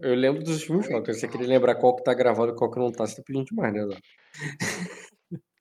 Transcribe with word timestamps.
Eu 0.00 0.14
lembro 0.14 0.42
dos 0.42 0.60
últimos 0.60 0.86
jogos. 0.86 1.14
Se 1.14 1.20
você 1.20 1.28
queria 1.28 1.46
lembrar 1.48 1.74
qual 1.76 1.94
que 1.96 2.04
tá 2.04 2.14
gravado 2.14 2.52
e 2.52 2.54
qual 2.56 2.70
que 2.70 2.78
não 2.78 2.90
tá, 2.92 3.06
você 3.06 3.16
tá 3.16 3.22
pedindo 3.26 3.44
demais, 3.46 3.72
né, 3.72 3.86
Zé? 3.86 3.96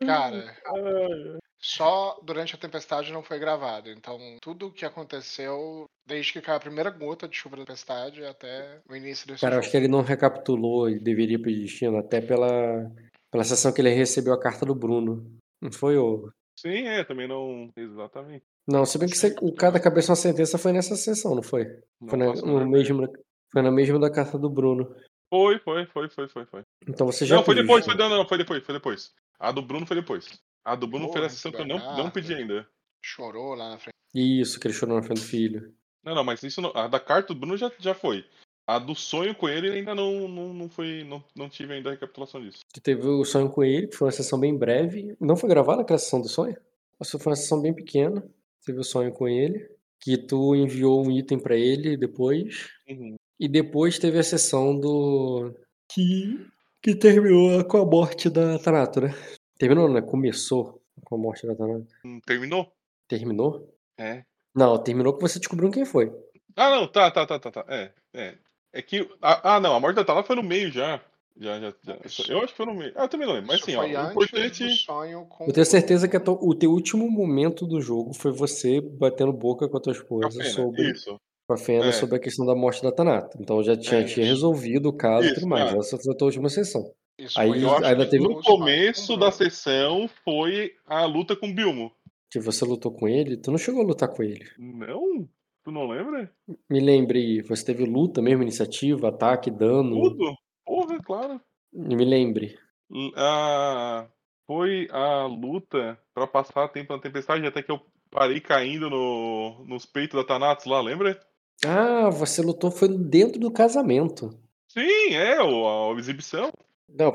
Cara, 0.05 0.55
só 1.59 2.19
durante 2.24 2.56
a 2.56 2.58
tempestade 2.58 3.11
não 3.11 3.24
foi 3.24 3.40
gravado. 3.40 3.90
Então, 3.90 4.17
tudo 4.42 4.67
o 4.67 4.72
que 4.72 4.85
aconteceu 4.85 5.85
desde 6.08 6.33
que 6.33 6.42
caiu 6.42 6.58
a 6.58 6.61
primeira 6.61 6.90
gota 6.92 7.27
de 7.27 7.35
chuva 7.35 7.56
da 7.58 7.64
tempestade 7.64 8.23
até 8.23 8.80
o 8.89 8.96
início 8.96 9.27
desse 9.27 9.41
Cara, 9.41 9.53
jogo. 9.55 9.61
acho 9.63 9.71
que 9.71 9.77
ele 9.77 9.88
não 9.88 10.01
recapitulou 10.01 10.89
e 10.89 10.99
deveria 10.99 11.41
pedir 11.41 11.61
destino, 11.63 11.97
até 11.97 12.21
pela, 12.21 12.91
pela 13.31 13.43
sessão 13.43 13.73
que 13.73 13.81
ele 13.81 13.89
recebeu 13.89 14.33
a 14.33 14.39
carta 14.39 14.65
do 14.65 14.75
Bruno. 14.75 15.25
Não 15.61 15.71
foi 15.71 15.97
o. 15.97 16.29
Sim, 16.59 16.87
é, 16.87 17.03
também 17.03 17.27
não. 17.27 17.69
Exatamente. 17.75 18.43
Não, 18.67 18.85
se 18.85 18.97
bem 18.97 19.07
que 19.09 19.17
você- 19.17 19.35
o 19.41 19.53
cada 19.53 19.79
cabeça 19.79 20.11
uma 20.11 20.15
sentença 20.15 20.57
foi 20.57 20.71
nessa 20.71 20.95
sessão, 20.95 21.35
não 21.35 21.43
foi? 21.43 21.65
Não 22.01 22.09
Foi 22.09 22.17
na, 22.17 22.25
no 22.33 22.45
menor 22.47 22.67
mesmo, 22.67 23.07
foi 23.52 23.62
na 23.62 23.71
mesma 23.71 24.00
da 24.00 24.09
carta 24.09 24.38
do 24.38 24.50
Bruno. 24.50 24.96
Foi, 25.30 25.59
foi, 25.59 25.86
foi, 25.88 26.09
foi, 26.09 26.27
foi, 26.27 26.45
foi. 26.45 26.63
Então 26.88 27.08
você 27.08 27.26
já 27.26 27.36
Não, 27.36 27.44
foi 27.44 27.55
depois, 27.55 27.86
foi, 27.86 27.95
não, 27.95 28.09
não, 28.09 28.27
foi 28.27 28.38
depois, 28.38 28.63
foi 28.63 28.76
depois. 28.76 29.13
A 29.40 29.52
do 29.52 29.62
Bruno 29.62 29.86
foi 29.86 29.95
depois. 29.95 30.40
A 30.63 30.76
do 30.76 30.88
Bruno 30.88 31.05
foi 31.08 31.16
Porra, 31.16 31.26
a 31.27 31.30
sessão 31.30 31.52
que 31.52 31.62
eu 31.62 31.67
não, 31.67 31.98
não 31.98 32.09
pedi 32.09 32.34
ainda. 32.34 32.67
Chorou 33.03 33.53
lá 33.53 33.70
na 33.70 33.77
frente. 33.77 33.95
Isso, 34.13 34.59
que 34.59 34.67
ele 34.67 34.73
chorou 34.73 34.95
na 34.95 35.03
frente 35.03 35.20
do 35.20 35.27
filho. 35.27 35.73
Não, 36.03 36.16
não, 36.16 36.23
mas 36.23 36.41
isso 36.44 36.62
não, 36.62 36.72
a 36.76 36.88
da 36.88 37.00
carta 37.00 37.34
do 37.34 37.39
Bruno 37.39 37.58
já, 37.58 37.72
já 37.80 37.94
foi. 37.94 38.26
A 38.67 38.80
do 38.80 38.95
sonho 38.95 39.36
com 39.36 39.48
ele 39.48 39.70
ainda 39.70 39.94
não, 39.94 40.27
não, 40.27 40.53
não 40.53 40.70
foi. 40.70 41.03
Não, 41.03 41.23
não 41.36 41.50
tive 41.50 41.73
ainda 41.73 41.89
a 41.89 41.91
recapitulação 41.94 42.41
disso. 42.41 42.59
Tu 42.73 42.81
teve 42.81 43.05
o 43.08 43.23
sonho 43.23 43.50
com 43.50 43.64
ele, 43.64 43.88
que 43.88 43.95
foi 43.95 44.08
uma 44.08 44.12
sessão 44.12 44.39
bem 44.39 44.58
breve. 44.58 45.16
Não 45.20 45.36
foi 45.36 45.50
gravada 45.50 45.81
aquela 45.81 46.00
sessão 46.00 46.20
do 46.20 46.27
sonho? 46.27 46.58
Essa 47.00 47.20
foi 47.20 47.31
uma 47.31 47.36
sessão 47.36 47.62
bem 47.62 47.73
pequena. 47.73 48.27
Teve 48.66 48.80
o 48.80 48.84
sonho 48.84 49.12
com 49.12 49.27
ele. 49.27 49.70
Que 50.00 50.17
tu 50.17 50.55
enviou 50.55 51.05
um 51.05 51.12
item 51.12 51.39
pra 51.39 51.55
ele 51.55 51.95
depois. 51.95 52.70
Uhum. 52.88 53.16
E 53.39 53.48
depois 53.48 53.99
teve 53.99 54.17
a 54.20 54.23
sessão 54.23 54.77
do. 54.80 55.53
Que. 55.89 56.48
Que 56.81 56.95
terminou 56.95 57.64
com 57.66 57.78
a 57.78 57.86
morte 57.86 58.30
da 58.30 58.59
Tanato, 58.59 59.02
né? 59.02 59.14
Terminou, 59.58 59.89
né? 59.89 60.02
Começou 60.02 60.81
com 61.03 61.16
a 61.16 61.17
morte 61.17 61.45
da 61.47 61.56
Tanato. 61.56 61.88
Terminou? 62.25 62.72
Terminou? 63.08 63.73
É. 63.97 64.23
Não, 64.53 64.78
terminou 64.78 65.13
que 65.13 65.22
você 65.22 65.39
descobriu 65.39 65.72
quem 65.72 65.83
foi. 65.86 66.11
Ah, 66.56 66.69
não, 66.69 66.88
tá, 66.88 67.11
tá, 67.11 67.25
tá, 67.25 67.39
tá, 67.39 67.52
tá. 67.52 67.66
É, 67.67 67.91
é. 68.13 68.36
É 68.72 68.81
que. 68.81 69.09
Ah, 69.22 69.59
não, 69.59 69.75
a 69.75 69.80
morte 69.80 69.95
da 69.95 70.06
Tala 70.06 70.23
foi 70.23 70.36
no 70.36 70.44
meio 70.44 70.72
já. 70.72 71.02
Já, 71.38 71.59
já, 71.59 71.73
já. 71.83 71.97
Eu 72.30 72.38
acho 72.39 72.47
que 72.53 72.58
foi 72.58 72.66
no 72.66 72.73
meio. 72.73 72.94
Ah, 72.95 73.03
eu 73.03 73.09
também 73.09 73.28
não 73.28 73.33
lembro. 73.36 73.47
Mas 73.47 73.61
assim, 73.61 73.75
ó, 73.75 73.81
o 73.83 74.11
importante. 74.11 74.86
com 75.28 75.45
Eu 75.45 75.53
tenho 75.53 75.66
certeza 75.66 76.08
que 76.08 76.17
to- 76.19 76.39
o 76.41 76.56
teu 76.56 76.72
último 76.72 77.09
momento 77.11 77.66
do 77.66 77.81
jogo 77.81 78.13
foi 78.13 78.31
você 78.31 78.80
batendo 78.80 79.33
boca 79.33 79.67
com 79.67 79.75
a 79.78 79.81
tua 79.81 79.91
esposa 79.91 80.41
sobre 80.45 80.91
Isso. 80.91 81.19
Com 81.47 81.53
a 81.53 81.57
Fena 81.57 81.85
É. 81.88 81.91
sobre 81.91 82.15
a 82.15 82.19
questão 82.19 82.45
da 82.45 82.55
morte 82.55 82.81
da 82.81 82.91
Tanata. 82.91 83.38
Então 83.39 83.61
já 83.63 83.77
tinha, 83.77 84.01
É, 84.01 84.03
tinha 84.03 84.25
resolvido 84.25 84.89
o 84.89 84.93
caso 84.93 85.27
e 85.27 85.33
tudo 85.33 85.47
mais. 85.47 85.73
ah. 85.73 85.77
Essa 85.77 85.97
foi 85.97 86.13
a 86.19 86.23
última 86.25 86.49
sessão. 86.49 86.91
Isso 87.17 87.39
Aí 87.39 87.51
ainda 87.83 88.05
teve- 88.09 88.23
no 88.23 88.41
começo 88.41 89.13
com 89.13 89.19
da 89.19 89.31
sessão 89.31 90.09
foi 90.23 90.73
a 90.85 91.05
luta 91.05 91.35
com 91.35 91.47
o 91.49 91.53
Bilmo. 91.53 91.91
Que 92.29 92.39
você 92.39 92.66
lutou 92.66 92.91
com 92.91 93.07
ele, 93.07 93.38
tu 93.38 93.51
não 93.51 93.57
chegou 93.57 93.81
a 93.81 93.85
lutar 93.85 94.09
com 94.09 94.21
ele. 94.23 94.45
Não? 94.57 95.27
Tu 95.63 95.71
não 95.71 95.88
lembra? 95.88 96.29
Me 96.69 96.79
lembre, 96.79 97.41
você 97.43 97.63
teve 97.66 97.85
luta 97.85 98.21
mesmo, 98.21 98.43
iniciativa, 98.43 99.07
ataque, 99.09 99.49
dano. 99.49 100.01
Tudo? 100.09 100.35
Porra, 100.66 100.99
claro. 101.03 101.41
Me 101.71 102.03
lembre. 102.03 102.57
L- 102.91 103.13
a- 103.16 104.07
foi 104.45 104.88
a 104.91 105.25
luta 105.25 105.97
pra 106.13 106.27
passar 106.27 106.67
tempo 106.69 106.93
na 106.93 106.99
tempestade 107.01 107.45
até 107.47 107.63
que 107.63 107.71
eu 107.71 107.79
parei 108.11 108.39
caindo 108.39 108.89
no, 108.89 109.63
nos 109.66 109.85
peitos 109.85 110.19
da 110.19 110.27
Thanatos 110.27 110.66
lá, 110.66 110.81
lembra? 110.81 111.19
Ah, 111.64 112.09
você 112.09 112.42
lutou 112.42 112.72
foi 112.72 112.89
dentro 112.98 113.39
do 113.39 113.52
casamento. 113.52 114.30
Sim, 114.67 115.14
é, 115.14 115.42
o- 115.42 115.94
a, 115.94 116.00
exibição. 116.00 116.52
Não, 116.89 117.14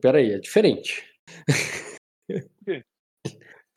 peraí, 0.00 0.32
é 0.32 0.38
diferente. 0.38 1.04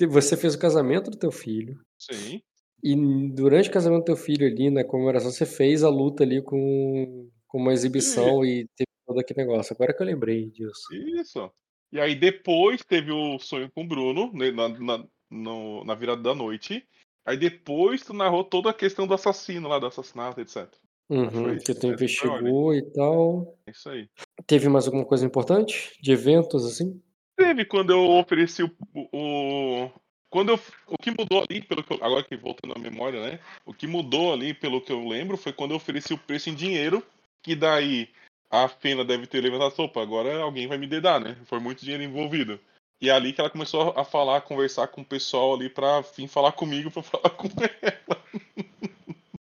Você 0.10 0.36
fez 0.36 0.56
o 0.56 0.60
casamento 0.60 1.12
do 1.12 1.18
teu 1.18 1.32
filho. 1.32 1.80
Sim. 1.98 2.42
E 2.84 2.96
durante 3.32 3.70
o 3.70 3.72
casamento 3.72 4.02
do 4.02 4.06
teu 4.06 4.18
filho 4.18 4.48
ali, 4.48 4.70
na 4.72 4.84
comemoração, 4.84 5.30
você 5.32 5.46
fez 5.46 5.84
a 5.84 5.90
luta 5.90 6.24
ali 6.24 6.42
com, 6.42 7.30
com 7.48 7.58
uma 7.60 7.72
exibição 7.74 8.44
e 8.44 8.68
teve 8.76 8.88
todo 9.06 9.20
aquele 9.20 9.42
negócio. 9.46 9.74
Agora 9.74 9.94
que 9.94 10.02
eu 10.02 10.08
lembrei 10.08 10.50
disso. 10.50 10.92
Isso. 11.20 11.52
E 11.92 12.00
aí 12.00 12.16
depois 12.16 12.82
teve 12.84 13.12
o 13.12 13.38
sonho 13.38 13.70
com 13.72 13.84
o 13.84 13.88
Bruno, 13.88 14.32
né, 14.34 14.50
na, 14.50 14.70
na, 14.70 15.06
no- 15.30 15.84
na 15.86 15.94
virada 15.94 16.22
da 16.24 16.34
noite. 16.34 16.84
Aí 17.26 17.38
depois 17.38 18.02
tu 18.04 18.14
narrou 18.14 18.44
toda 18.44 18.70
a 18.70 18.74
questão 18.74 19.06
do 19.06 19.14
assassino 19.14 19.68
lá, 19.68 19.80
do 19.80 19.86
assassinato, 19.88 20.42
etc. 20.42 20.68
Uhum, 21.10 21.58
que 21.58 21.74
tu 21.74 21.88
a 21.88 21.94
investigou 21.94 22.74
e 22.74 22.82
tal. 22.94 23.58
É 23.68 23.72
isso 23.72 23.90
aí. 23.90 24.10
Teve 24.48 24.70
mais 24.70 24.86
alguma 24.86 25.06
coisa 25.06 25.26
importante? 25.26 25.98
De 26.02 26.12
eventos, 26.12 26.66
assim? 26.66 27.02
Teve 27.38 27.66
quando 27.66 27.92
eu 27.92 28.10
ofereci 28.12 28.64
o. 28.64 28.72
o- 29.14 29.92
quando 30.30 30.50
eu, 30.50 30.60
o 30.88 30.98
que 30.98 31.12
mudou 31.12 31.44
ali, 31.50 31.62
pelo 31.62 31.84
que 31.84 31.94
eu, 31.94 31.98
agora 32.02 32.24
que 32.24 32.38
voltando 32.38 32.74
à 32.74 32.80
memória, 32.80 33.22
né? 33.22 33.40
O 33.66 33.74
que 33.74 33.86
mudou 33.86 34.32
ali, 34.32 34.54
pelo 34.54 34.80
que 34.80 34.92
eu 34.92 35.06
lembro, 35.06 35.36
foi 35.36 35.52
quando 35.52 35.72
eu 35.72 35.78
ofereci 35.78 36.14
o 36.14 36.18
preço 36.18 36.50
em 36.50 36.56
dinheiro, 36.56 37.04
que 37.44 37.54
daí 37.54 38.08
a 38.50 38.70
Fena 38.70 39.04
deve 39.04 39.28
ter 39.28 39.42
levantado, 39.42 39.78
opa, 39.80 40.02
agora 40.02 40.42
alguém 40.42 40.68
vai 40.68 40.78
me 40.78 40.88
dedar, 40.88 41.20
né? 41.20 41.36
Foi 41.46 41.60
muito 41.60 41.82
dinheiro 41.82 42.04
envolvido. 42.04 42.58
E 43.02 43.10
é 43.10 43.12
ali 43.12 43.34
que 43.34 43.42
ela 43.42 43.50
começou 43.50 43.94
a 43.98 44.06
falar, 44.06 44.38
a 44.38 44.42
conversar 44.42 44.88
com 44.88 45.02
o 45.02 45.06
pessoal 45.06 45.56
ali 45.56 45.68
pra 45.68 46.02
vir 46.02 46.28
falar 46.28 46.52
comigo, 46.52 46.92
pra 46.92 47.02
falar 47.04 47.32
com 47.32 47.48
ela. 47.82 48.22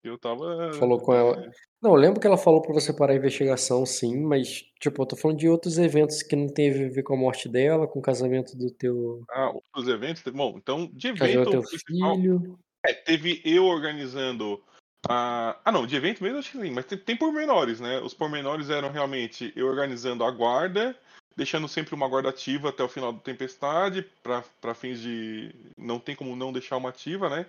Eu 0.03 0.17
tava. 0.17 0.73
Falou 0.73 0.99
com 0.99 1.13
ela. 1.13 1.49
Não, 1.81 1.91
eu 1.91 1.95
lembro 1.95 2.19
que 2.19 2.27
ela 2.27 2.37
falou 2.37 2.61
pra 2.61 2.73
você 2.73 2.91
parar 2.91 3.13
a 3.13 3.15
investigação, 3.15 3.85
sim, 3.85 4.19
mas, 4.19 4.65
tipo, 4.79 5.01
eu 5.01 5.05
tô 5.05 5.15
falando 5.15 5.37
de 5.37 5.47
outros 5.47 5.77
eventos 5.77 6.23
que 6.23 6.35
não 6.35 6.47
teve 6.47 6.85
a 6.85 6.89
ver 6.89 7.03
com 7.03 7.13
a 7.13 7.17
morte 7.17 7.47
dela, 7.47 7.87
com 7.87 7.99
o 7.99 8.01
casamento 8.01 8.57
do 8.57 8.69
teu. 8.71 9.23
Ah, 9.29 9.51
outros 9.53 9.87
eventos. 9.87 10.23
Bom, 10.33 10.55
então, 10.57 10.89
de 10.91 11.07
evento 11.07 11.51
teu 11.51 11.63
filho. 11.63 12.59
É, 12.85 12.93
teve 12.93 13.41
eu 13.45 13.65
organizando. 13.65 14.61
A... 15.07 15.57
Ah, 15.63 15.71
não, 15.71 15.85
de 15.85 15.95
evento 15.95 16.23
mesmo 16.23 16.39
acho 16.39 16.51
que 16.51 16.59
sim, 16.59 16.71
mas 16.71 16.85
tem, 16.85 16.97
tem 16.97 17.15
pormenores, 17.15 17.79
né? 17.79 17.99
Os 17.99 18.13
pormenores 18.13 18.69
eram 18.69 18.91
realmente 18.91 19.53
eu 19.55 19.67
organizando 19.67 20.23
a 20.23 20.31
guarda, 20.31 20.97
deixando 21.37 21.67
sempre 21.67 21.93
uma 21.93 22.07
guarda 22.07 22.29
ativa 22.29 22.69
até 22.69 22.83
o 22.83 22.89
final 22.89 23.13
da 23.13 23.19
tempestade, 23.19 24.03
para 24.23 24.73
fins 24.73 24.99
de. 24.99 25.53
Não 25.77 25.99
tem 25.99 26.15
como 26.15 26.35
não 26.35 26.51
deixar 26.51 26.77
uma 26.77 26.89
ativa, 26.89 27.29
né? 27.29 27.45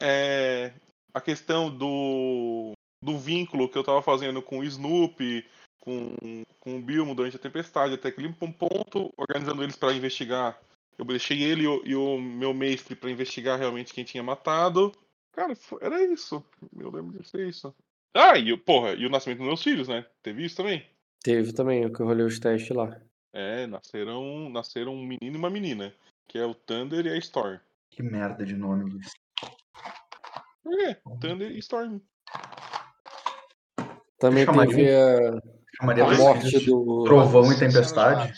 É, 0.00 0.72
A 1.12 1.20
questão 1.20 1.70
do, 1.70 2.72
do 3.04 3.18
vínculo 3.18 3.68
que 3.68 3.76
eu 3.76 3.84
tava 3.84 4.00
fazendo 4.00 4.40
com 4.40 4.60
o 4.60 4.64
Snoopy, 4.64 5.44
com, 5.78 6.42
com 6.58 6.78
o 6.78 6.82
Bilmo 6.82 7.14
durante 7.14 7.36
a 7.36 7.40
tempestade, 7.40 7.94
até 7.94 8.10
que 8.10 8.22
limpa 8.22 8.46
um 8.46 8.52
ponto, 8.52 9.12
organizando 9.16 9.62
eles 9.62 9.76
para 9.76 9.92
investigar. 9.92 10.58
Eu 10.96 11.04
deixei 11.04 11.42
ele 11.42 11.62
e 11.62 11.68
o, 11.68 11.82
e 11.84 11.94
o 11.94 12.18
meu 12.18 12.52
mestre 12.52 12.96
para 12.96 13.10
investigar 13.10 13.58
realmente 13.58 13.92
quem 13.92 14.04
tinha 14.04 14.22
matado. 14.22 14.90
Cara, 15.32 15.56
era 15.80 16.02
isso. 16.02 16.42
Eu 16.76 16.90
lembro 16.90 17.16
de 17.16 17.28
ser 17.28 17.46
isso. 17.46 17.72
Ah, 18.12 18.36
e, 18.36 18.56
porra, 18.56 18.94
e 18.94 19.06
o 19.06 19.10
nascimento 19.10 19.38
dos 19.38 19.46
meus 19.46 19.62
filhos, 19.62 19.86
né? 19.86 20.04
Teve 20.22 20.44
isso 20.44 20.56
também? 20.56 20.84
Teve 21.22 21.52
também, 21.52 21.84
o 21.84 21.92
que 21.92 22.00
eu 22.00 22.06
rolei 22.06 22.26
os 22.26 22.40
testes 22.40 22.74
lá. 22.74 23.00
É, 23.40 23.68
nasceram, 23.68 24.50
nasceram 24.50 24.92
um 24.96 25.06
menino 25.06 25.36
e 25.36 25.38
uma 25.38 25.48
menina, 25.48 25.94
que 26.26 26.36
é 26.36 26.44
o 26.44 26.54
Thunder 26.56 27.06
e 27.06 27.10
a 27.10 27.16
Storm. 27.18 27.60
Que 27.88 28.02
merda 28.02 28.44
de 28.44 28.56
nome, 28.56 28.90
Luiz. 28.90 29.12
É, 30.88 30.94
Thunder 31.20 31.52
e 31.52 31.58
Storm. 31.60 32.00
Também 34.18 34.44
Chamaria- 34.44 34.74
teve 34.74 34.90
a, 34.92 35.40
Chamaria 35.76 36.04
a 36.04 36.16
morte 36.16 36.66
do. 36.66 37.04
Trovão 37.04 37.52
e 37.52 37.56
Tempestade. 37.56 38.32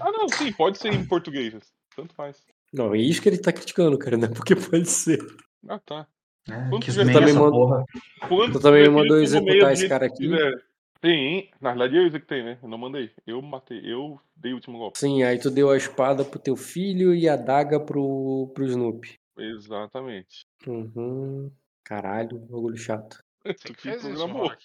Ah, 0.00 0.12
não, 0.12 0.28
sim, 0.28 0.52
pode 0.52 0.78
ser 0.78 0.92
em 0.94 1.04
português. 1.04 1.52
Tanto 1.96 2.14
faz. 2.14 2.40
Não, 2.72 2.94
é 2.94 2.98
isso 2.98 3.20
que 3.20 3.28
ele 3.28 3.38
tá 3.38 3.52
criticando, 3.52 3.98
cara, 3.98 4.16
não 4.16 4.26
é 4.26 4.28
porque 4.32 4.54
pode 4.54 4.86
ser. 4.88 5.18
Ah, 5.68 5.80
tá. 5.80 6.06
É, 6.48 6.78
que 6.78 6.92
já 6.92 7.02
nem 7.04 7.12
também 7.12 7.30
essa 7.30 7.40
manda- 7.40 7.84
Tu 8.52 8.60
também 8.60 8.88
mandou 8.88 9.16
tu 9.16 9.22
executar 9.22 9.72
esse 9.72 9.88
cara 9.88 10.06
aqui? 10.06 10.28
quiser. 10.28 10.69
Sim, 11.04 11.48
na 11.60 11.70
verdade 11.70 11.96
eu 11.96 12.06
executei, 12.06 12.42
né? 12.42 12.58
Eu 12.62 12.68
não 12.68 12.78
mandei. 12.78 13.10
Eu 13.26 13.40
matei. 13.40 13.80
Eu 13.84 14.20
dei 14.36 14.52
o 14.52 14.56
último 14.56 14.78
golpe. 14.78 14.98
Sim, 14.98 15.22
aí 15.22 15.38
tu 15.38 15.50
deu 15.50 15.70
a 15.70 15.76
espada 15.76 16.24
pro 16.24 16.38
teu 16.38 16.56
filho 16.56 17.14
e 17.14 17.28
a 17.28 17.36
daga 17.36 17.80
pro, 17.80 18.50
pro 18.54 18.64
Snoopy. 18.66 19.18
Exatamente. 19.38 20.44
Uhum. 20.66 21.50
Caralho, 21.84 22.38
bagulho 22.38 22.76
chato. 22.76 23.18
Tu 23.64 23.72
que 23.74 23.90
programou. 23.92 24.50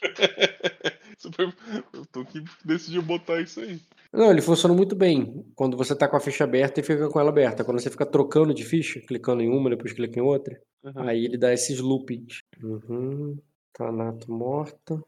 Tu 2.12 2.26
que 2.26 2.44
decidiu 2.66 3.02
botar 3.02 3.40
isso 3.42 3.62
aí. 3.62 3.80
Não, 4.12 4.30
ele 4.32 4.42
funciona 4.42 4.76
muito 4.76 4.96
bem. 4.96 5.46
Quando 5.56 5.78
você 5.78 5.96
tá 5.96 6.08
com 6.10 6.18
a 6.18 6.20
ficha 6.20 6.44
aberta 6.44 6.80
e 6.80 6.84
fica 6.84 7.08
com 7.10 7.20
ela 7.20 7.30
aberta. 7.30 7.64
Quando 7.64 7.80
você 7.80 7.90
fica 7.90 8.06
trocando 8.06 8.54
de 8.54 8.66
ficha, 8.66 9.00
clicando 9.00 9.42
em 9.42 9.50
uma, 9.50 9.70
depois 9.70 9.94
clica 9.94 10.20
em 10.20 10.24
outra, 10.24 10.60
Uhum. 10.84 11.08
aí 11.08 11.24
ele 11.26 11.38
dá 11.38 11.52
esses 11.54 11.80
loopings. 11.80 12.42
Uhum. 12.62 13.38
Tanato 13.74 14.30
morta. 14.32 15.02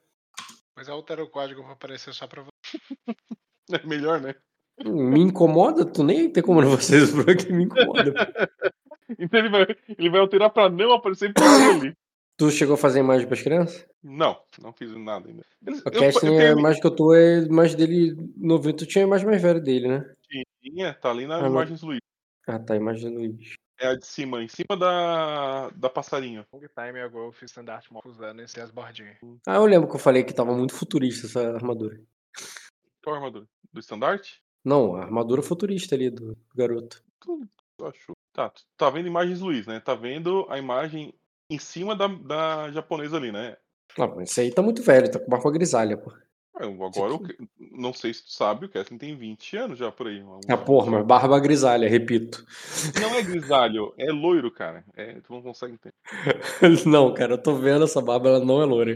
Mas 0.78 0.88
altera 0.88 1.24
o 1.24 1.28
código 1.30 1.64
pra 1.64 1.74
aparecer 1.74 2.14
só 2.14 2.28
pra 2.28 2.44
você. 2.44 2.52
É 3.70 3.86
melhor, 3.86 4.22
né? 4.22 4.34
Me 4.86 5.20
incomoda? 5.20 5.84
Tu 5.84 6.02
nem 6.02 6.30
tem 6.32 6.42
como 6.42 6.62
vocês 6.62 7.12
por 7.12 7.30
aqui, 7.30 7.52
me 7.52 7.66
incomoda. 7.66 8.14
Então 9.20 9.40
ele 9.40 9.50
vai, 9.50 9.66
ele 9.98 10.10
vai 10.10 10.20
alterar 10.20 10.50
pra 10.50 10.70
não 10.70 10.92
aparecer 10.94 11.34
pra 11.34 11.44
ele. 11.76 11.94
Tu 12.38 12.52
chegou 12.52 12.76
a 12.76 12.78
fazer 12.78 13.00
imagem 13.00 13.26
pras 13.28 13.42
crianças? 13.42 13.86
Não, 14.04 14.38
não 14.62 14.72
fiz 14.74 14.92
nada 14.96 15.28
ainda. 15.30 15.44
Eles, 15.66 15.80
O 15.80 15.84
eu, 15.88 15.92
casting, 16.00 16.28
eu 16.28 16.34
a 16.34 16.38
termi- 16.38 16.60
imagem 16.60 16.82
que 16.82 16.88
eu 16.88 16.96
tô 16.96 17.14
é 17.14 17.36
a 17.40 17.42
imagem 17.42 17.78
dele 17.78 18.16
novinho. 18.38 18.76
Tu 18.76 18.86
tinha 18.86 19.04
a 19.06 19.08
imagem 19.08 19.26
mais 19.28 19.42
velha 19.42 19.60
dele, 19.62 19.88
né? 19.88 20.14
tinha, 20.62 20.94
tá 20.94 21.10
ali 21.10 21.26
na 21.26 21.38
Ah, 21.38 21.42
não. 21.44 21.48
imagens 21.52 21.82
Luiz. 21.82 22.00
Ah, 22.46 22.60
tá, 22.60 22.74
a 22.74 22.78
imagem 22.78 23.10
do 23.12 23.18
Luiz. 23.18 23.54
É 23.80 23.88
a 23.88 23.96
de 23.96 24.06
cima, 24.06 24.42
em 24.42 24.48
cima 24.48 24.76
da, 24.76 25.70
da 25.70 25.90
passarinho. 25.90 26.46
Long 26.52 26.60
time 26.60 27.00
ago 27.00 27.20
eu 27.20 27.32
fiz 27.32 27.52
standard 27.52 27.86
mó 27.92 28.02
usando 28.06 28.42
esse 28.42 28.60
as 28.60 28.72
bordinhas. 28.72 29.18
Ah, 29.46 29.56
eu 29.56 29.66
lembro 29.66 29.88
que 29.88 29.96
eu 29.96 30.00
falei 30.00 30.24
que 30.24 30.34
tava 30.34 30.56
muito 30.56 30.74
futurista 30.74 31.28
essa 31.28 31.54
armadura. 31.54 32.02
Qual 33.04 33.16
armadura? 33.16 33.46
Do 33.72 33.80
estandarte? 33.80 34.42
Não, 34.66 34.96
a 34.96 35.04
armadura 35.04 35.42
futurista 35.42 35.96
ali 35.96 36.10
do 36.10 36.36
garoto. 36.56 37.04
Tu 37.20 37.48
achou? 37.86 38.16
Tá, 38.34 38.50
tu 38.50 38.64
tá 38.76 38.90
vendo 38.90 39.08
imagens 39.08 39.40
Luiz, 39.40 39.68
né? 39.68 39.80
Tá 39.80 39.94
vendo 39.94 40.48
a 40.50 40.58
imagem 40.58 41.14
em 41.50 41.60
cima 41.60 41.96
da, 41.96 42.08
da 42.08 42.72
japonesa 42.72 43.18
ali, 43.18 43.32
né? 43.32 43.58
Ah, 43.98 44.08
mas 44.08 44.32
esse 44.32 44.42
aí 44.42 44.52
tá 44.52 44.62
muito 44.62 44.82
velho, 44.82 45.10
tá 45.10 45.20
com 45.20 45.30
barba 45.30 45.52
grisalha, 45.52 45.98
pô. 45.98 46.12
É, 46.60 46.66
Agora, 46.66 47.14
o 47.14 47.28
não 47.72 47.94
sei 47.94 48.14
se 48.14 48.24
tu 48.26 48.32
sabe, 48.32 48.66
o 48.66 48.70
Kessin 48.70 48.98
tem 48.98 49.16
20 49.16 49.56
anos 49.58 49.78
já 49.80 49.92
por 49.92 50.08
aí. 50.08 50.24
Ah, 50.48 50.58
porra, 50.58 50.90
mas 50.92 51.06
barba 51.06 51.40
grisalha, 51.40 51.88
repito. 51.90 52.46
Não 53.00 53.14
é 53.16 53.22
grisalho, 53.22 53.94
é 53.98 54.12
loiro, 54.12 54.50
cara. 54.52 54.84
É, 54.96 55.20
tu 55.22 55.34
não 55.34 55.42
consegue 55.42 55.74
entender. 55.74 55.94
Não, 56.88 57.14
cara, 57.14 57.34
eu 57.34 57.38
tô 57.42 57.54
vendo 57.56 57.84
essa 57.86 58.02
barba, 58.02 58.30
ela 58.30 58.40
não 58.46 58.62
é 58.62 58.66
loira. 58.66 58.96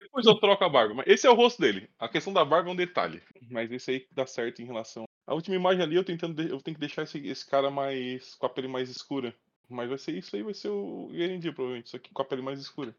Depois 0.00 0.26
eu 0.26 0.34
troco 0.38 0.64
a 0.64 0.68
barba. 0.68 0.94
Mas 0.94 1.06
esse 1.06 1.26
é 1.26 1.30
o 1.30 1.34
rosto 1.34 1.60
dele. 1.60 1.88
A 1.98 2.08
questão 2.08 2.32
da 2.32 2.44
barba 2.44 2.68
é 2.68 2.72
um 2.72 2.76
detalhe. 2.76 3.22
Mas 3.50 3.70
esse 3.72 3.90
aí 3.90 4.00
que 4.00 4.14
dá 4.14 4.26
certo 4.26 4.60
em 4.60 4.66
relação. 4.66 5.04
A 5.26 5.34
última 5.34 5.56
imagem 5.56 5.82
ali 5.82 5.96
eu 5.96 6.04
tentando. 6.04 6.34
de- 6.42 6.50
Eu 6.50 6.60
tenho 6.60 6.74
que 6.74 6.80
deixar 6.80 7.02
esse, 7.02 7.18
esse 7.26 7.48
cara 7.48 7.70
mais. 7.70 8.34
com 8.34 8.46
a 8.46 8.48
pele 8.50 8.68
mais 8.68 8.88
escura. 8.90 9.34
Mas 9.70 9.88
vai 9.88 9.98
ser 9.98 10.12
isso 10.12 10.34
aí, 10.34 10.42
vai 10.42 10.54
ser 10.54 10.68
o 10.70 11.10
Erendir, 11.12 11.52
provavelmente. 11.54 11.88
Isso 11.88 11.96
aqui 11.96 12.10
com 12.12 12.22
a 12.22 12.24
pele 12.24 12.40
mais 12.40 12.58
escura. 12.58 12.94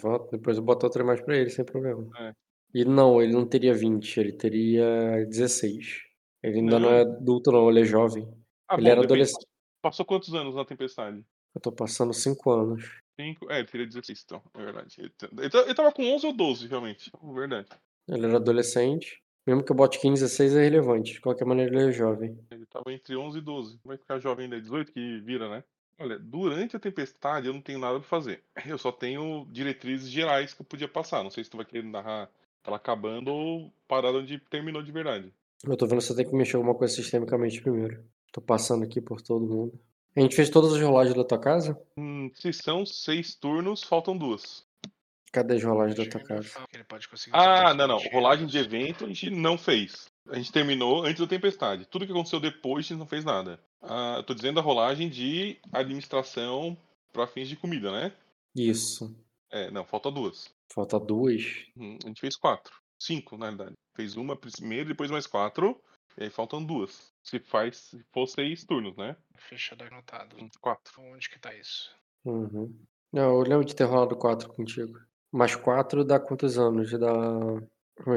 Falando, 0.00 0.28
Depois 0.30 0.56
eu 0.56 0.62
boto 0.62 0.86
outra 0.86 1.02
imagem 1.02 1.24
pra 1.24 1.36
ele, 1.36 1.50
sem 1.50 1.64
problema. 1.64 2.06
É. 2.16 2.32
E 2.74 2.84
não, 2.84 3.20
ele 3.20 3.32
não 3.32 3.46
teria 3.46 3.74
20, 3.74 4.18
ele 4.18 4.32
teria 4.32 5.26
16. 5.26 6.02
Ele 6.42 6.58
ainda 6.60 6.78
não, 6.78 6.90
Não. 6.90 6.96
é 6.96 7.00
adulto, 7.02 7.52
não, 7.52 7.68
ele 7.70 7.80
é 7.82 7.84
jovem. 7.84 8.26
Ah, 8.68 8.74
ele 8.74 8.84
bom, 8.84 8.90
era 8.90 9.00
adolescente. 9.02 9.46
Passou 9.82 10.04
quantos 10.06 10.34
anos 10.34 10.54
na 10.54 10.64
tempestade? 10.64 11.24
Eu 11.54 11.60
tô 11.60 11.70
passando 11.70 12.12
5 12.14 12.50
anos. 12.50 12.84
Cinco? 13.20 13.50
É, 13.50 13.58
ele 13.58 13.68
teria 13.68 13.86
16, 13.86 14.22
então. 14.24 14.42
É 14.54 14.64
verdade. 14.64 14.94
Ele, 14.98 15.10
t- 15.10 15.28
ele, 15.38 15.50
tá- 15.50 15.60
ele 15.62 15.74
tava 15.74 15.92
com 15.92 16.02
11 16.14 16.26
ou 16.26 16.32
12, 16.32 16.66
realmente. 16.66 17.10
Verdade. 17.22 17.68
Ele 18.08 18.26
era 18.26 18.36
adolescente. 18.36 19.20
Mesmo 19.46 19.62
que 19.62 19.70
eu 19.70 19.76
bote 19.76 20.00
15, 20.00 20.22
16 20.22 20.54
é 20.56 20.62
relevante. 20.62 21.12
De 21.14 21.20
qualquer 21.20 21.44
maneira, 21.44 21.74
ele 21.74 21.90
é 21.90 21.92
jovem. 21.92 22.38
Ele 22.50 22.64
tava 22.66 22.92
entre 22.92 23.14
11 23.16 23.38
e 23.38 23.40
12. 23.42 23.78
Vai 23.84 23.98
ficar 23.98 24.18
jovem 24.18 24.44
ainda, 24.44 24.60
18 24.60 24.92
que 24.92 25.20
vira, 25.20 25.48
né? 25.50 25.62
Olha, 25.98 26.18
durante 26.18 26.74
a 26.74 26.80
tempestade 26.80 27.46
eu 27.48 27.52
não 27.52 27.60
tenho 27.60 27.78
nada 27.78 27.98
pra 28.00 28.08
fazer. 28.08 28.42
Eu 28.66 28.78
só 28.78 28.90
tenho 28.90 29.46
diretrizes 29.50 30.08
gerais 30.08 30.54
que 30.54 30.62
eu 30.62 30.66
podia 30.66 30.88
passar. 30.88 31.22
Não 31.22 31.30
sei 31.30 31.44
se 31.44 31.50
tu 31.50 31.56
vai 31.58 31.66
querer 31.66 31.84
narrar 31.84 32.30
ela 32.64 32.76
acabando 32.76 33.28
ou 33.32 33.72
parada 33.88 34.18
onde 34.18 34.38
terminou 34.38 34.82
de 34.82 34.92
verdade. 34.92 35.32
Eu 35.64 35.76
tô 35.76 35.86
vendo 35.86 36.00
se 36.00 36.10
eu 36.10 36.16
tenho 36.16 36.28
que 36.28 36.36
mexer 36.36 36.56
alguma 36.56 36.74
coisa 36.74 36.94
sistemicamente 36.94 37.60
primeiro. 37.60 38.04
Tô 38.32 38.40
passando 38.40 38.84
aqui 38.84 39.00
por 39.00 39.20
todo 39.20 39.46
mundo. 39.46 39.78
A 40.16 40.20
gente 40.20 40.36
fez 40.36 40.50
todas 40.50 40.72
as 40.74 40.80
rolagens 40.80 41.16
da 41.16 41.24
tua 41.24 41.38
casa? 41.38 41.80
Hum, 41.96 42.30
se 42.34 42.52
são 42.52 42.84
seis 42.84 43.34
turnos, 43.34 43.82
faltam 43.82 44.16
duas. 44.16 44.64
Cadê 45.32 45.54
as 45.54 45.64
rolagens 45.64 45.96
da 45.96 46.10
tua 46.10 46.20
casa? 46.20 46.42
fala 46.48 46.66
que 46.68 46.76
Ele 46.76 46.84
pode 46.84 47.08
conseguir 47.08 47.34
Ah, 47.34 47.72
não, 47.72 47.86
não. 47.86 47.98
Rolagem 48.12 48.46
de 48.46 48.58
evento 48.58 49.04
a 49.04 49.08
gente 49.08 49.30
não 49.30 49.56
fez. 49.56 50.10
A 50.28 50.36
gente 50.36 50.52
terminou 50.52 51.04
antes 51.04 51.20
da 51.20 51.26
tempestade. 51.26 51.86
Tudo 51.86 52.04
que 52.04 52.12
aconteceu 52.12 52.38
depois 52.38 52.84
a 52.84 52.88
gente 52.88 52.98
não 52.98 53.06
fez 53.06 53.24
nada. 53.24 53.58
Ah, 53.80 54.16
eu 54.18 54.22
tô 54.22 54.34
dizendo 54.34 54.60
a 54.60 54.62
rolagem 54.62 55.08
de 55.08 55.56
administração 55.72 56.76
para 57.12 57.26
fins 57.26 57.48
de 57.48 57.56
comida, 57.56 57.90
né? 57.90 58.12
Isso. 58.54 59.14
É, 59.50 59.70
não, 59.70 59.84
falta 59.84 60.10
duas. 60.10 60.50
Falta 60.74 60.98
duas. 60.98 61.42
Hum, 61.76 61.98
A 62.04 62.08
gente 62.08 62.20
fez 62.20 62.36
quatro. 62.36 62.74
Cinco, 62.98 63.36
na 63.36 63.48
verdade. 63.48 63.74
Fez 63.96 64.16
uma 64.16 64.36
primeiro, 64.36 64.88
depois 64.88 65.10
mais 65.10 65.26
quatro. 65.26 65.80
E 66.16 66.24
aí 66.24 66.30
faltam 66.30 66.64
duas. 66.64 67.12
Se 67.22 67.38
faz, 67.38 67.76
se 67.76 68.04
for 68.12 68.26
seis 68.26 68.64
turnos, 68.64 68.96
né? 68.96 69.16
Ficha 69.36 69.74
da 69.74 69.86
anotado. 69.86 70.36
Quatro. 70.60 71.00
Onde 71.02 71.28
que 71.28 71.38
tá 71.38 71.54
isso? 71.54 71.94
Uhum. 72.24 72.74
Não, 73.12 73.38
eu 73.38 73.42
lembro 73.42 73.64
de 73.64 73.74
ter 73.74 73.84
rolado 73.84 74.16
4 74.16 74.48
contigo. 74.52 74.98
Mais 75.30 75.54
4 75.56 76.04
dá 76.04 76.18
quantos 76.20 76.58
anos? 76.58 76.90
Dá. 76.92 77.12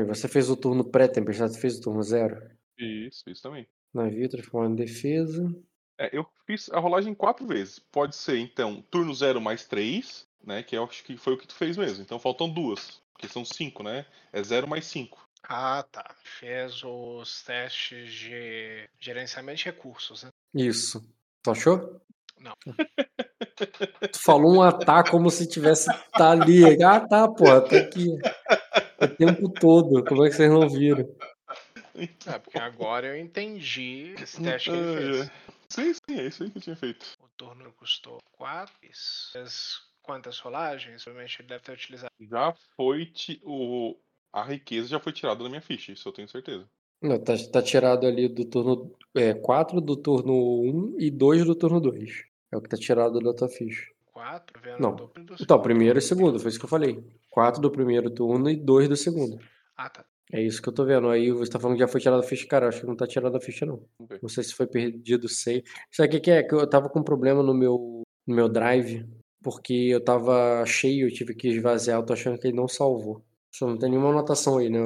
Você 0.08 0.28
fez 0.28 0.50
o 0.50 0.56
turno 0.56 0.90
pré-tempestade, 0.90 1.54
você 1.54 1.60
fez 1.62 1.78
o 1.78 1.82
turno 1.82 2.02
zero? 2.04 2.50
Isso, 2.78 3.30
isso 3.30 3.42
também. 3.42 3.68
Navio 3.94 4.30
transformado 4.30 4.72
em 4.74 4.76
defesa. 4.76 5.54
É, 5.98 6.18
eu 6.18 6.26
fiz 6.46 6.70
a 6.72 6.80
rolagem 6.80 7.14
quatro 7.14 7.46
vezes. 7.46 7.80
Pode 7.80 8.16
ser, 8.16 8.38
então, 8.38 8.82
turno 8.90 9.14
zero 9.14 9.40
mais 9.42 9.66
três, 9.66 10.28
né? 10.46 10.64
Que 10.64 10.78
eu 10.78 10.84
acho 10.84 11.04
que 11.04 11.18
foi 11.18 11.34
o 11.34 11.38
que 11.38 11.48
tu 11.48 11.56
fez 11.56 11.76
mesmo. 11.78 12.04
Então 12.04 12.20
faltam 12.20 12.50
duas. 12.50 13.02
Porque 13.14 13.28
são 13.28 13.44
cinco, 13.46 13.82
né? 13.82 14.06
É 14.32 14.44
zero 14.44 14.68
mais 14.68 14.86
cinco. 14.86 15.26
Ah, 15.44 15.84
tá. 15.92 16.14
Fez 16.40 16.84
os 16.84 17.44
testes 17.44 18.12
de 18.12 18.90
gerenciamento 19.00 19.60
de 19.60 19.66
recursos, 19.66 20.24
né? 20.24 20.30
Isso. 20.54 21.04
Tu 21.44 21.52
achou? 21.52 22.02
Não. 22.40 22.54
Tu 24.12 24.20
falou 24.20 24.58
um 24.58 24.62
ataque 24.62 25.12
como 25.12 25.30
se 25.30 25.48
tivesse 25.48 25.88
tá 26.12 26.32
ali. 26.32 26.84
Ah, 26.84 27.00
tá, 27.00 27.28
porra, 27.28 27.62
tá 27.62 27.78
aqui. 27.78 28.08
O 29.02 29.08
tempo 29.08 29.50
todo. 29.50 30.04
Como 30.04 30.26
é 30.26 30.30
que 30.30 30.36
vocês 30.36 30.52
não 30.52 30.68
viram? 30.68 31.08
É, 32.26 32.38
porque 32.40 32.60
agora 32.60 33.08
eu 33.08 33.18
entendi 33.18 34.14
esse 34.22 34.42
teste 34.42 34.70
que 34.70 34.76
ele 34.76 34.88
Ai, 34.88 34.96
fez. 34.98 35.22
ai. 35.22 35.32
Sim, 35.70 35.94
sim, 35.94 36.20
é 36.20 36.28
isso 36.28 36.44
aí 36.44 36.50
que 36.50 36.58
eu 36.58 36.62
tinha 36.62 36.76
feito. 36.76 37.06
O 37.22 37.28
turno 37.38 37.72
custou 37.74 38.18
4. 38.34 38.74
Fez 39.32 39.80
quantas 40.06 40.40
rolagens? 40.40 41.04
Provavelmente 41.04 41.42
ele 41.42 41.48
deve 41.48 41.64
ter 41.64 41.72
utilizado. 41.72 42.12
Já 42.20 42.54
foi. 42.76 43.08
Ti... 43.08 43.42
O... 43.44 43.96
A 44.32 44.44
riqueza 44.44 44.90
já 44.90 45.00
foi 45.00 45.14
tirada 45.14 45.44
da 45.44 45.50
minha 45.50 45.62
ficha, 45.62 45.94
isso 45.94 46.08
eu 46.08 46.14
tenho 46.14 46.28
certeza. 46.28 46.68
Não, 47.02 47.18
tá, 47.20 47.34
tá 47.52 47.62
tirado 47.62 48.06
ali 48.06 48.28
do 48.28 48.46
turno 48.46 48.92
4 49.42 49.80
do 49.80 49.96
turno 49.96 50.62
1 50.94 51.00
e 51.00 51.10
2 51.10 51.46
do 51.46 51.56
turno 51.56 51.80
2. 51.80 52.26
É 52.52 52.58
o 52.58 52.62
que 52.62 52.70
tá 52.70 52.78
tirado 52.78 53.20
da 53.20 53.34
tua 53.34 53.48
ficha. 53.48 53.86
4, 54.12 54.62
vendo 54.62 54.80
Não. 54.80 54.94
o 54.94 54.96
dobro 54.96 55.24
do 55.24 55.36
Então, 55.40 55.62
primeiro 55.62 56.00
e 56.00 56.02
segundo, 56.02 56.40
foi 56.40 56.50
isso 56.50 56.60
que 56.60 56.66
eu 56.66 56.70
falei. 56.70 57.04
4 57.30 57.62
do 57.62 57.72
primeiro 57.72 58.10
turno 58.10 58.50
e 58.50 58.56
2 58.56 58.90
do 58.90 58.96
segundo. 58.96 59.40
Ah, 59.78 59.90
tá. 59.90 60.06
É 60.32 60.42
isso 60.42 60.62
que 60.62 60.70
eu 60.70 60.74
tô 60.74 60.86
vendo. 60.86 61.10
Aí 61.10 61.32
você 61.32 61.52
tá 61.52 61.60
falando 61.60 61.78
que 61.78 61.84
já 61.84 61.88
foi 61.88 62.02
tirado 62.02 62.22
da 62.22 62.28
ficha, 62.28 62.48
cara. 62.48 62.66
eu 62.66 62.70
Acho 62.70 62.82
que 62.82 62.88
não 62.88 62.96
tá 62.96 63.06
tirado 63.06 63.34
da 63.34 63.40
ficha, 63.40 63.66
não. 63.66 63.86
Ver. 64.10 64.20
Não 64.22 64.30
sei 64.30 64.44
se 64.44 64.54
foi 64.54 64.66
perdido 64.66 65.30
sei. 65.30 65.64
Sabe 65.92 66.08
o 66.08 66.12
que, 66.12 66.20
que 66.20 66.32
é? 66.32 66.44
Que 66.44 66.56
eu 66.56 66.68
tava 66.68 66.90
com 66.90 67.04
problema 67.04 67.44
no 67.44 67.54
meu, 67.54 68.04
no 68.26 68.36
meu 68.36 68.50
drive, 68.50 69.06
porque 69.46 69.74
eu 69.74 70.04
tava 70.04 70.66
cheio, 70.66 71.08
eu 71.08 71.14
tive 71.14 71.36
que 71.36 71.48
esvaziar. 71.50 72.00
Eu 72.00 72.06
tô 72.06 72.14
achando 72.14 72.40
que 72.40 72.48
ele 72.48 72.58
não 72.58 72.68
salvou. 72.68 73.24
Só 73.54 73.68
não 73.68 73.78
tem 73.78 73.92
nenhuma 73.92 74.10
anotação 74.10 74.58
aí, 74.58 74.70
né? 74.72 74.80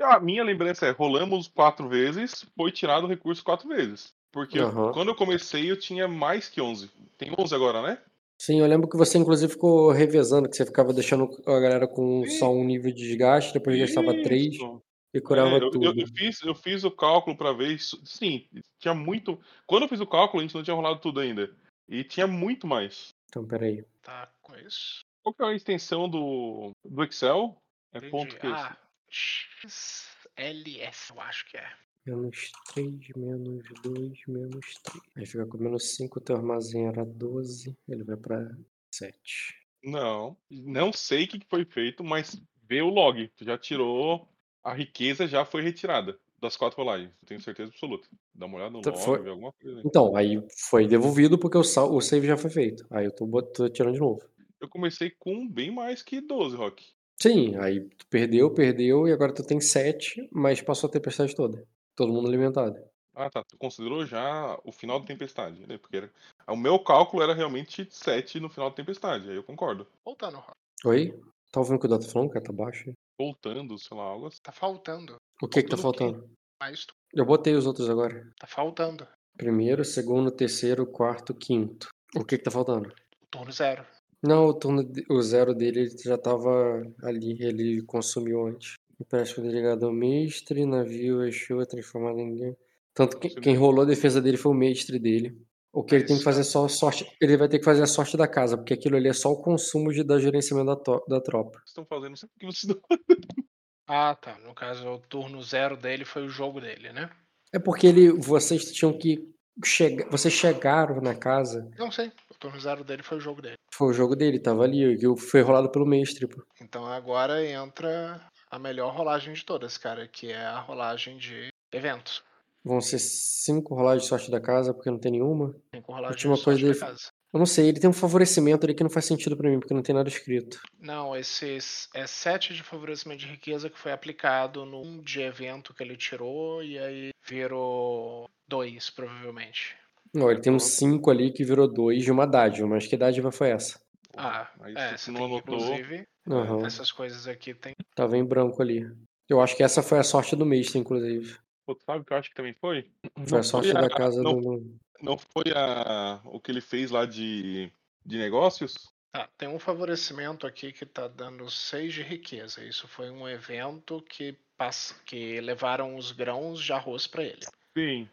A 0.00 0.18
minha 0.18 0.42
lembrança 0.42 0.86
é: 0.86 0.90
rolamos 0.90 1.46
quatro 1.46 1.88
vezes, 1.88 2.46
foi 2.56 2.72
tirado 2.72 3.04
o 3.04 3.08
recurso 3.08 3.44
quatro 3.44 3.68
vezes. 3.68 4.14
Porque 4.32 4.58
eu- 4.58 4.68
Aham. 4.68 4.92
quando 4.92 5.08
eu 5.08 5.14
comecei 5.14 5.70
eu 5.70 5.78
tinha 5.78 6.08
mais 6.08 6.48
que 6.48 6.60
11. 6.60 6.90
Tem 7.18 7.30
11 7.38 7.54
agora, 7.54 7.82
né? 7.82 7.98
Sim, 8.40 8.60
eu 8.60 8.66
lembro 8.66 8.88
que 8.88 8.96
você 8.96 9.18
inclusive 9.18 9.52
ficou 9.52 9.90
revezando, 9.90 10.48
que 10.48 10.56
você 10.56 10.64
ficava 10.64 10.92
deixando 10.94 11.28
a 11.44 11.60
galera 11.60 11.86
com 11.86 12.24
Sim. 12.24 12.38
só 12.38 12.50
um 12.50 12.64
nível 12.64 12.92
de 12.92 13.02
desgaste, 13.08 13.52
depois 13.52 13.78
gastava 13.78 14.14
3 14.22 14.54
Isso. 14.54 14.80
e 15.12 15.20
curava 15.20 15.50
É, 15.50 15.62
eu, 15.62 15.70
tudo. 15.70 15.84
eu- 15.84 15.94
eu 15.96 16.06
fiz, 16.06 16.40
eu 16.42 16.54
fiz 16.54 16.84
o 16.84 16.90
cálculo 16.90 17.36
pra 17.36 17.52
ver 17.52 17.72
isso. 17.74 18.00
Sim, 18.04 18.46
tinha 18.78 18.94
muito. 18.94 19.38
Quando 19.66 19.82
eu 19.82 19.88
fiz 19.88 20.00
o 20.00 20.06
cálculo, 20.06 20.40
a 20.40 20.42
gente 20.46 20.54
não 20.54 20.62
tinha 20.62 20.74
rolado 20.76 21.00
tudo 21.00 21.20
ainda. 21.20 21.50
E 21.88 22.04
tinha 22.04 22.26
muito 22.26 22.66
mais. 22.66 23.14
Então, 23.28 23.46
peraí. 23.46 23.84
Tá 24.02 24.32
com 24.40 24.56
isso. 24.56 25.04
Qual 25.22 25.34
que 25.34 25.42
é 25.42 25.46
a 25.46 25.54
extensão 25.54 26.08
do, 26.08 26.72
do 26.84 27.04
Excel? 27.04 27.60
É 27.92 27.98
Entendi. 27.98 28.10
ponto 28.10 28.38
que 28.38 28.46
Ah, 28.46 28.76
XLS, 29.10 31.10
eu 31.10 31.20
acho 31.20 31.46
que 31.50 31.56
é. 31.56 31.72
Menos 32.06 32.50
3, 32.72 33.08
menos 33.16 33.64
2, 33.82 34.26
menos 34.26 34.74
3. 34.82 35.02
Aí 35.16 35.26
fica 35.26 35.46
com 35.46 35.58
menos 35.58 35.94
5, 35.94 36.20
teu 36.20 36.36
armazém 36.36 36.86
era 36.86 37.04
12, 37.04 37.76
ele 37.86 38.02
vai 38.02 38.16
pra 38.16 38.48
7. 38.94 39.56
Não, 39.84 40.36
não 40.50 40.92
sei 40.92 41.24
o 41.24 41.28
que 41.28 41.46
foi 41.48 41.66
feito, 41.66 42.02
mas 42.02 42.40
vê 42.64 42.80
o 42.80 42.88
log. 42.88 43.30
Já 43.40 43.58
tirou. 43.58 44.28
A 44.64 44.74
riqueza 44.74 45.26
já 45.26 45.44
foi 45.44 45.62
retirada 45.62 46.18
das 46.40 46.56
quatro 46.56 46.76
rolagens. 46.78 47.10
Tenho 47.26 47.40
certeza 47.40 47.70
absoluta. 47.70 48.08
Dá 48.34 48.46
uma 48.46 48.56
olhada 48.56 48.70
no 48.72 48.78
Então 48.80 48.92
log, 48.92 49.04
foi- 49.04 49.22
vê 49.22 49.30
alguma 49.30 49.52
coisa 49.52 49.78
aí. 49.78 49.82
Então, 49.84 50.16
aí 50.16 50.42
foi 50.68 50.86
devolvido 50.86 51.38
porque 51.38 51.58
o, 51.58 51.64
sal- 51.64 51.92
o 51.94 52.00
save 52.00 52.26
já 52.26 52.36
foi 52.36 52.50
feito. 52.50 52.86
Aí 52.90 53.06
eu 53.06 53.12
tô, 53.12 53.26
tô 53.42 53.68
tirando 53.68 53.94
de 53.94 54.00
novo. 54.00 54.20
Eu 54.60 54.68
comecei 54.68 55.10
com 55.18 55.48
bem 55.48 55.70
mais 55.72 56.02
que 56.02 56.20
12, 56.20 56.56
Rock. 56.56 56.84
Sim, 57.20 57.56
aí 57.56 57.80
tu 57.96 58.06
perdeu, 58.08 58.50
perdeu, 58.52 59.08
e 59.08 59.12
agora 59.12 59.32
tu 59.34 59.44
tem 59.44 59.60
7, 59.60 60.28
mas 60.32 60.60
passou 60.62 60.88
a 60.88 60.92
tempestade 60.92 61.34
toda. 61.34 61.66
Todo 61.96 62.12
mundo 62.12 62.28
alimentado. 62.28 62.76
Ah, 63.14 63.28
tá. 63.28 63.42
Tu 63.42 63.56
considerou 63.58 64.06
já 64.06 64.56
o 64.64 64.70
final 64.70 65.00
da 65.00 65.06
tempestade, 65.06 65.66
né? 65.66 65.76
Porque 65.78 65.96
era... 65.96 66.10
o 66.48 66.56
meu 66.56 66.78
cálculo 66.78 67.20
era 67.22 67.34
realmente 67.34 67.88
7 67.90 68.38
no 68.38 68.48
final 68.48 68.70
da 68.70 68.76
tempestade. 68.76 69.28
Aí 69.28 69.34
eu 69.34 69.42
concordo. 69.42 69.86
Voltando, 70.04 70.36
Rock. 70.36 70.52
Oi? 70.84 71.12
Tá 71.50 71.58
ouvindo 71.58 71.76
o 71.76 71.80
que 71.80 71.86
o 71.86 71.88
Dota 71.88 72.06
tá 72.06 72.12
falando, 72.12 72.30
cara? 72.30 72.44
Tá 72.44 72.52
baixo? 72.52 72.92
Voltando, 73.18 73.76
sei 73.78 73.96
lá, 73.96 74.04
algo 74.04 74.26
assim. 74.26 74.38
Tá 74.42 74.52
faltando. 74.52 75.16
O 75.42 75.48
que 75.48 75.62
que 75.62 75.68
tá 75.68 75.76
Faltando 75.76 76.22
tu. 76.22 76.94
Eu 77.14 77.24
botei 77.24 77.54
os 77.54 77.66
outros 77.66 77.88
agora. 77.88 78.30
Tá 78.38 78.46
faltando. 78.46 79.06
Primeiro, 79.36 79.84
segundo, 79.84 80.30
terceiro, 80.30 80.86
quarto, 80.86 81.34
quinto. 81.34 81.88
O 82.16 82.24
que 82.24 82.36
que 82.38 82.44
tá 82.44 82.50
faltando? 82.50 82.92
Turno 83.30 83.52
zero. 83.52 83.84
Não, 84.22 84.46
o 84.46 84.54
turno, 84.54 84.82
de- 84.82 85.04
o 85.08 85.22
zero 85.22 85.54
dele 85.54 85.80
ele 85.80 85.98
já 85.98 86.18
tava 86.18 86.82
ali, 87.04 87.36
ele 87.40 87.82
consumiu 87.82 88.46
antes. 88.46 88.74
Empréstimo 89.00 89.46
delegado 89.46 89.86
ao 89.86 89.92
mestre, 89.92 90.66
navio 90.66 91.22
Exu 91.24 91.60
é 91.60 91.66
transformado 91.66 92.18
em. 92.18 92.56
Tanto 92.92 93.18
que 93.20 93.28
quem 93.28 93.56
rolou 93.56 93.82
a 93.82 93.86
defesa 93.86 94.20
dele 94.20 94.36
foi 94.36 94.50
o 94.50 94.56
mestre 94.56 94.98
dele. 94.98 95.40
O 95.72 95.84
que 95.84 95.94
ele 95.94 96.04
tem 96.04 96.16
que 96.18 96.24
fazer 96.24 96.40
é 96.40 96.44
só 96.44 96.64
a 96.64 96.68
sorte. 96.68 97.06
Ele 97.20 97.36
vai 97.36 97.48
ter 97.48 97.58
que 97.58 97.64
fazer 97.64 97.82
a 97.82 97.86
sorte 97.86 98.16
da 98.16 98.26
casa, 98.26 98.56
porque 98.56 98.74
aquilo 98.74 98.96
ali 98.96 99.08
é 99.08 99.12
só 99.12 99.30
o 99.30 99.40
consumo 99.42 99.92
de, 99.92 100.02
da 100.02 100.18
gerenciamento 100.18 100.66
da, 100.66 100.76
to- 100.76 101.04
da 101.08 101.20
tropa. 101.20 101.58
Vocês 101.58 101.68
estão 101.68 101.84
fazendo, 101.86 102.10
não 102.10 102.16
sei 102.16 102.28
por 102.28 102.38
que 102.40 102.46
vocês 102.46 102.74
não. 102.74 102.80
Ah, 103.90 104.14
tá. 104.14 104.36
No 104.44 104.54
caso, 104.54 104.86
o 104.86 104.98
turno 104.98 105.42
zero 105.42 105.74
dele 105.76 106.04
foi 106.04 106.22
o 106.26 106.28
jogo 106.28 106.60
dele, 106.60 106.92
né? 106.92 107.08
É 107.54 107.58
porque 107.58 107.86
ele, 107.86 108.10
vocês 108.12 108.70
tinham 108.72 108.92
que 108.92 109.26
chegar. 109.64 110.06
Vocês 110.10 110.34
chegaram 110.34 111.00
na 111.00 111.14
casa. 111.14 111.70
Não 111.78 111.90
sei. 111.90 112.12
O 112.30 112.34
turno 112.34 112.60
zero 112.60 112.84
dele 112.84 113.02
foi 113.02 113.16
o 113.16 113.20
jogo 113.20 113.40
dele. 113.40 113.56
Foi 113.72 113.88
o 113.88 113.92
jogo 113.94 114.14
dele, 114.14 114.38
tava 114.38 114.64
ali, 114.64 114.96
que 114.98 115.16
foi 115.16 115.40
rolado 115.40 115.70
pelo 115.70 115.86
mestre, 115.86 116.26
pô. 116.26 116.42
Então 116.60 116.84
agora 116.84 117.42
entra 117.46 118.20
a 118.50 118.58
melhor 118.58 118.94
rolagem 118.94 119.32
de 119.32 119.42
todas, 119.44 119.78
cara, 119.78 120.06
que 120.06 120.30
é 120.32 120.36
a 120.44 120.60
rolagem 120.60 121.16
de 121.16 121.48
eventos. 121.72 122.22
Vão 122.64 122.80
ser 122.80 122.98
cinco 122.98 123.74
rolagens 123.74 124.02
de 124.02 124.08
sorte 124.08 124.30
da 124.30 124.40
casa, 124.40 124.74
porque 124.74 124.90
não 124.90 124.98
tem 124.98 125.12
nenhuma. 125.12 125.54
Cinco 125.74 125.92
rolagens 125.92 126.16
Última 126.16 126.34
de 126.34 126.40
sorte 126.40 126.44
coisa 126.44 126.60
da 126.60 126.72
dele- 126.72 126.80
casa. 126.96 127.10
Eu 127.32 127.38
não 127.38 127.46
sei, 127.46 127.68
ele 127.68 127.78
tem 127.78 127.90
um 127.90 127.92
favorecimento 127.92 128.64
ali 128.64 128.74
que 128.74 128.82
não 128.82 128.88
faz 128.88 129.04
sentido 129.04 129.36
pra 129.36 129.50
mim, 129.50 129.58
porque 129.60 129.74
não 129.74 129.82
tem 129.82 129.94
nada 129.94 130.08
escrito. 130.08 130.60
Não, 130.80 131.14
esses 131.14 131.86
é 131.94 132.06
7 132.06 132.54
de 132.54 132.62
favorecimento 132.62 133.20
de 133.20 133.26
riqueza 133.26 133.68
que 133.68 133.78
foi 133.78 133.92
aplicado 133.92 134.64
num 134.64 135.02
de 135.02 135.20
evento 135.20 135.74
que 135.74 135.82
ele 135.82 135.94
tirou 135.96 136.62
e 136.62 136.78
aí 136.78 137.10
virou 137.26 138.28
2, 138.48 138.88
provavelmente. 138.90 139.76
Não, 140.14 140.30
ele 140.30 140.40
tem 140.40 140.50
um 140.52 140.58
5 140.58 141.10
ali 141.10 141.30
que 141.30 141.44
virou 141.44 141.68
2 141.68 142.02
de 142.02 142.10
uma 142.10 142.26
dádiva, 142.26 142.66
mas 142.66 142.86
que 142.86 142.96
dádiva 142.96 143.30
foi 143.30 143.50
essa? 143.50 143.78
Ah, 144.16 144.50
Aí 144.60 144.74
é, 144.76 144.96
você 144.96 145.10
não 145.10 145.18
tem 145.18 145.26
anotou. 145.26 145.54
inclusive, 145.58 146.06
Aham, 146.26 146.66
essas 146.66 146.90
coisas 146.90 147.28
aqui 147.28 147.52
tem. 147.54 147.74
tava 147.94 148.16
em 148.16 148.24
branco 148.24 148.60
ali. 148.62 148.86
Eu 149.28 149.40
acho 149.42 149.54
que 149.54 149.62
essa 149.62 149.82
foi 149.82 149.98
a 149.98 150.02
sorte 150.02 150.34
do 150.34 150.46
mestre, 150.46 150.78
inclusive. 150.78 151.36
Pô, 151.68 151.78
sabe 151.84 152.00
o 152.00 152.04
que 152.06 152.14
eu 152.14 152.16
acho 152.16 152.30
que 152.30 152.34
também 152.34 152.54
foi? 152.54 152.90
Foi 153.26 153.40
a 153.40 153.42
sorte 153.42 153.74
da 153.74 153.90
casa 153.90 154.22
não, 154.22 154.40
do. 154.40 154.78
não 155.02 155.18
foi 155.18 155.52
a, 155.54 156.18
o 156.24 156.40
que 156.40 156.50
ele 156.50 156.62
fez 156.62 156.90
lá 156.90 157.04
de, 157.04 157.70
de 158.06 158.16
negócios? 158.16 158.90
Ah, 159.12 159.28
tem 159.36 159.50
um 159.50 159.58
favorecimento 159.58 160.46
aqui 160.46 160.72
que 160.72 160.86
tá 160.86 161.06
dando 161.06 161.50
6 161.50 161.92
de 161.92 162.02
riqueza. 162.02 162.64
Isso 162.64 162.88
foi 162.88 163.10
um 163.10 163.28
evento 163.28 164.02
que, 164.08 164.34
passa, 164.56 164.94
que 165.04 165.38
levaram 165.42 165.94
os 165.94 166.10
grãos 166.10 166.62
de 166.62 166.72
arroz 166.72 167.06
pra 167.06 167.22
ele. 167.22 167.44
Sim. 167.76 168.08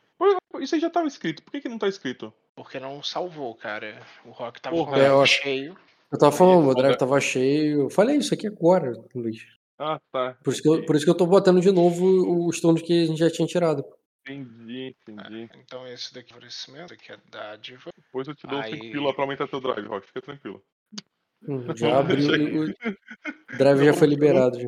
Isso 0.60 0.76
aí 0.76 0.82
já 0.82 0.90
tava 0.90 1.08
escrito. 1.08 1.42
Por 1.42 1.52
que, 1.52 1.62
que 1.62 1.70
não 1.70 1.80
tá 1.80 1.88
escrito? 1.88 2.34
Porque 2.58 2.78
não 2.78 3.02
salvou, 3.02 3.56
cara. 3.56 4.06
O 4.26 4.32
Rock 4.32 4.60
tava 4.60 4.76
Porra, 4.76 4.92
com 4.92 4.98
o 4.98 5.02
é, 5.02 5.10
eu 5.10 5.26
cheio. 5.26 5.78
Eu 6.12 6.20
tava 6.20 6.36
falando, 6.36 6.66
foda. 6.66 6.82
drive 6.82 6.98
tava 6.98 7.22
cheio. 7.22 7.84
Eu 7.84 7.90
falei 7.90 8.18
isso 8.18 8.34
aqui 8.34 8.48
agora, 8.48 8.92
Luiz. 9.14 9.46
Ah, 9.78 10.00
tá. 10.12 10.38
Por 10.44 10.54
isso 10.54 10.62
que 10.62 10.70
eu, 10.70 10.86
por 10.86 10.96
isso 10.96 11.06
que 11.06 11.12
eu 11.12 11.16
tô 11.18 11.26
botando 11.26 11.60
de 11.62 11.72
novo 11.72 12.48
os 12.48 12.60
turnos 12.62 12.82
que 12.82 13.04
a 13.04 13.06
gente 13.08 13.18
já 13.20 13.30
tinha 13.30 13.48
tirado. 13.48 13.84
Entendi, 14.28 14.96
entendi. 15.08 15.50
Então 15.64 15.86
esse 15.88 16.14
daqui 16.14 16.32
é 16.32 16.34
favorecimento, 16.34 16.94
aqui 16.94 17.12
é 17.12 17.18
dádiva. 17.30 17.92
Depois 17.96 18.28
eu 18.28 18.36
te 18.36 18.48
dou 18.48 18.60
Aí- 18.60 18.72
5 18.72 18.92
pila 18.92 19.14
pra 19.14 19.24
aumentar 19.24 19.48
teu 19.48 19.60
drive, 19.62 19.86
Rock. 19.88 20.08
Fica 20.08 20.22
tranquilo. 20.22 20.64
Hum, 21.48 21.64
Já 21.76 22.00
abriu. 22.00 22.28
O 22.62 22.70
o 22.70 23.58
drive 23.58 23.86
já 23.86 23.94
foi 23.94 24.08
liberado. 24.08 24.60
Já. 24.60 24.68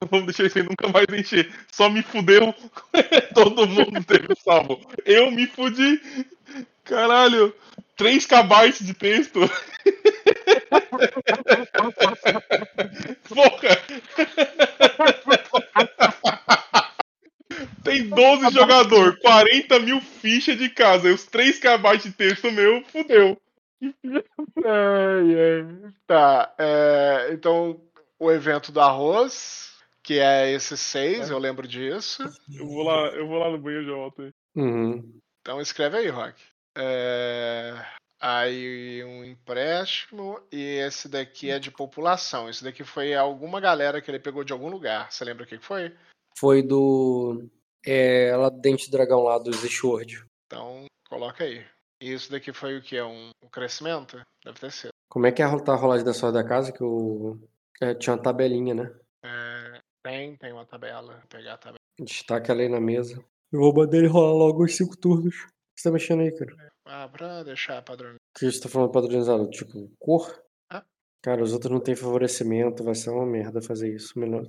Não 0.00 0.08
vamos 0.10 0.26
deixar 0.26 0.46
isso 0.46 0.58
aí 0.58 0.64
nunca 0.64 0.88
mais 0.88 1.06
encher. 1.12 1.52
Só 1.70 1.88
me 1.90 2.02
fudeu. 2.02 2.52
Todo 3.34 3.66
mundo 3.68 4.02
teve 4.04 4.34
salvo. 4.42 4.80
Eu 5.04 5.30
me 5.30 5.46
fudi. 5.46 6.00
Caralho. 6.82 7.54
3 7.96 8.26
kbytes 8.26 8.84
de 8.84 8.94
texto. 8.94 9.40
Porra. 13.28 13.78
Tem 17.82 18.08
12 18.08 18.50
jogador, 18.50 19.18
40 19.20 19.78
mil 19.80 20.00
fichas 20.00 20.56
de 20.56 20.68
casa. 20.68 21.08
E 21.08 21.12
os 21.12 21.24
3 21.26 21.58
kbytes 21.58 22.04
de 22.04 22.12
texto 22.12 22.50
meu, 22.50 22.82
fudeu. 22.86 23.40
Ai, 24.64 25.34
ai. 25.36 25.92
Tá, 26.06 26.54
é, 26.58 27.28
então 27.32 27.80
o 28.18 28.30
evento 28.30 28.72
do 28.72 28.80
arroz, 28.80 29.74
que 30.02 30.18
é 30.18 30.50
esse 30.50 30.76
6, 30.76 31.30
eu 31.30 31.38
lembro 31.38 31.68
disso. 31.68 32.22
Eu 32.52 32.66
vou 32.66 32.82
lá, 32.82 33.08
eu 33.08 33.26
vou 33.26 33.38
lá 33.38 33.50
no 33.50 33.58
banheiro 33.58 33.84
e 33.84 33.88
já 33.88 33.94
volto 33.94 34.22
aí. 34.22 34.32
Uhum. 34.56 35.20
Então 35.40 35.60
escreve 35.60 35.98
aí, 35.98 36.08
Rock. 36.08 36.40
É, 36.76 37.74
aí 38.20 39.04
um 39.04 39.24
empréstimo 39.24 40.40
e 40.50 40.78
esse 40.78 41.08
daqui 41.08 41.50
é 41.50 41.58
de 41.58 41.70
população. 41.70 42.48
Esse 42.48 42.64
daqui 42.64 42.82
foi 42.84 43.14
alguma 43.14 43.60
galera 43.60 44.00
que 44.00 44.10
ele 44.10 44.18
pegou 44.18 44.42
de 44.42 44.52
algum 44.52 44.68
lugar. 44.68 45.10
Você 45.10 45.24
lembra 45.24 45.44
o 45.44 45.46
que 45.46 45.58
que 45.58 45.64
foi? 45.64 45.94
Foi 46.36 46.62
do. 46.62 47.48
É, 47.86 48.34
lá 48.36 48.48
do 48.48 48.60
Dente 48.60 48.90
Dragão 48.90 49.22
lá, 49.22 49.38
do 49.38 49.52
Sword. 49.52 50.24
Então 50.46 50.86
coloca 51.08 51.44
aí. 51.44 51.64
E 52.00 52.12
isso 52.12 52.30
daqui 52.30 52.52
foi 52.52 52.78
o 52.78 52.82
que? 52.82 53.00
Um, 53.00 53.30
um 53.42 53.48
crescimento? 53.48 54.20
Deve 54.44 54.58
ter 54.58 54.72
sido. 54.72 54.90
Como 55.08 55.26
é 55.26 55.32
que 55.32 55.42
é 55.42 55.44
a 55.44 55.60
tá 55.60 55.72
a 55.72 55.76
rolagem 55.76 56.04
da 56.04 56.12
sorte 56.12 56.34
da 56.34 56.46
casa? 56.46 56.72
Que 56.72 56.82
eu. 56.82 57.38
é, 57.80 57.94
tinha 57.94 58.14
uma 58.14 58.22
tabelinha, 58.22 58.74
né? 58.74 58.92
É, 59.24 59.80
tem, 60.02 60.36
tem 60.36 60.52
uma 60.52 60.66
tabela. 60.66 61.14
Vou 61.14 61.28
pegar 61.28 61.54
a 61.54 61.58
tabela. 61.58 61.78
Destaca 62.00 62.52
ela 62.52 62.62
aí 62.62 62.68
na 62.68 62.80
mesa. 62.80 63.24
Eu 63.52 63.60
vou 63.60 63.74
mandar 63.74 63.98
ele 63.98 64.08
rolar 64.08 64.32
logo 64.32 64.64
os 64.64 64.76
cinco 64.76 64.96
turnos. 64.96 65.46
O 65.74 65.76
que 65.76 65.80
você 65.82 65.88
tá 65.88 65.92
mexendo 65.92 66.20
aí, 66.20 66.30
cara? 66.32 66.72
Ah, 66.86 67.08
pra 67.08 67.42
deixar 67.42 67.82
padrão. 67.82 68.14
O 68.14 68.38
que 68.38 68.50
você 68.50 68.60
tá 68.60 68.68
falando 68.68 68.92
padronizado? 68.92 69.50
Tipo, 69.50 69.90
cor? 69.98 70.40
Ah. 70.70 70.84
Cara, 71.20 71.42
os 71.42 71.52
outros 71.52 71.72
não 71.72 71.80
tem 71.80 71.96
favorecimento, 71.96 72.84
vai 72.84 72.94
ser 72.94 73.10
uma 73.10 73.26
merda 73.26 73.60
fazer 73.60 73.92
isso. 73.92 74.16
Melhor. 74.16 74.44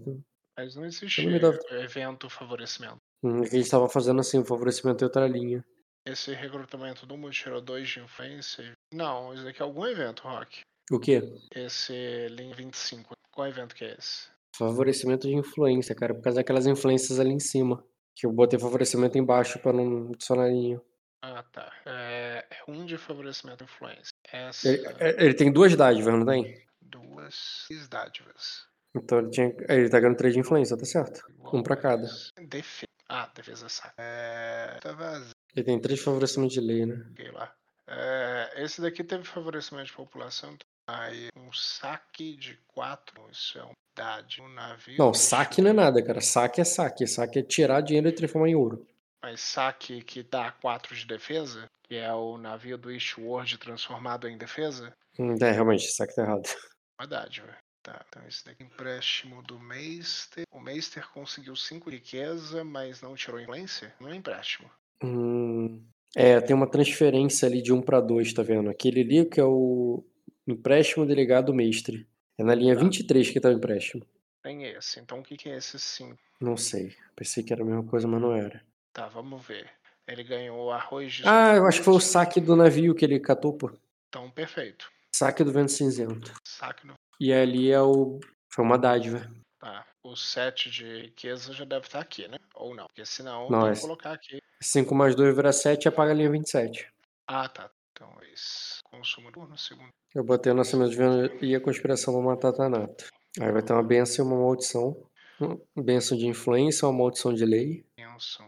Mas 0.58 0.76
não 0.76 0.86
existe 0.86 1.40
dava- 1.40 1.58
evento 1.72 2.30
favorecimento. 2.30 2.98
Hum, 3.24 3.42
que 3.42 3.56
a 3.56 3.60
gente 3.60 3.70
tava 3.72 3.90
fazendo 3.90 4.20
assim, 4.22 4.38
o 4.38 4.46
favorecimento 4.46 5.04
em 5.04 5.08
outra 5.08 5.28
linha. 5.28 5.66
Esse 6.08 6.32
recrutamento 6.36 7.08
do 7.08 7.18
mundo 7.18 7.34
tirou 7.34 7.60
2 7.60 7.90
de 7.90 8.00
influência. 8.02 8.74
Não, 8.94 9.34
isso 9.34 9.44
daqui 9.44 9.62
é 9.62 9.66
algum 9.66 9.86
evento, 9.88 10.22
Rock. 10.22 10.62
O 10.92 11.00
quê? 11.00 11.24
Esse 11.56 12.28
linha 12.30 12.54
25. 12.56 13.14
Qual 13.34 13.48
evento 13.48 13.74
que 13.74 13.84
é 13.84 13.96
esse? 13.98 14.28
Favorecimento 14.56 15.28
de 15.28 15.34
influência, 15.34 15.96
cara, 15.96 16.14
por 16.14 16.22
causa 16.22 16.38
daquelas 16.38 16.68
influências 16.68 17.20
ali 17.20 17.32
em 17.32 17.40
cima. 17.40 17.84
Que 18.16 18.28
eu 18.28 18.32
botei 18.32 18.60
favorecimento 18.60 19.18
embaixo 19.18 19.58
pra 19.60 19.74
não 19.74 20.10
adicionar 20.14 20.48
linha. 20.48 20.80
Ah, 21.28 21.44
tá. 21.52 21.74
É, 21.88 22.46
é 22.52 22.72
um 22.72 22.86
de 22.86 23.00
favorecimento 23.00 23.64
e 23.64 23.66
influência. 23.66 24.14
Essa. 24.32 24.70
Ele, 24.70 24.88
é- 25.00 25.24
ele 25.26 25.34
tem 25.34 25.52
duas 25.52 25.76
dádivas, 25.76 26.14
não 26.14 26.26
tem? 26.26 26.64
Duas 26.80 27.66
dádivas. 27.90 28.68
Então 28.96 29.18
ele, 29.20 29.30
tinha, 29.32 29.56
ele 29.68 29.90
tá 29.90 30.00
ganhando 30.00 30.18
três 30.18 30.36
de 30.36 30.40
influência, 30.40 30.78
tá 30.78 30.86
certo. 30.86 31.22
Um 31.52 31.64
pra 31.64 31.76
cada. 31.76 32.08
Defe... 32.48 32.86
Ah, 33.10 33.28
defesa 33.36 33.68
saca. 33.68 33.96
É. 33.98 34.78
Tá 34.82 34.92
vazio 34.94 35.32
Ele 35.56 35.66
tem 35.66 35.82
três 35.82 36.00
favorecimentos 36.00 36.54
de 36.54 36.62
lei, 36.62 36.86
né? 36.86 37.04
lá. 37.34 37.52
É, 37.88 38.64
esse 38.64 38.82
daqui 38.82 39.04
teve 39.04 39.24
favorecimento 39.24 39.88
de 39.88 39.94
população. 39.94 40.56
Aí 40.88 41.30
um 41.36 41.52
saque 41.52 42.36
de 42.36 42.56
quatro. 42.68 43.28
Isso 43.32 43.58
é 43.58 43.64
uma 43.64 43.74
idade. 43.98 44.42
Um 44.42 44.50
navio. 44.50 44.98
Não, 45.00 45.14
saque 45.14 45.62
não 45.62 45.72
é 45.72 45.74
nada, 45.74 46.04
cara. 46.04 46.22
Saque 46.22 46.62
é 46.62 46.64
saque. 46.64 47.08
Saque 47.08 47.40
é 47.40 47.44
tirar 47.44 47.82
dinheiro 47.82 48.08
e 48.08 48.12
transformar 48.12 48.48
em 48.48 48.56
ouro. 48.56 48.86
Mas 49.26 49.42
saque 49.42 50.04
que 50.04 50.22
dá 50.22 50.52
4 50.52 50.96
de 50.96 51.08
defesa, 51.08 51.66
que 51.82 51.96
é 51.96 52.14
o 52.14 52.38
navio 52.38 52.78
do 52.78 52.92
Eastward 52.92 53.58
transformado 53.58 54.28
em 54.28 54.38
defesa, 54.38 54.94
Hum, 55.18 55.34
É, 55.42 55.50
realmente, 55.50 55.88
saque 55.92 56.14
tá 56.14 56.22
errado. 56.22 56.44
uma 57.00 57.08
dádiva. 57.08 57.58
Tá, 57.82 58.06
então 58.08 58.22
esse 58.28 58.46
daqui 58.46 58.62
é 58.62 58.66
empréstimo 58.68 59.42
do 59.42 59.60
Meister. 59.60 60.44
O 60.52 60.60
Meister 60.60 61.10
conseguiu 61.10 61.56
5 61.56 61.90
riqueza, 61.90 62.64
mas 62.64 63.02
não 63.02 63.16
tirou 63.16 63.40
influência? 63.40 63.96
Não 64.00 64.10
é 64.10 64.16
empréstimo. 64.16 64.70
Hum, 65.04 65.84
é, 66.16 66.40
tem 66.40 66.56
uma 66.56 66.70
transferência 66.70 67.48
ali 67.48 67.64
de 67.64 67.74
um 67.74 67.82
pra 67.82 68.00
dois, 68.02 68.32
tá 68.32 68.44
vendo? 68.44 68.70
Aquele 68.70 69.02
ali 69.02 69.26
que 69.26 69.40
é 69.40 69.44
o 69.44 70.06
empréstimo 70.46 71.04
delegado 71.04 71.52
mestre. 71.52 72.08
É 72.38 72.44
na 72.44 72.54
linha 72.54 72.76
Tá. 72.76 72.82
23 72.84 73.32
que 73.32 73.40
tá 73.40 73.50
o 73.50 73.54
empréstimo. 73.54 74.06
Tem 74.44 74.66
esse. 74.66 75.00
Então 75.00 75.20
o 75.20 75.24
que, 75.24 75.36
que 75.36 75.50
é 75.50 75.58
esse 75.58 75.80
5? 75.80 76.16
Não 76.40 76.56
sei. 76.56 76.96
Pensei 77.16 77.44
que 77.44 77.52
era 77.52 77.64
a 77.64 77.66
mesma 77.66 77.84
coisa, 77.84 78.08
mas 78.08 78.22
não 78.22 78.36
era. 78.36 78.64
Tá, 78.96 79.08
vamos 79.10 79.46
ver. 79.46 79.70
Ele 80.08 80.24
ganhou 80.24 80.72
arroz 80.72 81.12
de 81.16 81.28
Ah, 81.28 81.54
eu 81.56 81.66
acho 81.68 81.80
que 81.80 81.84
foi 81.86 81.96
o 81.96 82.00
saque 82.00 82.40
do 82.40 82.56
navio 82.56 82.96
que 82.96 83.04
ele 83.04 83.20
catou, 83.20 83.52
pô. 83.54 83.70
Então, 84.08 84.32
perfeito. 84.32 84.90
Saque 85.14 85.44
do 85.44 85.52
vento 85.52 85.72
cinzento. 85.72 86.32
Saque 86.48 86.88
no. 86.88 86.94
E 87.20 87.34
ali 87.34 87.70
é 87.72 87.82
o. 87.82 88.20
Foi 88.50 88.64
uma 88.64 88.78
dádiva. 88.78 89.30
Tá. 89.60 89.86
O 90.02 90.16
7 90.16 90.70
de 90.70 91.02
riqueza 91.02 91.52
já 91.52 91.66
deve 91.66 91.88
estar 91.88 92.00
aqui, 92.00 92.26
né? 92.30 92.38
Ou 92.54 92.74
não. 92.74 92.86
Porque 92.86 93.06
senão 93.06 93.50
Não, 93.50 93.64
tem 93.64 93.72
esse- 93.72 93.82
que 93.82 93.88
colocar 93.88 94.14
aqui. 94.14 94.40
5 94.62 94.96
mais 94.96 95.14
2 95.16 95.36
vira 95.36 95.52
7 95.52 95.86
e 95.86 95.90
apaga 95.90 96.12
a 96.12 96.14
linha 96.14 96.30
27. 96.30 96.88
Ah, 97.28 97.50
tá. 97.50 97.70
Então 97.92 98.10
esse. 98.32 98.80
Consumo 98.86 99.30
no 99.32 99.58
segundo. 99.58 99.90
Eu 100.14 100.24
botei 100.24 100.54
o 100.54 100.56
nascimento 100.56 100.92
de 100.92 100.96
Vênus 100.98 101.32
e 101.42 101.54
a 101.54 101.60
conspiração 101.60 102.14
do 102.14 102.22
Matatanato. 102.22 103.10
Aí 103.42 103.52
vai 103.52 103.62
ter 103.62 103.74
uma 103.74 103.84
benção 103.84 104.24
e 104.24 104.28
uma 104.30 104.38
maldição. 104.40 104.96
Uma 105.40 105.84
benção 105.84 106.18
de 106.18 106.28
influência, 106.28 106.88
uma 106.88 106.98
maldição 106.98 107.34
de 107.34 107.44
lei. 107.44 107.84
Benção, 107.98 108.48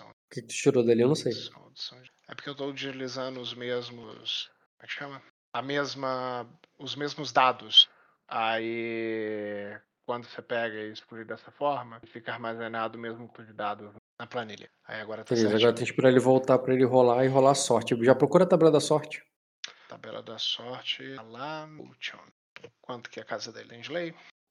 O 0.00 0.14
que, 0.30 0.40
que 0.40 0.48
tu 0.48 0.54
tirou 0.54 0.84
dali? 0.84 1.02
Eu 1.02 1.08
não 1.08 1.14
sei. 1.14 1.32
É 2.28 2.34
porque 2.34 2.48
eu 2.48 2.54
tô 2.54 2.66
utilizando 2.68 3.40
os 3.40 3.54
mesmos. 3.54 4.50
Como 4.76 4.82
é 4.82 4.86
que 4.86 4.92
chama? 4.92 5.22
a 5.54 5.62
mesma, 5.62 6.46
os 6.78 6.96
mesmos 6.96 7.32
dados. 7.32 7.88
Aí, 8.26 9.78
quando 10.04 10.26
você 10.26 10.42
pega 10.42 10.74
e 10.74 10.92
exclui 10.92 11.24
dessa 11.24 11.50
forma, 11.52 12.00
fica 12.06 12.32
armazenado 12.32 12.98
o 12.98 13.00
mesmo 13.00 13.28
tipo 13.28 13.44
de 13.44 13.52
dados 13.52 13.92
na 14.18 14.26
planilha. 14.26 14.68
Aí 14.84 15.00
agora 15.00 15.22
tá 15.22 15.32
Beleza, 15.32 15.56
agora 15.56 15.72
tem 15.72 15.84
que 15.84 15.90
esperar 15.90 16.08
ele 16.08 16.18
voltar 16.18 16.58
pra 16.58 16.74
ele 16.74 16.84
rolar 16.84 17.24
e 17.24 17.28
rolar 17.28 17.52
a 17.52 17.54
sorte. 17.54 17.96
Já 18.04 18.14
procura 18.16 18.42
a 18.42 18.48
tabela 18.48 18.72
da 18.72 18.80
sorte. 18.80 19.22
Tabela 19.88 20.22
da 20.22 20.38
sorte, 20.38 21.14
tá 21.14 21.22
lá. 21.22 21.68
Quanto 22.80 23.08
que 23.08 23.20
é 23.20 23.22
a 23.22 23.26
casa 23.26 23.52
dele? 23.52 23.80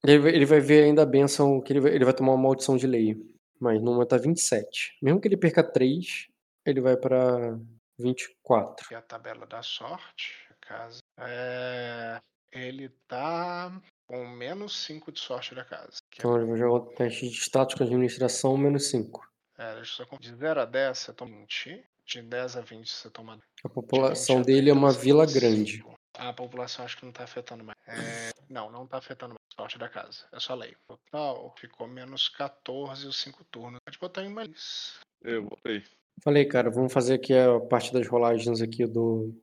Ele 0.06 0.20
vai, 0.20 0.34
ele 0.34 0.46
vai 0.46 0.60
ver 0.62 0.86
ainda 0.86 1.02
a 1.02 1.06
benção 1.06 1.60
que 1.60 1.74
ele 1.74 1.82
vai, 1.82 1.92
ele 1.92 2.06
vai 2.06 2.14
tomar 2.14 2.32
uma 2.32 2.44
maldição 2.44 2.78
de 2.78 2.88
lei. 2.88 3.18
Mas 3.60 3.82
momento 3.82 4.10
tá 4.10 4.18
27. 4.18 4.98
Mesmo 5.02 5.22
que 5.22 5.28
ele 5.28 5.38
perca 5.38 5.64
3, 5.64 6.28
ele 6.66 6.82
vai 6.82 6.98
pra 6.98 7.58
24. 7.98 8.88
E 8.92 8.96
a 8.96 9.02
tabela 9.02 9.46
da 9.46 9.62
sorte, 9.62 10.34
a 10.50 10.66
casa. 10.66 11.00
É, 11.20 12.20
ele 12.52 12.90
tá 13.08 13.82
com 14.08 14.28
menos 14.28 14.84
5 14.86 15.12
de 15.12 15.20
sorte 15.20 15.56
da 15.56 15.64
casa. 15.64 15.98
É 16.12 16.16
Então 16.18 16.36
ele 16.36 16.46
vai 16.46 16.58
jogar 16.58 16.74
o 16.74 16.86
teste 16.94 17.30
de 17.30 17.36
status 17.36 17.76
com 17.76 17.84
administração 17.84 18.58
menos 18.58 18.90
5. 18.90 19.26
É, 19.58 19.76
deixa 19.76 20.04
eu 20.04 20.08
só... 20.08 20.18
De 20.18 20.36
0 20.36 20.62
a 20.62 20.66
10 20.66 20.98
você 20.98 21.14
toma 21.14 21.38
20. 21.38 21.84
De 22.06 22.22
10 22.22 22.58
a 22.58 22.62
20 22.62 22.90
você 22.90 23.10
toma. 23.10 23.40
A 23.64 23.68
de 23.68 23.74
população 23.74 24.38
20 24.38 24.44
a 24.44 24.46
dele 24.46 24.70
é 24.70 24.74
30 24.74 24.80
uma 24.80 24.92
vila 24.92 25.26
grande. 25.26 25.84
A 26.18 26.32
população 26.34 26.86
acho 26.86 26.98
que 26.98 27.06
não 27.06 27.12
tá 27.12 27.24
afetando 27.24 27.64
mais. 27.64 27.78
É, 27.88 28.32
não, 28.50 28.72
não 28.72 28.86
tá 28.88 28.98
afetando 28.98 29.30
mais. 29.34 29.40
Sorte 29.56 29.78
da 29.78 29.88
casa. 29.90 30.26
É 30.32 30.40
só 30.40 30.56
lei. 30.56 30.76
Total 30.88 31.54
ficou 31.60 31.88
menos 31.88 32.28
14 32.30 33.06
os 33.08 33.22
5 33.22 33.44
turnos. 33.52 33.80
Pode 33.86 34.00
botar 34.00 34.24
em 34.24 34.30
mais. 34.30 35.00
Eu 35.24 35.44
botei. 35.44 35.84
Falei, 36.24 36.46
cara, 36.46 36.70
vamos 36.70 36.94
fazer 36.94 37.16
aqui 37.16 37.34
a 37.34 37.60
parte 37.60 37.92
das 37.94 38.08
rolagens 38.08 38.62
aqui 38.62 38.86
do. 38.86 39.34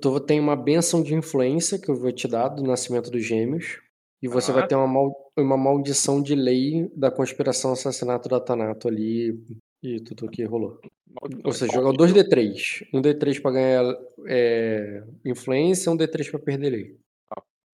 Tu 0.00 0.20
tem 0.20 0.40
uma 0.40 0.56
benção 0.56 1.02
de 1.02 1.14
influência 1.14 1.78
que 1.78 1.90
eu 1.90 1.94
vou 1.96 2.10
te 2.12 2.26
dar 2.26 2.48
do 2.48 2.62
nascimento 2.64 3.10
dos 3.10 3.24
gêmeos. 3.24 3.80
E 4.20 4.26
você 4.28 4.50
Ah. 4.50 4.54
vai 4.54 4.66
ter 4.66 4.74
uma, 4.74 4.86
mal- 4.88 5.32
uma 5.38 5.56
maldição 5.56 6.20
de 6.20 6.34
lei 6.34 6.90
da 6.96 7.10
conspiração 7.10 7.72
assassinato 7.72 8.28
da 8.28 8.40
Tanato 8.40 8.88
ali 8.88 9.32
e 9.82 10.00
tudo 10.00 10.28
que 10.30 10.44
rolou. 10.44 10.80
Ou 11.44 11.52
seja, 11.52 11.72
jogar 11.72 11.90
o 11.90 11.92
2D3. 11.96 12.86
Um 12.92 13.00
D3 13.00 13.40
pra 13.40 13.50
ganhar 13.50 13.84
é, 14.26 15.02
influência, 15.24 15.90
um 15.90 15.96
D3 15.96 16.30
pra 16.30 16.38
perder 16.40 16.70
lei. 16.70 16.96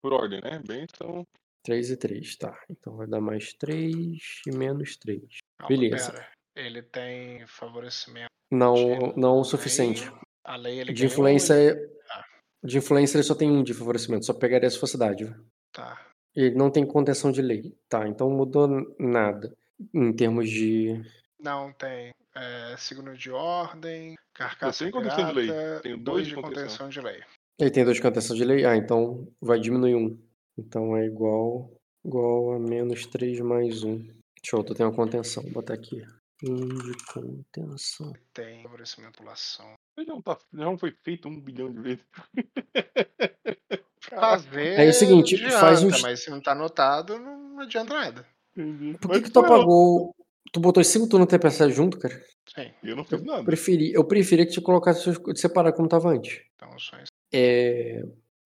Por 0.02 0.12
ordem, 0.12 0.40
né? 0.42 0.62
Benção. 0.66 1.26
3 1.64 1.90
e 1.90 1.96
3, 1.96 2.36
tá. 2.36 2.58
Então 2.70 2.96
vai 2.96 3.06
dar 3.06 3.20
mais 3.20 3.52
3 3.54 4.42
e 4.46 4.50
menos 4.56 4.96
3. 4.98 5.22
Calma, 5.58 5.68
Beleza. 5.76 6.12
pera. 6.12 6.28
Ele 6.56 6.82
tem 6.82 7.46
favorecimento. 7.46 8.28
Não, 8.52 8.74
de 8.74 9.18
não 9.20 9.40
o 9.40 9.44
suficiente. 9.44 10.08
A 10.44 10.56
lei 10.56 10.78
ele 10.80 10.92
De 10.92 11.06
influência, 11.06 11.54
ele- 11.54 11.90
Ah. 12.10 12.24
de 12.62 12.78
influência 12.78 13.16
ele 13.16 13.24
só 13.24 13.34
tem 13.34 13.50
um 13.50 13.62
de 13.62 13.72
favorecimento, 13.74 14.26
só 14.26 14.34
pegaria 14.34 14.68
se 14.70 14.78
fosse 14.78 14.96
dádiva. 14.98 15.34
Tá. 15.72 16.06
Ele 16.36 16.54
não 16.54 16.70
tem 16.70 16.86
contenção 16.86 17.32
de 17.32 17.40
lei. 17.40 17.74
Tá, 17.88 18.06
então 18.06 18.30
mudou 18.30 18.68
nada 18.98 19.52
em 19.92 20.12
termos 20.12 20.48
de. 20.50 21.02
Não 21.44 21.72
tem. 21.72 22.10
É, 22.34 22.74
signo 22.78 23.14
de 23.16 23.30
ordem, 23.30 24.16
carcaça 24.32 24.80
tenho 24.80 24.90
contenção 24.90 25.28
de 25.28 25.32
lei. 25.34 25.46
pirata, 25.46 25.80
Tenho 25.82 25.96
dois 25.98 26.04
dois 26.04 26.26
de 26.26 26.34
contenção. 26.34 26.62
contenção 26.62 26.88
de 26.88 27.00
lei. 27.00 27.22
Ele 27.60 27.70
tem 27.70 27.84
dois 27.84 27.96
de 27.96 28.02
contenção 28.02 28.36
de 28.36 28.44
lei? 28.44 28.64
Ah, 28.64 28.76
então 28.76 29.28
vai 29.40 29.60
diminuir 29.60 29.94
um. 29.94 30.18
Então 30.58 30.96
é 30.96 31.04
igual, 31.04 31.70
igual 32.04 32.54
a 32.54 32.58
menos 32.58 33.06
3 33.06 33.38
mais 33.40 33.84
1. 33.84 34.04
Show, 34.42 34.64
tu 34.64 34.74
tem 34.74 34.84
uma 34.84 34.94
contenção. 34.94 35.42
Vou 35.44 35.52
botar 35.52 35.74
aqui. 35.74 36.02
Um 36.42 36.66
de 36.66 36.92
contenção. 37.12 38.12
Tem 38.32 38.62
favorecimento 38.62 39.12
população. 39.18 39.72
Já 39.96 40.04
não, 40.04 40.20
tá, 40.20 40.36
já 40.52 40.64
não 40.64 40.76
foi 40.76 40.90
feito 41.04 41.28
um 41.28 41.40
bilhão 41.40 41.70
de 41.72 41.80
vezes. 41.80 42.04
Fazer 44.00 44.78
Aí 44.78 44.86
é 44.86 44.90
o 44.90 44.92
seguinte, 44.92 45.36
adianta, 45.36 45.60
faz 45.60 45.82
um 45.82 45.90
mas 46.02 46.22
se 46.22 46.30
não 46.30 46.40
tá 46.40 46.52
anotado, 46.52 47.18
não 47.18 47.60
adianta 47.60 47.94
nada. 47.94 48.26
Entendi. 48.56 48.98
Por 48.98 49.08
Mas 49.08 49.18
que, 49.18 49.24
que 49.24 49.30
tu 49.30 49.40
apagou. 49.40 50.14
Tu 50.54 50.60
botou 50.60 50.80
os 50.80 50.86
5 50.86 51.08
turnos 51.08 51.26
TPS 51.28 51.68
junto, 51.74 51.98
cara? 51.98 52.14
Sim, 52.54 52.70
Eu 52.84 52.94
não 52.94 53.04
fiz 53.04 53.20
nada. 53.24 53.42
Preferi, 53.42 53.92
eu 53.92 54.04
preferia 54.04 54.46
que 54.46 54.54
tu 54.54 54.62
colocasse 54.62 55.10
os- 55.10 55.40
separar 55.40 55.72
como 55.72 55.88
tava 55.88 56.10
antes. 56.10 56.42
então 56.54 56.78
só 56.78 56.96
isso. 56.98 57.10
É, 57.32 58.04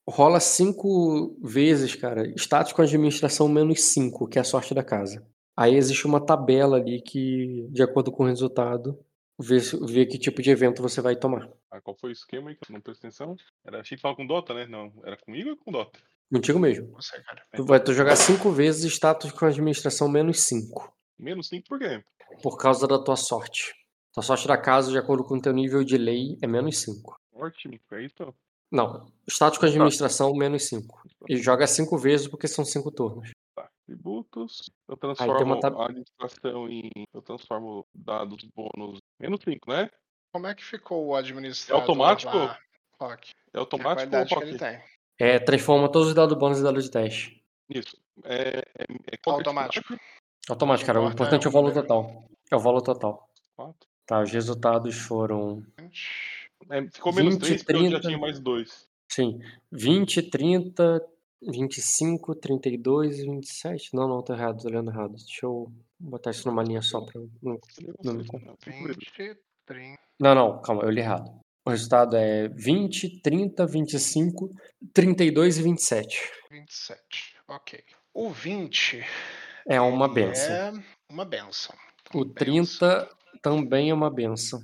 rola 0.08 0.40
cinco 0.40 1.36
vezes, 1.42 1.94
cara. 1.94 2.26
Status 2.34 2.72
com 2.72 2.80
administração 2.80 3.46
menos 3.46 3.82
5, 3.82 4.26
que 4.26 4.38
é 4.38 4.40
a 4.40 4.44
sorte 4.44 4.72
da 4.72 4.82
casa. 4.82 5.22
Aí 5.54 5.74
existe 5.74 6.06
uma 6.06 6.24
tabela 6.24 6.78
ali 6.78 7.02
que, 7.02 7.66
de 7.70 7.82
acordo 7.82 8.10
com 8.10 8.22
o 8.22 8.26
resultado, 8.26 8.98
vê, 9.38 9.58
vê 9.86 10.06
que 10.06 10.16
tipo 10.18 10.40
de 10.40 10.50
evento 10.50 10.80
você 10.80 11.02
vai 11.02 11.14
tomar. 11.14 11.46
Ah, 11.70 11.78
qual 11.82 11.94
foi 11.94 12.08
o 12.08 12.12
esquema 12.12 12.48
aí 12.48 12.56
que 12.56 12.70
eu 12.70 12.72
não 12.72 12.80
prestei 12.80 13.08
atenção? 13.08 13.36
Era, 13.66 13.80
achei 13.80 13.96
que 13.98 14.00
falava 14.00 14.16
com 14.16 14.26
Dota, 14.26 14.54
né? 14.54 14.66
Não, 14.66 14.90
era 15.04 15.16
comigo 15.18 15.50
ou 15.50 15.56
com 15.58 15.70
Dota? 15.70 15.98
Contigo 16.32 16.58
mesmo. 16.58 16.90
Você, 16.94 17.20
cara. 17.22 17.42
Tu 17.54 17.64
vai 17.66 17.82
tu 17.82 17.92
jogar 17.92 18.16
cinco 18.16 18.50
vezes 18.50 18.90
status 18.90 19.30
com 19.32 19.44
administração 19.44 20.08
menos 20.08 20.40
5. 20.40 20.90
Menos 21.18 21.48
5 21.48 21.66
por 21.68 21.78
quê? 21.78 22.02
Por 22.42 22.56
causa 22.56 22.86
da 22.86 23.02
tua 23.02 23.16
sorte. 23.16 23.74
Tua 24.12 24.22
sorte 24.22 24.46
da 24.46 24.56
casa, 24.56 24.90
de 24.90 24.98
acordo 24.98 25.24
com 25.24 25.36
o 25.36 25.40
teu 25.40 25.52
nível 25.52 25.82
de 25.84 25.96
lei, 25.98 26.36
é 26.42 26.46
menos 26.46 26.78
5. 26.82 27.16
Ótimo, 27.34 27.78
é 27.92 28.02
isso. 28.04 28.34
Não, 28.70 29.06
status 29.28 29.58
com 29.58 29.66
administração 29.66 30.34
menos 30.34 30.64
5. 30.68 31.02
E 31.28 31.36
joga 31.36 31.66
cinco 31.66 31.96
vezes 31.96 32.28
porque 32.28 32.46
são 32.46 32.64
cinco 32.64 32.90
turnos. 32.90 33.30
Tá. 33.54 33.68
Tributos. 33.86 34.70
Eu 34.86 34.96
transformo 34.96 35.58
tab- 35.58 35.76
a 35.78 35.86
administração 35.86 36.68
em. 36.68 36.90
Eu 37.14 37.22
transformo 37.22 37.86
dados 37.94 38.44
bônus. 38.54 38.98
Menos 39.18 39.40
5, 39.42 39.70
né? 39.70 39.88
Como 40.32 40.46
é 40.46 40.54
que 40.54 40.62
ficou 40.64 41.06
o 41.06 41.16
administrador 41.16 41.80
automático? 41.82 42.36
lá, 42.36 42.58
Rock? 43.00 43.30
É 43.54 43.58
automático 43.58 44.14
ou 44.14 44.26
que 44.26 44.34
ele 44.34 44.52
rock? 44.52 44.58
tem. 44.58 44.80
É, 45.18 45.38
transforma 45.38 45.90
todos 45.90 46.08
os 46.08 46.14
dados 46.14 46.36
bônus 46.38 46.60
em 46.60 46.62
dados 46.62 46.84
de 46.84 46.90
teste. 46.90 47.42
Isso. 47.70 47.96
É, 48.24 48.58
é, 48.78 48.84
é 49.12 49.16
qual 49.24 49.36
que 49.38 49.48
é 49.48 49.50
a 49.50 49.50
Automático. 49.50 49.96
Automático, 50.48 50.86
cara. 50.86 51.00
O 51.00 51.02
importa, 51.02 51.14
importante 51.14 51.44
é 51.44 51.46
é 51.46 51.48
o 51.48 51.52
valor 51.52 51.72
total. 51.72 52.24
É 52.50 52.56
o 52.56 52.60
valor 52.60 52.82
total. 52.82 53.28
dificuldade? 53.34 53.76
Tá, 54.06 54.22
os 54.22 54.32
resultados 54.32 54.96
foram. 54.96 55.62
É, 56.70 56.82
ficou 56.90 57.12
menos 57.12 57.34
20, 57.34 57.40
3 57.42 57.62
porque 57.62 57.76
eu 57.76 57.82
já 57.82 58.00
30. 58.00 58.00
tinha 58.00 58.18
mais 58.18 58.40
2. 58.40 58.88
Sim, 59.10 59.38
20, 59.70 60.22
30, 60.22 61.06
25, 61.42 62.34
32 62.34 63.18
e 63.18 63.26
27. 63.26 63.94
Não, 63.94 64.08
não, 64.08 64.22
tô 64.22 64.32
errado, 64.32 64.62
tô 64.62 64.68
olhando 64.68 64.90
errado. 64.90 65.14
Deixa 65.16 65.46
eu 65.46 65.70
botar 65.98 66.30
isso 66.30 66.48
numa 66.48 66.62
linha 66.62 66.82
só 66.82 67.00
pra. 67.00 67.20
Não, 67.42 67.58
não 68.02 68.14
me 68.14 68.26
confundo. 68.26 68.56
20, 68.66 69.38
30. 69.66 69.98
não, 70.18 70.34
não, 70.34 70.62
calma, 70.62 70.82
eu 70.82 70.90
li 70.90 71.00
errado. 71.00 71.30
O 71.66 71.70
resultado 71.70 72.16
é 72.16 72.48
20, 72.48 73.20
30, 73.20 73.66
25, 73.66 74.50
32 74.94 75.58
e 75.58 75.62
27. 75.62 76.32
27. 76.50 77.36
Ok. 77.46 77.84
O 78.14 78.30
20 78.30 79.04
É 79.68 79.80
uma 79.80 80.08
benção. 80.08 80.54
é 80.54 80.72
uma 81.10 81.24
benção. 81.24 81.76
O 82.14 82.24
Benção. 82.24 82.34
30 82.34 83.08
também 83.42 83.90
é 83.90 83.94
uma 83.94 84.10
benção. 84.10 84.60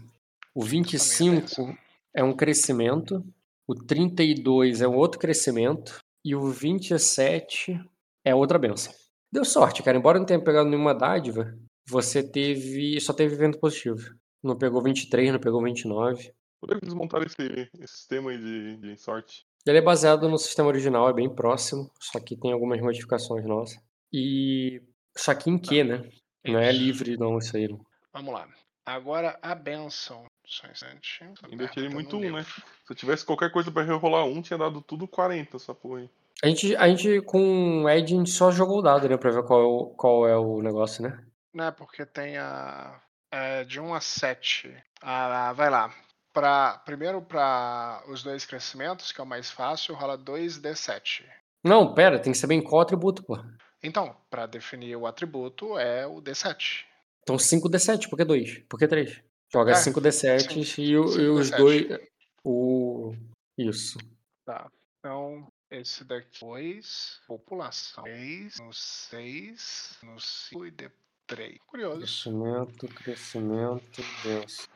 O 0.54 0.60
também 0.60 0.78
é 0.78 0.80
25 0.80 1.40
benção. 1.40 1.78
é 2.14 2.24
um 2.24 2.34
crescimento. 2.34 3.24
O 3.68 3.74
32 3.74 4.80
é 4.80 4.88
um 4.88 4.96
outro 4.96 5.20
crescimento. 5.20 5.98
E 6.24 6.34
o 6.34 6.48
27 6.48 7.78
é 8.24 8.34
outra 8.34 8.58
benção. 8.58 8.94
Deu 9.30 9.44
sorte, 9.44 9.82
cara. 9.82 9.98
Embora 9.98 10.18
não 10.18 10.24
tenha 10.24 10.42
pegado 10.42 10.70
nenhuma 10.70 10.94
dádiva, 10.94 11.54
você 11.86 12.22
teve. 12.22 12.98
só 13.00 13.12
teve 13.12 13.34
evento 13.34 13.58
positivo. 13.58 14.16
Não 14.42 14.56
pegou 14.56 14.82
23, 14.82 15.32
não 15.32 15.40
pegou 15.40 15.62
29. 15.62 16.32
Poderia 16.60 16.80
desmontar 16.80 17.22
esse, 17.22 17.68
esse 17.78 17.94
sistema 17.94 18.30
aí 18.30 18.38
de, 18.38 18.76
de 18.78 18.96
sorte. 18.96 19.44
Ele 19.66 19.78
é 19.78 19.82
baseado 19.82 20.28
no 20.30 20.38
sistema 20.38 20.68
original, 20.68 21.08
é 21.10 21.12
bem 21.12 21.28
próximo, 21.28 21.90
só 22.00 22.18
que 22.20 22.36
tem 22.36 22.52
algumas 22.52 22.80
modificações 22.80 23.44
nossas. 23.44 23.78
E. 24.12 24.80
Só 25.16 25.34
que 25.34 25.50
em 25.50 25.58
que, 25.58 25.84
né? 25.84 26.10
Não 26.44 26.58
é 26.58 26.70
Isso. 26.70 26.78
livre, 26.78 27.16
não, 27.16 27.38
isso 27.38 27.56
aí. 27.56 27.68
não. 27.68 27.80
Vamos 28.12 28.34
lá. 28.34 28.48
Agora 28.84 29.38
a 29.40 29.54
benção. 29.54 30.26
Só 30.46 30.66
um 30.66 30.70
instante. 30.70 31.24
Ainda 31.50 31.68
tirei 31.68 31.88
muito 31.88 32.16
um, 32.16 32.20
né? 32.20 32.38
livro. 32.38 32.44
Se 32.44 32.92
eu 32.92 32.96
tivesse 32.96 33.24
qualquer 33.24 33.50
coisa 33.50 33.70
pra 33.70 33.82
rerolar 33.82 34.26
um, 34.26 34.42
tinha 34.42 34.58
dado 34.58 34.82
tudo 34.82 35.08
40 35.08 35.56
essa 35.56 35.74
porra 35.74 36.00
aí. 36.00 36.10
A 36.42 36.48
gente, 36.48 36.76
a 36.76 36.88
gente 36.88 37.22
com 37.22 37.84
o 37.84 37.88
Ed, 37.88 38.12
a 38.12 38.16
gente 38.18 38.30
só 38.30 38.50
jogou 38.50 38.80
o 38.80 38.82
dado, 38.82 39.08
né? 39.08 39.16
Pra 39.16 39.30
ver 39.30 39.42
qual 39.44 39.60
é 39.60 39.64
o, 39.64 39.86
qual 39.96 40.28
é 40.28 40.36
o 40.36 40.60
negócio, 40.60 41.02
né? 41.02 41.24
Não 41.54 41.64
é 41.64 41.70
porque 41.70 42.04
tem 42.04 42.36
a. 42.36 43.00
É, 43.32 43.64
de 43.64 43.80
1 43.80 43.94
a 43.94 44.00
7. 44.00 44.76
Ah, 45.00 45.52
vai 45.54 45.70
lá. 45.70 45.92
Pra, 46.32 46.78
primeiro 46.84 47.22
para 47.22 48.02
os 48.08 48.22
dois 48.22 48.44
crescimentos, 48.44 49.12
que 49.12 49.20
é 49.20 49.24
o 49.24 49.26
mais 49.26 49.50
fácil, 49.50 49.94
rola 49.94 50.18
2d7. 50.18 51.24
Não, 51.64 51.94
pera, 51.94 52.18
tem 52.18 52.32
que 52.32 52.38
saber 52.38 52.54
em 52.54 52.62
qual 52.62 52.82
atributo, 52.82 53.22
pô. 53.24 53.38
Então, 53.84 54.16
para 54.30 54.46
definir 54.46 54.96
o 54.96 55.06
atributo 55.06 55.78
é 55.78 56.06
o 56.06 56.20
d7. 56.22 56.84
Então 57.22 57.36
5d7, 57.36 58.08
por 58.08 58.16
que 58.16 58.24
2? 58.24 58.58
Por 58.68 58.78
que 58.78 58.88
3? 58.88 59.22
Joga 59.52 59.72
É, 59.72 59.74
5d7 59.74 60.64
sim, 60.64 60.82
e, 60.82 60.96
o- 60.96 61.04
e 61.20 61.28
os 61.28 61.50
5d7. 61.50 61.56
dois. 61.58 62.00
O. 62.42 63.14
Isso. 63.58 63.98
Tá. 64.44 64.70
Então, 64.98 65.46
esse 65.70 66.02
daqui 66.04 66.40
2, 66.40 67.20
população. 67.26 68.04
6, 68.04 68.58
no 68.60 68.72
6, 68.72 69.98
no 70.02 70.18
5 70.18 70.66
e 70.66 70.70
d 70.70 70.90
3. 71.26 71.58
Curioso. 71.66 71.98
Crescimento, 71.98 72.88
crescimento, 72.88 74.02
denso. 74.22 74.68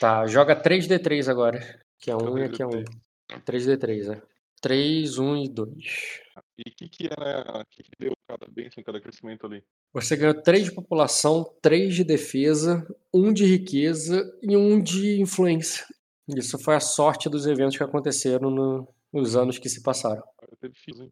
Tá, 0.00 0.26
joga 0.26 0.54
3d3 0.56 1.28
agora. 1.28 1.80
Que 1.98 2.10
é 2.10 2.16
um 2.16 2.38
e 2.38 2.44
aqui 2.44 2.62
é 2.62 2.66
um. 2.66 2.84
3D3, 3.44 4.08
é. 4.16 4.22
3, 4.60 5.18
1 5.18 5.36
e 5.36 5.48
2. 5.48 6.20
E 6.58 6.70
o 6.70 6.74
que, 6.74 6.88
que 6.88 7.06
era. 7.06 7.60
O 7.60 7.64
que, 7.66 7.82
que 7.82 7.90
deu 7.98 8.12
cada 8.28 8.46
bênção, 8.50 8.82
cada 8.82 9.00
crescimento 9.00 9.46
ali? 9.46 9.62
Você 9.92 10.16
ganhou 10.16 10.34
3 10.42 10.64
de 10.64 10.72
população, 10.74 11.44
3 11.62 11.94
de 11.94 12.04
defesa, 12.04 12.86
1 13.14 13.32
de 13.32 13.44
riqueza 13.44 14.36
e 14.42 14.56
1 14.56 14.80
de 14.80 15.20
influência. 15.20 15.86
Isso 16.28 16.58
foi 16.58 16.74
a 16.74 16.80
sorte 16.80 17.28
dos 17.28 17.46
eventos 17.46 17.76
que 17.76 17.82
aconteceram 17.84 18.50
no- 18.50 18.88
nos 19.12 19.36
anos 19.36 19.58
que 19.58 19.68
se 19.68 19.82
passaram. 19.82 20.22
Teve 20.60 20.74
hein? 21.02 21.10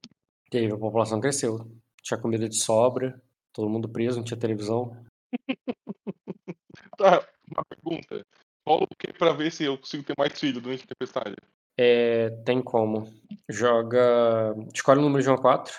Teve, 0.50 0.72
a 0.74 0.78
população 0.78 1.20
cresceu. 1.20 1.70
Tinha 2.02 2.20
comida 2.20 2.48
de 2.48 2.56
sobra, 2.56 3.20
todo 3.52 3.68
mundo 3.70 3.88
preso, 3.88 4.16
não 4.18 4.24
tinha 4.24 4.38
televisão. 4.38 4.96
Tá, 6.96 7.26
uma 7.50 7.64
pergunta. 7.64 8.24
Rola 8.66 8.84
o 8.84 8.96
que 8.96 9.12
pra 9.12 9.32
ver 9.32 9.50
se 9.50 9.64
eu 9.64 9.76
consigo 9.76 10.04
ter 10.04 10.14
mais 10.16 10.38
filho 10.38 10.60
durante 10.60 10.84
a 10.84 10.86
tempestade? 10.86 11.34
É, 11.76 12.30
tem 12.44 12.62
como. 12.62 13.12
Joga. 13.48 14.54
Escolhe 14.72 15.00
o 15.00 15.02
número 15.02 15.22
de 15.22 15.28
1 15.28 15.34
a 15.34 15.40
4. 15.40 15.74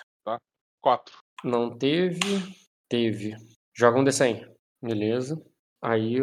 Quatro. 0.81 1.17
Não 1.45 1.69
teve. 1.69 2.41
Teve. 2.89 3.35
Joga 3.77 3.99
um 3.99 4.03
D100. 4.03 4.47
Beleza. 4.81 5.39
Aí 5.81 6.17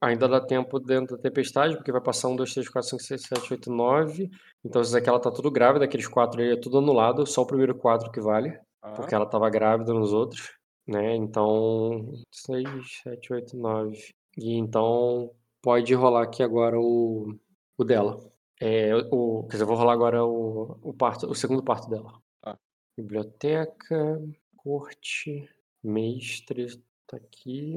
ainda 0.00 0.28
dá 0.28 0.40
tempo 0.40 0.78
dentro 0.78 1.16
da 1.16 1.22
tempestade, 1.22 1.74
porque 1.74 1.90
vai 1.90 2.02
passar 2.02 2.28
1, 2.28 2.36
2, 2.36 2.52
3, 2.54 2.68
4, 2.68 2.90
5, 2.90 3.02
6, 3.02 3.22
7, 3.22 3.52
8, 3.54 3.72
9. 3.72 4.30
Então 4.62 4.82
essa 4.82 4.98
aqui 4.98 5.08
ela 5.08 5.20
tá 5.20 5.30
tudo 5.30 5.50
grávida, 5.50 5.86
aqueles 5.86 6.06
4 6.06 6.42
aí 6.42 6.52
é 6.52 6.60
tudo 6.60 6.78
anulado, 6.78 7.26
só 7.26 7.42
o 7.42 7.46
primeiro 7.46 7.74
4 7.74 8.10
que 8.12 8.20
vale, 8.20 8.58
Tá? 8.80 8.92
porque 8.92 9.14
ela 9.14 9.26
tava 9.26 9.50
grávida 9.50 9.92
nos 9.92 10.12
outros, 10.12 10.52
né? 10.86 11.16
Então 11.16 12.12
6, 12.30 12.68
7, 13.02 13.32
8, 13.32 13.56
9. 13.56 13.98
E 14.36 14.54
então 14.54 15.30
pode 15.62 15.94
rolar 15.94 16.24
aqui 16.24 16.42
agora 16.42 16.78
o, 16.78 17.34
o 17.78 17.84
dela. 17.84 18.20
É, 18.60 18.94
o, 19.10 19.44
quer 19.44 19.52
dizer, 19.52 19.64
eu 19.64 19.68
vou 19.68 19.76
rolar 19.76 19.94
agora 19.94 20.24
o, 20.24 20.78
o, 20.82 20.92
parto, 20.94 21.26
o 21.26 21.34
segundo 21.34 21.62
parto 21.62 21.88
dela. 21.88 22.12
Tá. 22.42 22.58
Biblioteca, 22.96 24.20
corte, 24.72 25.48
mestre, 25.82 26.66
tá 27.06 27.16
aqui. 27.16 27.74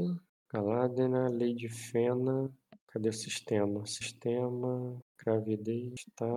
Galadena, 0.51 1.29
Lady 1.29 1.69
Fena. 1.69 2.51
Cadê 2.87 3.07
o 3.07 3.13
sistema? 3.13 3.85
Sistema, 3.85 4.97
gravidez, 5.23 5.93
tá. 6.17 6.27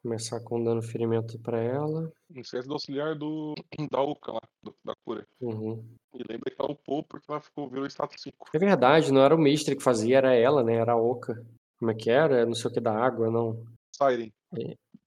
Começar 0.00 0.38
com 0.40 0.62
dando 0.62 0.80
ferimento 0.80 1.36
pra 1.40 1.60
ela. 1.60 2.12
Não 2.30 2.40
esquece 2.40 2.68
do 2.68 2.74
auxiliar 2.74 3.16
do, 3.16 3.54
da 3.90 4.00
Uca 4.04 4.32
lá, 4.32 4.40
do- 4.62 4.76
da 4.84 4.94
cura. 5.04 5.26
Uhum. 5.40 5.84
E 6.14 6.22
lembra 6.30 6.48
que 6.48 6.56
ela 6.62 6.70
upou 6.70 7.02
porque 7.02 7.28
ela 7.28 7.40
ficou, 7.40 7.68
virou 7.68 7.86
status 7.86 8.22
5. 8.22 8.46
É 8.54 8.58
verdade, 8.58 9.12
não 9.12 9.20
era 9.20 9.34
o 9.34 9.38
mestre 9.38 9.74
que 9.74 9.82
fazia, 9.82 10.18
era 10.18 10.32
ela, 10.32 10.62
né? 10.62 10.76
Era 10.76 10.92
a 10.92 10.96
Oca. 10.96 11.44
Como 11.76 11.90
é 11.90 11.94
que 11.94 12.08
era? 12.08 12.46
Não 12.46 12.54
sei 12.54 12.70
o 12.70 12.72
que 12.74 12.80
da 12.80 12.94
água, 12.94 13.28
não. 13.28 13.64
Siren. 13.96 14.30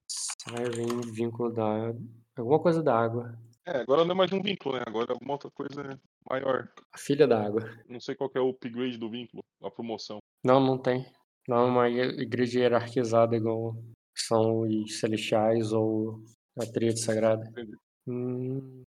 Siren, 0.06 1.00
vínculo 1.12 1.50
da 1.50 1.64
água. 1.88 2.02
Alguma 2.36 2.60
coisa 2.60 2.82
da 2.82 2.94
água. 2.94 3.38
É, 3.66 3.78
agora 3.78 4.04
não 4.04 4.12
é 4.12 4.14
mais 4.14 4.32
um 4.32 4.42
vínculo, 4.42 4.76
né? 4.76 4.82
Agora 4.86 5.10
é 5.10 5.12
alguma 5.12 5.32
outra 5.32 5.50
coisa 5.50 5.98
maior. 6.30 6.68
A 6.92 6.98
filha 6.98 7.26
da 7.26 7.44
água. 7.44 7.62
Não 7.88 7.98
sei 7.98 8.14
qual 8.14 8.28
que 8.28 8.36
é 8.36 8.40
o 8.40 8.50
upgrade 8.50 8.98
do 8.98 9.10
vínculo, 9.10 9.42
a 9.62 9.70
promoção. 9.70 10.18
Não, 10.44 10.60
não 10.60 10.76
tem. 10.76 11.06
Não 11.48 11.58
é 11.58 11.64
uma 11.64 11.88
igreja 11.88 12.60
hierarquizada 12.60 13.36
igual 13.36 13.74
são 14.14 14.60
os 14.60 14.98
celestiais 14.98 15.72
ou 15.72 16.22
a 16.58 16.66
tríade 16.66 17.00
sagrada. 17.00 17.46
Entendi. 17.48 17.76
Hum, 18.06 18.82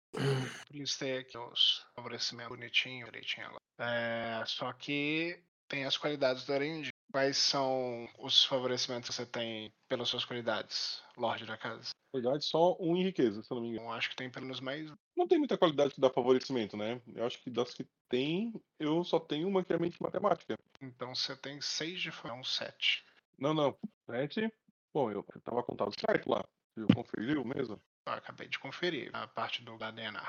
Listei 0.70 1.18
aqui 1.18 1.38
os 1.38 1.86
favorecimentos 1.94 2.56
bonitinho, 2.56 3.06
direitinho 3.06 3.50
lá. 3.52 3.58
É, 3.78 4.44
só 4.46 4.72
que 4.72 5.38
tem 5.68 5.84
as 5.84 5.96
qualidades 5.96 6.44
do 6.44 6.52
Erendi. 6.52 6.91
Quais 7.12 7.36
são 7.36 8.08
os 8.18 8.42
favorecimentos 8.42 9.10
que 9.10 9.14
você 9.14 9.26
tem 9.26 9.70
pelas 9.86 10.08
suas 10.08 10.24
qualidades, 10.24 11.02
Lorde 11.14 11.44
da 11.44 11.58
Casa? 11.58 11.90
Verdade, 12.10 12.42
só 12.42 12.74
um 12.80 12.96
em 12.96 13.04
riqueza, 13.04 13.42
se 13.42 13.52
eu 13.52 13.56
não 13.56 13.62
me 13.62 13.68
engano. 13.68 13.88
Eu 13.88 13.92
acho 13.92 14.08
que 14.08 14.16
tem 14.16 14.30
pelo 14.30 14.46
menos 14.46 14.60
mais 14.60 14.90
um. 14.90 14.96
Não 15.14 15.28
tem 15.28 15.36
muita 15.36 15.58
qualidade 15.58 15.94
que 15.94 16.00
dá 16.00 16.08
favorecimento, 16.08 16.74
né? 16.74 17.02
Eu 17.14 17.26
acho 17.26 17.38
que 17.42 17.50
das 17.50 17.74
que 17.74 17.86
tem, 18.08 18.50
eu 18.78 19.04
só 19.04 19.20
tenho 19.20 19.46
uma 19.46 19.62
que 19.62 19.74
é 19.74 19.78
mente 19.78 20.02
matemática. 20.02 20.56
Então 20.80 21.14
você 21.14 21.36
tem 21.36 21.60
seis 21.60 22.00
de 22.00 22.08
é 22.08 22.32
um 22.32 22.42
sete. 22.42 23.04
Não, 23.38 23.52
não. 23.52 23.78
Sete. 24.06 24.50
Bom, 24.94 25.10
eu 25.10 25.22
tava 25.44 25.62
contado 25.62 25.92
certo 26.00 26.30
lá. 26.30 26.42
Eu 26.74 26.86
conferiu 26.94 27.44
mesmo. 27.44 27.78
Ah, 28.06 28.14
acabei 28.14 28.48
de 28.48 28.58
conferir 28.58 29.10
a 29.14 29.28
parte 29.28 29.62
do 29.62 29.76
da 29.76 29.90
DNA. 29.90 30.26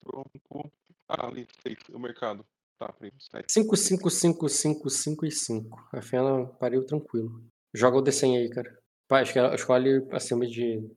Tronco. 0.00 0.72
Ah, 1.08 1.26
ali, 1.28 1.46
seis. 1.62 1.78
O 1.88 2.00
mercado. 2.00 2.44
Sete. 3.18 3.52
5, 3.52 3.76
5, 3.76 4.10
5, 4.10 4.48
5, 4.48 4.90
5 4.90 5.26
e 5.26 5.30
5. 5.30 5.88
A 5.92 6.00
Fena 6.00 6.46
pariu 6.46 6.84
tranquilo. 6.86 7.42
Joga 7.74 7.98
o 7.98 8.02
desenho 8.02 8.40
aí, 8.40 8.48
cara. 8.48 8.78
Esque- 9.22 9.54
escolhe 9.54 10.06
acima 10.12 10.46
de 10.46 10.88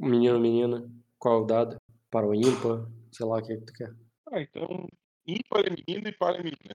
menino 0.00 0.38
menina. 0.38 0.88
Qual 1.18 1.40
é 1.40 1.42
o 1.42 1.46
dado? 1.46 1.76
Para 2.10 2.26
o 2.26 2.34
ímpar. 2.34 2.86
Sei 3.10 3.26
lá 3.26 3.38
o 3.38 3.42
que, 3.42 3.56
que 3.56 3.64
tu 3.64 3.72
quer. 3.72 3.94
Ah, 4.30 4.40
então. 4.40 4.86
Ímpar 5.26 5.64
é 5.66 5.70
menino 5.70 6.08
e 6.08 6.12
par 6.12 6.34
é 6.34 6.42
menina. 6.42 6.74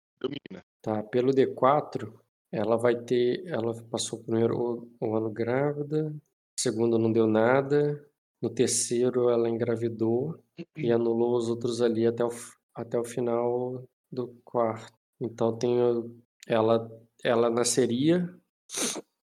Tá, 0.82 1.04
pelo 1.04 1.32
D4, 1.32 2.14
ela 2.52 2.78
vai 2.78 2.96
ter. 2.96 3.46
Ela 3.48 3.74
passou 3.84 4.20
o 4.20 4.24
primeiro 4.24 4.90
o, 5.00 5.16
ano 5.16 5.30
grávida, 5.30 6.14
segundo 6.60 6.98
não 6.98 7.12
deu 7.12 7.28
nada, 7.28 8.04
no 8.42 8.50
terceiro 8.50 9.30
ela 9.30 9.50
engravidou 9.50 10.42
e 10.76 10.92
anulou 10.92 11.36
os 11.36 11.50
outros 11.50 11.82
ali 11.82 12.08
até 12.08 12.24
o, 12.24 12.30
até 12.74 12.98
o 13.00 13.04
final 13.04 13.84
do 14.12 14.28
quarto. 14.44 14.94
Então 15.20 15.58
tem 15.58 15.82
o- 15.82 16.16
ela, 16.48 16.90
ela 17.24 17.50
nasceria 17.50 18.34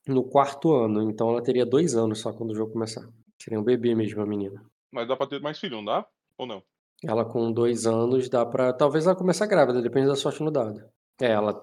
no 0.08 0.24
quarto 0.24 0.74
ano, 0.74 1.10
então 1.10 1.30
ela 1.30 1.42
teria 1.44 1.66
dois 1.66 1.96
anos 1.96 2.20
só 2.20 2.34
quando 2.34 2.52
o 2.52 2.56
jogo 2.56 2.74
começar. 2.74 3.08
Seria 3.42 3.60
um 3.60 3.64
bebê 3.64 3.96
mesmo 3.96 4.22
a 4.22 4.26
menina. 4.26 4.64
Mas 4.92 5.08
dá 5.08 5.16
pra 5.16 5.28
ter 5.28 5.40
mais 5.42 5.60
filho, 5.60 5.78
não 5.78 5.86
dá? 5.86 6.06
Ou 6.38 6.46
não? 6.46 6.64
Ela 7.04 7.24
com 7.24 7.52
dois 7.52 7.86
anos 7.86 8.28
dá 8.28 8.46
pra. 8.46 8.74
Talvez 8.74 9.06
ela 9.06 9.16
comece 9.16 9.46
grávida, 9.48 9.82
depende 9.82 10.08
da 10.08 10.16
sorte 10.16 10.44
no 10.44 10.52
dado. 10.52 10.84
É, 11.22 11.28
ela 11.32 11.54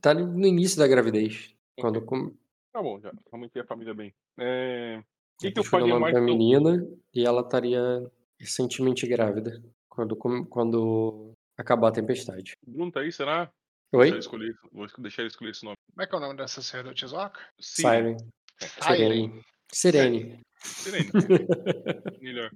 tá 0.00 0.12
no 0.12 0.46
início 0.46 0.78
da 0.78 0.86
gravidez. 0.86 1.54
Quando 1.80 2.02
com... 2.02 2.32
Tá 2.72 2.82
bom, 2.82 3.00
já. 3.00 3.10
Aumentei 3.30 3.62
a 3.62 3.66
família 3.66 3.94
bem. 3.94 4.12
É... 4.38 4.98
O 4.98 5.04
que, 5.38 5.50
que 5.50 5.58
eu 5.60 5.64
faria 5.64 5.98
mais 5.98 6.14
eu- 6.14 6.22
menina 6.22 6.86
e 7.14 7.24
ela 7.24 7.40
estaria 7.40 8.10
recentemente 8.38 9.06
grávida 9.06 9.62
quando, 9.88 10.14
quando 10.16 11.32
acabar 11.62 11.88
a 11.88 11.92
tempestade. 11.92 12.52
Bruno 12.66 12.92
tá 12.92 13.00
aí, 13.00 13.10
será? 13.10 13.50
Oi? 13.92 14.04
Deixa 14.04 14.16
eu 14.16 14.20
escolher, 14.20 14.54
vou 14.72 14.86
deixar 14.98 15.22
ele 15.22 15.28
escolher 15.28 15.50
esse 15.50 15.64
nome. 15.64 15.76
Como 15.92 16.02
é 16.02 16.06
que 16.06 16.14
é 16.14 16.18
o 16.18 16.20
nome 16.20 16.36
dessa 16.36 16.62
sacerdotisa 16.62 17.16
Oca? 17.16 17.40
Siren. 17.60 18.16
Sirene. 18.58 19.44
Sirene. 19.70 20.40
Sirene. 20.58 21.10
Melhor. 22.20 22.50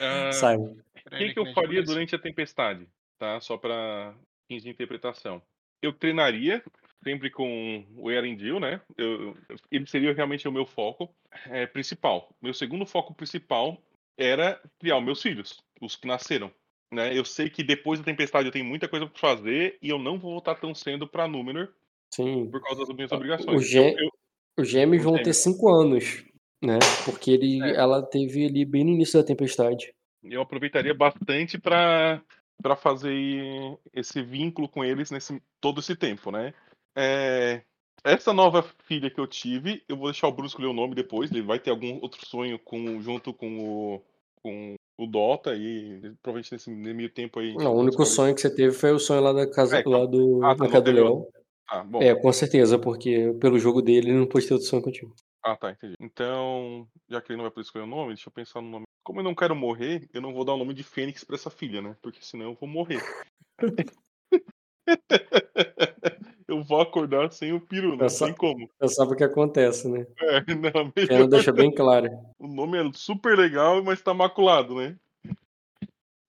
Ah, 0.00 0.32
Siren. 0.32 0.76
O 1.06 1.16
que, 1.16 1.34
que 1.34 1.38
eu 1.38 1.52
faria 1.52 1.82
durante 1.82 2.14
a 2.14 2.18
tempestade? 2.18 2.88
Tá? 3.18 3.40
Só 3.40 3.56
para 3.56 4.14
fins 4.48 4.62
de 4.62 4.70
interpretação. 4.70 5.42
Eu 5.82 5.92
treinaria 5.92 6.62
sempre 7.02 7.30
com 7.30 7.84
o 7.96 8.10
Erendil, 8.10 8.60
né? 8.60 8.80
Eu, 8.96 9.36
ele 9.70 9.86
seria 9.86 10.14
realmente 10.14 10.46
o 10.46 10.52
meu 10.52 10.64
foco 10.64 11.14
é, 11.46 11.66
principal. 11.66 12.34
Meu 12.40 12.54
segundo 12.54 12.86
foco 12.86 13.14
principal 13.14 13.82
era 14.16 14.60
criar 14.78 14.98
os 14.98 15.04
meus 15.04 15.20
filhos, 15.20 15.60
os 15.80 15.96
que 15.96 16.06
nasceram. 16.06 16.52
Né? 16.92 17.16
Eu 17.18 17.24
sei 17.24 17.48
que 17.48 17.62
depois 17.64 17.98
da 17.98 18.04
tempestade 18.04 18.46
eu 18.46 18.52
tenho 18.52 18.66
muita 18.66 18.86
coisa 18.86 19.06
para 19.06 19.18
fazer 19.18 19.78
e 19.80 19.88
eu 19.88 19.98
não 19.98 20.18
vou 20.18 20.32
voltar 20.32 20.54
tão 20.56 20.74
cedo 20.74 21.08
para 21.08 21.26
Númenor 21.26 21.68
Sim. 22.14 22.50
por 22.50 22.60
causa 22.62 22.84
das 22.84 22.94
minhas 22.94 23.10
O 23.10 23.14
obrigações. 23.14 23.66
gê- 23.66 23.94
Eu- 23.94 23.98
eu- 23.98 24.10
Os 24.58 24.68
gêmeos 24.68 25.02
Os 25.02 25.10
vão 25.10 25.22
ter 25.22 25.32
cinco 25.32 25.70
anos, 25.70 26.22
né? 26.62 26.78
Porque 27.06 27.30
ele, 27.30 27.62
É. 27.62 27.76
ela 27.76 28.02
teve 28.02 28.44
ali 28.44 28.66
bem 28.66 28.84
no 28.84 28.90
início 28.90 29.18
da 29.18 29.26
tempestade. 29.26 29.94
eu 30.22 30.40
aproveitaria 30.42 30.94
bastante 30.94 31.58
para 31.58 32.22
para 32.62 32.76
fazer 32.76 33.76
esse 33.92 34.22
vínculo 34.22 34.68
com 34.68 34.84
eles 34.84 35.10
nesse 35.10 35.42
todo 35.60 35.80
esse 35.80 35.96
tempo, 35.96 36.30
né? 36.30 36.54
É, 36.94 37.62
essa 38.04 38.32
nova 38.32 38.62
filha 38.84 39.10
que 39.10 39.18
eu 39.18 39.26
tive, 39.26 39.82
eu 39.88 39.96
vou 39.96 40.08
deixar 40.12 40.28
o 40.28 40.32
Bruno 40.32 40.46
escolher 40.46 40.68
o 40.68 40.72
nome 40.72 40.94
depois. 40.94 41.28
Ele 41.32 41.42
vai 41.42 41.58
ter 41.58 41.70
algum 41.70 41.98
outro 42.00 42.24
sonho 42.24 42.56
com 42.60 43.00
junto 43.02 43.32
com 43.32 43.58
o 43.58 44.02
com 44.42 44.74
o 44.98 45.06
Dota 45.06 45.54
e 45.54 46.00
provavelmente 46.22 46.52
nesse 46.52 46.70
meio 46.70 47.10
tempo 47.10 47.40
aí. 47.40 47.54
Não, 47.54 47.74
o 47.74 47.80
único 47.80 48.04
sonho 48.04 48.34
que 48.34 48.40
você 48.40 48.54
teve 48.54 48.74
foi 48.74 48.92
o 48.92 48.98
sonho 48.98 49.22
lá 49.22 49.32
da 49.32 49.48
casa, 49.48 49.76
É, 49.76 49.80
então- 49.80 49.92
lá 49.92 50.04
do, 50.04 50.44
Ah, 50.44 50.56
tá, 50.56 50.90
Leão. 50.90 51.28
Ah, 51.68 51.82
bom. 51.82 52.02
É, 52.02 52.14
com 52.14 52.32
certeza, 52.32 52.78
porque 52.78 53.32
pelo 53.40 53.58
jogo 53.58 53.80
dele 53.80 54.10
ele 54.10 54.18
não 54.18 54.26
pôde 54.26 54.46
ter 54.46 54.54
outro 54.54 54.68
sonho 54.68 54.82
contigo. 54.82 55.14
Ah, 55.42 55.56
tá, 55.56 55.70
entendi. 55.70 55.94
Então, 56.00 56.86
já 57.08 57.20
que 57.20 57.32
ele 57.32 57.38
não 57.38 57.44
vai 57.44 57.50
poder 57.50 57.64
escolher 57.64 57.84
o 57.84 57.88
nome, 57.88 58.08
deixa 58.14 58.28
eu 58.28 58.32
pensar 58.32 58.60
no 58.60 58.68
nome. 58.68 58.84
Como 59.04 59.20
eu 59.20 59.24
não 59.24 59.34
quero 59.34 59.56
morrer, 59.56 60.08
eu 60.12 60.20
não 60.20 60.32
vou 60.32 60.44
dar 60.44 60.54
o 60.54 60.58
nome 60.58 60.74
de 60.74 60.84
Fênix 60.84 61.24
pra 61.24 61.34
essa 61.34 61.50
filha, 61.50 61.80
né? 61.80 61.96
Porque 62.02 62.20
senão 62.22 62.50
eu 62.50 62.54
vou 62.54 62.68
morrer. 62.68 63.00
eu 66.52 66.62
vou 66.62 66.80
acordar 66.80 67.32
sem 67.32 67.52
o 67.52 67.60
peru, 67.60 67.96
não 67.96 68.06
tem 68.06 68.34
como. 68.34 68.68
Você 68.80 68.94
sabe 68.94 69.12
o 69.12 69.16
que 69.16 69.24
acontece, 69.24 69.88
né? 69.88 70.06
É, 70.20 70.40
não, 70.54 70.70
Ela 70.70 70.92
melhor. 70.96 71.28
deixa 71.28 71.52
bem 71.52 71.74
claro. 71.74 72.08
O 72.38 72.46
nome 72.46 72.76
é 72.78 72.90
super 72.92 73.38
legal, 73.38 73.82
mas 73.82 74.02
tá 74.02 74.12
maculado, 74.12 74.74
né? 74.76 74.96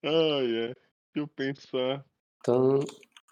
Ai, 0.03 0.45
é. 0.55 0.67
Deixa 0.67 0.75
eu 1.15 1.27
pensar. 1.27 2.05
Tan... 2.43 2.79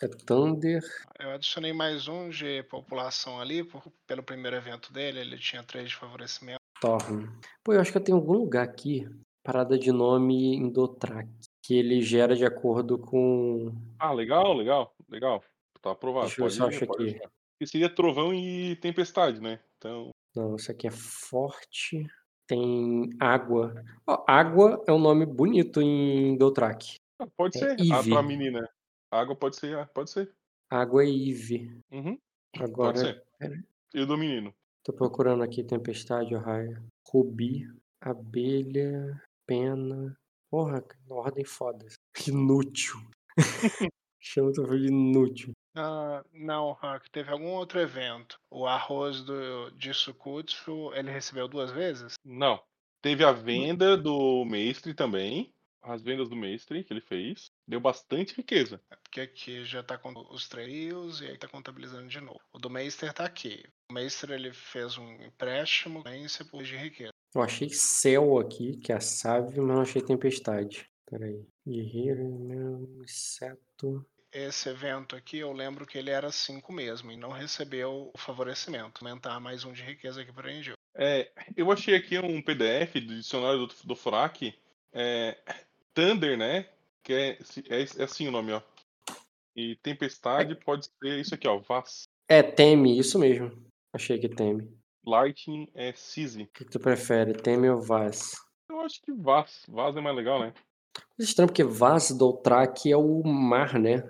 É 0.03 0.07
Thunder. 0.07 0.81
Eu 1.19 1.29
adicionei 1.29 1.71
mais 1.73 2.07
um 2.07 2.27
de 2.29 2.63
população 2.63 3.39
ali, 3.39 3.63
por- 3.63 3.83
pelo 4.07 4.23
primeiro 4.23 4.57
evento 4.57 4.91
dele, 4.91 5.19
ele 5.19 5.37
tinha 5.37 5.61
três 5.61 5.89
de 5.89 5.95
favorecimento. 5.95 6.57
Storm. 6.77 7.27
Pô, 7.63 7.73
eu 7.73 7.79
acho 7.81 7.91
que 7.91 7.97
eu 7.99 8.03
tenho 8.03 8.17
algum 8.17 8.33
lugar 8.33 8.63
aqui, 8.63 9.07
parada 9.43 9.77
de 9.77 9.91
nome 9.91 10.55
em 10.55 10.67
Dothraki, 10.71 11.29
que 11.63 11.75
ele 11.77 12.01
gera 12.01 12.35
de 12.35 12.43
acordo 12.43 12.97
com. 12.97 13.71
Ah, 13.99 14.11
legal, 14.11 14.53
legal, 14.55 14.91
legal. 15.07 15.43
Tá 15.81 15.91
aprovado. 15.91 16.27
Deixa 16.27 16.41
eu 16.41 16.45
Pode, 16.45 16.59
eu 16.59 16.67
acho 16.67 16.85
pode 16.85 17.09
aqui. 17.09 17.21
Que 17.59 17.67
seria 17.67 17.93
trovão 17.93 18.33
e 18.33 18.75
tempestade, 18.77 19.39
né? 19.41 19.59
Então, 19.77 20.09
Não, 20.35 20.55
isso 20.55 20.71
aqui 20.71 20.87
é 20.87 20.91
forte. 20.91 22.07
Tem 22.47 23.09
água. 23.19 23.83
Água 24.27 24.83
é 24.87 24.91
um 24.91 24.99
nome 24.99 25.25
bonito 25.25 25.81
em 25.81 26.37
Dothraki. 26.37 26.95
ah, 27.19 27.27
pode 27.37 27.57
É 27.57 27.59
ser. 27.59 27.93
Ah, 27.93 27.99
Eve. 27.99 28.09
pra 28.09 28.21
menina. 28.23 28.67
Água 29.11 29.35
pode 29.35 29.55
ser, 29.57 29.77
ah, 29.77 29.85
pode 29.85 30.09
ser. 30.11 30.31
Água 30.69 31.03
é 31.03 31.09
Eve. 31.09 31.79
Uhum, 31.91 32.17
pode 32.57 32.71
Agora, 32.71 32.97
ser. 32.97 33.23
E 33.93 34.01
o 34.01 34.05
do 34.05 34.17
menino? 34.17 34.53
tô 34.83 34.93
procurando 34.93 35.43
aqui 35.43 35.63
tempestade, 35.63 36.33
raia. 36.35 36.81
Rubi, 37.07 37.67
abelha, 38.01 39.21
pena. 39.45 40.17
Porra, 40.49 40.83
ordem 41.09 41.45
foda. 41.45 41.85
Inútil. 42.27 42.95
Chama 44.21 44.49
o 44.49 44.77
de 44.77 44.87
inútil. 44.87 45.51
Ah, 45.75 46.23
não, 46.31 46.71
Huck, 46.71 47.09
teve 47.11 47.31
algum 47.31 47.53
outro 47.53 47.79
evento. 47.79 48.39
O 48.49 48.67
arroz 48.67 49.23
do, 49.23 49.71
de 49.71 49.93
Sukutsu, 49.93 50.93
ele 50.93 51.09
recebeu 51.09 51.47
duas 51.47 51.71
vezes? 51.71 52.13
Não. 52.23 52.61
Teve 53.01 53.23
a 53.23 53.31
venda 53.31 53.97
do 53.97 54.45
mestre 54.45 54.93
também. 54.93 55.51
As 55.81 56.03
vendas 56.03 56.29
do 56.29 56.35
mestre 56.35 56.83
que 56.83 56.93
ele 56.93 57.01
fez. 57.01 57.49
Deu 57.67 57.79
bastante 57.79 58.35
riqueza. 58.35 58.79
É 58.91 58.95
Porque 58.97 59.21
aqui 59.21 59.65
já 59.65 59.81
tá 59.81 59.97
com 59.97 60.13
os 60.29 60.47
trios 60.47 61.21
e 61.21 61.25
aí 61.25 61.37
tá 61.37 61.47
contabilizando 61.47 62.07
de 62.07 62.21
novo. 62.21 62.39
O 62.53 62.59
do 62.59 62.69
Meister 62.69 63.11
tá 63.11 63.25
aqui. 63.25 63.63
O 63.89 63.93
Meister 63.93 64.29
ele 64.29 64.53
fez 64.53 64.99
um 64.99 65.11
empréstimo 65.23 66.03
por 66.51 66.63
de 66.63 66.77
riqueza. 66.77 67.11
Eu 67.33 67.41
achei 67.41 67.69
céu 67.69 68.37
aqui, 68.37 68.77
que 68.77 68.91
é 68.91 68.95
a 68.95 68.99
Save, 68.99 69.59
mas 69.59 69.75
não 69.75 69.81
achei 69.81 70.01
tempestade. 70.01 70.90
Peraí. 71.11 71.45
Guerreiro, 71.67 72.23
meu, 72.23 72.87
inseto. 73.03 74.05
Esse 74.31 74.69
evento 74.69 75.13
aqui, 75.13 75.39
eu 75.39 75.51
lembro 75.51 75.85
que 75.85 75.97
ele 75.97 76.09
era 76.09 76.31
5 76.31 76.71
mesmo 76.71 77.11
e 77.11 77.17
não 77.17 77.31
recebeu 77.31 78.09
o 78.13 78.17
favorecimento. 78.17 79.03
Aumentar 79.03 79.37
mais 79.41 79.65
um 79.65 79.73
de 79.73 79.83
riqueza 79.83 80.21
aqui 80.21 80.31
para 80.31 80.49
Angel. 80.49 80.75
É, 80.95 81.29
eu 81.57 81.69
achei 81.69 81.95
aqui 81.95 82.17
um 82.17 82.41
PDF 82.41 82.93
do 82.93 83.13
dicionário 83.13 83.67
do, 83.67 83.75
do 83.83 83.93
FRAC. 83.93 84.57
É, 84.93 85.37
Thunder, 85.93 86.37
né? 86.37 86.69
Que 87.03 87.13
é, 87.13 87.29
é, 87.67 87.81
é 87.81 88.03
assim 88.03 88.29
o 88.29 88.31
nome, 88.31 88.53
ó. 88.53 88.61
E 89.53 89.75
tempestade 89.83 90.55
pode 90.55 90.85
ser 90.85 91.19
isso 91.19 91.35
aqui, 91.35 91.45
ó. 91.45 91.57
Vas. 91.59 92.03
É, 92.29 92.41
teme, 92.41 92.97
isso 92.97 93.19
mesmo. 93.19 93.51
Achei 93.93 94.17
que 94.17 94.29
teme. 94.29 94.73
Lightning 95.05 95.69
é 95.75 95.91
Sisi. 95.91 96.43
O 96.43 96.47
que 96.47 96.63
tu 96.63 96.79
prefere, 96.79 97.33
teme 97.33 97.69
ou 97.69 97.81
Vaz? 97.81 98.31
Eu 98.69 98.79
acho 98.79 99.01
que 99.01 99.11
Vas. 99.11 99.65
Vas 99.67 99.97
é 99.97 99.99
mais 99.99 100.15
legal, 100.15 100.39
né? 100.39 100.53
Estranho 101.17 101.47
porque 101.47 101.63
Vaz 101.63 102.11
do 102.11 102.25
Outrak 102.25 102.91
é 102.91 102.97
o 102.97 103.23
mar, 103.23 103.79
né? 103.79 104.03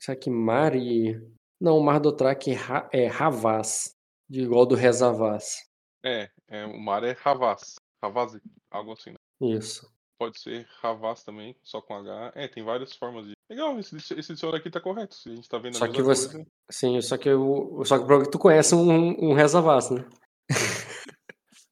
Será 0.00 0.16
que 0.16 0.30
mar 0.30 0.74
e. 0.76 1.20
Não, 1.60 1.78
o 1.78 1.82
mar 1.82 1.98
do 1.98 2.10
Outrak 2.10 2.50
é, 2.50 2.54
Ra... 2.54 2.88
é 2.92 3.06
Ravaz. 3.06 3.94
De 4.30 4.42
igual 4.42 4.66
do 4.66 4.74
Rezavaz. 4.74 5.66
É, 6.04 6.30
é, 6.48 6.66
o 6.66 6.78
mar 6.78 7.02
é 7.02 7.16
Havas. 7.24 7.76
Havaz, 8.02 8.38
algo 8.70 8.92
assim, 8.92 9.10
né? 9.10 9.16
Isso. 9.40 9.90
Pode 10.18 10.38
ser 10.38 10.68
Havas 10.82 11.24
também, 11.24 11.56
só 11.62 11.80
com 11.80 11.94
H. 11.94 12.32
É, 12.34 12.46
tem 12.46 12.62
várias 12.62 12.94
formas 12.94 13.26
de. 13.26 13.32
Legal, 13.50 13.78
esse, 13.78 13.96
esse 13.96 14.34
dicionário 14.34 14.60
aqui 14.60 14.70
tá 14.70 14.80
correto. 14.80 15.16
A 15.26 15.30
gente 15.30 15.48
tá 15.48 15.56
vendo 15.58 15.76
a 15.76 15.78
Só 15.78 15.88
que 15.88 16.02
você- 16.02 16.30
coisa. 16.30 16.46
Sim, 16.70 17.00
só 17.00 17.16
que 17.16 17.28
eu. 17.30 17.82
Só 17.86 17.98
que 17.98 18.24
que 18.24 18.30
tu 18.30 18.38
conhece 18.38 18.74
um, 18.74 19.30
um 19.30 19.32
Rezavaz, 19.32 19.90
né? 19.90 20.04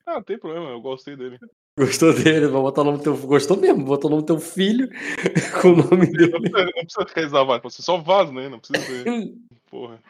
Ah, 0.09 0.14
não 0.14 0.22
tem 0.22 0.38
problema, 0.38 0.70
eu 0.70 0.81
gostei 0.81 1.16
dele. 1.16 1.37
Gostou 1.78 2.14
dele, 2.14 2.46
vai 2.46 2.62
botar 2.62 2.80
o 2.80 2.84
nome 2.84 2.98
do 2.98 3.04
teu. 3.04 3.16
Gostou 3.26 3.56
mesmo, 3.58 3.84
botou 3.84 4.08
o 4.08 4.14
nome 4.14 4.22
do 4.22 4.26
teu 4.26 4.40
filho 4.40 4.88
com 5.60 5.68
o 5.68 5.76
nome 5.76 6.06
Não 6.06 6.12
dele. 6.12 6.30
precisa, 6.40 6.64
não 6.64 6.72
precisa 6.72 7.06
rezar 7.14 7.44
Vaz, 7.44 7.62
você 7.62 7.82
só 7.82 7.98
Vaz, 7.98 8.32
né? 8.32 8.48
Não 8.48 8.58
precisa 8.58 8.80
ser. 8.80 9.04
Porra. 9.70 10.02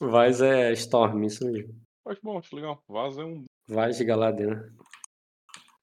Vaz 0.00 0.40
é 0.40 0.72
Storm, 0.72 1.22
isso 1.24 1.44
mesmo. 1.50 1.74
Acho 2.06 2.20
bom, 2.22 2.38
acho 2.38 2.56
legal. 2.56 2.80
Vaz 2.88 3.18
é 3.18 3.24
um. 3.24 3.44
Vaz 3.68 3.98
de 3.98 4.04
Galadriel. 4.04 4.70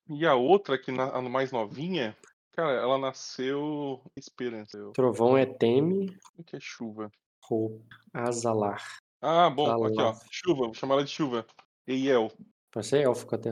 E 0.10 0.26
a 0.26 0.34
outra, 0.34 0.78
que 0.78 0.92
na, 0.92 1.10
a 1.10 1.22
mais 1.22 1.52
novinha, 1.52 2.18
cara, 2.54 2.72
ela 2.72 2.98
nasceu. 2.98 4.02
Esperança. 4.18 4.78
Trovão 4.94 5.38
é 5.38 5.46
Teme, 5.46 6.18
O 6.38 6.44
que 6.44 6.56
é 6.56 6.60
chuva? 6.60 7.12
Roupa, 7.44 7.84
Azalar. 8.14 8.84
Ah, 9.22 9.50
bom, 9.50 9.66
Tá 9.66 9.88
aqui 9.88 10.02
ó. 10.02 10.16
Chuva, 10.32 10.66
vou 10.66 10.74
chamar 10.74 10.96
ela 10.96 11.04
de 11.04 11.12
chuva. 11.12 11.46
Eiel. 11.88 12.32
Pode 12.72 12.88
ser 12.88 13.04
élfico 13.04 13.36
até. 13.36 13.52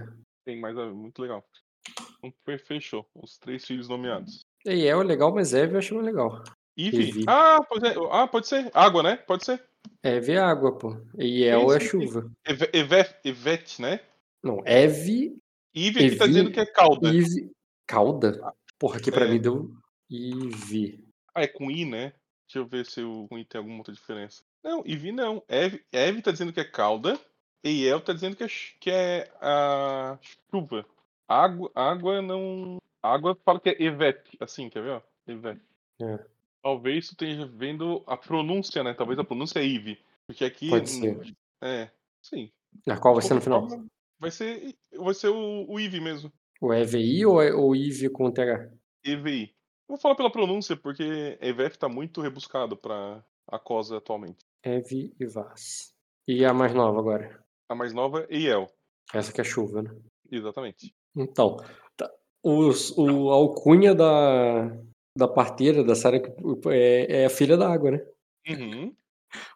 Tem 0.51 0.59
mais. 0.59 0.77
a- 0.77 0.85
Muito 0.87 1.21
legal. 1.21 1.43
Então, 2.19 2.33
fe- 2.45 2.57
fechou. 2.57 3.07
Os 3.15 3.37
três 3.37 3.65
filhos 3.65 3.87
nomeados. 3.87 4.45
E 4.65 4.85
é 4.85 4.95
legal, 4.95 5.33
mas 5.33 5.53
Eve 5.53 5.73
eu 5.75 5.79
acho 5.79 5.95
mais 5.95 6.05
legal. 6.05 6.43
Eve. 6.77 7.09
Eve. 7.09 7.23
Ah, 7.27 7.59
pode 7.63 7.87
ser. 7.87 7.97
Ah, 8.11 8.27
pode 8.27 8.47
ser. 8.47 8.71
Água, 8.73 9.01
né? 9.03 9.15
Pode 9.17 9.45
ser. 9.45 9.63
Eve 10.03 10.33
é 10.33 10.37
água, 10.37 10.77
pô. 10.77 10.95
E 11.17 11.43
El 11.43 11.73
é 11.73 11.79
chuva. 11.79 12.29
Eve, 12.45 12.69
Eve- 12.73 13.15
Evete, 13.23 13.81
né? 13.81 13.99
Não, 14.43 14.61
Eve, 14.65 15.37
Eve 15.73 16.05
aqui 16.05 16.15
tá 16.17 16.25
Evi- 16.25 16.33
dizendo 16.33 16.51
que 16.51 16.59
é 16.59 16.65
cauda. 16.65 17.09
Ive. 17.09 17.51
Cauda? 17.87 18.53
Porra, 18.77 18.97
aqui 18.97 19.11
pra 19.11 19.25
É. 19.25 19.29
mim 19.29 19.39
deu. 19.39 19.71
Ive. 20.09 21.03
Ah, 21.33 21.43
é 21.43 21.47
com 21.47 21.71
I, 21.71 21.85
né? 21.85 22.13
Deixa 22.47 22.59
eu 22.59 22.65
ver 22.67 22.85
se 22.85 23.01
o 23.01 23.27
I 23.31 23.45
tem 23.45 23.59
alguma 23.59 23.77
outra 23.77 23.93
diferença. 23.93 24.43
Não, 24.63 24.83
Eve 24.85 25.11
não. 25.11 25.41
Eve, 25.47 25.83
Eve 25.91 26.21
tá 26.21 26.31
dizendo 26.31 26.53
que 26.53 26.59
é 26.59 26.65
cauda. 26.65 27.19
Eiel 27.63 28.01
tá 28.01 28.13
dizendo 28.13 28.35
que 28.35 28.43
é, 28.43 28.47
que 28.79 28.89
é 28.89 29.31
a 29.41 30.17
chuva. 30.49 30.85
Água, 31.27 31.71
água 31.75 32.21
não. 32.21 32.77
Água 33.01 33.37
fala 33.45 33.59
que 33.59 33.69
é 33.69 33.83
Evete. 33.83 34.37
Assim, 34.39 34.69
quer 34.69 34.83
ver? 34.83 34.91
Ó? 34.91 35.01
Evete. 35.27 35.61
É. 36.01 36.19
Talvez 36.61 37.07
tu 37.07 37.11
esteja 37.11 37.45
vendo 37.45 38.03
a 38.05 38.15
pronúncia, 38.15 38.83
né? 38.83 38.93
Talvez 38.93 39.17
a 39.17 39.23
pronúncia 39.23 39.59
é 39.59 39.65
Eve. 39.65 39.99
Porque 40.27 40.45
aqui. 40.45 40.69
Pode 40.69 40.89
ser. 40.89 41.35
É, 41.61 41.89
sim. 42.21 42.51
Na 42.85 42.99
qual 42.99 43.13
vai 43.13 43.23
ser 43.23 43.33
no 43.33 43.41
final? 43.41 43.67
Vai 44.19 44.31
ser, 44.31 44.75
vai 44.95 45.13
ser 45.13 45.29
o, 45.29 45.65
o 45.67 45.79
Eve 45.79 45.99
mesmo. 45.99 46.31
O 46.61 46.71
EVI 46.71 47.25
ou 47.25 47.41
é 47.41 47.51
o 47.51 47.75
Ive 47.75 48.09
com 48.09 48.31
TH? 48.31 48.71
EVI. 49.03 49.51
Vou 49.87 49.97
falar 49.97 50.15
pela 50.15 50.31
pronúncia, 50.31 50.77
porque 50.77 51.37
EVF 51.41 51.77
tá 51.77 51.89
muito 51.89 52.21
rebuscado 52.21 52.77
pra 52.77 53.23
a 53.47 53.57
COSA 53.57 53.97
atualmente. 53.97 54.45
Eve 54.63 55.11
e 55.19 55.25
Vaz. 55.25 55.93
E 56.27 56.45
a 56.45 56.53
mais 56.53 56.73
nova 56.73 56.99
agora? 56.99 57.40
A 57.71 57.75
mais 57.75 57.93
nova 57.93 58.27
é 58.29 58.37
EL. 58.37 58.69
Essa 59.13 59.31
que 59.31 59.39
é 59.39 59.45
chuva, 59.45 59.81
né? 59.81 59.95
Exatamente. 60.29 60.93
Então, 61.15 61.55
tá. 61.95 62.11
Os, 62.43 62.91
o 62.97 63.31
a 63.31 63.35
alcunha 63.35 63.95
da, 63.95 64.77
da 65.17 65.25
parteira, 65.25 65.81
da 65.81 65.95
Sarah, 65.95 66.17
é, 66.69 67.21
é 67.21 67.25
a 67.25 67.29
filha 67.29 67.55
da 67.55 67.71
água, 67.71 67.91
né? 67.91 68.05
Uhum, 68.49 68.93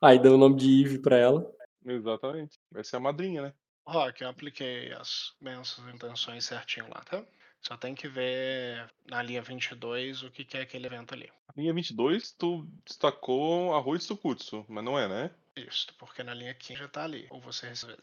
Aí 0.01 0.17
deu 0.17 0.35
o 0.35 0.37
nome 0.37 0.55
de 0.55 0.85
Eve 0.85 0.99
pra 0.99 1.17
ela. 1.17 1.45
exatamente. 1.85 2.57
Vai 2.71 2.85
ser 2.85 2.95
a 2.95 3.01
madrinha, 3.01 3.41
né? 3.41 3.53
Rock, 3.85 4.21
eu 4.21 4.29
apliquei 4.29 4.93
as 4.93 5.33
bênçãos 5.41 5.85
e 5.85 5.91
intenções 5.93 6.45
certinho 6.45 6.87
lá, 6.87 7.01
tá? 7.01 7.21
Só 7.59 7.75
tem 7.75 7.93
que 7.93 8.07
ver 8.07 8.89
na 9.05 9.21
linha 9.21 9.41
22 9.41 10.23
o 10.23 10.31
que, 10.31 10.45
que 10.45 10.55
é 10.55 10.61
aquele 10.61 10.87
evento 10.87 11.13
ali. 11.13 11.29
Linha 11.57 11.73
22, 11.73 12.31
tu 12.31 12.65
destacou 12.85 13.73
arroz 13.73 14.05
sukutsu, 14.05 14.65
mas 14.69 14.85
não 14.85 14.97
é, 14.97 15.05
né? 15.05 15.31
Isso, 15.57 15.87
porque 15.97 16.21
na 16.23 16.33
linha 16.33 16.53
15 16.53 16.79
já 16.81 16.87
tá 16.87 17.03
ali. 17.03 17.25
Ou 17.29 17.39
você 17.39 17.67
recebeu. 17.67 17.95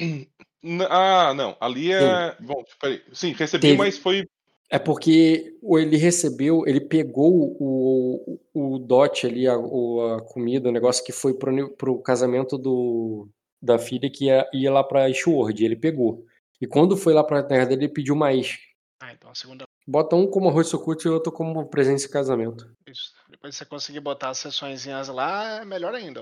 N- 0.00 0.86
ah, 0.88 1.34
não. 1.34 1.56
Ali 1.60 1.92
é. 1.92 2.36
Bom, 2.40 2.62
peraí. 2.80 3.02
Sim, 3.12 3.32
recebi, 3.32 3.62
Teve- 3.62 3.76
mas 3.78 3.98
foi. 3.98 4.28
É 4.70 4.78
porque 4.78 5.56
o- 5.62 5.78
ele 5.78 5.96
recebeu, 5.96 6.64
ele 6.66 6.80
pegou 6.80 7.56
o, 7.58 8.40
o 8.52 8.78
dote 8.78 9.26
ali, 9.26 9.46
a, 9.48 9.56
o- 9.56 10.14
a 10.16 10.22
comida, 10.22 10.68
o 10.68 10.72
negócio 10.72 11.02
que 11.04 11.10
foi 11.12 11.32
pro, 11.34 11.74
pro 11.76 12.02
casamento 12.02 12.58
do, 12.58 13.28
da 13.62 13.78
filha 13.78 14.10
que 14.10 14.26
ia, 14.26 14.46
ia 14.52 14.70
lá 14.70 14.84
pra 14.84 15.08
Ishword, 15.08 15.64
ele 15.64 15.76
pegou. 15.76 16.24
E 16.60 16.66
quando 16.66 16.96
foi 16.96 17.14
lá 17.14 17.24
pra 17.24 17.42
terra 17.42 17.64
dele, 17.64 17.84
ele 17.86 17.92
pediu 17.92 18.14
mais. 18.14 18.58
Ah, 19.00 19.12
então 19.12 19.30
a 19.30 19.34
segunda. 19.34 19.64
Bota 19.90 20.14
um 20.14 20.26
como 20.26 20.50
arroz 20.50 20.66
sucuto 20.66 21.08
e 21.08 21.10
outro 21.10 21.32
como 21.32 21.64
presença 21.64 22.06
de 22.06 22.12
casamento. 22.12 22.70
Isso. 22.86 23.14
Depois 23.30 23.56
você 23.56 23.64
conseguir 23.64 24.00
botar 24.00 24.28
as 24.28 24.36
sessõezinhas 24.36 25.08
lá, 25.08 25.62
é 25.62 25.64
melhor 25.64 25.94
ainda. 25.94 26.20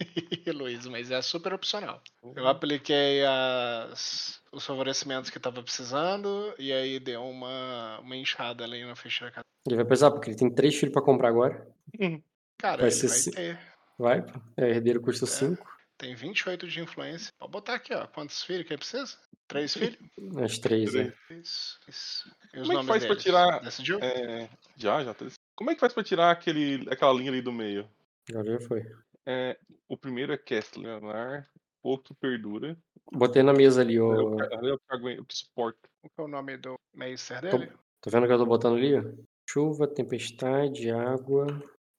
Luiz, 0.52 0.84
mas 0.88 1.12
é 1.12 1.22
super 1.22 1.52
opcional. 1.54 2.02
Eu 2.34 2.48
apliquei 2.48 3.24
as, 3.24 4.40
os 4.50 4.66
favorecimentos 4.66 5.30
que 5.30 5.38
tava 5.38 5.62
precisando 5.62 6.52
e 6.58 6.72
aí 6.72 6.98
deu 6.98 7.22
uma, 7.22 8.00
uma 8.00 8.16
enxada 8.16 8.64
ali 8.64 8.84
na 8.84 8.96
ficha 8.96 9.26
da 9.26 9.30
casa. 9.30 9.44
Ele 9.64 9.76
vai 9.76 9.84
pesar, 9.84 10.10
porque 10.10 10.30
ele 10.30 10.36
tem 10.36 10.50
três 10.50 10.74
filhos 10.74 10.92
pra 10.92 11.00
comprar 11.00 11.28
agora. 11.28 11.68
Cara, 12.58 12.78
Vai 12.78 12.86
ele 12.86 12.90
ser 12.90 13.32
vai 13.32 13.34
ter. 13.34 13.60
Vai. 13.96 14.26
É, 14.56 14.70
herdeiro 14.70 15.00
custa 15.00 15.24
5. 15.24 15.64
Tem 15.98 16.14
28 16.14 16.66
de 16.68 16.80
influência. 16.80 17.32
Pode 17.38 17.52
botar 17.52 17.74
aqui, 17.74 17.94
ó. 17.94 18.06
Quantos 18.06 18.42
filhos 18.42 18.66
que 18.66 18.72
ele 18.72 18.78
precisa? 18.78 19.16
Três 19.46 19.74
filhos? 19.76 19.98
As 20.42 20.58
três, 20.58 20.94
é. 20.94 21.12
Isso, 21.30 21.78
isso. 21.88 22.30
E 22.52 22.60
os 22.60 22.66
Como 22.68 22.78
é 22.78 22.80
que 22.82 22.86
faz 22.88 23.02
pra 23.04 23.08
deles? 23.14 23.22
tirar- 23.24 23.60
Decidiu? 23.60 23.98
É, 24.00 24.48
já, 24.76 25.04
já. 25.04 25.14
tá- 25.14 25.26
Como 25.54 25.70
é 25.70 25.74
que 25.74 25.80
faz 25.80 25.92
pra 25.92 26.02
tirar 26.04 26.30
aquele, 26.30 26.86
aquela 26.90 27.12
linha 27.12 27.30
ali 27.30 27.40
do 27.42 27.52
meio? 27.52 27.88
Agora 28.30 28.52
já 28.58 28.60
foi. 28.66 28.84
É, 29.26 29.58
o 29.88 29.96
primeiro 29.96 30.32
é 30.32 30.38
Kessler, 30.38 30.86
Leonard. 30.86 31.46
pouco 31.82 32.14
perdura. 32.14 32.76
Botei 33.12 33.42
na 33.42 33.52
mesa 33.52 33.82
ali, 33.82 34.00
ó. 34.00 34.08
o 34.32 34.36
que- 34.36 34.54
ali 34.54 34.70
é 34.70 34.72
o 34.74 34.78
que 34.78 34.84
aguenta- 34.88 35.22
o 35.22 35.24
que 35.26 35.34
suporta. 35.36 35.78
Qual 36.00 36.10
que 36.10 36.20
é 36.20 36.24
o 36.24 36.28
nome 36.28 36.56
do 36.56 36.74
Meister 36.94 37.40
Tô- 37.42 37.58
dele? 37.58 37.72
Tá 38.00 38.10
vendo 38.10 38.24
o 38.24 38.26
que 38.26 38.32
eu 38.32 38.38
tô 38.38 38.46
botando 38.46 38.76
ali? 38.76 38.96
ó? 38.96 39.02
Chuva, 39.48 39.86
tempestade, 39.86 40.90
água 40.90 41.46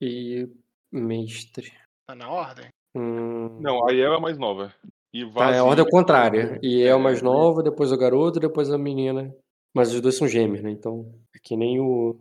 e 0.01 0.47
mestre. 0.91 1.71
Tá 2.07 2.15
na 2.15 2.29
ordem? 2.29 2.67
Hum, 2.95 3.34
Não, 3.59 3.87
a 3.87 3.91
Yel 3.91 4.13
é 4.13 4.17
a 4.17 4.19
mais 4.19 4.37
nova. 4.37 4.73
E 5.13 5.25
Tá, 5.31 5.51
é 5.51 5.59
a 5.59 5.63
ordem 5.63 5.85
contrária. 5.89 6.59
E 6.61 6.83
é 6.83 6.93
o 6.93 6.99
mais 6.99 7.21
É, 7.21 7.23
novo, 7.23 7.63
depois 7.63 7.91
o 7.91 7.97
garoto, 7.97 8.39
depois 8.39 8.69
a 8.69 8.77
menina. 8.77 9.33
Mas 9.73 9.93
os 9.93 10.01
dois 10.01 10.15
são 10.17 10.27
gêmeos, 10.27 10.61
né? 10.63 10.71
Então, 10.71 11.05
é 11.35 11.39
que 11.41 11.55
nem 11.55 11.79
o. 11.79 12.19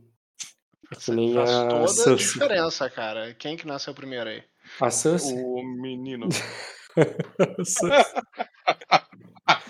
É 0.93 0.97
que 0.97 1.11
nem 1.13 1.35
Faz 1.35 1.51
a 1.51 1.69
toda 1.69 2.13
a 2.13 2.17
diferença, 2.17 2.91
cara. 2.91 3.35
Quem 3.35 3.57
que 3.57 3.67
nasceu 3.67 3.95
primeiro 3.95 4.29
aí? 4.31 4.43
A 4.81 4.91
Cersei? 4.91 5.37
O 5.43 5.63
menino. 5.63 6.29
A. 9.47 9.63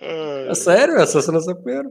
Ai, 0.00 0.48
É 0.48 0.54
sério? 0.54 1.00
A 1.00 1.06
Cersei 1.06 1.34
nasceu 1.34 1.54
primeiro? 1.56 1.90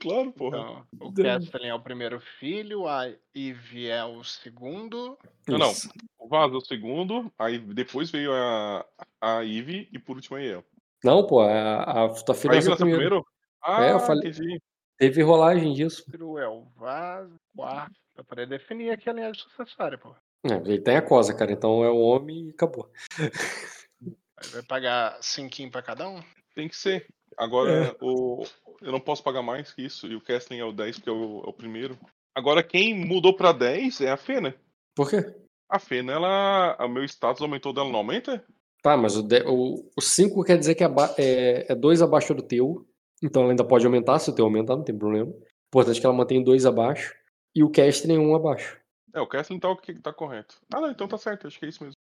Claro, 0.00 0.32
porra. 0.32 0.58
Então, 0.94 1.08
o. 1.08 1.12
Castellan 1.14 1.66
é 1.68 1.74
o 1.74 1.80
primeiro 1.82 2.20
filho, 2.38 2.86
a 2.88 3.08
Eve 3.34 3.88
é 3.88 4.04
o 4.04 4.22
segundo. 4.24 5.16
Não, 5.46 5.58
não. 5.58 5.72
O 6.18 6.28
Vaz 6.28 6.52
é 6.52 6.56
o 6.56 6.60
segundo, 6.60 7.32
aí 7.38 7.58
depois 7.58 8.10
veio 8.10 8.32
a, 8.32 8.84
a 9.20 9.44
Eve 9.44 9.88
e 9.92 9.98
por 9.98 10.16
último 10.16 10.36
a 10.36 10.40
Yel. 10.40 10.64
Não, 11.04 11.26
pô, 11.26 11.40
a, 11.40 12.04
a 12.06 12.08
tua 12.24 12.34
filha 12.34 12.52
A 12.52 12.56
nasceu 12.56 12.70
nasceu 12.70 12.86
primeiro. 12.86 13.22
primeiro? 13.22 13.26
Ah, 13.62 13.84
É, 13.84 13.92
eu 13.92 14.00
falei- 14.00 14.28
entendi. 14.30 14.60
Teve 14.98 15.22
rolagem 15.22 15.74
disso. 15.74 16.04
É 16.40 16.48
o 16.48 16.64
Vaz, 16.74 17.28
quarto. 17.54 17.94
Pra 18.14 18.24
poder 18.24 18.46
definir 18.48 18.90
aqui 18.90 19.10
a 19.10 19.12
linha 19.12 19.32
sucessória, 19.34 19.98
pô. 19.98 20.14
É, 20.44 20.54
ele 20.54 20.80
tem 20.80 20.96
a 20.96 21.02
cosa, 21.02 21.34
cara. 21.34 21.52
Então 21.52 21.84
é 21.84 21.90
o 21.90 21.98
homem 21.98 22.46
e 22.46 22.50
acabou. 22.50 22.90
Aí 23.20 24.48
vai 24.52 24.62
pagar 24.62 25.18
cinquinho 25.20 25.70
pra 25.70 25.82
cada 25.82 26.08
um? 26.08 26.22
Tem 26.54 26.66
que 26.68 26.76
ser. 26.76 27.06
Agora, 27.36 27.94
o, 28.00 28.42
eu 28.82 28.92
não 28.92 29.00
posso 29.00 29.22
pagar 29.22 29.42
mais 29.42 29.72
que 29.72 29.82
isso. 29.82 30.06
E 30.06 30.14
o 30.14 30.20
Casting 30.20 30.56
é 30.58 30.64
o 30.64 30.72
10, 30.72 30.96
porque 30.98 31.10
é 31.10 31.12
o, 31.12 31.42
é 31.44 31.48
o 31.48 31.52
primeiro. 31.52 31.98
Agora, 32.34 32.62
quem 32.62 32.94
mudou 32.94 33.34
pra 33.34 33.52
10 33.52 34.00
é 34.00 34.10
a 34.10 34.16
Fena. 34.16 34.54
Por 34.94 35.10
quê? 35.10 35.34
A 35.68 35.78
Fena, 35.78 36.12
ela. 36.12 36.76
O 36.80 36.88
meu 36.88 37.04
status 37.04 37.42
aumentou 37.42 37.72
dela, 37.72 37.88
não 37.88 37.98
aumenta? 37.98 38.44
Tá, 38.82 38.96
mas 38.96 39.16
o 39.16 39.22
5 39.22 39.50
o, 39.50 39.90
o 39.96 40.00
cinco 40.00 40.44
quer 40.44 40.58
dizer 40.58 40.74
que 40.74 40.82
é, 40.82 40.86
aba- 40.86 41.14
é, 41.18 41.72
é 41.72 41.74
dois 41.74 42.02
abaixo 42.02 42.34
do 42.34 42.42
teu. 42.42 42.86
Então 43.22 43.42
ela 43.42 43.52
ainda 43.52 43.64
pode 43.64 43.84
aumentar, 43.86 44.18
se 44.18 44.30
o 44.30 44.34
teu 44.34 44.44
aumentar, 44.44 44.76
não 44.76 44.84
tem 44.84 44.96
problema. 44.96 45.32
Importante 45.68 45.98
que 45.98 46.06
ela 46.06 46.14
mantenha 46.14 46.44
dois 46.44 46.66
abaixo. 46.66 47.14
E 47.54 47.64
o 47.64 47.70
cast 47.70 48.06
nenhum 48.06 48.34
abaixo. 48.36 48.78
É, 49.14 49.20
o 49.20 49.26
Casting 49.26 49.58
tá 49.58 49.74
que 49.76 49.94
tá 49.94 50.12
correto. 50.12 50.60
Ah, 50.72 50.78
não, 50.78 50.90
então 50.90 51.08
tá 51.08 51.16
certo, 51.16 51.46
acho 51.46 51.58
que 51.58 51.64
é 51.64 51.68
isso 51.70 51.82
mesmo. 51.82 51.95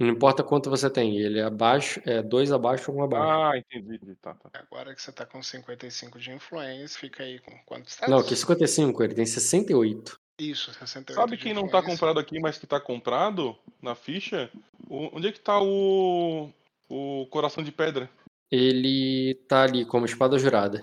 Não 0.00 0.08
importa 0.08 0.42
quanto 0.42 0.70
você 0.70 0.88
tem, 0.88 1.18
ele 1.18 1.38
é 1.40 1.42
abaixo, 1.42 2.00
é 2.06 2.22
dois 2.22 2.50
abaixo 2.50 2.90
ou 2.90 2.96
um 2.98 3.02
abaixo. 3.04 3.30
Ah, 3.30 3.52
entendi. 3.58 3.98
Tá, 4.16 4.32
tá. 4.34 4.48
Agora 4.54 4.94
que 4.94 5.02
você 5.02 5.12
tá 5.12 5.26
com 5.26 5.42
55 5.42 6.18
de 6.18 6.30
influência, 6.32 6.98
fica 6.98 7.22
aí 7.22 7.38
com 7.38 7.52
quantos 7.66 7.92
status? 7.92 8.10
não, 8.14 8.22
que 8.22 8.34
55, 8.34 9.02
ele 9.04 9.14
tem 9.14 9.26
68. 9.26 10.18
Isso, 10.38 10.72
68 10.72 11.14
Sabe 11.14 11.36
de 11.36 11.42
quem 11.42 11.52
não 11.52 11.68
tá 11.68 11.82
comprado 11.82 12.18
aqui, 12.18 12.40
mas 12.40 12.56
que 12.56 12.66
tá 12.66 12.80
comprado 12.80 13.54
na 13.82 13.94
ficha? 13.94 14.50
O- 14.88 15.14
onde 15.18 15.28
é 15.28 15.32
que 15.32 15.40
tá 15.40 15.60
o. 15.60 16.48
O 16.88 17.26
coração 17.30 17.62
de 17.62 17.70
pedra? 17.70 18.08
Ele 18.50 19.34
tá 19.46 19.64
ali 19.64 19.84
como 19.84 20.06
espada 20.06 20.38
jurada. 20.38 20.82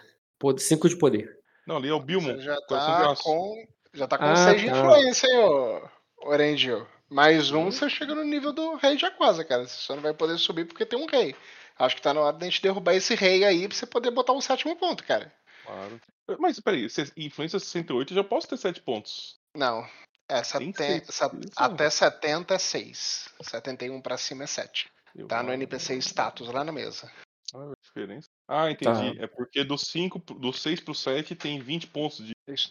5 0.60 0.88
de 0.88 0.96
poder. 0.96 1.40
Não, 1.66 1.78
ali 1.78 1.90
é 1.90 1.94
o 1.94 2.00
Bilmo. 2.00 2.32
Você 2.34 2.42
já 2.42 2.54
de 2.56 2.68
tá 2.68 3.16
com. 3.22 3.68
Já 3.94 4.08
tá 4.08 4.18
com 4.20 4.26
Ah, 4.26 4.36
6 4.36 4.62
de 4.62 4.70
tá. 4.70 4.78
influência, 4.78 5.28
hein, 5.28 5.40
ô 5.40 5.82
Orangel. 6.30 6.88
Mais 7.10 7.52
Uhum. 7.52 7.68
um, 7.68 7.72
você 7.72 7.90
chega 7.90 8.14
no 8.14 8.24
nível 8.24 8.52
do 8.52 8.76
rei 8.76 8.96
de 8.98 9.06
Aquasa, 9.06 9.44
cara. 9.46 9.66
Você 9.66 9.76
só 9.82 9.96
não 9.96 10.02
vai 10.04 10.14
poder 10.14 10.38
subir 10.38 10.66
porque 10.66 10.86
tem 10.86 11.00
um 11.00 11.06
rei. 11.06 11.36
Acho 11.80 11.96
que 11.96 12.02
tá 12.02 12.14
na 12.14 12.22
hora 12.22 12.38
da 12.38 12.46
gente 12.46 12.62
derrubar 12.62 12.94
esse 12.96 13.16
rei 13.16 13.44
aí 13.46 13.68
pra 13.68 13.78
você 13.78 13.86
poder 13.86 14.12
botar 14.12 14.34
um 14.34 14.42
sétimo 14.42 14.76
ponto, 14.76 15.04
cara. 15.04 15.32
Claro. 15.66 16.02
Mas 16.40 16.60
peraí, 16.60 16.90
se- 16.90 17.12
influência 17.16 17.60
68 17.60 18.12
eu 18.14 18.16
já 18.16 18.24
posso 18.24 18.48
ter 18.48 18.58
7 18.58 18.82
pontos. 18.82 19.36
Não. 19.56 19.88
É, 20.30 20.44
sa- 20.44 20.62
isso. 20.62 21.24
até 21.56 21.90
70 21.90 22.56
é 22.56 22.58
6. 22.60 23.30
71 23.42 24.02
pra 24.02 24.18
cima 24.18 24.44
é 24.44 24.48
7. 24.48 24.90
Eu 25.16 25.28
Tá 25.28 25.42
no. 25.42 25.54
NPC 25.54 25.96
status 26.00 26.48
lá 26.50 26.64
na 26.64 26.72
mesa. 26.72 27.10
Ah, 27.54 27.72
a 27.72 27.74
diferença. 27.82 28.28
Ah, 28.48 28.70
entendi. 28.70 29.22
É 29.22 29.28
porque 29.28 29.64
do 29.64 29.78
5, 29.78 30.20
do 30.20 30.52
6 30.52 30.82
pro 30.82 30.94
7 30.94 31.34
tem 31.36 31.60
20 31.62 31.88
pontos 31.88 32.26
de. 32.26 32.34
Isso. 32.48 32.70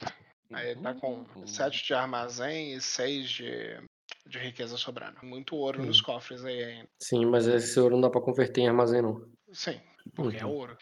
Aí 0.52 0.76
tá 0.76 0.94
com 0.94 1.24
Uhum. 1.34 1.46
7 1.46 1.82
de 1.84 1.94
armazém 1.94 2.74
e 2.74 2.80
6 2.80 3.28
de, 3.30 3.80
de 4.26 4.38
riqueza 4.38 4.76
sobrando. 4.76 5.18
Muito 5.22 5.54
ouro 5.56 5.84
nos 5.84 6.00
cofres 6.00 6.44
aí 6.44 6.62
ainda. 6.62 6.88
Sim, 7.02 7.26
mas 7.26 7.46
esse 7.46 7.78
ouro 7.78 7.94
não 7.94 8.00
dá 8.02 8.10
pra 8.10 8.20
converter 8.20 8.62
em 8.62 8.68
armazém, 8.68 9.02
não. 9.02 9.22
Sim, 9.52 9.80
porque 10.14 10.38
é 10.38 10.46
ouro. 10.46 10.76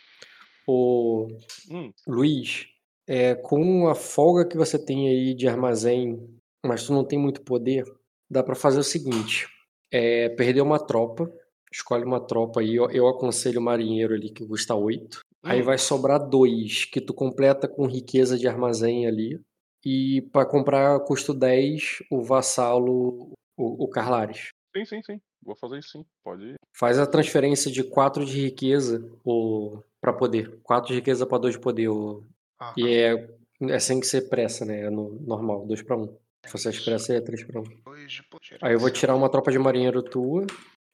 O 0.66 1.28
Hum, 1.70 1.92
Luiz, 2.07 2.66
é, 3.07 3.35
com 3.35 3.88
a 3.88 3.94
folga 3.94 4.46
que 4.48 4.57
você 4.57 4.78
tem 4.78 5.09
aí 5.09 5.35
de 5.35 5.46
armazém, 5.46 6.18
mas 6.64 6.87
tu 6.87 6.92
não 6.92 7.04
tem 7.04 7.18
muito 7.18 7.42
poder, 7.42 7.85
dá 8.30 8.42
pra 8.42 8.54
fazer 8.54 8.78
o 8.78 8.85
seguinte: 8.85 9.46
é, 9.92 10.30
perder 10.30 10.62
uma 10.62 10.78
tropa, 10.78 11.30
escolhe 11.72 12.04
uma 12.04 12.20
tropa 12.20 12.61
aí, 12.61 12.74
eu, 12.76 12.90
eu 12.90 13.07
aconselho 13.09 13.61
o 13.61 13.62
marinheiro 13.62 14.14
ali 14.14 14.30
que 14.30 14.46
custa 14.46 14.74
8. 14.74 15.20
Aí 15.42 15.61
Hum. 15.61 15.64
vai 15.64 15.76
sobrar 15.76 16.18
dois, 16.26 16.87
que 16.87 17.02
tu 17.02 17.12
completa 17.12 17.68
com 17.68 17.87
riqueza 17.87 18.38
de 18.38 18.48
armazém 18.48 19.07
ali. 19.07 19.38
E 19.85 20.23
pra 20.33 20.47
comprar 20.47 20.99
custo 21.01 21.35
10, 21.35 22.03
o 22.11 22.23
vassalo, 22.23 23.33
o, 23.57 23.85
o 23.85 23.88
Carlares. 23.88 24.49
sim, 24.75 24.85
sim, 24.85 25.03
sim. 25.03 25.20
Vou 25.44 25.55
fazer 25.55 25.79
isso 25.79 25.90
sim. 25.90 26.07
Pode 26.25 26.42
ir. 26.44 26.55
Faz 26.75 26.99
a 26.99 27.07
transferência 27.07 27.70
de 27.70 27.85
4 27.85 28.25
de 28.25 28.40
riqueza 28.40 29.07
o, 29.25 29.79
pra 30.01 30.12
poder. 30.12 30.59
4 30.62 30.88
de 30.88 30.94
riqueza 30.94 31.27
pra 31.27 31.38
2 31.38 31.55
de 31.55 31.61
poder. 31.61 31.88
O, 31.88 32.25
Aham. 32.61 32.73
e 32.79 32.88
é, 32.88 33.29
é 33.61 33.79
sem 33.79 34.01
que 34.01 34.07
ser 34.07 34.29
pressa, 34.31 34.64
né? 34.64 34.87
É 34.87 34.90
no 34.90 35.20
normal, 35.20 35.66
2 35.66 35.83
pra 35.83 35.97
1. 35.97 36.03
Um. 36.03 36.18
Se 36.47 36.53
você 36.53 36.70
expressa, 36.70 37.14
é 37.14 37.20
3 37.20 37.44
pra 37.44 37.61
1. 37.61 37.62
Um. 37.62 37.81
Dois 37.85 38.12
de 38.12 38.23
poder. 38.23 38.59
Aí 38.62 38.73
eu 38.73 38.79
vou 38.79 38.90
tirar 38.90 39.14
uma 39.14 39.29
tropa 39.31 39.53
de 39.53 39.59
marinheiro 39.59 40.03
tua 40.03 40.47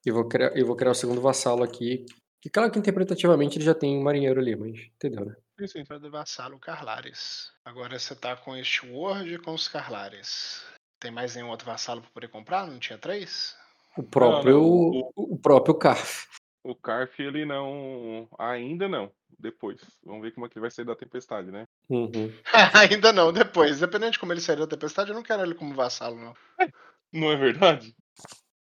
e 0.05 0.11
vou 0.11 0.27
criar, 0.27 0.55
e 0.57 0.63
vou 0.63 0.75
criar 0.75 0.91
o 0.91 0.95
segundo 0.95 1.21
vassalo 1.21 1.63
aqui. 1.63 2.05
Que 2.41 2.49
claro 2.49 2.71
que 2.71 2.79
interpretativamente 2.79 3.57
ele 3.57 3.65
já 3.65 3.75
tem 3.75 3.97
um 3.97 4.03
marinheiro 4.03 4.39
ali, 4.39 4.55
mas 4.55 4.79
entendeu, 4.95 5.25
né? 5.25 5.35
Sim, 5.67 5.85
sim. 5.85 5.99
do 5.99 6.09
vassalo 6.11 6.59
Carlares. 6.59 7.51
Agora 7.65 7.97
você 7.99 8.15
tá 8.15 8.35
com 8.35 8.55
este 8.55 8.85
Word 8.85 9.33
e 9.33 9.37
com 9.39 9.53
os 9.53 9.67
Carlares. 9.67 10.63
Tem 10.99 11.11
mais 11.11 11.35
nenhum 11.35 11.49
outro 11.49 11.65
vassalo 11.65 12.01
pra 12.01 12.09
poder 12.11 12.27
comprar? 12.29 12.67
Não 12.67 12.79
tinha 12.79 12.97
três? 12.97 13.55
O 13.97 14.03
próprio, 14.03 14.53
não, 14.53 14.61
o- 15.15 15.33
o 15.35 15.37
próprio 15.39 15.75
Carf. 15.75 16.27
O 16.63 16.75
Carf, 16.75 17.19
ele 17.19 17.43
não. 17.45 18.27
Ainda 18.39 18.87
não. 18.87 19.11
Depois. 19.37 19.81
Vamos 20.03 20.21
ver 20.21 20.31
como 20.31 20.45
é 20.45 20.49
que 20.49 20.55
ele 20.57 20.61
vai 20.61 20.71
sair 20.71 20.85
da 20.85 20.95
tempestade, 20.95 21.51
né? 21.51 21.65
Uhum. 21.89 22.31
Ainda 23.01 23.11
não, 23.11 23.33
depois. 23.33 23.79
Dependendo 23.79 24.11
de 24.11 24.19
como 24.19 24.31
ele 24.31 24.41
sair 24.41 24.57
da 24.57 24.67
tempestade, 24.67 25.09
eu 25.09 25.15
não 25.15 25.23
quero 25.23 25.41
ele 25.41 25.55
como 25.55 25.73
vassalo, 25.73 26.15
não. 26.15 26.33
Não 27.13 27.29
é 27.29 27.35
verdade? 27.35 27.93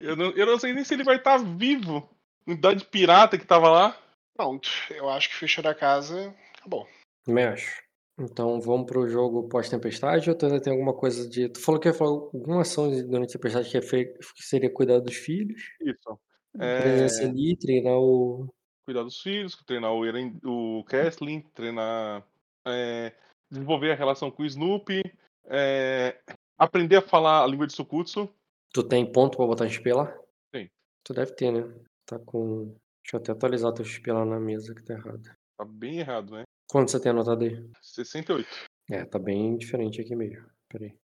Eu 0.00 0.16
não, 0.16 0.30
eu 0.30 0.44
não 0.44 0.58
sei 0.58 0.72
nem 0.72 0.82
se 0.82 0.94
ele 0.94 1.04
vai 1.04 1.14
estar 1.14 1.36
vivo. 1.38 2.10
Unidade 2.44 2.84
pirata 2.84 3.38
que 3.38 3.46
tava 3.46 3.68
lá. 3.70 3.96
Pronto, 4.34 4.68
eu 4.90 5.08
acho 5.08 5.28
que 5.28 5.36
ficha 5.36 5.62
da 5.62 5.72
casa 5.76 6.34
acabou. 6.62 6.86
Também 7.24 7.44
acho. 7.44 7.82
Então 8.18 8.60
vamos 8.60 8.86
pro 8.86 9.08
jogo 9.08 9.48
pós-tempestade 9.48 10.28
ou 10.30 10.36
tu 10.36 10.46
ainda 10.46 10.60
tem 10.60 10.72
alguma 10.72 10.94
coisa 10.94 11.28
de. 11.28 11.48
Tu 11.48 11.60
falou 11.60 11.80
que 11.80 11.88
ia 11.88 11.94
falar 11.94 12.10
alguma 12.10 12.60
ação 12.60 12.90
durante 13.08 13.30
a 13.30 13.32
tempestade 13.38 13.70
que, 13.70 13.78
é 13.78 13.82
fe... 13.82 14.04
que 14.36 14.42
seria 14.42 14.72
cuidar 14.72 15.00
dos 15.00 15.14
filhos, 15.16 15.60
Isso. 15.80 16.20
presença 16.56 17.22
É, 17.24 17.26
ali, 17.26 17.56
treinar 17.56 17.98
o. 17.98 18.48
cuidar 18.84 19.02
dos 19.02 19.20
filhos, 19.20 19.56
treinar 19.66 19.92
o, 19.92 20.04
Eren, 20.04 20.38
o 20.44 20.84
Kessling, 20.84 21.40
treinar. 21.54 22.26
é, 22.66 23.12
desenvolver 23.50 23.92
a 23.92 23.96
relação 23.96 24.30
com 24.30 24.42
o 24.42 24.46
Snoopy. 24.46 25.02
é, 25.46 26.20
aprender 26.58 26.96
a 26.96 27.02
falar 27.02 27.42
a 27.42 27.46
língua 27.46 27.66
de 27.66 27.72
Sukutsu. 27.72 28.28
Tu 28.74 28.82
tem 28.86 29.10
ponto 29.10 29.36
pra 29.36 29.46
botar 29.46 29.68
XP 29.68 29.92
lá? 29.92 30.14
Tem. 30.52 30.70
Tu 31.04 31.14
deve 31.14 31.32
ter, 31.34 31.50
né? 31.50 31.62
Tá 32.06 32.18
com. 32.18 32.74
Deixa 33.02 33.16
eu 33.16 33.20
até 33.20 33.32
atualizar 33.32 33.72
teu 33.72 33.84
XP 33.84 34.12
lá 34.12 34.24
na 34.24 34.38
mesa 34.38 34.74
que 34.74 34.84
tá 34.84 34.94
errado. 34.94 35.22
Tá 35.58 35.64
bem 35.64 35.98
errado, 35.98 36.32
né? 36.32 36.44
Quanto 36.72 36.90
você 36.90 36.98
tem 36.98 37.10
anotado 37.10 37.44
aí? 37.44 37.62
68. 37.82 38.48
É, 38.90 39.04
tá 39.04 39.18
bem 39.18 39.58
diferente 39.58 40.00
aqui 40.00 40.16
mesmo. 40.16 40.46
Peraí. 40.70 40.98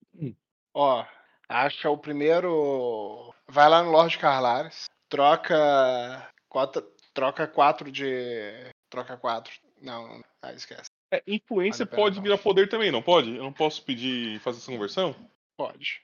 Ó, 0.73 1.05
acha 1.47 1.91
o 1.91 1.99
primeiro. 1.99 3.35
Vai 3.47 3.69
lá 3.69 3.83
no 3.83 3.91
Lorde 3.91 4.17
Carlares, 4.17 4.87
troca. 5.11 6.27
Quatro, 6.49 6.83
troca 7.13 7.47
quatro 7.47 7.93
de. 7.93 8.73
Troca 8.89 9.19
quatro. 9.19 9.53
Não, 9.83 10.25
ah, 10.41 10.55
esquece. 10.55 10.89
É, 11.13 11.23
influência 11.27 11.85
Vale 11.85 11.97
pode 11.97 12.21
virar 12.23 12.39
poder 12.39 12.71
também, 12.71 12.91
não 12.91 13.03
pode? 13.03 13.37
Eu 13.37 13.43
não 13.43 13.53
posso 13.53 13.85
pedir 13.85 14.41
fazer 14.41 14.61
essa 14.61 14.73
conversão? 14.73 15.15
Pode. 15.55 16.01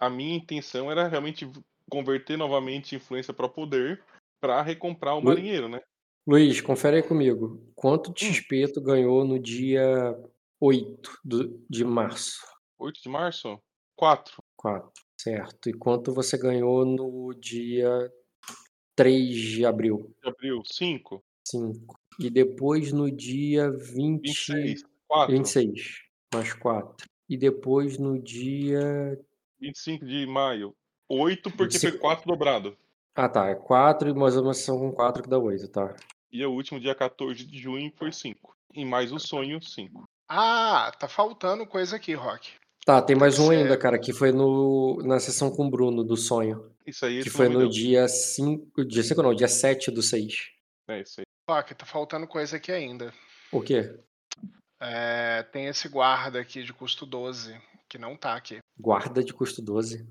A 0.00 0.10
minha 0.10 0.36
intenção 0.36 0.90
era 0.90 1.06
realmente 1.06 1.48
converter 1.88 2.36
novamente 2.36 2.96
influência 2.96 3.32
para 3.32 3.48
poder 3.48 4.02
para 4.40 4.60
recomprar 4.62 5.16
o 5.16 5.22
marinheiro, 5.22 5.68
né? 5.68 5.80
Luiz, 6.26 6.60
confere 6.60 6.98
aí 6.98 7.02
comigo. 7.02 7.60
Quanto 7.74 8.12
XP 8.16 8.68
tu 8.72 8.80
ganhou 8.80 9.24
no 9.24 9.38
dia 9.38 10.16
8 10.60 11.18
do- 11.24 11.64
de 11.68 11.84
março? 11.84 12.40
8 12.78 13.00
de 13.02 13.08
março? 13.08 13.60
4. 13.96 14.42
4, 14.56 14.90
certo. 15.20 15.68
E 15.68 15.72
quanto 15.72 16.12
você 16.14 16.38
ganhou 16.38 16.84
no 16.84 17.34
dia 17.34 18.10
3 18.94 19.34
de 19.36 19.66
abril. 19.66 20.14
De 20.22 20.28
abril, 20.28 20.62
5. 20.64 21.22
5. 21.46 21.98
E 22.20 22.30
depois 22.30 22.92
no 22.92 23.10
dia 23.10 23.70
20... 23.70 24.22
26. 24.22 24.84
4. 25.08 25.36
26. 25.36 26.02
Mais 26.32 26.52
4. 26.54 27.08
E 27.28 27.36
depois 27.36 27.98
no 27.98 28.20
dia. 28.20 29.18
25 29.60 30.04
de 30.06 30.26
maio. 30.26 30.74
8 31.08 31.50
porque 31.50 31.74
25. 31.78 31.90
foi 31.92 31.98
4 32.00 32.26
dobrado. 32.26 32.76
Ah, 33.14 33.28
tá. 33.28 33.48
É 33.48 33.54
4 33.54 34.08
e 34.10 34.14
mais 34.14 34.36
uma 34.36 34.54
sessão 34.54 34.78
com 34.78 34.92
4 34.92 35.22
que 35.22 35.28
dá 35.28 35.38
8, 35.38 35.68
tá. 35.68 35.94
E 36.30 36.44
o 36.44 36.52
último 36.52 36.80
dia 36.80 36.94
14 36.94 37.44
de 37.44 37.58
junho 37.58 37.92
foi 37.96 38.10
5. 38.10 38.56
E 38.74 38.84
mais 38.84 39.12
o 39.12 39.18
sonho, 39.18 39.60
5. 39.62 40.04
Ah, 40.28 40.90
tá 40.98 41.06
faltando 41.06 41.66
coisa 41.66 41.96
aqui, 41.96 42.14
Rock. 42.14 42.52
Tá, 42.86 43.00
tem 43.02 43.14
mais 43.14 43.38
um 43.38 43.50
ainda, 43.50 43.76
cara, 43.76 43.98
que 43.98 44.12
foi 44.12 44.32
no, 44.32 45.00
na 45.04 45.20
sessão 45.20 45.50
com 45.54 45.66
o 45.66 45.70
Bruno, 45.70 46.02
do 46.02 46.16
sonho. 46.16 46.72
Isso 46.86 47.04
aí 47.04 47.22
Que 47.22 47.30
foi 47.30 47.48
no 47.48 47.60
deu. 47.60 47.68
dia 47.68 48.08
5. 48.08 48.84
Dia 48.86 49.02
5 49.04 49.22
não, 49.22 49.34
dia 49.34 49.46
7 49.46 49.90
do 49.90 50.02
6. 50.02 50.50
É 50.88 51.00
isso 51.00 51.20
aí. 51.20 51.26
Rock, 51.48 51.74
tá 51.74 51.84
faltando 51.84 52.26
coisa 52.26 52.56
aqui 52.56 52.72
ainda. 52.72 53.12
O 53.52 53.60
quê? 53.60 53.94
É, 54.80 55.42
tem 55.44 55.66
esse 55.66 55.88
guarda 55.88 56.40
aqui 56.40 56.62
de 56.64 56.72
custo 56.72 57.04
12, 57.06 57.56
que 57.88 57.98
não 57.98 58.16
tá 58.16 58.34
aqui. 58.34 58.58
Guarda 58.80 59.22
de 59.22 59.32
custo 59.32 59.60
12. 59.62 60.08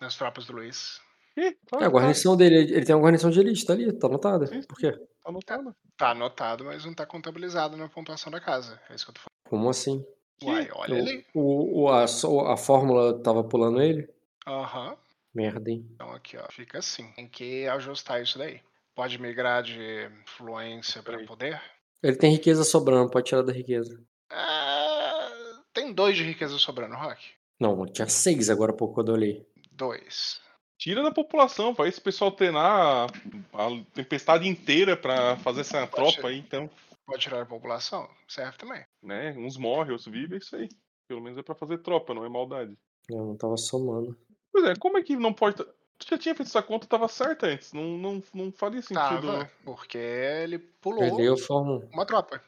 Nas 0.00 0.16
tropas 0.16 0.46
do 0.46 0.54
Luiz. 0.54 1.00
Ih, 1.36 1.52
tá, 1.66 1.78
É 1.80 1.84
a 1.84 1.88
guarnição 1.88 2.36
dele, 2.36 2.56
ele 2.56 2.84
tem 2.84 2.94
uma 2.94 3.02
guarnição 3.02 3.30
de 3.30 3.40
elite, 3.40 3.64
tá 3.66 3.72
ali, 3.72 3.92
tá 3.92 4.06
anotada. 4.06 4.46
Sim, 4.46 4.62
Por 4.62 4.78
quê? 4.78 4.92
tá 4.92 5.28
anotado. 5.30 5.76
Tá 5.96 6.10
anotado, 6.10 6.64
mas 6.64 6.84
não 6.84 6.94
tá 6.94 7.04
contabilizado 7.06 7.76
na 7.76 7.88
pontuação 7.88 8.30
da 8.30 8.40
casa. 8.40 8.80
É 8.88 8.94
isso 8.94 9.04
que 9.04 9.10
eu 9.10 9.14
tô 9.14 9.20
falando. 9.20 9.48
Como 9.48 9.68
assim? 9.68 10.04
Uai, 10.42 10.68
olha 10.72 10.98
ali. 10.98 11.26
O, 11.34 11.82
o, 11.84 11.88
a, 11.88 12.04
a 12.04 12.56
fórmula 12.56 13.18
tava 13.22 13.42
pulando 13.44 13.80
ele? 13.80 14.08
Aham. 14.46 14.96
Merda, 15.34 15.70
hein? 15.70 15.88
Então 15.94 16.12
aqui, 16.12 16.36
ó. 16.36 16.46
Fica 16.50 16.78
assim. 16.78 17.10
Tem 17.12 17.28
que 17.28 17.66
ajustar 17.68 18.22
isso 18.22 18.38
daí. 18.38 18.60
Pode 18.94 19.20
migrar 19.20 19.62
de 19.62 20.08
influência 20.22 21.02
para 21.02 21.24
poder. 21.24 21.60
Ele 22.02 22.16
tem 22.16 22.32
riqueza 22.32 22.62
sobrando, 22.62 23.10
pode 23.10 23.26
tirar 23.26 23.42
da 23.42 23.52
riqueza. 23.52 24.00
Ah, 24.30 25.30
tem 25.72 25.92
dois 25.92 26.16
de 26.16 26.22
riqueza 26.22 26.58
sobrando, 26.58 26.94
Rock. 26.94 27.20
Não, 27.58 27.86
tinha 27.86 28.06
seis 28.08 28.50
agora 28.50 28.72
há 28.72 28.76
pouco 28.76 28.94
quando 28.94 29.08
eu 29.08 29.14
olhei. 29.14 29.46
Dois. 29.72 30.40
Tira 30.78 31.02
da 31.02 31.10
população, 31.10 31.74
faz 31.74 31.90
esse 31.90 32.00
pessoal 32.00 32.32
treinar 32.32 33.08
a, 33.52 33.66
a 33.66 33.84
tempestade 33.94 34.46
inteira 34.46 34.96
pra 34.96 35.36
fazer 35.38 35.60
essa 35.60 35.86
Pode 35.86 36.14
tropa 36.14 36.28
aí, 36.28 36.38
então. 36.38 36.68
Pode 37.06 37.22
tirar 37.22 37.38
da 37.38 37.46
população? 37.46 38.08
Serve 38.28 38.56
também. 38.58 38.84
Né? 39.02 39.32
Uns 39.36 39.56
morrem, 39.56 39.92
outros 39.92 40.10
vivem, 40.12 40.36
é 40.36 40.38
isso 40.38 40.56
aí. 40.56 40.68
Pelo 41.06 41.20
menos 41.20 41.38
é 41.38 41.42
pra 41.42 41.54
fazer 41.54 41.78
tropa, 41.78 42.14
não 42.14 42.24
é 42.24 42.28
maldade. 42.28 42.76
Eu 43.08 43.18
não 43.18 43.36
tava 43.36 43.56
somando. 43.56 44.16
Pois 44.52 44.64
é, 44.64 44.74
como 44.76 44.98
é 44.98 45.02
que 45.02 45.16
não 45.16 45.32
pode. 45.32 45.56
Tu 45.56 46.08
já 46.08 46.18
tinha 46.18 46.34
feito 46.34 46.48
essa 46.48 46.62
conta, 46.62 46.86
tava 46.86 47.08
certa 47.08 47.46
antes. 47.46 47.72
Não, 47.72 47.98
não, 47.98 48.22
não 48.32 48.50
faria 48.52 48.80
sentido. 48.80 48.96
Tava, 48.98 49.50
porque 49.64 49.98
ele 49.98 50.58
pulou 50.58 51.00
Perdeu 51.00 51.34
a 51.34 51.36
fórmula. 51.38 51.86
uma 51.92 52.06
tropa. 52.06 52.42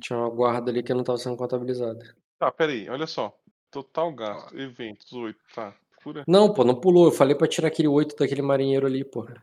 Tinha 0.00 0.18
uma 0.18 0.30
guarda 0.30 0.70
ali 0.70 0.82
que 0.82 0.92
não 0.92 1.04
tava 1.04 1.18
sendo 1.18 1.36
contabilizada. 1.36 2.14
Tá, 2.38 2.50
peraí, 2.50 2.88
olha 2.88 3.06
só. 3.06 3.36
Total 3.70 4.12
gasto, 4.12 4.58
eventos, 4.58 5.12
8, 5.12 5.38
tá. 5.54 5.74
Não, 6.26 6.52
pô, 6.52 6.64
não 6.64 6.74
pulou. 6.74 7.06
Eu 7.06 7.12
falei 7.12 7.34
pra 7.34 7.46
tirar 7.48 7.68
aquele 7.68 7.88
8 7.88 8.16
daquele 8.16 8.42
marinheiro 8.42 8.86
ali, 8.86 9.04
porra. 9.04 9.42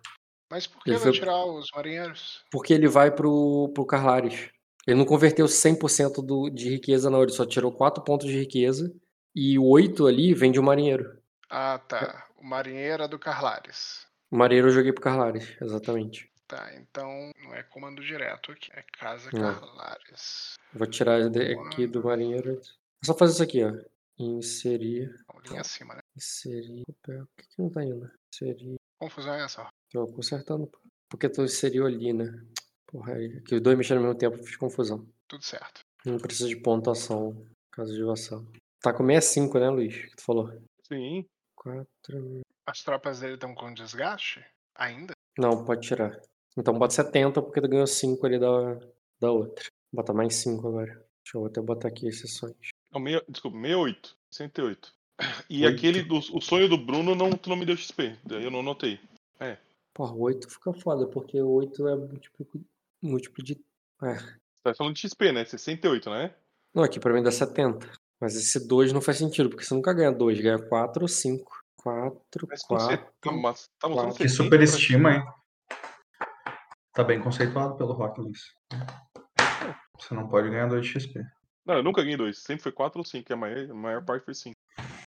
Mas 0.50 0.66
por 0.66 0.82
que 0.84 0.90
Ele 0.92 0.98
vai 0.98 1.04
foi- 1.12 1.20
tirar 1.20 1.46
os 1.46 1.68
marinheiros? 1.76 2.44
Porque 2.52 2.74
ele 2.74 2.88
vai 2.88 3.12
pro, 3.12 3.70
pro 3.74 3.86
Carlares. 3.86 4.50
Ele 4.88 4.98
não 4.98 5.06
converteu 5.06 5.46
100% 5.46 6.22
do, 6.26 6.50
de 6.50 6.70
riqueza, 6.70 7.10
não. 7.10 7.22
Ele 7.22 7.32
só 7.32 7.46
tirou 7.46 7.72
4 7.72 8.02
pontos 8.04 8.28
de 8.28 8.38
riqueza. 8.40 8.94
E 9.36 9.60
o 9.60 9.66
8 9.68 10.08
ali 10.08 10.34
vem 10.34 10.52
de 10.52 10.60
um 10.60 10.64
marinheiro. 10.64 11.18
Ah, 11.50 11.78
tá. 11.80 12.28
O 12.38 12.46
marinheiro 12.46 13.04
é 13.04 13.08
do 13.08 13.20
Carlares. 13.20 14.08
O 14.32 14.38
marinheiro 14.38 14.70
eu 14.70 14.74
joguei 14.74 14.92
pro 14.94 15.04
Carlares, 15.04 15.56
exatamente. 15.62 16.30
Tá, 16.48 16.74
então 16.76 17.32
não 17.44 17.54
é 17.54 17.62
comando 17.64 18.02
direto 18.02 18.54
aqui. 18.54 18.70
É 18.74 18.84
Casa 18.98 19.30
Não. 19.34 19.54
Carlares. 19.54 20.56
Vou 20.74 20.88
tirar 20.88 21.20
aqui 21.68 21.86
do 21.88 22.02
marinheiro. 22.04 22.54
É 23.04 23.06
só 23.06 23.14
fazer 23.14 23.34
isso 23.34 23.44
aqui, 23.44 23.64
ó. 23.66 23.74
Inserir. 24.18 25.14
Linha 25.50 25.62
acima, 25.62 25.94
né? 25.96 26.02
Inserir. 26.18 26.84
Por 27.04 27.28
que, 27.38 27.48
que 27.48 27.62
não 27.62 27.70
tá 27.70 27.84
indo? 27.84 28.12
Inserir. 28.34 28.76
Confusão 29.00 29.34
é 29.36 29.46
essa. 29.46 29.70
Tô 29.92 30.08
consertando. 30.08 30.68
pô. 30.68 30.80
Porque 31.10 31.30
tu 31.30 31.44
inseriu 31.44 31.86
ali, 31.86 32.12
né? 32.12 32.26
Porra, 32.88 33.14
aí. 33.14 33.42
Que 33.44 33.56
os 33.56 33.62
dois 33.62 33.78
mexeram 33.78 34.02
ao 34.02 34.08
mesmo 34.08 34.20
tempo, 34.20 34.44
fiz 34.44 34.58
confusão. 34.58 35.08
Tudo 35.28 35.44
certo. 35.44 35.82
Não 36.06 36.18
precisa 36.18 36.50
de 36.50 36.56
pontuação. 36.56 37.46
Caso 37.72 37.94
de 37.94 38.04
vassalo. 38.04 38.52
Tá 38.82 38.92
com 38.92 39.06
65, 39.06 39.60
né, 39.60 39.70
Luiz? 39.70 39.96
Que 39.96 40.16
tu 40.16 40.24
falou. 40.24 40.52
Sim. 40.84 41.26
4. 41.56 42.42
As 42.66 42.84
tropas 42.84 43.20
dele 43.20 43.36
estão 43.36 43.54
com 43.54 43.74
desgaste? 43.74 44.44
Ainda? 44.76 45.14
Não, 45.38 45.64
pode 45.64 45.88
tirar. 45.88 46.20
Então 46.58 46.78
bota 46.78 46.94
70 46.94 47.42
porque 47.42 47.62
tu 47.62 47.68
ganhou 47.68 47.86
5 47.86 48.26
ali 48.26 48.40
da, 48.40 48.80
da 49.20 49.32
outra. 49.32 49.66
Bota 49.94 50.14
mais 50.14 50.36
5 50.36 50.68
agora. 50.68 50.94
Deixa 51.24 51.38
eu 51.38 51.46
até 51.46 51.62
botar 51.62 51.90
aqui 51.90 52.08
exceções. 52.08 52.56
Não, 52.92 53.00
meia, 53.00 53.24
desculpa, 53.28 53.58
68. 53.58 54.18
68. 54.32 54.97
E 55.50 55.66
Oito. 55.66 55.76
aquele 55.78 56.04
do 56.04 56.18
o 56.18 56.42
sonho 56.42 56.70
do 56.70 56.78
Bruno 56.78 57.16
não, 57.16 57.32
tu 57.32 57.50
não 57.50 57.56
me 57.58 57.66
deu 57.66 57.76
XP. 57.76 58.18
Daí 58.24 58.44
eu 58.44 58.52
não 58.52 58.60
anotei. 58.60 59.00
Porra, 59.94 60.14
8 60.14 60.48
fica 60.48 60.72
foda, 60.74 61.08
porque 61.08 61.42
8 61.42 61.88
é 61.88 61.96
múltiplo, 61.96 62.48
múltiplo 63.02 63.44
de. 63.44 63.54
É. 64.04 64.14
Você 64.14 64.30
tá 64.64 64.76
falando 64.76 64.94
de 64.94 65.02
XP, 65.02 65.32
né? 65.32 65.44
68, 65.44 66.08
né? 66.12 66.36
Não, 66.72 66.84
aqui 66.84 67.00
pra 67.00 67.12
mim 67.12 67.24
dá 67.24 67.32
70. 67.32 67.90
Mas 68.22 68.36
esse 68.36 68.68
2 68.68 68.94
não 68.94 69.02
faz 69.02 69.18
sentido, 69.18 69.50
porque 69.50 69.64
você 69.66 69.74
nunca 69.74 69.92
ganha 69.94 70.12
2, 70.12 70.40
ganha 70.40 70.60
4 70.60 71.02
ou 71.02 71.08
5. 71.08 71.52
4, 71.78 72.48
Mas 72.48 72.62
quando 72.64 72.82
você- 72.82 72.98
4. 72.98 73.42
mas 73.42 73.70
tá 73.80 73.88
mostrando 73.88 73.94
quatro. 74.10 74.18
Que 74.24 74.30
70 74.30 74.44
superestima, 74.44 75.14
hein? 75.16 75.24
Tá 76.94 77.04
bem 77.04 77.20
conceituado 77.20 77.76
pelo 77.76 77.94
Rock, 77.94 78.20
Luiz. 78.22 78.54
Você 79.98 80.14
não 80.14 80.28
pode 80.28 80.50
ganhar 80.50 80.68
2 80.68 80.86
XP. 80.86 81.24
Não, 81.66 81.76
eu 81.76 81.84
nunca 81.84 82.02
ganhei 82.04 82.18
dois. 82.18 82.40
Sempre 82.44 82.64
foi 82.64 82.72
4 82.72 83.00
ou 83.00 83.06
5. 83.06 83.34
A 83.34 83.36
maior, 83.36 83.72
a 83.72 83.74
maior 83.74 84.06
parte 84.06 84.26
foi 84.26 84.34
5. 84.36 84.56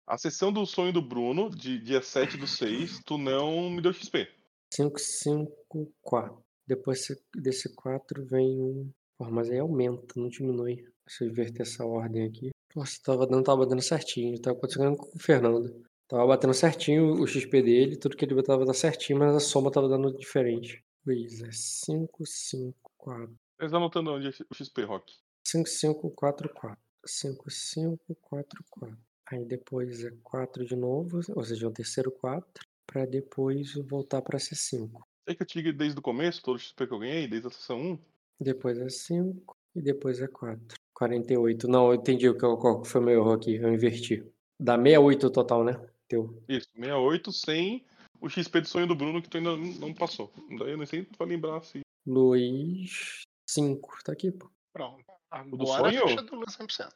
A 0.08 0.18
sessão 0.18 0.54
do 0.54 0.66
sonho 0.66 0.94
do 0.94 1.02
Bruno, 1.02 1.50
de 1.50 1.78
dia 1.80 2.02
7 2.02 2.38
do 2.38 2.48
6, 2.48 3.02
tu 3.06 3.18
não 3.18 3.70
me 3.70 3.82
deu 3.82 3.92
XP. 3.92 4.28
5, 4.74 4.98
5, 5.00 5.94
4. 6.02 6.42
Depois 6.66 7.06
se- 7.06 7.22
desse 7.36 7.74
4 7.76 8.26
vem 8.26 8.62
um. 8.62 8.90
Porra, 9.18 9.32
mas 9.32 9.50
aí 9.50 9.60
aumenta, 9.60 10.14
não 10.16 10.30
diminui. 10.30 10.86
Se 11.08 11.24
eu 11.24 11.30
inverter 11.30 11.62
essa 11.64 11.86
ordem 11.86 12.24
aqui. 12.26 12.52
Nossa, 12.76 12.98
tava 13.04 13.26
dando, 13.28 13.44
tava 13.44 13.64
batendo 13.66 13.82
certinho. 13.82 14.40
Tava 14.40 14.58
acontecendo 14.58 14.96
com 14.96 15.18
o 15.18 15.20
Fernando. 15.20 15.84
Tava 16.08 16.26
batendo 16.26 16.54
certinho 16.54 17.22
o 17.22 17.28
XP 17.28 17.62
dele, 17.62 17.98
tudo 17.98 18.16
que 18.16 18.24
ele 18.24 18.42
tava 18.44 18.64
dando 18.66 18.76
certinho, 18.76 19.20
mas 19.20 19.36
a 19.36 19.40
soma 19.40 19.72
tava 19.72 19.90
dando 19.90 20.16
diferente. 20.18 20.82
Luiz, 21.06 21.42
é 21.42 21.50
5, 21.52 22.26
5, 22.26 22.92
4. 22.98 23.38
Mas 23.60 23.74
anotando 23.74 24.12
onde 24.12 24.28
é 24.28 24.30
o 24.30 24.54
XP, 24.56 24.84
Rock. 24.84 25.14
5, 25.46 25.68
5, 25.68 26.12
4, 26.12 26.50
4. 26.54 26.78
5, 27.06 27.50
5, 27.50 28.16
4, 28.22 28.64
4. 28.70 28.98
Aí 29.30 29.44
depois 29.46 30.04
é 30.04 30.12
4 30.24 30.66
de 30.66 30.76
novo, 30.76 31.20
ou 31.36 31.44
seja, 31.44 31.68
o 31.68 31.72
terceiro 31.72 32.12
4, 32.12 32.66
pra 32.86 33.06
depois 33.06 33.74
voltar 33.76 34.22
pra 34.22 34.40
ser 34.40 34.56
5. 34.56 35.06
Sei 35.26 35.36
que 35.36 35.44
eu 35.44 35.48
te 35.48 35.58
liguei 35.58 35.74
desde 35.74 36.00
o 36.00 36.02
começo, 36.02 36.42
todo 36.42 36.56
o 36.56 36.60
XP 36.60 36.88
que 36.88 36.94
eu 36.94 37.00
ganhei, 37.00 37.28
desde 37.28 37.48
a 37.48 37.52
sessão 37.52 37.78
1. 37.78 38.00
Depois 38.40 38.78
é 38.78 38.88
5 38.88 39.58
e 39.76 39.82
depois 39.82 40.22
é 40.22 40.28
4. 40.28 40.78
48. 40.94 41.68
Não, 41.68 41.88
eu 41.88 41.96
entendi 41.96 42.30
o 42.30 42.34
que 42.34 42.40
qual 42.40 42.84
foi 42.86 43.02
o 43.02 43.04
meu 43.04 43.20
erro 43.20 43.34
aqui, 43.34 43.56
eu 43.56 43.74
inverti. 43.74 44.24
Dá 44.60 44.76
68 44.78 45.28
o 45.28 45.30
total, 45.30 45.64
né? 45.64 45.80
Teu. 46.08 46.42
Isso, 46.48 46.70
68 46.74 47.32
sem 47.34 47.86
o 48.22 48.30
XP 48.30 48.62
do 48.62 48.68
sonho 48.68 48.88
do 48.88 48.96
Bruno 48.96 49.22
que 49.22 49.30
tu 49.30 49.38
ainda 49.38 49.56
não 49.58 49.94
passou. 49.94 50.32
Daí 50.58 50.72
eu 50.72 50.78
nem 50.78 50.86
sei 50.86 51.04
pra 51.04 51.28
lembrar 51.28 51.62
se. 51.64 51.82
Luiz, 52.06 53.24
5. 53.50 54.04
Tá 54.06 54.14
aqui, 54.14 54.32
pô. 54.32 54.50
Pronto. 54.72 55.04
do 55.48 55.62
Agora 55.62 55.92
sonho? 55.92 56.08
fecha 56.08 56.22
do 56.24 56.36
Lula 56.36 56.46
100%. 56.48 56.90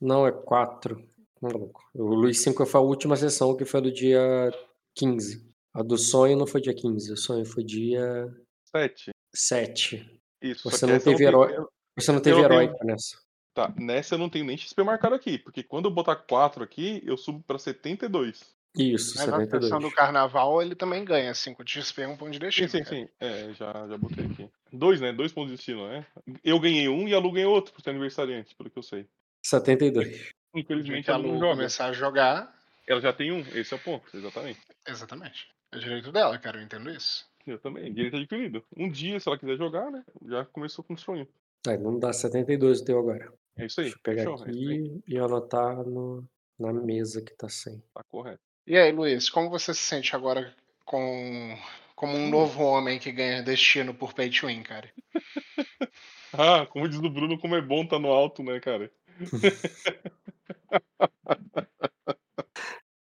Não, 0.00 0.26
é 0.26 0.32
4. 0.32 1.13
Maluco. 1.44 1.82
O 1.94 2.14
Luiz 2.14 2.40
5 2.40 2.64
foi 2.66 2.80
a 2.80 2.84
última 2.84 3.16
sessão, 3.16 3.56
que 3.56 3.64
foi 3.64 3.80
do 3.80 3.92
dia 3.92 4.50
15. 4.94 5.48
A 5.72 5.82
do 5.82 5.96
sonho 5.98 6.36
não 6.36 6.46
foi 6.46 6.60
dia 6.60 6.74
15, 6.74 7.12
o 7.12 7.16
sonho 7.16 7.44
foi 7.44 7.64
dia 7.64 8.26
7. 8.74 9.10
7. 9.34 10.20
Isso. 10.42 10.68
Você 10.70 10.86
não 10.86 10.98
teve 10.98 11.16
tenho- 11.16 11.28
herói. 11.28 11.66
Você 11.98 12.12
não 12.12 12.20
teve 12.20 12.40
não 12.42 12.48
tenho- 12.48 12.76
nessa. 12.84 13.16
Tá, 13.54 13.72
nessa 13.78 14.14
eu 14.14 14.18
não 14.18 14.28
tenho 14.28 14.44
nem 14.44 14.56
XP 14.56 14.82
marcado 14.82 15.14
aqui, 15.14 15.38
porque 15.38 15.62
quando 15.62 15.84
eu 15.84 15.90
botar 15.92 16.16
4 16.16 16.64
aqui, 16.64 17.00
eu 17.06 17.16
subo 17.16 17.42
pra 17.46 17.56
72. 17.58 18.52
Isso, 18.76 19.14
Mas 19.16 19.26
na 19.28 19.36
72. 19.36 19.64
sessão 19.64 19.78
do 19.80 19.90
carnaval 19.94 20.60
ele 20.60 20.74
também 20.74 21.04
ganha 21.04 21.32
5 21.32 21.62
de 21.64 21.70
XP 21.80 22.02
e 22.02 22.06
1 22.06 22.16
ponto 22.16 22.32
de 22.32 22.38
Sim, 22.38 22.40
destino. 22.40 22.68
sim, 22.68 22.82
cara. 22.82 22.96
sim. 22.96 23.08
É, 23.20 23.52
já, 23.54 23.72
já 23.88 23.96
botei 23.96 24.26
aqui. 24.26 24.50
Dois, 24.72 25.00
né? 25.00 25.12
Dois 25.12 25.32
pontos 25.32 25.50
de 25.52 25.56
destino, 25.56 25.86
né? 25.88 26.04
Eu 26.42 26.58
ganhei 26.58 26.88
um 26.88 27.06
e 27.06 27.14
a 27.14 27.18
Lu 27.20 27.30
ganhou 27.30 27.54
outro 27.54 27.72
por 27.72 27.80
ser 27.82 27.90
aniversariante, 27.90 28.56
pelo 28.56 28.68
que 28.68 28.78
eu 28.78 28.82
sei. 28.82 29.06
72. 29.44 30.32
Infelizmente 30.54 31.10
ela 31.10 31.18
não 31.18 31.38
joga. 31.38 31.56
começar 31.56 31.86
a 31.86 31.92
jogar, 31.92 32.54
Ela 32.86 33.00
já 33.00 33.12
tem 33.12 33.32
um, 33.32 33.40
esse 33.40 33.72
é 33.72 33.76
o 33.76 33.80
ponto, 33.80 34.04
exatamente. 34.16 34.60
exatamente. 34.86 35.48
É 35.72 35.78
direito 35.78 36.12
dela, 36.12 36.38
cara, 36.38 36.58
eu 36.58 36.62
entendo 36.62 36.90
isso. 36.90 37.26
Eu 37.46 37.58
também, 37.58 37.92
direito 37.92 38.16
adquirido. 38.16 38.64
Um 38.76 38.88
dia, 38.88 39.18
se 39.20 39.28
ela 39.28 39.38
quiser 39.38 39.56
jogar, 39.56 39.90
né? 39.90 40.02
Já 40.26 40.44
começou 40.46 40.84
com 40.84 40.94
um 40.94 40.96
sonho. 40.96 41.28
Aí, 41.66 41.76
não 41.76 41.98
dá 41.98 42.12
72 42.12 42.80
o 42.80 42.84
teu 42.84 42.98
agora. 42.98 43.32
É 43.56 43.66
isso 43.66 43.80
aí. 43.80 43.86
Deixa 43.86 43.98
eu 43.98 44.02
pegar 44.02 44.22
Fechou, 44.22 44.46
é 44.46 44.50
aqui 44.50 45.02
e 45.06 45.18
anotar 45.18 45.76
no, 45.84 46.26
na 46.58 46.72
mesa 46.72 47.22
que 47.22 47.34
tá 47.34 47.48
sem. 47.48 47.82
Tá 47.92 48.02
correto. 48.08 48.40
E 48.66 48.78
aí, 48.78 48.92
Luiz, 48.92 49.28
como 49.28 49.50
você 49.50 49.74
se 49.74 49.80
sente 49.80 50.16
agora 50.16 50.54
com, 50.84 51.56
com 51.94 52.06
como 52.06 52.16
um 52.16 52.28
novo 52.28 52.62
homem 52.62 52.98
que 52.98 53.12
ganha 53.12 53.42
destino 53.42 53.92
por 53.94 54.14
pay 54.14 54.30
to 54.30 54.46
win, 54.46 54.62
cara. 54.62 54.90
Ah, 56.36 56.66
como 56.66 56.88
diz 56.88 56.98
o 56.98 57.08
Bruno, 57.08 57.38
como 57.38 57.54
é 57.54 57.60
bom 57.62 57.86
tá 57.86 57.96
no 57.96 58.08
alto, 58.08 58.42
né, 58.42 58.58
cara? 58.58 58.90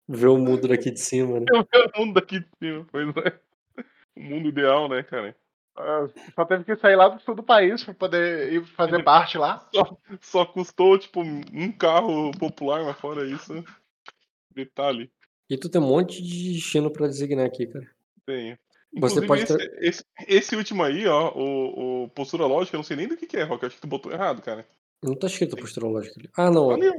Ver 0.07 0.27
o 0.27 0.37
mundo 0.37 0.67
daqui 0.67 0.91
de 0.91 0.99
cima, 0.99 1.39
né? 1.39 1.45
Eu 1.53 1.65
quero 1.65 1.91
o 1.95 1.99
mundo 1.99 2.13
daqui 2.13 2.39
de 2.39 2.47
cima, 2.61 2.85
pois 2.91 3.07
é. 3.17 3.39
O 4.15 4.21
mundo 4.23 4.47
ideal, 4.49 4.87
né, 4.89 5.03
cara? 5.03 5.35
Ah, 5.75 6.07
Só 6.33 6.45
teve 6.45 6.63
que 6.63 6.75
sair 6.77 6.95
lá 6.95 7.07
do 7.09 7.21
sul 7.21 7.35
do 7.35 7.43
país 7.43 7.83
pra 7.83 7.93
poder 7.93 8.51
ir 8.53 8.65
fazer 8.65 9.03
parte 9.03 9.37
lá. 9.37 9.67
Só, 9.73 9.97
só 10.21 10.45
custou, 10.45 10.97
tipo, 10.97 11.21
um 11.21 11.71
carro 11.71 12.31
popular, 12.31 12.83
mas 12.83 12.97
fora 12.99 13.27
isso. 13.27 13.63
Detalhe, 14.55 15.11
E 15.49 15.57
tu 15.57 15.69
tem 15.69 15.79
um 15.79 15.87
monte 15.87 16.21
de 16.23 16.53
destino 16.53 16.89
pra 16.91 17.07
designar 17.07 17.45
aqui, 17.45 17.67
cara. 17.67 17.87
tem. 18.25 18.57
Você 18.99 19.21
pode 19.21 19.43
esse, 19.43 19.55
ter- 19.57 19.77
esse, 19.83 20.03
esse 20.27 20.55
último 20.55 20.81
aí, 20.81 21.05
ó, 21.05 21.31
o, 21.35 22.05
o 22.05 22.09
postura 22.09 22.45
lógica, 22.47 22.75
eu 22.75 22.79
não 22.79 22.83
sei 22.85 22.95
nem 22.97 23.07
do 23.07 23.17
que, 23.17 23.27
que 23.27 23.37
é, 23.37 23.43
Rock. 23.43 23.61
Eu 23.61 23.67
acho 23.67 23.75
que 23.75 23.81
tu 23.81 23.87
botou 23.87 24.11
errado, 24.11 24.41
cara. 24.41 24.65
Não 25.03 25.13
tá 25.13 25.27
escrito 25.27 25.55
postura 25.57 25.85
lógica 25.85 26.15
ali. 26.19 26.29
Ah, 26.35 26.49
não. 26.49 26.67
Olha. 26.69 26.95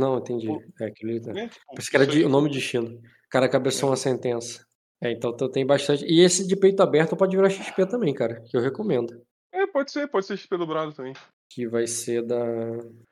Não, 0.00 0.18
entendi. 0.18 0.48
É 0.80 0.86
aquele. 0.86 1.20
Né? 1.20 1.48
Tipo, 1.48 1.74
Pensei 1.74 1.90
que 1.90 1.96
era 1.96 2.06
de, 2.06 2.24
o 2.24 2.28
nome 2.28 2.48
de 2.48 2.58
destino. 2.58 3.00
Cara, 3.30 3.48
cabeçou 3.48 3.88
É. 3.88 3.90
uma 3.90 3.96
sentença. 3.96 4.64
É, 5.02 5.10
então 5.12 5.34
tu 5.34 5.48
tem 5.48 5.64
bastante. 5.64 6.04
E 6.04 6.20
esse 6.20 6.46
de 6.46 6.56
peito 6.56 6.82
aberto 6.82 7.16
pode 7.16 7.36
virar 7.36 7.48
XP 7.50 7.86
também, 7.86 8.12
cara. 8.12 8.40
Que 8.42 8.56
eu 8.56 8.60
recomendo. 8.60 9.22
É, 9.52 9.66
pode 9.66 9.90
ser, 9.90 10.08
pode 10.08 10.26
ser 10.26 10.36
XP 10.36 10.56
dobrado 10.58 10.92
também. 10.92 11.14
Que 11.48 11.66
vai 11.66 11.86
ser 11.86 12.22
da 12.22 12.36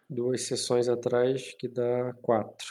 duas 0.09 0.43
sessões 0.43 0.89
atrás, 0.89 1.55
que 1.59 1.69
dá 1.69 2.15
4. 2.23 2.67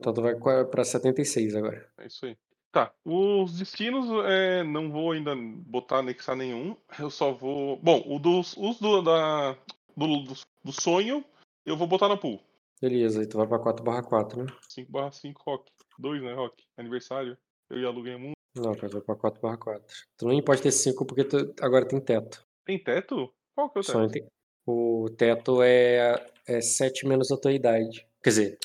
Então 0.00 0.12
tu 0.14 0.22
vai 0.22 0.34
pra 0.66 0.84
76 0.84 1.54
agora. 1.54 1.88
É 1.98 2.06
isso 2.06 2.24
aí. 2.26 2.36
Tá, 2.70 2.92
os 3.04 3.58
destinos, 3.58 4.06
é, 4.26 4.62
não 4.62 4.90
vou 4.90 5.12
ainda 5.12 5.34
botar 5.34 5.98
anexar 5.98 6.36
nenhum. 6.36 6.76
Eu 6.98 7.10
só 7.10 7.32
vou. 7.32 7.78
Bom, 7.78 8.02
o 8.06 8.18
dos, 8.18 8.54
os 8.58 8.78
do, 8.78 9.00
da, 9.02 9.56
do, 9.96 10.06
do, 10.22 10.34
do 10.64 10.72
sonho, 10.72 11.24
eu 11.64 11.76
vou 11.76 11.86
botar 11.88 12.08
na 12.08 12.16
pool. 12.16 12.40
Beleza, 12.80 13.20
aí 13.20 13.26
tu 13.26 13.36
vai 13.38 13.46
pra 13.46 13.58
4/4, 13.58 14.44
né? 14.44 14.46
5/5 14.68 15.42
Rock. 15.46 15.70
2, 15.98 16.22
né, 16.22 16.32
Rock? 16.34 16.62
Aniversário. 16.76 17.36
Eu 17.70 17.78
e 17.80 17.84
a 17.84 17.90
Lu 17.90 18.02
ganhamos 18.02 18.30
um. 18.30 18.60
Não, 18.60 18.74
cara, 18.74 18.88
vai 18.88 19.00
pra 19.02 19.16
4/4. 19.16 19.84
Tu 20.16 20.26
nem 20.28 20.42
pode 20.42 20.62
ter 20.62 20.70
5 20.70 21.04
porque 21.04 21.24
tu 21.24 21.52
agora 21.60 21.86
tem 21.86 22.00
teto. 22.00 22.44
Tem 22.64 22.82
teto? 22.82 23.32
Qual 23.54 23.70
que 23.70 23.78
é 23.78 23.80
o 23.80 23.84
teto? 23.84 24.12
tem- 24.12 24.26
O 24.66 25.06
teto 25.16 25.62
é, 25.62 26.30
é 26.46 26.60
7 26.60 27.06
menos 27.06 27.32
a 27.32 27.36
tua 27.38 27.52
idade. 27.52 28.06
Quer 28.22 28.30
dizer, 28.30 28.58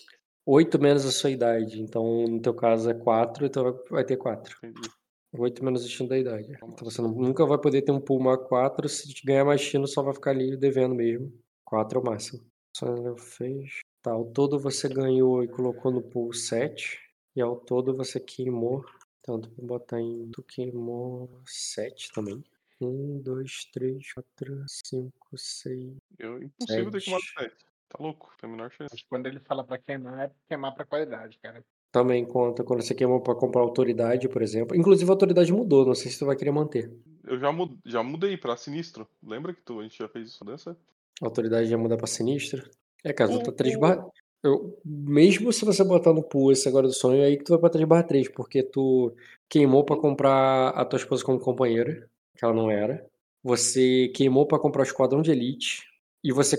8 0.45 0.80
menos 0.80 1.05
a 1.05 1.11
sua 1.11 1.30
idade. 1.32 1.82
Então, 1.82 2.26
no 2.28 2.41
teu 2.41 2.53
caso 2.53 2.89
é 2.89 2.93
4, 2.93 3.45
então 3.45 3.64
vai- 3.64 4.03
ter 4.05 4.18
4. 4.18 4.57
Entendi. 4.64 4.89
8 5.36 5.64
menos 5.64 5.82
o 5.82 5.86
destino 5.86 6.09
da 6.09 6.18
idade. 6.18 6.51
Então 6.51 6.76
você 6.89 7.01
nunca 7.01 7.45
vai 7.45 7.57
poder 7.57 7.82
ter 7.82 7.91
um 7.91 8.01
que 8.01 8.38
4. 8.38 8.88
Se 8.89 9.07
ganhar 9.26 9.45
mais 9.45 9.61
destino, 9.61 9.88
só 9.88 10.03
vai 10.03 10.14
ficar 10.14 10.32
ali 10.32 10.55
devendo 10.57 10.93
mesmo. 10.93 11.32
4 11.66 11.97
é 11.97 12.01
o 12.01 12.05
máximo. 12.05 12.45
Só 12.76 12.86
eu 12.88 13.18
fez. 13.18 13.80
Tá, 14.04 14.12
ao 14.12 14.26
todo 14.26 14.60
você 14.60 14.88
ganhou 14.89 15.43
e 15.43 15.47
colocou 15.47 15.91
no 15.91 16.01
pool 16.01 16.34
7. 16.34 16.99
E 17.36 17.41
ao 17.41 17.56
todo 17.56 17.95
você 17.95 18.20
queimou. 18.20 18.86
Então, 19.22 19.39
tu 19.39 19.49
pode 19.49 19.66
botar 19.68 19.99
em. 20.01 20.30
Tu 20.32 20.43
queimou 20.43 21.41
7 21.47 22.12
também. 22.12 22.43
1, 22.82 23.22
2, 23.22 23.66
3, 23.74 24.14
4, 24.14 24.64
5, 24.68 25.38
6. 25.38 25.93
Eu, 26.20 26.43
impossível 26.43 26.91
ter 26.91 27.01
queimado 27.01 27.24
7. 27.39 27.56
Tá 27.88 27.97
louco? 28.04 28.32
Tem 28.41 28.49
a 28.49 28.51
menor 28.51 28.70
chance. 28.72 28.89
Mas 28.91 29.04
quando 29.04 29.28
ele 29.28 29.39
fala 29.39 29.64
pra 29.64 29.78
queimar, 29.78 30.20
é 30.26 30.32
queimar 30.49 30.76
pra 30.76 30.86
qualidade, 30.86 31.39
cara. 31.41 31.64
Também 31.91 32.26
conta 32.26 32.64
quando 32.64 32.82
você 32.82 32.93
queimou 32.95 33.22
pra 33.22 33.36
comprar 33.36 33.62
autoridade, 33.62 34.28
por 34.28 34.41
exemplo. 34.41 34.76
Inclusive 34.76 35.10
a 35.10 35.14
autoridade 35.14 35.54
mudou, 35.54 35.86
não 35.86 35.93
sei 35.95 36.12
se 36.12 36.20
tu 36.20 36.26
vai 36.26 36.36
querer 36.36 36.51
manter. 36.51 36.91
Eu 37.24 37.39
já, 37.39 37.51
mu- 37.51 37.78
já 37.86 38.01
mudei 38.04 38.36
pra 38.36 38.58
sinistro. 38.58 39.08
Lembra 39.22 39.54
que 39.54 39.62
tu, 39.62 39.80
a 39.80 39.84
gente 39.84 39.97
já 39.99 40.10
fez 40.10 40.28
isso 40.30 40.43
dança? 40.43 40.76
A 41.22 41.26
autoridade 41.26 41.70
ia 41.70 41.78
mudar 41.78 41.95
pra 41.95 42.08
sinistra. 42.08 42.68
É, 43.04 43.12
cara, 43.14 43.32
tu 43.32 43.43
tá 43.43 43.51
O- 43.51 43.54
3 43.54 43.76
o- 43.76 43.80
barra. 43.80 44.06
Eu, 44.43 44.78
mesmo 44.84 45.54
se 45.54 45.64
você 45.64 45.84
botar 45.86 46.12
no 46.14 46.22
pool 46.22 46.51
esse 46.51 46.68
agora 46.68 46.86
do 46.88 46.93
sonho, 46.93 47.22
é 47.22 47.26
aí 47.28 47.38
que 47.38 47.45
tu 47.45 47.51
vai 47.51 47.60
pra 47.60 47.70
3 47.70 47.88
barra 47.88 48.04
3, 48.04 48.28
porque 48.30 48.62
tu 48.62 49.14
queimou 49.49 49.86
pra 49.86 49.95
comprar 49.95 50.70
a 50.70 50.84
tua 50.84 50.97
esposa 50.97 51.24
como 51.24 51.39
companheira, 51.39 52.10
que 52.38 52.43
ela 52.43 52.54
não 52.54 52.70
era. 52.70 53.06
Você 53.41 54.10
queimou 54.16 54.45
pra 54.45 54.60
comprar 54.60 54.82
o 54.82 54.84
esquadrão 54.84 55.22
de 55.22 55.32
elite. 55.32 55.84
E 56.24 56.32
você 56.32 56.58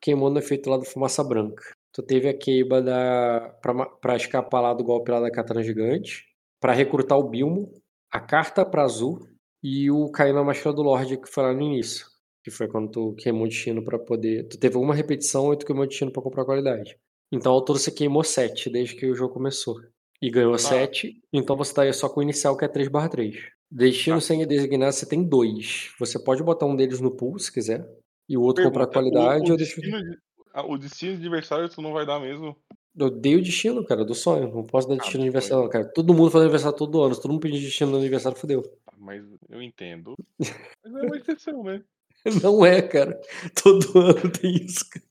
queimou 0.00 0.30
no 0.30 0.38
efeito 0.38 0.68
lá 0.70 0.76
do 0.76 0.84
fumaça 0.84 1.22
branca. 1.24 1.62
Tu 1.92 2.02
teve 2.02 2.28
a 2.28 2.34
queima 2.36 2.80
da, 2.82 3.56
pra, 3.62 3.86
pra 3.86 4.16
escapar 4.16 4.60
lá 4.60 4.74
do 4.74 4.82
golpe 4.84 5.10
lá 5.12 5.20
da 5.20 5.30
katana 5.30 5.62
gigante. 5.62 6.24
Pra 6.60 6.72
recrutar 6.72 7.18
o 7.18 7.28
Bilmo. 7.28 7.72
A 8.12 8.20
carta 8.20 8.64
pra 8.66 8.82
azul. 8.82 9.28
E 9.62 9.90
o 9.90 10.10
cair 10.10 10.32
na 10.34 10.42
máscara 10.44 10.74
do 10.74 10.82
Lorde, 10.82 11.16
que 11.16 11.28
foi 11.28 11.42
lá 11.44 11.52
no 11.54 11.62
início. 11.62 12.06
Que 12.44 12.50
foi 12.50 12.68
quando 12.68 12.90
tu 12.90 13.14
queimou 13.14 13.48
destino 13.48 13.82
pra 13.82 13.98
poder. 13.98 14.46
Tu 14.48 14.58
teve 14.58 14.74
alguma 14.76 14.94
repetição 14.94 15.52
e 15.52 15.56
tu 15.56 15.64
queimou 15.64 15.86
destino 15.86 16.12
pra 16.12 16.22
comprar 16.22 16.44
qualidade. 16.44 16.96
Então 17.32 17.52
ao 17.52 17.64
todo 17.64 17.78
você 17.78 17.90
queimou 17.90 18.22
7 18.22 18.68
desde 18.70 18.94
que 18.94 19.06
o 19.06 19.14
jogo 19.14 19.32
começou. 19.32 19.80
E 20.20 20.30
ganhou 20.30 20.56
7. 20.58 21.20
Então 21.32 21.56
você 21.56 21.74
tá 21.74 21.82
aí 21.82 21.92
só 21.92 22.08
com 22.08 22.20
o 22.20 22.22
inicial 22.22 22.56
que 22.56 22.64
é 22.64 22.68
3/3. 22.68 23.50
Destino 23.70 24.16
Tá. 24.16 24.20
sem 24.20 24.46
designar 24.46 24.92
você 24.92 25.06
tem 25.06 25.24
dois. 25.24 25.90
Você 25.98 26.22
pode 26.22 26.42
botar 26.42 26.66
um 26.66 26.76
deles 26.76 27.00
no 27.00 27.10
pool 27.10 27.38
se 27.38 27.50
quiser. 27.52 27.84
E 28.28 28.36
o 28.36 28.42
outro 28.42 28.62
comprar 28.64 28.86
Pergunta, 28.86 29.10
qualidade 29.18 29.50
o, 29.50 29.54
o, 29.54 29.56
destino 29.56 30.02
de, 30.02 30.18
ah, 30.52 30.66
o 30.66 30.78
destino 30.78 31.12
de 31.12 31.18
adversário 31.18 31.68
tu 31.68 31.82
não 31.82 31.92
vai 31.92 32.06
dar 32.06 32.20
mesmo? 32.20 32.56
Eu 32.96 33.10
dei 33.10 33.34
o 33.34 33.42
destino, 33.42 33.84
cara, 33.84 34.04
do 34.04 34.14
sonho. 34.14 34.54
Não 34.54 34.64
posso 34.64 34.88
dar 34.88 34.94
destino 34.96 35.18
do 35.18 35.18
no 35.18 35.24
aniversário, 35.24 35.64
não, 35.64 35.70
cara. 35.70 35.84
Todo 35.92 36.14
mundo 36.14 36.30
faz 36.30 36.42
aniversário 36.44 36.78
todo 36.78 37.02
ano. 37.02 37.14
Se 37.14 37.20
todo 37.20 37.32
mundo 37.32 37.40
pedir 37.40 37.60
destino 37.60 37.90
no 37.90 37.98
aniversário, 37.98 38.38
fodeu. 38.38 38.62
Ah, 38.86 38.94
Mas 38.96 39.24
eu 39.50 39.60
entendo. 39.60 40.14
Mas 40.84 40.94
é 40.94 41.06
uma 41.06 41.16
exceção, 41.16 41.64
né? 41.64 41.82
Não 42.42 42.64
é, 42.64 42.82
cara. 42.82 43.20
Todo 43.62 43.98
ano 43.98 44.30
tem 44.30 44.54
isso, 44.64 44.84
cara. 44.90 45.04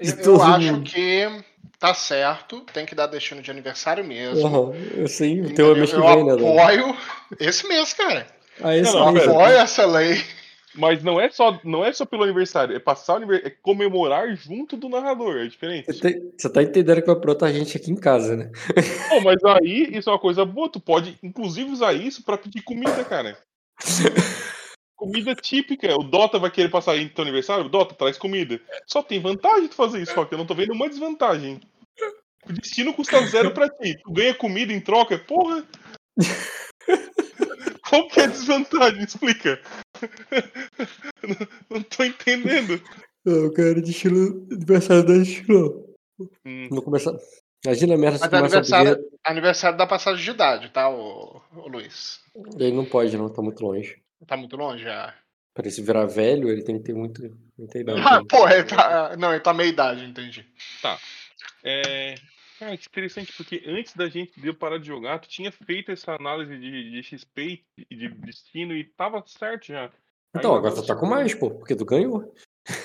Eu, 0.00 0.34
eu 0.34 0.42
acho 0.42 0.72
mundo. 0.72 0.90
que 0.90 1.44
tá 1.78 1.94
certo, 1.94 2.60
tem 2.72 2.84
que 2.84 2.94
dar 2.94 3.06
destino 3.06 3.40
de 3.42 3.50
aniversário 3.50 4.04
mesmo. 4.04 4.74
Eu 4.96 5.06
sei. 5.08 5.40
O 5.40 5.54
teu 5.54 5.72
é 5.72 5.74
mês 5.78 5.90
que 5.90 5.96
eu 5.96 6.02
vem, 6.06 6.24
né, 6.24 6.36
Dan? 6.36 6.60
apoio 6.60 6.96
esse 7.38 7.66
mês, 7.68 7.92
cara. 7.94 8.26
Ah, 8.60 8.76
esse 8.76 8.92
Não, 8.92 9.06
não, 9.06 9.12
mês. 9.12 9.24
pera. 9.24 9.36
Apoio 9.38 9.56
essa 9.56 9.86
lei. 9.86 10.24
Mas 10.74 11.02
não 11.02 11.20
é 11.20 11.28
só, 11.30 11.60
não 11.64 11.84
é 11.84 11.92
só 11.92 12.06
pelo 12.06 12.22
aniversário, 12.22 12.74
é 12.74 12.78
passar 12.78 13.12
o 13.12 13.16
aniversário, 13.16 13.52
é 13.52 13.54
comemorar 13.60 14.34
junto 14.34 14.74
do 14.74 14.88
narrador, 14.88 15.36
é 15.36 15.46
diferente. 15.46 15.84
Você 15.84 16.00
tem- 16.00 16.32
Você 16.36 16.48
tá 16.48 16.62
entendendo 16.62 17.00
que 17.02 17.06
vai 17.08 17.14
brotar 17.20 17.52
gente 17.52 17.76
aqui 17.76 17.90
em 17.90 17.96
casa, 17.96 18.34
né? 18.36 18.50
Pô, 19.10 19.20
mas 19.20 19.36
aí 19.44 19.90
isso 19.92 20.08
é 20.08 20.12
uma 20.12 20.18
coisa 20.18 20.46
boa, 20.46 20.70
tu 20.70 20.80
pode 20.80 21.18
inclusive 21.22 21.70
usar 21.70 21.92
isso 21.92 22.22
pra 22.24 22.38
pedir 22.38 22.62
comida, 22.62 23.04
cara. 23.04 23.36
Comida 25.02 25.34
típica. 25.34 25.96
O 25.96 26.04
Dota 26.04 26.38
vai 26.38 26.48
querer 26.48 26.68
passar 26.68 26.92
aí 26.92 27.02
no 27.02 27.10
teu 27.10 27.22
aniversário? 27.22 27.68
Dota, 27.68 27.92
traz 27.92 28.16
comida. 28.16 28.60
Só 28.86 29.02
tem 29.02 29.20
vantagem 29.20 29.66
de 29.66 29.74
fazer 29.74 30.00
isso, 30.00 30.14
só 30.14 30.24
que 30.24 30.32
eu 30.32 30.38
não 30.38 30.46
tô 30.46 30.54
vendo 30.54 30.72
uma 30.72 30.88
desvantagem. 30.88 31.60
O 32.48 32.52
destino 32.52 32.94
custa 32.94 33.20
zero 33.26 33.52
pra 33.52 33.68
ti. 33.68 33.98
Tu 34.00 34.12
ganha 34.12 34.32
comida 34.32 34.72
em 34.72 34.80
troca? 34.80 35.18
Porra! 35.18 35.66
Qual 37.90 38.06
que 38.06 38.20
é 38.20 38.24
a 38.24 38.28
desvantagem? 38.28 39.02
Explica. 39.02 39.60
Não, 41.20 41.36
não 41.78 41.82
tô 41.82 42.04
entendendo. 42.04 42.80
Não, 43.24 43.52
cara, 43.52 43.82
destino. 43.82 44.46
Aniversário 44.52 45.04
da 45.04 45.14
destino. 45.14 45.84
Hum, 46.46 46.68
Vou 46.70 46.82
começar. 46.82 47.12
Imagina 47.64 47.94
a 47.94 47.98
merda 47.98 48.18
se 48.18 48.22
Mas 48.22 48.30
começa 48.30 48.56
a 48.56 48.78
aniversário, 48.78 49.10
aniversário 49.24 49.78
da 49.78 49.86
passagem 49.86 50.24
de 50.24 50.30
idade, 50.30 50.70
tá, 50.70 50.88
ô, 50.88 51.40
ô 51.56 51.68
Luiz? 51.68 52.20
Ele 52.56 52.72
não 52.72 52.84
pode, 52.84 53.16
não, 53.16 53.28
tá 53.28 53.42
muito 53.42 53.64
longe. 53.64 54.01
Tá 54.26 54.36
muito 54.36 54.56
longe 54.56 54.84
já. 54.84 55.14
Pra 55.54 55.64
ele 55.64 55.70
se 55.70 55.82
virar 55.82 56.06
velho, 56.06 56.48
ele 56.48 56.62
tem 56.62 56.78
que 56.78 56.84
ter 56.84 56.94
muito, 56.94 57.20
muita 57.58 57.78
idade. 57.78 58.00
Ah, 58.00 58.20
né? 58.20 58.26
porra, 58.28 58.54
ele 58.54 58.64
tá. 58.64 59.16
Não, 59.16 59.30
ele 59.32 59.40
tá 59.40 59.52
meia 59.52 59.68
idade, 59.68 60.04
entendi. 60.04 60.46
É, 61.62 62.14
cara, 62.58 62.76
que 62.76 62.86
interessante, 62.86 63.32
porque 63.36 63.62
antes 63.66 63.94
da 63.94 64.08
gente 64.08 64.40
de 64.40 64.48
eu 64.48 64.54
parar 64.54 64.78
de 64.78 64.86
jogar, 64.86 65.18
tu 65.18 65.28
tinha 65.28 65.52
feito 65.52 65.92
essa 65.92 66.14
análise 66.14 66.56
de, 66.58 66.90
de 66.90 67.02
XP 67.02 67.62
e 67.90 67.94
de 67.94 68.08
destino 68.08 68.74
e 68.74 68.84
tava 68.84 69.22
certo 69.26 69.66
já. 69.66 69.90
Então, 70.34 70.52
Aí 70.52 70.58
agora 70.58 70.74
tu 70.74 70.86
tá 70.86 70.96
com 70.96 71.06
mais, 71.06 71.34
pô, 71.34 71.50
porque 71.50 71.76
tu 71.76 71.84
ganhou. 71.84 72.34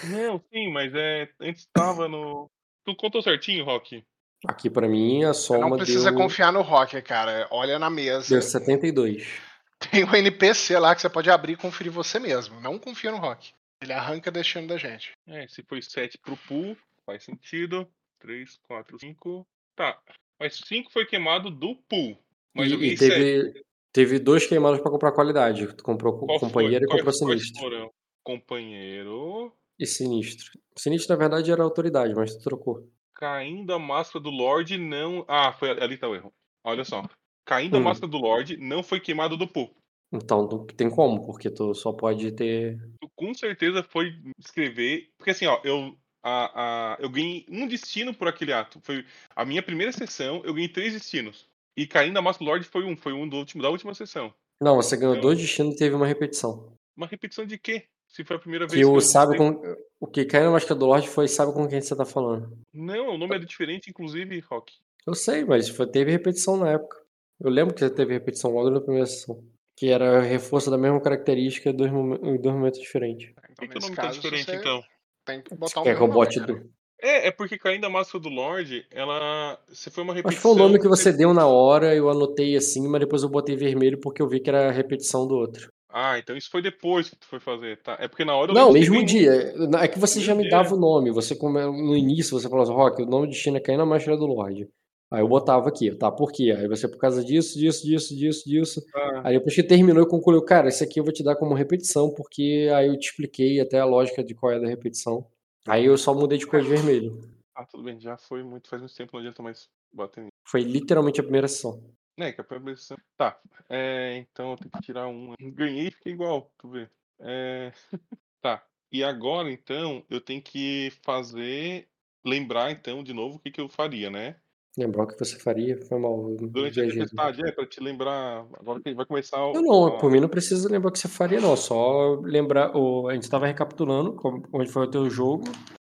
Não, 0.09 0.41
sim, 0.51 0.69
mas 0.71 0.93
é. 0.93 1.29
Antes 1.39 1.67
tava 1.71 2.07
no. 2.09 2.49
Tu 2.83 2.95
contou 2.95 3.21
certinho, 3.21 3.63
Rock? 3.63 4.03
Aqui 4.45 4.69
pra 4.69 4.88
mim 4.88 5.23
a 5.23 5.33
Você 5.33 5.53
não 5.53 5.61
soma 5.61 5.77
precisa 5.77 6.11
deu, 6.11 6.19
confiar 6.19 6.51
no 6.51 6.61
Rock, 6.61 7.01
cara. 7.01 7.47
Olha 7.49 7.79
na 7.79 7.89
mesa. 7.89 8.27
deu 8.29 8.41
72. 8.41 9.47
Tem 9.80 10.03
o 10.03 10.15
NPC 10.15 10.78
lá 10.80 10.95
que 10.95 11.01
você 11.01 11.09
pode 11.09 11.30
abrir 11.30 11.53
e 11.53 11.57
conferir 11.57 11.91
você 11.91 12.19
mesmo. 12.19 12.59
Não 12.61 12.80
confia 12.80 13.11
no 13.11 13.17
Rock. 13.17 13.51
Ele 13.82 13.93
arranca 13.93 14.32
destino 14.32 14.67
da 14.67 14.78
gente. 14.78 15.11
É, 15.28 15.47
se 15.47 15.61
foi 15.63 15.82
7 15.82 16.17
pro 16.17 16.36
pool, 16.36 16.75
faz 17.05 17.23
sentido. 17.23 17.88
3, 18.19 18.57
4, 18.67 18.99
5. 18.99 19.47
Tá. 19.75 19.99
Mas 20.39 20.57
5 20.65 20.91
foi 20.91 21.05
queimado 21.05 21.51
do 21.51 21.75
pool. 21.88 22.17
Mas 22.55 22.71
E, 22.71 22.73
eu 22.73 22.84
e 22.84 22.97
7. 22.97 23.09
teve, 23.11 23.63
teve 23.93 24.19
dois 24.19 24.47
queimados 24.47 24.80
pra 24.82 24.89
comprar 24.89 25.11
qualidade. 25.11 25.71
Tu 25.75 25.84
comprou 25.84 26.17
Qual 26.17 26.39
foi? 26.39 26.47
companheiro 26.47 26.86
e 26.86 26.88
Quais- 26.88 27.01
comprou 27.03 27.28
quais 27.28 27.41
sinistro. 27.41 27.93
Companheiro. 28.23 29.53
E 29.80 29.86
sinistro. 29.86 30.51
Sinistro, 30.75 31.13
na 31.15 31.19
verdade, 31.19 31.51
era 31.51 31.61
autoridade, 31.61 32.15
mas 32.15 32.36
tu 32.36 32.41
trocou. 32.43 32.89
Caindo 33.13 33.73
a 33.73 33.80
máscara 33.80 34.21
do 34.23 34.30
Lorde 34.32 34.78
não. 34.78 35.23
Ah, 35.28 35.53
foi 35.53 35.69
ali 35.71 35.97
tá 35.97 36.07
o 36.07 36.15
erro. 36.15 36.34
Olha 36.63 36.84
só. 36.84 37.03
Caindo 37.48 37.78
a 37.78 37.80
Hum. 37.80 37.84
máscara 37.84 38.12
do 38.12 38.18
Lorde 38.18 38.58
não 38.58 38.84
foi 38.84 39.00
queimado 39.00 39.38
do 39.38 39.48
pool. 39.48 39.74
Então 40.12 40.66
tem 40.76 40.89
como, 40.89 41.26
porque 41.26 41.50
tu 41.50 41.74
só 41.74 41.91
pode 41.93 42.32
ter. 42.34 42.78
Tu 43.02 43.10
com 43.16 43.34
certeza 43.34 43.82
foi 43.82 44.14
escrever. 44.38 45.10
Porque 45.18 45.32
assim, 45.32 45.45
ó, 45.48 45.60
eu. 45.64 45.98
A, 46.24 46.95
a, 46.95 46.98
eu 47.00 47.10
ganhei 47.10 47.45
um 47.50 47.66
destino 47.68 48.14
por 48.14 48.28
aquele 48.28 48.52
ato. 48.52 48.80
Foi 48.84 49.06
a 49.34 49.45
minha 49.45 49.64
primeira 49.64 49.93
sessão, 49.93 50.41
eu 50.43 50.54
ganhei 50.54 50.68
três 50.68 50.91
destinos. 50.91 51.48
E 51.78 51.88
caindo 51.88 52.18
a 52.18 52.22
Master 52.22 52.45
Lord 52.45 52.66
foi 52.66 52.84
um, 52.84 52.98
foi 52.98 53.14
um 53.14 53.28
do 53.30 53.38
último, 53.38 53.64
da 53.64 53.70
última 53.70 53.93
sessão. 53.93 54.34
Não, 54.62 54.76
você 54.76 54.98
ganhou 54.98 55.14
Então- 55.16 55.22
dois 55.30 55.38
destinos 55.39 55.76
e 55.76 55.78
teve 55.78 55.95
uma 55.95 56.08
repetição. 56.08 56.74
Uma 56.98 57.08
repetição 57.08 57.45
de 57.45 57.58
quê? 57.58 57.86
Se 58.10 58.26
foi 58.26 58.36
a 58.36 58.39
primeira 58.39 58.66
vez 58.68 58.78
Que 58.80 58.86
o 58.86 58.95
eu 58.98 59.02
sabe 59.02 59.38
com. 59.38 59.62
O 60.02 60.08
que 60.08 60.26
caiu 60.26 60.45
na 60.45 60.52
máscara 60.52 60.76
do 60.80 60.86
Lorde 60.86 61.08
foi 61.08 61.28
sabe 61.30 61.54
com 61.54 61.68
quem 61.68 61.80
você 61.82 61.95
tá 61.95 62.06
falando. 62.06 62.58
Não, 62.74 63.14
o 63.14 63.18
nome 63.18 63.36
era 63.36 63.45
diferente, 63.45 63.89
inclusive, 63.89 64.39
Rock. 64.50 64.74
Eu 65.06 65.14
sei, 65.16 65.45
mas 65.45 65.70
foi- 65.70 65.88
teve 65.88 66.12
repetição 66.12 66.58
na 66.58 66.72
época. 66.72 67.02
Eu 67.39 67.49
lembro 67.49 67.73
que 67.73 67.89
teve 67.89 68.13
repetição 68.13 68.51
logo 68.51 68.69
na 68.69 68.81
primeira 68.81 69.05
sessão. 69.05 69.43
Que 69.75 69.89
era 69.89 70.21
reforço 70.21 70.71
da 70.71 70.77
mesma 70.77 70.99
característica 70.99 71.69
em 71.69 71.75
dois, 71.75 71.91
em 71.91 72.41
dois 72.41 72.55
momentos 72.55 72.79
diferentes. 72.79 73.31
Por 73.33 73.43
Então, 73.51 73.67
que, 73.67 73.71
o 73.71 73.75
nesse 73.75 73.88
nome 73.88 73.95
tá 73.95 74.01
caso, 74.03 74.19
diferente, 74.19 74.45
você 74.45 74.55
então? 74.55 74.81
tem 75.23 75.41
que 75.41 75.49
Você 75.49 75.55
botar 75.55 75.81
o 75.81 75.83
quer 75.83 75.95
que 75.95 76.01
eu 76.01 76.07
mesmo 76.07 76.13
nome, 76.13 76.25
bote 76.25 76.39
do. 76.39 76.69
É, 76.99 77.27
é 77.27 77.31
porque 77.31 77.59
caindo 77.59 77.85
a 77.85 77.89
máscara 77.89 78.19
do 78.19 78.29
Lorde, 78.29 78.85
ela. 78.89 79.59
Se 79.71 79.91
foi 79.91 80.03
uma 80.03 80.15
repetição. 80.15 80.29
Acho 80.29 80.38
que 80.38 80.41
foi 80.41 80.51
o 80.53 80.67
nome 80.67 80.79
que 80.81 80.88
você 80.88 81.13
deu 81.13 81.31
na 81.31 81.45
hora, 81.45 81.93
eu 81.93 82.09
anotei 82.09 82.55
assim, 82.55 82.88
mas 82.88 83.01
depois 83.01 83.21
eu 83.21 83.29
botei 83.29 83.55
vermelho 83.55 83.99
porque 83.99 84.19
eu 84.19 84.27
vi 84.27 84.39
que 84.39 84.49
era 84.49 84.69
a 84.69 84.71
repetição 84.71 85.27
do 85.27 85.35
outro. 85.35 85.69
Ah, 85.89 86.17
então 86.19 86.35
isso 86.35 86.49
foi 86.49 86.61
depois 86.61 87.09
que 87.09 87.15
tu 87.15 87.27
foi 87.27 87.39
fazer, 87.39 87.77
tá? 87.81 87.97
É 87.99 88.07
porque 88.07 88.25
na 88.25 88.35
hora 88.35 88.51
eu 88.51 88.55
Não, 88.55 88.71
mesmo 88.71 89.03
dia. 89.05 89.31
É 89.79 89.88
que 89.88 89.99
você 89.99 90.19
já 90.19 90.35
me 90.35 90.49
dava 90.49 90.75
o 90.75 90.79
nome. 90.79 91.11
Você 91.11 91.35
no 91.35 91.95
início 91.95 92.39
você 92.39 92.49
falou 92.49 92.63
assim, 92.63 92.73
Rock, 92.73 93.01
o 93.03 93.05
nome 93.05 93.29
de 93.29 93.35
China 93.35 93.61
caiu 93.61 93.77
na 93.77 93.85
máscara 93.85 94.17
do 94.17 94.25
Lorde. 94.25 94.67
Aí 95.10 95.22
eu 95.22 95.28
botava 95.28 95.70
aqui, 95.70 95.95
tá? 95.95 96.12
Por 96.12 96.32
quê? 96.32 96.53
Aí 96.58 96.68
você, 96.68 96.88
por 96.88 96.97
causa 96.97 97.24
disso, 97.24 97.58
disso, 97.58 97.86
disso, 97.86 98.16
disso, 98.16 98.49
disso. 98.49 98.86
Ah, 98.93 99.22
Aí 99.30 99.38
depois 99.38 99.55
que 99.55 99.64
terminou, 99.64 100.03
eu 100.03 100.08
concluí, 100.08 100.43
cara, 100.45 100.68
esse 100.68 100.84
aqui 100.84 100.99
eu 100.99 101.03
vou 101.03 101.14
te 101.14 101.24
dar 101.24 101.36
como 101.36 101.53
repetição, 101.53 102.14
porque 102.14 102.70
aí 102.76 102.88
eu 102.88 102.97
te 102.99 103.10
expliquei 103.10 103.60
até 103.62 103.80
a 103.80 103.86
lógica 103.86 104.24
de 104.24 104.36
qual 104.36 104.51
é 104.51 104.60
da 104.60 104.68
repetição. 104.68 105.26
Aí 105.68 105.86
eu 105.86 105.97
só 105.97 106.14
mudei 106.14 106.38
de 106.38 106.45
cor 106.47 106.62
de 106.62 106.68
vermelho. 106.70 107.22
ah, 107.55 107.66
tudo 107.66 107.84
bem, 107.84 107.99
já 107.99 108.18
foi 108.18 108.43
muito, 108.43 108.68
faz 108.70 108.82
muito 108.82 108.95
tempo, 108.95 109.12
não 109.14 109.20
adianta 109.22 109.41
mais 109.41 109.68
bater 109.93 110.22
nisso. 110.22 110.32
Foi 110.45 110.62
literalmente 110.62 111.20
a 111.20 111.24
primeira 111.24 111.47
sessão. 111.47 111.82
É, 112.20 112.32
que 112.32 112.41
a 112.41 112.43
primeira 112.43 112.74
versão- 112.76 112.97
Tá, 113.18 113.39
é, 113.70 114.18
então 114.18 114.51
eu 114.51 114.58
tenho 114.58 114.72
que 114.72 114.82
tirar 114.82 115.08
um. 115.08 115.34
Ganhei 115.39 115.88
e 115.88 115.91
fiquei 115.91 116.14
igual, 116.14 116.51
tu 116.58 116.70
vê. 116.70 116.89
É, 117.20 117.72
Tá, 118.41 118.64
e 118.91 119.03
agora 119.03 119.51
então 119.51 120.03
eu 120.10 120.20
tenho 120.22 120.41
que 120.41 120.91
fazer. 121.03 121.88
Lembrar 122.26 122.72
então 122.72 123.03
de 123.03 123.14
novo 123.14 123.38
o 123.38 123.39
que, 123.39 123.49
que 123.51 123.62
eu 123.62 123.70
faria, 123.70 124.10
né? 124.10 124.36
Lembrar 124.78 125.03
o 125.03 125.07
que 125.07 125.17
você 125.17 125.38
faria? 125.39 125.75
Foi 125.88 125.97
mal. 125.99 126.36
Durante 126.39 126.80
a 126.80 126.84
tempestade, 126.88 127.41
é, 127.47 127.51
pra 127.51 127.65
te 127.65 127.82
lembrar. 127.82 128.45
Agora 128.59 128.80
que 128.80 128.93
vai 128.93 129.05
começar 129.05 129.43
o. 129.43 129.53
Não, 129.53 129.61
não, 129.63 129.97
por 129.97 130.11
mim 130.11 130.19
não 130.19 130.30
precisa 130.30 130.69
lembrar 130.69 130.89
o 130.89 130.91
que 130.91 130.99
você 130.99 131.07
faria, 131.07 131.41
não. 131.41 131.55
Só 131.57 132.19
lembrar. 132.21 132.75
O, 132.78 133.07
a 133.07 133.13
gente 133.13 133.23
estava 133.23 133.47
recapitulando 133.47 134.13
como- 134.13 134.43
onde 134.53 134.69
foi 134.71 134.84
o 134.84 134.89
teu 134.91 135.09
jogo, 135.09 135.45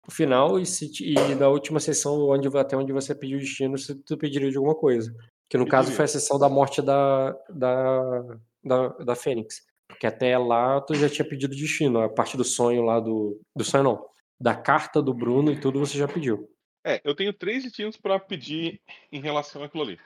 o 0.07 0.11
final, 0.11 0.57
e, 0.57 0.65
se, 0.65 0.89
e 1.03 1.35
da 1.35 1.49
última 1.49 1.79
sessão, 1.81 2.29
onde, 2.29 2.47
até 2.57 2.77
onde 2.77 2.93
você 2.93 3.13
pediu 3.13 3.37
o 3.37 3.41
destino, 3.41 3.77
se 3.77 3.93
tu 3.95 4.17
pediria 4.17 4.49
de 4.49 4.55
alguma 4.55 4.75
coisa. 4.75 5.13
Que 5.49 5.57
no 5.57 5.67
caso 5.67 5.91
foi 5.91 6.05
a 6.05 6.07
sessão 6.07 6.39
da 6.39 6.47
morte 6.47 6.81
da, 6.81 7.35
da, 7.49 8.21
da, 8.63 8.87
da 8.89 9.15
Fênix. 9.15 9.61
Porque 9.89 10.07
até 10.07 10.37
lá 10.37 10.79
tu 10.79 10.93
já 10.93 11.09
tinha 11.09 11.27
pedido 11.27 11.53
destino, 11.55 11.99
a 11.99 12.07
parte 12.07 12.37
do 12.37 12.43
sonho 12.45 12.83
lá 12.83 12.99
do. 13.01 13.41
Do 13.53 13.63
sonho 13.65 13.83
não. 13.83 14.05
Da 14.39 14.55
carta 14.55 15.01
do 15.01 15.13
Bruno 15.13 15.51
e 15.51 15.59
tudo 15.59 15.79
você 15.79 15.97
já 15.97 16.07
pediu. 16.07 16.47
É, 16.83 17.01
eu 17.03 17.13
tenho 17.15 17.33
três 17.33 17.63
destinos 17.63 17.97
pra 17.97 18.19
pedir 18.19 18.81
em 19.11 19.21
relação 19.21 19.63
àquilo 19.63 19.83
ali. 19.83 19.99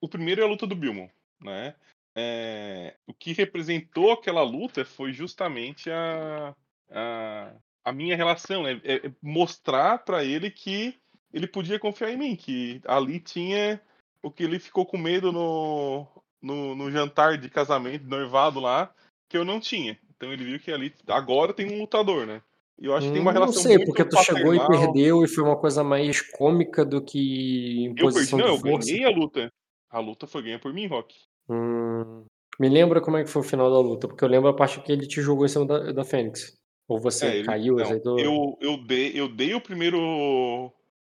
O 0.00 0.08
primeiro 0.08 0.40
é 0.40 0.44
a 0.44 0.48
luta 0.48 0.66
do 0.66 0.74
Bilmon, 0.74 1.08
né? 1.40 1.74
É, 2.16 2.96
o 3.06 3.12
que 3.12 3.32
representou 3.32 4.12
aquela 4.12 4.42
luta 4.42 4.84
foi 4.84 5.12
justamente 5.12 5.90
a, 5.90 6.54
a, 6.90 7.52
a 7.84 7.92
minha 7.92 8.16
relação, 8.16 8.62
né? 8.62 8.80
É- 8.84 9.06
é 9.06 9.12
mostrar 9.20 9.98
pra 9.98 10.24
ele 10.24 10.50
que 10.50 10.98
ele 11.32 11.46
podia 11.46 11.78
confiar 11.78 12.10
em 12.12 12.16
mim, 12.16 12.36
que 12.36 12.80
ali 12.86 13.18
tinha 13.20 13.80
o 14.22 14.30
que 14.30 14.44
ele 14.44 14.58
ficou 14.58 14.86
com 14.86 14.96
medo 14.96 15.32
no, 15.32 16.06
no, 16.40 16.74
no 16.74 16.90
jantar 16.90 17.36
de 17.36 17.50
casamento, 17.50 18.06
noivado 18.06 18.60
lá, 18.60 18.94
que 19.28 19.36
eu 19.36 19.44
não 19.44 19.58
tinha. 19.60 19.98
Então 20.16 20.32
ele 20.32 20.44
viu 20.44 20.60
que 20.60 20.70
ali 20.72 20.94
agora 21.08 21.52
tem 21.52 21.72
um 21.72 21.80
lutador, 21.80 22.24
né? 22.26 22.40
E 22.80 22.86
eu 22.86 22.94
acho 22.96 23.06
que 23.06 23.12
tem 23.12 23.22
uma 23.22 23.30
Hum, 23.30 23.34
Não 23.34 23.40
relação 23.40 23.62
sei, 23.62 23.76
muito 23.76 23.86
porque 23.86 24.04
tu 24.04 24.16
chegou 24.18 24.54
e 24.54 24.58
perdeu 24.66 25.24
e 25.24 25.28
foi 25.28 25.44
uma 25.44 25.56
coisa 25.56 25.84
mais 25.84 26.20
cômica 26.20 26.84
do 26.84 27.02
que 27.02 27.84
Eu 27.86 27.94
perdi, 27.94 28.08
imposição 28.08 28.38
não, 28.38 28.46
eu 28.46 28.58
ganhei 28.62 29.04
a 29.04 29.10
luta. 29.10 29.52
A 29.90 30.00
luta 30.00 30.26
foi 30.26 30.42
ganha 30.42 30.58
por 30.58 30.72
mim, 30.72 30.86
Rock. 30.86 31.14
Hum, 31.48 32.24
me 32.58 32.68
lembra 32.68 33.00
como 33.00 33.16
é 33.16 33.24
que 33.24 33.30
foi 33.30 33.42
o 33.42 33.44
final 33.44 33.70
da 33.70 33.78
luta, 33.78 34.08
porque 34.08 34.24
eu 34.24 34.28
lembro 34.28 34.48
a 34.48 34.54
parte 34.54 34.80
que 34.80 34.90
ele 34.90 35.06
te 35.06 35.20
jogou 35.20 35.44
em 35.44 35.48
cima 35.48 35.66
da, 35.66 35.92
da 35.92 36.04
Fênix. 36.04 36.56
Ou 36.88 36.98
você 36.98 37.26
É, 37.26 37.36
ele- 37.38 37.46
caiu, 37.46 37.76
não, 37.76 37.82
aceitou. 37.84 38.18
eu, 38.18 38.58
eu, 38.60 38.76
dei, 38.78 39.12
eu 39.14 39.28
dei 39.28 39.54
o 39.54 39.60
primeiro 39.60 39.98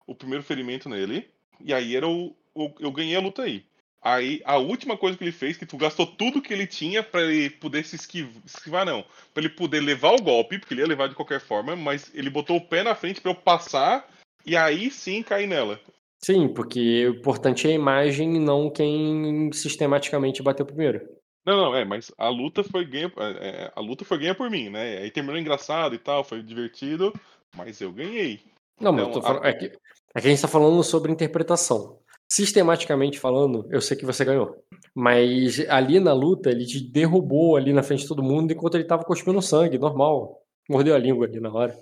o 0.06 0.14
primeiro 0.14 0.42
ferimento 0.42 0.88
nele, 0.88 1.30
e 1.60 1.72
aí 1.72 1.94
era 1.94 2.08
o, 2.08 2.34
o- 2.54 2.74
eu 2.80 2.90
ganhei 2.90 3.14
a 3.14 3.20
luta 3.20 3.42
aí. 3.42 3.64
Aí 4.03 4.40
a 4.44 4.57
última 4.57 4.96
coisa 4.96 5.16
que 5.16 5.24
ele 5.24 5.32
fez, 5.32 5.57
que 5.57 5.66
tu 5.66 5.76
gastou 5.76 6.07
tudo 6.07 6.40
que 6.40 6.53
ele 6.53 6.66
tinha 6.66 7.03
pra 7.03 7.22
ele 7.22 7.51
poder 7.51 7.84
se 7.84 7.96
esquiv- 7.96 8.34
esquivar, 8.46 8.86
não, 8.86 9.05
Pra 9.34 9.42
ele 9.42 9.51
poder 9.51 9.80
levar 9.80 10.12
o 10.14 10.22
golpe, 10.22 10.59
porque 10.59 10.72
ele 10.74 10.80
ia 10.80 10.86
levar 10.86 11.09
de 11.09 11.14
qualquer 11.14 11.40
forma, 11.40 11.76
mas 11.76 12.11
ele 12.14 12.30
botou 12.30 12.57
o 12.57 12.61
pé 12.66 12.82
na 12.82 12.94
frente 12.94 13.20
pra 13.20 13.30
eu 13.30 13.34
passar 13.34 14.09
e 14.44 14.57
aí 14.57 14.90
sim 14.90 15.22
cair 15.22 15.46
nela. 15.46 15.78
Sim, 16.18 16.48
porque 16.48 17.07
o 17.07 17.14
importante 17.14 17.66
é 17.66 17.70
a 17.70 17.74
imagem 17.74 18.36
e 18.36 18.38
não 18.38 18.70
quem 18.70 19.51
sistematicamente 19.53 20.42
bateu 20.42 20.66
primeiro. 20.66 21.01
Não, 21.44 21.57
não, 21.57 21.74
é, 21.74 21.84
mas 21.84 22.12
a 22.18 22.28
luta 22.28 22.62
foi 22.62 22.84
ganha, 22.84 23.11
é, 23.16 23.48
é, 23.48 23.72
a 23.74 23.80
luta 23.80 24.05
foi 24.05 24.18
ganha 24.18 24.34
por 24.34 24.51
mim, 24.51 24.68
né? 24.68 24.98
Aí 24.98 25.11
terminou 25.11 25.40
engraçado 25.40 25.94
e 25.94 25.98
tal, 25.98 26.22
foi 26.22 26.42
divertido, 26.42 27.12
mas 27.57 27.80
eu 27.80 27.90
ganhei. 27.92 28.40
Não, 28.78 28.92
mas 28.92 29.03
Então, 29.03 29.09
eu 29.09 29.12
tô 29.12 29.22
falando, 29.22 29.46
é, 29.46 29.53
que, 29.55 29.66
é 29.66 30.20
que 30.20 30.26
a 30.26 30.30
gente 30.30 30.42
tá 30.42 30.48
falando 30.48 30.82
sobre 30.82 31.12
interpretação. 31.12 31.98
Sistematicamente 32.30 33.18
falando, 33.18 33.66
eu 33.70 33.80
sei 33.80 33.96
que 33.96 34.06
você 34.06 34.24
ganhou. 34.24 34.54
Mas 34.94 35.58
ali 35.68 35.98
na 35.98 36.12
luta, 36.12 36.50
ele 36.50 36.64
te 36.64 36.80
derrubou 36.80 37.56
ali 37.56 37.72
na 37.72 37.82
frente 37.82 38.02
de 38.02 38.08
todo 38.08 38.22
mundo 38.22 38.52
enquanto 38.52 38.76
ele 38.76 38.84
tava 38.84 39.02
cuspindo 39.02 39.42
sangue, 39.42 39.78
normal. 39.78 40.38
Mordeu 40.68 40.94
a 40.94 40.98
língua 40.98 41.26
ali 41.26 41.40
na 41.40 41.52
hora. 41.52 41.74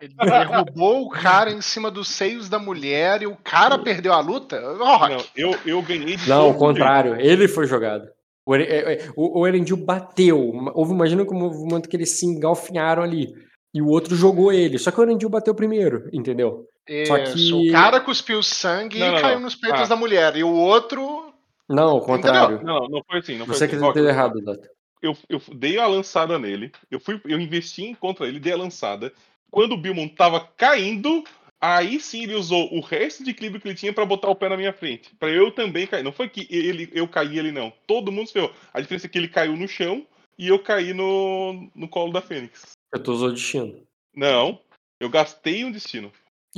Ele 0.00 0.14
derrubou 0.14 1.02
o 1.02 1.08
cara 1.08 1.50
em 1.50 1.60
cima 1.60 1.90
dos 1.90 2.06
seios 2.08 2.48
da 2.48 2.56
mulher 2.56 3.22
e 3.22 3.26
o 3.26 3.36
cara 3.36 3.76
perdeu 3.76 4.12
a 4.12 4.20
luta? 4.20 4.60
Rock, 4.76 5.10
Não, 5.10 5.24
eu, 5.34 5.58
eu 5.66 5.82
ganhei 5.82 6.16
de 6.16 6.28
Não, 6.28 6.50
o 6.50 6.54
contrário. 6.54 7.20
Ele 7.20 7.48
foi 7.48 7.66
jogado. 7.66 8.08
O, 8.46 8.54
é, 8.54 8.62
é, 8.62 9.10
o, 9.16 9.40
o 9.40 9.46
Erendil 9.46 9.76
bateu. 9.76 10.52
Houve, 10.72 10.92
imagina 10.92 11.24
como 11.24 11.48
um 11.48 11.66
momento 11.66 11.88
que 11.88 11.96
eles 11.96 12.10
se 12.10 12.26
engalfinharam 12.26 13.02
ali. 13.02 13.34
E 13.74 13.82
o 13.82 13.88
outro 13.88 14.14
jogou 14.14 14.52
ele. 14.52 14.78
Só 14.78 14.92
que 14.92 15.00
o 15.00 15.02
Erendil 15.02 15.28
bateu 15.28 15.52
primeiro, 15.52 16.08
entendeu? 16.12 16.64
Só 17.06 17.18
Isso, 17.18 17.60
que- 17.60 17.68
o 17.68 17.72
cara 17.72 18.00
cuspiu 18.00 18.42
sangue 18.42 18.98
Não, 18.98 19.08
não, 19.12 19.18
e 19.18 19.20
caiu 19.20 19.40
nos 19.40 19.54
peitos 19.54 19.82
Ah. 19.82 19.86
da 19.86 19.96
mulher. 19.96 20.36
E 20.36 20.42
o 20.44 20.52
outro. 20.52 21.32
Não, 21.68 21.96
o 21.98 22.00
contrário. 22.00 22.62
Não, 22.62 22.88
não 22.88 23.02
foi 23.06 23.18
assim. 23.18 23.36
Não 23.36 23.44
foi 23.46 23.54
Você 23.54 23.64
assim. 23.64 23.78
que 23.78 23.84
entendeu 23.84 24.08
errado, 24.08 24.40
Dota. 24.40 24.70
eu, 25.02 25.16
eu 25.28 25.40
dei 25.54 25.78
a 25.78 25.86
lançada 25.86 26.38
nele, 26.38 26.72
eu 26.90 26.98
fui, 26.98 27.20
eu 27.26 27.38
investi 27.38 27.82
em 27.84 27.94
contra 27.94 28.26
ele, 28.26 28.40
dei 28.40 28.52
a 28.52 28.56
lançada. 28.56 29.12
Quando 29.50 29.72
o 29.72 29.76
Bilmon 29.76 30.08
tava 30.08 30.40
caindo, 30.56 31.22
aí 31.60 32.00
sim 32.00 32.22
ele 32.22 32.34
usou 32.34 32.72
o 32.74 32.80
resto 32.80 33.22
de 33.22 33.30
equilíbrio 33.30 33.60
que 33.60 33.68
ele 33.68 33.74
tinha 33.74 33.92
pra 33.92 34.06
botar 34.06 34.28
o 34.30 34.34
pé 34.34 34.48
na 34.48 34.56
minha 34.56 34.72
frente, 34.72 35.14
Pra 35.16 35.28
eu 35.30 35.50
também 35.52 35.86
cair. 35.86 36.02
Não 36.02 36.12
foi 36.12 36.28
que 36.28 36.46
ele, 36.50 36.90
eu 36.94 37.06
caí 37.06 37.38
ele 37.38 37.52
não. 37.52 37.70
Todo 37.86 38.10
mundo 38.12 38.26
se 38.28 38.32
ferrou. 38.32 38.52
A 38.72 38.80
diferença 38.80 39.06
é 39.06 39.10
que 39.10 39.18
ele 39.18 39.28
caiu 39.28 39.54
no 39.56 39.68
chão 39.68 40.06
e 40.38 40.48
eu 40.48 40.58
caí 40.58 40.94
no, 40.94 41.70
no 41.74 41.86
colo 41.88 42.12
da 42.12 42.22
Fênix. 42.22 42.62
Eu 42.94 43.02
tô 43.02 43.12
usando 43.12 43.34
destino. 43.34 43.82
Não, 44.16 44.58
eu 44.98 45.08
gastei 45.10 45.64
um 45.64 45.70
destino 45.70 46.10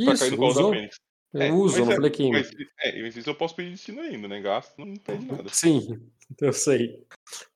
pra 0.05 0.17
cair 0.17 0.27
Isso, 0.27 0.31
no 0.33 0.37
colo 0.37 0.51
usou. 0.51 0.71
da 0.71 0.77
Fênix. 0.77 0.97
Eu 1.33 1.41
É, 1.43 1.53
uso, 1.53 1.85
não 1.85 1.93
é- 1.93 1.95
falei 1.95 2.11
queima. 2.11 2.39
Mas, 2.39 2.51
é, 2.83 3.03
mas 3.03 3.17
isso 3.17 3.31
eu 3.31 3.35
posso 3.37 3.55
pedir 3.55 3.71
destino 3.71 4.01
ainda, 4.01 4.27
né? 4.27 4.41
Gasto 4.41 4.79
não 4.85 4.95
pede 4.97 5.25
nada. 5.27 5.49
Sim, 5.53 5.81
eu 6.43 6.53
sei. 6.53 7.05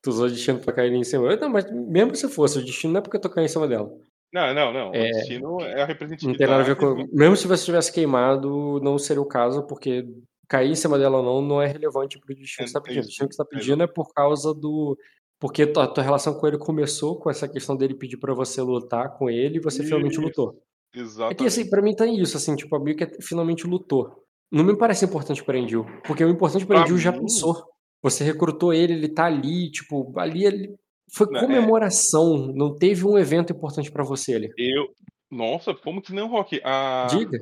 Tu 0.00 0.10
usou 0.10 0.28
destino 0.28 0.60
pra 0.60 0.72
cair 0.72 0.92
em 0.92 1.02
cima. 1.02 1.30
Eu, 1.32 1.40
Não, 1.40 1.48
mas 1.48 1.68
mesmo 1.72 2.14
se 2.14 2.28
fosse, 2.28 2.58
o 2.58 2.64
destino 2.64 2.92
não 2.92 2.98
é 3.00 3.02
porque 3.02 3.16
eu 3.16 3.20
tô 3.20 3.28
caindo 3.28 3.46
em 3.46 3.52
cima 3.52 3.66
dela. 3.66 3.90
Não, 4.32 4.54
não, 4.54 4.72
não. 4.72 4.94
É, 4.94 5.10
o 5.10 5.12
destino 5.14 5.60
é 5.60 5.82
a 5.82 5.86
representatividade. 5.86 6.26
Não 6.26 6.34
tem 6.36 6.46
nada 6.46 6.62
a 6.62 6.66
ver 6.66 6.76
com. 6.76 7.16
Mesmo 7.16 7.36
se 7.36 7.46
você 7.48 7.64
tivesse 7.64 7.92
queimado, 7.92 8.80
não 8.80 8.96
seria 8.98 9.22
o 9.22 9.26
caso, 9.26 9.64
porque 9.66 10.04
cair 10.48 10.70
em 10.70 10.74
cima 10.76 10.96
dela 10.98 11.18
ou 11.18 11.24
não 11.24 11.40
não 11.42 11.62
é 11.62 11.66
relevante 11.66 12.18
pro 12.20 12.34
destino 12.34 12.66
que 12.66 12.70
você 12.70 12.74
tá 12.74 12.78
É, 12.80 12.82
é 12.82 12.84
pedindo. 12.86 13.02
O 13.02 13.06
destino 13.06 13.28
que 13.28 13.34
você 13.34 13.42
tá 13.42 13.48
pedindo 13.48 13.82
é 13.82 13.86
por 13.88 14.12
causa 14.14 14.54
do. 14.54 14.96
Porque 15.40 15.66
tua, 15.66 15.86
tua 15.88 16.02
relação 16.04 16.34
com 16.34 16.46
ele 16.46 16.58
começou 16.58 17.18
com 17.18 17.28
essa 17.28 17.48
questão 17.48 17.76
dele 17.76 17.94
pedir 17.94 18.16
pra 18.18 18.32
você 18.34 18.60
lutar 18.62 19.16
com 19.18 19.28
ele 19.28 19.56
e 19.56 19.60
você 19.60 19.82
finalmente 19.82 20.12
Isso. 20.12 20.56
Lutou. 20.94 21.02
É 21.02 21.04
Exatamente. 21.04 21.38
que 21.38 21.46
assim, 21.46 21.68
pra 21.68 21.82
mim 21.82 21.94
tá 21.94 22.06
isso, 22.06 22.36
assim, 22.36 22.54
tipo, 22.56 22.74
a 22.76 22.78
Bill 22.78 22.96
finalmente 23.20 23.66
lutou. 23.66 24.24
Não 24.50 24.64
me 24.64 24.76
parece 24.76 25.04
importante 25.04 25.42
pra 25.42 25.58
Endil, 25.58 25.84
porque 26.06 26.24
o 26.24 26.30
importante 26.30 26.64
pra 26.64 26.76
Pra 26.76 26.84
Endil 26.84 26.98
já 26.98 27.12
passou. 27.12 27.64
Você 28.02 28.22
recrutou 28.22 28.72
ele, 28.72 28.92
ele 28.92 29.08
tá 29.08 29.24
ali, 29.24 29.70
tipo, 29.70 30.12
ali 30.18 30.44
ele. 30.44 30.74
Foi 31.12 31.26
Não, 31.30 31.40
é. 31.40 31.42
comemoração, 31.42 32.52
não 32.54 32.76
teve 32.76 33.04
um 33.06 33.18
evento 33.18 33.52
importante 33.52 33.90
pra 33.90 34.04
você 34.04 34.34
ali. 34.34 34.52
Eu. 34.56 34.88
Nossa, 35.30 35.74
como 35.74 36.00
que 36.00 36.12
não, 36.12 36.28
Rock? 36.28 36.60
A... 36.62 37.06
Diga. 37.10 37.38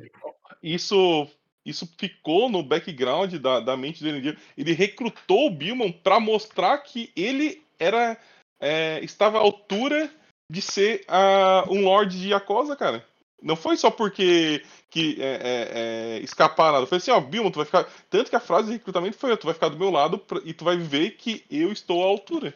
Isso, 0.61 1.27
isso 1.65 1.87
ficou 1.99 2.49
no 2.49 2.63
background 2.63 3.35
da, 3.35 3.59
da 3.59 3.77
mente 3.77 4.01
do 4.01 4.09
Elendil. 4.09 4.35
Ele 4.57 4.73
recrutou 4.73 5.47
o 5.47 5.51
Bilmon 5.51 5.91
pra 5.91 6.19
mostrar 6.19 6.77
que 6.79 7.11
ele 7.15 7.61
era 7.77 8.17
é, 8.59 9.03
estava 9.03 9.37
à 9.37 9.41
altura 9.41 10.09
de 10.49 10.61
ser 10.61 11.05
uh, 11.09 11.71
um 11.71 11.83
Lorde 11.83 12.19
de 12.19 12.29
Yakosa, 12.29 12.75
cara. 12.75 13.05
Não 13.43 13.57
foi 13.57 13.75
só 13.75 13.91
porque 13.91 14.63
que 14.89 15.17
é, 15.19 15.25
é, 15.25 15.71
é, 15.73 16.19
escapar 16.19 16.71
nada. 16.71 16.87
Foi 16.87 16.97
assim, 16.97 17.11
ó, 17.11 17.19
Bilmo, 17.19 17.51
tu 17.51 17.57
vai 17.57 17.65
ficar. 17.65 17.83
Tanto 18.09 18.29
que 18.29 18.35
a 18.37 18.39
frase 18.39 18.67
de 18.67 18.73
recrutamento 18.73 19.17
foi: 19.17 19.35
tu 19.35 19.45
vai 19.45 19.53
ficar 19.53 19.67
do 19.67 19.77
meu 19.77 19.91
lado 19.91 20.17
pra... 20.17 20.39
e 20.45 20.53
tu 20.53 20.63
vai 20.63 20.77
ver 20.77 21.11
que 21.17 21.43
eu 21.51 21.71
estou 21.71 22.01
à 22.03 22.07
altura. 22.07 22.55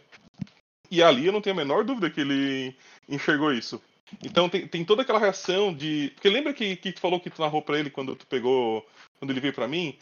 E 0.89 1.03
ali 1.03 1.25
eu 1.25 1.33
não 1.33 1.41
tenho 1.41 1.55
a 1.55 1.57
menor 1.57 1.83
dúvida 1.83 2.09
que 2.09 2.21
ele 2.21 2.73
enxergou 3.09 3.51
isso. 3.51 3.81
Então 4.23 4.47
tem, 4.47 4.65
tem 4.65 4.85
toda 4.85 5.01
aquela 5.01 5.19
reação 5.19 5.73
de. 5.73 6.11
Porque 6.15 6.29
lembra 6.29 6.53
que, 6.53 6.77
que 6.77 6.93
tu 6.93 7.01
falou 7.01 7.19
que 7.19 7.29
tu 7.29 7.41
narrou 7.41 7.61
pra 7.61 7.77
ele 7.77 7.89
quando 7.89 8.15
tu 8.15 8.25
pegou. 8.25 8.88
Quando 9.19 9.31
ele 9.31 9.41
veio 9.41 9.53
pra 9.53 9.67
mim? 9.67 9.97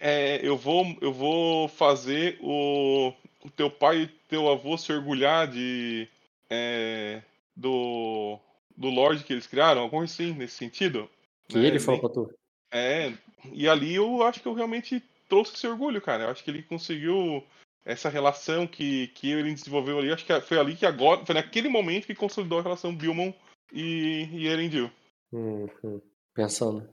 É, 0.00 0.40
eu, 0.42 0.56
vou, 0.56 0.84
eu 1.00 1.12
vou 1.12 1.66
fazer 1.68 2.36
o, 2.42 3.10
o 3.42 3.50
teu 3.50 3.70
pai 3.70 4.02
e 4.02 4.06
teu 4.28 4.50
avô 4.50 4.76
se 4.76 4.92
orgulhar 4.92 5.48
de. 5.48 6.06
É, 6.50 7.22
do 7.56 8.38
do 8.76 8.88
Lorde 8.88 9.24
que 9.24 9.32
eles 9.32 9.46
criaram, 9.46 9.80
algum 9.80 10.00
assim, 10.00 10.32
nesse 10.32 10.56
sentido. 10.56 11.08
Que 11.48 11.58
né? 11.58 11.66
ele 11.66 11.80
falou 11.80 12.00
pra 12.00 12.10
tu. 12.10 12.30
É, 12.72 13.12
e 13.52 13.68
ali 13.68 13.94
eu 13.94 14.22
acho 14.22 14.40
que 14.40 14.46
eu 14.46 14.54
realmente 14.54 15.02
trouxe 15.28 15.54
esse 15.54 15.66
orgulho, 15.66 16.00
cara. 16.00 16.24
Eu 16.24 16.30
acho 16.30 16.44
que 16.44 16.50
ele 16.50 16.62
conseguiu 16.62 17.42
essa 17.84 18.08
relação 18.08 18.66
que, 18.66 19.08
que 19.08 19.30
ele 19.30 19.54
desenvolveu 19.54 19.98
ali. 19.98 20.12
Acho 20.12 20.26
que 20.26 20.40
foi 20.40 20.58
ali 20.58 20.76
que 20.76 20.84
agora, 20.84 21.24
foi 21.24 21.34
naquele 21.34 21.68
momento 21.68 22.06
que 22.06 22.14
consolidou 22.14 22.58
a 22.58 22.62
relação 22.62 22.94
Bilmon 22.94 23.32
e, 23.72 24.28
e 24.32 24.46
Erendil. 24.46 24.90
Uhum. 25.32 26.00
Pensando. 26.34 26.88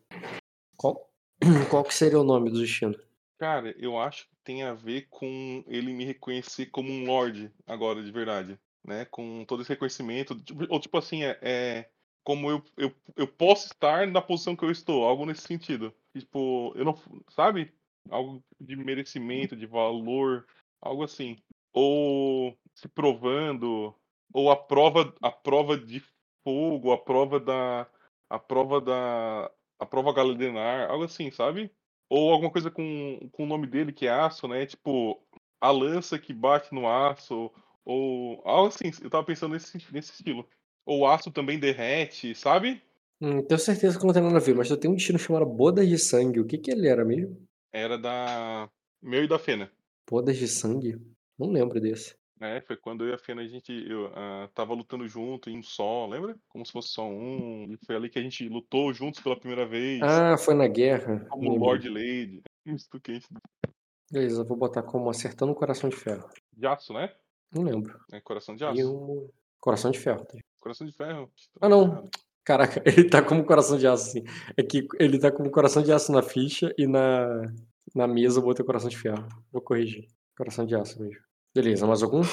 Qual, 0.77 1.09
qual 1.69 1.83
que 1.83 1.93
seria 1.93 2.19
o 2.19 2.23
nome 2.23 2.49
do 2.49 2.59
destino? 2.59 2.97
Cara, 3.39 3.75
eu 3.77 3.99
acho 3.99 4.25
que 4.25 4.35
tem 4.43 4.63
a 4.63 4.73
ver 4.73 5.07
com 5.09 5.63
ele 5.67 5.91
me 5.91 6.05
reconhecer 6.05 6.67
como 6.67 6.91
um 6.91 7.05
Lorde 7.05 7.51
agora, 7.67 8.01
de 8.01 8.11
verdade 8.11 8.57
né? 8.85 9.05
Com 9.05 9.45
todo 9.45 9.61
esse 9.61 9.69
reconhecimento. 9.69 10.35
Tipo, 10.41 10.65
ou 10.69 10.79
tipo 10.79 10.97
assim, 10.97 11.23
é, 11.23 11.37
é 11.41 11.89
como 12.23 12.49
eu, 12.49 12.63
eu, 12.77 12.95
eu 13.15 13.27
posso 13.27 13.67
estar 13.67 14.07
na 14.07 14.21
posição 14.21 14.55
que 14.55 14.63
eu 14.63 14.71
estou, 14.71 15.03
algo 15.03 15.25
nesse 15.25 15.41
sentido. 15.41 15.93
Tipo, 16.15 16.73
eu 16.75 16.85
não. 16.85 16.95
Sabe? 17.29 17.73
Algo 18.09 18.43
de 18.59 18.75
merecimento, 18.75 19.55
de 19.55 19.65
valor, 19.65 20.45
algo 20.81 21.03
assim. 21.03 21.37
Ou 21.73 22.57
se 22.75 22.87
provando, 22.87 23.95
ou 24.33 24.51
a 24.51 24.55
prova, 24.55 25.13
a 25.21 25.31
prova 25.31 25.77
de 25.77 26.01
fogo, 26.43 26.91
a 26.91 26.97
prova 26.97 27.39
da. 27.39 27.87
A 28.29 28.39
prova 28.39 28.81
da. 28.81 29.51
A 29.79 29.85
prova 29.85 30.13
Galadenar, 30.13 30.89
algo 30.89 31.03
assim, 31.03 31.29
sabe? 31.31 31.71
Ou 32.09 32.31
alguma 32.31 32.51
coisa 32.51 32.71
com, 32.71 33.19
com 33.31 33.43
o 33.43 33.47
nome 33.47 33.67
dele, 33.67 33.91
que 33.91 34.07
é 34.07 34.11
aço, 34.11 34.47
né? 34.47 34.65
Tipo, 34.65 35.21
a 35.59 35.71
lança 35.71 36.19
que 36.19 36.33
bate 36.33 36.73
no 36.73 36.87
aço, 36.87 37.51
ou 37.85 38.41
algo 38.45 38.67
assim, 38.67 38.91
eu 39.01 39.09
tava 39.09 39.25
pensando 39.25 39.53
nesse, 39.53 39.77
nesse 39.91 40.11
estilo. 40.11 40.47
Ou 40.85 41.01
o 41.01 41.07
aço 41.07 41.31
também 41.31 41.59
derrete, 41.59 42.35
sabe? 42.35 42.81
Hum, 43.21 43.41
tenho 43.41 43.59
certeza 43.59 43.97
que 43.97 44.05
não 44.05 44.13
tem 44.13 44.21
nada 44.21 44.37
a 44.37 44.41
ver, 44.41 44.53
mas 44.53 44.69
eu 44.69 44.77
tenho 44.77 44.93
um 44.93 44.97
destino 44.97 45.17
chamado 45.17 45.45
Bodas 45.45 45.87
de 45.87 45.97
Sangue. 45.97 46.39
O 46.39 46.45
que 46.45 46.57
que 46.57 46.71
ele 46.71 46.87
era 46.87 47.05
mesmo? 47.05 47.41
Era 47.71 47.97
da. 47.97 48.69
Meu 49.01 49.23
e 49.23 49.27
da 49.27 49.39
Fena. 49.39 49.71
Bodas 50.09 50.37
de 50.37 50.47
Sangue? 50.47 50.99
Não 51.37 51.51
lembro 51.51 51.79
desse. 51.79 52.15
É, 52.41 52.59
foi 52.59 52.75
quando 52.75 53.05
eu 53.05 53.11
e 53.11 53.13
a 53.13 53.17
Fena 53.17 53.41
a 53.41 53.47
gente 53.47 53.71
eu, 53.89 54.07
uh, 54.07 54.49
tava 54.53 54.73
lutando 54.73 55.07
junto 55.07 55.49
em 55.49 55.57
um 55.57 55.63
só, 55.63 56.05
lembra? 56.05 56.35
Como 56.49 56.65
se 56.65 56.71
fosse 56.73 56.89
só 56.89 57.07
um. 57.07 57.71
E 57.71 57.77
foi 57.85 57.95
ali 57.95 58.09
que 58.09 58.19
a 58.19 58.21
gente 58.21 58.47
lutou 58.49 58.93
juntos 58.93 59.21
pela 59.21 59.39
primeira 59.39 59.65
vez. 59.65 60.01
Ah, 60.01 60.37
foi 60.37 60.53
na 60.53 60.67
guerra. 60.67 61.25
Como 61.29 61.55
Lord 61.55 61.87
Lady. 61.87 62.41
Misto 62.65 62.99
quente. 62.99 63.27
Beleza, 64.11 64.43
vou 64.43 64.57
botar 64.57 64.83
como 64.83 65.09
acertando 65.09 65.53
o 65.53 65.55
coração 65.55 65.89
de 65.89 65.95
ferro. 65.95 66.29
De 66.51 66.67
aço, 66.67 66.93
né? 66.93 67.13
Não 67.53 67.63
lembro. 67.63 67.99
É 68.11 68.19
Coração 68.19 68.55
de 68.55 68.65
Aço. 68.65 68.79
E 68.79 68.85
um... 68.85 69.29
Coração 69.59 69.91
de 69.91 69.99
Ferro. 69.99 70.25
Tá? 70.25 70.37
Coração 70.59 70.87
de 70.87 70.93
Ferro. 70.93 71.31
Ah, 71.61 71.69
não. 71.69 72.09
Caraca, 72.43 72.81
ele 72.85 73.09
tá 73.09 73.21
como 73.21 73.45
Coração 73.45 73.77
de 73.77 73.87
Aço, 73.87 74.09
assim. 74.09 74.23
É 74.57 74.63
que 74.63 74.87
ele 74.99 75.19
tá 75.19 75.31
como 75.31 75.51
Coração 75.51 75.81
de 75.81 75.91
Aço 75.91 76.11
na 76.11 76.21
ficha 76.21 76.73
e 76.77 76.87
na, 76.87 77.53
na 77.95 78.07
mesa 78.07 78.39
eu 78.39 78.43
botei 78.43 78.65
Coração 78.65 78.89
de 78.89 78.97
Ferro. 78.97 79.27
Vou 79.51 79.61
corrigir. 79.61 80.07
Coração 80.35 80.65
de 80.65 80.75
Aço 80.75 81.01
mesmo. 81.01 81.21
Beleza, 81.53 81.85
mais 81.85 82.01
algum? 82.01 82.23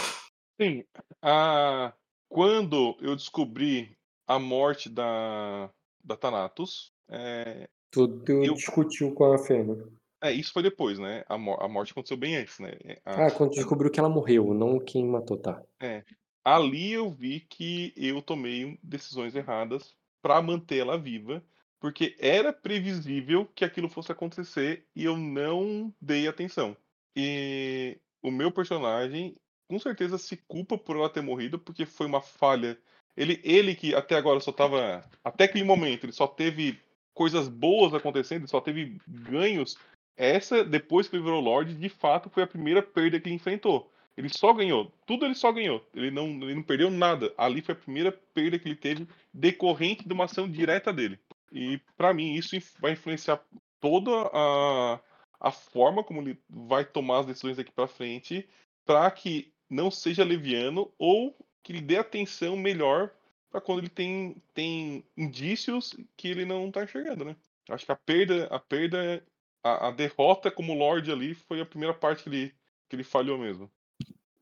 Sim. 0.61 0.85
Ah, 1.23 1.93
quando 2.29 2.97
eu 3.01 3.15
descobri 3.15 3.97
a 4.27 4.39
morte 4.39 4.89
da, 4.89 5.71
da 6.03 6.17
Thanatos... 6.17 6.93
É, 7.09 7.69
tu, 7.91 8.23
eu... 8.29 8.55
discutiu 8.55 9.13
com 9.13 9.33
a 9.33 9.39
Fena. 9.39 9.77
É, 10.23 10.33
isso 10.33 10.53
foi 10.53 10.63
depois, 10.63 10.99
né? 10.99 11.25
A, 11.29 11.35
a 11.35 11.69
morte 11.69 11.93
aconteceu 11.93 12.17
bem 12.17 12.37
antes, 12.37 12.59
né? 12.59 12.73
É, 12.85 13.01
a... 13.05 13.27
Ah, 13.27 13.31
quando 13.31 13.53
descobriu 13.53 13.91
que 13.91 13.99
ela 13.99 14.09
morreu, 14.09 14.53
não 14.53 14.79
quem 14.79 15.07
matou, 15.07 15.37
tá? 15.37 15.63
É. 15.81 16.05
Ali 16.45 16.93
eu 16.93 17.11
vi 17.11 17.41
que 17.41 17.93
eu 17.97 18.21
tomei 18.21 18.79
decisões 18.83 19.35
erradas 19.35 19.95
para 20.23 20.41
manter 20.43 20.79
ela 20.79 20.99
viva, 20.99 21.43
porque 21.79 22.17
era 22.19 22.53
previsível 22.53 23.47
que 23.55 23.65
aquilo 23.65 23.89
fosse 23.89 24.13
acontecer 24.13 24.87
e 24.95 25.05
eu 25.05 25.17
não 25.17 25.93
dei 26.01 26.29
atenção. 26.29 26.77
E 27.17 27.99
o 28.23 28.31
meu 28.31 28.53
personagem 28.53 29.35
com 29.71 29.79
certeza 29.79 30.19
se 30.19 30.37
culpa 30.37 30.77
por 30.77 30.97
ela 30.97 31.09
ter 31.09 31.23
morrido, 31.23 31.59
porque 31.59 31.87
foi 31.87 32.07
uma 32.07 32.21
falha. 32.21 32.77
Ele, 33.17 33.41
ele 33.45 33.75
que 33.75 33.95
até 33.95 34.17
agora 34.17 34.41
só 34.41 34.51
tava. 34.51 35.03
Até 35.23 35.45
aquele 35.45 35.63
momento, 35.63 36.05
ele 36.05 36.13
só 36.13 36.27
teve 36.27 36.81
coisas 37.15 37.49
boas 37.49 37.95
acontecendo, 37.95 38.49
só 38.49 38.61
teve 38.61 38.99
ganhos 39.07 39.77
essa, 40.21 40.63
depois 40.63 41.09
que 41.09 41.17
ele 41.17 41.23
virou 41.23 41.41
Lorde, 41.41 41.75
de 41.75 41.89
fato 41.89 42.29
foi 42.29 42.43
a 42.43 42.47
primeira 42.47 42.83
perda 42.83 43.19
que 43.19 43.27
ele 43.29 43.37
enfrentou. 43.37 43.91
Ele 44.15 44.29
só 44.29 44.53
ganhou. 44.53 44.93
Tudo 45.07 45.25
ele 45.25 45.35
só 45.35 45.51
ganhou. 45.51 45.83
Ele 45.95 46.11
não, 46.11 46.27
ele 46.43 46.55
não 46.55 46.63
perdeu 46.63 46.91
nada. 46.91 47.33
Ali 47.39 47.63
foi 47.63 47.73
a 47.75 47.79
primeira 47.79 48.13
perda 48.13 48.59
que 48.59 48.69
ele 48.69 48.77
teve 48.77 49.09
decorrente 49.33 50.07
de 50.07 50.13
uma 50.13 50.25
ação 50.25 50.47
direta 50.47 50.93
dele. 50.93 51.19
E 51.51 51.81
para 51.97 52.13
mim 52.13 52.35
isso 52.35 52.55
vai 52.79 52.93
influenciar 52.93 53.41
toda 53.81 54.11
a, 54.31 55.01
a 55.41 55.51
forma 55.51 56.05
como 56.05 56.21
ele 56.21 56.39
vai 56.51 56.85
tomar 56.85 57.21
as 57.21 57.27
decisões 57.27 57.57
daqui 57.57 57.73
para 57.73 57.89
frente, 57.89 58.47
para 58.85 59.11
que 59.11 59.51
não 59.71 59.91
seja 59.91 60.23
leviano 60.23 60.93
ou 60.99 61.35
que 61.63 61.73
ele 61.73 61.81
dê 61.81 61.97
atenção 61.97 62.59
melhor 62.59 63.11
para 63.51 63.61
quando 63.61 63.79
ele 63.79 63.89
tem, 63.89 64.37
tem 64.53 65.03
indícios 65.17 65.97
que 66.15 66.29
ele 66.29 66.45
não 66.45 66.69
está 66.69 66.85
enxergando, 66.85 67.25
né? 67.25 67.35
Acho 67.71 67.87
que 67.87 67.93
a 67.93 67.97
perda, 67.97 68.47
a 68.47 68.59
perda 68.59 69.25
a, 69.63 69.89
a, 69.89 69.91
derrota 69.91 70.51
como 70.51 70.75
Lorde 70.75 71.11
ali 71.11 71.35
foi 71.35 71.61
a 71.61 71.67
primeira 71.67 71.95
parte 71.95 72.23
que 72.23 72.29
ele, 72.29 72.55
que 72.89 72.97
ele 72.97 73.05
falhou 73.05 73.39
mesmo. 73.39 73.71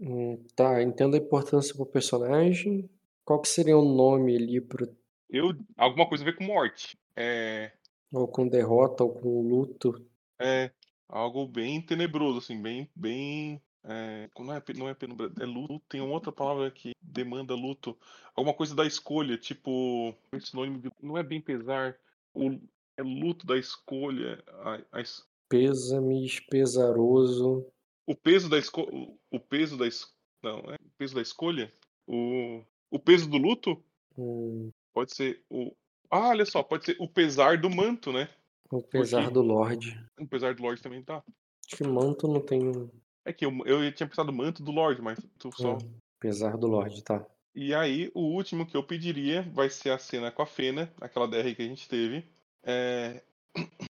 Hum, 0.00 0.42
tá, 0.54 0.82
entendo 0.82 1.14
a 1.14 1.18
importância 1.18 1.74
pro 1.74 1.86
personagem. 1.86 2.88
Qual 3.24 3.40
que 3.40 3.48
seria 3.48 3.76
o 3.76 3.84
nome 3.84 4.36
ali 4.36 4.60
pro. 4.60 4.88
Eu, 5.28 5.54
alguma 5.76 6.08
coisa 6.08 6.24
a 6.24 6.26
ver 6.26 6.36
com 6.36 6.44
morte. 6.44 6.96
É... 7.14 7.72
Ou 8.12 8.26
com 8.26 8.48
derrota, 8.48 9.04
ou 9.04 9.12
com 9.12 9.42
luto. 9.42 10.06
É, 10.38 10.70
algo 11.08 11.46
bem 11.46 11.82
tenebroso, 11.82 12.38
assim, 12.38 12.60
bem. 12.62 12.88
bem 12.94 13.60
é, 13.84 14.28
não 14.38 14.54
é, 14.54 14.62
não 14.76 14.88
é 14.88 14.94
penumbra, 14.94 15.32
é 15.40 15.44
luto, 15.44 15.80
tem 15.88 16.00
outra 16.00 16.30
palavra 16.30 16.70
que 16.70 16.92
demanda 17.00 17.54
luto. 17.54 17.96
Alguma 18.34 18.54
coisa 18.54 18.74
da 18.74 18.86
escolha, 18.86 19.38
tipo. 19.38 20.14
Esse 20.32 20.54
nome 20.54 20.82
não 21.02 21.16
é 21.16 21.22
bem 21.22 21.40
pesar. 21.40 21.96
O, 22.34 22.58
é 22.98 23.02
luto 23.02 23.46
da 23.46 23.56
escolha. 23.56 24.42
A, 24.48 24.74
a... 24.92 25.02
Pêsames, 25.48 26.40
pesaroso. 26.40 27.66
O 28.06 28.14
peso 28.14 28.50
da 28.50 28.58
escolha. 28.58 28.88
O 29.30 29.40
peso 29.40 29.78
da 29.78 29.86
es... 29.86 30.12
Não, 30.42 30.58
é 30.58 30.74
o 30.74 30.90
peso 30.98 31.14
da 31.14 31.22
escolha? 31.22 31.72
O, 32.06 32.62
o 32.90 32.98
peso 32.98 33.28
do 33.30 33.38
luto? 33.38 33.82
Hum. 34.16 34.70
Pode 34.92 35.14
ser 35.14 35.42
o. 35.48 35.72
Ah, 36.10 36.28
olha 36.30 36.44
só, 36.44 36.62
pode 36.62 36.86
ser 36.86 36.96
o 36.98 37.08
pesar 37.08 37.58
do 37.58 37.70
manto, 37.70 38.12
né? 38.12 38.28
O 38.70 38.82
pesar 38.82 39.22
Porque... 39.22 39.34
do 39.34 39.42
Lorde. 39.42 40.04
O 40.18 40.26
pesar 40.26 40.54
do 40.54 40.62
Lorde 40.62 40.82
também 40.82 41.02
tá. 41.02 41.22
Acho 41.66 41.76
que 41.76 41.84
manto 41.84 42.26
não 42.26 42.40
tem. 42.40 42.60
É 43.24 43.32
que 43.32 43.44
eu, 43.44 43.52
eu 43.64 43.92
tinha 43.92 44.08
pensado 44.08 44.32
manto 44.32 44.62
do 44.62 44.72
Lorde, 44.72 45.02
mas 45.02 45.18
tu 45.38 45.50
só. 45.54 45.74
Hum, 45.74 45.94
pesar 46.18 46.56
do 46.56 46.66
Lorde, 46.66 47.02
tá. 47.02 47.24
E 47.54 47.74
aí, 47.74 48.10
o 48.14 48.20
último 48.20 48.66
que 48.66 48.76
eu 48.76 48.82
pediria 48.82 49.42
vai 49.52 49.68
ser 49.68 49.90
a 49.90 49.98
cena 49.98 50.30
com 50.30 50.42
a 50.42 50.46
Fena, 50.46 50.92
aquela 51.00 51.26
DR 51.26 51.54
que 51.54 51.62
a 51.62 51.66
gente 51.66 51.88
teve 51.88 52.24
é, 52.68 53.22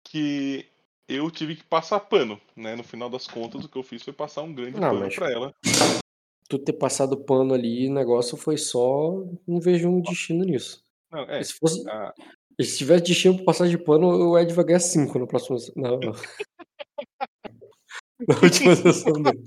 que 0.03 0.65
eu 1.07 1.29
tive 1.29 1.57
que 1.57 1.63
passar 1.63 1.99
pano, 1.99 2.39
né? 2.55 2.73
No 2.75 2.83
final 2.83 3.09
das 3.09 3.27
contas, 3.27 3.65
o 3.65 3.69
que 3.69 3.77
eu 3.77 3.83
fiz 3.83 4.01
foi 4.01 4.13
passar 4.13 4.43
um 4.43 4.53
grande 4.53 4.79
não, 4.79 4.89
pano 4.89 5.01
mas... 5.01 5.15
pra 5.15 5.29
ela. 5.29 5.53
Tu 6.47 6.57
ter 6.57 6.73
passado 6.73 7.17
pano 7.17 7.53
ali, 7.53 7.89
o 7.89 7.93
negócio 7.93 8.37
foi 8.37 8.57
só. 8.57 9.21
Não 9.45 9.59
vejo 9.59 9.89
um 9.89 10.01
destino 10.01 10.45
nisso. 10.45 10.81
Não, 11.11 11.23
é, 11.23 11.43
se, 11.43 11.53
fosse... 11.53 11.83
a... 11.89 12.13
se 12.61 12.77
tivesse 12.77 13.03
destino 13.03 13.35
pra 13.35 13.45
passar 13.45 13.67
de 13.67 13.77
pano, 13.77 14.07
o 14.07 14.39
Ed 14.39 14.53
vai 14.53 14.63
ganhar 14.63 14.79
5 14.79 15.19
no 15.19 15.27
próximo. 15.27 15.57
Não, 15.75 15.99
não. 15.99 16.13
Na 18.27 18.35
última 18.41 18.75
sessão 18.75 19.13
dele. 19.13 19.43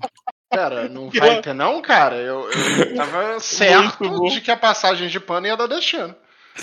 Cara, 0.50 0.88
não 0.88 1.08
vai 1.10 1.40
ter, 1.40 1.54
não, 1.54 1.80
cara. 1.80 2.16
Eu, 2.16 2.50
eu 2.50 2.94
tava 2.94 3.40
certo 3.40 4.28
de 4.28 4.40
que 4.40 4.50
a 4.50 4.56
passagem 4.56 5.08
de 5.08 5.20
pano 5.20 5.46
ia 5.46 5.56
dar 5.56 5.66
destino. 5.66 6.14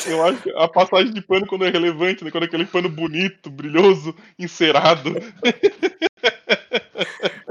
Eu 0.06 0.24
acho 0.24 0.42
que 0.42 0.52
a 0.52 0.68
passagem 0.68 1.12
de 1.14 1.22
pano 1.22 1.46
quando 1.46 1.66
é 1.66 1.70
relevante, 1.70 2.24
né? 2.24 2.32
Quando 2.32 2.44
é 2.44 2.46
aquele 2.46 2.66
pano 2.66 2.90
bonito, 2.90 3.50
brilhoso, 3.50 4.16
encerado. 4.40 5.14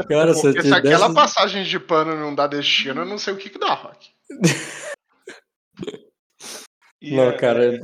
Cara, 0.09 0.33
Porque 0.33 0.63
se 0.63 0.75
aquela 0.75 1.13
passagem 1.13 1.63
de 1.65 1.79
pano 1.79 2.17
não 2.17 2.35
dá 2.35 2.47
destino, 2.47 3.03
eu 3.03 3.07
não 3.07 3.19
sei 3.19 3.35
o 3.35 3.37
que, 3.37 3.51
que 3.51 3.59
dá, 3.59 3.75
Rock. 3.75 4.09
Não, 7.03 7.31
é, 7.31 7.33
cara, 7.33 7.81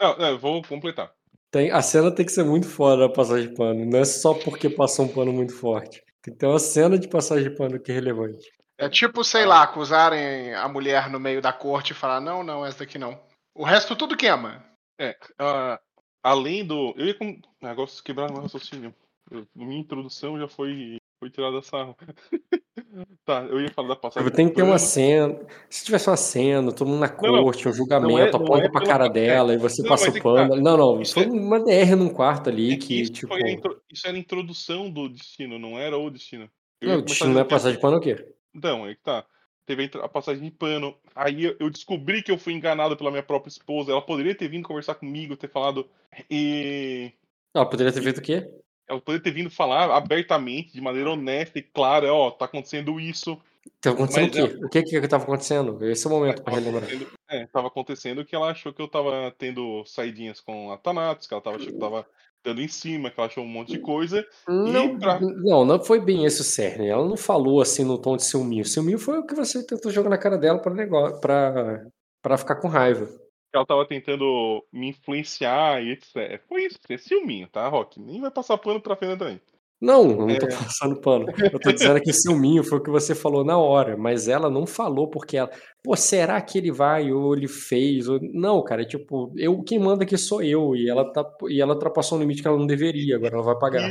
Não, 0.00 0.18
não, 0.18 0.28
eu 0.30 0.38
vou 0.40 0.60
completar. 0.60 1.12
tem, 1.52 1.70
a 1.70 1.80
cena 1.80 2.10
tem 2.10 2.26
que 2.26 2.32
ser 2.32 2.42
muito 2.42 2.66
foda 2.68 3.04
a 3.06 3.08
passagem 3.08 3.48
de 3.48 3.54
pano. 3.54 3.84
Não 3.84 3.98
é 4.00 4.04
só 4.04 4.34
porque 4.34 4.68
passou 4.68 5.04
um 5.04 5.08
pano 5.08 5.32
muito 5.32 5.54
forte. 5.54 6.02
Tem 6.20 6.34
que 6.34 6.40
ter 6.40 6.46
uma 6.46 6.58
cena 6.58 6.98
de 6.98 7.06
passagem 7.06 7.48
de 7.48 7.56
pano 7.56 7.78
que 7.78 7.92
é 7.92 7.94
relevante. 7.94 8.50
É 8.76 8.88
tipo, 8.88 9.22
sei 9.22 9.46
lá, 9.46 9.62
acusarem 9.62 10.52
a 10.52 10.68
mulher 10.68 11.08
no 11.08 11.20
meio 11.20 11.40
da 11.40 11.52
corte 11.52 11.92
e 11.92 11.94
falar, 11.94 12.20
não, 12.20 12.42
não, 12.42 12.66
essa 12.66 12.80
daqui 12.80 12.98
não. 12.98 13.16
O 13.56 13.64
resto 13.64 13.96
tudo 13.96 14.16
queima. 14.16 14.64
É, 15.00 15.16
ah, 15.38 15.80
além 16.22 16.64
do. 16.64 16.94
Eu 16.96 17.06
ia 17.06 17.14
com. 17.14 17.38
Negócio 17.62 18.02
quebrar 18.04 18.30
meu 18.30 18.42
raciocínio. 18.42 18.94
Eu- 19.30 19.46
minha 19.54 19.80
introdução 19.80 20.38
já 20.38 20.46
foi, 20.46 20.98
foi 21.18 21.30
tirada 21.30 21.58
essa. 21.58 21.94
tá, 23.24 23.42
eu 23.44 23.60
ia 23.60 23.70
falar 23.70 23.88
da 23.88 23.96
passagem. 23.96 24.30
Tem 24.30 24.48
que 24.48 24.54
ter 24.54 24.62
uma 24.62 24.78
cena. 24.78 25.38
Se 25.68 25.84
tivesse 25.84 26.08
uma 26.08 26.16
cena, 26.16 26.72
todo 26.72 26.88
mundo 26.88 27.00
na 27.00 27.08
Não, 27.08 27.32
não. 27.36 27.42
corte, 27.44 27.62
um 27.66 27.70
Não 27.70 27.72
é- 27.72 27.76
julgamento, 27.76 28.38
não 28.38 28.44
aponta 28.44 28.66
é 28.66 28.70
pra 28.70 28.84
cara 28.86 29.06
é. 29.06 29.10
dela 29.10 29.54
e 29.54 29.58
você 29.58 29.82
Não, 29.82 29.88
passa 29.88 30.06
o 30.06 30.08
é 30.08 30.12
que 30.12 30.18
tá. 30.18 30.22
pano. 30.22 30.56
Não, 30.56 30.76
não. 30.76 31.02
Isso 31.02 31.14
Foi 31.14 31.24
é- 31.24 31.28
uma 31.28 31.58
DR 31.58 31.96
num 31.96 32.08
quarto 32.08 32.48
ali 32.50 32.74
É 32.74 32.76
que 32.76 33.00
isso, 33.00 33.12
tipo. 33.12 33.36
intro- 33.38 33.80
isso 33.90 34.06
era 34.06 34.16
a 34.16 34.20
introdução 34.20 34.90
do 34.90 35.08
destino, 35.08 35.58
não 35.58 35.78
era 35.78 35.96
o 35.98 36.10
destino. 36.10 36.48
Eu 36.80 36.88
Não, 36.90 36.98
o 36.98 37.02
destino 37.02 37.32
não 37.32 37.40
é 37.40 37.44
passagem 37.44 37.76
de 37.76 37.82
pano 37.82 37.96
o 37.96 38.00
quê? 38.00 38.32
Então, 38.54 38.84
aí 38.84 38.94
que 38.94 39.02
tá. 39.02 39.24
Teve 39.66 39.90
a 40.00 40.08
passagem 40.08 40.44
de 40.44 40.50
pano. 40.50 40.96
Aí 41.14 41.44
eu- 41.58 41.68
descobri 41.70 42.22
que 42.22 42.30
eu 42.30 42.38
fui 42.38 42.52
enganado 42.52 42.96
pela 42.96 43.10
minha 43.10 43.22
própria 43.22 43.50
esposa. 43.50 43.90
Ela 43.90 44.00
poderia 44.00 44.34
ter 44.34 44.48
vindo 44.48 44.66
conversar 44.66 44.94
comigo, 44.94 45.36
ter 45.36 45.48
falado. 45.50 45.88
E. 46.30 47.10
Ela 47.52 47.66
poderia 47.66 47.92
ter 47.92 48.02
feito 48.02 48.18
o 48.18 48.22
quê? 48.22 48.48
Ela 48.88 49.00
poderia 49.00 49.24
ter 49.24 49.32
vindo 49.32 49.50
falar 49.50 49.90
abertamente, 49.90 50.72
de 50.72 50.80
maneira 50.80 51.10
honesta 51.10 51.58
e 51.58 51.62
clara, 51.62 52.12
ó, 52.14 52.30
tá 52.30 52.44
acontecendo 52.44 53.00
isso. 53.00 53.36
Tava 53.80 53.96
acontecendo 53.96 54.30
Mas 54.32 54.54
o 54.54 54.68
quê? 54.68 54.78
O 54.78 54.84
que 54.84 55.00
que 55.00 55.08
tava 55.08 55.24
acontecendo? 55.24 55.84
Esse 55.84 56.06
é 56.06 56.10
o 56.10 56.12
momento 56.12 56.42
Tava 56.42 56.56
relembrar. 56.60 56.88
é, 57.28 57.46
tava 57.46 57.66
acontecendo 57.66 58.24
que 58.24 58.36
ela 58.36 58.50
achou 58.50 58.72
que 58.72 58.80
eu 58.80 58.86
tava 58.86 59.34
tendo 59.36 59.84
saidinhas 59.84 60.40
com 60.40 60.70
a 60.70 60.76
Thanatos, 60.76 61.26
que 61.26 61.34
ela 61.34 61.42
tava, 61.42 61.56
achando 61.56 61.70
que 61.70 61.74
eu 61.76 61.80
tava 61.80 62.06
dando 62.46 62.62
em 62.62 62.68
cima, 62.68 63.10
que 63.10 63.18
ela 63.18 63.26
achou 63.28 63.42
um 63.42 63.48
monte 63.48 63.72
de 63.72 63.78
coisa. 63.78 64.24
Não, 64.48 64.98
pra- 64.98 65.20
não, 65.20 65.64
não 65.64 65.82
foi 65.82 66.00
bem 66.00 66.24
esse 66.24 66.40
o 66.40 66.44
cerne. 66.44 66.86
Ela 66.86 67.06
não 67.06 67.16
falou 67.16 67.60
assim 67.60 67.84
no 67.84 67.98
tom 67.98 68.16
de 68.16 68.24
ciúminho. 68.24 68.64
Ciúminho 68.64 68.98
foi 68.98 69.18
o 69.18 69.26
que 69.26 69.34
você 69.34 69.66
tentou 69.66 69.90
jogar 69.90 70.08
na 70.08 70.18
cara 70.18 70.38
dela 70.38 70.58
negócio, 70.72 71.20
pra, 71.20 71.84
pra 72.22 72.38
ficar 72.38 72.56
com 72.56 72.68
raiva. 72.68 73.08
ela 73.52 73.66
tava 73.66 73.86
tentando 73.86 74.64
me 74.72 74.88
influenciar 74.90 75.82
e 75.82 75.90
etc. 75.92 76.40
Foi 76.48 76.66
isso, 76.66 76.78
é 76.88 76.96
ciúminho, 76.96 77.48
tá, 77.48 77.66
Rock? 77.68 78.00
Nem 78.00 78.20
vai 78.20 78.30
passar 78.30 78.56
pano 78.58 78.80
pra 78.80 78.96
Fernanda 78.96 79.24
também. 79.24 79.40
Não, 79.80 80.10
eu 80.10 80.16
não 80.16 80.30
É. 80.30 80.38
tô 80.38 80.46
passando 80.48 81.00
pano. 81.00 81.26
Eu 81.52 81.58
tô 81.60 81.70
dizendo 81.70 82.00
que 82.00 82.12
ciúminho 82.12 82.64
foi 82.64 82.78
o 82.78 82.82
que 82.82 82.90
você 82.90 83.14
falou 83.14 83.44
na 83.44 83.58
hora, 83.58 83.96
mas 83.96 84.26
ela 84.26 84.48
não 84.48 84.66
falou 84.66 85.08
porque 85.10 85.36
ela, 85.36 85.50
pô, 85.84 85.94
será 85.94 86.40
que 86.40 86.56
ele 86.56 86.72
vai 86.72 87.12
ou 87.12 87.34
ele 87.36 87.46
fez? 87.46 88.08
Ou... 88.08 88.18
Não, 88.32 88.62
cara, 88.64 88.82
é 88.82 88.86
tipo, 88.86 89.32
eu 89.36 89.62
quem 89.62 89.78
manda 89.78 90.04
aqui 90.04 90.16
sou 90.16 90.42
eu 90.42 90.74
e 90.74 90.88
ela 90.88 91.12
tá 91.12 91.22
e 91.48 91.60
ela 91.60 91.74
ultrapassou 91.74 92.16
um 92.16 92.20
limite 92.22 92.40
que 92.40 92.48
ela 92.48 92.56
não 92.58 92.66
deveria, 92.66 93.16
agora 93.16 93.34
ela 93.34 93.44
vai 93.44 93.58
pagar. 93.58 93.90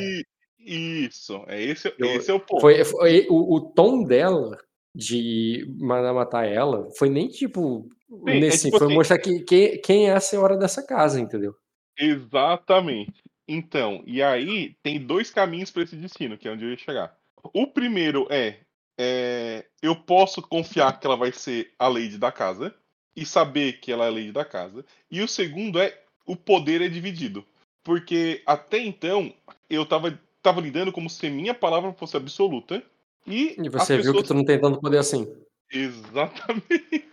Isso, 0.60 1.44
é 1.48 1.62
esse, 1.64 1.94
Eu- 2.00 2.08
esse 2.08 2.32
é 2.32 2.34
o 2.34 2.40
ponto. 2.40 2.62
Foi, 2.62 2.84
foi 2.84 3.28
o, 3.30 3.56
o 3.56 3.62
tom 3.62 4.04
dela 4.04 4.58
de 4.96 5.68
mandar 5.80 6.14
matar 6.14 6.46
ela 6.48 6.88
foi 6.98 7.10
nem 7.10 7.28
tipo 7.28 7.88
é 8.26 8.40
nesse, 8.40 8.66
tipo 8.66 8.78
foi 8.80 8.88
assim- 8.88 8.96
mostrar 8.96 9.20
que, 9.20 9.40
quem, 9.42 9.80
quem 9.82 10.10
é 10.10 10.14
a 10.14 10.20
senhora 10.20 10.58
dessa 10.58 10.82
casa, 10.84 11.20
entendeu? 11.20 11.54
Exatamente. 12.00 13.14
Então, 13.48 14.04
e 14.06 14.24
aí 14.24 14.76
tem 14.82 15.00
dois 15.00 15.30
caminhos 15.30 15.70
para 15.72 15.84
esse 15.84 15.96
destino, 15.96 16.38
que 16.38 16.48
é 16.48 16.52
onde 16.52 16.66
eu 16.66 16.72
ia 16.72 16.78
chegar. 16.78 17.16
O 17.54 17.68
primeiro 17.68 18.28
é, 18.30 18.60
é, 18.98 19.66
eu 19.82 19.96
posso 19.96 20.42
confiar 20.42 21.00
que 21.00 21.06
ela 21.06 21.16
vai 21.16 21.32
ser 21.32 21.72
a 21.78 21.88
lady 21.88 22.18
da 22.18 22.32
casa 22.32 22.74
e 23.16 23.26
saber 23.26 23.80
que 23.80 23.92
ela 23.92 24.06
é 24.06 24.08
a 24.08 24.12
lady 24.12 24.32
da 24.32 24.44
casa. 24.44 24.84
E 25.12 25.22
o 25.22 25.28
segundo 25.28 25.80
é 25.80 25.96
o 26.26 26.36
poder 26.36 26.82
é 26.82 26.88
dividido. 26.88 27.46
Porque 27.84 28.42
até 28.48 28.80
então 28.80 29.32
eu 29.70 29.86
tava, 29.86 30.20
tava 30.42 30.60
lidando 30.60 30.92
como 30.92 31.08
se 31.10 31.30
minha 31.30 31.54
palavra 31.54 31.94
fosse 31.94 32.18
absoluta. 32.18 32.82
E, 33.28 33.56
E 33.60 33.70
você 33.70 33.96
viu 33.98 34.06
que 34.06 34.08
pessoas- 34.08 34.28
tu 34.28 34.34
não 34.34 34.44
tem 34.44 34.60
tanto 34.60 34.80
poder 34.82 34.98
assim. 34.98 35.28
Exatamente. 35.72 37.06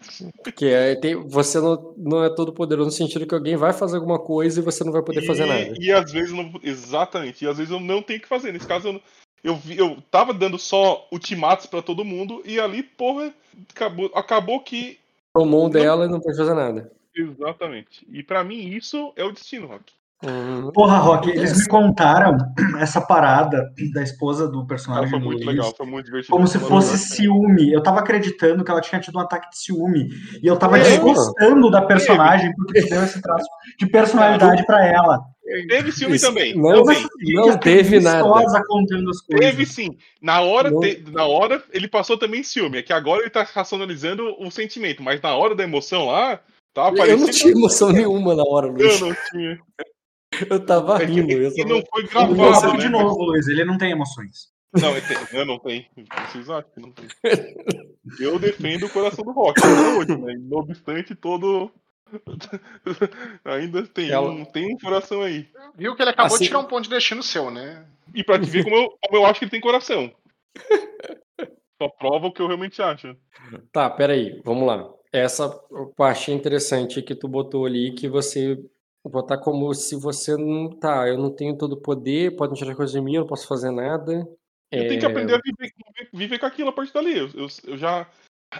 Porque 0.42 0.66
é, 0.66 0.94
tem, 0.94 1.14
você 1.16 1.60
não, 1.60 1.94
não 1.96 2.24
é 2.24 2.34
todo 2.34 2.52
poderoso 2.52 2.86
no 2.86 2.92
sentido 2.92 3.26
que 3.26 3.34
alguém 3.34 3.56
vai 3.56 3.72
fazer 3.72 3.96
alguma 3.96 4.18
coisa 4.18 4.60
e 4.60 4.62
você 4.62 4.84
não 4.84 4.92
vai 4.92 5.02
poder 5.02 5.26
fazer 5.26 5.44
e, 5.44 5.46
nada. 5.46 5.74
E 5.78 5.92
às 5.92 6.12
vezes 6.12 6.32
não. 6.32 6.52
Exatamente. 6.62 7.44
E 7.44 7.48
às 7.48 7.56
vezes 7.56 7.72
eu 7.72 7.80
não 7.80 8.02
tenho 8.02 8.18
o 8.18 8.22
que 8.22 8.28
fazer. 8.28 8.52
Nesse 8.52 8.66
caso, 8.66 8.88
eu, 8.88 8.92
não- 8.94 9.02
eu, 9.42 9.58
eu 9.76 10.02
tava 10.10 10.32
dando 10.32 10.58
só 10.58 11.06
ultimatos 11.10 11.66
pra 11.66 11.82
todo 11.82 12.04
mundo. 12.04 12.42
E 12.44 12.60
ali, 12.60 12.82
porra, 12.82 13.32
acabou, 13.70 14.10
acabou 14.14 14.60
que. 14.60 14.98
Tomou 15.34 15.68
dela 15.68 16.04
e 16.04 16.08
não 16.08 16.20
pode 16.20 16.36
fazer 16.36 16.54
nada. 16.54 16.92
Exatamente. 17.14 18.06
E 18.10 18.22
pra 18.22 18.44
mim, 18.44 18.68
isso 18.68 19.12
é 19.16 19.24
o 19.24 19.32
destino, 19.32 19.66
Rock. 19.66 19.92
Uhum. 20.24 20.70
Porra, 20.72 20.98
Rock, 20.98 21.28
eles 21.30 21.58
me 21.58 21.66
contaram 21.66 22.36
essa 22.78 23.00
parada 23.00 23.70
da 23.92 24.02
esposa 24.02 24.46
do 24.46 24.58
Cara, 24.58 24.66
personagem 24.68 25.10
foi 25.10 25.18
muito 25.18 25.44
Luiz 25.44 25.46
legal, 25.46 25.74
foi 25.76 25.86
muito 25.86 26.06
divertido. 26.06 26.32
como 26.32 26.46
se 26.46 26.58
fosse 26.60 26.96
ciúme. 26.98 27.72
Eu 27.72 27.82
tava 27.82 28.00
acreditando 28.00 28.64
que 28.64 28.70
ela 28.70 28.80
tinha 28.80 29.00
tido 29.00 29.16
um 29.16 29.20
ataque 29.20 29.50
de 29.50 29.58
ciúme. 29.58 30.08
E 30.42 30.46
eu 30.46 30.56
tava 30.56 30.78
É, 30.78 30.82
desgostando 30.82 31.70
da 31.70 31.82
personagem 31.82 32.54
porque 32.54 32.82
deu 32.82 33.02
esse 33.02 33.20
traço 33.20 33.48
de 33.78 33.86
personalidade 33.86 34.64
pra 34.64 34.86
ela. 34.86 35.20
Teve 35.68 35.90
ciúme 35.92 36.16
Isso- 36.16 36.26
também. 36.26 36.56
não, 36.56 36.70
Eu 36.70 36.82
também. 36.84 37.06
não 37.34 37.58
teve 37.58 37.98
nada. 38.00 38.22
gostosa 38.22 38.62
contando 38.68 39.10
as 39.10 39.20
coisas. 39.20 39.50
Teve 39.50 39.66
sim. 39.66 39.98
Na 40.22 40.40
hora, 40.40 40.70
te- 40.78 41.04
na 41.10 41.26
hora 41.26 41.62
ele 41.72 41.88
passou 41.88 42.16
também 42.16 42.42
ciúme. 42.44 42.78
É 42.78 42.82
que 42.82 42.92
agora 42.92 43.22
ele 43.22 43.28
tá 43.30 43.42
racionalizando 43.42 44.34
o 44.38 44.50
sentimento, 44.52 45.02
mas 45.02 45.20
na 45.20 45.34
hora 45.34 45.54
da 45.54 45.64
emoção 45.64 46.06
lá, 46.06 46.38
tava 46.72 46.96
Eu 47.06 47.18
não 47.18 47.28
tinha 47.28 47.52
emoção 47.52 47.90
nenhuma 47.90 48.34
na 48.36 48.44
hora, 48.44 48.68
Eu 48.68 48.72
Luiz. 48.72 49.00
não 49.00 49.12
tinha. 49.30 49.58
Eu 50.50 50.64
tava 50.66 51.02
É 51.02 51.06
rindo. 51.06 51.32
Eu 51.32 51.48
é 51.48 51.50
que 51.50 51.62
só- 51.62 51.68
não 51.68 51.82
foi 51.90 52.02
Ele 52.02 52.08
gravado, 52.08 52.72
né? 52.74 52.78
de 52.78 52.88
novo, 52.88 53.22
Luiz. 53.24 53.46
Ele 53.48 53.64
não 53.64 53.76
tem 53.78 53.90
emoções. 53.92 54.50
Não, 54.80 54.94
eu, 54.96 55.02
tenho, 55.06 55.20
eu 55.32 55.44
não 55.44 55.58
tenho. 55.58 55.84
Vocês 56.30 56.48
acham 56.48 56.70
que 56.74 56.80
não 56.80 56.92
tem. 56.92 57.06
Eu 58.20 58.38
defendo 58.38 58.86
o 58.86 58.90
coração 58.90 59.24
do 59.24 59.32
rock 59.32 59.60
hoje, 59.98 60.16
né? 60.16 60.34
Não 60.38 60.58
obstante 60.60 61.14
todo. 61.14 61.70
Ainda 63.44 63.86
tem, 63.86 64.10
Ela- 64.10 64.30
um, 64.30 64.44
tem 64.44 64.74
um 64.74 64.78
coração 64.78 65.22
aí. 65.22 65.46
Viu 65.76 65.94
que 65.94 66.02
ele 66.02 66.10
acabou 66.10 66.34
Assim- 66.34 66.44
de 66.44 66.48
tirar 66.48 66.60
um 66.60 66.64
ponto 66.64 66.84
de 66.84 66.90
destino 66.90 67.22
seu, 67.22 67.50
né? 67.50 67.84
E 68.14 68.22
pra 68.24 68.38
te 68.38 68.48
ver 68.48 68.64
como 68.64 68.76
eu, 68.76 68.90
como 69.02 69.16
eu 69.22 69.26
acho 69.26 69.38
que 69.38 69.44
ele 69.44 69.50
tem 69.50 69.60
coração. 69.60 70.10
Só 71.80 71.88
prova 71.88 72.26
o 72.28 72.32
que 72.32 72.40
eu 72.40 72.46
realmente 72.46 72.80
acho. 72.82 73.16
Tá, 73.72 73.88
peraí, 73.90 74.40
vamos 74.44 74.66
lá. 74.66 74.88
Essa 75.12 75.48
parte 75.96 76.30
interessante 76.32 77.02
que 77.02 77.14
tu 77.14 77.28
botou 77.28 77.66
ali, 77.66 77.92
que 77.92 78.08
você 78.08 78.58
botar 79.04 79.38
como 79.38 79.72
se 79.74 79.96
você 79.96 80.36
não. 80.36 80.70
Tá, 80.70 81.08
eu 81.08 81.18
não 81.18 81.30
tenho 81.34 81.56
todo 81.56 81.72
o 81.74 81.80
poder, 81.80 82.36
podem 82.36 82.56
tirar 82.56 82.74
coisas 82.74 82.92
de 82.94 83.00
mim, 83.00 83.14
eu 83.14 83.20
não 83.22 83.26
posso 83.28 83.46
fazer 83.48 83.70
nada. 83.70 84.26
Eu 84.70 84.88
tenho 84.88 85.00
que 85.00 85.06
É, 85.06 85.08
aprender 85.08 85.34
a 85.34 85.40
viver, 85.44 85.72
viver- 85.76 86.10
viver 86.12 86.38
com 86.38 86.46
aquilo 86.46 86.70
a 86.70 86.72
partir 86.72 86.94
dali. 86.94 87.16
Eu, 87.18 87.28
eu, 87.34 87.46
eu 87.64 87.76
já. 87.76 88.06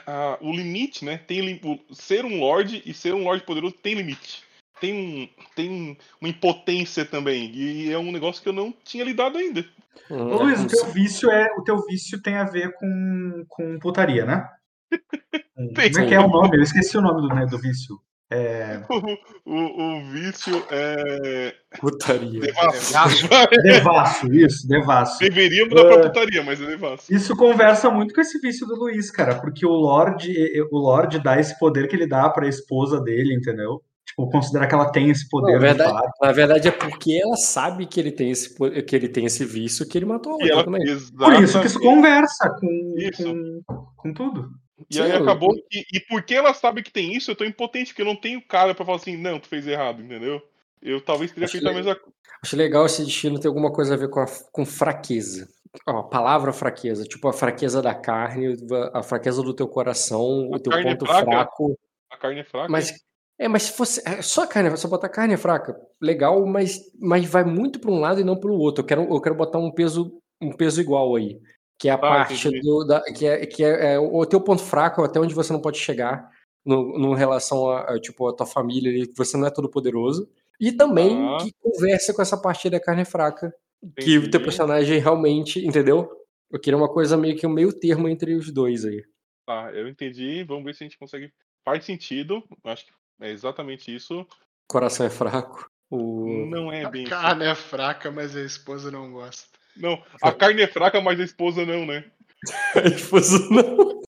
ah, 0.07 0.38
o 0.40 0.53
limite, 0.53 1.05
né? 1.05 1.18
Tem, 1.18 1.61
o- 1.64 1.95
ser 1.95 2.24
um 2.24 2.38
Lorde 2.40 2.82
e 2.84 2.93
ser 2.93 3.14
um 3.14 3.24
Lorde 3.24 3.45
poderoso 3.45 3.74
tem 3.82 3.95
limite. 3.95 4.43
Tem, 4.80 4.93
um, 4.95 5.28
tem 5.55 5.70
um- 5.70 5.97
uma 6.20 6.28
impotência 6.28 7.05
também. 7.05 7.51
E 7.55 7.93
é 7.93 7.99
um 7.99 8.11
negócio 8.12 8.43
que 8.43 8.49
eu 8.49 8.53
não 8.53 8.72
tinha 8.84 9.05
lidado 9.05 9.38
ainda. 9.38 9.64
hum, 10.11 10.26
Ô, 10.28 10.40
é 10.40 10.43
Luiz, 10.45 10.61
o 10.64 10.66
teu 10.68 10.86
vício 10.86 11.30
é 11.30 11.47
o 11.57 11.62
teu 11.62 11.80
vício 11.86 12.20
tem 12.20 12.34
a 12.34 12.45
ver 12.45 12.74
com, 12.74 13.45
com 13.49 13.78
putaria, 13.78 14.24
né? 14.26 14.49
Como 15.55 15.80
é 15.80 16.07
que 16.09 16.14
é 16.14 16.20
o 16.20 16.28
nome? 16.28 16.57
Eu 16.59 16.62
esqueci 16.62 16.99
o 16.99 17.03
nome 17.03 17.22
do, 17.22 17.34
né, 17.34 17.47
do 17.47 17.59
vício. 17.59 17.99
É, 18.33 18.83
O, 18.89 18.97
o, 19.45 19.99
o 19.99 20.11
vício 20.11 20.64
é. 20.70 21.55
Putaria. 21.78 22.41
Devasso. 22.41 23.28
devasso, 23.62 24.33
isso, 24.33 24.66
devasso. 24.66 25.18
Deveria 25.18 25.66
mudar 25.66 25.85
pra 25.85 25.95
É. 25.97 26.03
putaria, 26.03 26.43
mas 26.43 26.61
é 26.61 26.66
devasso. 26.66 27.12
Isso 27.12 27.37
conversa 27.37 27.91
muito 27.91 28.14
com 28.14 28.20
esse 28.20 28.39
vício 28.41 28.66
do 28.66 28.74
Luiz, 28.74 29.11
cara, 29.11 29.35
porque 29.35 29.66
o 29.66 29.70
Lorde, 29.72 30.33
o 30.70 30.78
Lorde 30.78 31.18
dá 31.22 31.39
esse 31.39 31.59
poder 31.59 31.89
que 31.89 31.97
ele 31.97 32.07
dá 32.07 32.28
pra 32.30 32.49
esposa 32.49 33.01
dele, 33.01 33.35
entendeu? 33.35 33.83
Tipo, 34.07 34.28
considera 34.30 34.66
que 34.66 34.74
ela 34.74 34.91
tem 34.91 35.11
esse 35.11 35.28
poder 35.28 35.53
Na 35.53 35.59
de 35.59 35.64
verdade, 35.64 36.09
na 36.20 36.33
verdade 36.33 36.68
é 36.68 36.70
porque 36.72 37.20
ela 37.22 37.37
sabe 37.37 37.87
que 37.87 38.01
ele 38.01 38.11
tem 38.11 38.30
esse, 38.30 38.55
que 38.83 38.97
ele 38.97 39.09
tem 39.09 39.24
esse 39.26 39.45
vício 39.45 39.89
que 39.89 39.97
ele 39.97 40.05
matou 40.05 40.33
a 40.33 40.35
outra 40.35 40.49
ela, 40.53 40.64
também. 40.64 40.83
Por 41.16 41.43
isso 41.43 41.61
que 41.61 41.66
isso 41.66 41.80
conversa 41.80 42.51
com, 42.61 42.95
Isso. 42.99 43.22
com, 43.24 43.85
com 43.97 44.12
tudo. 44.12 44.51
E 44.91 45.01
aí 45.01 45.12
acabou 45.12 45.55
que. 45.68 45.85
E 45.93 46.01
porque 46.01 46.35
ela 46.35 46.55
sabe 46.55 46.83
que 46.83 46.91
tem 46.91 47.14
isso, 47.14 47.30
eu 47.30 47.37
tô 47.37 47.45
impotente, 47.45 47.89
porque 47.89 48.03
eu 48.03 48.07
não 48.07 48.16
tenho 48.16 48.41
cara 48.43 48.74
pra 48.74 48.85
falar 48.85 48.99
assim, 48.99 49.16
não, 49.16 49.39
tu 49.39 49.49
fez 49.49 49.66
errado, 49.66 50.03
entendeu? 50.03 50.43
Eu 50.80 51.01
talvez 51.01 51.30
teria 51.30 51.45
Acho 51.45 51.53
feito 51.53 51.68
a 51.68 51.72
mesma 51.72 51.95
coisa. 51.95 52.12
Acho 52.43 52.57
legal 52.57 52.87
esse 52.87 53.05
destino 53.05 53.39
ter 53.39 53.49
alguma 53.49 53.72
coisa 53.72 53.95
a 53.95 53.97
ver 53.97 54.09
com, 54.09 54.20
a, 54.20 54.26
com 54.51 54.66
fraqueza. 54.66 55.49
Ó, 55.87 56.01
a 56.01 56.03
palavra 56.03 56.53
fraqueza, 56.53 57.05
tipo 57.05 57.28
a 57.28 57.33
fraqueza 57.33 57.80
da 57.80 57.95
carne, 57.95 58.57
a 58.93 59.03
fraqueza 59.03 59.43
do 59.43 59.55
teu 59.55 59.68
coração, 59.68 60.51
A 60.53 60.57
o 60.57 60.59
teu 60.59 60.72
é 60.72 60.83
ponto 60.83 61.07
fraca? 61.07 61.24
fraco. 61.24 61.78
A 62.11 62.16
carne 62.16 62.41
é 62.41 62.45
fraca. 62.45 62.68
Mas 62.70 62.93
é, 63.39 63.49
mas 63.49 63.64
se 63.64 63.72
fosse 63.72 64.03
é, 64.07 64.22
só 64.22 64.47
carne, 64.47 64.76
só 64.76 64.89
botar 64.89 65.09
carne 65.09 65.35
é 65.35 65.37
fraca, 65.37 65.74
legal, 66.01 66.45
mas, 66.47 66.80
mas 67.01 67.24
vai 67.24 67.43
muito 67.43 67.80
para 67.80 67.91
um 67.91 67.99
lado 67.99 68.20
e 68.20 68.24
não 68.24 68.39
para 68.39 68.51
o 68.51 68.59
outro. 68.59 68.83
Eu 68.83 68.87
quero, 68.87 69.03
eu 69.03 69.20
quero 69.20 69.35
botar 69.35 69.59
um 69.59 69.70
peso 69.70 70.22
um 70.43 70.53
peso 70.53 70.80
igual 70.80 71.14
aí. 71.14 71.41
Que 71.83 71.89
é 71.89 71.93
a 71.93 71.95
Ah, 71.97 71.99
parte 71.99 72.35
entendi. 72.35 72.61
do. 72.61 72.85
Da, 72.85 73.03
que 73.03 73.26
é, 73.26 73.45
que 73.45 73.64
é, 73.64 73.95
é 73.95 73.99
o 73.99 74.24
teu 74.24 74.41
ponto 74.41 74.62
fraco, 74.62 75.03
até 75.03 75.18
onde 75.18 75.35
você 75.35 75.53
não 75.53 75.61
pode 75.61 75.78
chegar 75.78 76.30
no, 76.64 76.97
no 76.97 77.12
relação 77.12 77.68
a, 77.68 77.95
a, 77.95 78.01
tipo, 78.01 78.28
a 78.28 78.33
tua 78.33 78.47
família, 78.47 78.89
ali, 78.89 79.09
que 79.09 79.16
você 79.18 79.37
não 79.37 79.47
é 79.47 79.51
todo 79.51 79.68
poderoso. 79.68 80.30
E 80.61 80.70
também 80.70 81.16
Tá. 81.16 81.39
que 81.45 81.53
conversa 81.61 82.14
com 82.14 82.22
essa 82.22 82.41
parte 82.41 82.70
da 82.70 82.78
carne 82.78 83.05
fraca. 83.05 83.53
Que 83.99 84.16
o 84.16 84.20
teu 84.20 84.28
Entendi. 84.28 84.45
personagem 84.45 84.99
realmente, 85.01 85.59
entendeu? 85.66 86.09
Eu 86.53 86.61
queria 86.61 86.76
uma 86.76 86.89
coisa 86.89 87.16
meio 87.16 87.37
que 87.37 87.45
um 87.45 87.51
meio 87.51 87.72
termo 87.72 88.09
entre 88.09 88.37
os 88.37 88.49
dois 88.53 88.85
aí. 88.85 89.03
Tá, 89.45 89.72
eu 89.72 89.89
entendi. 89.89 90.45
Vamos 90.45 90.62
ver 90.64 90.74
se 90.76 90.85
a 90.85 90.87
gente 90.87 90.97
consegue. 90.99 91.33
Faz 91.64 91.85
sentido. 91.85 92.45
Acho 92.62 92.87
que 92.87 92.93
é 93.22 93.30
exatamente 93.33 93.93
isso. 93.93 94.24
Coração 94.68 95.05
é 95.05 95.11
fraco. 95.11 95.68
O... 95.91 96.47
Não 96.47 96.70
é 96.72 96.85
A 96.85 96.91
bem. 96.91 97.05
carne 97.05 97.45
é 97.45 97.55
fraca, 97.57 98.09
mas 98.12 98.37
a 98.37 98.41
esposa 98.43 98.89
não 98.91 99.11
gosta. 99.11 99.51
Não, 99.76 100.02
a 100.22 100.32
carne 100.32 100.62
é 100.62 100.66
fraca, 100.66 101.00
mas 101.00 101.18
a 101.18 101.24
esposa 101.24 101.64
não, 101.64 101.86
né? 101.86 102.04
A 102.74 102.88
esposa 102.88 103.38
não. 103.50 104.02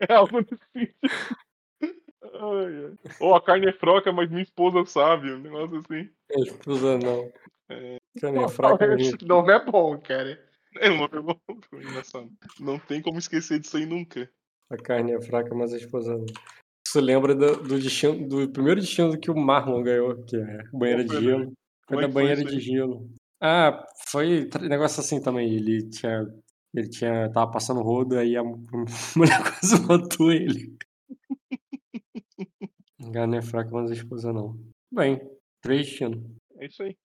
É 0.00 0.12
algo 0.14 0.38
assim. 0.38 0.88
Ou 3.20 3.34
a 3.34 3.42
carne 3.42 3.68
é 3.68 3.72
fraca, 3.72 4.12
mas 4.12 4.30
minha 4.30 4.42
esposa 4.42 4.84
sabe. 4.86 5.32
Um 5.32 5.38
negócio 5.40 5.78
assim. 5.78 6.08
A 6.34 6.40
esposa 6.40 6.98
não. 6.98 7.32
É. 7.68 7.96
Carne 8.20 8.42
é 8.42 8.48
fraca. 8.48 8.94
Esse 8.94 9.24
nome 9.26 9.52
é 9.52 9.64
bom, 9.64 9.98
cara. 9.98 10.42
É 10.78 10.90
uma 10.90 11.08
pergunta 11.08 11.40
engraçada. 11.72 12.28
Não 12.60 12.78
tem 12.78 13.02
como 13.02 13.18
esquecer 13.18 13.58
disso 13.58 13.76
aí 13.76 13.86
nunca. 13.86 14.30
A 14.70 14.76
carne 14.76 15.12
é 15.12 15.20
fraca, 15.20 15.54
mas 15.54 15.72
a 15.72 15.76
esposa 15.76 16.16
não. 16.16 16.26
Isso 16.86 17.00
lembra 17.00 17.34
do, 17.34 17.56
do, 17.56 17.78
destino, 17.80 18.28
do 18.28 18.48
primeiro 18.50 18.80
destino 18.80 19.18
que 19.18 19.30
o 19.30 19.36
Marlon 19.36 19.82
ganhou, 19.82 20.22
que 20.24 20.36
é 20.36 20.62
banheira 20.72 21.04
de 21.04 21.12
foi, 21.12 21.22
gelo. 21.22 21.44
Foi 21.88 21.96
Como 21.96 22.00
é 22.02 22.08
banheira 22.08 22.44
de 22.44 22.60
gelo. 22.60 23.08
Ah, 23.40 23.86
foi 24.08 24.48
negócio 24.62 25.00
assim 25.00 25.20
também. 25.20 25.52
Ele 25.54 25.88
tinha. 25.90 26.26
Ele 26.74 26.88
tinha. 26.88 27.30
Tava 27.32 27.50
passando 27.50 27.82
rodo, 27.82 28.18
aí 28.18 28.36
a 28.36 28.42
mu- 28.42 28.64
mulher 29.16 29.42
quase 29.42 29.80
matou 29.86 30.32
ele. 30.32 30.76
Carne 33.12 33.36
é 33.38 33.42
fraca, 33.42 33.70
mas 33.70 33.90
a 33.90 33.94
esposa 33.94 34.32
não. 34.32 34.58
Bem, 34.90 35.20
três 35.60 35.86
destinos. 35.86 36.22
É 36.58 36.66
isso 36.66 36.82
aí. 36.82 36.96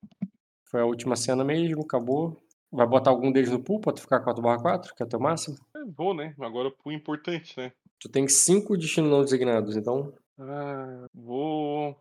Foi 0.70 0.82
a 0.82 0.86
última 0.86 1.16
cena 1.16 1.44
mesmo, 1.44 1.82
acabou. 1.84 2.42
Vai 2.72 2.88
botar 2.88 3.10
algum 3.10 3.32
deles 3.32 3.52
no 3.52 3.62
pool 3.62 3.82
pra 3.82 3.92
tu 3.92 4.02
ficar 4.02 4.22
4/4, 4.24 4.96
que 4.96 5.04
é 5.04 5.06
o 5.06 5.10
teu 5.10 5.20
máximo? 5.20 5.58
É, 5.76 5.84
vou, 5.86 6.14
né? 6.14 6.34
Agora 6.40 6.72
pro 6.72 6.92
importante, 6.92 7.58
né? 7.58 7.74
Tu 8.00 8.08
tem 8.10 8.28
cinco 8.28 8.78
destinos 8.78 9.12
não 9.12 9.22
designados, 9.24 9.76
então. 9.76 10.14
Ah, 10.40 11.06
vou. 11.14 11.96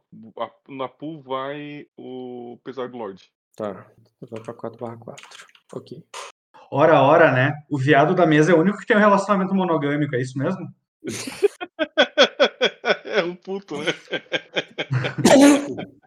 na 0.69 0.89
pool 0.89 1.21
vai 1.21 1.87
o 1.99 2.57
Pesar 2.63 2.89
do 2.89 2.97
Lorde. 2.97 3.31
Tá. 3.61 3.85
Vai 4.31 4.41
pra 4.41 4.55
4/4. 4.55 5.17
Ok. 5.75 6.03
Ora, 6.71 7.03
ora, 7.03 7.31
né? 7.31 7.53
O 7.69 7.77
viado 7.77 8.15
da 8.15 8.25
mesa 8.25 8.53
é 8.53 8.55
o 8.55 8.61
único 8.61 8.79
que 8.79 8.87
tem 8.87 8.97
um 8.97 9.01
relacionamento 9.01 9.55
monogâmico, 9.55 10.17
é 10.17 10.23
isso 10.23 10.39
mesmo? 10.39 10.67
é 13.05 13.23
um 13.23 13.37
puto, 13.37 13.77
né? 13.79 13.89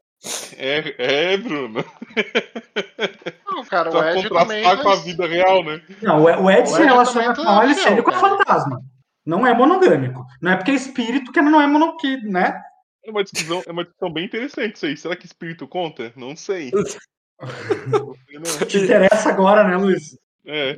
É, 0.57 1.33
é 1.33 1.37
Bruno. 1.37 1.83
Não, 3.45 3.65
cara, 3.65 3.89
o 3.89 3.91
Pra 3.91 4.17
Ed 4.17 4.29
também. 4.29 4.63
contrastar 4.63 4.81
com 4.81 4.89
a 4.89 4.95
vida 4.95 5.27
real, 5.27 5.65
né? 5.65 5.81
Não, 6.01 6.21
o 6.21 6.45
o 6.45 6.49
Ed 6.49 6.69
se 6.69 6.81
relaciona 6.81 7.35
com 7.35 7.41
a 7.41 7.45
tá 7.45 7.59
Alicene 7.59 7.95
fiel, 7.95 8.03
com 8.05 8.11
a 8.11 8.13
fantasma. 8.13 8.81
Não 9.25 9.45
é 9.45 9.53
monogâmico. 9.53 10.25
Não 10.41 10.53
é 10.53 10.55
porque 10.55 10.71
é 10.71 10.75
espírito 10.75 11.33
que 11.33 11.41
não 11.41 11.59
é 11.59 11.67
mono, 11.67 11.97
que, 11.97 12.15
né? 12.21 12.57
É 13.05 13.11
uma 13.11 13.21
discussão, 13.21 13.61
é 13.67 13.71
uma 13.73 13.83
discussão 13.83 14.13
bem 14.13 14.23
interessante 14.23 14.77
isso 14.77 14.85
aí. 14.85 14.95
Será 14.95 15.17
que 15.17 15.25
espírito 15.25 15.67
conta? 15.67 16.13
Não 16.15 16.37
sei. 16.37 16.71
Te 18.67 18.77
interessa 18.79 19.29
agora, 19.29 19.63
né, 19.63 19.77
Luiz? 19.77 20.17
É. 20.45 20.75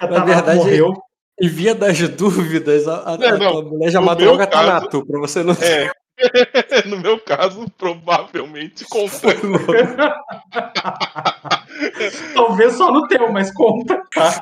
Na 0.00 0.24
verdade, 0.24 0.58
morreu. 0.58 0.92
Em 1.40 1.48
via 1.48 1.74
das 1.74 1.98
dúvidas, 2.10 2.86
a, 2.86 3.14
a, 3.14 3.18
É, 3.20 3.28
a 3.30 3.38
não, 3.38 3.52
tua 3.52 3.62
mulher 3.64 3.90
já 3.90 4.00
matou 4.00 4.34
a 4.34 4.38
caso- 4.46 4.50
Thanato, 4.50 5.06
pra 5.06 5.18
você 5.20 5.42
não 5.42 5.52
É. 5.54 5.90
no 6.86 7.00
meu 7.00 7.18
caso, 7.18 7.66
provavelmente 7.76 8.84
conta. 8.84 9.34
Talvez 12.34 12.74
só 12.74 12.92
no 12.92 13.06
teu, 13.08 13.30
mas 13.32 13.52
conta, 13.52 14.00
tá? 14.14 14.40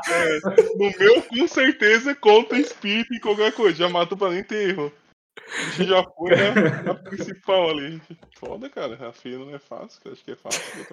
No 0.76 0.90
meu, 0.98 1.22
com 1.22 1.48
certeza, 1.48 2.14
conta 2.14 2.58
espírito 2.58 3.14
e 3.14 3.20
qualquer 3.20 3.52
coisa. 3.52 3.78
Já 3.78 3.88
matou 3.88 4.18
pra 4.18 4.28
nem 4.30 4.44
ter 4.44 4.70
erro. 4.70 4.92
Isso 5.70 5.84
já 5.84 6.04
foi 6.04 6.30
na 6.84 6.94
principal 6.94 7.70
ali. 7.70 8.00
Foda, 8.38 8.68
cara. 8.68 9.08
A 9.08 9.12
filha 9.12 9.38
não 9.38 9.54
é 9.54 9.58
fácil, 9.58 10.00
que 10.00 10.08
eu 10.08 10.12
acho 10.12 10.24
que 10.24 10.32
é 10.32 10.36
fácil. 10.36 10.86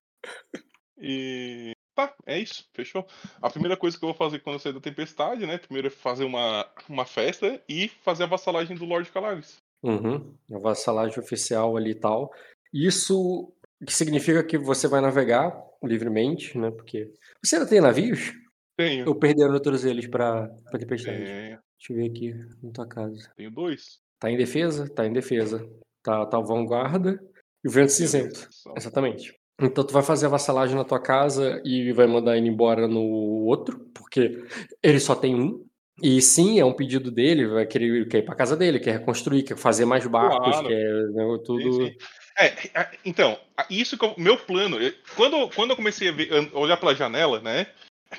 E. 1.01 1.71
Tá, 1.95 2.13
é 2.25 2.39
isso, 2.39 2.65
fechou. 2.73 3.05
A 3.41 3.49
primeira 3.49 3.75
coisa 3.75 3.97
que 3.97 4.03
eu 4.03 4.09
vou 4.09 4.15
fazer 4.15 4.39
quando 4.39 4.55
eu 4.55 4.59
sair 4.59 4.73
da 4.73 4.80
tempestade, 4.80 5.45
né? 5.45 5.57
Primeiro 5.57 5.88
é 5.88 5.91
fazer 5.91 6.23
uma, 6.23 6.65
uma 6.88 7.05
festa 7.05 7.61
e 7.67 7.89
fazer 7.89 8.23
a 8.23 8.27
vassalagem 8.27 8.75
do 8.77 8.86
Lorde 8.86 9.11
Calaris. 9.11 9.57
Uhum. 9.84 10.34
A 10.53 10.59
vassalagem 10.59 11.19
oficial 11.19 11.75
ali 11.75 11.91
e 11.91 11.95
tal. 11.95 12.34
Isso 12.73 13.53
que 13.86 13.93
significa 13.93 14.43
que 14.43 14.57
você 14.57 14.88
vai 14.88 15.01
navegar 15.01 15.53
livremente, 15.84 16.57
né? 16.57 16.71
Porque. 16.71 17.13
Você 17.43 17.55
ainda 17.55 17.67
tem 17.67 17.82
navios? 17.82 18.32
Tenho. 18.77 19.07
Ou 19.07 19.15
perderam 19.15 19.59
todos 19.61 19.84
eles 19.84 20.07
pra, 20.07 20.47
pra 20.69 20.80
tempestade? 20.80 21.23
É, 21.23 21.59
Deixa 21.77 21.91
eu 21.91 21.95
ver 21.95 22.09
aqui 22.09 22.34
na 22.61 22.71
tua 22.71 22.88
casa. 22.88 23.32
tenho 23.36 23.51
dois. 23.51 23.99
Tá 24.19 24.30
em 24.30 24.38
defesa? 24.38 24.89
Tá 24.93 25.05
em 25.05 25.13
defesa. 25.13 25.65
Tá, 26.03 26.25
tá 26.25 26.38
o 26.38 26.45
vanguarda 26.45 27.19
e 27.63 27.67
o 27.67 27.71
vento 27.71 27.91
cinzento. 27.91 28.49
Exatamente. 28.75 29.38
Então 29.62 29.84
tu 29.84 29.93
vai 29.93 30.03
fazer 30.03 30.26
a 30.26 30.30
vassalagem 30.30 30.76
na 30.76 30.84
tua 30.84 30.99
casa 30.99 31.62
e 31.66 31.91
vai 31.91 32.07
mandar 32.07 32.38
ele 32.38 32.47
embora 32.47 32.88
no 32.88 33.01
outro, 33.45 33.80
porque 33.93 34.43
ele 34.82 34.99
só 34.99 35.16
tem 35.16 35.36
um. 35.36 35.66
E 36.01 36.22
sim, 36.22 36.60
é 36.60 36.66
um 36.66 36.72
pedido 36.74 37.12
dele, 37.12 37.45
vai 37.45 37.66
querer, 37.66 38.07
quer 38.07 38.20
ir 38.20 38.26
pra 38.26 38.36
casa 38.36 38.55
dele, 38.55 38.80
quer 38.80 38.99
reconstruir, 38.99 39.43
quer 39.43 39.57
fazer 39.57 39.84
mais 39.84 40.07
barcos, 40.07 40.51
Claro. 40.51 40.68
quer 40.68 40.93
né, 41.10 41.39
tudo. 41.45 41.74
Sim, 41.74 41.86
sim. 41.89 41.95
É, 42.38 42.88
então, 43.03 43.38
isso 43.70 43.97
que 43.97 44.05
eu- 44.05 44.14
meu 44.18 44.38
plano, 44.38 44.80
eu- 44.82 44.93
quando, 45.18 45.49
quando 45.53 45.72
eu 45.72 45.76
comecei 45.76 46.07
a 46.07 46.12
ver- 46.14 46.30
a 46.53 46.57
olhar 46.57 46.78
pela 46.78 46.95
janela, 46.95 47.41
né? 47.41 47.68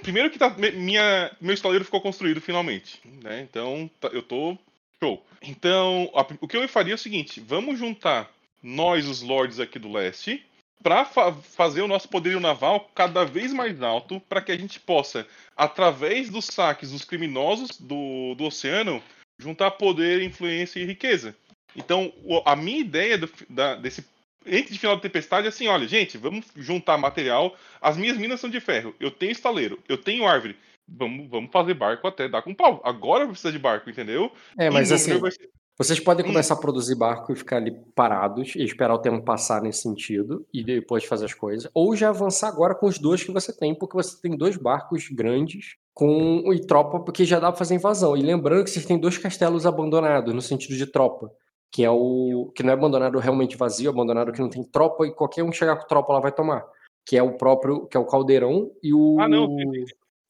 Primeiro 0.02 0.28
que 0.30 0.38
tá, 0.38 0.50
minha, 0.74 1.30
meu 1.40 1.54
estaleiro 1.54 1.84
ficou 1.86 2.02
construído 2.02 2.38
finalmente, 2.40 3.00
né? 3.22 3.40
Então, 3.48 3.90
tá- 3.98 4.10
eu 4.12 4.22
tô 4.22 4.58
show. 5.02 5.24
Então, 5.40 6.10
a- 6.14 6.26
o 6.38 6.46
que 6.46 6.58
eu 6.58 6.68
faria 6.68 6.92
é 6.92 6.96
o 6.96 6.98
seguinte: 6.98 7.40
vamos 7.40 7.78
juntar 7.78 8.30
nós, 8.62 9.08
os 9.08 9.22
lords 9.22 9.58
aqui 9.58 9.78
do 9.78 9.90
leste, 9.90 10.44
para 10.82 11.04
fazer 11.04 11.82
o 11.82 11.88
nosso 11.88 12.08
poderio 12.08 12.40
naval 12.40 12.90
cada 12.94 13.24
vez 13.24 13.52
mais 13.52 13.82
alto, 13.82 14.20
para 14.28 14.40
que 14.40 14.52
a 14.52 14.56
gente 14.56 14.80
possa, 14.80 15.26
através 15.56 16.30
dos 16.30 16.46
saques 16.46 16.90
dos 16.90 17.04
criminosos 17.04 17.78
do, 17.78 18.34
do 18.34 18.44
oceano, 18.44 19.02
juntar 19.38 19.72
poder, 19.72 20.22
influência 20.22 20.80
e 20.80 20.84
riqueza. 20.84 21.36
Então, 21.76 22.12
a 22.44 22.56
minha 22.56 22.78
ideia 22.78 23.18
do, 23.18 23.30
da- 23.48 23.76
desse 23.76 24.04
antes 24.46 24.72
de 24.72 24.78
final 24.78 24.96
da 24.96 25.02
tempestade 25.02 25.46
é 25.46 25.50
assim, 25.50 25.68
olha, 25.68 25.86
gente, 25.86 26.16
vamos 26.16 26.46
juntar 26.56 26.96
material. 26.96 27.54
As 27.80 27.96
minhas 27.96 28.16
minas 28.16 28.40
são 28.40 28.48
de 28.48 28.58
ferro. 28.58 28.94
Eu 28.98 29.10
tenho 29.10 29.32
estaleiro, 29.32 29.78
eu 29.88 29.98
tenho 29.98 30.26
árvore. 30.26 30.56
Vamos, 30.88 31.28
vamos 31.28 31.52
fazer 31.52 31.74
barco 31.74 32.08
até 32.08 32.26
dar 32.28 32.42
com 32.42 32.54
pau. 32.54 32.80
Agora 32.84 33.26
precisa 33.28 33.52
de 33.52 33.58
barco, 33.58 33.88
entendeu? 33.88 34.32
É, 34.58 34.70
mas 34.70 34.90
Em 34.90 34.94
assim, 34.94 35.20
ser- 35.20 35.44
vocês 35.80 35.98
podem 35.98 36.26
Hum. 36.26 36.28
começar 36.28 36.52
a 36.52 36.58
produzir 36.58 36.94
barco 36.94 37.32
e 37.32 37.36
ficar 37.36 37.56
ali 37.56 37.74
parados 37.94 38.54
e 38.54 38.62
esperar 38.62 38.92
o 38.92 38.98
tempo 38.98 39.24
passar 39.24 39.62
nesse 39.62 39.80
sentido 39.80 40.46
e 40.52 40.62
depois 40.62 41.06
fazer 41.06 41.24
as 41.24 41.32
coisas. 41.32 41.70
Ou 41.72 41.96
já 41.96 42.10
avançar 42.10 42.48
agora 42.48 42.74
com 42.74 42.86
os 42.86 42.98
dois 42.98 43.24
que 43.24 43.32
você 43.32 43.50
tem, 43.50 43.74
porque 43.74 43.96
você 43.96 44.20
tem 44.20 44.36
dois 44.36 44.58
barcos 44.58 45.08
grandes 45.08 45.76
com 45.94 46.52
e 46.52 46.60
tropa, 46.60 47.00
porque 47.00 47.24
já 47.24 47.40
dá 47.40 47.50
pra 47.50 47.56
fazer 47.56 47.76
invasão. 47.76 48.14
E 48.14 48.20
lembrando 48.20 48.62
que 48.62 48.68
vocês 48.68 48.84
têm 48.84 48.98
dois 48.98 49.16
castelos 49.16 49.64
abandonados, 49.64 50.34
no 50.34 50.42
sentido 50.42 50.76
de 50.76 50.84
tropa. 50.84 51.32
Que 51.72 51.82
é 51.82 51.90
o. 51.90 52.52
que 52.54 52.62
não 52.62 52.70
é 52.70 52.74
abandonado 52.74 53.18
realmente 53.18 53.56
vazio, 53.56 53.88
é 53.88 53.90
abandonado 53.90 54.32
que 54.32 54.40
não 54.40 54.50
tem 54.50 54.62
tropa, 54.62 55.06
e 55.06 55.14
qualquer 55.14 55.44
um 55.44 55.52
chegar 55.52 55.76
com 55.76 55.86
tropa 55.86 56.12
lá 56.12 56.20
vai 56.20 56.32
tomar. 56.32 56.62
Que 57.06 57.16
é 57.16 57.22
o 57.22 57.38
próprio. 57.38 57.86
que 57.86 57.96
é 57.96 58.00
o 58.00 58.04
caldeirão 58.04 58.70
e 58.82 58.92
o. 58.92 59.18
Ah, 59.18 59.28
não. 59.28 59.56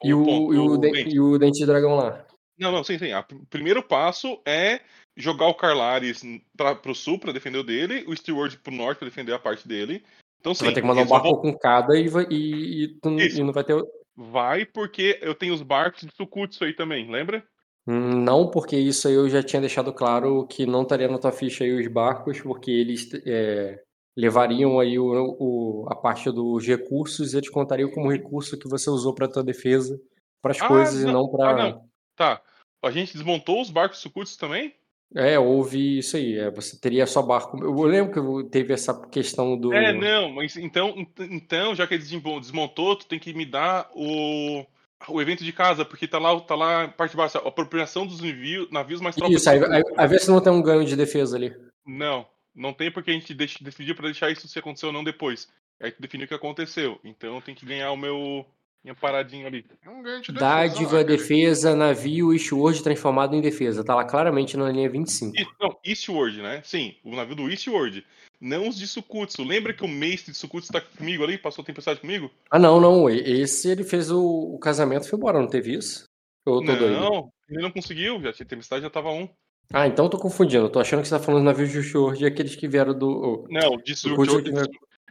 E 0.05 0.15
o, 0.15 0.53
e, 0.55 0.59
o, 0.59 0.85
e 0.85 1.21
o 1.21 1.39
dente 1.39 1.59
de 1.59 1.67
dragão 1.67 1.97
lá. 1.97 2.25
Não, 2.61 2.71
não, 2.71 2.85
sim, 2.85 2.99
sim. 2.99 3.13
O 3.15 3.47
primeiro 3.47 3.83
passo 3.83 4.39
é 4.47 4.81
jogar 5.17 5.47
o 5.47 5.55
Carlares 5.55 6.23
pra, 6.55 6.75
pro 6.75 6.95
sul 6.95 7.19
pra 7.19 7.33
defender 7.33 7.59
o 7.59 7.65
dele, 7.65 8.05
o 8.07 8.15
Steward 8.15 8.59
pro 8.59 8.73
norte 8.73 8.99
pra 8.99 9.09
defender 9.09 9.33
a 9.33 9.39
parte 9.39 9.67
dele. 9.67 10.05
Então, 10.41 10.53
Você 10.55 10.61
sim, 10.61 10.65
vai 10.67 10.75
ter 10.75 10.83
que 10.83 10.87
mandar 10.87 11.03
um 11.03 11.07
barco 11.07 11.41
com 11.41 11.57
cada 11.59 11.99
e, 11.99 12.07
vai- 12.09 12.27
e, 12.31 12.85
e, 13.05 13.39
e 13.39 13.43
não 13.43 13.53
vai 13.53 13.65
ter. 13.65 13.83
Vai 14.15 14.67
porque 14.67 15.19
eu 15.23 15.35
tenho 15.35 15.55
os 15.55 15.63
barcos 15.63 16.03
de 16.03 16.15
Sukutsu 16.15 16.65
aí 16.65 16.75
também, 16.75 17.11
lembra? 17.11 17.43
Hum, 17.87 18.23
Não, 18.23 18.51
porque 18.51 18.77
isso 18.77 19.09
aí 19.09 19.15
eu 19.15 19.29
já 19.29 19.43
tinha 19.43 19.61
deixado 19.61 19.93
claro 19.93 20.47
que 20.47 20.67
não 20.67 20.83
estaria 20.83 21.09
na 21.09 21.19
tua 21.19 21.33
ficha 21.33 21.65
aí 21.65 21.73
os 21.73 21.87
barcos, 21.89 22.41
porque 22.43 22.71
eles 22.71 23.09
é, 23.27 23.83
levariam 24.15 24.79
aí 24.79 24.99
o, 24.99 25.07
o- 25.39 25.87
a 25.89 25.97
parte 25.97 26.31
dos 26.31 26.67
recursos 26.67 27.33
e 27.33 27.39
eles 27.39 27.49
contariam 27.49 27.91
como 27.91 28.11
recurso 28.13 28.59
que 28.59 28.69
você 28.69 28.91
usou 28.91 29.15
para 29.15 29.29
tua 29.29 29.43
defesa, 29.43 29.99
para 30.43 30.53
as 30.53 30.61
Ah, 30.61 30.69
coisas 30.69 31.01
e 31.03 31.07
não, 31.07 31.13
não 31.15 31.25
ah, 31.27 31.31
para. 31.39 31.69
não. 31.71 31.91
Tá. 32.17 32.43
A 32.83 32.91
gente 32.91 33.13
desmontou 33.13 33.61
os 33.61 33.71
barcos 33.71 33.99
Sukutsu 33.99 34.39
também? 34.39 34.75
É, 35.15 35.39
houve 35.39 35.99
isso 35.99 36.17
aí. 36.17 36.39
é, 36.39 36.51
você 36.51 36.79
teria 36.79 37.07
só 37.07 37.21
barco. 37.21 37.59
Eu 37.63 37.73
lembro 37.83 38.43
que 38.45 38.51
teve 38.51 38.73
essa 38.73 38.95
questão 39.09 39.57
do. 39.59 39.73
É, 39.73 39.93
não, 39.93 40.31
mas 40.31 40.57
então, 40.57 40.91
ent- 40.97 41.19
então, 41.31 41.75
já 41.75 41.87
que 41.87 41.95
ele 41.95 42.03
desmo- 42.05 42.41
desmontou, 42.41 42.95
tu 42.97 43.07
tem 43.07 43.19
que 43.19 43.35
me 43.35 43.45
dar 43.45 43.91
o, 43.93 44.65
o 45.09 45.21
evento 45.21 45.43
de 45.43 45.53
casa, 45.53 45.85
porque 45.85 46.07
tá 46.07 46.19
lá, 46.19 46.39
tá 46.41 46.55
lá 46.55 46.87
parte 46.89 47.11
de 47.11 47.17
baixo, 47.17 47.39
a 47.39 47.49
apropriação 47.49 48.07
dos 48.07 48.21
navios, 48.21 48.71
navios 48.71 49.01
mais 49.01 49.17
tropas. 49.17 49.35
Isso, 49.35 49.51
aí, 49.51 49.59
aí, 49.65 49.83
aí 49.97 50.09
vê 50.09 50.19
se 50.19 50.31
não 50.31 50.41
tem 50.41 50.53
um 50.53 50.63
ganho 50.63 50.85
de 50.85 50.95
defesa 50.95 51.37
ali. 51.37 51.53
Não, 51.85 52.25
não 52.55 52.73
tem 52.73 52.91
porque 52.91 53.11
a 53.11 53.15
gente 53.15 53.35
decidiu 53.35 53.97
pra 53.97 54.05
deixar 54.07 54.31
isso 54.31 54.47
se 54.47 54.59
aconteceu 54.61 54.91
ou 54.91 54.93
não 54.93 55.03
depois. 55.03 55.49
Aí 55.81 55.91
que 55.91 56.01
definiu 56.01 56.27
o 56.27 56.29
que 56.29 56.35
aconteceu. 56.35 57.01
Então 57.03 57.41
tem 57.41 57.55
que 57.55 57.67
ganhar 57.67 57.91
o 57.91 57.97
meu 57.97 58.47
minha 58.83 58.95
paradinha 58.95 59.47
ali. 59.47 59.65
É 59.85 59.91
um 59.91 60.03
de 60.03 60.33
defesa. 60.33 60.33
Dádiva, 60.33 61.05
defesa, 61.05 61.77
navio, 61.77 62.33
Eastward 62.33 62.83
transformado 62.83 63.35
em 63.37 63.41
defesa. 63.41 63.85
Tá 63.85 63.95
lá 63.95 64.05
claramente 64.05 64.57
na 64.57 64.71
linha 64.71 64.89
25. 64.89 65.37
E- 65.37 65.47
não, 65.61 65.79
Eastward, 65.85 66.41
né? 66.41 66.63
Sim, 66.65 66.95
o 67.05 67.15
navio 67.15 67.37
do 67.37 67.51
Eastward. 67.51 68.05
Não 68.41 68.69
os 68.69 68.77
de 68.77 68.87
Sukutsu. 68.87 69.45
Lembra 69.45 69.75
que 69.75 69.85
o 69.85 69.89
mestre 69.89 70.33
de 70.33 70.39
Sukutsu 70.39 70.73
tá 70.73 70.81
comigo 70.81 71.23
ali? 71.23 71.37
Passou 71.37 71.63
tempestade 71.63 72.01
comigo? 72.01 72.31
Ah, 72.51 72.59
não, 72.59 72.81
não. 72.81 73.09
Esse 73.11 73.71
ele 73.71 73.85
fez 73.85 74.11
o, 74.11 74.55
o 74.55 74.59
casamento 74.59 75.05
e 75.05 75.11
foi 75.11 75.19
embora, 75.19 75.39
não 75.39 75.49
teve 75.49 75.75
isso? 75.75 76.05
Eu 76.47 76.55
tô 76.55 76.75
doido. 76.75 76.89
Não, 76.89 77.31
ele 77.51 77.63
não 77.63 77.71
conseguiu. 77.71 78.21
Já 78.23 78.33
tinha 78.33 78.47
tempestade, 78.47 78.83
já 78.83 78.89
tava 78.89 79.11
um. 79.11 79.29
Ah, 79.73 79.87
então 79.87 80.07
eu 80.07 80.11
tô 80.11 80.19
confundindo. 80.19 80.65
Eu 80.65 80.71
tô 80.71 80.81
achando 80.81 81.03
que 81.03 81.09
você 81.09 81.17
tá 81.17 81.23
falando 81.23 81.45
dos 81.45 81.53
navios 81.53 81.71
de 81.71 81.79
Eastward 81.79 82.23
e 82.23 82.27
aqueles 82.27 82.57
que 82.57 82.67
vieram 82.67 82.99
do. 82.99 83.47
Não, 83.51 83.77
de 83.77 83.95
Sukutsu 83.95 84.43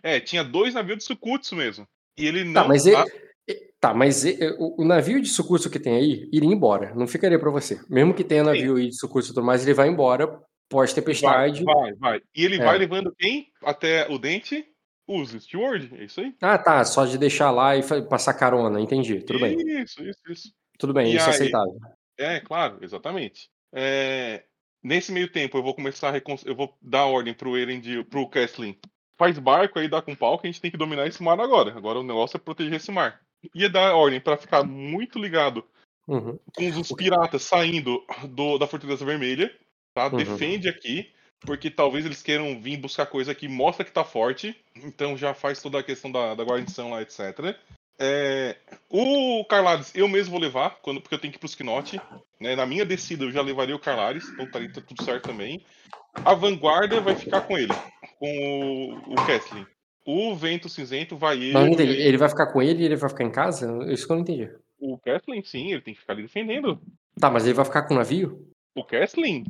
É, 0.02 0.20
tinha 0.20 0.44
dois 0.44 0.74
navios 0.74 0.98
de 0.98 1.04
Sukutsu 1.04 1.56
mesmo. 1.56 1.88
E 2.18 2.26
ele 2.26 2.44
não. 2.44 2.64
Tá, 2.64 2.68
mas, 2.68 2.88
ele, 2.88 2.98
tá, 3.80 3.94
mas 3.94 4.24
o, 4.58 4.84
navio 4.84 5.22
de 5.22 5.30
Sukutsu 5.30 5.70
que 5.70 5.80
tem 5.80 5.96
aí 5.96 6.30
iria 6.32 6.50
embora. 6.50 6.94
Não 6.96 7.08
ficaria 7.08 7.40
pra 7.40 7.50
você. 7.52 7.80
Mesmo 7.90 8.14
que 8.14 8.24
tenha 8.24 8.44
navio 8.44 8.76
aí 8.76 8.90
de 8.90 8.96
Sukutsu 8.96 9.32
e 9.32 9.34
tudo 9.34 9.46
mais, 9.46 9.64
ele 9.64 9.74
vai 9.74 9.88
embora 9.88 10.28
vai, 10.28 10.38
pós-tempestade. 10.70 11.64
vai, 11.64 11.94
vai. 11.96 12.22
E 12.36 12.46
ele 12.46 12.58
É. 12.58 12.66
vai 12.66 12.78
levando 12.78 13.14
quem 13.18 13.48
até 13.64 14.08
o 14.10 14.18
dente? 14.18 14.66
Os 15.08 15.32
Steward, 15.32 15.90
é 16.00 16.04
isso 16.04 16.22
aí? 16.22 16.36
Ah, 16.40 16.58
tá. 16.58 16.86
Só 16.86 17.04
de 17.04 17.18
deixar 17.18 17.50
lá 17.50 17.76
e 17.76 17.82
passar 18.08 18.34
carona. 18.36 18.80
Entendi. 18.80 19.22
Tudo 19.22 19.40
bem. 19.40 19.58
Isso, 19.82 20.04
isso, 20.04 20.22
isso. 20.30 20.54
Tudo 20.78 20.94
bem. 20.94 21.12
E 21.12 21.16
Isso 21.16 21.26
é 21.26 21.30
aí? 21.30 21.36
aceitável. 21.36 21.80
É, 22.18 22.40
claro, 22.40 22.78
exatamente. 22.82 23.50
É, 23.74 24.44
nesse 24.84 25.12
meio 25.12 25.32
tempo, 25.32 25.58
eu 25.58 25.64
vou 25.64 25.74
começar 25.74 26.10
a 26.10 26.12
recon... 26.12 26.38
eu 26.46 26.56
vou 26.56 26.78
dar 26.82 27.06
ordem 27.06 27.34
pro 27.34 27.58
Eren 27.58 27.80
de... 27.80 28.04
pro 28.04 28.30
Kesslin. 28.30 28.78
Faz 29.18 29.38
barco 29.40 29.80
aí, 29.80 29.90
dá 29.90 30.02
com 30.02 30.16
pau, 30.16 30.38
que 30.38 30.48
a 30.48 30.52
gente 30.52 30.62
tem 30.62 30.70
que 30.72 30.78
dominar 30.78 31.08
esse 31.08 31.22
mar 31.24 31.40
agora. 31.40 31.76
Agora 31.76 32.00
o 32.00 32.04
negócio 32.04 32.38
é 32.38 32.40
proteger 32.40 32.76
esse 32.76 32.92
mar. 32.92 33.20
Ia 33.56 33.70
dar 33.70 33.96
ordem 33.96 34.20
pra 34.20 34.38
ficar 34.38 34.64
muito 34.64 35.18
ligado 35.20 35.64
Uhum. 36.10 36.40
com 36.56 36.70
os 36.82 36.92
piratas 36.92 37.44
saindo 37.44 38.04
do, 38.30 38.58
da 38.58 38.66
Fortaleza 38.66 39.06
Vermelha, 39.06 39.56
tá? 39.94 40.08
Uhum. 40.08 40.18
Defende 40.18 40.68
aqui, 40.68 41.08
porque 41.40 41.70
talvez 41.70 42.04
eles 42.04 42.24
queiram 42.24 42.60
vir 42.60 42.78
buscar 42.78 43.06
coisa 43.06 43.32
aqui, 43.32 43.48
mostra 43.48 43.86
que 43.86 43.92
tá 43.92 44.04
forte, 44.04 44.60
então 44.76 45.16
já 45.16 45.36
faz 45.36 45.62
toda 45.62 45.78
a 45.78 45.84
questão 45.84 46.12
da, 46.12 46.34
da 46.34 46.44
guarnição 46.44 46.90
lá, 46.90 47.04
etc. 47.04 47.56
É, 48.00 48.56
o 48.90 49.46
Carlares 49.46 49.94
eu 49.94 50.08
mesmo 50.08 50.32
vou 50.32 50.40
levar, 50.42 50.80
quando, 50.82 51.00
porque 51.00 51.14
eu 51.14 51.20
tenho 51.20 51.32
que 51.32 51.38
ir 51.38 51.40
pros 51.40 51.54
Quinote. 51.54 52.02
Né? 52.40 52.56
Na 52.56 52.66
minha 52.66 52.86
descida 52.86 53.26
eu 53.26 53.32
já 53.32 53.44
levaria 53.44 53.76
o 53.76 53.80
Carlares, 53.80 54.28
então 54.30 54.50
tá, 54.50 54.60
tá 54.60 54.82
tudo 54.82 55.04
certo 55.04 55.28
também. 55.30 55.64
A 56.26 56.34
vanguarda 56.34 57.00
vai 57.02 57.16
ficar 57.16 57.42
com 57.42 57.56
ele, 57.56 57.74
com 58.18 59.04
o, 59.06 59.14
o 59.14 59.26
Kesslin. 59.28 59.66
O 60.12 60.36
vento 60.36 60.68
cinzento 60.70 61.16
vai 61.18 61.36
ele. 61.38 61.54
Não 61.54 61.68
entendi. 61.68 61.92
Ele 62.02 62.18
vai 62.18 62.30
ficar 62.30 62.48
com 62.48 62.62
ele 62.62 62.82
e 62.82 62.86
ele 62.86 62.96
vai 62.96 63.10
ficar 63.10 63.24
em 63.24 63.32
casa? 63.32 63.68
Isso 63.92 64.06
que 64.08 64.12
eu 64.12 64.16
não 64.16 64.24
entendi. 64.24 64.50
O 64.80 64.98
Kesslin, 64.98 65.44
sim, 65.44 65.72
ele 65.72 65.82
tem 65.82 65.94
que 65.94 66.00
ficar 66.00 66.14
ali 66.14 66.24
defendendo. 66.24 66.80
Tá, 67.20 67.30
mas 67.30 67.46
ele 67.46 67.54
vai 67.54 67.66
ficar 67.66 67.84
com 67.84 67.94
o 67.94 67.98
navio? 67.98 68.48
O 68.76 68.84
Kesslin, 68.84 69.44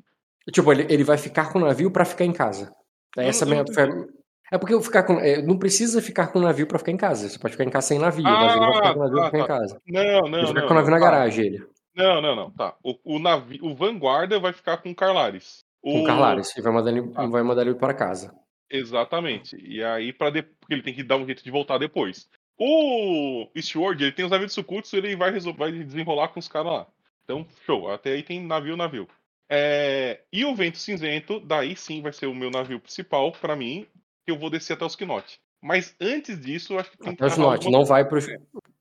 Tipo, 0.51 0.71
ele, 0.71 0.85
ele 0.91 1.03
vai 1.03 1.17
ficar 1.17 1.51
com 1.53 1.59
o 1.59 1.61
navio 1.61 1.91
pra 1.91 2.03
ficar 2.05 2.25
em 2.25 2.31
casa. 2.33 2.73
É 3.15 3.27
essa 3.27 3.45
não- 3.45 3.51
minha. 3.51 3.63
não 3.63 4.07
É 4.51 4.57
porque 4.57 4.73
eu 4.73 4.81
ficar 4.81 5.03
com. 5.03 5.13
é, 5.19 5.41
não 5.41 5.57
precisa 5.59 6.01
ficar 6.01 6.27
com 6.27 6.39
o 6.39 6.41
navio 6.41 6.65
pra 6.65 6.79
ficar 6.79 6.91
em 6.91 6.97
casa. 6.97 7.29
Você 7.29 7.37
pode 7.37 7.51
ficar 7.53 7.65
em 7.65 7.69
casa 7.69 7.87
sem 7.87 7.99
navio, 7.99 8.23
mas 8.23 8.51
ele 8.55 8.59
vai 8.65 8.73
ficar 8.73 8.93
com 8.93 8.99
o 8.99 9.03
navio 9.03 9.15
pra 9.17 9.21
Ah, 9.21 9.25
ficar 9.27 9.37
em 9.37 9.41
tá. 9.41 9.47
casa. 9.47 9.81
Não, 9.87 10.01
Ele 10.01 10.21
não, 10.21 10.31
vai 10.31 10.45
ficar 10.47 10.53
não. 10.61 10.67
com 10.67 10.73
o 10.73 10.75
navio 10.77 10.91
na 10.91 10.99
tá. 10.99 11.05
garagem, 11.05 11.45
ele. 11.45 11.67
Não, 11.95 12.21
não, 12.21 12.35
não. 12.35 12.51
Tá. 12.51 12.75
O, 12.83 12.95
o, 13.15 13.19
navio, 13.19 13.59
o 13.63 13.75
Vanguarda 13.75 14.39
vai 14.39 14.51
ficar 14.51 14.77
com 14.77 14.89
o 14.89 14.95
Carlares. 14.95 15.59
Com 15.81 15.99
O... 15.99 16.01
o 16.01 16.05
Carlares. 16.05 16.55
E 16.57 16.61
vai 16.61 16.73
mandar 16.73 16.91
ele, 16.91 17.11
Ah. 17.15 17.27
vai 17.27 17.43
mandar 17.43 17.61
ele 17.61 17.75
para 17.75 17.93
casa. 17.93 18.33
Exatamente. 18.69 19.55
E 19.57 19.83
aí, 19.83 20.13
para 20.13 20.29
de... 20.31 20.43
porque 20.43 20.73
ele 20.73 20.83
tem 20.83 20.93
que 20.93 21.03
dar 21.03 21.17
um 21.17 21.25
jeito 21.25 21.43
de 21.43 21.51
voltar 21.51 21.77
depois. 21.77 22.29
O 22.57 23.49
Eastward, 23.55 24.03
ele 24.03 24.11
tem 24.11 24.25
os 24.25 24.31
navios 24.31 24.51
de 24.51 24.55
Sukutsu, 24.55 24.97
ele 24.97 25.15
vai, 25.15 25.31
resol... 25.31 25.53
vai 25.53 25.71
desenrolar 25.71 26.27
com 26.29 26.39
os 26.39 26.47
caras 26.47 26.71
lá. 26.71 26.87
Então, 27.23 27.45
show. 27.65 27.89
Até 27.89 28.11
aí 28.13 28.23
tem 28.23 28.41
navio, 28.45 28.75
navio. 28.75 29.07
É, 29.49 30.21
E 30.31 30.45
o 30.45 30.53
Vento 30.53 30.77
Cinzento, 30.77 31.39
daí 31.39 31.75
sim 31.75 32.01
vai 32.01 32.13
ser 32.13 32.27
o 32.27 32.35
meu 32.35 32.51
navio 32.51 32.79
principal 32.79 33.31
pra 33.31 33.55
mim, 33.55 33.87
que 34.25 34.31
eu 34.31 34.37
vou 34.37 34.49
descer 34.49 34.73
até 34.73 34.85
os 34.85 34.95
Knot. 34.95 35.39
Mas 35.61 35.95
antes 35.99 36.39
disso, 36.39 36.77
acho 36.77 36.91
que 36.91 36.97
tem 36.97 37.15
que 37.15 37.23
Até 37.23 37.31
os 37.33 37.37
narrar 37.37 37.51
Not. 37.53 37.65
alguma 37.65 37.79
Não 37.79 37.85
vai 37.85 38.07
pros. 38.07 38.27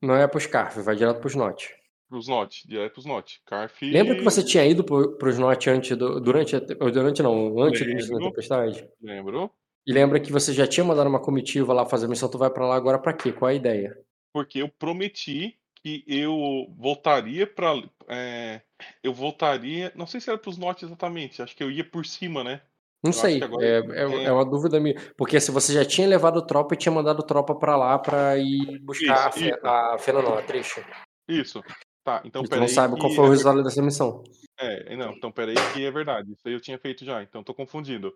Não 0.02 0.14
é 0.14 0.26
pros 0.28 0.46
Carf, 0.46 0.78
vai 0.82 0.94
direto 0.94 1.20
pros 1.20 1.34
Not. 1.34 1.74
Pros 2.08 2.28
Not, 2.28 2.66
direto 2.68 2.92
pros 2.94 3.04
Not. 3.06 3.40
Carf. 3.46 3.82
Lembra 3.82 4.16
que 4.16 4.22
você 4.22 4.42
tinha 4.44 4.64
ido 4.64 4.84
pro, 4.84 5.16
pros 5.18 5.38
Not 5.38 5.68
antes 5.70 5.96
do, 5.96 6.20
durante. 6.20 6.58
Durante 6.58 7.22
não, 7.22 7.60
antes 7.62 7.80
do 7.84 7.90
início 7.90 8.10
da 8.10 8.16
Lembro. 8.16 8.30
tempestade? 8.30 8.88
Lembro? 9.02 9.50
E 9.88 9.92
lembra 9.92 10.20
que 10.20 10.30
você 10.30 10.52
já 10.52 10.66
tinha 10.66 10.84
mandado 10.84 11.08
uma 11.08 11.18
comitiva 11.18 11.72
lá 11.72 11.86
fazer 11.86 12.04
a 12.04 12.08
missão, 12.10 12.28
tu 12.28 12.36
vai 12.36 12.50
pra 12.50 12.66
lá 12.66 12.76
agora 12.76 12.98
pra 12.98 13.14
quê? 13.14 13.32
Qual 13.32 13.48
a 13.48 13.54
ideia? 13.54 13.98
Porque 14.34 14.58
eu 14.58 14.68
prometi 14.68 15.58
que 15.82 16.04
eu 16.06 16.66
voltaria 16.76 17.46
pra. 17.46 17.72
é, 18.06 18.60
Eu 19.02 19.14
voltaria. 19.14 19.90
Não 19.96 20.06
sei 20.06 20.20
se 20.20 20.28
era 20.28 20.38
pros 20.38 20.58
Not 20.58 20.84
exatamente. 20.84 21.40
Acho 21.40 21.56
que 21.56 21.62
eu 21.64 21.70
ia 21.70 21.82
por 21.88 22.04
cima, 22.04 22.44
né? 22.44 22.60
Não 23.02 23.08
Eu 23.10 23.14
sei, 23.14 23.42
agora- 23.42 23.64
é, 23.64 23.78
é, 23.78 24.02
é. 24.02 24.24
é 24.24 24.32
uma 24.32 24.44
dúvida 24.44 24.78
minha. 24.78 24.94
Porque 25.16 25.40
se 25.40 25.50
você 25.50 25.72
já 25.72 25.86
tinha 25.86 26.06
levado 26.06 26.44
tropa 26.44 26.74
e 26.74 26.76
tinha 26.76 26.92
mandado 26.92 27.22
tropa 27.22 27.54
pra 27.54 27.74
lá 27.74 27.98
pra 27.98 28.36
ir 28.36 28.78
buscar 28.80 29.30
Isso, 29.30 29.38
a, 29.38 29.48
isso. 29.48 29.66
a 29.66 29.98
Fena, 29.98 30.20
não, 30.20 30.36
a 30.36 30.42
Trecha. 30.42 30.84
Isso. 31.26 31.62
Tá, 32.04 32.20
então 32.26 32.42
peraí. 32.42 32.60
não 32.60 32.68
sabe 32.68 32.98
qual 32.98 33.08
que 33.08 33.16
foi 33.16 33.24
o 33.24 33.28
é 33.28 33.30
resultado 33.30 33.62
dessa 33.62 33.80
missão. 33.80 34.22
É, 34.58 34.94
não, 34.96 35.12
então 35.12 35.32
peraí 35.32 35.54
que 35.72 35.82
é 35.86 35.90
verdade. 35.90 36.30
Isso 36.32 36.46
aí 36.46 36.52
eu 36.52 36.60
tinha 36.60 36.78
feito 36.78 37.06
já, 37.06 37.22
então 37.22 37.42
tô 37.42 37.54
confundindo. 37.54 38.14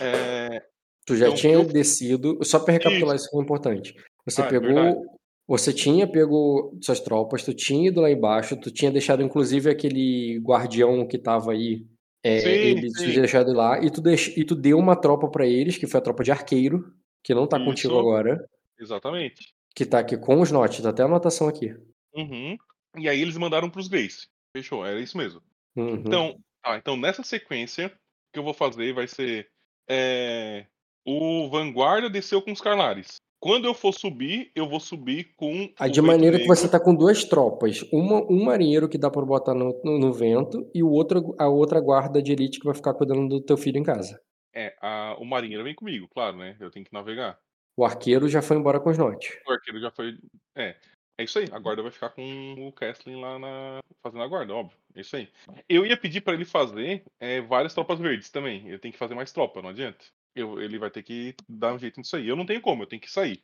É, 0.00 0.64
Tu 1.06 1.16
já 1.16 1.26
Então, 1.26 1.36
tinha 1.36 1.54
eu- 1.54 1.64
descido, 1.64 2.38
só 2.44 2.58
pra 2.60 2.72
recapitular 2.74 3.16
isso 3.16 3.28
que 3.30 3.36
é 3.36 3.40
importante. 3.40 3.94
Você 4.24 4.40
Ah, 4.42 4.46
é 4.46 4.48
pegou, 4.48 5.04
você 5.48 5.72
tinha 5.72 6.06
pego 6.06 6.78
suas 6.80 7.00
tropas, 7.00 7.44
tu 7.44 7.52
tinha 7.52 7.88
ido 7.88 8.00
lá 8.00 8.10
embaixo, 8.10 8.56
tu 8.60 8.70
tinha 8.70 8.90
deixado 8.90 9.22
inclusive 9.22 9.68
aquele 9.68 10.38
guardião 10.38 11.06
que 11.06 11.18
tava 11.18 11.52
aí, 11.52 11.84
é, 12.22 12.38
Sim, 12.38 12.48
ele 12.48 12.90
sim. 12.90 13.04
tinha 13.04 13.20
deixado 13.20 13.52
lá, 13.52 13.82
e 13.84 13.90
tu, 13.90 14.00
deix, 14.00 14.28
e 14.36 14.44
tu 14.44 14.54
deu 14.54 14.78
uma 14.78 14.94
tropa 14.94 15.28
pra 15.28 15.44
eles, 15.46 15.76
que 15.76 15.88
foi 15.88 15.98
a 15.98 16.02
tropa 16.02 16.22
de 16.22 16.30
arqueiro, 16.30 16.94
que 17.24 17.34
não 17.34 17.48
tá 17.48 17.58
contigo 17.58 17.94
Isso. 17.94 18.00
agora, 18.00 18.48
exatamente. 18.78 19.52
que 19.74 19.84
tá 19.86 19.98
aqui 19.98 20.16
com 20.16 20.40
os 20.40 20.52
notes, 20.52 20.84
até 20.86 21.02
a 21.02 21.06
anotação 21.06 21.48
aqui. 21.48 21.74
Uhum. 22.14 22.56
E 22.98 23.08
aí 23.08 23.20
eles 23.22 23.36
mandaram 23.36 23.70
pros 23.70 23.88
Base. 23.88 24.28
Fechou, 24.56 24.84
era 24.86 25.00
isso 25.00 25.16
mesmo. 25.16 25.40
Uhum. 25.74 25.94
Então, 25.94 26.36
tá, 26.62 26.76
então 26.76 26.96
nessa 26.96 27.22
sequência, 27.24 27.86
o 27.86 27.90
que 28.32 28.38
eu 28.38 28.42
vou 28.44 28.54
fazer 28.54 28.92
vai 28.92 29.08
ser. 29.08 29.48
é, 29.88 30.66
o 31.06 31.48
Vanguarda 31.48 32.08
desceu 32.10 32.40
com 32.42 32.52
os 32.52 32.60
Carlares. 32.60 33.16
Quando 33.40 33.64
eu 33.66 33.74
for 33.74 33.92
subir, 33.92 34.52
eu 34.54 34.68
vou 34.68 34.78
subir 34.78 35.32
com. 35.36 35.68
Ah, 35.76 35.88
de 35.88 36.00
maneira 36.00 36.38
que 36.38 36.46
você 36.46 36.68
tá 36.68 36.78
com 36.78 36.94
duas 36.94 37.24
tropas. 37.24 37.82
Uma, 37.92 38.22
um 38.30 38.44
marinheiro 38.44 38.88
que 38.88 38.96
dá 38.96 39.10
pra 39.10 39.22
botar 39.22 39.52
no, 39.52 39.80
no, 39.82 39.98
no 39.98 40.12
vento 40.12 40.70
e 40.72 40.80
o 40.80 40.88
outro, 40.88 41.34
a 41.38 41.48
outra 41.48 41.80
guarda 41.80 42.22
de 42.22 42.30
elite 42.32 42.60
que 42.60 42.64
vai 42.66 42.74
ficar 42.74 42.94
cuidando 42.94 43.28
do 43.28 43.40
teu 43.44 43.56
filho 43.56 43.78
em 43.78 43.82
casa. 43.82 44.20
É, 44.54 44.76
a- 44.80 45.16
o 45.18 45.24
marinheiro 45.24 45.64
vem 45.64 45.74
comigo, 45.74 46.06
claro, 46.14 46.36
né? 46.36 46.56
Eu 46.60 46.70
tenho 46.70 46.84
que 46.86 46.92
navegar. 46.92 47.36
O 47.76 47.84
arqueiro 47.84 48.28
já 48.28 48.40
foi 48.42 48.56
embora 48.58 48.78
com 48.78 48.90
os 48.90 48.98
notes. 48.98 49.36
O 49.48 49.50
arqueiro 49.52 49.80
já 49.80 49.90
foi. 49.90 50.16
É. 50.56 50.76
É 51.18 51.24
isso 51.24 51.38
aí. 51.38 51.46
A 51.50 51.58
guarda 51.58 51.82
vai 51.82 51.90
ficar 51.90 52.10
com 52.10 52.22
o 52.68 52.72
Kesslin 52.72 53.20
lá 53.20 53.38
na. 53.38 53.80
fazendo 54.02 54.22
a 54.22 54.28
guarda, 54.28 54.54
óbvio. 54.54 54.76
É 54.94 55.00
isso 55.00 55.16
aí. 55.16 55.28
Eu 55.68 55.84
ia 55.84 55.96
pedir 55.96 56.20
pra 56.20 56.34
ele 56.34 56.44
fazer 56.44 57.02
é, 57.20 57.40
várias 57.40 57.74
tropas 57.74 57.98
verdes 57.98 58.30
também. 58.30 58.68
Eu 58.68 58.78
tenho 58.78 58.92
que 58.92 58.98
fazer 58.98 59.14
mais 59.14 59.32
tropa, 59.32 59.60
não 59.60 59.70
adianta. 59.70 60.04
Eu- 60.34 60.60
ele 60.60 60.78
vai 60.78 60.90
ter 60.90 61.02
que 61.02 61.34
dar 61.48 61.74
um 61.74 61.78
jeito 61.78 61.98
nisso 61.98 62.16
aí. 62.16 62.26
Eu 62.28 62.36
não 62.36 62.46
tenho 62.46 62.60
como, 62.60 62.82
eu 62.82 62.86
tenho 62.86 63.02
que 63.02 63.10
sair. 63.10 63.42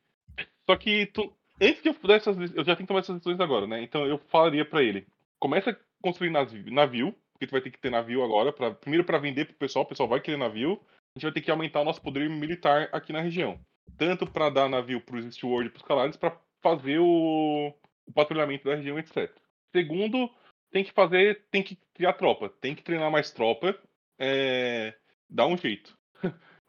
Só 0.68 0.76
que 0.76 1.06
tu- 1.06 1.32
antes 1.60 1.80
que 1.80 1.88
eu 1.88 1.94
pudesse. 1.94 2.28
Eu 2.28 2.36
já 2.64 2.76
tenho 2.76 2.76
que 2.78 2.86
tomar 2.86 3.00
essas 3.00 3.16
decisões 3.16 3.40
agora, 3.40 3.66
né? 3.66 3.82
Então 3.82 4.06
eu 4.06 4.18
falaria 4.28 4.64
pra 4.64 4.82
ele: 4.82 5.06
começa 5.38 5.70
a 5.70 5.76
construir 6.02 6.30
navi- 6.30 6.70
navio, 6.70 7.14
porque 7.32 7.46
tu 7.46 7.52
vai 7.52 7.60
ter 7.60 7.70
que 7.70 7.78
ter 7.78 7.90
navio 7.90 8.22
agora. 8.24 8.52
Pra, 8.52 8.70
primeiro 8.72 9.04
pra 9.04 9.18
vender 9.18 9.46
pro 9.46 9.54
pessoal, 9.56 9.84
o 9.84 9.88
pessoal 9.88 10.08
vai 10.08 10.20
querer 10.20 10.36
navio. 10.36 10.80
A 11.14 11.18
gente 11.18 11.24
vai 11.24 11.32
ter 11.32 11.40
que 11.40 11.50
aumentar 11.50 11.80
o 11.80 11.84
nosso 11.84 12.00
poder 12.02 12.28
militar 12.30 12.88
aqui 12.92 13.12
na 13.12 13.20
região. 13.20 13.58
Tanto 13.96 14.26
pra 14.30 14.50
dar 14.50 14.68
navio 14.68 15.00
pros 15.00 15.24
Steward 15.34 15.66
e 15.68 15.70
pros 15.70 15.82
Calares, 15.82 16.16
pra 16.16 16.38
fazer 16.62 16.98
o, 17.00 17.74
o 18.06 18.12
patrulhamento 18.12 18.64
da 18.68 18.76
região, 18.76 18.98
etc. 18.98 19.30
Segundo, 19.74 20.30
tem 20.70 20.84
que 20.84 20.92
fazer, 20.92 21.46
tem 21.50 21.62
que 21.62 21.76
criar 21.94 22.12
tropa, 22.12 22.48
tem 22.60 22.74
que 22.74 22.82
treinar 22.82 23.10
mais 23.10 23.30
tropa, 23.32 23.76
é, 24.18 24.94
dá 25.28 25.46
um 25.46 25.56
jeito. 25.56 25.97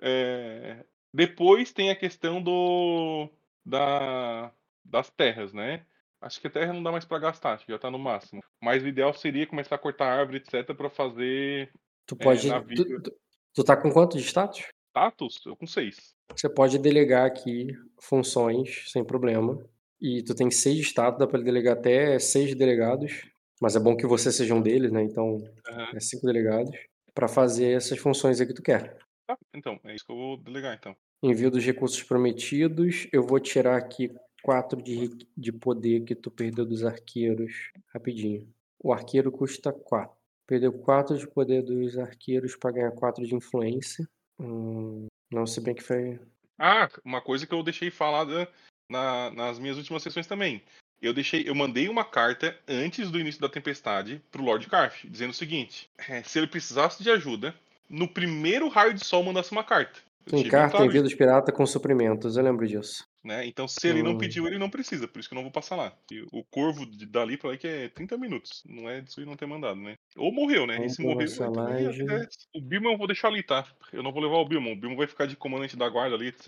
É, 0.01 0.83
depois 1.13 1.71
tem 1.73 1.89
a 1.89 1.95
questão 1.95 2.41
do 2.41 3.29
da, 3.65 4.51
das 4.83 5.09
terras, 5.09 5.53
né? 5.53 5.85
Acho 6.21 6.41
que 6.41 6.47
a 6.47 6.51
terra 6.51 6.73
não 6.73 6.83
dá 6.83 6.91
mais 6.91 7.05
pra 7.05 7.19
gastar, 7.19 7.53
acho 7.53 7.65
que 7.65 7.71
já 7.71 7.79
tá 7.79 7.89
no 7.89 7.97
máximo. 7.99 8.41
Mas 8.61 8.83
o 8.83 8.87
ideal 8.87 9.13
seria 9.13 9.47
começar 9.47 9.75
a 9.75 9.79
cortar 9.79 10.07
árvore, 10.19 10.37
etc, 10.37 10.75
pra 10.75 10.89
fazer 10.89 11.71
Tu 12.05 12.15
pode. 12.15 12.47
navio. 12.47 12.75
tu, 12.75 13.01
tu- 13.01 13.17
tu 13.53 13.63
tá 13.63 13.77
com 13.77 13.91
quanto 13.91 14.17
de 14.17 14.23
status? 14.23 14.65
status, 14.89 15.45
eu 15.45 15.55
com 15.55 15.65
seis. 15.67 16.13
Você 16.35 16.49
pode 16.49 16.77
delegar 16.77 17.25
aqui 17.25 17.67
funções 18.01 18.91
sem 18.91 19.03
problema. 19.03 19.57
E 20.01 20.23
tu 20.23 20.33
tem 20.35 20.49
seis 20.51 20.77
de 20.77 20.83
status, 20.83 21.19
dá 21.19 21.27
pra 21.27 21.39
delegar 21.39 21.77
até 21.77 22.17
seis 22.19 22.53
delegados. 22.55 23.29
Mas 23.61 23.75
é 23.75 23.79
bom 23.79 23.95
que 23.95 24.07
você 24.07 24.31
seja 24.31 24.53
um 24.53 24.61
deles, 24.61 24.91
né? 24.91 25.03
Então, 25.03 25.43
Aham. 25.67 25.91
é 25.93 25.99
cinco 25.99 26.25
delegados. 26.25 26.71
Pra 27.13 27.27
fazer 27.27 27.75
essas 27.75 27.97
funções 27.99 28.39
aí 28.39 28.47
que 28.47 28.53
tu 28.53 28.61
quer. 28.61 28.97
Tá, 29.29 29.37
então, 29.53 29.79
é 29.83 29.93
isso 29.93 30.03
que 30.03 30.11
eu 30.11 30.15
vou 30.15 30.37
delegar, 30.37 30.75
então. 30.75 30.95
Envio 31.21 31.51
dos 31.51 31.63
recursos 31.63 32.01
prometidos. 32.01 33.07
Eu 33.13 33.21
vou 33.21 33.39
tirar 33.39 33.77
aqui 33.77 34.11
4 34.41 34.81
de, 34.81 35.09
de 35.37 35.51
poder 35.51 36.03
que 36.03 36.15
tu 36.15 36.31
perdeu 36.31 36.65
dos 36.65 36.83
arqueiros. 36.83 37.71
Rapidinho. 37.93 38.51
O 38.83 38.91
arqueiro 38.91 39.31
custa 39.31 39.71
4. 39.71 40.17
Perdeu 40.47 40.73
4 40.73 41.15
de 41.15 41.27
poder 41.27 41.61
dos 41.61 41.95
arqueiros 41.95 42.55
pra 42.55 42.71
ganhar 42.71 42.91
4 42.93 43.23
de 43.23 43.35
influência. 43.35 44.09
Hum, 44.39 45.05
não, 45.31 45.45
se 45.45 45.61
bem 45.61 45.75
que 45.75 45.83
foi. 45.83 46.19
Ah, 46.57 46.89
uma 47.05 47.21
coisa 47.21 47.45
que 47.45 47.53
eu 47.53 47.61
deixei 47.61 47.91
falada 47.91 48.51
na- 48.89 49.29
nas 49.29 49.59
minhas 49.59 49.77
últimas 49.77 50.01
sessões 50.01 50.25
também. 50.25 50.63
Eu 50.99 51.13
deixei, 51.13 51.47
eu 51.47 51.53
mandei 51.53 51.87
uma 51.87 52.03
carta 52.03 52.59
antes 52.67 53.11
do 53.11 53.19
início 53.19 53.39
da 53.39 53.47
tempestade 53.47 54.23
pro 54.31 54.43
Lord 54.43 54.67
Carf, 54.67 55.07
dizendo 55.07 55.29
o 55.29 55.35
seguinte: 55.35 55.87
é, 56.09 56.23
se 56.23 56.39
ele 56.39 56.47
precisasse 56.47 57.03
de 57.03 57.11
ajuda, 57.11 57.53
no 57.89 58.07
primeiro 58.07 58.67
raio 58.69 58.93
de 58.93 59.03
sol 59.05 59.23
mandasse 59.23 59.51
uma 59.51 59.63
carta. 59.63 59.99
Bem 60.29 60.47
carta, 60.47 60.85
envio 60.85 61.01
dos 61.01 61.15
piratas 61.15 61.55
com 61.55 61.65
suprimentos. 61.65 62.37
Eu 62.37 62.43
lembro 62.43 62.67
disso. 62.67 63.03
né? 63.21 63.45
Então, 63.45 63.67
se 63.67 63.85
ele 63.87 64.01
não 64.01 64.11
Hum. 64.11 64.17
pediu, 64.17 64.47
ele 64.47 64.57
não 64.57 64.69
precisa, 64.69 65.05
por 65.07 65.19
isso 65.19 65.27
que 65.27 65.33
eu 65.33 65.37
não 65.37 65.43
vou 65.43 65.51
passar 65.51 65.75
lá. 65.75 65.91
E 66.11 66.21
o 66.31 66.41
corvo 66.49 66.85
de- 66.85 67.05
dali 67.05 67.35
pra 67.35 67.49
lá 67.49 67.57
que 67.57 67.67
é 67.67 67.89
30 67.89 68.17
minutos, 68.17 68.63
não 68.65 68.87
é 68.89 69.01
disso 69.01 69.19
ele 69.19 69.27
não 69.29 69.35
ter 69.35 69.45
mandado, 69.45 69.77
né? 69.79 69.95
Ou 70.15 70.31
morreu, 70.31 70.65
né? 70.65 70.75
E 70.75 70.77
Vamos 70.77 70.91
se 70.93 71.03
por 71.03 71.15
morreu, 71.15 71.27
é- 71.27 72.27
o 72.55 72.61
Bilman 72.61 72.93
eu 72.93 72.97
vou 72.97 73.07
deixar 73.07 73.27
ali, 73.27 73.43
tá? 73.43 73.65
Eu 73.91 74.01
não 74.01 74.13
vou 74.13 74.21
levar 74.23 74.37
o 74.37 74.47
Bilman, 74.47 74.71
o 74.71 74.75
Bilman 74.79 74.97
vai 74.97 75.05
ficar 75.07 75.25
de 75.25 75.35
comandante 75.35 75.75
da 75.75 75.89
guarda 75.89 76.15
ali, 76.15 76.27
etc. 76.27 76.47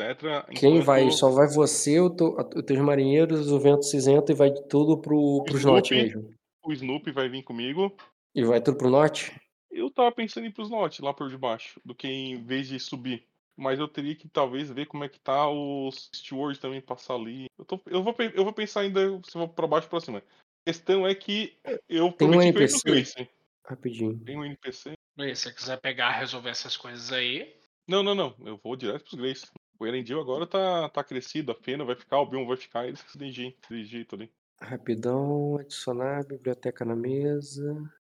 Quem 0.55 0.71
enquanto 0.75 0.85
vai? 0.85 1.11
Só 1.11 1.29
vai 1.29 1.47
você, 1.49 1.99
o 1.99 2.09
teu- 2.09 2.37
os 2.55 2.63
teus 2.63 2.79
marinheiros, 2.79 3.51
o 3.51 3.59
vento 3.59 3.83
cinzento 3.83 4.31
e 4.31 4.35
vai 4.35 4.51
tudo 4.69 4.97
pro, 4.97 5.43
Snoopy. 5.49 5.65
norte 5.65 5.93
mesmo. 5.95 6.29
O 6.63 6.71
Snoopy 6.71 7.11
vai 7.11 7.27
vir 7.27 7.43
comigo. 7.43 7.93
E 8.33 8.43
vai 8.45 8.61
tudo 8.61 8.77
pro 8.77 8.89
norte? 8.89 9.33
Eu 9.71 9.89
tava 9.89 10.11
pensando 10.11 10.45
em 10.45 10.49
ir 10.49 10.53
pros 10.53 10.69
norte, 10.69 11.01
lá 11.01 11.13
por 11.13 11.29
debaixo, 11.29 11.79
do 11.85 11.95
que 11.95 12.07
em 12.07 12.43
vez 12.43 12.67
de 12.67 12.79
subir. 12.79 13.25
Mas 13.55 13.79
eu 13.79 13.87
teria 13.87 14.15
que 14.15 14.27
talvez 14.27 14.69
ver 14.71 14.85
como 14.87 15.03
é 15.03 15.09
que 15.09 15.19
tá 15.19 15.47
os 15.49 16.09
Steward 16.15 16.59
também 16.59 16.81
passar 16.81 17.15
ali. 17.15 17.45
Eu, 17.57 17.65
tô- 17.65 17.81
eu 17.85 18.03
vou, 18.03 18.15
eu 18.33 18.43
vou 18.43 18.53
pensar 18.53 18.81
ainda 18.81 18.99
se 19.23 19.35
eu 19.35 19.39
vou 19.39 19.49
pra 19.49 19.67
baixo 19.67 19.85
ou 19.87 19.89
pra 19.91 19.99
cima. 19.99 20.19
A 20.19 20.23
questão 20.71 21.05
é 21.07 21.13
que 21.13 21.57
eu 21.87 22.11
Tem 22.13 22.29
um 22.29 22.41
NPC? 22.41 22.81
Grace. 22.85 23.29
Rapidinho. 23.65 24.19
Tem 24.25 24.37
um 24.37 24.45
NPC? 24.45 24.93
Luiz, 25.17 25.39
se 25.39 25.49
você 25.49 25.53
quiser 25.55 25.79
pegar, 25.79 26.11
resolver 26.11 26.49
essas 26.49 26.75
coisas 26.77 27.11
aí, 27.11 27.55
Não, 27.87 28.01
não, 28.01 28.15
não. 28.15 28.35
Eu 28.45 28.57
vou 28.63 28.75
direto 28.75 29.03
pros 29.03 29.15
Grace. 29.15 29.47
O 29.79 29.85
Erendil 29.85 30.19
agora 30.21 30.45
tá, 30.47 30.89
tá 30.89 31.03
crescido, 31.03 31.51
a 31.51 31.55
Fena 31.55 31.83
vai 31.83 31.95
ficar, 31.95 32.19
o 32.19 32.25
Bion 32.25 32.45
vai 32.45 32.55
ficar, 32.57 32.87
eles 32.87 33.03
desse 33.15 33.83
jeito 33.83 34.15
ali. 34.15 34.31
Rapidão, 34.61 35.57
adicionar 35.57 36.25
biblioteca 36.25 36.85
na 36.85 36.95
mesa. 36.95 37.63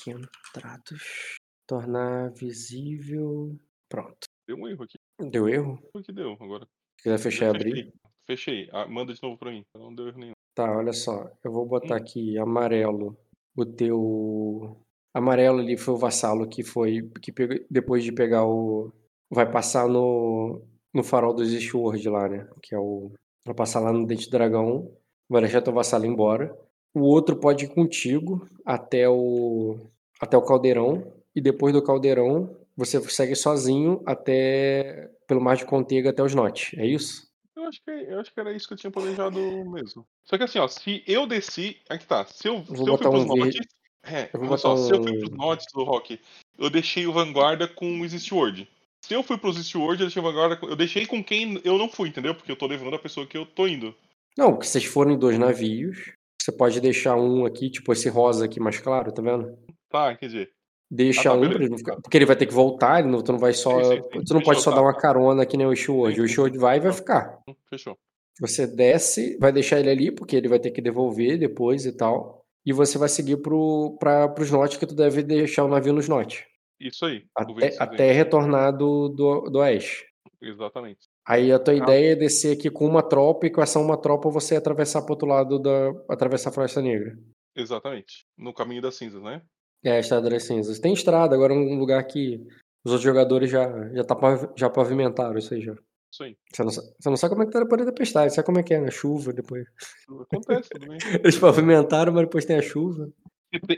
Entrados. 0.07 1.37
Tornar 1.67 2.31
visível. 2.33 3.57
Pronto. 3.89 4.27
Deu 4.47 4.57
um 4.57 4.69
erro 4.69 4.85
aqui. 4.85 4.99
Deu 5.31 5.49
erro? 5.49 5.79
O 5.95 6.01
que 6.01 6.13
deu 6.13 6.33
agora? 6.41 6.65
Se 6.99 7.03
quiser 7.05 7.19
fechar 7.19 7.47
e 7.47 7.49
abrir. 7.49 7.93
Fechei. 8.27 8.69
Ah, 8.73 8.87
manda 8.87 9.13
de 9.13 9.23
novo 9.23 9.37
pra 9.37 9.51
mim. 9.51 9.65
Não 9.75 9.95
deu 9.95 10.09
erro 10.09 10.19
nenhum. 10.19 10.33
Tá, 10.55 10.77
olha 10.77 10.93
só. 10.93 11.31
Eu 11.45 11.53
vou 11.53 11.67
botar 11.67 11.95
Hum. 11.95 11.99
aqui 11.99 12.39
amarelo. 12.39 13.17
O 13.57 13.65
teu. 13.65 14.77
Amarelo 15.15 15.61
ali 15.61 15.77
foi 15.77 15.95
o 15.95 15.99
vassalo 15.99 16.49
que 16.49 16.63
foi. 16.63 17.09
Que 17.23 17.33
pegou- 17.33 17.59
depois 17.71 18.05
de 18.05 18.13
pegar 18.13 18.47
o. 18.47 18.93
Vai 19.31 19.51
passar 19.51 19.89
no. 19.89 20.63
No 20.95 21.03
farol 21.05 21.35
dos 21.35 21.53
Eastward 21.53 22.09
lá, 22.09 22.29
né? 22.29 22.49
Que 22.63 22.75
é 22.75 22.79
o. 22.79 23.13
Vai 23.45 23.55
passar 23.55 23.81
lá 23.81 23.93
no 23.93 24.07
Dente 24.07 24.27
do 24.27 24.31
Dragão. 24.31 24.97
Vai 25.29 25.43
deixar 25.43 25.61
teu 25.63 25.73
vassalo 25.73 26.07
embora. 26.07 26.57
O 26.95 27.01
outro 27.01 27.37
pode 27.39 27.65
ir 27.65 27.75
contigo 27.75 28.49
até 28.65 29.09
o. 29.09 29.79
Até 30.21 30.37
o 30.37 30.43
caldeirão. 30.43 31.13
E 31.37 31.41
depois 31.41 31.75
do 31.75 31.83
caldeirão, 31.83 32.57
você 32.75 32.99
segue 33.11 33.37
sozinho 33.37 34.03
até. 34.07 35.11
Pelo 35.29 35.41
mar 35.41 35.57
de 35.57 35.67
Contega 35.67 36.09
até 36.09 36.23
os 36.23 36.35
Notes. 36.35 36.77
É 36.79 36.87
isso? 36.87 37.27
Eu 37.55 37.65
acho, 37.65 37.83
que, 37.83 37.91
eu 37.91 38.21
acho 38.21 38.33
que 38.33 38.41
era 38.41 38.53
isso 38.55 38.67
que 38.67 38.75
eu 38.75 38.79
tinha 38.79 38.91
planejado 38.91 39.39
mesmo. 39.71 40.07
Só 40.25 40.39
que 40.39 40.45
assim, 40.45 40.59
ó, 40.59 40.67
se 40.67 41.03
eu 41.07 41.27
desci. 41.27 41.77
Aqui 41.91 42.07
tá. 42.07 42.25
Se 42.25 42.49
eu, 42.49 42.63
Vou 42.63 42.77
se 42.77 42.91
eu 42.91 42.97
fui 42.97 43.11
pros 43.11 43.25
um 43.25 43.37
norte. 43.37 43.59
É, 44.05 44.31
eu 44.33 44.41
vou 44.41 44.57
só, 44.57 44.75
botar 44.75 44.83
se 44.87 44.93
eu 44.93 45.03
fui 45.03 45.13
um- 45.13 45.19
pros 45.19 45.31
norte 45.31 45.67
do 45.75 45.83
Rock, 45.85 46.21
eu 46.59 46.71
deixei 46.71 47.07
o 47.07 47.13
Vanguarda 47.13 47.67
com 47.67 48.01
os 48.01 48.13
Eastward. 48.15 48.69
Se 49.05 49.15
eu 49.15 49.23
fui 49.23 49.37
pros 49.37 49.57
Eastward, 49.57 50.01
eu 50.01 50.07
deixei 50.07 50.21
o 50.21 50.25
Vanguarda 50.25 50.57
com... 50.57 50.67
Eu 50.69 50.77
deixei 50.77 51.07
com 51.07 51.23
quem 51.23 51.61
eu 51.65 51.77
não 51.77 51.89
fui, 51.89 52.09
entendeu? 52.09 52.35
Porque 52.35 52.51
eu 52.53 52.57
tô 52.57 52.67
levando 52.67 52.95
a 52.95 53.01
pessoa 53.01 53.27
que 53.27 53.37
eu 53.37 53.45
tô 53.45 53.67
indo. 53.67 53.95
Não, 54.39 54.53
porque 54.53 54.67
vocês 54.69 54.85
foram 54.85 55.11
em 55.13 55.19
dois 55.19 55.39
navios. 55.39 56.13
Você 56.41 56.53
pode 56.53 56.81
deixar 56.81 57.17
um 57.17 57.45
aqui, 57.45 57.69
tipo 57.69 57.93
esse 57.93 58.09
rosa 58.09 58.45
aqui 58.45 58.61
mais 58.61 58.79
claro, 58.79 59.13
tá 59.13 59.21
vendo? 59.21 59.59
Tá, 59.91 60.15
quer 60.15 60.27
dizer. 60.27 60.53
Deixa 60.91 61.21
Ah, 61.23 61.33
tá, 61.33 61.35
um, 61.35 61.45
ele 61.45 61.69
não 61.69 61.79
ficar- 61.79 61.97
porque 62.01 62.17
ele 62.17 62.27
vai 62.27 62.37
ter 62.37 62.47
que 62.47 62.55
voltar, 62.55 63.01
ele 63.01 63.09
não, 63.09 63.21
tu 63.23 63.33
não 63.33 63.39
vai 63.39 63.53
só. 63.53 63.83
Sim, 63.83 63.97
sim, 63.97 64.03
sim. 64.13 64.25
Tu 64.25 64.35
não 64.35 64.41
pode 64.41 64.59
Fechou, 64.59 64.63
só 64.63 64.71
tá, 64.71 64.77
dar 64.77 64.83
uma 64.83 64.97
carona 64.97 65.45
que 65.45 65.57
nem 65.57 65.67
o 65.67 65.73
Ishword. 65.73 66.15
Sim, 66.15 66.23
O 66.23 66.25
Ishword 66.25 66.59
vai 66.59 66.77
e 66.77 66.81
vai 66.81 66.91
Tá. 66.93 66.97
ficar. 66.97 67.39
Hum, 67.49 67.55
Fechou. 67.69 67.97
Você 68.41 68.67
desce, 68.67 69.37
vai 69.39 69.51
deixar 69.51 69.81
ele 69.81 69.91
ali, 69.91 70.11
porque 70.13 70.37
ele 70.37 70.47
vai 70.49 70.59
ter 70.61 70.71
que 70.71 70.81
devolver 70.83 71.39
depois 71.39 71.87
e 71.87 71.93
tal. 71.93 72.43
E 72.65 72.73
você 72.73 72.99
vai 72.99 73.09
seguir 73.09 73.39
pro, 73.39 73.97
pra, 73.99 74.29
pros 74.29 74.51
notes, 74.51 74.77
que 74.77 74.87
tu 74.87 74.95
deve 74.95 75.23
deixar 75.23 75.65
o 75.65 75.69
navio 75.69 75.93
nos 75.93 76.09
notes. 76.09 76.45
Isso 76.79 77.05
aí. 77.07 77.25
Até, 77.35 77.75
até 77.79 78.13
retornar 78.13 78.77
do, 78.77 79.09
do, 79.09 79.41
do 79.51 79.59
oeste. 79.61 80.05
Exatamente. 80.43 81.01
Aí 81.27 81.51
a 81.51 81.59
tua 81.59 81.73
Ah. 81.75 81.77
ideia 81.79 82.13
é 82.13 82.17
descer 82.17 82.53
aqui 82.57 82.71
com 82.71 82.87
uma 82.87 83.03
tropa 83.03 83.47
e 83.47 83.51
com 83.51 83.63
essa 83.63 83.79
uma 83.81 83.97
tropa 83.97 84.29
você 84.29 84.55
atravessar 84.57 85.03
pro 85.03 85.13
outro 85.15 85.27
lado 85.27 85.59
da. 85.59 85.93
atravessar 86.09 86.51
a 86.51 86.53
Floresta 86.53 86.83
Negra. 86.83 87.17
Exatamente. 87.57 88.27
No 88.37 88.53
caminho 88.53 88.83
das 88.83 88.97
cinzas, 88.97 89.23
né? 89.23 89.41
É, 89.87 89.93
a 89.93 90.01
Estrada 90.01 90.29
das 90.29 90.43
Cinzas. 90.43 90.81
Tem 90.81 90.93
estrada, 90.93 91.35
agora 91.35 91.55
é 91.55 91.57
um 91.57 91.79
lugar 91.79 92.03
que 92.05 92.45
os 92.85 92.93
outros 92.93 93.03
jogadores 93.03 93.49
já, 93.51 93.69
já, 93.95 94.03
tá, 94.05 94.17
já 94.57 94.69
pavimentaram 94.69 95.39
isso 95.39 95.55
aí 95.55 95.61
já. 95.61 95.75
Aí. 96.21 96.37
Você 96.53 96.65
não, 96.65 96.71
sa- 96.71 96.83
você 96.99 97.11
não 97.11 97.17
sabe 97.17 97.31
como 97.35 97.43
é 97.43 97.47
que 97.47 97.53
tá 97.53 97.61
depois 97.61 97.85
da 97.85 97.93
tempestade, 97.93 98.35
sabe 98.35 98.47
como 98.47 98.59
é 98.59 98.63
que 98.63 98.73
é, 98.75 98.81
né? 98.81 98.91
Chuva 98.91 99.33
depois. 99.33 99.67
Acontece, 100.09 100.71
bem. 100.79 100.99
Eles 101.23 101.39
pavimentaram, 101.39 102.13
mas 102.13 102.23
depois 102.25 102.45
tem 102.45 102.57
a 102.57 102.63
chuva. 102.63 103.13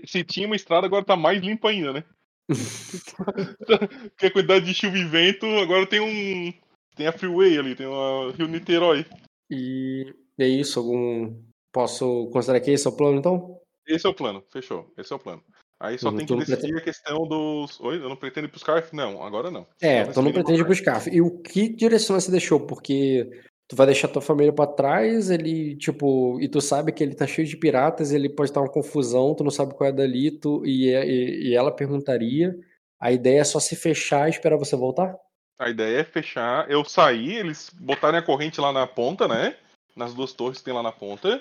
Se 0.06 0.24
tinha 0.24 0.46
uma 0.46 0.56
estrada, 0.56 0.86
agora 0.86 1.04
tá 1.04 1.16
mais 1.16 1.42
limpa 1.42 1.68
ainda, 1.68 1.92
né? 1.92 2.04
Porque 2.46 4.26
a 4.26 4.30
quantidade 4.30 4.64
de 4.64 4.74
chuva 4.74 4.96
e 4.96 5.04
vento, 5.04 5.46
agora 5.46 5.86
tem 5.86 6.00
um. 6.00 6.52
Tem 6.96 7.06
a 7.06 7.12
freeway 7.12 7.58
ali, 7.58 7.74
tem 7.74 7.86
o 7.86 8.30
Rio 8.30 8.48
Niterói. 8.48 9.04
E 9.50 10.14
é 10.38 10.46
isso, 10.46 10.78
algum. 10.78 11.42
Posso 11.72 12.28
considerar 12.32 12.60
que 12.60 12.70
esse 12.70 12.86
é 12.86 12.90
o 12.90 12.96
plano, 12.96 13.18
então? 13.18 13.60
Esse 13.86 14.06
é 14.06 14.10
o 14.10 14.14
plano, 14.14 14.42
fechou. 14.50 14.92
Esse 14.96 15.12
é 15.12 15.16
o 15.16 15.18
plano. 15.18 15.42
Aí 15.80 15.96
só 15.96 16.08
Uhum, 16.08 16.16
tem 16.16 16.26
que 16.26 16.34
decidir 16.34 16.76
a 16.76 16.80
questão 16.80 17.26
dos. 17.26 17.78
Oi, 17.80 17.96
eu 17.96 18.08
não 18.08 18.16
pretendo 18.16 18.46
ir 18.46 18.50
pros 18.50 18.62
Scarf? 18.62 18.94
Não, 18.94 19.22
agora 19.22 19.50
não. 19.50 19.66
É, 19.80 20.04
tu 20.04 20.20
não 20.20 20.32
pretende 20.32 20.58
pro 20.58 20.68
buscar. 20.68 21.06
E 21.06 21.20
o 21.20 21.38
que 21.40 21.68
direção 21.68 22.18
você 22.18 22.30
deixou? 22.30 22.58
Porque 22.58 23.30
tu 23.68 23.76
vai 23.76 23.86
deixar 23.86 24.08
tua 24.08 24.22
família 24.22 24.52
pra 24.52 24.66
trás, 24.66 25.30
ele, 25.30 25.76
tipo, 25.76 26.40
e 26.40 26.48
tu 26.48 26.60
sabe 26.60 26.90
que 26.90 27.04
ele 27.04 27.14
tá 27.14 27.26
cheio 27.26 27.46
de 27.46 27.56
piratas, 27.56 28.12
ele 28.12 28.28
pode 28.28 28.50
estar 28.50 28.60
uma 28.60 28.72
confusão, 28.72 29.34
tu 29.34 29.44
não 29.44 29.50
sabe 29.50 29.74
qual 29.74 29.90
é 29.90 29.92
dali, 29.92 30.32
tu, 30.32 30.64
e, 30.64 30.88
e, 30.88 31.50
e 31.50 31.54
ela 31.54 31.70
perguntaria. 31.70 32.56
A 33.00 33.12
ideia 33.12 33.40
é 33.40 33.44
só 33.44 33.60
se 33.60 33.76
fechar 33.76 34.26
e 34.26 34.30
esperar 34.30 34.56
você 34.56 34.74
voltar? 34.74 35.14
A 35.60 35.70
ideia 35.70 35.98
é 35.98 36.04
fechar, 36.04 36.68
eu 36.68 36.84
sair, 36.84 37.34
eles 37.34 37.70
botarem 37.78 38.18
a 38.18 38.22
corrente 38.22 38.60
lá 38.60 38.72
na 38.72 38.86
ponta, 38.86 39.28
né? 39.28 39.54
Nas 39.94 40.14
duas 40.14 40.32
torres 40.32 40.58
que 40.58 40.64
tem 40.64 40.74
lá 40.74 40.82
na 40.82 40.92
ponta. 40.92 41.40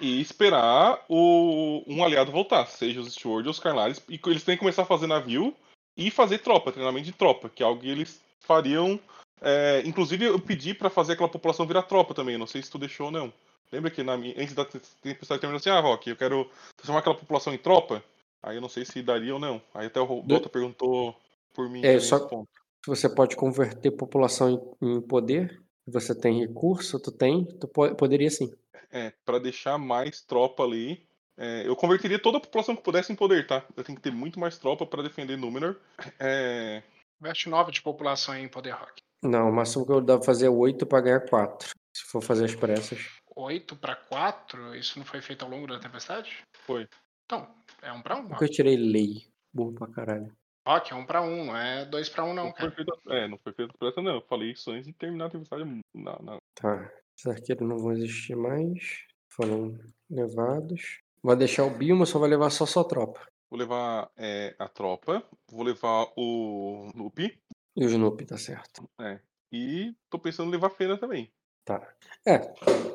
E 0.00 0.20
esperar 0.20 1.04
o, 1.08 1.82
um 1.86 2.04
aliado 2.04 2.32
voltar, 2.32 2.66
seja 2.66 3.00
os 3.00 3.12
Steward 3.12 3.46
ou 3.48 3.52
os 3.52 3.60
Carlares. 3.60 4.02
E 4.08 4.20
eles 4.26 4.44
têm 4.44 4.54
que 4.56 4.60
começar 4.60 4.82
a 4.82 4.86
fazer 4.86 5.06
navio 5.06 5.54
e 5.96 6.10
fazer 6.10 6.38
tropa, 6.38 6.72
treinamento 6.72 7.06
de 7.06 7.12
tropa, 7.12 7.48
que 7.48 7.62
é 7.62 7.66
algo 7.66 7.80
que 7.80 7.88
eles 7.88 8.20
fariam. 8.40 8.98
é, 9.40 9.82
inclusive, 9.86 10.24
eu 10.24 10.38
pedi 10.38 10.74
pra 10.74 10.90
fazer 10.90 11.12
aquela 11.12 11.28
população 11.28 11.66
virar 11.66 11.82
tropa 11.82 12.12
também, 12.14 12.36
não 12.36 12.46
sei 12.46 12.62
se 12.62 12.70
tu 12.70 12.78
deixou 12.78 13.06
ou 13.06 13.12
não. 13.12 13.32
Lembra 13.70 13.90
que 13.90 14.02
na 14.02 14.14
antes 14.14 14.54
da 14.54 14.64
tempestade 14.64 15.40
terminar 15.40 15.58
assim, 15.58 15.70
ah, 15.70 15.80
Rock, 15.80 16.08
eu 16.08 16.16
quero 16.16 16.50
transformar 16.76 17.00
aquela 17.00 17.14
população 17.14 17.52
em 17.54 17.58
tropa? 17.58 18.02
Aí 18.42 18.56
eu 18.56 18.60
não 18.60 18.68
sei 18.68 18.84
se 18.84 19.02
daria 19.02 19.34
ou 19.34 19.40
não. 19.40 19.60
Aí 19.74 19.86
até 19.86 20.00
o 20.00 20.22
Dota 20.22 20.48
perguntou 20.48 21.14
por 21.54 21.68
mim. 21.68 21.84
É, 21.84 21.98
só- 22.00 22.26
ponto. 22.26 22.48
Você 22.86 23.08
pode 23.08 23.36
converter 23.36 23.90
população 23.90 24.76
em, 24.80 24.96
em 24.96 25.00
poder, 25.00 25.60
você 25.86 26.14
tem 26.14 26.40
recurso, 26.40 26.98
tu 26.98 27.10
tem, 27.10 27.44
tu 27.44 27.68
po- 27.68 27.94
poderia 27.94 28.30
sim. 28.30 28.50
É, 28.90 29.12
pra 29.24 29.38
deixar 29.38 29.78
mais 29.78 30.20
tropa 30.22 30.62
ali. 30.62 31.06
é, 31.36 31.66
eu 31.66 31.76
converteria 31.76 32.18
toda 32.18 32.38
a 32.38 32.40
população 32.40 32.74
que 32.76 32.82
pudesse 32.82 33.12
em 33.12 33.16
poder, 33.16 33.46
tá? 33.46 33.64
Eu 33.76 33.84
tenho 33.84 33.96
que 33.96 34.02
ter 34.02 34.10
muito 34.12 34.38
mais 34.40 34.58
tropa 34.58 34.84
pra 34.86 35.02
defender 35.02 35.36
Númenor. 35.36 35.76
É, 36.18 36.82
investe 37.20 37.48
9 37.48 37.70
de 37.72 37.82
população 37.82 38.36
em 38.36 38.48
Poder 38.48 38.72
Rock. 38.72 39.02
Não, 39.22 39.48
o 39.50 39.52
máximo 39.52 39.84
que 39.86 39.92
eu 39.92 40.00
dá 40.00 40.16
pra 40.16 40.24
fazer 40.26 40.46
é 40.46 40.50
8 40.50 40.86
pra 40.86 41.00
ganhar 41.00 41.20
4. 41.28 41.68
Se 41.96 42.04
for 42.04 42.20
fazer 42.22 42.44
as 42.44 42.54
pressas. 42.54 43.06
8 43.34 43.74
para 43.76 43.94
4, 43.96 44.74
isso 44.76 44.98
não 44.98 45.04
foi 45.06 45.20
feito 45.20 45.44
ao 45.44 45.50
longo 45.50 45.66
da 45.66 45.78
tempestade? 45.80 46.38
Foi. 46.66 46.88
Então, 47.24 47.48
é 47.82 47.92
1 47.92 48.02
para 48.02 48.16
1. 48.16 48.28
Porque 48.28 48.44
eu 48.44 48.50
tirei 48.50 48.76
lei. 48.76 49.26
Burro 49.52 49.72
pra 49.74 49.88
caralho. 49.88 50.32
Rock 50.66 50.92
é 50.92 50.96
1 50.96 51.06
para 51.06 51.22
1, 51.22 51.44
não 51.46 51.56
é 51.56 51.84
2 51.86 52.08
para 52.10 52.24
1 52.24 52.34
não, 52.34 52.44
não 52.46 52.52
foi 52.52 52.70
cara. 52.70 52.72
feito, 52.72 53.00
é, 53.10 53.28
não 53.28 53.38
foi 53.38 53.52
feito 53.54 53.72
pressa, 53.78 54.02
não. 54.02 54.16
Eu 54.16 54.22
falei 54.22 54.50
isso 54.52 54.70
antes 54.70 54.86
de 54.86 54.92
terminar 54.92 55.26
a 55.26 55.30
tempestade. 55.30 55.64
Na, 55.94 56.18
na- 56.20 56.36
Tá. 56.54 56.90
Os 57.18 57.26
arqueiros 57.26 57.68
não 57.68 57.78
vão 57.78 57.92
existir 57.92 58.36
mais. 58.36 59.04
Foram 59.28 59.78
levados. 60.08 61.00
Vai 61.22 61.36
deixar 61.36 61.64
o 61.64 61.76
Bilma, 61.76 62.06
só 62.06 62.18
vai 62.18 62.30
levar 62.30 62.50
só 62.50 62.64
sua 62.64 62.86
tropa. 62.86 63.20
Vou 63.50 63.58
levar 63.58 64.10
é, 64.16 64.54
a 64.58 64.68
tropa, 64.68 65.22
vou 65.50 65.64
levar 65.64 66.06
o 66.16 66.90
Lupe, 66.94 67.40
E 67.74 67.84
o 67.84 67.88
Snoopy, 67.88 68.26
tá 68.26 68.36
certo. 68.36 68.88
é, 69.00 69.20
e 69.50 69.94
tô 70.10 70.18
pensando 70.18 70.48
em 70.48 70.52
levar 70.52 70.66
a 70.66 70.70
Fena 70.70 70.98
também. 70.98 71.32
Tá. 71.64 71.82
É, 72.26 72.52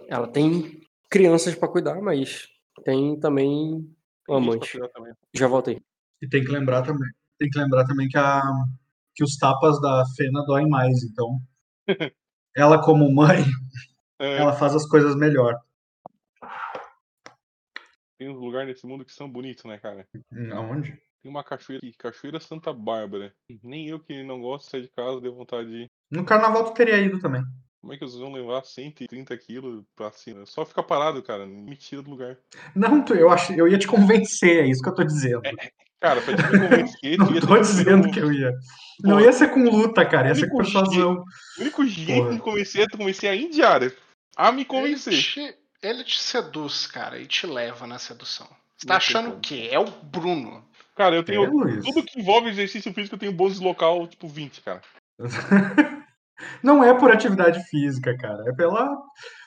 ela 0.08 0.28
tem 0.28 0.82
crianças 1.10 1.56
pra 1.56 1.68
cuidar, 1.68 2.00
mas 2.02 2.48
tem 2.84 3.20
também 3.20 3.94
amante. 4.30 4.78
Já 5.34 5.48
voltei. 5.48 5.82
E 6.22 6.28
tem 6.30 6.44
que 6.44 6.52
lembrar 6.52 6.84
também, 6.84 7.10
tem 7.40 7.50
que 7.50 7.60
lembrar 7.60 7.86
também 7.86 8.08
que, 8.08 8.18
a, 8.18 8.42
que 9.16 9.24
os 9.24 9.36
tapas 9.38 9.82
da 9.82 10.04
Fena 10.16 10.46
doem 10.46 10.70
mais, 10.70 11.04
então. 11.04 11.40
Ela, 12.56 12.80
como 12.80 13.12
mãe, 13.12 13.44
É, 14.24 14.38
ela 14.38 14.54
faz 14.54 14.74
as 14.74 14.88
coisas 14.88 15.16
melhor. 15.16 15.60
Tem 18.18 18.30
uns 18.30 18.40
lugares 18.40 18.68
nesse 18.70 18.86
mundo 18.86 19.04
que 19.04 19.12
são 19.12 19.30
bonitos, 19.30 19.66
né, 19.66 19.78
cara? 19.78 20.08
Aonde? 20.54 20.92
Tem 21.22 21.30
uma 21.32 21.44
cachoeira 21.44 21.86
aqui, 21.86 21.96
Cachoeira 21.98 22.40
Santa 22.40 22.72
Bárbara. 22.74 23.34
Nem 23.64 23.88
eu 23.90 24.00
que 24.00 24.24
não 24.24 24.42
gosto 24.42 24.66
de 24.66 24.72
sair 24.72 24.82
de 24.84 24.90
casa 24.90 25.22
deu 25.22 25.34
vontade 25.36 25.70
de 25.70 25.76
ir. 25.84 25.92
No 26.12 26.26
carnaval 26.26 26.66
tu 26.66 26.74
teria 26.74 26.98
ido 27.00 27.20
também. 27.20 27.42
Como 27.82 27.94
é 27.94 27.98
que 27.98 28.06
vocês 28.06 28.20
vão 28.22 28.32
levar 28.32 28.64
130 28.64 29.38
quilos 29.38 29.84
pra 29.96 30.10
cima? 30.12 30.46
Só 30.46 30.66
ficar 30.66 30.84
parado, 30.84 31.22
cara. 31.22 31.46
Me 31.46 31.76
tira 31.76 32.02
do 32.02 32.10
lugar. 32.12 32.38
Não, 32.76 33.04
tu- 33.04 33.14
eu, 33.14 33.30
ach, 33.30 33.50
eu 33.52 33.68
ia 33.68 33.78
te 33.78 33.88
convencer, 33.88 34.64
é 34.64 34.68
isso 34.68 34.82
que 34.82 34.88
eu 34.90 34.96
tô 34.96 35.04
dizendo. 35.04 35.42
Cara, 36.00 36.22
pra 36.22 36.36
te 36.36 36.44
convencer, 36.44 37.18
Não 37.20 37.28
tô 37.42 37.56
que 37.56 37.62
dizendo 37.62 38.12
que 38.12 38.20
eu 38.20 38.32
ia. 38.32 38.52
Não 39.02 39.18
Pô, 39.18 39.24
ia 39.24 39.32
ser 39.34 39.50
com 39.50 39.64
luta, 39.64 40.06
cara, 40.06 40.28
ia 40.30 40.36
ser 40.36 40.50
com 40.50 40.58
persuasão. 40.58 41.24
O 41.58 41.62
único 41.62 41.86
jeito 41.86 42.24
Porra. 42.24 42.34
de 42.36 42.40
convencer 42.42 42.82
é 42.84 42.88
tu 42.88 42.98
convencer 42.98 43.30
a 43.30 43.36
Indiara 43.36 43.94
a 44.36 44.52
me 44.52 44.60
Ele 44.62 44.66
convencer. 44.66 45.22
te, 45.22 45.56
ele 45.82 46.04
te 46.04 46.20
seduz, 46.20 46.88
cara, 46.88 47.20
e 47.20 47.26
te 47.26 47.46
leva 47.48 47.86
na 47.88 47.98
sedução. 48.00 48.48
Você 48.78 48.88
tá 48.88 48.94
Não 48.94 48.98
achando 48.98 49.36
o 49.36 49.40
quê? 49.40 49.70
É 49.72 49.80
o 49.80 49.86
Bruno. 49.86 50.64
Cara, 50.96 51.16
eu 51.16 51.22
É, 51.22 51.24
tenho. 51.24 51.50
Luiz. 51.52 51.84
Tudo 51.84 52.04
que 52.04 52.20
envolve 52.20 52.50
exercício 52.50 52.94
físico, 52.94 53.16
eu 53.16 53.20
tenho 53.20 53.32
bônus 53.32 53.60
local, 53.60 54.06
tipo 54.08 54.28
20, 54.28 54.62
cara. 54.62 54.82
Não 56.62 56.84
é 56.84 56.94
por 56.94 57.12
atividade 57.12 57.64
física, 57.70 58.18
cara. 58.18 58.44
É 58.50 58.54
pela. 58.54 58.90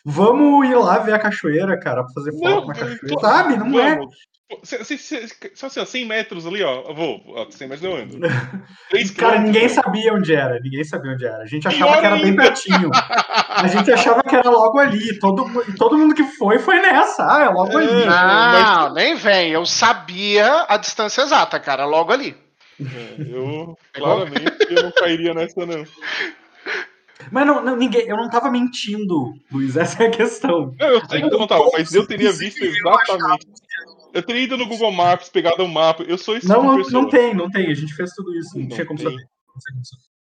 Vamos 0.04 0.66
ir 0.68 0.74
lá 0.76 0.98
ver 0.98 1.12
a 1.14 1.18
cachoeira, 1.18 1.78
cara, 1.78 2.04
pra 2.04 2.12
fazer 2.14 2.32
foto 2.32 2.66
na 2.68 2.74
eu 2.74 2.78
cachoeira. 2.78 3.08
tô- 3.08 3.20
Sabe? 3.20 3.56
Não 3.56 3.78
é. 3.80 3.96
vamos. 3.96 4.14
Pô, 4.14 4.20
se- 4.62 4.84
se- 4.84 4.98
se- 4.98 5.52
Só 5.54 5.66
assim, 5.66 5.80
ó, 5.80 5.84
100 5.84 6.04
metros 6.06 6.46
ali, 6.46 6.62
ó. 6.62 6.84
Eu 6.88 6.94
vou. 6.94 7.22
Ó, 7.28 7.50
100 7.50 7.68
metros 7.68 7.84
eu 7.84 7.96
ando. 7.96 8.18
3 8.90 9.10
Cara, 9.12 9.40
ninguém 9.40 9.68
sabia 9.68 10.14
onde 10.14 10.34
era. 10.34 10.60
Ninguém 10.60 10.84
sabia 10.84 11.12
onde 11.12 11.26
era. 11.26 11.38
A 11.38 11.46
gente 11.46 11.66
achava 11.66 11.92
Pior 11.92 12.00
que 12.00 12.06
era 12.06 12.16
bem 12.16 12.36
pertinho. 12.36 12.90
A 12.92 13.66
gente 13.66 13.90
achava 13.92 14.22
que 14.22 14.36
era 14.36 14.48
logo 14.48 14.78
ali. 14.78 15.18
Todo, 15.18 15.46
todo 15.76 15.98
mundo 15.98 16.14
que 16.14 16.22
foi, 16.24 16.58
foi 16.58 16.80
nessa. 16.80 17.26
Ah, 17.28 17.42
é 17.44 17.48
logo 17.48 17.78
É. 17.78 17.82
ali. 17.82 18.06
Não, 18.06 18.94
nem 18.94 19.14
vem. 19.16 19.50
Eu 19.50 19.66
sabia 19.66 20.64
a 20.68 20.76
distância 20.76 21.22
exata, 21.22 21.58
cara, 21.58 21.84
logo 21.84 22.12
ali. 22.12 22.36
É, 22.80 23.16
eu, 23.18 23.76
claramente, 23.94 24.56
eu 24.70 24.82
não 24.82 24.92
cairia 24.92 25.32
nessa, 25.34 25.64
não. 25.64 25.84
Mas 27.32 27.46
não, 27.46 27.64
não, 27.64 27.74
ninguém. 27.74 28.06
Eu 28.06 28.16
não 28.16 28.28
tava 28.28 28.50
mentindo, 28.50 29.32
Luiz. 29.50 29.76
Essa 29.76 30.04
é 30.04 30.06
a 30.06 30.10
questão. 30.10 30.74
Não, 30.78 30.86
eu 30.88 31.04
sei 31.08 31.20
que 31.22 31.34
eu 31.34 31.38
não 31.38 31.46
tava, 31.46 31.68
mas 31.72 31.92
eu 31.94 32.06
teria 32.06 32.30
visto 32.30 32.62
exatamente. 32.62 33.46
Eu 34.16 34.22
teria 34.22 34.42
ido 34.42 34.56
no 34.56 34.66
Google 34.66 34.90
Maps, 34.92 35.28
pegado 35.28 35.62
o 35.64 35.68
mapa. 35.68 36.02
Eu 36.04 36.16
sou 36.18 36.36
esse 36.36 36.46
tipo 36.46 36.54
Não, 36.60 36.62
de 36.72 36.76
não, 36.78 36.84
pessoa. 36.84 37.02
não 37.02 37.08
tem, 37.10 37.34
não 37.34 37.50
tem. 37.50 37.70
A 37.70 37.74
gente 37.74 37.94
fez 37.94 38.10
tudo 38.12 38.34
isso. 38.34 38.54
Não, 38.56 38.62
Não 38.62 38.68
tinha 38.70 38.86
como 38.86 38.98
tem. 38.98 39.10
saber. 39.10 39.28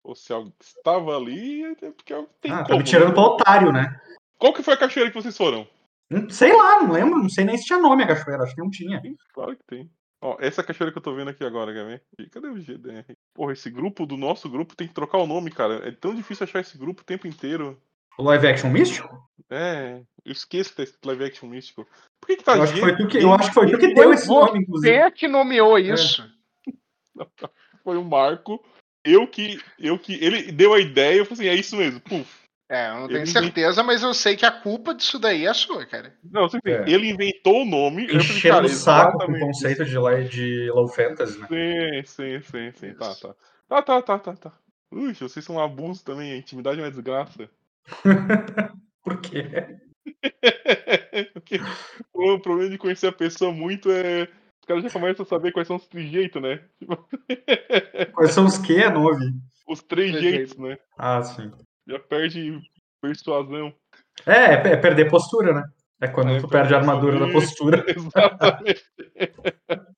Ou 0.03 0.15
se 0.15 0.34
alguém 0.34 0.53
estava 0.60 1.15
ali, 1.15 1.64
é 1.64 1.91
porque 1.91 2.14
tem 2.41 2.52
Ah, 2.52 2.57
tá 2.60 2.65
como. 2.65 2.80
me 2.80 2.84
tirando 2.84 3.07
né? 3.10 3.14
pra 3.14 3.24
otário, 3.24 3.72
né? 3.72 3.99
Qual 4.38 4.53
que 4.53 4.61
foi 4.64 4.74
a 4.74 4.78
cachoeira 4.78 5.10
que 5.11 5.22
vocês 5.22 5.36
foram? 5.38 5.68
Não- 6.10 6.30
Sei 6.30 6.52
lá, 6.53 6.82
não 6.84 6.91
lembro. 6.91 7.20
Não 7.22 7.30
sei 7.30 7.45
nem 7.45 7.57
se 7.57 7.65
tinha 7.65 7.80
nome 7.80 8.03
a 8.03 8.07
cachoeira. 8.07 8.44
Acho 8.44 8.53
que 8.56 8.61
não 8.61 8.70
tinha. 8.70 8.99
Sim, 9.02 9.15
Claro 9.34 9.56
que 9.56 9.64
tem. 9.65 9.90
Ó, 10.22 10.38
essa 10.40 10.64
cachoeira 10.64 10.91
que 10.91 10.98
eu 10.98 11.02
tô 11.03 11.14
vendo 11.14 11.30
aqui 11.30 11.44
agora, 11.44 11.74
quer 11.74 11.86
ver? 11.86 12.30
Cadê 12.30 12.48
o 12.48 12.57
GDR? 12.60 13.06
Porra, 13.34 13.53
esse 13.53 13.70
grupo 13.70 14.06
do 14.06 14.15
nosso 14.18 14.49
grupo 14.49 14.76
tem 14.76 14.88
que 14.88 14.94
trocar 14.94 15.18
o 15.18 15.28
nome, 15.28 15.52
cara. 15.52 15.88
É 15.88 15.91
tão 15.91 16.14
difícil 16.15 16.45
achar 16.45 16.60
esse 16.61 16.78
grupo 16.78 17.02
o 17.02 17.06
tempo 17.06 17.28
inteiro. 17.28 17.78
O 18.18 18.24
live 18.24 18.48
action 18.48 18.70
místico? 18.70 19.10
É, 19.49 20.02
eu 20.24 20.32
esqueço 20.32 20.70
que 20.72 20.78
tá 20.78 20.84
escrito 20.84 21.06
live 21.07 21.26
action 21.26 21.49
místico. 21.49 21.86
Por 22.24 22.28
que 22.28 22.38
que 22.38 22.44
tá 22.44 22.56
Eu 22.56 22.64
acho 22.64 22.74
que 22.74 22.80
foi 22.80 22.95
tu 22.95 23.08
que, 23.08 23.18
eu 23.18 23.34
acho 23.34 23.50
que, 23.50 23.54
foi 23.54 23.70
tu 23.70 23.78
que 23.78 23.94
deu 23.94 24.14
esse 24.14 24.28
nome, 24.30 24.60
inclusive. 24.60 24.98
Você 24.98 25.12
que 25.12 25.28
nomeou 25.28 25.78
isso. 25.78 26.26
Foi 27.84 27.98
o 27.98 28.04
Marco. 28.04 28.64
Eu 29.04 29.28
que, 29.28 29.60
eu 29.78 30.00
que, 30.00 30.14
ele 30.24 30.54
deu 30.54 30.74
a 30.74 30.80
ideia, 30.80 31.18
eu 31.18 31.26
falei 31.26 31.50
assim, 31.50 31.58
é 31.58 31.60
isso 31.60 31.76
mesmo. 31.76 32.00
Puf. 32.00 32.44
É, 32.70 32.90
eu 32.90 33.02
não 33.02 33.08
tenho 33.10 33.20
Ele- 33.20 33.28
certeza, 33.28 33.84
mas 33.84 34.02
eu 34.02 34.14
sei 34.14 34.38
que 34.38 34.45
a 34.45 34.52
culpa 34.52 34.95
disso 34.95 35.20
daí 35.20 35.45
é 35.45 35.54
sua, 35.54 35.86
cara. 35.86 36.16
Não, 36.24 36.48
você 36.48 36.58
É. 36.66 36.90
ele 36.90 37.10
inventou 37.10 37.64
o 37.64 37.66
nome. 37.66 38.04
eu 38.04 38.08
falei, 38.08 38.26
Enchendo 38.26 38.54
cara, 38.56 38.66
o 38.66 38.70
saco 38.70 39.12
com 39.12 39.18
o 39.18 39.36
exatamente 39.36 39.45
conceito 39.45 39.86
de, 39.86 40.30
de 40.30 40.72
low 40.72 40.88
fantasy, 40.88 41.38
né? 41.40 41.48
Sim, 41.50 42.04
sim, 42.06 42.41
sim, 42.41 42.72
sim. 42.72 42.94
Tá, 42.94 43.14
tá. 43.16 43.36
Tá, 43.68 43.82
tá, 43.82 44.02
tá, 44.02 44.20
tá, 44.20 44.36
tá. 44.38 44.54
Ui, 44.90 45.14
vocês 45.14 45.44
são 45.44 45.58
um 45.58 45.62
abuso 45.62 46.06
também, 46.06 46.32
a 46.32 46.38
intimidade 46.38 46.80
é 46.80 46.84
uma 46.84 46.90
desgraça. 46.90 47.50
Por 49.04 49.20
quê? 49.20 49.44
Porque 51.34 51.60
o 52.32 52.40
problema 52.40 52.70
de 52.70 52.78
conhecer 52.78 53.08
a 53.08 53.12
pessoa 53.12 53.52
muito 53.52 53.91
é. 53.91 54.24
Os 54.62 54.68
caras 54.68 54.84
já 54.84 54.90
começam 54.90 55.24
a 55.24 55.28
saber 55.28 55.52
quais 55.52 55.68
são 55.68 55.76
os 55.76 55.88
trejeitos, 55.88 56.41
né? 56.41 56.64
Tipo, 56.80 57.08
Quais 58.16 58.32
são 58.32 58.45
os 58.45 58.58
quê? 58.58 58.90
Não 58.90 59.04
ouvi. 59.04 59.34
os 59.68 59.84
trejeitos, 59.84 60.58
né? 60.58 60.78
Ah, 60.98 61.22
sim. 61.22 61.52
Já 61.86 62.00
perde 62.00 62.62
persuasão. 63.02 63.74
É, 64.26 64.32
é, 64.32 64.74
é 64.74 64.78
perder 64.78 65.10
postura, 65.10 65.54
né? 65.54 65.64
É 66.02 66.08
quando 66.08 66.32
É, 66.32 66.40
tu 66.40 66.48
perde 66.48 66.74
a 66.74 66.78
armadura 66.78 67.20
da 67.20 67.32
postura. 67.32 67.84
Exatamente. 67.88 68.84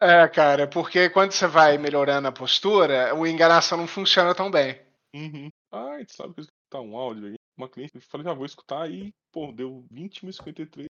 É, 0.00 0.28
cara, 0.28 0.68
porque 0.68 1.10
quando 1.10 1.32
você 1.32 1.48
vai 1.48 1.76
melhorando 1.76 2.28
a 2.28 2.32
postura, 2.32 3.12
o 3.16 3.26
enganação 3.26 3.76
não 3.76 3.88
funciona 3.88 4.32
tão 4.32 4.48
bem. 4.48 4.80
Uhum. 5.12 5.50
Ai, 5.72 6.04
tu 6.04 6.14
sabe 6.14 6.34
que 6.34 6.40
eu 6.40 6.44
escutar 6.44 6.80
um 6.80 6.96
áudio 6.96 7.26
aí? 7.26 7.34
Uma 7.58 7.68
cliente, 7.68 7.96
eu 7.96 8.00
falei, 8.02 8.24
já 8.24 8.32
vou 8.32 8.46
escutar 8.46 8.88
e, 8.88 9.12
pô, 9.32 9.50
deu 9.50 9.84
20,53. 9.92 10.86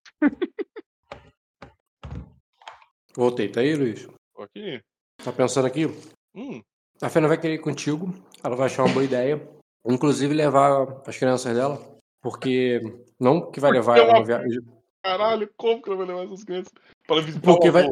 Voltei, 3.17 3.49
tá 3.49 3.61
aí, 3.61 3.75
Luiz? 3.75 4.07
Tô 4.35 4.43
aqui. 4.43 4.83
Tá 5.25 5.33
pensando 5.33 5.67
aqui? 5.67 5.87
Hum, 6.35 6.63
A 7.01 7.09
Fena 7.09 7.27
vai 7.27 7.41
querer 7.41 7.55
ir 7.55 7.63
contigo. 7.63 8.13
Ela 8.45 8.55
vai 8.55 8.67
achar 8.67 8.85
uma 8.85 8.93
boa 8.93 9.05
ideia. 9.05 9.49
Inclusive 9.87 10.35
levar 10.35 11.03
as 11.09 11.17
crianças 11.17 11.57
dela. 11.57 11.81
Porque. 12.21 12.83
Não 13.19 13.51
que 13.51 13.61
vai 13.61 13.71
levar 13.71 13.97
ela 13.97 14.13
na 14.13 14.23
viagem. 14.23 14.61
caralho, 15.03 15.51
como 15.57 15.81
que 15.81 15.89
ela 15.89 15.97
vai 15.97 16.07
levar 16.07 16.25
essas 16.27 16.45
crianças 16.45 16.73
para 17.07 17.23
visitar 17.23 17.47
Porque 17.47 17.71
vai. 17.71 17.89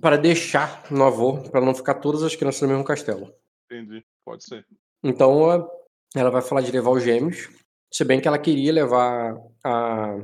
Para 0.00 0.16
deixar 0.16 0.90
no 0.92 1.04
avô, 1.04 1.42
para 1.50 1.60
não 1.60 1.74
ficar 1.74 1.94
todas 1.94 2.22
as 2.22 2.36
crianças 2.36 2.62
no 2.62 2.68
mesmo 2.68 2.84
castelo. 2.84 3.34
Entendi, 3.64 4.02
pode 4.24 4.44
ser. 4.44 4.64
Então 5.02 5.68
ela 6.14 6.30
vai 6.30 6.40
falar 6.40 6.60
de 6.60 6.70
levar 6.70 6.90
os 6.90 7.02
gêmeos. 7.02 7.48
Se 7.92 8.04
bem 8.04 8.20
que 8.20 8.26
ela 8.28 8.38
queria 8.38 8.72
levar 8.72 9.36
a, 9.62 10.16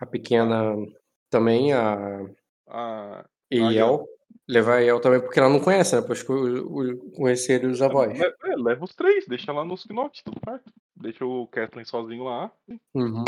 a 0.00 0.06
pequena 0.06 0.74
também, 1.30 1.72
a 1.72 2.26
Ah, 2.68 3.24
Eiel. 3.50 4.06
Levar 4.48 4.74
a 4.76 4.82
Eiel 4.82 5.00
também, 5.00 5.20
porque 5.20 5.40
ela 5.40 5.48
não 5.48 5.58
conhece, 5.60 5.96
né? 5.96 6.02
Pois 6.06 6.22
conhecer 6.22 7.64
os 7.64 7.82
avós. 7.82 8.16
le- 8.16 8.24
é, 8.24 8.56
leva 8.56 8.84
os 8.84 8.94
três, 8.94 9.26
deixa 9.26 9.52
lá 9.52 9.64
nos 9.64 9.84
Knots, 9.86 10.22
tudo 10.22 10.38
certo. 10.44 10.70
Deixa 10.94 11.24
o 11.24 11.46
Kathleen 11.48 11.84
sozinho 11.84 12.24
lá. 12.24 12.50
Uhum. 12.94 13.24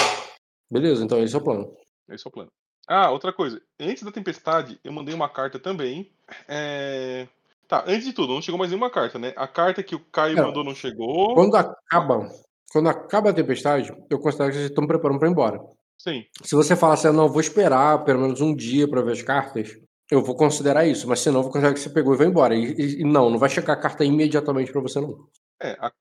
Beleza, 0.71 1.05
então 1.05 1.19
esse 1.23 1.35
é 1.35 1.39
o 1.39 1.43
plano. 1.43 1.75
Esse 2.09 2.27
é 2.27 2.29
o 2.29 2.33
plano. 2.33 2.51
Ah, 2.87 3.11
outra 3.11 3.33
coisa. 3.33 3.61
Antes 3.81 4.03
da 4.03 4.13
tempestade, 4.13 4.79
eu 4.85 4.93
mandei 4.93 5.15
uma 5.15 5.29
carta 5.29 5.59
também. 5.59 6.11
É... 6.47 7.27
Tá, 7.67 7.85
antes 7.87 8.05
de 8.05 8.13
tudo, 8.13 8.33
não 8.33 8.41
chegou 8.41 8.59
mais 8.59 8.71
nenhuma 8.71 8.89
carta, 8.91 9.19
né? 9.19 9.33
A 9.37 9.47
carta 9.47 9.83
que 9.83 9.95
o 9.95 10.01
Caio 10.01 10.37
Não. 10.37 10.47
mandou 10.47 10.65
não 10.65 10.75
chegou. 10.75 11.35
Quando 11.35 11.55
acaba, 11.57 12.31
quando 12.71 12.89
acaba 12.89 13.31
a 13.31 13.35
tempestade, 13.35 13.93
eu 14.11 14.19
considero 14.19 14.51
que 14.51 14.57
vocês 14.57 14.71
estão 14.71 14.87
preparando 14.87 15.19
para 15.19 15.29
ir 15.29 15.33
embora. 15.33 15.61
Sim. 15.99 16.25
Se 16.43 16.55
você 16.55 16.77
falar 16.77 16.95
assim, 16.95 17.09
"Ah, 17.09 17.13
não, 17.13 17.29
vou 17.29 17.41
esperar 17.41 18.05
pelo 18.05 18.21
menos 18.21 18.41
um 18.41 18.55
dia 18.55 18.87
para 18.89 19.03
ver 19.03 19.13
as 19.13 19.23
cartas, 19.23 19.77
eu 20.11 20.23
vou 20.23 20.35
considerar 20.37 20.87
isso, 20.87 21.07
mas 21.09 21.21
senão 21.21 21.39
eu 21.41 21.43
vou 21.43 21.53
considerar 21.53 21.75
que 21.75 21.81
você 21.81 21.91
pegou 21.91 22.15
e 22.15 22.17
vai 22.17 22.27
embora. 22.27 22.55
E, 22.55 22.73
e- 22.73 23.01
e 23.01 23.05
não, 23.05 23.29
não 23.31 23.39
vai 23.39 23.49
chegar 23.51 23.73
a 23.75 23.77
carta 23.81 24.05
imediatamente 24.05 24.71
para 24.73 24.81
você, 24.81 25.01
não. 25.01 25.29
É, 25.61 25.73
a- 25.81 25.93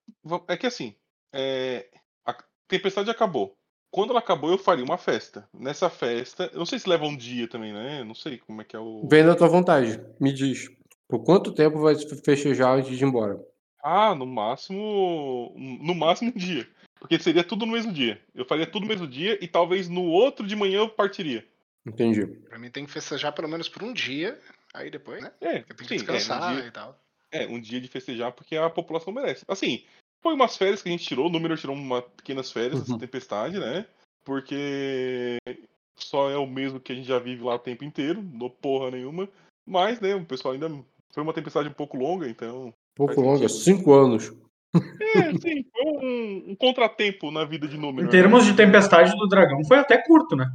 é 0.49 0.55
que 0.57 0.67
assim, 0.67 0.95
é, 1.33 1.87
a 2.25 2.35
tempestade 2.67 3.09
acabou. 3.09 3.55
Quando 3.89 4.11
ela 4.11 4.19
acabou, 4.19 4.51
eu 4.51 4.57
faria 4.57 4.83
uma 4.85 4.97
festa. 4.97 5.47
Nessa 5.53 5.89
festa, 5.89 6.49
eu 6.53 6.59
não 6.59 6.65
sei 6.65 6.77
se 6.77 6.87
leva 6.89 7.05
um 7.05 7.15
dia 7.17 7.47
também, 7.49 7.73
né? 7.73 8.03
Não 8.03 8.13
sei 8.13 8.37
como 8.37 8.61
é 8.61 8.65
que 8.65 8.75
é 8.75 8.79
o. 8.79 9.07
Vem 9.09 9.25
da 9.25 9.33
tua 9.35 9.47
vontade, 9.47 9.99
me 10.19 10.31
diz. 10.33 10.69
Por 11.07 11.23
quanto 11.23 11.53
tempo 11.53 11.79
vai 11.79 11.95
festejar 12.23 12.77
antes 12.77 12.95
de 12.95 13.03
ir 13.03 13.07
embora? 13.07 13.39
Ah, 13.89 14.13
no 14.13 14.25
máximo. 14.25 15.53
No 15.55 15.95
máximo 15.95 16.33
um 16.35 16.37
dia. 16.37 16.67
Porque 16.99 17.17
seria 17.17 17.43
tudo 17.43 17.65
no 17.65 17.71
mesmo 17.71 17.93
dia. 17.93 18.21
Eu 18.35 18.43
faria 18.43 18.67
tudo 18.67 18.81
no 18.81 18.89
mesmo 18.89 19.07
dia 19.07 19.37
e 19.41 19.47
talvez 19.47 19.87
no 19.87 20.03
outro 20.03 20.45
de 20.45 20.57
manhã 20.57 20.79
eu 20.79 20.89
partiria. 20.89 21.47
Entendi. 21.85 22.25
Pra 22.25 22.59
mim 22.59 22.69
tem 22.69 22.85
que 22.85 22.91
festejar 22.91 23.31
pelo 23.31 23.47
menos 23.47 23.69
por 23.69 23.83
um 23.83 23.93
dia, 23.93 24.37
aí 24.73 24.89
depois, 24.89 25.23
né? 25.23 25.31
É, 25.39 25.59
Eu 25.59 25.75
tenho 25.75 25.77
que 25.77 25.87
sim, 25.87 25.95
é, 25.95 25.97
um 25.99 25.99
descansar 25.99 26.55
dia, 26.55 26.67
e 26.67 26.71
tal. 26.71 26.99
é, 27.31 27.47
um 27.47 27.61
dia 27.61 27.79
de 27.79 27.87
festejar 27.87 28.33
porque 28.33 28.57
a 28.57 28.69
população 28.69 29.13
merece. 29.13 29.45
Assim, 29.47 29.85
foi 30.21 30.33
umas 30.33 30.57
férias 30.57 30.81
que 30.81 30.89
a 30.89 30.91
gente 30.91 31.05
tirou, 31.05 31.27
o 31.27 31.31
número 31.31 31.55
tirou 31.55 31.73
umas 31.73 32.03
pequenas 32.17 32.51
férias 32.51 32.73
Uhum. 32.73 32.81
dessa 32.81 32.99
tempestade, 32.99 33.57
né? 33.57 33.85
Porque 34.25 35.37
só 35.95 36.29
é 36.29 36.37
o 36.37 36.45
mesmo 36.45 36.81
que 36.81 36.91
a 36.91 36.95
gente 36.95 37.07
já 37.07 37.19
vive 37.19 37.41
lá 37.43 37.55
o 37.55 37.59
tempo 37.59 37.85
inteiro, 37.85 38.21
não 38.21 38.49
porra 38.49 38.91
nenhuma. 38.91 39.29
Mas, 39.65 40.01
né, 40.01 40.13
o 40.13 40.25
pessoal 40.25 40.53
ainda. 40.53 40.67
Foi 41.13 41.23
uma 41.23 41.33
tempestade 41.33 41.69
um 41.69 41.73
pouco 41.73 41.97
longa, 41.97 42.27
então. 42.27 42.73
Pouco 42.97 43.21
longa, 43.21 43.47
cinco 43.47 43.93
anos. 43.93 44.35
É, 44.99 45.31
sim, 45.37 45.63
foi 45.71 45.85
um, 45.85 46.51
um 46.51 46.55
contratempo 46.55 47.31
na 47.31 47.45
vida 47.45 47.67
de 47.67 47.77
Númenor. 47.77 48.01
Em 48.01 48.05
né? 48.05 48.11
termos 48.11 48.45
de 48.45 48.55
tempestade 48.55 49.15
do 49.15 49.27
dragão, 49.27 49.63
foi 49.65 49.77
até 49.77 49.97
curto, 49.97 50.35
né? 50.35 50.51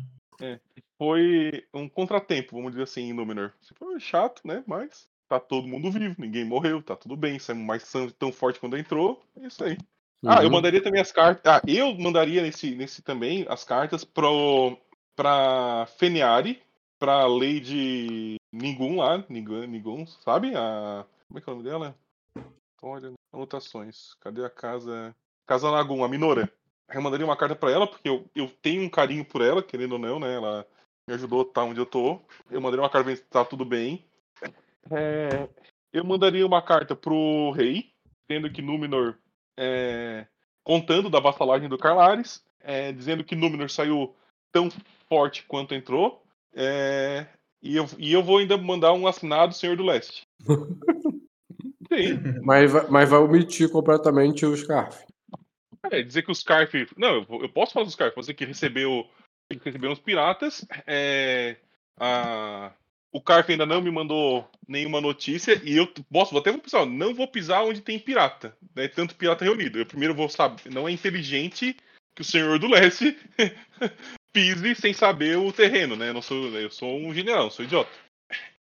Foi 0.99 1.65
um 1.73 1.89
contratempo, 1.89 2.57
vamos 2.57 2.73
dizer 2.73 2.83
assim, 2.85 3.03
em 3.03 3.13
Númenor. 3.13 3.53
Foi 3.79 3.99
chato, 4.01 4.43
né? 4.45 4.63
Mas 4.67 5.09
tá 5.29 5.39
todo 5.41 5.67
mundo 5.67 5.91
vivo, 5.91 6.17
ninguém 6.19 6.45
morreu, 6.45 6.83
tá 6.83 6.97
tudo 6.97 7.17
bem. 7.17 7.39
Saímos 7.39 7.65
mais 7.65 7.91
tão, 7.91 8.11
tão 8.11 8.33
forte 8.33 8.61
quando 8.61 8.77
entrou. 8.77 9.23
É 9.41 9.47
isso 9.47 9.63
aí. 9.65 9.79
Ah, 10.25 10.43
eu 10.43 10.47
Uhum. 10.47 10.53
mandaria 10.53 10.83
também 10.83 11.01
as 11.01 11.11
cartas. 11.11 11.43
Ah, 11.45 11.63
eu 11.67 11.97
mandaria 11.99 12.43
nesse, 12.43 12.75
nesse 12.75 13.03
também 13.03 13.45
as 13.49 13.65
cartas 13.65 14.05
pro, 14.05 14.79
pra 15.17 15.87
Feniari, 15.99 16.61
pra 16.99 17.27
Lady 17.27 18.37
Ningun 18.53 18.99
lá, 18.99 19.25
Ningun, 19.29 19.67
Ningun, 19.67 20.07
sabe? 20.07 20.55
A, 20.55 21.05
como 21.27 21.39
é 21.39 21.41
que 21.43 21.49
é 21.49 21.53
o 21.53 21.57
nome 21.57 21.69
dela? 21.69 21.97
Olha, 22.83 23.13
anotações. 23.33 24.15
Cadê 24.21 24.45
a 24.45 24.51
casa? 24.51 25.15
Casa 25.47 25.71
Nagum, 25.71 26.03
a 26.03 26.09
Minora. 26.09 26.53
Eu 26.93 27.01
mandaria 27.01 27.25
uma 27.25 27.37
carta 27.37 27.55
pra 27.55 27.71
ela, 27.71 27.87
porque 27.87 28.09
eu, 28.09 28.29
eu 28.35 28.51
tenho 28.61 28.83
um 28.83 28.89
carinho 28.89 29.25
por 29.25 29.41
ela, 29.41 29.63
querendo 29.63 29.93
ou 29.93 29.99
não, 29.99 30.19
né? 30.19 30.35
Ela 30.35 30.67
me 31.09 31.15
ajudou 31.15 31.41
a 31.41 31.45
estar 31.45 31.63
onde 31.63 31.81
eu 31.81 31.87
tô. 31.87 32.21
Eu 32.51 32.61
mandaria 32.61 32.83
uma 32.83 32.91
carta 32.91 33.15
pra 33.15 33.25
tá 33.31 33.45
tudo 33.45 33.65
bem. 33.65 34.05
É, 34.91 35.49
eu 35.93 36.05
mandaria 36.05 36.45
uma 36.45 36.61
carta 36.61 36.97
pro 36.97 37.53
rei, 37.53 37.93
tendo 38.27 38.51
que 38.51 38.61
Númenor 38.61 39.17
é, 39.57 40.27
contando 40.65 41.09
da 41.09 41.21
vassalagem 41.21 41.69
do 41.69 41.79
Carlares, 41.79 42.45
é, 42.61 42.93
dizendo 42.93 43.23
que 43.23 43.37
Númenor 43.37 43.71
saiu 43.71 44.15
tão 44.51 44.69
forte 45.09 45.45
quanto 45.45 45.75
entrou, 45.75 46.23
é, 46.53 47.27
e, 47.63 47.77
eu, 47.77 47.87
e 47.97 48.13
eu 48.13 48.23
vou 48.23 48.39
ainda 48.39 48.57
mandar 48.57 48.93
um 48.93 49.07
assinado 49.07 49.55
Senhor 49.55 49.77
do 49.77 49.85
Leste. 49.85 50.27
Sim, 51.93 52.41
Mas, 52.43 52.71
vai- 52.73 52.87
mas 52.89 53.09
vai 53.09 53.19
omitir 53.21 53.69
completamente 53.71 54.45
o 54.47 54.57
Scarf. 54.57 55.05
é, 55.91 56.03
dizer 56.03 56.23
que 56.23 56.31
os 56.31 56.39
Scarf. 56.41 56.87
Não, 56.97 57.15
eu, 57.17 57.25
vou- 57.25 57.43
eu 57.43 57.49
posso 57.49 57.73
falar 57.73 57.85
dos 57.85 57.95
Scarf, 57.95 58.15
você 58.17 58.33
que 58.33 58.45
recebeu, 58.45 59.07
que 59.51 59.59
recebeu 59.65 59.91
uns 59.91 59.99
piratas. 59.99 60.65
É, 60.87 61.57
a, 61.99 62.73
o 63.13 63.21
Carf 63.21 63.51
ainda 63.51 63.67
não 63.67 63.83
me 63.83 63.91
mandou 63.91 64.49
nenhuma 64.67 65.01
notícia, 65.01 65.61
e 65.65 65.77
eu 65.77 65.87
posso, 66.11 66.37
até 66.39 66.51
vou 66.51 66.61
pisar, 66.61 66.87
não 66.87 67.15
vou 67.15 67.29
pisar 67.29 67.63
onde 67.63 67.81
tem 67.83 67.99
pirata, 67.99 68.57
né? 68.75 68.89
Tanto 68.89 69.15
pirata 69.15 69.45
reunido. 69.45 69.79
Eu 69.79 69.87
primeiro 69.87 70.15
vou 70.15 70.29
saber, 70.29 70.71
não 70.71 70.89
é 70.89 70.93
inteligente 70.93 71.77
que 72.15 72.23
o 72.23 72.25
Senhor 72.25 72.59
do 72.59 72.69
Leste 72.69 73.17
pise 74.33 74.75
sem 74.75 74.93
saber 74.95 75.37
o 75.37 75.53
terreno, 75.53 75.95
né? 75.97 76.09
Eu 76.09 76.15
não 76.15 76.23
sou, 76.23 76.49
eu 76.59 76.71
sou 76.71 76.99
um 76.99 77.13
general, 77.15 77.45
não 77.45 77.51
sou 77.51 77.65
idiota. 77.65 77.91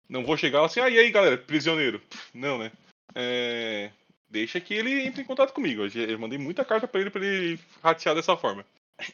Não 0.10 0.26
vou 0.26 0.36
chegar 0.36 0.66
assim, 0.66 0.80
ah, 0.80 0.90
e 0.90 0.98
aí, 0.98 1.12
galera, 1.12 1.38
prisioneiro? 1.38 2.02
Não, 2.34 2.58
né? 2.58 2.72
É, 3.14 3.92
deixa 4.28 4.60
que 4.60 4.74
ele 4.74 5.02
entre 5.02 5.22
em 5.22 5.26
contato 5.26 5.54
comigo. 5.54 5.84
Eu, 5.96 6.20
mandei 6.20 6.40
muita 6.40 6.66
carta 6.66 6.88
pra 6.88 7.00
ele 7.00 7.12
pra 7.12 7.24
ele 7.24 7.60
ratear 7.84 8.16
dessa 8.16 8.36
forma. 8.36 8.66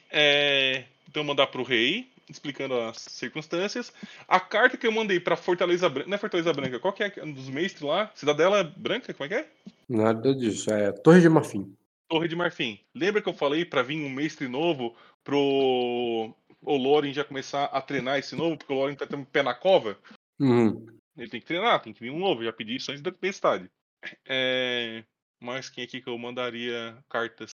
É, 0.09 0.85
então 1.09 1.23
mandar 1.23 1.47
pro 1.47 1.63
rei, 1.63 2.07
explicando 2.30 2.80
as 2.80 2.97
circunstâncias. 2.97 3.91
A 4.27 4.39
carta 4.39 4.77
que 4.77 4.88
eu 4.88 4.91
mandei 4.91 5.19
pra 5.19 5.35
Fortaleza 5.35 5.89
Branca, 5.89 6.09
não 6.09 6.15
é 6.15 6.19
Fortaleza 6.19 6.53
Branca, 6.53 6.80
qual 6.80 6.93
que 6.93 7.03
é 7.03 7.09
dos 7.09 7.49
mestres 7.49 7.81
lá? 7.81 8.09
Cidadela 8.15 8.63
Branca, 8.63 9.13
como 9.13 9.26
é 9.26 9.27
que 9.27 9.35
é? 9.35 9.47
Nada 9.89 10.34
disso. 10.34 10.72
É 10.72 10.91
Torre 10.93 11.19
de 11.19 11.30
Marfim. 11.30 11.76
Torre 12.07 12.27
de 12.27 12.35
Marfim. 12.35 12.80
Lembra 12.93 13.22
que 13.22 13.27
eu 13.27 13.34
falei 13.34 13.65
pra 13.65 13.84
vir 13.84 14.03
um 14.03 14.09
mestre 14.09 14.47
novo 14.47 14.95
pro 15.23 16.34
o 16.61 16.77
Loren 16.77 17.13
já 17.13 17.23
começar 17.23 17.65
a 17.65 17.80
treinar 17.80 18.17
esse 18.17 18.35
novo, 18.35 18.57
porque 18.57 18.73
o 18.73 18.76
Loren 18.76 18.95
tá 18.95 19.05
tendo 19.05 19.22
um 19.22 19.26
pé 19.26 19.43
na 19.43 19.53
cova? 19.53 19.97
Uhum. 20.40 20.86
Ele 21.18 21.30
tem 21.30 21.40
que 21.40 21.45
treinar, 21.45 21.82
tem 21.82 21.94
que 21.94 21.99
vir 22.02 22.12
um 22.12 22.20
novo. 22.20 22.44
Já 22.44 22.52
pedi 22.52 22.76
isso 22.76 22.91
antes 22.91 23.02
da 23.02 23.12
tempestade. 23.12 23.70
É... 24.26 25.03
Mas 25.41 25.70
quem 25.70 25.84
aqui 25.84 26.02
que 26.02 26.10
eu 26.10 26.18
mandaria 26.18 26.98
cartas? 27.10 27.52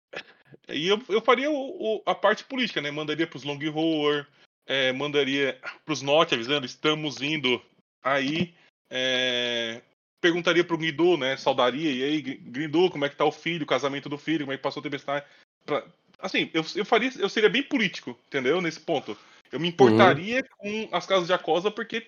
E 0.70 0.88
eu, 0.88 1.02
eu 1.10 1.22
faria 1.22 1.50
o- 1.52 1.98
o- 1.98 2.04
a 2.06 2.16
parte 2.16 2.44
política, 2.44 2.82
né? 2.82 2.90
Mandaria 2.92 3.28
pros 3.28 3.44
Longhorn, 3.44 4.26
é, 4.66 4.92
mandaria 4.94 5.60
pros 5.84 6.02
Norte 6.02 6.34
avisando, 6.34 6.66
estamos 6.66 7.22
indo 7.22 7.62
aí. 8.04 8.54
É... 8.90 9.82
Perguntaria 10.22 10.64
pro 10.64 10.78
Grindu, 10.78 11.18
né? 11.18 11.38
Saudaria, 11.38 11.92
e 11.92 12.04
aí, 12.04 12.22
Grindu, 12.22 12.90
como 12.90 13.06
é 13.06 13.10
que 13.10 13.16
tá 13.16 13.26
o 13.26 13.32
filho, 13.32 13.64
o 13.64 13.68
casamento 13.68 14.10
do 14.10 14.18
filho, 14.18 14.46
como 14.46 14.54
é 14.54 14.58
que 14.58 14.64
passou 14.64 14.80
a 14.80 14.84
tempestade? 14.84 15.26
Pra- 15.66 15.86
Assim, 16.18 16.50
eu, 16.54 16.64
eu 16.76 16.86
faria, 16.86 17.12
eu 17.20 17.30
seria 17.30 17.50
bem 17.50 17.62
político, 17.62 18.18
entendeu? 18.28 18.62
Nesse 18.62 18.80
ponto. 18.80 19.16
Eu 19.52 19.60
me 19.60 19.70
importaria 19.70 20.44
com 20.58 20.90
as 20.92 21.06
casas 21.06 21.28
de 21.28 21.34
Acosa, 21.34 21.72
porque 21.72 22.08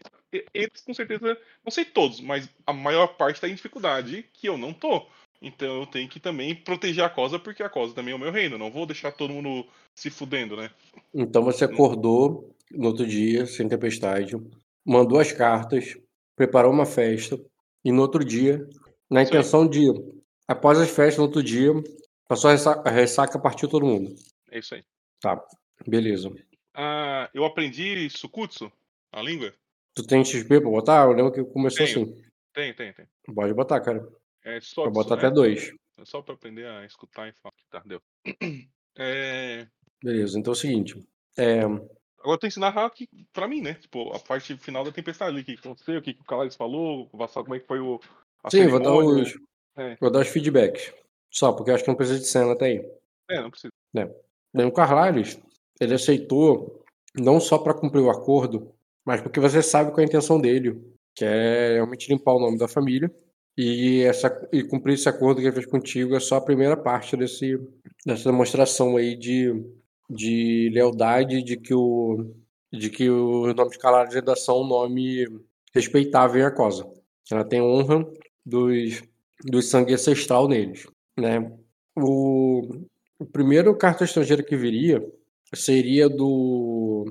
eles 0.53 0.81
com 0.85 0.93
certeza, 0.93 1.37
não 1.63 1.71
sei 1.71 1.85
todos, 1.85 2.19
mas 2.19 2.49
a 2.65 2.73
maior 2.73 3.07
parte 3.15 3.39
tá 3.39 3.47
em 3.47 3.55
dificuldade 3.55 4.25
que 4.33 4.47
eu 4.47 4.57
não 4.57 4.73
tô. 4.73 5.05
Então 5.41 5.81
eu 5.81 5.85
tenho 5.85 6.09
que 6.09 6.19
também 6.19 6.55
proteger 6.55 7.03
a 7.03 7.09
Cosa, 7.09 7.37
porque 7.37 7.61
a 7.61 7.69
Cosa 7.69 7.93
também 7.93 8.11
é 8.11 8.15
o 8.15 8.19
meu 8.19 8.31
reino. 8.31 8.57
Não 8.57 8.71
vou 8.71 8.85
deixar 8.85 9.11
todo 9.11 9.33
mundo 9.33 9.65
se 9.93 10.09
fudendo, 10.09 10.55
né? 10.55 10.71
Então 11.13 11.43
você 11.43 11.65
acordou 11.65 12.55
no 12.71 12.87
outro 12.87 13.05
dia, 13.05 13.45
sem 13.45 13.67
tempestade, 13.67 14.35
mandou 14.85 15.19
as 15.19 15.31
cartas, 15.31 15.97
preparou 16.35 16.71
uma 16.71 16.85
festa, 16.85 17.39
e 17.83 17.91
no 17.91 18.01
outro 18.01 18.25
dia, 18.25 18.67
na 19.09 19.21
intenção 19.21 19.67
de, 19.67 19.85
após 20.47 20.79
as 20.79 20.89
festas, 20.89 21.17
no 21.17 21.23
outro 21.23 21.41
dia, 21.41 21.71
passou 22.27 22.49
a 22.49 22.53
ressaca, 22.53 22.89
a 22.89 22.91
ressaca 22.91 23.39
partiu 23.39 23.69
todo 23.69 23.85
mundo. 23.85 24.13
É 24.51 24.59
isso 24.59 24.75
aí. 24.75 24.83
Tá, 25.21 25.41
beleza. 25.87 26.33
Ah, 26.79 27.27
eu 27.33 27.43
aprendi 27.43 28.07
Sukutsu, 28.11 28.71
a 29.11 29.19
língua? 29.21 29.51
Tu 29.95 30.05
tem 30.05 30.23
XP 30.23 30.61
pra 30.61 30.69
botar? 30.69 31.05
Eu 31.05 31.13
lembro 31.13 31.31
que 31.31 31.43
começou 31.43 31.83
Tenho. 31.87 32.03
assim. 32.03 32.23
Tem, 32.53 32.73
tem, 32.75 32.93
tem. 32.93 33.07
Pode 33.33 33.51
botar, 33.55 33.81
cara. 33.81 34.07
É 34.45 34.61
só 34.61 34.83
Pode 34.83 34.93
botar 34.93 35.15
né? 35.15 35.21
até 35.23 35.31
dois. 35.31 35.73
É 35.99 36.05
Só 36.05 36.21
pra 36.21 36.35
aprender 36.35 36.67
a 36.67 36.85
escutar 36.85 37.27
e 37.27 37.33
falar. 37.33 37.53
Tá, 37.71 37.83
deu. 37.85 38.01
É... 38.99 39.67
Beleza, 40.03 40.39
então 40.39 40.53
é 40.53 40.55
o 40.55 40.59
seguinte. 40.59 41.07
É, 41.37 41.61
Agora 42.19 42.39
tenho 42.39 42.51
que 42.51 42.59
narrar 42.59 42.87
aqui 42.87 43.07
pra 43.31 43.47
mim, 43.47 43.61
né? 43.61 43.75
Tipo, 43.75 44.11
a 44.11 44.19
parte 44.19 44.57
final 44.57 44.83
da 44.83 44.91
tempestade 44.91 45.31
ali, 45.31 45.41
o 45.41 45.45
que 45.45 45.53
aconteceu, 45.53 45.99
o 45.99 46.01
que, 46.01 46.17
o 46.19 46.23
Calares 46.23 46.55
falou, 46.55 47.07
o 47.11 47.17
Vassal, 47.17 47.43
como 47.43 47.55
é 47.55 47.59
que 47.59 47.67
foi 47.67 47.79
o. 47.79 48.01
A 48.43 48.49
sim, 48.49 48.67
vou 48.67 48.79
dar 48.79 48.93
os. 48.93 49.37
É. 49.75 49.95
Vou 50.01 50.09
dar 50.09 50.21
os 50.21 50.27
feedbacks. 50.27 50.91
Só, 51.31 51.53
porque 51.53 51.69
eu 51.69 51.75
acho 51.75 51.83
que 51.83 51.89
não 51.89 51.95
precisa 51.95 52.19
de 52.19 52.25
cena 52.25 52.53
até 52.53 52.65
aí. 52.65 52.91
É, 53.29 53.41
não 53.41 53.51
precisa. 53.51 53.71
Bem, 53.93 54.65
o 54.65 54.71
Carlares, 54.71 55.39
ele 55.79 55.93
aceitou 55.93 56.83
não 57.15 57.39
só 57.39 57.57
para 57.57 57.73
cumprir 57.73 58.01
o 58.01 58.09
acordo, 58.09 58.71
mas 59.05 59.21
porque 59.21 59.39
você 59.39 59.61
sabe 59.61 59.91
qual 59.91 59.99
é 59.99 60.03
a 60.03 60.07
intenção 60.07 60.39
dele, 60.39 60.79
que 61.15 61.25
é 61.25 61.73
realmente 61.75 62.09
limpar 62.09 62.33
o 62.33 62.39
nome 62.39 62.57
da 62.57 62.67
família. 62.67 63.11
E, 63.57 64.03
essa, 64.03 64.47
e 64.53 64.63
cumprir 64.63 64.93
esse 64.93 65.09
acordo 65.09 65.41
que 65.41 65.47
ele 65.47 65.53
fez 65.53 65.65
contigo 65.65 66.15
é 66.15 66.19
só 66.19 66.35
a 66.35 66.41
primeira 66.41 66.77
parte 66.77 67.17
desse, 67.17 67.59
dessa 68.05 68.29
demonstração 68.29 68.97
aí 68.97 69.15
de, 69.15 69.51
de 70.07 70.69
lealdade, 70.71 71.41
de 71.41 71.57
que 71.57 71.73
o 71.73 72.35
de 72.71 72.89
que 72.89 73.09
os 73.09 73.55
nomes 73.55 73.73
de 73.73 73.79
Carlares 73.79 74.15
ainda 74.15 74.35
são 74.35 74.61
um 74.61 74.67
nome 74.67 75.25
respeitável 75.73 76.41
em 76.41 76.45
Acosa. 76.45 76.85
Ela 77.31 77.45
tem 77.45 77.61
honra 77.61 78.05
dos, 78.45 79.03
do 79.43 79.61
sangue 79.61 79.93
ancestral 79.93 80.47
neles, 80.47 80.85
né? 81.17 81.51
O, 81.95 82.85
o 83.19 83.25
primeiro 83.25 83.75
carta 83.75 84.03
estrangeira 84.03 84.43
que 84.43 84.55
viria 84.55 85.03
seria 85.53 86.09
do 86.09 87.05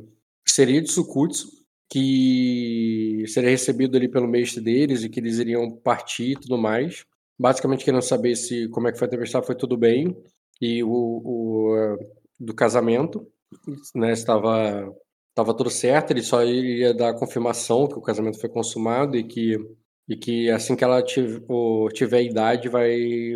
seria 0.46 0.80
de 0.80 0.90
Sukutsu, 0.90 1.48
que 1.90 3.24
seria 3.28 3.50
recebido 3.50 3.96
ali 3.96 4.08
pelo 4.08 4.28
mestre 4.28 4.62
deles 4.62 5.02
e 5.02 5.08
que 5.08 5.20
eles 5.20 5.38
iriam 5.38 5.70
partir 5.70 6.32
e 6.32 6.40
tudo 6.40 6.58
mais. 6.58 7.04
Basicamente 7.38 7.84
querendo 7.84 8.02
saber 8.02 8.36
se 8.36 8.68
como 8.68 8.88
é 8.88 8.92
que 8.92 8.98
foi 8.98 9.06
a 9.06 9.10
tempestade, 9.10 9.46
foi 9.46 9.54
tudo 9.54 9.76
bem 9.76 10.16
e 10.60 10.82
o, 10.82 10.88
o 10.88 11.76
eh, 11.76 11.96
do 12.40 12.54
casamento, 12.54 13.26
né, 13.94 14.12
estava 14.12 14.92
estava 15.30 15.54
tudo 15.54 15.68
certo, 15.68 16.12
ele 16.12 16.22
só 16.22 16.42
iria 16.44 16.94
dar 16.94 17.10
a 17.10 17.18
confirmação 17.18 17.86
que 17.86 17.98
o 17.98 18.02
casamento 18.02 18.40
foi 18.40 18.48
consumado 18.48 19.16
e 19.16 19.24
que 19.24 19.58
e 20.08 20.16
que 20.16 20.50
assim 20.50 20.76
que 20.76 20.84
ela 20.84 21.02
tiver, 21.02 21.42
tiver 21.92 22.22
idade 22.22 22.68
vai 22.68 23.34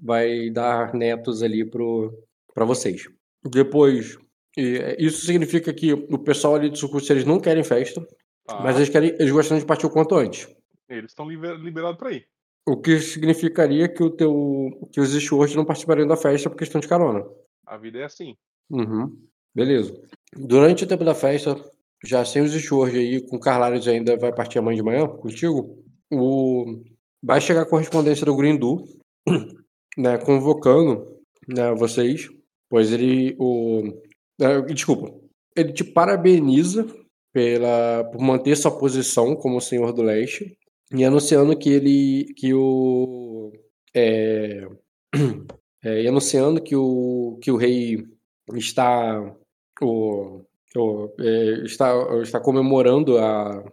vai 0.00 0.50
dar 0.50 0.94
netos 0.94 1.42
ali 1.42 1.64
para 1.64 2.64
vocês. 2.64 3.02
Depois, 3.44 4.18
e, 4.56 4.76
é, 4.76 4.96
isso 4.98 5.24
significa 5.24 5.72
que 5.72 5.92
o 5.92 6.18
pessoal 6.18 6.56
ali 6.56 6.70
de 6.70 6.78
Sucurso, 6.78 7.12
eles 7.12 7.24
não 7.24 7.40
querem 7.40 7.64
festa, 7.64 8.06
Tá. 8.46 8.60
mas 8.60 8.76
eles, 8.76 8.88
querem, 8.88 9.10
eles 9.18 9.30
gostam 9.30 9.58
de 9.58 9.64
partir 9.64 9.86
o 9.86 9.90
quanto 9.90 10.14
antes. 10.14 10.48
Eles 10.88 11.12
estão 11.12 11.28
liberados 11.28 11.96
pra 11.96 12.12
ir. 12.12 12.26
O 12.66 12.76
que 12.76 13.00
significaria 13.00 13.88
que 13.88 14.02
o 14.02 14.10
teu 14.10 14.88
que 14.92 15.00
os 15.00 15.12
Steward 15.12 15.56
não 15.56 15.64
participariam 15.64 16.06
da 16.06 16.16
festa 16.16 16.48
por 16.48 16.56
questão 16.56 16.80
de 16.80 16.88
carona. 16.88 17.24
A 17.66 17.76
vida 17.76 17.98
é 17.98 18.04
assim. 18.04 18.36
Uhum. 18.70 19.16
Beleza. 19.54 20.00
Durante 20.36 20.84
o 20.84 20.86
tempo 20.86 21.04
da 21.04 21.14
festa, 21.14 21.56
já 22.04 22.24
sem 22.24 22.42
os 22.42 22.52
Steward 22.52 22.96
aí, 22.96 23.20
com 23.26 23.36
o 23.36 23.40
Carlares 23.40 23.86
ainda 23.88 24.16
vai 24.16 24.32
partir 24.32 24.58
amanhã 24.58 24.76
de 24.76 24.82
manhã 24.82 25.08
contigo, 25.08 25.82
o... 26.10 26.82
vai 27.22 27.40
chegar 27.40 27.62
a 27.62 27.68
correspondência 27.68 28.26
do 28.26 28.36
Grindu, 28.36 28.84
né, 29.96 30.18
convocando 30.18 31.20
né, 31.48 31.72
vocês, 31.74 32.28
pois 32.68 32.92
ele, 32.92 33.36
o... 33.38 34.01
é, 34.40 34.60
desculpa, 34.62 35.14
ele 35.56 35.72
te 35.72 35.84
parabeniza 35.84 36.86
pela, 37.32 38.04
por 38.04 38.20
manter 38.20 38.56
sua 38.56 38.76
posição 38.76 39.34
como 39.36 39.60
Senhor 39.60 39.92
do 39.92 40.02
Leste 40.02 40.56
e 40.92 41.04
anunciando 41.04 41.56
que 41.56 41.70
ele 41.70 42.34
que 42.34 42.52
o 42.52 43.52
é, 43.94 44.66
é, 45.84 46.02
e 46.02 46.08
anunciando 46.08 46.62
que 46.62 46.76
o 46.76 47.38
que 47.42 47.50
o 47.50 47.56
rei 47.56 48.06
está 48.54 49.34
o, 49.80 50.44
o 50.76 51.14
é, 51.18 51.64
está 51.64 51.92
está 52.22 52.40
comemorando 52.40 53.18
a 53.18 53.64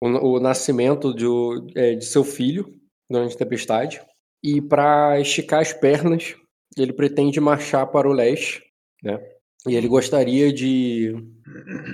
o, 0.00 0.36
o 0.36 0.40
nascimento 0.40 1.14
de, 1.14 1.26
é, 1.74 1.94
de 1.94 2.04
seu 2.04 2.24
filho 2.24 2.66
durante 3.08 3.34
a 3.34 3.38
tempestade 3.38 4.00
e 4.42 4.60
para 4.60 5.20
esticar 5.20 5.60
as 5.60 5.72
pernas 5.72 6.34
ele 6.76 6.92
pretende 6.92 7.40
marchar 7.40 7.86
para 7.90 8.08
o 8.08 8.12
leste, 8.12 8.62
né? 9.02 9.18
E 9.66 9.74
ele 9.74 9.88
gostaria 9.88 10.52
de, 10.52 11.14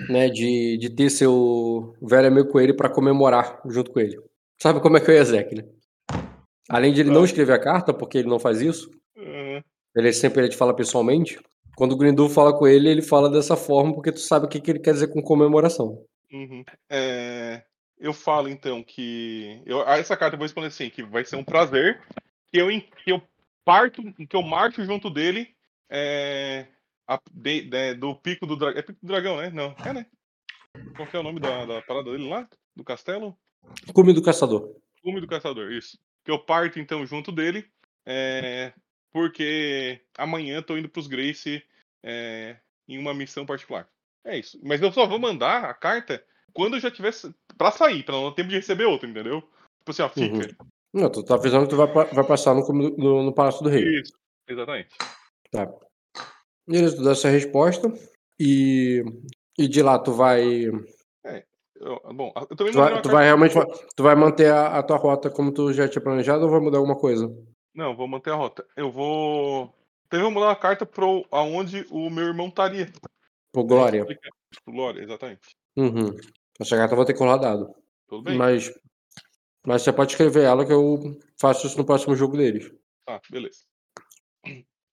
né, 0.08 0.28
de, 0.28 0.78
de 0.78 0.90
ter 0.90 1.10
seu 1.10 1.94
velho 2.00 2.28
amigo 2.28 2.48
com 2.48 2.60
ele 2.60 2.72
para 2.72 2.88
comemorar 2.88 3.60
junto 3.66 3.90
com 3.90 4.00
ele. 4.00 4.16
Sabe 4.60 4.80
como 4.80 4.96
é 4.96 5.00
que 5.00 5.10
é 5.10 5.14
o 5.14 5.16
Ezek, 5.18 5.54
né? 5.54 5.64
Além 6.68 6.92
de 6.92 7.00
ele 7.00 7.10
não 7.10 7.24
escrever 7.24 7.52
a 7.52 7.60
carta, 7.60 7.92
porque 7.92 8.18
ele 8.18 8.28
não 8.28 8.38
faz 8.38 8.60
isso, 8.60 8.90
uhum. 9.16 9.60
ele 9.94 10.12
sempre 10.12 10.42
ele 10.42 10.48
te 10.48 10.56
fala 10.56 10.74
pessoalmente. 10.74 11.38
Quando 11.76 11.92
o 11.92 11.96
Grindu 11.96 12.28
fala 12.28 12.56
com 12.56 12.66
ele, 12.66 12.88
ele 12.88 13.02
fala 13.02 13.28
dessa 13.28 13.56
forma, 13.56 13.92
porque 13.92 14.12
tu 14.12 14.20
sabe 14.20 14.46
o 14.46 14.48
que, 14.48 14.60
que 14.60 14.70
ele 14.70 14.78
quer 14.80 14.92
dizer 14.92 15.08
com 15.08 15.20
comemoração. 15.22 16.02
Uhum. 16.32 16.64
É, 16.90 17.62
eu 17.98 18.12
falo 18.12 18.48
então 18.48 18.82
que. 18.82 19.62
Eu, 19.66 19.82
essa 19.88 20.16
carta 20.16 20.34
eu 20.34 20.38
vou 20.38 20.46
responder 20.46 20.68
assim: 20.68 20.90
que 20.90 21.02
vai 21.02 21.24
ser 21.24 21.36
um 21.36 21.44
prazer 21.44 22.00
que 22.50 22.58
eu, 22.58 22.68
que 22.68 23.10
eu 23.10 23.22
parto, 23.64 24.02
que 24.02 24.36
eu 24.36 24.42
marcho 24.42 24.84
junto 24.84 25.10
dele 25.10 25.48
é, 25.90 26.66
a, 27.06 27.20
de, 27.32 27.62
de, 27.62 27.94
do 27.94 28.14
pico 28.14 28.46
do 28.46 28.56
dragão. 28.56 28.78
É 28.78 28.82
pico 28.82 28.98
do 29.02 29.06
dragão, 29.06 29.36
né? 29.36 29.50
Não. 29.50 29.74
É, 29.84 29.92
né? 29.92 30.06
Qual 30.94 31.08
que 31.08 31.16
é 31.16 31.20
o 31.20 31.22
nome 31.22 31.40
da, 31.40 31.64
da 31.64 31.82
parada 31.82 32.10
dele 32.10 32.28
lá? 32.28 32.48
Do 32.74 32.84
castelo? 32.84 33.36
Cume 33.92 34.12
do 34.12 34.22
Caçador. 34.22 34.76
Cume 35.02 35.20
do 35.20 35.26
Caçador, 35.26 35.72
isso. 35.72 35.98
Que 36.24 36.30
eu 36.30 36.38
parto 36.38 36.78
então 36.78 37.06
junto 37.06 37.32
dele. 37.32 37.66
É, 38.04 38.72
porque 39.12 40.02
amanhã 40.16 40.62
tô 40.62 40.76
indo 40.76 40.88
pros 40.88 41.06
Grace 41.06 41.62
é, 42.02 42.56
em 42.86 42.98
uma 42.98 43.14
missão 43.14 43.46
particular. 43.46 43.88
É 44.24 44.38
isso. 44.38 44.60
Mas 44.62 44.82
eu 44.82 44.92
só 44.92 45.06
vou 45.06 45.18
mandar 45.18 45.64
a 45.64 45.74
carta 45.74 46.22
quando 46.52 46.74
eu 46.74 46.80
já 46.80 46.90
tiver. 46.90 47.12
pra 47.56 47.70
sair, 47.70 48.02
pra 48.02 48.14
não 48.14 48.30
ter 48.30 48.42
tempo 48.42 48.50
de 48.50 48.56
receber 48.56 48.84
outra, 48.84 49.08
entendeu? 49.08 49.40
Tipo 49.40 49.90
assim, 49.90 50.02
ó, 50.02 50.08
fica. 50.08 50.36
Uhum. 50.36 50.70
Não, 50.92 51.10
tu 51.10 51.22
tá 51.22 51.34
avisando 51.34 51.64
que 51.64 51.70
tu 51.70 51.76
vai, 51.76 51.86
vai 51.86 52.26
passar 52.26 52.54
no, 52.54 52.66
no, 52.72 53.22
no 53.24 53.32
Palácio 53.32 53.62
do 53.62 53.68
Rei. 53.68 54.00
Isso, 54.00 54.12
exatamente. 54.48 54.96
Tá. 55.50 55.68
Beleza, 56.66 56.96
tu 56.96 57.04
dá 57.04 57.12
essa 57.12 57.28
resposta 57.28 57.92
e, 58.38 59.04
e 59.58 59.68
de 59.68 59.82
lá 59.82 59.98
tu 59.98 60.12
vai. 60.12 60.66
É, 61.24 61.44
eu, 61.76 62.00
bom, 62.12 62.32
eu 62.50 62.56
também 62.56 62.72
tu 62.72 62.78
vai, 62.78 63.02
tu 63.02 63.08
vai 63.08 63.24
realmente 63.24 63.54
tu 63.94 64.02
vai 64.02 64.14
manter 64.16 64.52
a, 64.52 64.78
a, 64.78 64.82
tua 64.82 64.96
rota 64.96 65.30
como 65.30 65.52
tu 65.52 65.72
já 65.72 65.88
tinha 65.88 66.02
planejado 66.02 66.44
ou 66.44 66.50
vai 66.50 66.60
mudar 66.60 66.78
alguma 66.78 66.98
coisa? 66.98 67.32
Não, 67.74 67.94
vou 67.94 68.08
manter 68.08 68.30
a 68.30 68.34
rota. 68.34 68.66
Eu 68.76 68.90
vou. 68.90 69.72
Então 70.06 70.20
eu 70.20 70.24
vou 70.24 70.32
mudar 70.32 70.46
uma 70.46 70.56
carta 70.56 70.84
pro 70.86 71.24
aonde 71.30 71.86
o 71.90 72.10
meu 72.10 72.24
irmão 72.24 72.48
estaria. 72.48 72.92
Pro 73.52 73.64
Glória. 73.64 74.04
Pro 74.64 74.74
Glória, 74.74 75.02
exatamente. 75.02 75.56
Uhum. 75.76 76.16
Essa 76.58 76.76
carta 76.76 76.94
eu 76.94 76.96
vou 76.96 77.04
ter 77.04 77.12
que 77.12 77.20
rolar 77.20 77.36
dado. 77.36 77.74
Tudo 78.08 78.22
bem. 78.22 78.36
Mas 78.36 78.72
mas 79.66 79.82
você 79.82 79.92
pode 79.92 80.12
escrever 80.12 80.44
ela 80.44 80.64
que 80.64 80.72
eu 80.72 81.18
faço 81.40 81.66
isso 81.66 81.76
no 81.76 81.84
próximo 81.84 82.14
jogo 82.14 82.36
deles. 82.36 82.72
Tá, 83.04 83.20
beleza. 83.28 83.64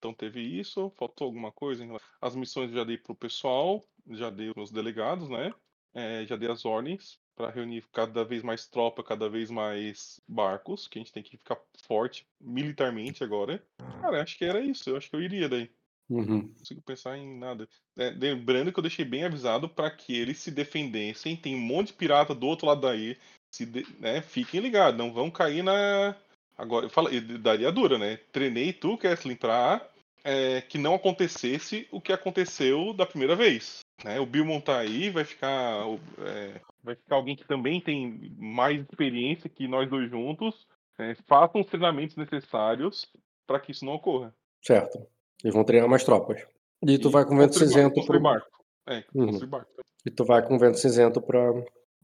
Então 0.04 0.14
teve 0.14 0.42
isso, 0.42 0.92
faltou 0.98 1.24
alguma 1.24 1.50
coisa? 1.50 1.86
As 2.22 2.36
missões 2.36 2.70
já 2.74 2.84
dei 2.84 2.98
pro 2.98 3.16
pessoal, 3.16 3.82
já 4.10 4.30
dei 4.30 4.54
pros 4.54 4.70
delegados, 4.70 5.30
né? 5.30 5.54
É, 5.94 6.26
já 6.26 6.36
dei 6.36 6.52
as 6.52 6.66
ordens 6.66 7.18
para 7.38 7.50
reunir 7.50 7.86
cada 7.90 8.26
vez 8.26 8.44
mais 8.44 8.68
tropa, 8.68 9.02
cada 9.02 9.30
vez 9.30 9.50
mais 9.50 10.20
barcos, 10.28 10.90
que 10.90 11.00
a 11.00 11.02
gente 11.02 11.14
tem 11.14 11.24
que 11.24 11.38
ficar 11.38 11.58
forte 11.88 12.28
militarmente 12.38 13.24
agora. 13.24 13.64
Cara, 14.02 14.22
acho 14.22 14.38
que 14.38 14.44
era 14.44 14.60
isso, 14.60 14.90
eu 14.90 14.98
acho 14.98 15.10
que 15.10 15.16
eu 15.16 15.22
iria 15.22 15.48
daí. 15.48 15.72
Uhum. 16.10 16.26
Não 16.26 16.48
consigo 16.50 16.82
pensar 16.82 17.18
em 17.18 17.40
nada. 17.40 17.66
É, 17.98 18.10
lembrando 18.10 18.74
que 18.74 18.80
eu 18.80 18.84
deixei 18.84 19.06
bem 19.06 19.24
avisado 19.24 19.70
para 19.70 19.90
que 19.90 20.14
eles 20.14 20.38
se 20.38 20.52
defendessem. 20.52 21.38
Tem 21.38 21.56
um 21.56 21.62
monte 21.62 21.88
de 21.88 21.94
pirata 21.94 22.36
do 22.36 22.46
outro 22.46 22.68
lado 22.68 22.82
daí 22.82 23.18
se 23.50 23.66
né, 24.00 24.22
fiquem 24.22 24.60
ligados, 24.60 24.98
não 24.98 25.14
vão 25.14 25.32
cair 25.32 25.64
na. 25.64 26.14
Agora, 26.58 26.88
eu 26.88 26.90
falei, 26.90 27.22
daria 27.22 27.72
dura, 27.72 27.98
né? 27.98 28.18
Treinei 28.32 28.74
tu, 28.74 28.98
Kathleen, 28.98 29.38
pra 29.38 29.90
é, 30.24 30.62
que 30.62 30.78
não 30.78 30.96
acontecesse 30.96 31.88
o 31.92 32.00
que 32.00 32.14
aconteceu 32.14 32.94
da 32.94 33.06
primeira 33.06 33.36
vez. 33.36 33.80
Né? 34.04 34.20
O 34.20 34.26
Bilmon 34.26 34.60
tá 34.60 34.80
aí, 34.80 35.10
vai 35.10 35.26
ficar. 35.26 35.86
É, 36.20 36.62
vai 36.84 36.96
ficar 36.96 37.16
alguém 37.16 37.36
que 37.36 37.46
também 37.46 37.82
tem 37.82 38.34
mais 38.38 38.82
experiência 38.82 39.50
que 39.50 39.68
nós 39.68 39.90
dois 39.90 40.10
juntos. 40.10 40.66
É, 41.00 41.16
façam 41.28 41.62
os 41.62 41.68
treinamentos 41.68 42.16
necessários 42.16 43.08
para 43.48 43.60
que 43.60 43.72
isso 43.72 43.86
não 43.86 43.94
ocorra. 43.94 44.34
Certo. 44.62 45.06
Eles 45.44 45.54
vão 45.54 45.64
treinar 45.64 45.90
mais 45.90 46.04
tropas. 46.04 46.46
E 46.86 46.98
tu 46.98 47.10
e 47.10 47.12
vai 47.12 47.26
com 47.26 47.38
vento 47.38 47.58
cinzento 47.58 48.06
pro 48.06 48.20
barco. 48.20 48.64
É, 48.88 49.04
uhum. 49.14 49.48
barco. 49.48 49.72
E 50.06 50.12
tu 50.12 50.24
vai 50.24 50.46
com 50.46 50.58
vento 50.58 50.78
cinzento 50.78 51.22
para 51.22 51.52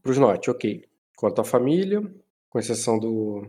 os 0.04 0.18
norte, 0.18 0.50
ok 0.50 0.90
quanto 1.20 1.42
à 1.42 1.44
família, 1.44 2.00
com 2.48 2.58
exceção 2.58 2.98
do. 2.98 3.46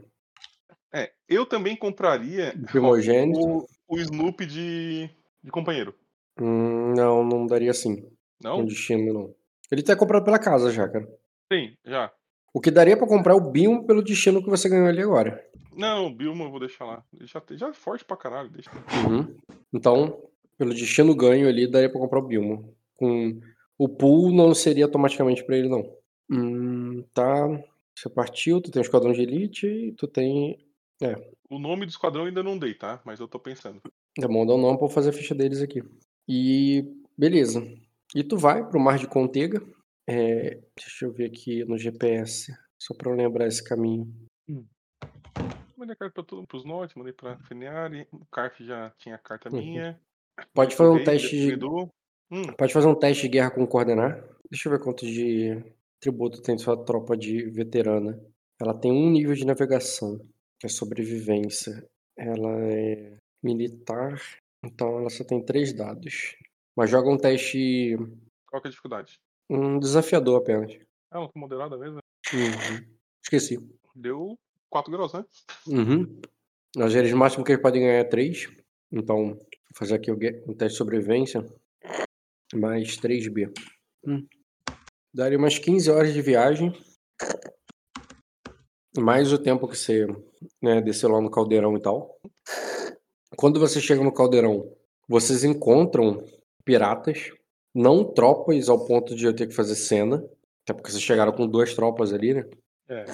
É, 0.93 1.10
eu 1.30 1.45
também 1.45 1.73
compraria 1.73 2.53
o, 2.76 3.65
o 3.92 4.00
Snoop 4.00 4.46
de, 4.46 5.10
de 5.44 5.52
companheiro. 5.52 5.94
Hum, 6.40 6.94
não, 6.96 7.24
não 7.24 7.46
daria 7.46 7.72
assim. 7.72 8.10
Não? 8.42 8.62
Um 8.62 8.66
destino, 8.66 9.14
não. 9.14 9.36
Ele 9.70 9.84
tá 9.84 9.96
comprado 9.96 10.24
pela 10.24 10.40
casa 10.40 10.72
já, 10.72 10.88
cara. 10.88 11.08
Sim, 11.52 11.76
já. 11.86 12.12
O 12.54 12.60
que 12.60 12.72
daria 12.72 12.98
para 12.98 13.08
comprar 13.08 13.36
o 13.36 13.52
Bilmo 13.52 13.86
pelo 13.86 14.02
destino 14.02 14.44
que 14.44 14.50
você 14.50 14.68
ganhou 14.68 14.88
ali 14.88 15.02
agora. 15.02 15.46
Não, 15.76 16.08
o 16.08 16.14
Bilmo 16.14 16.44
eu 16.44 16.52
vou 16.52 16.60
deixar 16.60 16.86
lá. 16.86 17.04
Ele 17.14 17.28
já, 17.28 17.42
já 17.52 17.70
é 17.70 17.74
forte 17.74 18.04
pra 18.04 18.18
caralho. 18.18 18.50
Deixa. 18.50 18.70
Uhum. 19.08 19.36
Então, 19.74 20.22
pelo 20.58 20.74
destino 20.74 21.16
ganho 21.16 21.48
ali, 21.48 21.70
daria 21.70 21.90
pra 21.90 22.00
comprar 22.00 22.20
o 22.20 22.28
Bilmo. 22.28 22.74
Com... 22.96 23.40
O 23.78 23.90
pool 23.90 24.32
não 24.32 24.54
seria 24.54 24.86
automaticamente 24.86 25.44
para 25.44 25.58
ele, 25.58 25.70
não. 25.70 25.84
Hum, 26.30 27.04
tá. 27.14 27.48
Você 27.96 28.10
partiu, 28.10 28.62
tu 28.62 28.72
tem 28.72 28.80
um 28.80 28.84
esquadrão 28.84 29.12
de 29.12 29.22
elite 29.22 29.68
e 29.68 29.92
tu 29.94 30.08
tem. 30.08 30.58
É. 31.02 31.15
O 31.49 31.60
nome 31.60 31.86
do 31.86 31.90
esquadrão 31.90 32.26
ainda 32.26 32.44
não 32.44 32.57
dei, 32.57 32.73
tá? 32.73 33.02
Mas 33.06 33.19
eu 33.19 33.28
tô 33.28 33.40
pensando. 33.40 33.82
É 34.19 34.28
bom 34.28 34.45
o 34.45 34.56
um 34.56 34.61
nome 34.61 34.78
pra 34.78 34.90
fazer 34.90 35.10
a 35.10 35.14
ficha 35.14 35.36
deles 35.36 35.61
aqui. 35.61 35.84
E. 36.28 36.86
Beleza. 37.18 37.61
E 38.15 38.23
tu 38.23 38.38
vai 38.38 38.68
pro 38.68 38.80
Mar 38.80 38.98
de 38.98 39.07
Contega. 39.07 39.61
É... 40.07 40.60
Deixa 40.76 41.06
eu 41.06 41.11
ver 41.11 41.26
aqui 41.26 41.65
no 41.65 41.78
GPS. 41.78 42.53
Só 42.80 42.94
pra 42.94 43.11
eu 43.11 43.15
lembrar 43.15 43.48
esse 43.48 43.64
caminho. 43.64 44.11
Hum. 44.49 44.65
Mandei 45.78 45.94
a 45.94 45.98
carta 45.98 46.14
pra 46.14 46.23
todos 46.23 46.45
pros 46.45 46.65
norte, 46.65 46.98
mandei 46.98 47.14
pra 47.14 47.38
Feniari. 47.40 48.07
O 48.11 48.26
Carf 48.32 48.64
já 48.64 48.91
tinha 48.99 49.15
a 49.15 49.19
carta 49.19 49.49
uhum. 49.49 49.57
minha. 49.57 49.99
Pode 50.53 50.76
fazer 50.76 50.90
um 50.90 51.03
teste 51.03 51.30
de. 51.30 51.65
Hum. 52.32 52.53
Pode 52.57 52.73
fazer 52.73 52.88
um 52.88 52.95
teste 52.95 53.23
de 53.23 53.30
guerra 53.30 53.52
com 53.52 53.65
coordenar. 53.68 54.23
Deixa 54.49 54.68
eu 54.68 54.73
ver 54.73 54.84
quanto 54.84 55.06
de 55.06 55.64
tributo 55.99 56.41
tem 56.41 56.57
sua 56.57 56.78
tropa 56.84 57.15
de 57.15 57.49
veterana. 57.49 58.19
Ela 58.60 58.73
tem 58.73 58.91
um 58.91 59.10
nível 59.10 59.34
de 59.34 59.45
navegação, 59.45 60.19
que 60.62 60.68
é 60.68 60.70
sobrevivência. 60.70 61.84
Ela 62.16 62.52
é 62.62 63.18
militar, 63.44 64.22
então 64.64 65.00
ela 65.00 65.10
só 65.10 65.24
tem 65.24 65.44
três 65.44 65.74
dados. 65.74 66.36
Mas 66.78 66.92
joga 66.92 67.10
um 67.10 67.18
teste. 67.18 67.98
Qual 68.48 68.62
que 68.62 68.68
é 68.68 68.70
a 68.70 68.72
dificuldade? 68.72 69.20
Um 69.50 69.80
desafiador 69.80 70.40
apenas. 70.40 70.72
Ela 71.12 71.28
tá 71.28 71.32
moderada 71.36 71.78
mesmo? 71.78 71.98
Uhum. 72.32 72.96
Esqueci. 73.24 73.58
Deu 73.96 74.38
4 74.70 74.92
graus, 74.92 75.14
né? 75.14 75.26
Uhum. 75.68 76.22
As 76.78 76.94
geres 76.94 77.12
máximo 77.12 77.44
que 77.44 77.54
ele 77.54 77.62
pode 77.62 77.80
ganhar 77.80 77.94
é 77.94 78.04
3. 78.04 78.48
Então, 78.92 79.34
vou 79.34 79.48
fazer 79.74 79.96
aqui 79.96 80.12
um 80.12 80.54
teste 80.54 80.74
de 80.74 80.78
sobrevivência. 80.78 81.44
Mais 82.54 82.98
3B. 82.98 83.52
Hum. 84.06 84.28
Daria 85.14 85.38
umas 85.38 85.58
15 85.58 85.90
horas 85.90 86.14
de 86.14 86.22
viagem. 86.22 86.72
Mais 88.98 89.32
o 89.32 89.38
tempo 89.38 89.68
que 89.68 89.78
você 89.78 90.08
né, 90.62 90.82
desceu 90.82 91.10
lá 91.10 91.22
no 91.22 91.32
caldeirão 91.32 91.76
e 91.78 91.82
tal. 91.82 92.20
Quando 93.36 93.60
você 93.60 93.80
chega 93.80 94.04
no 94.04 94.14
caldeirão, 94.14 94.70
vocês 95.08 95.44
encontram 95.44 96.24
piratas, 96.66 97.32
não 97.74 98.04
tropas 98.04 98.70
ao 98.70 98.86
ponto 98.86 99.16
de 99.16 99.26
eu 99.26 99.36
ter 99.36 99.48
que 99.48 99.56
fazer 99.56 99.76
cena. 99.76 100.24
Até 100.64 100.74
porque 100.74 100.92
vocês 100.92 101.04
chegaram 101.04 101.32
com 101.32 101.48
duas 101.48 101.74
tropas 101.74 102.14
ali, 102.14 102.34
né? 102.34 102.46
É. 102.90 103.06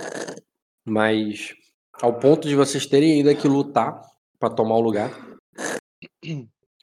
Mas 0.86 1.54
ao 1.94 2.20
ponto 2.20 2.48
de 2.48 2.56
vocês 2.56 2.86
terem 2.86 3.14
ainda 3.14 3.36
que 3.36 3.48
lutar 3.48 4.02
para 4.40 4.54
tomar 4.54 4.76
o 4.76 4.82
lugar 4.82 5.12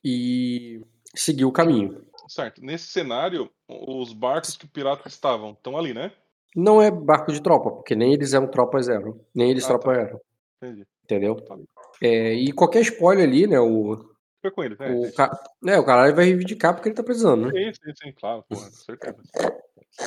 e 0.05 0.81
seguir 1.15 1.45
o 1.45 1.53
caminho. 1.53 2.05
Certo. 2.29 2.63
Nesse 2.63 2.87
cenário, 2.87 3.51
os 3.69 4.13
barcos 4.13 4.57
que 4.57 4.67
piratas 4.67 5.13
estavam 5.13 5.53
estão 5.53 5.77
ali, 5.77 5.93
né? 5.93 6.13
Não 6.55 6.81
é 6.81 6.91
barco 6.91 7.33
de 7.33 7.43
tropa, 7.43 7.71
porque 7.71 7.95
nem 7.95 8.13
eles 8.13 8.33
eram 8.33 8.47
tropa 8.47 8.81
zero. 8.81 9.21
Nem 9.35 9.51
eles 9.51 9.65
ah, 9.65 9.69
tropa 9.69 9.93
tá. 9.93 10.01
eram. 10.01 10.21
Entendi. 10.63 10.87
Entendeu? 11.03 11.35
Tá 11.37 11.59
é, 12.01 12.35
e 12.35 12.53
qualquer 12.53 12.81
spoiler 12.83 13.27
ali, 13.27 13.47
né? 13.47 13.59
O, 13.59 13.97
fica 14.45 14.51
com 14.51 14.63
ele. 14.63 14.77
É, 14.79 14.91
O, 14.93 15.13
ca... 15.13 15.43
é, 15.67 15.79
o 15.79 15.85
caralho 15.85 16.15
vai 16.15 16.27
reivindicar 16.27 16.75
porque 16.75 16.89
ele 16.89 16.97
tá 16.97 17.03
precisando, 17.03 17.47
né? 17.47 17.51
Sim, 17.51 17.73
sim, 17.73 17.93
sim, 18.03 18.13
claro, 18.13 18.45
porra, 18.49 18.67
com 18.67 18.73
certeza. 18.73 19.17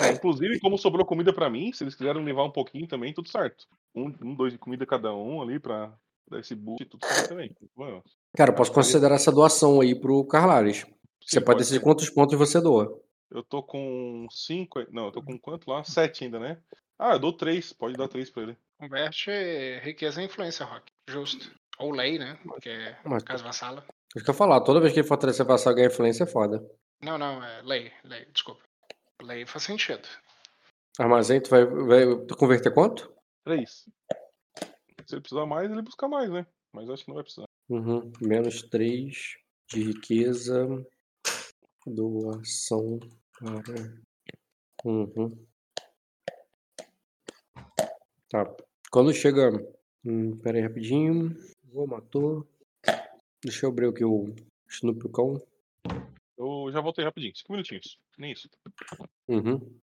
É, 0.01 0.11
inclusive, 0.11 0.59
como 0.59 0.77
sobrou 0.77 1.05
comida 1.05 1.33
pra 1.33 1.49
mim, 1.49 1.71
se 1.71 1.83
eles 1.83 1.95
quiserem 1.95 2.23
levar 2.23 2.43
um 2.43 2.51
pouquinho 2.51 2.87
também, 2.87 3.13
tudo 3.13 3.29
certo. 3.29 3.65
Um, 3.95 4.13
um 4.21 4.35
dois 4.35 4.53
de 4.53 4.59
comida 4.59 4.85
cada 4.85 5.13
um 5.13 5.41
ali 5.41 5.59
pra 5.59 5.93
dar 6.29 6.39
esse 6.39 6.53
boost, 6.53 6.85
tudo 6.85 7.05
certo 7.05 7.29
também. 7.29 7.55
Vamos. 7.75 8.03
Cara, 8.35 8.51
eu 8.51 8.55
posso 8.55 8.71
considerar 8.71 9.15
essa 9.15 9.31
doação 9.31 9.79
aí 9.79 9.95
pro 9.95 10.25
Carlares. 10.25 10.85
Você 11.21 11.39
Sim, 11.39 11.45
pode 11.45 11.59
decidir 11.59 11.79
quantos 11.79 12.09
pontos 12.09 12.37
você 12.37 12.59
doa. 12.61 13.01
Eu 13.29 13.43
tô 13.43 13.61
com 13.63 14.27
cinco. 14.31 14.79
Não, 14.91 15.05
eu 15.07 15.11
tô 15.11 15.21
com 15.21 15.37
quanto 15.37 15.69
lá? 15.69 15.83
Sete 15.83 16.23
ainda, 16.23 16.39
né? 16.39 16.61
Ah, 16.97 17.13
eu 17.13 17.19
dou 17.19 17.33
três. 17.33 17.73
Pode 17.73 17.95
dar 17.95 18.07
três 18.07 18.29
pra 18.29 18.43
ele. 18.43 18.57
Converte 18.79 19.29
riqueza 19.83 20.21
em 20.21 20.25
influência, 20.25 20.65
Rock. 20.65 20.91
Justo. 21.09 21.51
Ou 21.79 21.91
lei, 21.91 22.17
né? 22.17 22.39
Que 22.61 22.69
é 22.69 22.97
Mas- 23.03 23.23
caso 23.23 23.43
vassala. 23.43 23.85
Isso 24.15 24.23
que 24.23 24.29
eu 24.31 24.33
ia 24.33 24.37
falar, 24.37 24.61
toda 24.61 24.79
vez 24.79 24.93
que 24.93 24.99
ele 24.99 25.07
fortalecer 25.07 25.45
vassal 25.45 25.75
ganhar 25.75 25.87
influência 25.89 26.23
é 26.23 26.27
foda. 26.27 26.65
Não, 27.03 27.17
não, 27.17 27.43
é 27.43 27.61
lei, 27.61 27.91
lei, 28.03 28.25
desculpa. 28.33 28.63
Lei 29.21 29.45
faz 29.45 29.63
sentido. 29.65 30.07
Armazém, 30.97 31.39
tu 31.41 31.49
vai, 31.49 31.65
vai 31.65 32.05
converter 32.37 32.73
quanto? 32.73 33.13
Três. 33.43 33.85
Se 35.05 35.13
ele 35.15 35.21
precisar 35.21 35.45
mais, 35.45 35.69
ele 35.69 35.81
busca 35.81 36.07
mais, 36.07 36.29
né? 36.31 36.45
Mas 36.73 36.89
acho 36.89 37.03
que 37.03 37.09
não 37.09 37.15
vai 37.15 37.23
precisar. 37.23 37.45
Uhum. 37.69 38.11
Menos 38.21 38.63
3 38.63 39.37
de 39.69 39.83
riqueza. 39.83 40.65
Doação 41.87 42.99
para. 43.39 44.01
Uhum. 44.83 45.45
Tá. 48.29 48.55
Quando 48.91 49.13
chega. 49.13 49.51
Hum, 50.03 50.37
pera 50.37 50.57
aí 50.57 50.63
rapidinho. 50.63 51.35
Vou, 51.63 51.87
matou. 51.87 52.45
Deixa 53.41 53.65
eu 53.65 53.69
abrir 53.69 53.87
aqui 53.87 54.03
o 54.03 54.35
Snoopy 54.67 55.05
o 55.05 55.09
cão. 55.09 55.41
Eu 56.37 56.69
já 56.71 56.81
voltei 56.81 57.05
rapidinho. 57.05 57.35
Cinco 57.35 57.53
minutinhos. 57.53 57.97
Nem 58.17 58.33
isso. 58.33 58.49
Uhum. 59.27 59.79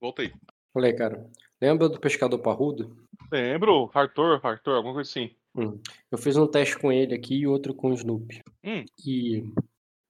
Voltei. 0.00 0.32
Falei, 0.72 0.92
cara. 0.94 1.30
Lembra 1.62 1.88
do 1.88 2.00
pescador 2.00 2.40
parrudo? 2.40 2.96
Lembro, 3.30 3.88
Arthur, 3.94 4.40
Arthur, 4.42 4.74
alguma 4.74 4.94
coisa 4.94 5.08
assim. 5.08 5.30
Eu 6.10 6.18
fiz 6.18 6.36
um 6.36 6.44
teste 6.44 6.76
com 6.76 6.90
ele 6.90 7.14
aqui 7.14 7.36
e 7.36 7.46
outro 7.46 7.72
com 7.72 7.90
o 7.90 7.94
Snoopy. 7.94 8.42
Hum. 8.64 8.84
E. 9.06 9.44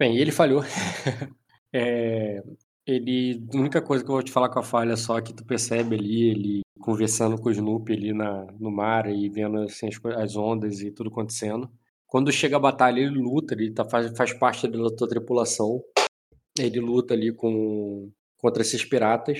Bem, 0.01 0.17
ele 0.17 0.33
falhou. 0.33 0.63
É, 1.75 2.43
ele. 2.87 3.43
A 3.51 3.57
única 3.57 3.81
coisa 3.81 4.05
que 4.05 4.11
eu 4.11 4.15
vou 4.17 4.23
te 4.23 4.31
falar 4.31 4.51
com 4.51 4.59
a 4.59 4.63
falha 4.63 4.95
só 4.95 5.19
que 5.23 5.33
tu 5.33 5.43
percebe 5.43 5.97
ali, 5.97 6.29
ele 6.29 6.61
conversando 6.79 7.41
com 7.41 7.49
o 7.49 7.51
Snoopy 7.51 7.95
ali 7.95 8.13
na, 8.13 8.45
no 8.61 8.71
mar 8.71 9.11
e 9.11 9.27
vendo 9.31 9.57
assim, 9.57 9.89
as, 9.89 9.99
as 10.19 10.37
ondas 10.37 10.83
e 10.83 10.91
tudo 10.91 11.09
acontecendo. 11.09 11.71
Quando 12.07 12.31
chega 12.31 12.57
a 12.57 12.61
batalha, 12.61 13.01
ele 13.01 13.19
luta, 13.19 13.55
ele 13.55 13.71
tá, 13.71 13.87
faz, 13.87 14.15
faz 14.15 14.35
parte 14.35 14.69
da 14.69 14.95
tua 14.95 15.09
tripulação. 15.09 15.83
Ele 16.59 16.79
luta 16.79 17.15
ali 17.15 17.33
com, 17.33 18.13
contra 18.37 18.61
esses 18.61 18.85
piratas. 18.85 19.39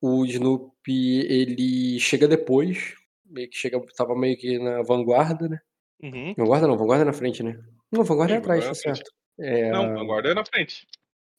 O 0.00 0.24
Snoopy, 0.24 1.20
ele 1.28 1.98
chega 2.00 2.26
depois, 2.26 2.94
meio 3.26 3.48
que 3.50 3.56
chega, 3.56 3.80
tava 3.96 4.14
meio 4.16 4.36
que 4.36 4.58
na 4.58 4.82
vanguarda, 4.82 5.48
né? 5.48 5.60
Uhum. 6.02 6.34
Vanguarda 6.36 6.66
não, 6.66 6.76
vanguarda 6.78 7.02
é 7.04 7.06
na 7.06 7.12
frente, 7.12 7.42
né? 7.42 7.58
Não, 7.92 8.02
vanguarda 8.04 8.34
é 8.34 8.38
atrás, 8.38 8.64
tá 8.64 8.70
vanguarda 8.72 8.90
é 8.90 8.94
certo. 8.94 9.10
É, 9.38 9.70
Não, 9.70 9.98
a- 9.98 10.00
a 10.00 10.04
guarda 10.04 10.28
é 10.30 10.34
na 10.34 10.44
frente. 10.44 10.86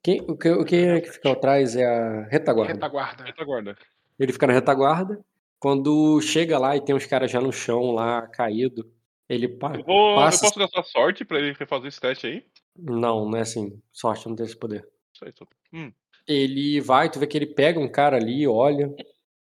quem, 0.03 0.21
o, 0.21 0.35
que, 0.37 0.49
o 0.49 0.63
que 0.65 0.75
é 0.75 1.01
que 1.01 1.11
fica 1.11 1.31
atrás 1.31 1.75
é 1.75 1.85
a 1.85 2.27
retaguarda. 2.27 2.73
Retaguarda. 2.73 3.23
Retaguarda. 3.23 3.77
Ele 4.19 4.33
fica 4.33 4.47
na 4.47 4.53
retaguarda. 4.53 5.19
Quando 5.59 6.19
chega 6.21 6.57
lá 6.57 6.75
e 6.75 6.81
tem 6.81 6.95
uns 6.95 7.05
caras 7.05 7.29
já 7.31 7.39
no 7.39 7.51
chão 7.51 7.91
lá, 7.91 8.27
caído, 8.27 8.91
ele 9.29 9.47
pa... 9.47 9.75
Eu, 9.75 9.83
vou, 9.83 10.09
eu 10.11 10.15
passa. 10.15 10.41
posso 10.45 10.57
gastar 10.59 10.83
sorte 10.83 11.23
pra 11.23 11.37
ele 11.39 11.53
refazer 11.53 11.87
esse 11.87 11.99
teste 12.01 12.25
aí? 12.27 12.45
Não, 12.75 13.29
não 13.29 13.37
é 13.37 13.41
assim. 13.41 13.79
Sorte 13.91 14.27
não 14.27 14.35
tem 14.35 14.45
esse 14.45 14.57
poder. 14.57 14.87
Isso 15.13 15.23
aí, 15.25 15.31
tudo. 15.31 15.49
Hum. 15.73 15.91
Ele 16.27 16.79
vai, 16.81 17.09
tu 17.09 17.19
vê 17.19 17.27
que 17.27 17.37
ele 17.37 17.47
pega 17.47 17.79
um 17.79 17.89
cara 17.91 18.17
ali, 18.17 18.47
olha. 18.47 18.93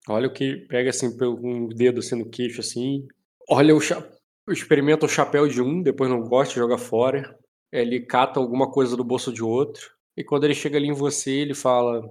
Olha 0.08 0.28
o 0.28 0.34
que 0.34 0.56
pega 0.68 0.90
assim, 0.90 1.16
pelo 1.18 1.36
um 1.46 1.68
dedo 1.68 2.00
assim 2.00 2.16
no 2.16 2.30
queixo, 2.30 2.62
assim. 2.62 3.08
Olha 3.50 3.76
o 3.76 3.82
cha... 3.82 4.04
experimenta 4.50 5.06
o 5.06 5.10
chapéu 5.10 5.48
de 5.48 5.62
um, 5.62 5.82
depois 5.82 6.10
não 6.10 6.22
gosta, 6.22 6.56
joga 6.56 6.78
fora. 6.78 7.38
Ele 7.72 8.00
cata 8.02 8.40
alguma 8.40 8.72
coisa 8.72 8.98
do 8.98 9.04
bolso 9.04 9.32
de 9.32 9.44
outro. 9.44 9.92
E 10.18 10.24
quando 10.24 10.46
ele 10.46 10.56
chega 10.56 10.78
ali 10.78 10.88
em 10.88 10.94
você, 10.94 11.32
ele 11.32 11.54
fala: 11.54 12.02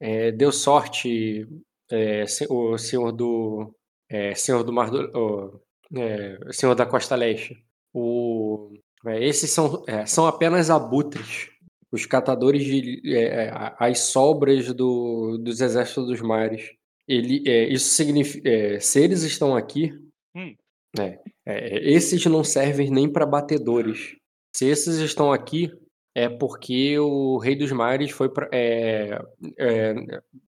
é, 0.00 0.32
Deu 0.32 0.52
sorte, 0.52 1.46
é, 1.90 2.24
o 2.48 2.78
senhor 2.78 3.12
do. 3.12 3.74
é, 4.08 4.34
senhor 4.34 4.62
do 4.62 4.72
Mar 4.72 4.90
do. 4.90 5.60
é, 5.96 6.52
senhor 6.52 6.74
da 6.74 6.86
Costa 6.86 7.16
Leste. 7.16 7.62
O, 7.92 8.72
é, 9.06 9.24
esses 9.24 9.50
são, 9.50 9.84
é, 9.86 10.06
são 10.06 10.26
apenas 10.26 10.70
abutres. 10.70 11.49
Os 11.92 12.06
catadores 12.06 12.64
de. 12.64 13.00
é, 13.04 13.46
é, 13.46 13.74
as 13.78 14.00
sobras 14.00 14.72
do, 14.72 15.38
dos 15.38 15.60
exércitos 15.60 16.06
dos 16.06 16.20
mares. 16.20 16.70
Ele, 17.08 17.42
é, 17.46 17.68
isso 17.68 17.88
significa. 17.88 18.48
é, 18.48 18.80
se 18.80 19.00
eles 19.00 19.22
estão 19.22 19.56
aqui. 19.56 19.92
Hum. 20.36 20.54
é, 20.98 21.18
é, 21.44 21.90
esses 21.90 22.24
não 22.26 22.44
servem 22.44 22.90
nem 22.90 23.08
para 23.12 23.26
batedores. 23.26 24.16
Se 24.54 24.66
esses 24.66 24.98
estão 24.98 25.32
aqui, 25.32 25.72
é 26.14 26.28
porque 26.28 26.98
o 26.98 27.38
Rei 27.38 27.56
dos 27.56 27.70
Mares 27.72 28.10
foi 28.10 28.28
pra, 28.28 28.48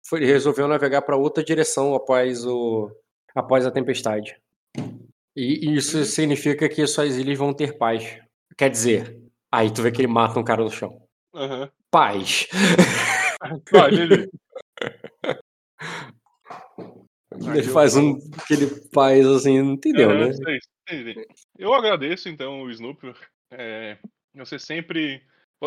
foi, 0.06 0.24
resolveu 0.24 0.66
navegar 0.66 1.02
para 1.02 1.16
outra 1.16 1.44
direção 1.44 1.94
após, 1.94 2.44
o, 2.44 2.90
após 3.34 3.64
a 3.64 3.70
tempestade. 3.70 4.36
E 5.36 5.68
e 5.68 5.76
isso 5.76 6.04
significa 6.04 6.68
que 6.68 6.86
suas 6.86 7.16
ilhas 7.16 7.38
vão 7.38 7.52
ter 7.52 7.76
paz. 7.76 8.18
Quer 8.56 8.70
dizer, 8.70 9.20
aí 9.50 9.72
tu 9.72 9.82
vê 9.82 9.90
que 9.90 10.00
ele 10.00 10.08
mata 10.08 10.38
um 10.38 10.44
cara 10.44 10.62
no 10.62 10.70
chão. 10.70 11.03
Aham. 11.34 11.70
Paz. 11.90 12.46
Ele 17.54 17.62
faz 17.64 17.96
um 17.96 18.18
aquele 18.38 18.66
paz 18.90 19.26
assim, 19.26 19.60
não 19.60 19.72
entendeu, 19.72 20.10
Aham, 20.10 20.28
né? 20.28 20.32
sei. 20.32 21.26
Eu 21.58 21.74
agradeço, 21.74 22.28
então, 22.28 22.62
o 22.62 22.70
Snoopy. 22.70 23.12
É, 23.50 23.98
você 24.34 24.58
sempre. 24.58 25.22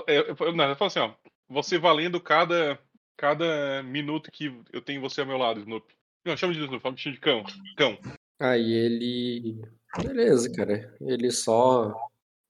é, 0.08 0.20
Eu, 0.20 0.56
não, 0.56 0.70
eu 0.70 0.76
falo 0.76 0.88
assim, 0.88 1.00
ó. 1.00 1.14
Você 1.50 1.78
valendo 1.78 2.20
cada, 2.20 2.80
cada 3.16 3.84
minuto 3.84 4.32
que 4.32 4.54
eu 4.72 4.82
tenho 4.82 5.02
você 5.02 5.22
ao 5.22 5.28
meu 5.28 5.38
lado, 5.38 5.60
Snoopy. 5.60 5.94
Não, 6.26 6.38
chama 6.38 6.54
de 6.54 6.60
Snoopy, 6.60 6.82
fala 6.82 6.96
de 6.96 7.20
cão. 7.20 7.44
Cão. 7.76 7.98
Aí 8.40 8.72
ele. 8.72 9.62
Beleza, 10.02 10.52
cara. 10.54 10.96
Ele 11.02 11.32
só. 11.32 11.94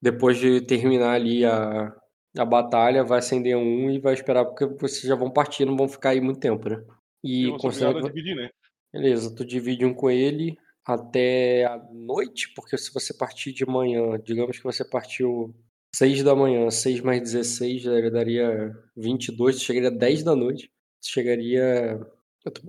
Depois 0.00 0.38
de 0.38 0.60
terminar 0.60 1.14
ali 1.14 1.44
a, 1.44 1.92
a 2.36 2.44
batalha, 2.44 3.02
vai 3.04 3.18
acender 3.18 3.56
um 3.56 3.90
e 3.90 3.98
vai 3.98 4.14
esperar, 4.14 4.44
porque 4.44 4.66
vocês 4.66 5.02
já 5.02 5.14
vão 5.14 5.30
partir, 5.30 5.64
não 5.64 5.76
vão 5.76 5.88
ficar 5.88 6.10
aí 6.10 6.20
muito 6.20 6.40
tempo, 6.40 6.68
né? 6.68 6.82
E 7.24 7.44
Eu 7.44 7.50
sou 7.52 7.58
considera 7.60 7.90
obrigado 7.90 8.06
a 8.10 8.12
que- 8.12 8.16
dividir, 8.22 8.36
né? 8.42 8.50
Beleza, 8.92 9.34
tu 9.34 9.44
divide 9.44 9.84
um 9.84 9.92
com 9.94 10.10
ele 10.10 10.56
até 10.84 11.64
a 11.66 11.76
noite, 11.92 12.52
porque 12.54 12.76
se 12.78 12.92
você 12.92 13.12
partir 13.12 13.52
de 13.52 13.66
manhã, 13.66 14.18
digamos 14.22 14.56
que 14.56 14.64
você 14.64 14.84
partiu 14.84 15.54
6 15.94 16.22
da 16.22 16.34
manhã, 16.34 16.70
6 16.70 17.00
mais 17.00 17.20
16 17.20 17.82
já 17.82 18.08
daria 18.10 18.74
22, 18.96 19.56
tu 19.56 19.62
chegaria 19.64 19.90
10 19.90 20.22
da 20.22 20.34
noite. 20.34 20.70
Tu 21.02 21.08
chegaria. 21.10 22.00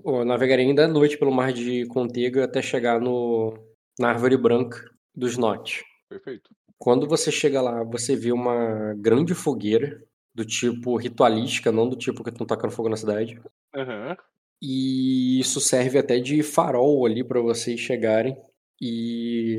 Eu 0.06 0.14
eu 0.20 0.26
navegaria 0.26 0.66
ainda 0.66 0.86
à 0.86 0.88
noite 0.88 1.18
pelo 1.18 1.32
mar 1.32 1.54
de 1.54 1.86
Contega 1.88 2.44
até 2.44 2.62
chegar 2.62 3.00
no, 3.00 3.54
na 3.98 4.10
Árvore 4.10 4.36
Branca 4.36 4.84
dos 5.16 5.38
Norte. 5.38 5.86
Perfeito. 6.10 6.50
Quando 6.80 7.06
você 7.08 7.30
chega 7.32 7.62
lá, 7.62 7.84
você 7.84 8.16
vê 8.16 8.32
uma 8.32 8.94
grande 8.98 9.36
fogueira, 9.36 10.02
do 10.34 10.46
tipo 10.46 10.96
ritualística, 10.96 11.72
não 11.72 11.90
do 11.90 11.98
tipo 11.98 12.24
que 12.24 12.30
estão 12.30 12.48
tacando 12.48 12.74
fogo 12.74 12.88
na 12.88 12.96
cidade. 12.96 13.40
Aham. 13.76 14.16
E 14.62 15.40
isso 15.40 15.60
serve 15.60 15.98
até 15.98 16.20
de 16.20 16.42
farol 16.44 17.06
ali 17.06 17.24
para 17.24 17.42
vocês 17.42 17.80
chegarem 17.80 18.38
e 18.82 19.58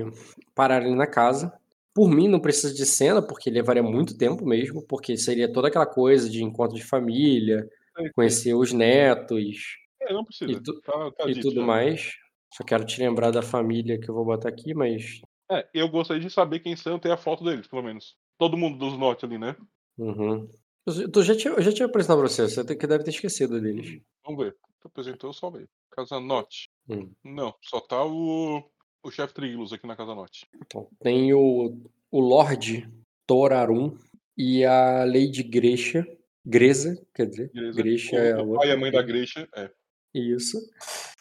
pararem 0.54 0.94
na 0.96 1.06
casa. 1.06 1.52
Por 1.92 2.08
mim, 2.08 2.28
não 2.28 2.40
precisa 2.40 2.72
de 2.72 2.86
cena, 2.86 3.20
porque 3.20 3.50
levaria 3.50 3.82
muito 3.82 4.16
tempo 4.16 4.46
mesmo, 4.46 4.82
porque 4.82 5.16
seria 5.16 5.52
toda 5.52 5.68
aquela 5.68 5.86
coisa 5.86 6.30
de 6.30 6.42
encontro 6.42 6.76
de 6.76 6.84
família, 6.84 7.68
conhecer 8.14 8.54
os 8.54 8.72
netos 8.72 9.76
É, 10.00 10.12
não 10.12 10.24
precisa. 10.24 10.52
E 10.52 10.60
tu- 10.62 10.80
tá, 10.80 11.10
tá 11.10 11.28
e 11.28 11.34
dito 11.34 11.48
tudo 11.48 11.60
já. 11.60 11.66
mais. 11.66 12.12
Só 12.54 12.64
quero 12.64 12.84
te 12.84 13.00
lembrar 13.00 13.30
da 13.30 13.42
família 13.42 13.98
que 13.98 14.08
eu 14.08 14.14
vou 14.14 14.24
botar 14.24 14.48
aqui, 14.48 14.72
mas. 14.72 15.20
É, 15.50 15.66
eu 15.74 15.88
gostaria 15.88 16.22
de 16.22 16.30
saber 16.30 16.60
quem 16.60 16.76
são, 16.76 16.98
ter 16.98 17.10
a 17.10 17.16
foto 17.16 17.42
deles, 17.44 17.66
pelo 17.66 17.82
menos. 17.82 18.16
Todo 18.38 18.56
mundo 18.56 18.78
dos 18.78 18.96
norte 18.98 19.24
ali, 19.24 19.36
né? 19.38 19.56
Uhum. 19.98 20.48
Eu 20.86 21.22
já 21.22 21.36
tinha, 21.36 21.52
eu 21.54 21.62
já 21.62 21.72
tinha 21.72 21.86
apresentado 21.86 22.18
pra 22.20 22.28
você, 22.28 22.48
você 22.48 22.64
que 22.76 22.86
deve 22.86 23.04
ter 23.04 23.10
esquecido 23.10 23.60
deles. 23.60 24.00
Vamos 24.24 24.44
ver. 24.44 24.56
Tu 24.80 24.86
apresentou, 24.88 25.32
só 25.32 25.50
ver. 25.50 25.68
Casa 25.90 26.18
Norte. 26.18 26.70
Hum. 26.88 27.10
Não, 27.22 27.54
só 27.62 27.80
tá 27.80 28.02
o, 28.04 28.62
o 29.02 29.10
chefe 29.10 29.34
Triglos 29.34 29.72
aqui 29.72 29.86
na 29.86 29.94
Casa 29.96 30.14
Norte. 30.14 30.46
Então, 30.54 30.88
tem 31.00 31.34
o, 31.34 31.76
o 32.10 32.20
Lorde 32.20 32.88
Torarum 33.26 33.96
e 34.38 34.64
a 34.64 35.04
Lady 35.04 35.42
Gresha. 35.42 36.06
Gresa, 36.46 36.98
quer 37.14 37.26
dizer. 37.26 37.50
Gresha 37.74 38.16
O- 38.16 38.18
é 38.18 38.32
a 38.32 38.36
o 38.42 38.48
outra. 38.48 38.58
pai 38.60 38.68
e 38.68 38.72
a 38.72 38.76
mãe 38.78 38.90
da 38.90 39.02
Greixa. 39.02 39.46
É. 39.54 39.70
Isso. 40.14 40.58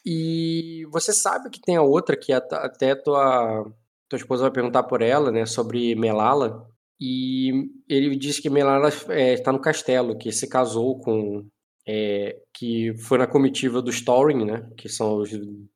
E 0.06 0.86
você 0.90 1.12
sabe 1.12 1.50
que 1.50 1.60
tem 1.62 1.76
a 1.76 1.82
outra 1.82 2.16
que 2.16 2.32
at- 2.32 2.54
até 2.54 2.96
tua, 2.96 3.70
tua 4.10 4.18
esposa 4.18 4.44
vai 4.44 4.52
perguntar 4.52 4.84
por 4.84 5.02
ela, 5.02 5.32
né, 5.32 5.46
sobre 5.46 5.96
Melala. 5.96 6.68
E 7.00 7.70
ele 7.88 8.16
disse 8.18 8.42
que 8.42 8.50
Melala 8.50 8.90
é, 9.10 9.34
está 9.34 9.52
no 9.54 9.62
castelo, 9.62 10.18
que 10.18 10.32
se 10.32 10.48
casou 10.50 11.00
com. 11.00 11.46
é, 11.88 12.38
que 12.54 12.94
foi 12.98 13.18
na 13.18 13.26
comitiva 13.28 13.82
dos 13.82 14.02
Thorin, 14.02 14.44
né? 14.46 14.70
Que 14.78 14.90
são 14.90 15.18
os 15.18 15.30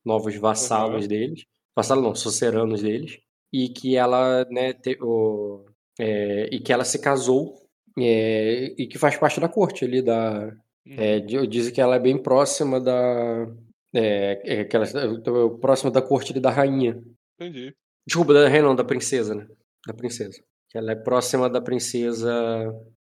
novos 0.06 0.36
vassalos 0.36 1.08
deles. 1.08 1.46
Vassalos 1.76 2.04
não, 2.04 2.14
suceranos 2.14 2.82
deles. 2.82 3.18
E 3.52 3.70
que 3.70 3.96
ela, 3.96 4.46
né, 4.52 4.74
te- 4.74 4.98
o- 5.02 5.66
é, 6.00 6.50
e 6.52 6.60
que 6.60 6.74
ela 6.74 6.84
se 6.84 7.00
casou 7.00 7.56
é, 7.98 8.74
e 8.78 8.86
que 8.88 8.98
faz 9.00 9.16
parte 9.18 9.40
da 9.40 9.48
corte 9.48 9.86
ali 9.86 10.02
da. 10.02 10.52
É, 10.98 11.20
di- 11.22 11.48
dizem 11.48 11.74
que 11.74 11.80
ela 11.80 11.96
é 11.96 12.00
bem 12.00 12.18
próxima 12.22 12.80
da. 12.82 13.48
É, 13.96 14.42
é, 14.62 14.64
que 14.66 14.76
ela, 14.76 14.86
é, 14.86 15.60
próxima 15.62 15.90
da 15.92 16.02
corte 16.02 16.32
ali 16.34 16.42
da 16.42 16.50
rainha. 16.52 17.02
Entendi. 17.40 17.74
Desculpa, 18.06 18.34
da 18.34 18.50
não, 18.62 18.76
da 18.76 18.84
princesa, 18.84 19.34
né? 19.36 19.48
Da 19.88 19.94
princesa. 19.94 20.42
Que 20.70 20.78
ela 20.78 20.92
é 20.92 20.96
próxima 20.96 21.50
da 21.50 21.62
princesa. 21.62 22.32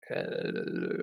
É, 0.09 0.51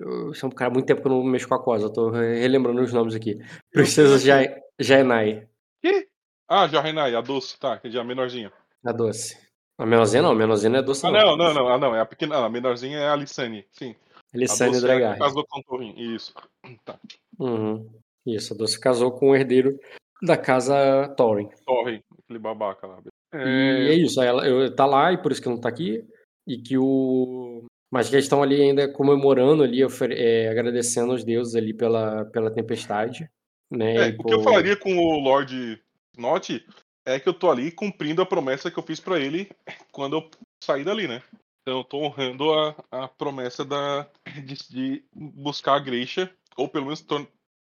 eu 0.01 0.33
sou 0.33 0.49
um 0.49 0.53
cara 0.53 0.69
há 0.69 0.73
muito 0.73 0.85
tempo 0.85 1.01
que 1.01 1.07
eu 1.07 1.11
não 1.11 1.23
mexo 1.23 1.47
com 1.47 1.55
a 1.55 1.63
cosa, 1.63 1.85
eu 1.85 1.93
tô 1.93 2.09
relembrando 2.11 2.81
os 2.81 2.93
nomes 2.93 3.15
aqui. 3.15 3.39
Princesa 3.71 4.19
Ja- 4.19 4.55
Jaenai, 4.79 5.47
Que? 5.81 6.07
Ah, 6.47 6.67
já 6.67 6.81
Renai, 6.81 7.15
a 7.15 7.21
doce, 7.21 7.57
tá, 7.59 7.79
que 7.79 7.89
já 7.89 8.01
a 8.01 8.03
menorzinha. 8.03 8.51
a 8.85 8.91
doce. 8.91 9.37
A 9.77 9.85
menorzinha 9.85 10.21
não, 10.21 10.31
a 10.31 10.35
menorzinha 10.35 10.69
não 10.69 10.79
é 10.79 10.83
doce, 10.83 11.05
Ah, 11.07 11.11
não, 11.11 11.35
não, 11.35 11.53
não, 11.53 11.67
ah, 11.69 11.77
não, 11.79 11.95
é 11.95 11.99
a 12.01 12.05
pequena, 12.05 12.37
a 12.45 12.49
menorzinha 12.49 12.99
é 12.99 13.09
a 13.09 13.15
Lissane, 13.15 13.65
sim. 13.71 13.95
Lissane 14.33 14.73
doce 14.73 14.83
é 14.85 14.87
Dragar. 14.87 15.17
casou 15.17 15.45
com 15.49 15.59
o 15.59 15.63
Thorin, 15.63 15.93
isso. 15.97 16.33
Tá, 16.85 16.99
Uhum. 17.39 17.89
Isso, 18.25 18.53
a 18.53 18.57
doce 18.57 18.79
casou 18.79 19.11
com 19.11 19.31
o 19.31 19.35
herdeiro 19.35 19.79
da 20.21 20.37
casa 20.37 21.07
Thorin. 21.17 21.49
Thorin, 21.65 22.03
aquele 22.23 22.37
babaca 22.37 22.85
lá. 22.85 22.99
E 23.33 23.37
é 23.37 23.89
É, 23.89 23.93
isso, 23.93 24.21
ela 24.21 24.47
eu, 24.47 24.73
tá 24.75 24.85
lá 24.85 25.11
e 25.13 25.17
por 25.21 25.31
isso 25.31 25.41
que 25.41 25.49
não 25.49 25.59
tá 25.59 25.69
aqui. 25.69 26.03
E 26.47 26.57
que 26.57 26.77
o. 26.77 27.65
Mas 27.91 28.09
que 28.09 28.15
eles 28.15 28.25
estão 28.25 28.41
ali 28.41 28.61
ainda 28.61 28.91
comemorando 28.91 29.63
ali, 29.63 29.81
é, 30.11 30.49
agradecendo 30.49 31.11
aos 31.11 31.23
deuses 31.23 31.55
ali 31.55 31.73
pela, 31.73 32.25
pela 32.25 32.51
tempestade. 32.51 33.29
Né? 33.69 33.95
é, 33.97 34.09
e 34.09 34.13
o 34.15 34.23
que 34.23 34.33
eu 34.33 34.37
por- 34.37 34.43
falaria 34.43 34.75
com 34.75 34.97
o 34.97 35.19
Lord 35.19 35.81
Not 36.17 36.65
é 37.05 37.19
que 37.19 37.27
eu 37.27 37.33
tô 37.33 37.49
ali 37.49 37.71
cumprindo 37.71 38.21
a 38.21 38.25
promessa 38.25 38.69
que 38.71 38.77
eu 38.77 38.83
fiz 38.83 38.99
pra 38.99 39.19
ele 39.19 39.49
quando 39.91 40.17
eu 40.17 40.29
saí 40.63 40.83
dali, 40.83 41.07
né? 41.07 41.21
Então 41.61 41.79
eu 41.79 41.83
tô 41.83 41.97
honrando 41.97 42.53
a, 42.53 42.75
a 42.91 43.07
promessa 43.07 43.63
da, 43.63 44.07
de, 44.43 44.55
de 44.69 45.03
buscar 45.13 45.75
a 45.75 45.79
Grisha, 45.79 46.31
ou 46.57 46.67
pelo 46.67 46.85
menos 46.85 47.05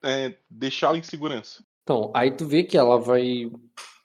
é, 0.02 0.34
deixá-la 0.50 0.98
em 0.98 1.02
segurança. 1.02 1.64
Então, 1.84 2.10
aí 2.14 2.30
tu 2.30 2.46
vê 2.46 2.64
que 2.64 2.76
ela 2.78 2.98
vai. 2.98 3.50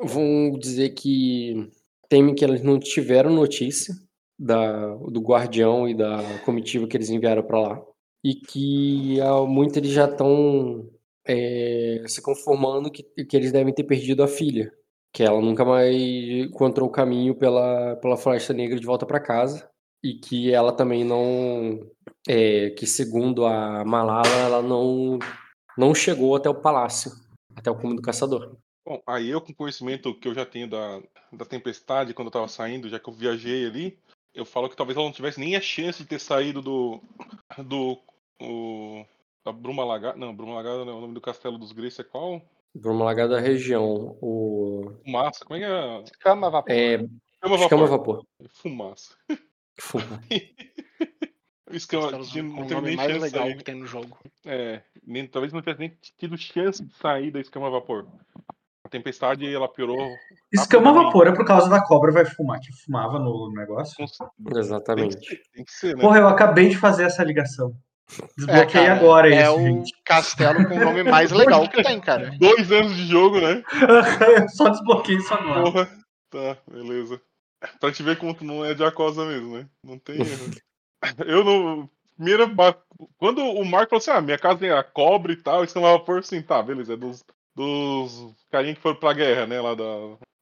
Vão 0.01 0.51
dizer 0.51 0.89
que 0.91 1.71
temem 2.09 2.35
que 2.35 2.43
elas 2.43 2.61
não 2.61 2.79
tiveram 2.79 3.31
notícia 3.31 3.95
da, 4.37 4.95
do 4.95 5.21
guardião 5.21 5.87
e 5.87 5.95
da 5.95 6.39
comitiva 6.45 6.87
que 6.87 6.97
eles 6.97 7.09
enviaram 7.09 7.43
pra 7.43 7.59
lá. 7.59 7.81
E 8.23 8.35
que 8.35 9.19
há 9.21 9.41
muito 9.45 9.77
eles 9.77 9.91
já 9.91 10.05
estão 10.05 10.89
se 12.07 12.21
conformando 12.21 12.91
que, 12.91 13.03
que 13.03 13.37
eles 13.37 13.51
devem 13.51 13.73
ter 13.73 13.83
perdido 13.83 14.23
a 14.23 14.27
filha. 14.27 14.71
Que 15.13 15.23
ela 15.23 15.41
nunca 15.41 15.65
mais 15.65 15.95
encontrou 15.95 16.87
o 16.87 16.91
caminho 16.91 17.35
pela, 17.35 17.95
pela 17.97 18.17
Floresta 18.17 18.53
Negra 18.53 18.79
de 18.79 18.85
volta 18.85 19.05
pra 19.05 19.19
casa. 19.19 19.69
E 20.03 20.13
que 20.15 20.53
ela 20.53 20.71
também 20.71 21.03
não. 21.03 21.79
é, 22.27 22.71
que 22.71 22.85
segundo 22.87 23.45
a 23.45 23.83
Malala, 23.85 24.27
ela 24.45 24.61
não, 24.61 25.19
não 25.77 25.93
chegou 25.93 26.35
até 26.35 26.49
o 26.49 26.61
palácio. 26.61 27.11
Até 27.59 27.69
o 27.69 27.75
cume 27.75 27.95
do 27.95 28.01
caçador. 28.01 28.55
Bom, 28.85 29.01
aí 29.05 29.29
eu 29.29 29.41
com 29.41 29.51
o 29.51 29.55
conhecimento 29.55 30.15
que 30.15 30.27
eu 30.27 30.33
já 30.33 30.45
tenho 30.45 30.69
da, 30.69 31.01
da 31.31 31.45
tempestade 31.45 32.13
quando 32.13 32.27
eu 32.27 32.31
tava 32.31 32.47
saindo, 32.47 32.89
já 32.89 32.97
que 32.97 33.09
eu 33.09 33.13
viajei 33.13 33.65
ali, 33.65 33.99
eu 34.33 34.45
falo 34.45 34.69
que 34.69 34.75
talvez 34.75 34.97
ela 34.97 35.05
não 35.05 35.13
tivesse 35.13 35.39
nem 35.39 35.55
a 35.55 35.61
chance 35.61 36.01
de 36.01 36.07
ter 36.07 36.19
saído 36.19 36.61
do. 36.61 37.01
do. 37.57 37.99
O, 38.41 39.05
da 39.43 39.51
Bruma 39.51 39.83
Lagada. 39.83 40.17
Não, 40.17 40.33
Bruma 40.33 40.55
Lagada 40.55 40.85
não, 40.85 40.97
o 40.97 41.01
nome 41.01 41.13
do 41.13 41.21
castelo 41.21 41.57
dos 41.57 41.73
Grace 41.73 41.99
é 41.99 42.03
qual? 42.03 42.41
Bruma 42.73 43.03
Lagada 43.03 43.35
da 43.35 43.41
região. 43.41 44.17
O. 44.21 44.93
Fumaça, 45.03 45.43
como 45.43 45.59
é 45.59 45.59
que 45.59 45.65
é? 45.65 46.17
Cama, 46.19 46.49
vapor. 46.49 46.71
É. 46.71 46.95
Escama 47.33 47.55
Escama 47.57 47.87
Vapor. 47.87 48.15
Vapor. 48.15 48.25
Fumaça. 48.53 49.15
Estamos 51.69 52.31
que 52.31 52.41
não 52.41 52.63
teve 52.63 52.73
nome 52.75 52.87
nem 52.87 52.97
mais 52.97 53.11
chance 53.11 53.19
de 53.19 53.25
legal 53.25 53.43
sair. 53.43 53.57
que 53.57 53.63
tem 53.63 53.75
no 53.75 53.85
jogo. 53.85 54.17
É, 54.45 54.81
nem, 55.05 55.27
talvez 55.27 55.53
não 55.53 55.61
tivesse 55.61 55.79
nem 55.79 55.97
tido 56.17 56.37
chance 56.37 56.83
de 56.83 56.93
sair 56.95 57.31
da 57.31 57.39
escama 57.39 57.69
vapor. 57.69 58.07
A 58.85 58.89
tempestade 58.89 59.45
ela 59.53 59.67
piorou. 59.67 60.09
Escama 60.51 60.91
vapor 60.91 61.27
é 61.27 61.35
por 61.35 61.45
causa 61.45 61.69
da 61.69 61.83
cobra 61.85 62.11
vai 62.11 62.25
fumar, 62.25 62.59
que 62.59 62.71
fumava 62.83 63.19
no 63.19 63.51
negócio. 63.53 64.03
Exatamente. 64.55 65.15
Tem 65.15 65.21
que, 65.21 65.27
ser, 65.27 65.41
tem 65.53 65.65
que 65.65 65.71
ser, 65.71 65.95
né? 65.95 66.01
Porra, 66.01 66.17
eu 66.19 66.27
acabei 66.27 66.69
de 66.69 66.77
fazer 66.77 67.03
essa 67.03 67.23
ligação. 67.23 67.75
Desbloqueei 68.35 68.85
cara, 68.87 68.93
agora 68.95 69.33
É 69.33 69.43
isso, 69.43 69.55
o 69.55 69.59
gente. 69.59 69.93
castelo 70.03 70.67
com 70.67 70.73
o 70.73 70.79
nome 70.79 71.03
mais 71.03 71.29
legal 71.31 71.69
que 71.69 71.83
tem, 71.83 71.99
cara. 71.99 72.31
Dois 72.39 72.71
anos 72.71 72.95
de 72.95 73.05
jogo, 73.05 73.39
né? 73.39 73.63
Eu 74.35 74.49
só 74.49 74.69
desbloqueei 74.69 75.17
isso 75.17 75.31
agora. 75.33 75.61
Porra. 75.63 75.89
Tá, 76.31 76.57
beleza. 76.71 77.21
Pra 77.79 77.91
te 77.91 78.01
ver 78.01 78.17
como 78.17 78.33
tu 78.33 78.43
não 78.43 78.63
é 78.65 78.73
de 78.73 78.83
Acosa 78.83 79.25
mesmo, 79.25 79.57
né? 79.57 79.67
Não 79.83 79.99
tem 79.99 80.15
erro. 80.15 80.49
Eu 81.25 81.43
não. 81.43 81.89
Quando 83.17 83.41
o 83.41 83.63
Marco 83.65 83.89
falou 83.91 83.99
assim: 83.99 84.11
ah, 84.11 84.21
minha 84.21 84.37
casa 84.37 84.59
tem 84.59 84.71
a 84.71 84.83
cobre 84.83 85.33
e 85.33 85.37
tal, 85.37 85.63
escama 85.63 85.91
vapor, 85.93 86.19
assim, 86.19 86.41
tá, 86.41 86.61
beleza. 86.61 86.93
É 86.93 86.97
dos, 86.97 87.23
dos 87.55 88.35
carinha 88.51 88.75
que 88.75 88.81
foram 88.81 88.97
pra 88.97 89.13
guerra, 89.13 89.47
né? 89.47 89.59
Lá 89.61 89.73
da. 89.75 89.83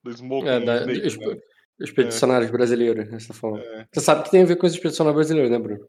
Do 0.04 0.12
Smoke. 0.16 0.48
É, 0.48 0.60
né, 0.60 0.66
da, 0.66 0.78
Snake, 0.92 1.02
né? 1.26 1.36
os 1.80 1.88
expedicionários 1.90 2.50
brasileiros, 2.52 3.10
dessa 3.10 3.34
forma. 3.34 3.60
É. 3.60 3.86
Você 3.92 4.00
sabe 4.02 4.24
que 4.24 4.32
tem 4.32 4.42
a 4.42 4.46
ver 4.46 4.56
com 4.56 4.66
os 4.66 4.74
expedicionários 4.74 5.16
brasileiros, 5.18 5.52
né, 5.52 5.60
Bruno? 5.60 5.88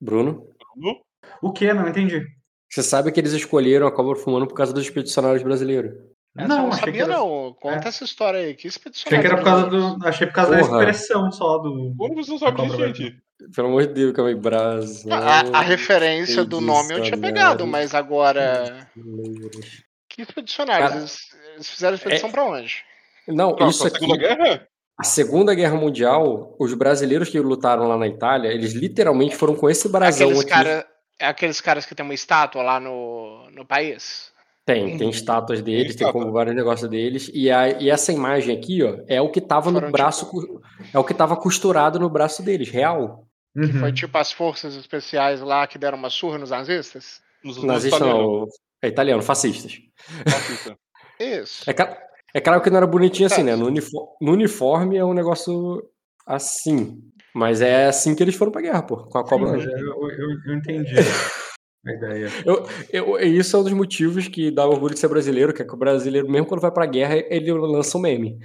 Bruno? 0.00 0.46
No- 0.76 1.00
O 1.42 1.52
que? 1.52 1.72
Não 1.72 1.88
entendi. 1.88 2.26
Você 2.68 2.82
sabe 2.82 3.10
que 3.10 3.18
eles 3.18 3.32
escolheram 3.32 3.86
a 3.86 3.92
cobra 3.92 4.14
fumando 4.16 4.46
por 4.46 4.54
causa 4.54 4.72
dos 4.72 4.84
expedicionários 4.84 5.42
brasileiros. 5.42 5.92
Essa 6.36 6.44
eu 6.44 6.48
não, 6.48 6.56
não 6.58 6.68
achei 6.68 6.92
que 6.92 6.98
sabia, 6.98 7.02
era. 7.02 7.12
não. 7.16 7.52
Conta 7.60 7.86
É. 7.86 7.88
essa 7.88 8.04
história 8.04 8.40
aí. 8.40 8.54
Que 8.54 8.68
Achei 8.68 8.68
expedicionário. 8.68 9.20
que 9.28 9.34
era 9.34 9.36
por 9.42 9.44
causa 9.44 9.66
do. 9.66 10.06
Achei 10.06 10.26
por 10.26 10.32
causa 10.34 10.50
da 10.52 10.58
Porra. 10.58 10.78
expressão 10.78 11.32
só 11.32 11.58
do. 11.58 11.94
Como 11.96 12.14
você 12.14 12.30
não 12.30 12.38
sabe 12.38 12.56
Da 12.58 12.64
disso, 12.64 12.76
gente? 12.78 13.22
Pelo 13.54 13.68
amor 13.68 13.86
de 13.86 13.94
Deus, 13.94 14.12
calma 14.14 14.28
aí, 14.30 14.34
Brasil. 14.36 15.12
A, 15.12 15.40
a 15.58 15.60
referência 15.60 16.44
do 16.44 16.60
nome 16.60 16.94
eu 16.94 17.02
tinha 17.02 17.16
pegado, 17.18 17.66
mas 17.66 17.94
agora. 17.94 18.88
Que 20.08 20.22
expedicionários? 20.22 20.88
Cara, 20.88 21.00
eles, 21.00 21.18
eles 21.54 21.70
fizeram 21.70 21.94
expedição 21.94 22.30
pra 22.30 22.44
onde? 22.44 22.82
Não, 23.28 23.56
isso 23.68 23.84
a 23.84 23.88
aqui. 23.88 24.00
Segunda 24.00 24.16
Guerra? 24.18 24.66
A 24.98 25.04
Segunda 25.04 25.54
Guerra 25.54 25.76
Mundial, 25.76 26.54
os 26.58 26.74
brasileiros 26.74 27.28
que 27.30 27.40
lutaram 27.40 27.88
lá 27.88 27.96
na 27.96 28.06
Itália, 28.06 28.48
eles 28.48 28.72
literalmente 28.74 29.34
foram 29.36 29.54
com 29.54 29.70
esse 29.70 29.88
brasão 29.88 30.26
Aqueles, 30.28 30.40
aqui. 30.42 30.50
cara, 30.50 30.86
é 31.18 31.26
aqueles 31.26 31.60
caras 31.60 31.86
que 31.86 31.94
tem 31.94 32.04
uma 32.04 32.12
estátua 32.12 32.62
lá 32.62 32.78
no, 32.78 33.48
no 33.50 33.64
país? 33.64 34.30
Tem, 34.66 34.98
tem 34.98 35.08
estátuas 35.08 35.62
deles, 35.62 35.96
tem 35.96 36.06
estátua. 36.06 36.12
como 36.20 36.32
vários 36.32 36.54
negócios 36.54 36.88
deles. 36.90 37.30
E, 37.32 37.50
a, 37.50 37.80
e 37.80 37.88
essa 37.88 38.12
imagem 38.12 38.54
aqui, 38.56 38.82
ó, 38.82 38.98
é 39.08 39.20
o 39.22 39.30
que 39.30 39.40
tava 39.40 39.70
no 39.70 39.78
Foram, 39.80 39.90
braço. 39.90 40.26
cu- 40.26 40.60
É 40.92 40.98
o 40.98 41.04
que 41.04 41.14
tava 41.14 41.34
costurado 41.36 41.98
no 41.98 42.10
braço 42.10 42.42
deles, 42.42 42.68
real. 42.68 43.26
Uhum. 43.56 43.72
Foi 43.80 43.92
tipo 43.92 44.16
as 44.16 44.30
forças 44.32 44.74
especiais 44.76 45.40
lá 45.40 45.66
que 45.66 45.78
deram 45.78 45.98
uma 45.98 46.10
surra 46.10 46.38
nos 46.38 46.50
nazistas? 46.50 47.20
Nos, 47.42 47.56
nos 47.56 47.64
Nazista 47.64 47.96
italianos. 47.96 48.22
não, 48.22 48.46
é 48.82 48.88
italiano, 48.88 49.22
fascistas. 49.22 49.78
Fascista. 50.28 50.76
Isso. 51.18 51.68
É, 51.68 51.74
é 52.34 52.40
claro 52.40 52.62
que 52.62 52.70
não 52.70 52.76
era 52.78 52.86
bonitinho 52.86 53.26
assim, 53.26 53.42
né? 53.42 53.56
No, 53.56 53.66
unifor- 53.66 54.16
no 54.20 54.32
uniforme 54.32 54.96
é 54.96 55.04
um 55.04 55.14
negócio 55.14 55.82
assim. 56.26 57.00
Mas 57.34 57.60
é 57.60 57.86
assim 57.86 58.14
que 58.14 58.22
eles 58.22 58.34
foram 58.34 58.50
pra 58.52 58.60
guerra, 58.62 58.82
pô, 58.82 59.04
com 59.04 59.18
a 59.18 59.22
Sim, 59.22 59.28
cobra. 59.28 59.52
mas 59.52 59.64
eu, 59.64 60.10
eu, 60.10 60.30
eu 60.46 60.54
entendi 60.54 60.94
a 61.86 61.92
ideia. 61.92 62.28
Eu, 62.44 62.66
eu, 62.92 63.18
isso 63.20 63.56
é 63.56 63.60
um 63.60 63.64
dos 63.64 63.72
motivos 63.72 64.28
que 64.28 64.50
dá 64.50 64.66
orgulho 64.66 64.94
de 64.94 65.00
ser 65.00 65.08
brasileiro, 65.08 65.52
que 65.52 65.62
é 65.62 65.64
que 65.64 65.74
o 65.74 65.76
brasileiro, 65.76 66.28
mesmo 66.30 66.46
quando 66.46 66.60
vai 66.60 66.70
pra 66.72 66.86
guerra, 66.86 67.16
ele 67.16 67.52
lança 67.52 67.96
um 67.98 68.00
meme. 68.00 68.38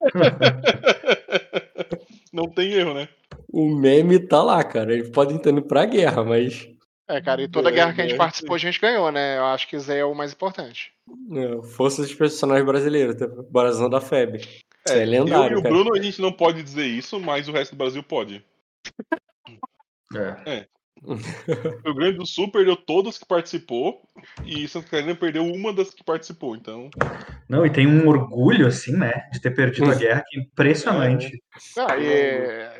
Não 2.32 2.48
tem 2.48 2.72
erro, 2.72 2.94
né? 2.94 3.08
O 3.54 3.72
meme 3.72 4.18
tá 4.18 4.42
lá, 4.42 4.64
cara. 4.64 4.92
Ele 4.92 5.10
pode 5.10 5.38
ter 5.38 5.50
ido 5.50 5.62
pra 5.62 5.84
guerra, 5.84 6.24
mas. 6.24 6.68
É, 7.08 7.20
cara, 7.20 7.40
e 7.40 7.46
toda 7.46 7.70
É, 7.70 7.72
guerra 7.72 7.94
que 7.94 8.00
a 8.00 8.04
gente 8.04 8.14
é, 8.14 8.18
participou, 8.18 8.56
a 8.56 8.58
gente 8.58 8.80
ganhou, 8.80 9.12
né? 9.12 9.38
Eu 9.38 9.44
acho 9.44 9.68
que 9.68 9.76
isso 9.76 9.92
aí 9.92 9.98
é 9.98 10.04
o 10.04 10.12
mais 10.12 10.32
importante. 10.32 10.92
É, 11.30 11.62
forças 11.68 12.08
dos 12.08 12.16
personagens 12.16 12.66
brasileiros, 12.66 13.14
tá? 13.14 13.28
Barazão 13.48 13.88
da 13.88 14.00
FEB. 14.00 14.38
Isso 14.38 14.64
é, 14.88 14.98
eu 14.98 15.02
e 15.02 15.06
lendário, 15.06 15.60
o 15.60 15.62
cara. 15.62 15.72
Bruno 15.72 15.94
a 15.94 16.02
gente 16.02 16.20
não 16.20 16.32
pode 16.32 16.64
dizer 16.64 16.84
isso, 16.84 17.20
mas 17.20 17.48
o 17.48 17.52
resto 17.52 17.76
do 17.76 17.78
Brasil 17.78 18.02
pode. 18.02 18.44
É. 20.16 20.66
O 21.04 21.14
Rio 21.14 21.94
Grande 21.94 22.18
do 22.18 22.26
Sul 22.26 22.50
perdeu 22.50 22.76
todas 22.76 23.18
que 23.18 23.26
participou 23.26 24.02
e 24.44 24.66
Santa 24.66 24.86
Catarina 24.86 25.14
perdeu 25.14 25.44
uma 25.44 25.72
das 25.72 25.92
que 25.92 26.02
participou. 26.02 26.56
Então, 26.56 26.88
Não, 27.48 27.64
e 27.64 27.70
tem 27.70 27.86
um 27.86 28.08
orgulho, 28.08 28.66
assim, 28.66 28.92
né? 28.92 29.28
De 29.30 29.40
ter 29.40 29.50
perdido 29.50 29.90
a 29.90 29.94
guerra, 29.94 30.24
que 30.26 30.38
é 30.38 30.42
impressionante. 30.42 31.42
Não, 31.76 31.88
e 32.00 32.73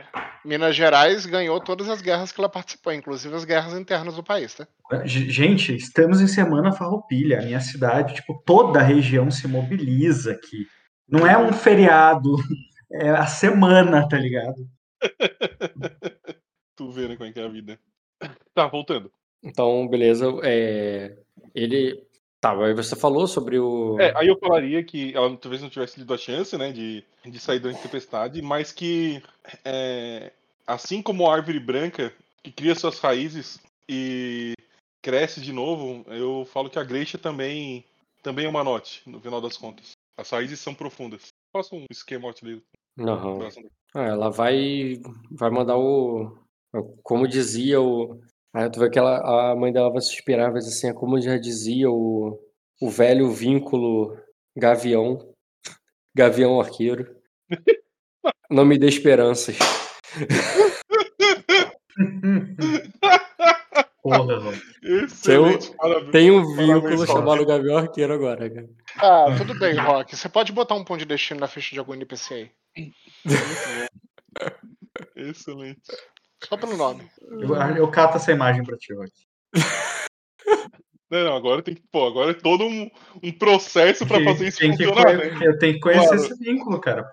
Minas 0.44 0.76
Gerais 0.76 1.24
ganhou 1.26 1.58
todas 1.60 1.88
as 1.88 2.00
guerras 2.02 2.30
que 2.30 2.40
ela 2.40 2.48
participou, 2.48 2.92
inclusive 2.92 3.34
as 3.34 3.44
guerras 3.44 3.72
internas 3.74 4.14
do 4.16 4.22
país, 4.22 4.54
tá? 4.54 4.66
G- 5.04 5.30
Gente, 5.30 5.74
estamos 5.74 6.20
em 6.20 6.26
semana 6.26 6.72
farroupilha. 6.72 7.38
A 7.38 7.42
minha 7.42 7.60
cidade, 7.60 8.14
tipo, 8.14 8.42
toda 8.44 8.80
a 8.80 8.82
região 8.82 9.30
se 9.30 9.48
mobiliza 9.48 10.32
aqui. 10.32 10.66
Não 11.08 11.26
é 11.26 11.36
um 11.38 11.52
feriado, 11.52 12.36
é 12.92 13.08
a 13.10 13.26
semana, 13.26 14.06
tá 14.08 14.18
ligado? 14.18 14.68
Tu 16.76 16.90
vendo 16.90 17.16
como 17.16 17.28
é 17.28 17.32
que 17.32 17.38
é 17.40 17.44
a 17.44 17.48
vida. 17.48 17.78
Tá, 18.54 18.66
voltando. 18.66 19.10
Então, 19.42 19.86
beleza. 19.88 20.26
É, 20.42 21.16
ele. 21.54 22.02
Tá, 22.44 22.52
aí 22.62 22.74
você 22.74 22.94
falou 22.94 23.26
sobre 23.26 23.58
o. 23.58 23.98
É, 23.98 24.12
aí 24.14 24.28
eu 24.28 24.38
falaria 24.38 24.84
que 24.84 25.16
ela 25.16 25.34
talvez 25.34 25.62
não 25.62 25.70
tivesse 25.70 25.94
tido 25.94 26.12
a 26.12 26.18
chance, 26.18 26.58
né, 26.58 26.70
de, 26.70 27.02
de 27.24 27.38
sair 27.38 27.58
da 27.58 27.72
tempestade, 27.72 28.42
mas 28.42 28.70
que 28.70 29.22
é, 29.64 30.30
assim 30.66 31.00
como 31.00 31.26
a 31.26 31.32
árvore 31.32 31.58
branca 31.58 32.12
que 32.42 32.52
cria 32.52 32.74
suas 32.74 32.98
raízes 32.98 33.58
e 33.88 34.52
cresce 35.00 35.40
de 35.40 35.54
novo, 35.54 36.04
eu 36.12 36.44
falo 36.52 36.68
que 36.68 36.78
a 36.78 36.84
Greixa 36.84 37.16
também 37.16 37.82
também 38.22 38.44
é 38.44 38.48
uma 38.50 38.62
note, 38.62 39.00
no 39.06 39.18
final 39.18 39.40
das 39.40 39.56
contas. 39.56 39.92
As 40.18 40.28
raízes 40.28 40.60
são 40.60 40.74
profundas. 40.74 41.28
Faça 41.50 41.74
um 41.74 41.86
esquema 41.90 42.28
ali. 42.42 42.62
Aham. 43.00 43.48
Ah, 43.94 44.02
ela 44.02 44.28
vai, 44.28 45.00
vai 45.30 45.48
mandar 45.48 45.78
o. 45.78 46.36
Como 47.02 47.26
dizia 47.26 47.80
o. 47.80 48.20
Aí 48.54 48.70
tu 48.70 48.78
vê 48.78 48.88
que 48.88 48.98
ela, 48.98 49.50
a 49.50 49.56
mãe 49.56 49.72
dela 49.72 49.90
vai 49.90 50.00
suspirar, 50.00 50.52
vai 50.52 50.60
dizer 50.60 50.70
assim, 50.70 50.88
é 50.88 50.92
como 50.92 51.20
já 51.20 51.36
dizia 51.36 51.90
o, 51.90 52.38
o 52.80 52.88
velho 52.88 53.28
vínculo 53.32 54.16
Gavião, 54.56 55.34
Gavião 56.14 56.60
Arqueiro. 56.60 57.16
Não 58.48 58.64
me 58.64 58.78
dê 58.78 58.86
esperanças. 58.86 59.58
Porra, 64.02 64.24
mano. 64.24 64.52
Excelente, 64.82 65.74
parabéns. 65.76 66.12
Tem 66.12 66.30
um 66.30 66.42
Parabéns, 66.42 66.66
vínculo 66.68 66.96
Rock. 66.96 67.06
chamado 67.12 67.46
Gavião 67.46 67.78
Arqueiro 67.78 68.12
agora, 68.12 68.50
cara. 68.50 68.68
Ah, 68.98 69.34
tudo 69.36 69.58
bem, 69.58 69.74
Rock. 69.76 70.14
Você 70.14 70.28
pode 70.28 70.52
botar 70.52 70.74
um 70.74 70.84
ponto 70.84 71.00
de 71.00 71.06
destino 71.06 71.40
na 71.40 71.48
ficha 71.48 71.72
de 71.72 71.78
algum 71.78 71.94
NPC 71.94 72.52
aí. 72.76 72.92
Excelente. 75.16 75.80
Só 76.48 76.56
pelo 76.56 76.76
nome. 76.76 77.04
Eu, 77.22 77.54
eu 77.76 77.90
cato 77.90 78.16
essa 78.16 78.32
imagem 78.32 78.64
pra 78.64 78.76
ti, 78.76 78.92
Rock. 78.94 79.12
Não, 81.10 81.24
não, 81.24 81.36
agora 81.36 81.62
tem 81.62 81.74
que. 81.74 81.82
Pô, 81.92 82.06
agora 82.06 82.30
é 82.32 82.34
todo 82.34 82.64
um, 82.64 82.90
um 83.22 83.32
processo 83.32 84.06
pra 84.06 84.22
fazer 84.24 84.48
isso 84.48 84.58
Tem 84.58 84.70
funcionar, 84.76 85.16
né? 85.16 85.38
Eu 85.46 85.58
tenho 85.58 85.74
que 85.74 85.80
conhecer 85.80 86.06
Claro. 86.08 86.22
esse 86.22 86.38
vínculo, 86.38 86.80
cara. 86.80 87.10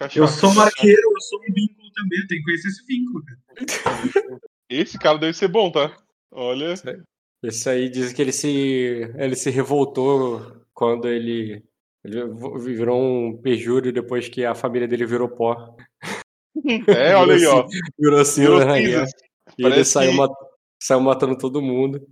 Achar- 0.00 0.18
Eu 0.20 0.28
sou 0.28 0.50
um 0.52 0.60
arqueiro, 0.60 1.00
eu 1.14 1.20
sou 1.20 1.40
um 1.40 1.52
vínculo 1.52 1.90
também. 1.94 2.20
Eu 2.20 2.26
tenho 2.26 2.40
que 2.40 2.44
conhecer 2.44 2.68
esse 2.68 2.84
vínculo, 2.86 3.24
cara. 3.24 4.40
Esse 4.68 4.98
cara 4.98 5.18
deve 5.18 5.32
ser 5.32 5.48
bom, 5.48 5.70
tá? 5.70 5.96
Olha. 6.30 6.74
Esse 7.42 7.70
aí 7.70 7.88
diz 7.88 8.12
que 8.12 8.20
ele 8.20 8.32
se, 8.32 9.10
ele 9.16 9.34
se 9.36 9.48
revoltou 9.48 10.60
quando 10.74 11.08
ele, 11.08 11.64
ele 12.04 12.20
virou 12.60 13.00
um 13.00 13.36
pejúrio 13.40 13.92
depois 13.92 14.28
que 14.28 14.44
a 14.44 14.54
família 14.54 14.86
dele 14.86 15.06
virou 15.06 15.28
pó. 15.28 15.74
É, 16.88 17.14
olha 17.16 17.34
aí, 17.34 17.46
ó. 17.46 17.66
Virou 17.98 18.24
cinza 18.24 18.40
Virou 18.50 18.64
na 18.64 18.78
guerra. 18.78 19.06
cinzas. 19.06 19.12
E 19.58 19.64
ele 19.66 19.84
saiu, 19.84 20.10
que- 20.12 20.16
mat- 20.16 20.36
saiu 20.80 21.00
matando 21.00 21.36
todo 21.38 21.62
mundo. 21.62 22.06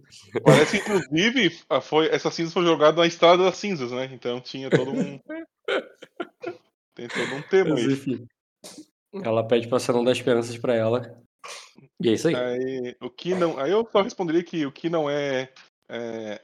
Parece 0.44 0.80
que, 0.80 0.90
inclusive, 0.90 1.58
foi, 1.82 2.06
essa 2.08 2.30
cinza 2.30 2.52
foi 2.52 2.64
jogada 2.64 3.00
na 3.00 3.06
estrada 3.06 3.44
das 3.44 3.56
cinzas, 3.56 3.92
né? 3.92 4.08
Então 4.12 4.40
tinha 4.40 4.70
todo 4.70 4.90
um. 4.90 5.20
Tem 6.94 7.08
todo 7.08 7.34
um 7.34 7.42
tema 7.42 7.70
Mas 7.70 7.84
aí. 7.84 7.92
enfim. 7.92 8.26
Ela 9.22 9.46
pede 9.46 9.68
pra 9.68 9.78
você 9.78 9.92
não 9.92 10.02
dar 10.04 10.12
esperanças 10.12 10.56
pra 10.56 10.74
ela. 10.74 11.18
E 12.00 12.08
é 12.08 12.12
isso 12.12 12.28
aí. 12.28 12.34
Aí, 12.34 12.96
o 13.00 13.10
que 13.10 13.34
não, 13.34 13.58
aí 13.58 13.70
eu 13.70 13.86
só 13.92 14.02
responderia 14.02 14.42
que 14.42 14.64
o 14.66 14.72
que 14.72 14.88
não 14.88 15.08
é, 15.08 15.50
é, 15.88 16.40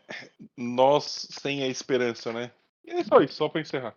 nós 0.57 1.27
sem 1.31 1.63
a 1.63 1.69
esperança, 1.69 2.33
né? 2.33 2.51
E 2.85 2.91
é 2.93 3.05
só 3.05 3.21
isso, 3.21 3.35
só 3.35 3.49
pra 3.49 3.61
encerrar. 3.63 3.95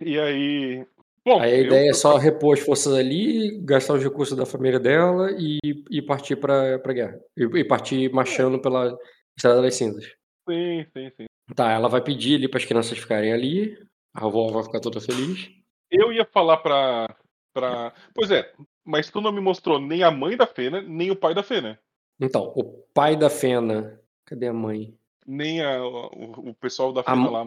E 0.00 0.18
aí. 0.18 0.86
Bom, 1.24 1.40
Aí 1.40 1.52
a 1.52 1.56
eu- 1.58 1.64
ideia 1.66 1.90
é 1.90 1.94
só 1.94 2.16
repor 2.16 2.54
as 2.56 2.60
forças 2.64 2.94
ali, 2.94 3.58
gastar 3.62 3.94
os 3.94 4.02
recursos 4.02 4.36
da 4.36 4.46
família 4.46 4.80
dela 4.80 5.30
e, 5.38 5.58
e 5.90 6.00
partir 6.02 6.36
pra, 6.36 6.78
pra 6.78 6.92
guerra. 6.92 7.20
E, 7.36 7.42
e 7.58 7.64
partir 7.64 8.10
marchando 8.12 8.60
pela 8.60 8.96
Estrada 9.36 9.60
das 9.62 9.74
Cinzas. 9.74 10.04
Sim, 10.48 10.86
sim, 10.96 11.10
sim. 11.16 11.26
Tá, 11.54 11.72
ela 11.72 11.88
vai 11.88 12.00
pedir 12.02 12.36
ali 12.36 12.48
para 12.48 12.58
as 12.58 12.64
crianças 12.64 12.98
ficarem 12.98 13.32
ali. 13.32 13.76
A 14.14 14.24
avó 14.26 14.50
vai 14.50 14.62
ficar 14.62 14.80
toda 14.80 15.00
feliz. 15.00 15.50
Eu 15.90 16.12
ia 16.12 16.24
falar 16.24 16.58
pra, 16.58 17.14
pra. 17.52 17.92
Pois 18.14 18.30
é, 18.30 18.50
mas 18.84 19.10
tu 19.10 19.20
não 19.20 19.32
me 19.32 19.40
mostrou 19.40 19.78
nem 19.80 20.02
a 20.02 20.10
mãe 20.10 20.36
da 20.36 20.46
Fena, 20.46 20.80
nem 20.82 21.10
o 21.10 21.16
pai 21.16 21.34
da 21.34 21.42
Fena. 21.42 21.78
Então, 22.20 22.52
o 22.56 22.64
pai 22.94 23.16
da 23.16 23.30
Fena. 23.30 24.00
Cadê 24.24 24.48
a 24.48 24.52
mãe? 24.52 24.94
Nem 25.26 25.62
a, 25.62 25.82
o, 25.84 26.50
o 26.50 26.54
pessoal 26.54 26.92
da 26.92 27.00
A 27.02 27.04
Fena 27.04 27.16
mo- 27.16 27.30
lá. 27.30 27.44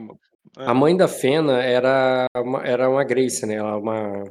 É. 0.57 0.65
A 0.65 0.73
mãe 0.73 0.95
da 0.95 1.07
Fena 1.07 1.63
era 1.63 2.27
uma, 2.35 2.63
era 2.65 2.89
uma 2.89 3.03
Grace, 3.03 3.45
né? 3.45 3.55
Ela 3.55 3.71
é 3.71 3.75
uma. 3.75 4.23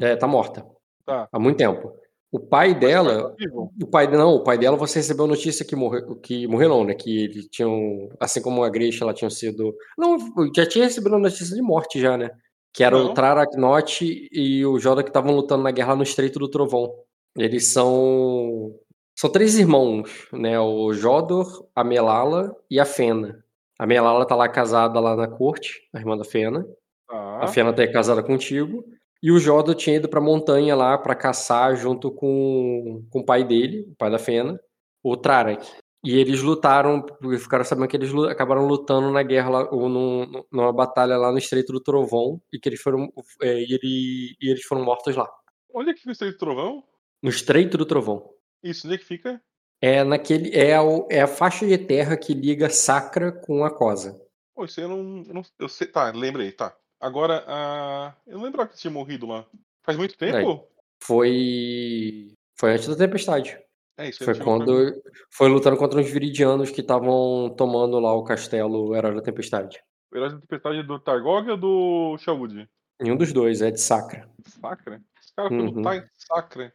É, 0.00 0.16
tá 0.16 0.26
morta. 0.26 0.66
Tá. 1.04 1.28
Há 1.32 1.38
muito 1.38 1.56
tempo. 1.56 1.92
O 2.30 2.38
pai 2.38 2.74
dela. 2.74 3.30
Tá 3.30 3.34
vivo? 3.38 3.72
O 3.82 3.86
pai 3.86 4.06
não, 4.06 4.34
o 4.34 4.42
pai 4.44 4.58
dela 4.58 4.76
você 4.76 4.98
recebeu 4.98 5.26
notícia 5.26 5.64
que 5.64 5.74
morreu, 5.74 6.16
que 6.16 6.46
morreu 6.46 6.68
não, 6.68 6.84
né? 6.84 6.94
Que 6.94 7.24
eles 7.24 7.48
tinham, 7.50 8.08
assim 8.20 8.42
como 8.42 8.62
a 8.62 8.68
Grisha, 8.68 9.04
ela 9.04 9.14
tinha 9.14 9.30
sido, 9.30 9.74
não, 9.96 10.18
já 10.54 10.66
tinha 10.66 10.84
recebido 10.84 11.16
a 11.16 11.18
notícia 11.18 11.54
de 11.54 11.62
morte 11.62 11.98
já, 12.00 12.16
né? 12.16 12.30
Que 12.72 12.84
era 12.84 12.96
o 12.96 13.04
Não. 13.04 13.14
Traraknot 13.14 14.28
e 14.30 14.64
o 14.66 14.78
Joda 14.78 15.02
que 15.02 15.08
estavam 15.08 15.34
lutando 15.34 15.62
na 15.62 15.70
guerra 15.70 15.90
lá 15.90 15.96
no 15.96 16.02
Estreito 16.02 16.38
do 16.38 16.50
Trovão. 16.50 16.92
Eles 17.36 17.68
são 17.68 18.74
são 19.18 19.30
três 19.30 19.58
irmãos, 19.58 20.28
né? 20.32 20.60
O 20.60 20.92
Jodor, 20.92 21.66
a 21.74 21.82
Melala 21.82 22.54
e 22.70 22.78
a 22.78 22.84
Fena. 22.84 23.42
A 23.78 23.86
Melala 23.86 24.26
tá 24.26 24.34
lá 24.34 24.48
casada 24.48 24.98
lá 24.98 25.14
na 25.14 25.28
corte, 25.28 25.80
a 25.94 25.98
irmã 25.98 26.16
da 26.16 26.24
Fena. 26.24 26.66
Tá. 27.08 27.44
A 27.44 27.46
Fena 27.46 27.72
tá 27.72 27.86
casada 27.90 28.22
contigo. 28.22 28.84
E 29.22 29.30
o 29.32 29.38
Jodo 29.38 29.74
tinha 29.74 29.96
ido 29.96 30.08
pra 30.08 30.20
montanha 30.20 30.74
lá 30.76 30.96
pra 30.98 31.14
caçar 31.14 31.74
junto 31.76 32.10
com, 32.10 33.04
com 33.10 33.20
o 33.20 33.24
pai 33.24 33.44
dele, 33.44 33.86
o 33.90 33.96
pai 33.96 34.10
da 34.10 34.18
Fena, 34.18 34.58
o 35.02 35.16
Trarak. 35.16 35.66
E 36.04 36.16
eles 36.16 36.40
lutaram, 36.42 37.02
porque 37.02 37.38
ficaram 37.38 37.64
sabendo 37.64 37.88
que 37.88 37.96
eles 37.96 38.14
acabaram 38.30 38.66
lutando 38.66 39.10
na 39.10 39.22
guerra 39.24 39.50
lá, 39.50 39.68
ou 39.72 39.88
num- 39.88 40.44
numa 40.52 40.72
batalha 40.72 41.16
lá 41.16 41.32
no 41.32 41.38
Estreito 41.38 41.72
do 41.72 41.80
Trovão, 41.80 42.40
e 42.52 42.58
que 42.60 42.68
eles 42.68 42.80
foram, 42.80 43.12
é, 43.42 43.58
e, 43.60 43.72
ele- 43.74 44.36
e 44.40 44.50
eles 44.50 44.62
foram 44.62 44.84
mortos 44.84 45.16
lá. 45.16 45.28
Onde 45.74 45.90
é 45.90 45.92
que 45.94 45.98
fica 46.00 46.10
o 46.10 46.12
Estreito 46.12 46.36
do 46.36 46.38
Trovão? 46.38 46.84
No 47.20 47.28
Estreito 47.30 47.76
do 47.76 47.84
Trovão. 47.84 48.30
Isso, 48.62 48.86
onde 48.86 48.94
é 48.94 48.98
que 48.98 49.04
fica? 49.04 49.40
É 49.80 50.02
naquele 50.02 50.56
é, 50.56 50.80
o- 50.80 51.06
é 51.10 51.20
a 51.20 51.26
faixa 51.28 51.66
de 51.66 51.78
terra 51.78 52.16
que 52.16 52.34
liga 52.34 52.68
Sacra 52.68 53.30
com 53.32 53.64
a 53.64 53.70
Cosa. 53.70 54.20
Pô, 54.54 54.64
isso 54.64 54.80
aí 54.80 54.86
eu 54.86 54.88
não, 54.90 55.22
eu 55.28 55.34
não. 55.34 55.42
Eu 55.58 55.68
sei, 55.68 55.86
tá, 55.86 56.10
lembrei, 56.10 56.50
tá. 56.50 56.76
Agora, 57.00 57.44
a. 57.46 58.14
Eu 58.26 58.38
não 58.38 58.44
lembrava 58.44 58.68
que 58.68 58.76
tinha 58.76 58.90
morrido 58.90 59.26
lá. 59.26 59.46
Faz 59.84 59.96
muito 59.96 60.16
tempo? 60.18 60.66
Foi 61.00 62.32
foi 62.58 62.72
antes 62.72 62.88
da 62.88 62.96
tempestade. 62.96 63.58
É 63.96 64.08
isso 64.08 64.24
Foi 64.24 64.34
quando 64.38 65.00
foi 65.30 65.48
lutando 65.48 65.76
contra 65.76 66.00
os 66.00 66.08
viridianos 66.10 66.70
que 66.70 66.80
estavam 66.80 67.52
tomando 67.56 67.98
lá 67.98 68.12
o 68.14 68.22
castelo 68.24 68.94
Herói 68.94 69.14
da 69.14 69.22
Tempestade. 69.22 69.80
O 70.12 70.16
Herói 70.16 70.30
da 70.30 70.38
Tempestade 70.40 70.78
é 70.78 70.82
do 70.82 70.98
Targog 71.00 71.50
ou 71.50 71.56
do 71.56 72.16
Shawood? 72.18 72.68
Nenhum 73.00 73.16
dos 73.16 73.32
dois, 73.32 73.60
é 73.62 73.70
de 73.70 73.80
Sacra. 73.80 74.28
Sacra? 74.60 75.00
Os 75.20 75.30
caras 75.32 75.50
foram 75.52 75.64
Uhum. 75.66 75.70
lutar 75.76 75.96
em 75.96 76.04
Sacra. 76.16 76.72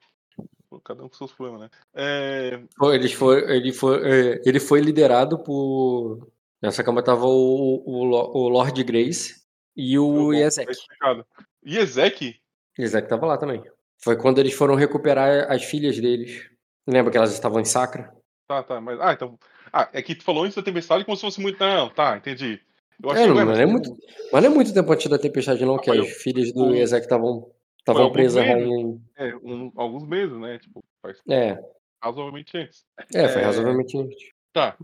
Pô, 0.73 0.79
Cada 0.83 1.03
um 1.03 1.09
com 1.09 1.15
seus 1.15 1.31
problemas, 1.31 1.61
né? 1.61 1.69
É... 1.93 2.59
Ele 2.93 3.09
foi, 3.09 3.51
ele 3.55 3.71
foi, 3.73 4.01
é, 4.11 4.41
ele 4.45 4.59
foi 4.59 4.81
liderado 4.81 5.37
por. 5.39 6.27
Nessa 6.61 6.83
cama 6.83 7.03
tava 7.03 7.25
o, 7.25 7.83
o, 7.85 8.01
o 8.09 8.47
Lord 8.49 8.81
Grace 8.83 9.35
e 9.75 9.99
o 9.99 10.11
bom, 10.11 10.33
Ezek. 10.33 10.65
tá 10.65 10.71
explicado. 10.71 11.25
E 11.63 11.77
Ezek? 11.77 12.35
Ezek 12.79 13.07
tava 13.07 13.25
lá 13.27 13.37
também. 13.37 13.61
Foi 14.01 14.15
quando 14.17 14.39
eles 14.39 14.53
foram 14.53 14.73
recuperar 14.75 15.51
as 15.51 15.63
filhas 15.63 15.99
deles. 15.99 16.49
Lembra 16.87 17.11
que 17.11 17.17
elas 17.17 17.33
estavam 17.33 17.59
em 17.59 17.65
Sacra? 17.65 18.11
Tá, 18.47 18.63
tá, 18.63 18.81
mas. 18.81 18.99
Ah, 18.99 19.13
então. 19.13 19.37
Ah, 19.71 19.89
é 19.93 20.01
que 20.01 20.15
tu 20.15 20.23
falou 20.23 20.43
antes 20.43 20.55
da 20.55 20.63
tempestade 20.63 21.05
como 21.05 21.15
se 21.17 21.21
fosse 21.21 21.39
muito. 21.41 21.59
Não, 21.59 21.89
tá, 21.89 22.17
entendi. 22.17 22.59
Eu 23.03 23.09
É, 23.11 23.13
achei 23.13 23.27
não, 23.27 23.45
não 23.45 23.53
é 23.53 23.65
muito, 23.65 23.95
mas 24.31 24.43
não 24.43 24.51
é 24.51 24.53
muito 24.53 24.73
tempo 24.73 24.91
antes 24.91 25.07
da 25.09 25.17
tempestade, 25.19 25.65
não, 25.65 25.77
que 25.77 25.85
foi 25.87 25.99
as 25.99 26.09
filhas 26.13 26.51
do 26.53 26.65
um- 26.65 26.75
Ezek 26.75 27.03
estavam 27.05 27.51
estavam 27.84 28.11
presas 28.11 28.43
em. 28.43 29.01
É, 29.15 29.35
um- 29.35 29.72
alguns 29.76 30.07
meses, 30.07 30.35
né? 30.38 30.57
Tipo, 30.60 30.84
faz 31.01 31.19
É, 31.30 31.57
razoavelmente 32.01 32.57
antes. 32.57 32.85
é, 33.14 33.27
foi 33.27 33.41
É. 33.41 33.45
razoavelmente 33.45 33.97
antes. 33.97 34.30
Tá, 34.53 34.77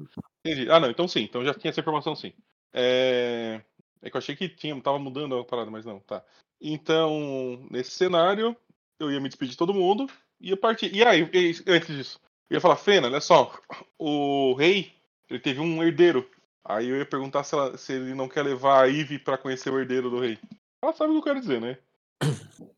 entendi. 0.46 0.70
Ah, 0.70 0.80
não, 0.80 0.90
então 0.90 1.08
sim, 1.08 1.22
então 1.22 1.44
já 1.46 1.54
tinha 1.54 1.70
essa 1.70 1.80
informação 1.80 2.16
sim. 2.16 2.34
É, 2.74 3.62
é 4.02 4.10
que 4.10 4.16
eu 4.16 4.20
achei 4.20 4.36
que 4.36 4.50
tinha, 4.50 4.80
tava 4.82 5.00
mudando 5.00 5.38
a 5.38 5.46
parada, 5.46 5.72
mas 5.72 5.86
não, 5.86 6.00
tá. 6.00 6.24
Então, 6.62 7.66
nesse 7.72 7.92
cenário, 7.92 8.56
eu 9.00 9.12
ia 9.12 9.20
me 9.20 9.30
despedir 9.30 9.52
de 9.52 9.58
todo 9.58 9.74
mundo, 9.74 10.08
ia 10.42 10.58
partir. 10.58 10.94
E 10.94 11.04
aí, 11.04 11.22
antes 11.68 11.96
disso, 11.96 12.20
eu 12.50 12.56
ia 12.56 12.62
falar, 12.62 12.76
Fena, 12.76 13.08
olha 13.08 13.22
só, 13.22 13.54
o 13.98 14.54
rei, 14.56 14.92
ele 15.30 15.40
teve 15.40 15.60
um 15.62 15.82
herdeiro. 15.84 16.30
Aí 16.66 16.90
eu 16.90 16.98
ia 16.98 17.06
perguntar 17.06 17.44
se, 17.44 17.56
ela- 17.56 17.78
se 17.78 17.94
ele 17.94 18.14
não 18.14 18.28
quer 18.28 18.44
levar 18.44 18.84
a 18.84 18.90
Eve 18.90 19.18
pra 19.20 19.38
conhecer 19.38 19.72
o 19.72 19.80
herdeiro 19.80 20.10
do 20.10 20.20
rei. 20.20 20.38
Ela 20.84 20.94
sabe 20.94 21.12
o 21.12 21.14
que 21.14 21.20
eu 21.20 21.24
quero 21.24 21.40
dizer, 21.40 21.62
né? 21.62 21.78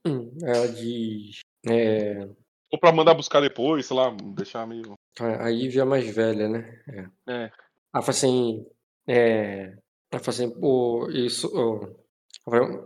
Hum, 0.06 0.32
ela 0.44 0.68
diz. 0.68 1.40
É, 1.68 2.28
Ou 2.72 2.80
pra 2.80 2.92
mandar 2.92 3.14
buscar 3.14 3.40
depois, 3.42 3.86
sei 3.86 3.96
lá, 3.96 4.10
deixar 4.36 4.66
meio. 4.68 4.94
a 5.20 5.50
Ivy 5.50 5.80
é 5.80 5.84
mais 5.84 6.08
velha, 6.14 6.48
né? 6.50 6.82
É. 6.88 7.34
É. 7.34 7.52
Ela 7.94 8.02
fala 8.04 8.10
assim. 8.10 8.66
É, 9.08 9.74
ela 10.12 10.24
fala 10.24 10.30
assim, 10.30 10.60
pô, 10.60 11.10
isso. 11.10 11.50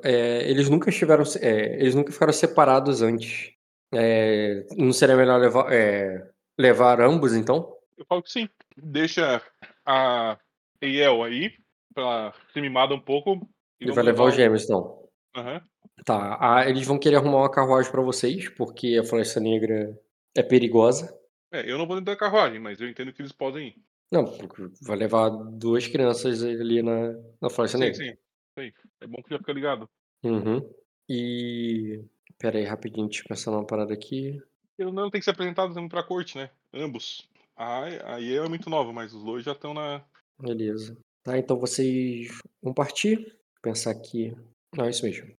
é, 0.03 0.49
eles 0.49 0.69
nunca 0.69 0.89
estiveram. 0.89 1.23
é, 1.41 1.75
eles 1.79 1.95
nunca 1.95 2.11
ficaram 2.11 2.33
separados 2.33 3.01
antes. 3.01 3.51
É, 3.93 4.65
não 4.75 4.91
seria 4.91 5.15
melhor 5.15 5.39
levar, 5.39 5.71
é, 5.71 6.29
levar 6.57 6.99
ambos, 7.01 7.33
então? 7.33 7.73
Eu 7.97 8.05
falo 8.05 8.21
que 8.23 8.31
sim. 8.31 8.49
Deixa 8.75 9.41
a 9.85 10.37
Eiel 10.81 11.23
aí, 11.23 11.53
pra 11.93 12.33
ser 12.51 12.61
mimada 12.61 12.93
um 12.93 12.99
pouco. 12.99 13.47
e 13.79 13.85
Ele 13.85 13.93
vai 13.93 14.03
levar 14.03 14.23
os 14.25 14.33
o- 14.33 14.37
gêmeos, 14.37 14.63
então. 14.63 15.07
Aham. 15.35 15.61
Tá. 16.03 16.37
ah, 16.39 16.69
eles 16.69 16.85
vão 16.85 16.99
querer 16.99 17.15
arrumar 17.15 17.37
uma 17.37 17.51
carruagem 17.51 17.91
pra 17.91 18.01
vocês, 18.01 18.49
porque 18.49 18.97
a 18.99 19.03
Floresta 19.03 19.39
Negra 19.39 19.97
é 20.35 20.43
perigosa. 20.43 21.17
É, 21.51 21.69
eu 21.69 21.77
não 21.77 21.87
vou 21.87 21.95
dentro 21.95 22.11
da 22.13 22.19
carruagem, 22.19 22.59
mas 22.59 22.81
eu 22.81 22.89
entendo 22.89 23.13
que 23.13 23.21
eles 23.21 23.31
podem 23.31 23.69
ir. 23.69 23.75
Não, 24.11 24.25
porque 24.25 24.67
vai 24.81 24.97
levar 24.97 25.29
duas 25.29 25.87
crianças 25.87 26.43
ali 26.43 26.81
na, 26.83 27.13
na 27.41 27.49
Floresta 27.49 27.77
Sim, 27.77 27.83
Negra. 27.83 27.97
sim. 28.05 28.17
Sim. 28.59 28.71
É 29.01 29.07
bom 29.07 29.21
que 29.23 29.29
já 29.29 29.37
fica 29.37 29.53
ligado. 29.53 29.89
Uhum. 30.23 30.69
E. 31.09 32.03
Pera 32.37 32.57
aí, 32.57 32.65
rapidinho, 32.65 33.07
deixa 33.07 33.23
eu 33.23 33.27
pensar 33.27 33.51
numa 33.51 33.65
parada 33.65 33.93
aqui. 33.93 34.41
Ele 34.77 34.91
não 34.91 35.09
tem 35.09 35.19
que 35.21 35.25
ser 35.25 35.31
apresentado 35.31 35.73
pra 35.87 36.03
corte, 36.03 36.37
né? 36.37 36.49
Ambos. 36.73 37.27
A 37.55 37.83
a 38.13 38.21
Eiel 38.21 38.45
é 38.45 38.49
muito 38.49 38.69
nova, 38.69 38.91
mas 38.91 39.13
os 39.13 39.23
dois 39.23 39.45
já 39.45 39.53
estão 39.53 39.73
na. 39.73 40.03
Beleza. 40.39 40.97
Tá, 41.23 41.37
então 41.37 41.57
vocês 41.57 42.37
vão 42.61 42.73
partir. 42.73 43.35
Pensar 43.61 43.91
aqui. 43.91 44.35
Não, 44.75 44.85
é 44.85 44.89
isso 44.89 45.05
mesmo. 45.05 45.33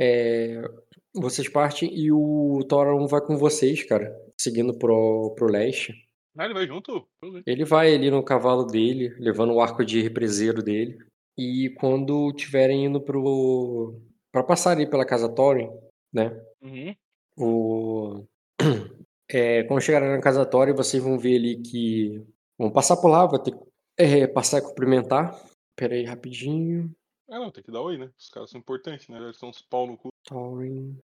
É, 0.00 0.62
vocês 1.12 1.48
partem 1.48 1.92
e 1.92 2.12
o 2.12 2.64
Thoron 2.68 3.06
vai 3.08 3.20
com 3.20 3.36
vocês, 3.36 3.82
cara. 3.82 4.16
Seguindo 4.40 4.72
pro, 4.78 5.34
pro 5.36 5.50
leste. 5.50 5.92
Ah, 6.36 6.44
ele 6.44 6.54
vai 6.54 6.66
junto? 6.68 7.04
Ele 7.44 7.64
vai 7.64 7.92
ali 7.92 8.10
no 8.10 8.22
cavalo 8.22 8.64
dele, 8.64 9.08
levando 9.18 9.52
o 9.52 9.60
arco 9.60 9.84
de 9.84 10.00
represeiro 10.00 10.62
dele. 10.62 10.98
E 11.36 11.70
quando 11.80 12.32
tiverem 12.32 12.84
indo 12.84 13.00
pro. 13.00 14.00
pra 14.30 14.44
passar 14.44 14.70
ali 14.70 14.88
pela 14.88 15.04
casa 15.04 15.28
Thorin, 15.28 15.68
né? 16.12 16.40
Uhum. 16.62 16.94
O... 17.36 18.24
É, 19.30 19.62
quando 19.64 19.82
chegarem 19.82 20.08
na 20.08 20.22
casa 20.22 20.46
Tori, 20.46 20.72
vocês 20.72 21.02
vão 21.02 21.18
ver 21.18 21.36
ali 21.36 21.60
que 21.60 22.24
vão 22.56 22.70
passar 22.70 22.96
por 22.96 23.08
lá, 23.08 23.26
vai 23.26 23.38
ter 23.38 23.50
que 23.50 23.58
é, 23.98 24.26
passar 24.26 24.56
e 24.56 24.62
cumprimentar. 24.62 25.38
Pera 25.76 25.94
aí, 25.94 26.04
rapidinho. 26.04 26.90
Ah, 27.30 27.38
não, 27.38 27.50
tem 27.50 27.62
que 27.62 27.70
dar 27.70 27.82
oi, 27.82 27.98
né? 27.98 28.10
Os 28.18 28.30
caras 28.30 28.50
são 28.50 28.58
importantes, 28.58 29.06
né? 29.08 29.18
Eles 29.18 29.36
são 29.36 29.50
uns 29.50 29.60
pau 29.60 29.86
no 29.86 29.96
cu. 29.96 30.08
Thorin. 30.26 30.98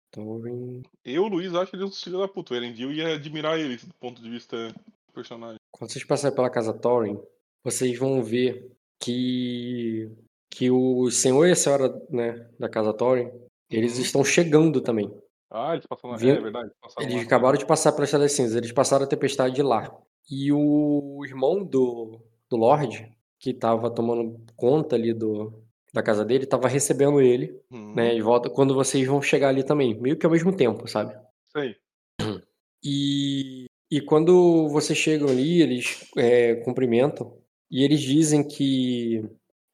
Eu, 1.04 1.26
Luiz, 1.26 1.54
acho 1.54 1.74
eles 1.76 1.86
uns 1.86 2.02
filhos 2.02 2.20
da 2.20 2.28
puta. 2.28 2.52
O 2.52 2.56
Erendil 2.56 2.92
ia 2.92 3.14
admirar 3.14 3.58
eles 3.58 3.84
do 3.84 3.94
ponto 3.94 4.20
de 4.20 4.28
vista 4.28 4.68
do 4.68 5.12
personagem. 5.14 5.58
Quando 5.70 5.90
vocês 5.90 6.04
passarem 6.04 6.34
pela 6.34 6.50
casa 6.50 6.72
Thorin, 6.72 7.18
vocês 7.64 7.98
vão 7.98 8.22
ver 8.22 8.70
que 8.98 10.10
que 10.52 10.68
o 10.70 11.10
senhor 11.12 11.46
e 11.46 11.52
a 11.52 11.56
senhora 11.56 12.02
né, 12.10 12.50
da 12.58 12.68
casa 12.68 12.92
Thorin, 12.92 13.30
eles 13.70 13.96
Uhum. 13.96 14.02
estão 14.02 14.24
chegando 14.24 14.80
também. 14.80 15.08
Ah, 15.48 15.74
eles 15.74 15.86
passaram 15.86 16.12
na. 16.12 16.18
Viu? 16.18 16.34
É 16.34 16.40
verdade. 16.40 16.70
Eles 16.98 17.14
lá. 17.14 17.22
acabaram 17.22 17.56
de 17.56 17.66
passar 17.66 17.92
pela 17.92 18.04
Estrada 18.04 18.24
das 18.24 18.32
Cinzas, 18.32 18.56
eles 18.56 18.72
passaram 18.72 19.04
a 19.04 19.08
tempestade 19.08 19.62
lá. 19.62 19.96
E 20.28 20.52
o 20.52 21.22
irmão 21.24 21.64
do, 21.64 22.20
do 22.48 22.56
Lorde, 22.56 23.10
que 23.38 23.54
tava 23.54 23.90
tomando 23.90 24.40
conta 24.56 24.96
ali 24.96 25.12
do, 25.14 25.59
da 25.92 26.02
casa 26.02 26.24
dele, 26.24 26.46
tava 26.46 26.68
recebendo 26.68 27.20
ele, 27.20 27.58
Uhum. 27.70 27.94
né? 27.94 28.14
E 28.14 28.20
volta 28.22 28.48
quando 28.48 28.74
vocês 28.74 29.06
vão 29.06 29.20
chegar 29.20 29.48
ali 29.48 29.64
também, 29.64 29.98
meio 30.00 30.16
que 30.16 30.24
ao 30.26 30.32
mesmo 30.32 30.54
tempo, 30.54 30.86
sabe? 30.88 31.14
Sei. 31.52 31.74
E, 32.82 33.66
e 33.90 34.00
quando 34.00 34.68
vocês 34.68 34.98
chegam 34.98 35.28
ali, 35.28 35.60
eles 35.62 36.06
é, 36.16 36.54
cumprimentam 36.56 37.36
e 37.70 37.84
eles 37.84 38.00
dizem 38.00 38.42
que, 38.46 39.22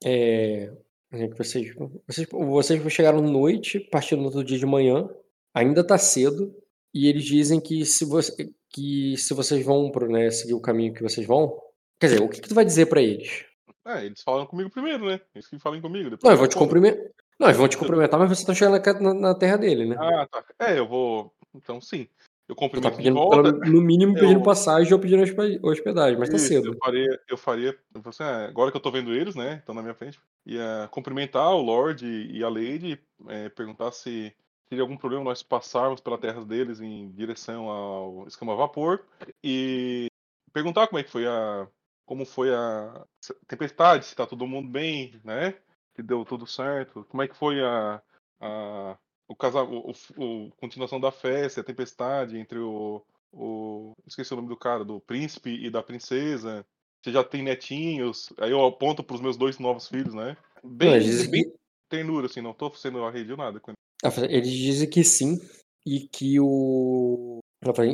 é, 0.04 0.72
é 1.12 1.28
vocês, 1.28 1.74
vocês, 2.06 2.28
vocês 2.28 2.92
chegaram 2.92 3.20
noite, 3.20 3.78
partindo 3.78 4.18
no 4.20 4.26
outro 4.26 4.44
dia 4.44 4.58
de 4.58 4.66
manhã, 4.66 5.08
ainda 5.54 5.86
tá 5.86 5.96
cedo, 5.96 6.54
e 6.92 7.08
eles 7.08 7.24
dizem 7.24 7.60
que 7.60 7.84
se, 7.84 8.04
você, 8.04 8.50
que 8.70 9.16
se 9.16 9.32
vocês 9.34 9.64
vão 9.64 9.90
pro, 9.90 10.10
né, 10.10 10.30
seguir 10.30 10.54
o 10.54 10.60
caminho 10.60 10.94
que 10.94 11.02
vocês 11.02 11.26
vão, 11.26 11.58
quer 12.00 12.08
dizer, 12.08 12.22
o 12.22 12.28
que, 12.28 12.40
que 12.40 12.48
tu 12.48 12.54
vai 12.54 12.64
dizer 12.64 12.86
pra 12.86 13.02
eles? 13.02 13.44
É, 13.86 14.04
eles 14.04 14.22
falam 14.22 14.46
comigo 14.46 14.70
primeiro, 14.70 15.06
né? 15.06 15.20
Eles 15.34 15.46
que 15.46 15.58
falem 15.58 15.80
comigo. 15.80 16.10
Depois 16.10 16.22
Não, 16.24 16.32
eu 16.32 16.36
vou 16.38 16.48
te 16.48 16.56
cumprimentar. 16.56 17.04
Não, 17.38 17.48
eles 17.48 17.56
vão 17.58 17.68
te 17.68 17.76
cumprimentar, 17.78 18.18
mas 18.18 18.28
vocês 18.28 18.40
estão 18.40 18.54
chegando 18.54 19.00
na, 19.00 19.14
na- 19.14 19.34
terra 19.34 19.56
dele, 19.56 19.84
né? 19.86 19.96
Ah, 19.98 20.26
tá. 20.30 20.44
É, 20.58 20.78
eu 20.78 20.86
vou. 20.88 21.32
Então, 21.54 21.80
sim. 21.80 22.08
Eu 22.48 22.54
Tá 22.54 22.60
cumprimento 22.60 22.90
de 22.92 22.96
pedindo, 22.98 23.14
volta. 23.16 23.52
pelo- 23.52 23.72
no 23.72 23.80
mínimo, 23.80 24.14
pedindo 24.14 24.38
eu- 24.38 24.42
passagem 24.42 24.92
ou 24.94 25.00
pedindo 25.00 25.22
hospe- 25.22 25.58
hospedagem, 25.62 26.16
mas 26.18 26.28
tá 26.28 26.36
Isso, 26.36 26.46
cedo. 26.46 26.68
Eu 26.68 26.76
faria, 26.82 27.20
eu 27.28 27.36
faria. 27.36 27.78
assim, 28.04 28.22
agora 28.22 28.70
que 28.70 28.76
eu 28.76 28.80
tô 28.80 28.90
vendo 28.90 29.12
eles, 29.12 29.34
né? 29.34 29.56
Estão 29.56 29.74
na 29.74 29.82
minha 29.82 29.94
frente. 29.94 30.20
Ia 30.46 30.88
cumprimentar 30.92 31.50
o 31.52 31.60
Lorde 31.60 32.06
e 32.06 32.42
a 32.44 32.48
Lady, 32.48 33.00
é, 33.28 33.48
perguntar 33.48 33.90
se 33.92 34.32
teria 34.70 34.82
algum 34.82 34.96
problema 34.96 35.24
nós 35.24 35.42
passarmos 35.42 36.00
pela 36.00 36.18
terra 36.18 36.44
deles 36.44 36.80
em 36.80 37.10
direção 37.12 37.68
ao 37.68 38.26
escama 38.28 38.54
vapor. 38.54 39.04
E 39.42 40.06
perguntar 40.52 40.86
como 40.86 40.98
é 40.98 41.02
que 41.02 41.10
foi 41.10 41.26
a. 41.26 41.66
Como 42.06 42.24
foi 42.24 42.54
a 42.54 43.04
tempestade, 43.48 44.06
se 44.06 44.14
tá 44.16 44.26
todo 44.26 44.46
mundo 44.46 44.68
bem, 44.68 45.20
né? 45.24 45.54
Se 45.94 46.02
deu 46.02 46.24
tudo 46.24 46.46
certo. 46.46 47.04
Como 47.10 47.22
é 47.22 47.28
que 47.28 47.36
foi 47.36 47.60
a. 47.62 48.00
a 48.40 48.96
o 49.28 49.34
casal, 49.34 49.68
o, 49.68 49.90
o- 50.18 50.50
continuação 50.60 51.00
da 51.00 51.10
festa, 51.10 51.60
a 51.60 51.64
tempestade 51.64 52.38
entre 52.38 52.60
o, 52.60 53.02
o. 53.32 53.92
Esqueci 54.06 54.32
o 54.32 54.36
nome 54.36 54.48
do 54.48 54.56
cara, 54.56 54.84
do 54.84 55.00
príncipe 55.00 55.50
e 55.50 55.68
da 55.68 55.82
princesa. 55.82 56.64
Você 57.02 57.10
já 57.12 57.24
tem 57.24 57.42
netinhos. 57.42 58.32
Aí 58.38 58.52
eu 58.52 58.64
aponto 58.64 59.02
pros 59.02 59.20
meus 59.20 59.36
dois 59.36 59.58
novos 59.58 59.88
filhos, 59.88 60.14
né? 60.14 60.36
Bem, 60.62 60.90
Não, 60.90 60.96
eles 60.96 61.26
bem 61.26 61.42
que- 61.44 61.56
ternura, 61.88 62.26
assim, 62.26 62.40
não 62.40 62.52
tô 62.54 62.72
sendo 62.74 63.04
arredio 63.04 63.36
nada 63.36 63.58
com 63.58 63.72
ele. 63.72 63.76
Ela 64.02 64.12
fala, 64.12 64.26
Eles 64.30 64.50
dizem 64.50 64.88
que 64.88 65.02
sim 65.02 65.40
e 65.84 66.06
que 66.08 66.38
o 66.38 67.40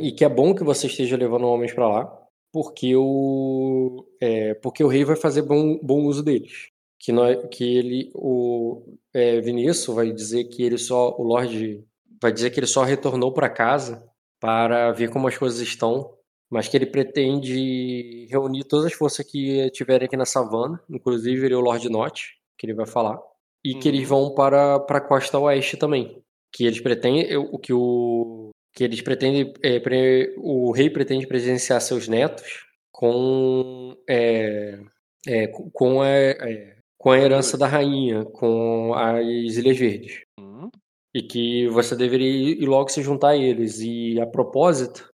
e 0.01 0.11
que 0.11 0.23
é 0.25 0.29
bom 0.29 0.53
que 0.53 0.63
você 0.63 0.85
esteja 0.85 1.17
levando 1.17 1.47
homens 1.47 1.73
pra 1.73 1.87
lá, 1.87 2.22
porque 2.53 2.95
o 2.95 4.05
é, 4.21 4.53
porque 4.55 4.83
o 4.83 4.87
rei 4.87 5.03
vai 5.03 5.15
fazer 5.17 5.41
bom, 5.41 5.79
bom 5.83 6.05
uso 6.05 6.23
deles. 6.23 6.69
Que 6.99 7.11
nós, 7.11 7.37
que 7.51 7.63
ele 7.77 8.11
o 8.15 8.95
é, 9.13 9.41
Vinícius 9.41 9.95
vai 9.95 10.11
dizer 10.13 10.45
que 10.45 10.63
ele 10.63 10.77
só 10.77 11.15
o 11.17 11.23
Lorde 11.23 11.83
vai 12.21 12.31
dizer 12.31 12.51
que 12.51 12.59
ele 12.59 12.67
só 12.67 12.83
retornou 12.83 13.33
pra 13.33 13.49
casa 13.49 14.07
para 14.39 14.91
ver 14.93 15.09
como 15.09 15.27
as 15.27 15.37
coisas 15.37 15.59
estão, 15.59 16.13
mas 16.49 16.67
que 16.67 16.77
ele 16.77 16.85
pretende 16.85 18.27
reunir 18.29 18.63
todas 18.65 18.85
as 18.85 18.93
forças 18.93 19.25
que 19.25 19.69
tiverem 19.71 20.05
aqui 20.05 20.15
na 20.17 20.25
savana, 20.25 20.79
inclusive 20.89 21.45
ele 21.45 21.53
é 21.53 21.57
o 21.57 21.61
Lorde 21.61 21.89
Not, 21.89 22.33
que 22.57 22.65
ele 22.65 22.73
vai 22.75 22.85
falar, 22.85 23.19
e 23.65 23.73
que 23.75 23.89
Uhum. 23.89 23.95
eles 23.95 24.07
vão 24.07 24.33
para 24.35 24.79
para 24.79 24.99
a 24.99 25.01
costa 25.01 25.39
oeste 25.39 25.75
também, 25.77 26.21
que 26.53 26.65
eles 26.65 26.79
pretendem 26.79 27.35
o 27.37 27.57
que 27.57 27.73
o 27.73 28.51
que 28.73 28.83
eles 28.83 29.01
pretendem 29.01 29.53
é, 29.63 29.79
pre- 29.79 30.33
o 30.37 30.71
rei 30.71 30.89
pretende 30.89 31.27
presenciar 31.27 31.79
seus 31.81 32.07
netos 32.07 32.65
com 32.91 33.95
é, 34.09 34.79
é, 35.27 35.47
com 35.47 36.01
a 36.01 36.07
é, 36.07 36.75
com 36.97 37.11
a 37.11 37.19
herança 37.19 37.57
da 37.57 37.67
rainha, 37.67 38.23
com 38.25 38.93
as 38.93 39.25
Ilhas 39.57 39.77
Verdes 39.77 40.21
Hum, 40.39 40.69
e 41.13 41.21
que 41.21 41.67
você 41.69 41.95
deveria 41.95 42.27
ir 42.61 42.65
logo 42.65 42.89
se 42.89 43.01
juntar 43.01 43.29
a 43.29 43.37
eles. 43.37 43.79
E 43.81 44.19
a 44.21 44.25
propósito, 44.25 45.09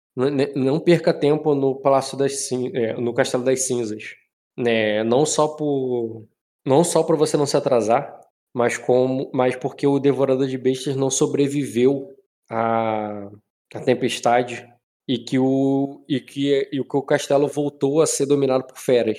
não 0.55 0.81
perca 0.81 1.12
tempo 1.12 1.55
no 1.55 1.76
Palácio 1.76 2.16
das 2.16 2.47
Cin 2.47 2.70
é, 2.74 2.94
no 2.94 3.12
Castelo 3.14 3.44
das 3.44 3.62
Cinzas, 3.62 4.14
né? 4.56 5.02
Não 5.05 5.26
só 5.26 5.48
por 5.48 6.24
não 6.66 6.82
só 6.85 7.02
para 7.02 7.16
você 7.16 7.36
não 7.36 7.47
se 7.47 7.56
atrasar, 7.56 8.20
mas 8.55 8.78
como 8.78 9.31
mas 9.35 9.56
porque 9.56 9.86
o 9.86 9.98
Devorador 9.98 10.47
de 10.47 10.56
Bestas 10.56 10.97
não 10.97 11.10
sobreviveu 11.10 12.14
à, 12.51 13.27
à 13.75 13.81
tempestade 13.85 14.66
e 15.09 15.19
que 15.19 15.39
o 15.39 16.05
e 16.09 16.21
que, 16.21 16.69
e 16.73 16.83
que 16.85 16.97
o 16.97 17.03
castelo 17.03 17.47
voltou 17.49 18.01
a 18.01 18.07
ser 18.07 18.27
dominado 18.27 18.66
por 18.66 18.79
feras. 18.79 19.19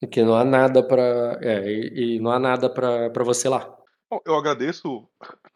E 0.00 0.06
que 0.06 0.22
não 0.22 0.34
há 0.34 0.44
nada 0.44 0.82
para 0.82 1.38
e, 1.42 2.16
e 2.16 2.20
não 2.20 2.30
há 2.30 2.38
nada 2.38 2.70
para 2.70 3.24
você 3.24 3.48
lá. 3.48 3.76
Bom, 4.10 4.20
eu 4.24 4.34
agradeço 4.36 5.06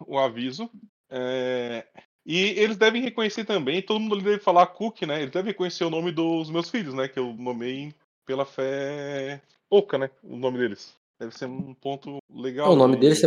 o 0.07 0.19
aviso. 0.19 0.69
é, 1.11 1.87
E 2.27 2.37
eles 2.59 2.77
devem 2.77 3.01
reconhecer 3.03 3.45
também, 3.45 3.81
todo 3.81 4.01
mundo 4.01 4.15
ali 4.17 4.25
deve 4.25 4.41
falar 4.41 4.67
Cook, 4.67 5.03
né? 5.03 5.21
Eles 5.21 5.31
devem 5.33 5.53
reconhecer 5.53 5.85
o 5.85 5.91
nome 5.91 6.11
dos 6.13 6.51
meus 6.51 6.69
filhos, 6.69 6.93
né? 6.93 7.09
Que 7.09 7.19
eu 7.19 7.33
nomei 7.35 7.95
pela 8.27 8.45
fé 8.45 9.41
Oca, 9.71 9.97
né? 9.97 10.11
O 10.23 10.37
nome 10.37 10.59
deles. 10.59 10.95
Deve 11.19 11.37
ser 11.39 11.47
um 11.47 11.73
ponto 11.73 12.19
legal. 12.29 12.73
o 12.73 12.77
nome 12.77 12.97
de- 12.97 13.01
deles 13.03 13.23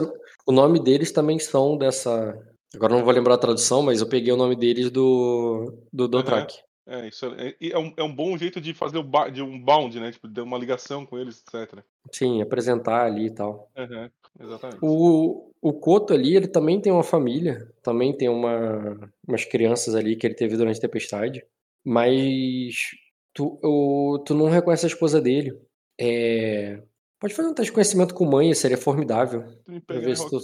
o 0.45 0.51
nome 0.51 0.79
deles 0.83 1.11
também 1.11 1.39
são 1.39 1.77
dessa 1.77 2.37
agora 2.75 2.93
não 2.93 3.03
vou 3.03 3.13
lembrar 3.13 3.35
a 3.35 3.39
tradução 3.39 3.81
mas 3.81 4.01
eu 4.01 4.07
peguei 4.07 4.33
o 4.33 4.37
nome 4.37 4.55
deles 4.55 4.91
do 4.91 5.73
do 5.91 6.07
Dothraki 6.07 6.57
É, 6.87 7.07
isso 7.07 7.25
é, 7.25 7.55
e 7.59 7.71
é, 7.71 7.79
um, 7.79 7.93
é 7.97 8.03
um 8.03 8.13
bom 8.13 8.37
jeito 8.37 8.61
de 8.61 8.73
fazer 8.73 8.99
o 8.99 9.29
de 9.31 9.41
um 9.41 9.59
bound, 9.59 9.99
né? 9.99 10.11
Tipo, 10.11 10.27
de 10.27 10.39
uma 10.41 10.57
ligação 10.57 11.05
com 11.05 11.17
eles, 11.17 11.41
etc. 11.41 11.83
sim 12.11 12.41
apresentar 12.41 13.05
ali 13.05 13.27
e 13.27 13.31
tal 13.31 13.71
Aham. 13.75 14.11
Exatamente. 14.39 14.79
O, 14.81 15.51
o 15.61 15.73
Koto 15.73 16.13
ali, 16.13 16.35
ele 16.35 16.47
também 16.47 16.79
tem 16.79 16.91
uma 16.91 17.03
família, 17.03 17.71
também 17.81 18.15
tem 18.15 18.29
uma, 18.29 19.11
umas 19.27 19.45
crianças 19.45 19.95
ali 19.95 20.15
que 20.15 20.27
ele 20.27 20.35
teve 20.35 20.57
durante 20.57 20.77
a 20.77 20.81
tempestade, 20.81 21.43
mas 21.83 22.75
tu, 23.33 23.59
o, 23.63 24.19
tu 24.25 24.33
não 24.33 24.49
reconhece 24.49 24.85
a 24.85 24.89
esposa 24.89 25.21
dele. 25.21 25.57
É, 25.99 26.81
pode 27.19 27.33
fazer 27.33 27.47
um 27.49 27.53
teste 27.53 27.69
de 27.71 27.73
conhecimento 27.73 28.13
com 28.13 28.25
mãe, 28.25 28.53
seria 28.53 28.77
formidável. 28.77 29.43
Pra 29.85 29.99
ver 29.99 30.15
se 30.17 30.29
tu? 30.29 30.39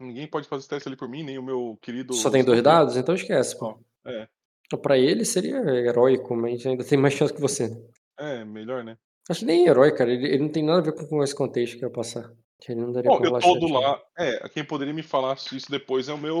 Ninguém 0.00 0.26
pode 0.28 0.48
fazer 0.48 0.60
esse 0.60 0.68
teste 0.68 0.88
ali 0.88 0.96
por 0.96 1.08
mim, 1.08 1.22
nem 1.22 1.38
o 1.38 1.42
meu 1.42 1.78
querido. 1.82 2.14
só 2.14 2.30
tem 2.30 2.44
dois 2.44 2.62
dados, 2.62 2.96
então 2.96 3.14
esquece, 3.14 3.58
pô. 3.58 3.78
É. 4.06 4.26
Então, 4.66 4.78
Pra 4.78 4.96
ele 4.98 5.24
seria 5.24 5.58
heróico, 5.58 6.34
mas 6.34 6.64
ainda 6.64 6.82
tem 6.84 6.98
mais 6.98 7.14
chance 7.14 7.32
que 7.32 7.40
você. 7.40 7.70
É, 8.18 8.44
melhor, 8.44 8.82
né? 8.82 8.96
Acho 9.28 9.40
que 9.40 9.46
nem 9.46 9.66
herói, 9.66 9.92
cara. 9.92 10.10
Ele, 10.10 10.26
ele 10.26 10.38
não 10.42 10.48
tem 10.48 10.64
nada 10.64 10.78
a 10.78 10.82
ver 10.82 10.92
com, 10.92 11.06
com 11.06 11.22
esse 11.22 11.34
contexto 11.34 11.78
que 11.78 11.84
eu 11.84 11.88
ia 11.88 11.92
passar. 11.94 12.30
Ele 12.68 12.80
não 12.80 12.92
daria 12.92 13.10
Bom, 13.10 13.18
eu 13.18 13.28
rolar 13.30 13.40
tô 13.40 13.54
do 13.54 13.66
iniciativa. 13.66 13.80
lá. 13.90 14.02
É, 14.18 14.48
quem 14.48 14.64
poderia 14.64 14.94
me 14.94 15.02
falar 15.02 15.36
isso 15.52 15.70
depois 15.70 16.08
é 16.08 16.12
o 16.12 16.18
meu. 16.18 16.36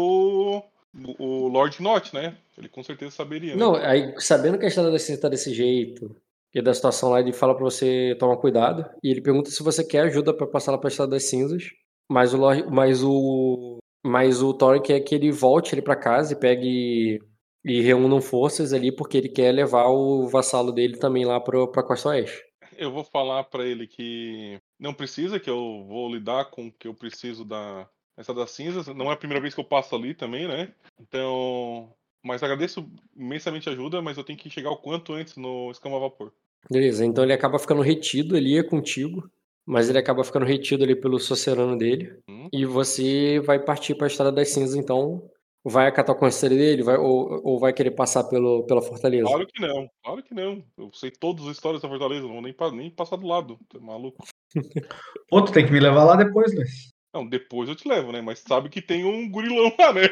O 1.18 1.48
Lord 1.48 1.82
Not, 1.82 2.14
né? 2.14 2.36
Ele 2.56 2.68
com 2.68 2.82
certeza 2.82 3.10
saberia. 3.10 3.54
né? 3.54 3.58
Não, 3.58 3.74
aí 3.74 4.14
sabendo 4.18 4.58
que 4.58 4.64
a 4.64 4.68
estrada 4.68 4.90
da 4.90 4.98
cinza 4.98 5.22
tá 5.22 5.28
desse 5.28 5.52
jeito 5.54 6.14
e 6.54 6.60
da 6.60 6.74
situação 6.74 7.10
lá, 7.10 7.20
ele 7.20 7.32
fala 7.32 7.54
pra 7.54 7.64
você 7.64 8.16
tomar 8.18 8.36
cuidado. 8.36 8.84
E 9.02 9.10
ele 9.10 9.22
pergunta 9.22 9.50
se 9.50 9.62
você 9.62 9.82
quer 9.84 10.00
ajuda 10.00 10.34
pra 10.34 10.46
passar 10.46 10.72
lá 10.72 10.78
pra 10.78 10.88
estrada 10.88 11.12
das 11.12 11.24
cinzas. 11.24 11.64
Mas 12.10 12.34
o 12.34 12.36
Lorde, 12.36 12.66
mas 12.70 13.02
o 13.02 13.78
mas 14.04 14.42
o 14.42 14.52
Thorin 14.52 14.82
quer 14.82 15.00
que 15.00 15.14
ele 15.14 15.30
volte 15.30 15.74
ele 15.74 15.82
pra 15.82 15.96
casa 15.96 16.32
e 16.32 16.38
pegue 16.38 17.20
e 17.64 17.80
reúnam 17.80 18.20
forças 18.20 18.72
ali 18.72 18.94
porque 18.94 19.16
ele 19.16 19.28
quer 19.28 19.52
levar 19.52 19.86
o 19.86 20.26
vassalo 20.28 20.72
dele 20.72 20.98
também 20.98 21.24
lá 21.24 21.40
pro, 21.40 21.70
pra 21.70 21.84
Costa 21.84 22.08
Oeste. 22.08 22.42
Eu 22.76 22.90
vou 22.90 23.04
falar 23.04 23.44
pra 23.44 23.64
ele 23.64 23.86
que 23.86 24.58
não 24.78 24.92
precisa, 24.92 25.38
que 25.38 25.48
eu 25.48 25.84
vou 25.86 26.12
lidar 26.12 26.50
com 26.50 26.66
o 26.66 26.72
que 26.72 26.88
eu 26.88 26.94
preciso 26.94 27.44
da 27.44 27.88
essa 28.16 28.34
das 28.34 28.50
cinzas. 28.50 28.88
Não 28.88 29.10
é 29.10 29.14
a 29.14 29.16
primeira 29.16 29.40
vez 29.40 29.54
que 29.54 29.60
eu 29.60 29.64
passo 29.64 29.94
ali 29.94 30.14
também, 30.14 30.48
né? 30.48 30.74
Então, 31.00 31.94
mas 32.22 32.42
agradeço 32.42 32.88
imensamente 33.16 33.68
a 33.68 33.72
ajuda, 33.72 34.00
mas 34.00 34.16
eu 34.16 34.24
tenho 34.24 34.38
que 34.38 34.50
chegar 34.50 34.70
o 34.70 34.76
quanto 34.76 35.12
antes 35.12 35.36
no 35.36 35.70
escama 35.70 35.96
a 35.96 36.00
vapor. 36.00 36.32
Beleza, 36.70 37.04
então 37.04 37.24
ele 37.24 37.32
acaba 37.32 37.58
ficando 37.58 37.82
retido 37.82 38.36
ali 38.36 38.56
é 38.56 38.62
contigo, 38.62 39.28
mas 39.66 39.88
ele 39.88 39.98
acaba 39.98 40.24
ficando 40.24 40.46
retido 40.46 40.84
ali 40.84 40.94
pelo 40.94 41.18
socerano 41.18 41.76
dele. 41.76 42.16
Hum. 42.28 42.48
E 42.52 42.64
você 42.64 43.40
vai 43.40 43.58
partir 43.58 43.94
pra 43.94 44.06
Estrada 44.06 44.30
das 44.30 44.50
Cinzas, 44.50 44.76
então 44.76 45.28
vai 45.64 45.86
acatar 45.86 46.14
o 46.14 46.18
conselho 46.18 46.56
dele 46.56 46.82
vai, 46.82 46.96
ou, 46.96 47.40
ou 47.44 47.58
vai 47.58 47.72
querer 47.72 47.92
passar 47.92 48.24
pelo, 48.24 48.64
pela 48.64 48.82
fortaleza? 48.82 49.24
Claro 49.24 49.46
que 49.46 49.60
não, 49.60 49.90
claro 50.02 50.22
que 50.22 50.34
não. 50.34 50.64
Eu 50.76 50.90
sei 50.92 51.10
todas 51.10 51.46
as 51.46 51.52
histórias 51.52 51.82
da 51.82 51.88
Fortaleza, 51.88 52.26
não 52.26 52.32
vou 52.32 52.42
nem, 52.42 52.54
nem 52.72 52.90
passar 52.90 53.16
do 53.16 53.26
lado. 53.26 53.58
Tá 53.68 53.78
maluco? 53.78 54.24
Pô, 55.28 55.42
tu 55.42 55.52
tem 55.52 55.64
que 55.64 55.72
me 55.72 55.80
levar 55.80 56.04
lá 56.04 56.16
depois, 56.16 56.54
Luiz. 56.54 56.92
Não, 57.12 57.26
depois 57.26 57.68
eu 57.68 57.74
te 57.76 57.86
levo, 57.86 58.10
né? 58.10 58.20
Mas 58.22 58.38
sabe 58.38 58.68
que 58.68 58.80
tem 58.80 59.04
um 59.04 59.28
gurilão 59.28 59.72
lá, 59.78 59.92
né? 59.92 60.02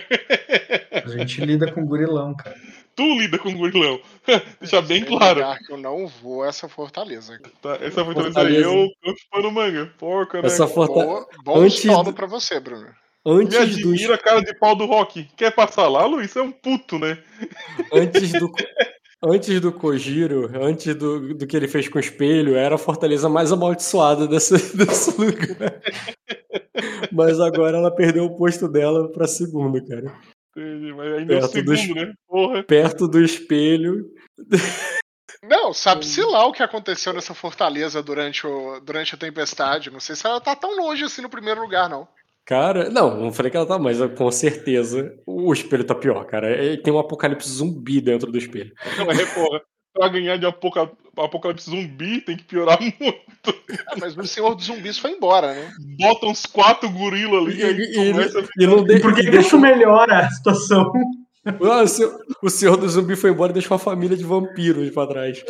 A 1.05 1.09
gente 1.09 1.41
lida 1.45 1.71
com 1.73 1.85
gurilão, 1.87 2.35
cara. 2.35 2.55
tu 2.95 3.03
lida 3.19 3.39
com 3.39 3.55
gurilão. 3.55 3.99
Deixa 4.61 4.83
bem 4.83 5.03
claro. 5.05 5.41
eu 5.71 5.79
não 5.79 6.07
vou 6.07 6.43
a 6.43 6.49
essa 6.49 6.69
fortaleza. 6.69 7.39
Tá? 7.63 7.77
Essa 7.81 8.05
Fortaleza 8.05 8.41
aí 8.41 8.63
Fortaleza. 8.63 8.65
eu, 8.69 8.89
eu 9.05 9.17
chupando 9.17 9.51
manga. 9.51 9.87
Porca, 9.99 10.43
né? 10.43 10.47
Essa 10.49 10.67
fortaleza. 10.67 11.07
Boa, 11.07 11.29
bom 11.43 11.61
Antes 11.61 11.81
solo 11.83 12.05
do- 12.05 12.13
pra 12.13 12.27
você, 12.27 12.61
Bruno. 12.61 12.87
Me 13.25 13.33
Antes 13.33 13.77
dos, 13.77 13.93
admira 13.93 14.15
a 14.15 14.19
cara 14.19 14.41
de 14.43 14.55
pau 14.59 14.75
do 14.75 14.87
Rock. 14.87 15.29
Quer 15.37 15.55
passar 15.55 15.89
lá, 15.89 16.07
Luiz? 16.07 16.35
É 16.37 16.43
um 16.43 16.51
puto, 16.51 16.99
né? 16.99 17.19
antes 17.93 18.33
do, 18.33 18.51
antes 19.23 19.61
do 19.61 19.73
Kojiro, 19.73 20.51
antes 20.55 20.95
do, 20.95 21.35
do 21.35 21.47
que 21.47 21.57
ele 21.57 21.69
fez 21.69 21.89
com 21.89 21.99
o 21.99 22.01
espelho, 22.01 22.57
era 22.57 22.75
a 22.75 22.79
fortaleza 22.79 23.29
mais 23.29 23.53
amaldiçoada 23.53 24.27
desse, 24.27 24.55
desse 24.77 25.19
lugar. 25.21 25.81
Mas 27.13 27.41
agora 27.41 27.77
ela 27.77 27.95
perdeu 27.95 28.25
o 28.25 28.37
posto 28.37 28.69
dela 28.69 29.11
pra 29.13 29.27
segunda, 29.27 29.85
cara. 29.85 30.13
Entendi, 30.57 30.93
Mas 30.93 31.19
ainda 31.19 31.35
é 31.35 31.37
o 31.39 31.41
Perto 31.41 31.77
segundo, 31.77 31.95
né? 31.95 32.15
Porra. 32.27 32.63
Perto 32.65 33.09
do 33.09 33.23
espelho. 33.23 34.11
Não, 35.43 35.73
sabe-se 35.73 36.23
lá 36.23 36.45
o 36.45 36.53
que 36.53 36.63
aconteceu 36.63 37.13
nessa 37.13 37.35
fortaleza 37.35 38.03
durante, 38.03 38.47
o, 38.47 38.81
durante 38.81 39.15
a 39.15 39.19
tempestade. 39.19 39.91
Não 39.91 40.01
sei 40.01 40.15
se 40.15 40.27
ela 40.27 40.41
tá 40.41 40.55
tão 40.55 40.77
longe 40.77 41.05
assim 41.05 41.23
no 41.23 41.31
primeiro 41.31 41.63
lugar, 41.63 41.89
não. 41.89 42.07
Cara, 42.51 42.91
não, 42.91 43.17
não 43.17 43.33
falei 43.33 43.49
que 43.49 43.57
ela 43.57 43.65
tá, 43.65 43.79
mas 43.79 43.99
com 44.19 44.29
certeza 44.33 45.15
o 45.25 45.53
espelho 45.53 45.85
tá 45.85 45.95
pior, 45.95 46.25
cara. 46.27 46.51
É- 46.51 46.77
Tem 46.77 46.93
um 46.93 46.99
apocalipse 46.99 47.49
zumbi 47.49 48.01
dentro 48.01 48.33
do 48.33 48.37
espelho. 48.37 48.73
Não 48.99 49.09
é, 49.09 49.25
porra. 49.27 49.63
Pra 49.95 50.09
ganhar 50.09 50.37
de 50.37 50.47
apoca... 50.47 50.91
apocalipse 51.17 51.71
zumbi 51.71 52.21
tem 52.23 52.37
que 52.37 52.43
piorar 52.43 52.77
muito. 52.83 53.55
Ah, 53.87 53.95
mas 54.01 54.17
o 54.17 54.27
Senhor 54.27 54.57
dos 54.57 54.65
Zumbis 54.67 54.99
foi 54.99 55.13
embora, 55.13 55.55
né? 55.55 55.71
Bota 55.97 56.27
uns 56.27 56.45
quatro 56.45 56.91
gorila 56.91 57.39
ali 57.39 57.61
E, 57.63 57.65
e 57.65 58.09
e- 58.09 58.13
começa 58.13 58.41
a 58.41 58.45
e 58.59 58.67
não 58.67 58.83
de, 58.83 58.99
por 58.99 59.15
que, 59.15 59.23
isso 59.31 59.57
melhora 59.59 60.19
a 60.19 60.31
situação? 60.31 60.93
Ah, 61.45 61.83
o, 61.83 61.87
senhor, 61.87 62.19
o 62.43 62.51
senhor 62.51 62.77
do 62.77 62.89
zumbi 62.89 63.15
foi 63.15 63.31
embora 63.31 63.51
e 63.51 63.55
deixou 63.55 63.73
uma 63.77 63.79
família 63.83 64.17
de 64.17 64.25
vampiros 64.25 64.91
pra 64.91 65.07
trás. 65.07 65.43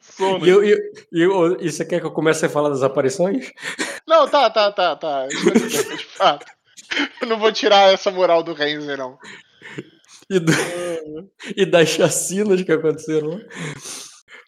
Sono. 0.00 0.46
E, 0.46 0.48
eu, 0.50 0.64
e, 0.64 0.92
e, 1.12 1.20
eu- 1.22 1.60
e 1.60 1.70
você 1.70 1.84
quer 1.84 2.00
que 2.00 2.06
eu 2.06 2.10
comece 2.12 2.46
a 2.46 2.48
falar 2.48 2.68
das 2.70 2.82
aparições? 2.82 3.50
Não, 4.06 4.28
tá, 4.28 4.50
tá, 4.50 4.70
tá, 4.72 4.96
tá. 4.96 5.26
De 5.26 6.04
fato. 6.16 6.46
Eu 7.20 7.28
não 7.28 7.38
vou 7.38 7.52
tirar 7.52 7.92
essa 7.92 8.10
moral 8.10 8.42
do 8.42 8.52
Renzer, 8.52 8.96
não. 8.98 9.18
E, 10.28 10.38
do- 10.38 10.52
e 11.56 11.64
das 11.66 11.88
chacinas 11.90 12.62
que 12.62 12.72
aconteceram 12.72 13.28
lá? 13.28 13.40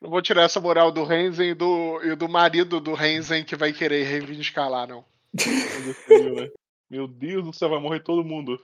Não 0.01 0.11
vou 0.11 0.21
tirar 0.23 0.43
essa 0.43 0.61
moral 0.61 0.91
do 0.91 1.05
Renzen 1.05 1.51
e 1.51 1.55
do, 1.55 2.01
e 2.03 2.15
do 2.17 2.29
marido 2.29 2.81
do 2.81 2.93
Renzen 2.95 3.45
que 3.45 3.55
vai 3.55 3.73
querer 3.73 4.03
reivindicar 4.05 4.69
lá, 4.69 4.87
não. 4.87 5.05
né? 5.35 6.51
Meu 6.91 7.07
Deus 7.07 7.45
do 7.45 7.53
céu, 7.53 7.69
vai 7.71 7.81
morrer 7.81 8.01
todo 8.01 8.25
mundo. 8.25 8.59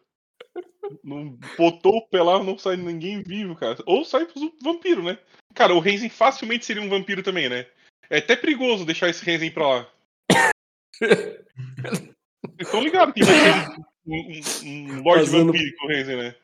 Não 1.05 1.39
botou 1.57 1.97
o 1.97 2.09
pé 2.09 2.23
lá, 2.23 2.43
não 2.43 2.59
sai 2.59 2.77
ninguém 2.77 3.23
vivo, 3.23 3.55
cara. 3.55 3.77
Ou 3.87 4.05
sai 4.05 4.25
pros 4.27 4.51
vampiros, 4.63 5.05
né? 5.05 5.19
Cara, 5.59 5.75
o 5.75 5.81
Renzen 5.81 6.09
facilmente 6.09 6.65
seria 6.65 6.81
um 6.81 6.89
vampiro 6.89 7.21
também, 7.21 7.49
né? 7.49 7.67
É 8.09 8.19
até 8.19 8.37
perigoso 8.37 8.87
deixar 8.87 9.09
esse 9.09 9.25
Renzen 9.25 9.51
pra 9.51 9.67
lá. 9.69 9.91
Vocês 11.01 12.15
estão 12.61 12.81
ligados 12.81 13.13
que 13.13 13.25
vai 13.25 13.35
ter 13.35 13.83
um, 14.07 14.15
um, 14.15 14.99
um 14.99 15.03
Lorde 15.03 15.25
Fazendo- 15.27 15.47
Vampiro 15.53 15.77
com 15.77 15.85
o 15.87 15.89
Renzen, 15.89 16.17
né? 16.17 16.35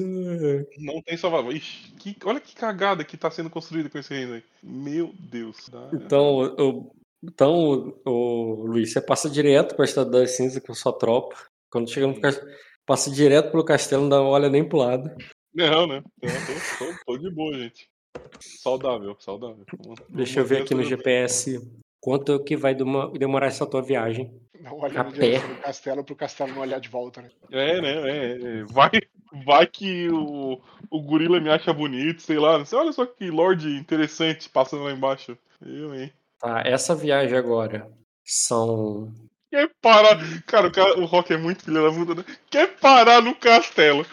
É. 0.00 0.66
Não 0.78 1.02
tem 1.02 1.18
salvação. 1.18 1.52
Ixi, 1.52 1.92
que- 1.98 2.16
olha 2.24 2.40
que 2.40 2.54
cagada 2.56 3.04
que 3.04 3.18
tá 3.18 3.30
sendo 3.30 3.50
construída 3.50 3.90
com 3.90 3.98
esse 3.98 4.14
Renzen. 4.14 4.42
Meu 4.62 5.12
Deus. 5.18 5.68
Então, 5.92 6.42
eu, 6.58 6.96
então 7.22 7.94
o, 8.06 8.64
Luiz, 8.66 8.92
você 8.94 9.00
passa 9.02 9.28
direto 9.28 9.76
pra 9.76 9.84
Estrada 9.84 10.10
das 10.10 10.30
Cinzas 10.38 10.62
com 10.62 10.72
sua 10.74 10.96
tropa. 10.98 11.36
Quando 11.70 11.90
chega 11.90 12.06
no 12.06 12.18
castelo, 12.18 12.50
passa 12.86 13.10
direto 13.10 13.50
pelo 13.50 13.62
castelo, 13.64 14.02
não 14.04 14.08
dá 14.08 14.22
olha 14.22 14.48
nem 14.48 14.66
pro 14.66 14.78
lado. 14.78 15.14
Não, 15.54 15.86
né? 15.86 16.02
Não, 16.22 16.30
tô, 16.78 16.86
tô- 16.86 17.04
tô 17.04 17.18
de 17.18 17.30
boa, 17.30 17.52
gente. 17.58 17.91
Saudável, 18.40 19.16
saudável. 19.20 19.64
Deixa 20.08 20.40
eu 20.40 20.44
ver 20.44 20.62
aqui 20.62 20.74
no 20.74 20.82
GPS 20.82 21.60
quanto 22.00 22.42
que 22.42 22.56
vai 22.56 22.74
demo- 22.74 23.10
demorar 23.10 23.46
essa 23.46 23.66
tua 23.66 23.82
viagem. 23.82 24.32
Olha 24.70 25.00
A 25.00 25.04
pé. 25.04 25.38
do 25.40 25.56
castelo 25.60 26.04
pro 26.04 26.14
castelo 26.14 26.52
não 26.52 26.60
olhar 26.62 26.78
de 26.80 26.88
volta, 26.88 27.22
né? 27.22 27.30
É, 27.50 27.80
né? 27.80 28.10
É, 28.10 28.32
é. 28.60 28.64
Vai, 28.64 28.90
vai 29.44 29.66
que 29.66 30.08
o, 30.10 30.60
o 30.90 31.02
gorila 31.02 31.40
me 31.40 31.50
acha 31.50 31.72
bonito, 31.72 32.22
sei 32.22 32.38
lá. 32.38 32.58
Não 32.58 32.64
sei, 32.64 32.78
olha 32.78 32.92
só 32.92 33.04
que 33.04 33.28
lord 33.30 33.68
interessante 33.68 34.48
passando 34.48 34.84
lá 34.84 34.92
embaixo. 34.92 35.36
Eu, 35.64 35.94
hein? 35.94 36.12
Tá, 36.38 36.62
essa 36.64 36.94
viagem 36.94 37.36
agora 37.36 37.90
são. 38.24 39.12
Quer 39.50 39.70
parar. 39.80 40.16
Cara, 40.46 40.68
o, 40.68 40.72
cara, 40.72 40.98
o 41.00 41.04
Rock 41.04 41.32
é 41.32 41.36
muito 41.36 41.64
filho 41.64 41.82
da 41.82 41.92
puta, 41.92 42.14
né? 42.14 42.36
Quer 42.50 42.76
parar 42.78 43.20
no 43.20 43.34
castelo. 43.34 44.06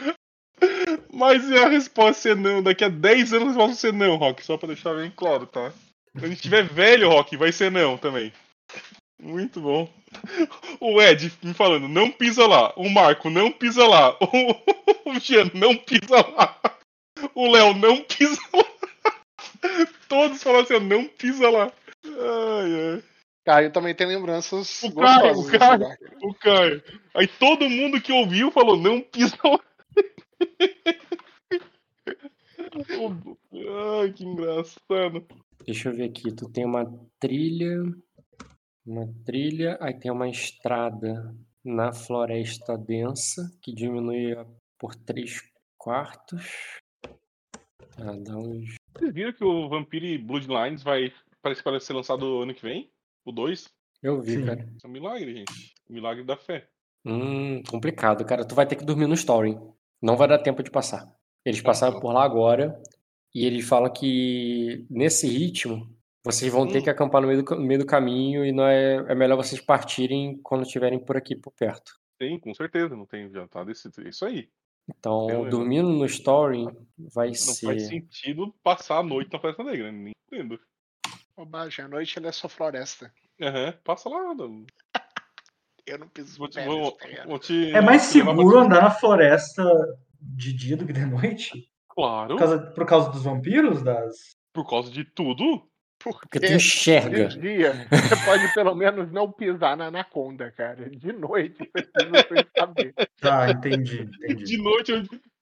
Mas 1.12 1.52
a 1.52 1.68
resposta 1.68 2.30
é 2.30 2.36
não. 2.36 2.62
Daqui 2.62 2.84
a 2.84 2.90
10 2.90 3.34
anos 3.34 3.48
a 3.48 3.48
resposta 3.50 3.68
vai 3.68 3.76
ser 3.76 3.94
não, 3.94 4.16
Rock. 4.16 4.46
Só 4.46 4.58
pra 4.58 4.68
deixar 4.68 4.94
bem 4.96 5.12
claro, 5.16 5.46
tá? 5.46 5.72
Quando 6.14 6.26
a 6.26 6.28
gente 6.30 6.42
tiver 6.42 6.64
velho, 6.64 7.10
Rock, 7.10 7.36
vai 7.38 7.52
ser 7.52 7.72
não 7.72 7.98
também. 7.98 8.32
Muito 9.22 9.60
bom. 9.60 9.92
O 10.80 11.02
Ed 11.02 11.32
me 11.44 11.54
falando, 11.54 11.88
não 11.88 12.10
pisa 12.10 12.48
lá. 12.48 12.74
O 12.76 12.90
Marco, 12.90 13.30
não 13.30 13.52
pisa 13.52 13.86
lá. 13.86 14.18
O, 15.06 15.20
Jean, 15.20 15.50
não 15.54 15.76
pisa 15.76 16.16
lá. 16.36 16.60
O 17.36 17.52
Léo, 17.52 17.74
não 17.74 18.02
pisa 18.04 18.40
lá. 18.54 18.66
Todos 20.08 20.42
falaram 20.42 20.64
assim, 20.64 20.80
não 20.80 21.06
pisa 21.06 21.50
lá. 21.50 21.72
Ai, 22.06 22.94
ai. 22.94 23.04
Caio 23.46 23.72
também 23.72 23.96
tem 23.96 24.06
lembranças 24.08 24.84
O 24.84 24.94
Caio, 24.94 25.40
o 25.40 25.48
Caio. 25.48 25.72
lugar. 25.74 25.98
O 26.22 26.34
Caio. 26.34 26.84
Aí 27.16 27.28
todo 27.28 27.70
mundo 27.70 28.00
que 28.00 28.12
ouviu 28.12 28.52
falou, 28.52 28.78
não 28.78 29.02
pisa 29.02 29.36
lá. 29.44 29.60
Ai, 34.02 34.14
que 34.14 34.24
engraçado. 34.24 35.26
Deixa 35.66 35.90
eu 35.90 35.96
ver 35.96 36.06
aqui. 36.06 36.32
Tu 36.34 36.50
tem 36.50 36.66
uma 36.66 36.86
trilha. 37.20 37.84
Uma 38.86 39.08
trilha. 39.26 39.78
Aí 39.82 39.94
tem 39.94 40.12
uma 40.12 40.30
estrada 40.30 41.36
na 41.64 41.92
floresta 41.92 42.78
densa 42.78 43.52
que 43.62 43.74
diminui 43.74 44.36
por 44.78 44.96
3 44.96 45.42
quartos. 45.78 46.80
Tá, 47.96 48.14
dá 48.18 48.38
uns. 48.38 48.76
Vocês 48.98 49.14
viram 49.14 49.34
que 49.34 49.44
o 49.44 49.70
Vampire 49.70 50.18
Bloodlines 50.18 50.84
vai. 50.84 51.14
Parece 51.42 51.64
que 51.64 51.70
vai 51.70 51.80
ser 51.80 51.94
lançado 51.94 52.42
ano 52.42 52.54
que 52.54 52.62
vem? 52.62 52.90
O 53.26 53.32
2? 53.32 53.70
Eu 54.02 54.22
vi, 54.22 54.38
Sim. 54.38 54.46
cara. 54.46 54.62
Isso 54.62 54.86
é 54.86 54.90
um 54.90 54.92
milagre, 54.92 55.34
gente. 55.34 55.74
Um 55.90 55.94
milagre 55.94 56.24
da 56.24 56.38
fé. 56.38 56.68
Hum, 57.06 57.62
complicado, 57.64 58.26
cara. 58.26 58.46
Tu 58.46 58.56
vai 58.56 58.66
ter 58.66 58.76
que 58.76 58.86
dormir 58.86 59.08
no 59.08 59.14
story. 59.14 59.58
Não 60.02 60.16
vai 60.18 60.28
dar 60.28 60.40
tempo 60.40 60.64
de 60.64 60.72
passar. 60.72 61.10
Eles 61.46 61.62
passaram 61.62 61.96
Uhum. 61.96 62.00
por 62.02 62.14
lá 62.14 62.24
agora 62.24 62.82
e 63.34 63.46
eles 63.46 63.68
falam 63.68 63.92
que 63.92 64.86
nesse 64.90 65.28
ritmo 65.28 65.90
vocês 66.24 66.52
vão 66.52 66.68
ter 66.68 66.82
que 66.82 66.90
acampar 66.90 67.22
no 67.22 67.28
meio 67.28 67.44
do, 67.44 67.56
no 67.56 67.62
meio 67.62 67.80
do 67.80 67.86
caminho 67.86 68.46
e 68.46 68.52
não 68.52 68.66
é, 68.66 68.96
é 69.12 69.16
melhor 69.16 69.38
vocês 69.38 69.62
partirem 69.62 70.38
quando 70.44 70.64
estiverem 70.64 71.00
por 71.00 71.16
aqui 71.18 71.36
por 71.36 71.52
perto. 71.52 71.98
Sim, 72.22 72.38
com 72.40 72.54
certeza. 72.54 72.96
Não 72.96 73.06
tem, 73.06 73.30
tá 73.50 73.64
decidido. 73.64 74.08
Isso 74.08 74.26
aí. 74.26 74.50
Então, 74.90 75.28
Beleza. 75.28 75.50
dormindo 75.50 75.88
no 75.90 76.06
story 76.06 76.66
vai 76.98 77.28
Não 77.30 77.34
ser. 77.36 77.66
faz 77.68 77.88
sentido 77.88 78.54
passar 78.64 78.98
a 79.00 79.04
noite 79.04 79.32
na 79.32 79.40
Floresta 79.40 79.64
Negra. 79.64 79.92
Nem 79.92 80.14
entendo. 80.32 80.60
Bobagem, 81.38 81.86
a 81.86 81.88
noite 81.88 82.18
ela 82.20 82.28
é 82.28 82.32
só 82.32 82.50
floresta. 82.50 83.14
Aham, 83.42 83.74
passa 83.84 84.10
lá. 84.10 84.34
não- 84.36 84.66
Eu 85.86 85.98
não 86.00 86.08
piso 86.08 86.38
Vou 86.38 86.48
te, 86.48 86.56
pé 86.56 86.66
vou, 86.66 86.98
vou 87.26 87.40
te- 87.40 87.72
É 87.72 87.82
mais 87.82 88.02
pra- 88.04 88.12
seguro 88.12 88.58
andar 88.60 88.82
na 88.82 88.92
floresta 88.92 89.64
de 90.22 90.54
dia 90.54 90.78
do 90.78 90.86
que 90.86 90.94
de 90.94 91.06
noite? 91.06 91.70
Claro, 91.90 92.30
Por 92.36 92.40
causa, 92.40 92.58
por 92.60 92.86
causa 92.86 93.10
dos 93.12 93.24
vampiros? 93.24 93.82
Das... 93.84 94.16
por 94.54 94.68
causa 94.70 94.92
de 94.92 95.04
tudo. 95.04 95.68
Porque 96.02 96.40
tu 96.40 96.48
De 96.48 96.54
enxerga. 96.54 97.28
dia, 97.28 97.74
você 97.90 98.16
pode 98.26 98.54
pelo 98.54 98.74
menos 98.74 99.12
não 99.12 99.30
pisar 99.30 99.76
na 99.76 99.88
anaconda, 99.88 100.50
cara. 100.52 100.90
De 100.90 101.12
noite, 101.12 101.58
você 101.58 101.84
precisa 101.84 102.48
saber. 102.58 102.94
Tá, 103.20 103.52
entendi, 103.52 104.04
entendi. 104.04 104.46
De 104.46 104.58
noite, 104.58 104.94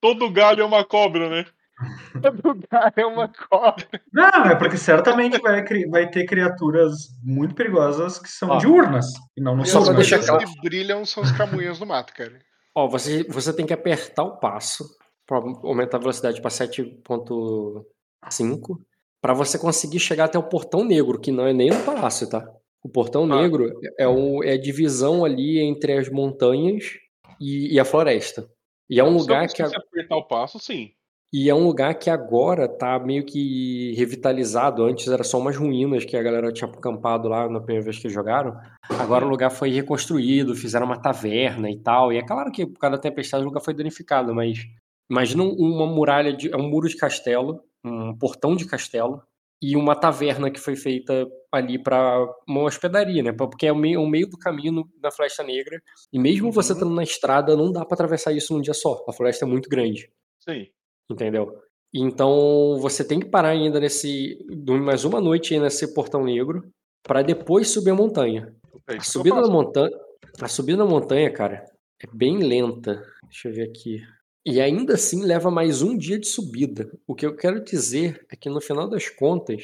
todo 0.02 0.32
galho 0.32 0.62
é 0.62 0.66
uma 0.66 0.84
cobra, 0.84 1.30
né? 1.30 1.46
Todo 2.22 2.42
lugar 2.44 2.92
é 2.96 3.06
uma 3.06 3.28
cobra. 3.50 3.86
Não, 4.12 4.46
é 4.46 4.56
porque 4.56 4.78
certamente 4.78 5.40
vai, 5.40 5.64
vai 5.90 6.10
ter 6.10 6.26
criaturas 6.26 7.10
muito 7.24 7.54
perigosas 7.54 8.18
que 8.20 8.30
são 8.30 8.50
Ó. 8.50 8.58
diurnas 8.58 9.06
e 9.36 9.42
não 9.42 9.56
nos 9.56 9.70
Só 9.70 9.84
claro. 9.84 9.98
que 10.46 10.62
brilham 10.62 11.06
são 11.06 11.22
os 11.24 11.32
camunhos 11.32 11.78
do 11.80 11.86
mato, 11.86 12.14
cara. 12.14 12.40
Ó, 12.76 12.88
você, 12.88 13.24
você 13.26 13.54
tem 13.54 13.66
que 13.66 13.74
apertar 13.74 14.24
o 14.24 14.38
passo 14.38 14.86
para 15.26 15.38
aumentar 15.38 15.98
a 15.98 16.00
velocidade 16.00 16.42
para 16.42 16.50
7.5 16.50 17.84
para 19.22 19.34
você 19.34 19.58
conseguir 19.60 20.00
chegar 20.00 20.26
até 20.26 20.38
o 20.38 20.44
Portão 20.44 20.84
Negro, 20.86 21.20
que 21.20 21.32
não 21.32 21.46
é 21.46 21.54
nem 21.54 21.70
no 21.70 21.84
palácio, 21.84 22.30
tá? 22.30 22.48
O 22.84 22.90
Portão 22.90 23.24
Ah. 23.32 23.42
Negro 23.42 23.72
é, 24.00 24.08
o, 24.08 24.44
é 24.44 24.54
a 24.54 24.62
divisão 24.62 25.26
ali 25.26 25.60
entre 25.60 25.94
as 25.98 26.10
montanhas 26.10 26.84
e, 27.42 27.74
e 27.74 27.80
a 27.80 27.86
floresta. 27.86 28.48
E 28.90 29.00
é 29.00 29.04
um 29.04 29.14
Se 29.14 29.20
lugar 29.20 29.48
que 29.48 29.62
a- 29.62 29.66
conseguisse 29.66 29.88
apertar 29.90 30.16
o 30.18 30.28
passo, 30.28 30.60
sim. 30.60 30.92
E 31.34 31.50
é 31.50 31.54
um 31.56 31.66
lugar 31.66 31.94
que 31.96 32.10
agora 32.10 32.68
tá 32.68 32.98
meio 33.00 33.26
que 33.26 33.94
revitalizado. 33.98 34.84
Antes 34.84 35.08
era 35.08 35.24
só 35.24 35.38
umas 35.40 35.56
ruínas 35.58 36.06
que 36.06 36.16
a 36.18 36.24
galera 36.24 36.52
tinha 36.52 36.70
acampado 36.70 37.28
lá 37.28 37.50
na 37.50 37.60
primeira 37.60 37.84
vez 37.84 38.00
que 38.00 38.10
jogaram. 38.10 38.58
Agora 39.00 39.26
o 39.26 39.30
lugar 39.30 39.50
foi 39.50 39.70
reconstruído, 39.70 40.56
fizeram 40.56 40.86
uma 40.86 41.02
taverna 41.02 41.70
e 41.70 41.78
tal. 41.78 42.12
E 42.14 42.18
é 42.18 42.26
claro 42.26 42.52
que 42.52 42.66
por 42.66 42.80
causa 42.80 42.96
da 42.98 43.02
tempestade 43.02 43.44
o 43.44 43.48
lugar 43.48 43.62
foi 43.62 43.74
danificado, 43.74 44.34
mas 44.34 44.60
imagina 45.10 45.44
um- 45.44 45.56
uma 45.56 45.86
muralha 45.86 46.32
de. 46.34 46.52
É 46.52 46.58
um 46.58 46.68
muro 46.70 46.88
de 46.88 46.96
castelo, 46.96 47.62
um 47.84 48.16
portão 48.18 48.56
de 48.56 48.66
castelo, 48.66 49.22
e 49.62 49.76
uma 49.76 49.96
taverna 49.96 50.52
que 50.52 50.60
foi 50.60 50.76
feita 50.76 51.28
ali 51.52 51.78
para 51.82 52.24
uma 52.48 52.62
hospedaria, 52.62 53.24
né? 53.24 53.32
Porque 53.32 53.66
é 53.66 53.72
o 53.72 53.76
meio, 53.76 54.02
o 54.02 54.08
meio 54.08 54.30
do 54.30 54.38
caminho 54.38 54.72
no- 54.72 54.90
na 55.02 55.10
Floresta 55.12 55.44
Negra. 55.44 55.82
E 56.14 56.20
mesmo 56.20 56.52
você 56.52 56.72
Uhum. 56.74 56.78
estando 56.78 56.94
na 56.96 57.04
estrada, 57.04 57.56
não 57.58 57.72
dá 57.72 57.84
para 57.84 57.96
atravessar 57.96 58.32
isso 58.34 58.54
num 58.54 58.62
dia 58.62 58.74
só. 58.76 59.04
A 59.08 59.12
floresta 59.14 59.46
é 59.46 59.48
muito 59.48 59.68
grande 59.68 60.10
Sim. 60.40 60.68
Entendeu? 61.10 61.62
Então 61.94 62.78
você 62.80 63.04
tem 63.04 63.20
que 63.20 63.28
parar 63.28 63.50
ainda 63.50 63.80
nesse 63.80 64.46
dormir 64.50 64.86
mais 64.86 65.06
uma 65.06 65.22
noite 65.22 65.54
aí 65.54 65.60
nesse 65.60 65.94
portão 65.94 66.24
negro 66.24 66.70
para 67.04 67.22
depois 67.22 67.70
subir 67.70 67.92
a 67.92 67.96
montanha. 67.96 68.54
É 68.88 68.94
A 68.94 68.96
eu 68.98 69.04
subida 69.04 69.42
da 69.42 69.48
montanha, 69.48 69.98
a 70.40 70.48
subida 70.48 70.78
da 70.80 70.86
montanha, 70.86 71.32
cara, 71.32 71.66
é 72.02 72.08
bem 72.14 72.40
lenta. 72.40 73.02
Deixa 73.24 73.50
eu 73.50 73.54
ver 73.54 73.70
aqui. 73.70 74.02
E 74.46 74.62
ainda 74.62 74.94
assim 74.94 75.24
leva 75.24 75.52
mais 75.52 75.82
um 75.82 75.98
dia 75.98 76.18
de 76.18 76.28
subida. 76.28 76.90
O 77.06 77.14
que 77.14 77.26
eu 77.26 77.36
quero 77.36 77.64
dizer 77.64 78.26
é 78.32 78.36
que 78.36 78.50
no 78.50 78.62
final 78.62 78.90
das 78.90 79.10
contas, 79.10 79.64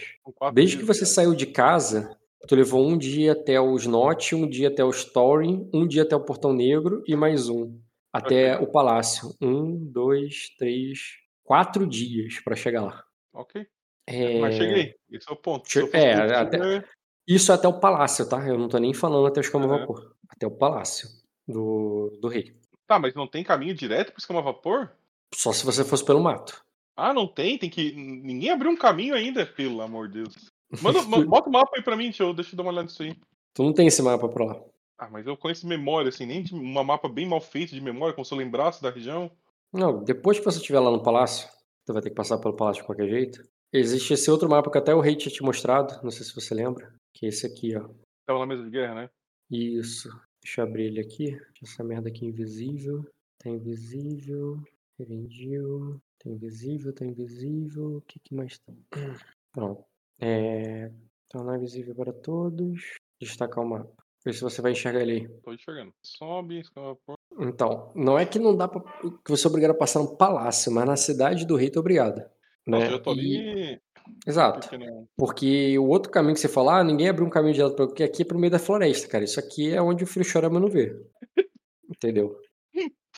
desde 0.54 0.78
que 0.78 0.84
você 0.84 1.02
cara. 1.02 1.12
saiu 1.12 1.36
de 1.36 1.46
casa, 1.46 2.18
tu 2.48 2.56
levou 2.56 2.86
um 2.86 2.98
dia 2.98 3.32
até 3.32 3.60
o 3.62 3.76
Snot, 3.78 4.36
um 4.36 4.48
dia 4.48 4.68
até 4.68 4.84
o 4.84 4.90
Story, 4.90 5.66
um 5.74 5.88
dia 5.88 6.04
até 6.04 6.16
o 6.16 6.26
Portão 6.26 6.52
Negro 6.52 7.02
e 7.08 7.16
mais 7.16 7.48
um 7.48 7.78
até 8.12 8.60
o 8.60 8.68
Palácio. 8.68 9.34
Um, 9.42 9.76
dois, 9.76 10.50
três, 10.58 11.23
quatro 11.44 11.86
dias 11.88 12.40
para 12.40 12.56
chegar 12.56 12.82
lá. 12.82 13.04
Ok. 13.34 13.66
É, 14.08 14.40
Mas 14.40 14.56
cheguei. 14.56 14.96
Esse 15.10 15.30
é 15.30 15.34
o 15.34 15.36
ponto. 15.36 15.70
Che- 15.70 15.90
é, 15.94 16.14
até- 16.36 16.58
né, 16.58 16.84
Isso 17.28 17.54
até 17.54 17.68
o 17.68 17.80
Palácio, 17.80 18.28
tá? 18.28 18.46
Eu 18.48 18.58
não 18.58 18.68
tô 18.68 18.78
nem 18.78 18.94
falando 18.94 19.28
até 19.28 19.40
o 19.40 19.42
escama 19.42 19.66
Aham. 19.66 19.80
vapor. 19.80 20.16
Até 20.30 20.46
o 20.46 20.52
Palácio 20.52 21.08
do, 21.48 22.18
do 22.22 22.28
Rei. 22.28 22.56
Tá, 22.88 23.00
mas 23.00 23.14
não 23.14 23.28
tem 23.28 23.44
caminho 23.44 23.74
direto 23.74 24.12
pro 24.12 24.20
escama 24.20 24.42
vapor? 24.42 24.92
Só 25.34 25.52
se 25.54 25.66
você 25.66 25.84
fosse 25.86 26.04
pelo 26.06 26.22
mato. 26.22 26.64
Ah, 26.96 27.14
não 27.14 27.26
tem, 27.28 27.58
tem 27.58 27.70
que. 27.70 27.92
Ninguém 27.94 28.52
abriu 28.52 28.70
um 28.70 28.76
caminho 28.78 29.16
ainda, 29.16 29.46
pelo 29.46 29.82
amor 29.82 30.08
de 30.10 30.16
Deus. 30.22 30.36
Manda, 30.82 31.02
ma- 31.08 31.26
bota 31.26 31.50
o 31.50 31.52
mapa 31.52 31.72
aí 31.76 31.82
pra 31.82 31.96
mim, 31.96 32.06
deixa 32.06 32.24
eu, 32.24 32.34
deixa 32.34 32.54
eu 32.54 32.58
dar 32.58 32.64
uma 32.64 32.72
olhada 32.72 32.86
nisso 32.86 33.02
aí. 33.02 33.16
Tu 33.54 33.64
não 33.64 33.74
tem 33.74 33.88
esse 33.88 34.02
mapa 34.02 34.28
pra 34.28 34.46
lá. 34.46 34.62
Ah, 34.98 35.10
mas 35.10 35.26
eu 35.26 35.36
conheço 35.38 35.66
memória, 35.66 36.10
assim, 36.10 36.26
nem 36.26 36.44
de 36.44 36.54
uma 36.54 36.84
mapa 36.84 37.08
bem 37.10 37.26
mal 37.28 37.42
feita 37.42 37.74
de 37.74 37.82
memória, 37.82 38.14
como 38.14 38.24
se 38.26 38.34
eu 38.34 38.38
lembrasse 38.38 38.82
da 38.82 38.90
região. 38.92 39.32
Não, 39.74 40.04
depois 40.04 40.38
que 40.38 40.46
você 40.46 40.60
estiver 40.60 40.80
lá 40.80 40.92
no 40.92 41.02
palácio, 41.02 41.50
tu 41.86 41.94
vai 41.94 42.02
ter 42.02 42.10
que 42.10 42.16
passar 42.16 42.38
pelo 42.38 42.56
palácio 42.56 42.82
de 42.82 42.86
qualquer 42.86 43.10
jeito. 43.10 43.44
Existe 43.72 44.14
esse 44.14 44.30
outro 44.30 44.48
mapa 44.48 44.70
que 44.70 44.78
até 44.78 44.94
o 44.94 45.00
rei 45.00 45.16
tinha 45.16 45.34
te 45.34 45.42
mostrado, 45.42 46.00
não 46.04 46.12
sei 46.12 46.24
se 46.24 46.36
você 46.36 46.54
lembra, 46.54 46.94
que 47.12 47.26
é 47.26 47.30
esse 47.30 47.48
aqui, 47.48 47.76
ó. 47.76 47.90
Tava 48.28 48.40
na 48.40 48.46
mesa 48.46 48.64
de 48.64 48.70
guerra, 48.70 48.94
né? 48.94 49.10
Isso. 49.50 50.10
Deixa 50.44 50.62
eu 50.62 50.66
abrir 50.66 50.86
ele 50.86 51.00
aqui. 51.00 51.32
Deixa 51.32 51.64
essa 51.64 51.84
merda 51.84 52.10
aqui 52.10 52.26
invisível. 52.26 53.04
Tá 53.40 53.50
invisível. 53.50 54.62
Revendiu. 55.00 56.00
Tá 56.20 56.30
invisível, 56.30 56.94
tá 56.94 57.06
invisível. 57.06 57.98
O 57.98 58.02
que, 58.02 58.20
que 58.20 58.36
mais 58.36 58.60
tem? 58.60 58.78
Pronto. 59.52 59.84
É... 60.20 60.92
Tornar 61.30 61.58
invisível 61.58 61.96
para 61.96 62.14
todos. 62.14 62.98
Destacar 63.20 63.64
o 63.64 63.68
mapa. 63.68 64.04
Ver 64.24 64.34
se 64.34 64.42
você 64.42 64.62
vai 64.62 64.72
enxergar 64.72 65.02
ele 65.02 65.12
aí. 65.12 65.30
Tô 65.42 65.52
enxergando. 65.52 65.94
Sobe, 66.04 66.62
vapor. 66.76 67.18
Então, 67.40 67.92
não 67.96 68.18
é 68.18 68.26
que 68.26 68.38
não 68.40 68.56
dá 68.56 68.68
pra. 68.68 68.82
que 69.24 69.30
você 69.30 69.48
é 69.48 69.50
obrigado 69.50 69.72
a 69.72 69.78
passar 69.78 70.00
no 70.00 70.16
palácio, 70.16 70.72
mas 70.72 70.86
na 70.86 70.96
cidade 70.96 71.46
do 71.46 71.56
rei 71.56 71.72
é 71.74 71.80
obrigado. 71.80 72.24
Né? 72.66 72.94
eu 72.94 73.02
tô 73.02 73.12
ali. 73.12 73.80
Exato. 74.26 74.68
Porque 74.68 74.78
não. 74.78 75.08
Porque 75.18 75.78
o 75.80 75.88
outro 75.88 76.12
caminho 76.12 76.34
que 76.34 76.40
você 76.40 76.48
falou, 76.48 76.72
ah, 76.72 76.84
ninguém 76.84 77.10
abriu 77.10 77.26
um 77.26 77.30
caminho 77.30 77.54
direto 77.54 77.76
pra... 77.76 77.88
porque 77.88 78.04
aqui 78.04 78.22
é 78.22 78.26
pro 78.26 78.38
meio 78.40 78.52
da 78.52 78.60
floresta, 78.60 79.08
cara. 79.08 79.24
Isso 79.24 79.40
aqui 79.40 79.74
é 79.74 79.82
onde 79.82 80.04
o 80.04 80.08
filho 80.08 80.26
chora, 80.30 80.50
mas 80.50 80.62
não 80.62 80.70
vê. 80.70 80.96
Entendeu? 81.90 82.38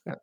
É. 0.06 0.16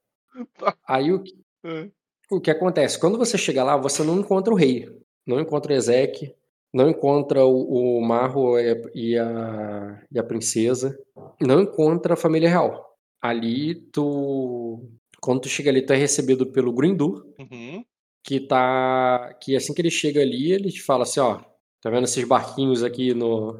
Tá. 0.57 0.75
Aí 0.87 1.11
o 1.11 1.21
que, 1.21 1.33
É. 1.65 1.89
o 2.31 2.41
que 2.41 2.51
acontece? 2.51 2.99
Quando 2.99 3.17
você 3.17 3.37
chega 3.37 3.63
lá, 3.63 3.77
você 3.77 4.03
não 4.03 4.19
encontra 4.19 4.53
o 4.53 4.57
rei, 4.57 4.89
não 5.25 5.39
encontra 5.39 5.73
o 5.73 5.75
Ezek, 5.75 6.33
não 6.73 6.89
encontra 6.89 7.45
o, 7.45 7.97
o 7.97 8.01
Marro 8.01 8.57
e 8.59 9.17
a, 9.17 10.01
e 10.11 10.19
a 10.19 10.23
princesa, 10.23 10.97
não 11.39 11.61
encontra 11.61 12.13
a 12.13 12.17
família 12.17 12.49
real. 12.49 12.92
Ali, 13.23 13.75
tu... 13.91 14.89
Quando 15.21 15.41
tu 15.41 15.47
chega 15.49 15.69
ali, 15.71 15.81
tu 15.81 15.93
é 15.93 15.95
recebido 15.95 16.45
pelo 16.51 16.73
Grindu, 16.73 17.33
Uhum. 17.39 17.83
que 18.23 18.41
tá. 18.41 19.33
Que 19.41 19.55
assim 19.55 19.73
que 19.73 19.81
ele 19.81 19.89
chega 19.89 20.21
ali, 20.21 20.51
ele 20.51 20.69
te 20.69 20.81
fala 20.81 21.03
assim, 21.03 21.21
ó. 21.21 21.39
Tá 21.81 21.89
vendo 21.89 22.03
esses 22.03 22.23
barquinhos 22.25 22.83
aqui 22.83 23.13
no. 23.13 23.53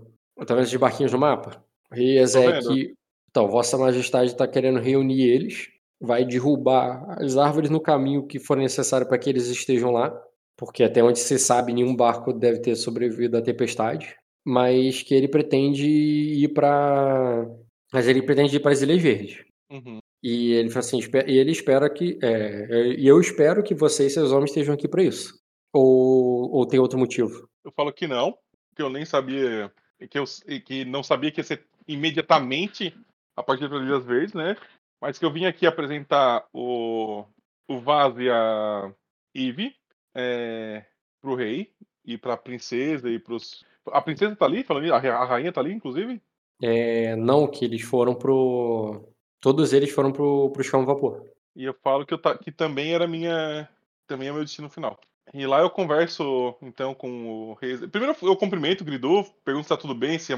Tá 0.45 0.53
vendo 0.55 0.63
esses 0.65 0.75
barquinhos 0.75 1.11
no 1.13 1.19
mapa? 1.19 1.63
O 1.91 1.95
Rei 1.95 2.19
Ezek. 2.19 2.93
Então, 3.29 3.47
Vossa 3.49 3.77
Majestade 3.77 4.35
tá 4.35 4.47
querendo 4.47 4.79
reunir 4.79 5.21
eles. 5.23 5.69
Vai 6.01 6.25
derrubar 6.25 7.05
as 7.21 7.37
árvores 7.37 7.69
no 7.69 7.79
caminho 7.81 8.27
que 8.27 8.39
for 8.39 8.57
necessário 8.57 9.07
para 9.07 9.17
que 9.17 9.29
eles 9.29 9.47
estejam 9.47 9.91
lá. 9.91 10.13
Porque 10.57 10.83
até 10.83 11.01
onde 11.03 11.19
se 11.19 11.39
sabe, 11.39 11.73
nenhum 11.73 11.95
barco 11.95 12.31
deve 12.33 12.59
ter 12.59 12.75
sobrevivido 12.75 13.37
à 13.37 13.41
tempestade. 13.41 14.15
Mas 14.45 15.01
que 15.01 15.15
ele 15.15 15.27
pretende 15.29 15.87
ir 15.87 16.49
para. 16.53 17.47
Mas 17.93 18.07
ele 18.07 18.21
pretende 18.21 18.57
ir 18.57 18.59
para 18.59 18.71
as 18.73 18.81
Ilhas 18.81 19.01
Verdes. 19.01 19.43
Uhum. 19.73 19.97
E 20.21 20.53
ele 20.53 20.69
fala 20.69 20.85
assim, 20.85 20.99
e 21.27 21.37
ele 21.37 21.51
espera 21.51 21.89
que, 21.89 22.19
é, 22.21 22.67
é, 22.69 22.87
e 22.93 23.07
eu 23.07 23.19
espero 23.19 23.63
que 23.63 23.73
você 23.73 24.05
e 24.05 24.09
seus 24.09 24.31
homens 24.31 24.51
estejam 24.51 24.75
aqui 24.75 24.87
para 24.87 25.03
isso. 25.03 25.41
Ou, 25.73 26.51
ou 26.51 26.67
tem 26.67 26.79
outro 26.79 26.99
motivo? 26.99 27.49
Eu 27.65 27.71
falo 27.71 27.91
que 27.91 28.05
não, 28.05 28.37
que 28.75 28.81
eu 28.81 28.89
nem 28.89 29.03
sabia. 29.03 29.73
Que, 30.09 30.19
eu, 30.19 30.25
que 30.65 30.85
não 30.85 31.01
sabia 31.01 31.31
que 31.31 31.39
ia 31.39 31.43
ser 31.43 31.65
imediatamente 31.87 32.95
a 33.35 33.41
partir 33.41 33.67
das 33.67 33.81
Ilhas 33.81 34.05
Verdes, 34.05 34.33
né? 34.33 34.55
Mas 35.01 35.17
que 35.17 35.25
eu 35.25 35.33
vim 35.33 35.45
aqui 35.45 35.65
apresentar 35.65 36.45
o, 36.53 37.25
o 37.67 37.79
Vaz 37.79 38.15
e 38.17 38.29
a 38.29 38.93
Eve 39.33 39.75
é, 40.15 40.85
pro 41.19 41.35
rei 41.35 41.73
e 42.05 42.17
pra 42.17 42.37
princesa 42.37 43.09
e 43.09 43.17
pros. 43.17 43.65
A 43.87 44.01
princesa 44.01 44.35
tá 44.35 44.45
ali, 44.45 44.63
falando, 44.63 44.93
a 44.93 45.25
rainha 45.25 45.51
tá 45.51 45.59
ali, 45.59 45.73
inclusive? 45.73 46.21
É, 46.61 47.15
não, 47.15 47.47
que 47.47 47.65
eles 47.65 47.81
foram 47.81 48.13
pro. 48.13 49.12
Todos 49.43 49.73
eles 49.73 49.91
foram 49.91 50.09
pro, 50.13 50.49
pro 50.51 50.61
escama 50.61 50.85
vapor. 50.85 51.21
E 51.53 51.65
eu 51.65 51.75
falo 51.83 52.05
que, 52.05 52.13
eu 52.13 52.17
ta- 52.17 52.37
que 52.37 52.49
também 52.49 52.93
era 52.93 53.05
minha. 53.05 53.67
Também 54.07 54.29
é 54.29 54.31
meu 54.31 54.41
destino 54.41 54.69
final. 54.69 54.97
E 55.33 55.45
lá 55.45 55.59
eu 55.59 55.69
converso, 55.69 56.55
então, 56.61 56.93
com 56.95 57.49
o 57.49 57.53
rei. 57.55 57.77
Primeiro 57.89 58.15
eu 58.21 58.37
cumprimento 58.37 58.81
o 58.81 58.85
Gridu, 58.85 59.25
pergunto 59.43 59.63
se 59.65 59.69
tá 59.69 59.77
tudo 59.77 59.93
bem, 59.93 60.17
se 60.17 60.31
a, 60.33 60.37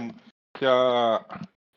que 0.57 0.65
a 0.65 1.23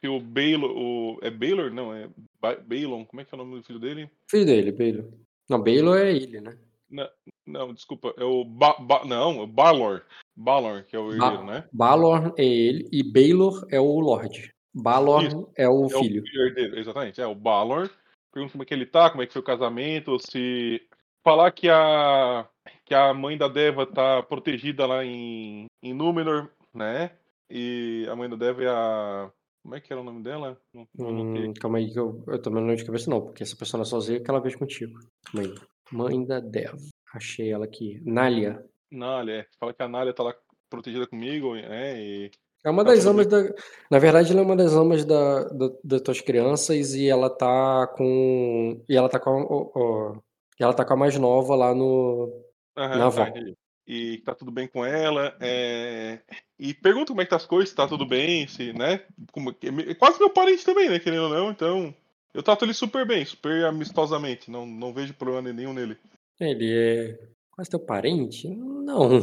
que 0.01 0.09
o 0.09 0.19
Baylor, 0.21 0.71
o 0.75 1.19
é 1.21 1.31
Baylor, 1.31 1.71
não, 1.71 1.93
é 1.93 2.09
Ba- 2.41 2.57
Balon, 2.57 3.05
como 3.05 3.21
é 3.21 3.25
que 3.25 3.35
é 3.35 3.37
o 3.37 3.45
nome 3.45 3.57
do 3.59 3.65
filho 3.65 3.79
dele? 3.81 4.09
Filho 4.31 4.47
dele, 4.47 4.73
Baylor. 4.73 5.05
Não, 5.51 5.61
Baylor 5.63 5.99
é 5.99 6.13
ele, 6.13 6.41
né? 6.41 6.57
Não, 6.89 7.09
não, 7.47 7.75
desculpa, 7.75 8.15
é 8.17 8.25
o 8.25 8.43
ba, 8.45 8.75
Ba- 8.79 9.05
não, 9.05 9.41
é 9.41 9.43
o 9.43 9.47
Balor, 9.47 10.03
Balor, 10.37 10.85
que 10.85 10.95
é 10.97 10.99
o 10.99 11.13
herdeiro, 11.13 11.45
né? 11.45 11.65
Balor 11.73 12.33
é 12.39 12.45
ele 12.45 12.89
e 12.93 13.03
Baylor 13.03 13.67
é 13.71 13.81
o 13.81 13.99
Lorde. 14.01 14.51
Balor 14.75 15.25
Isso. 15.25 15.51
é 15.57 15.69
o 15.69 15.87
É 15.87 15.97
o 15.97 16.01
filho. 16.03 16.23
filho 16.23 16.47
herdeiro, 16.47 16.79
exatamente, 16.79 17.21
é 17.21 17.27
o 17.27 17.35
Balor. 17.35 17.91
Pergunta 18.33 18.53
como 18.53 18.63
é 18.63 18.67
que 18.67 18.75
ele 18.75 18.87
tá, 18.87 19.11
como 19.11 19.23
é 19.23 19.27
que 19.27 19.33
foi 19.33 19.41
o 19.43 19.45
casamento, 19.45 20.19
se 20.19 20.81
falar 21.25 21.51
que 21.53 21.69
a 21.69 22.49
que 22.85 22.95
a 22.95 23.13
mãe 23.15 23.37
da 23.37 23.49
Deva 23.49 23.87
tá 23.87 24.23
protegida 24.23 24.87
lá 24.87 25.05
em 25.05 25.67
em 25.83 25.95
Númenor, 25.95 26.51
né? 26.75 27.13
E 27.51 28.07
a 28.11 28.15
mãe 28.17 28.29
da 28.29 28.37
Deva 28.37 28.63
é 28.63 28.69
a 28.69 29.31
como 29.63 29.75
é 29.75 29.81
que 29.81 29.93
era 29.93 30.01
o 30.01 30.05
nome 30.05 30.23
dela? 30.23 30.59
Não, 30.73 30.87
não. 30.95 31.09
Hum, 31.35 31.53
calma 31.61 31.79
aí 31.79 31.93
que 31.93 31.99
eu, 31.99 32.23
eu 32.27 32.41
também 32.41 32.61
não 32.61 32.69
lembro 32.69 32.77
de 32.83 32.87
cabeça 32.87 33.11
não, 33.11 33.21
porque 33.21 33.43
essa 33.43 33.57
pessoa 33.57 33.83
é 33.83 33.85
sozinha 33.85 34.19
que 34.23 34.31
ela 34.31 34.41
veio 34.41 34.59
contigo. 34.59 34.99
Calma 35.31 35.47
aí. 35.47 35.55
Mãe 35.93 36.25
da 36.25 36.41
Dev. 36.41 36.75
Achei 37.13 37.51
ela 37.53 37.65
aqui. 37.67 38.01
Nália. 38.05 38.65
Nália, 38.91 39.41
é. 39.41 39.47
Fala 39.59 39.75
que 39.75 39.83
a 39.83 39.89
Nália 39.89 40.15
tá 40.15 40.23
lá 40.23 40.35
protegida 40.71 41.07
comigo, 41.07 41.55
é, 41.57 42.01
e 42.01 42.31
É 42.69 42.71
uma 42.71 42.85
Tá 42.85 42.91
das 42.95 43.07
amas 43.07 43.27
da. 43.27 43.43
Na 43.91 43.99
verdade, 43.99 44.31
ela 44.33 44.41
é 44.41 44.45
uma 44.45 44.57
das 44.57 44.73
amas 44.75 45.05
da, 45.05 45.45
da, 45.45 45.71
das 45.83 46.01
tuas 46.03 46.21
crianças 46.21 46.95
e 46.95 47.09
ela 47.09 47.31
tá 47.31 47.87
com. 47.97 48.83
E 48.89 48.97
ela 48.97 49.09
tá 49.09 49.19
com 49.19 49.73
a, 49.75 50.21
e 50.61 50.63
ela 50.63 50.75
tá 50.75 50.85
com 50.85 50.93
a 50.93 50.97
mais 50.97 51.17
nova 51.19 51.55
lá 51.55 51.75
no. 51.75 52.45
Aham, 52.77 52.89
Na 52.91 52.99
tá, 52.99 53.07
avó. 53.07 53.23
entendi. 53.27 53.55
E 53.87 54.19
tá 54.19 54.35
tudo 54.35 54.51
bem 54.51 54.69
com 54.69 54.85
ela. 54.85 55.35
é, 55.41 56.21
E 56.59 56.75
pergunta 56.75 57.07
como 57.09 57.23
é 57.23 57.25
que 57.25 57.31
tá 57.31 57.37
as 57.37 57.47
coisas, 57.47 57.71
se 57.71 57.75
tá 57.75 57.89
tudo 57.89 58.05
bem, 58.05 58.47
se, 58.47 58.73
né? 58.75 59.01
Como... 59.33 59.49
É 59.51 59.95
quase 59.95 60.19
meu 60.19 60.29
parente 60.29 60.63
também, 60.63 60.91
né? 60.91 60.99
Querendo 60.99 61.23
ou 61.23 61.31
não, 61.31 61.51
então. 61.51 61.95
Eu 62.35 62.43
trato 62.43 62.67
ele 62.67 62.75
super 62.75 63.07
bem, 63.07 63.25
super 63.25 63.65
amistosamente. 63.65 64.51
Não, 64.51 64.67
não 64.67 64.93
vejo 64.93 65.15
problema 65.15 65.51
nenhum 65.53 65.73
nele. 65.73 65.97
Ele 66.39 66.71
é. 66.71 67.19
Quase 67.51 67.71
teu 67.71 67.81
parente? 67.81 68.47
Não. 68.55 69.21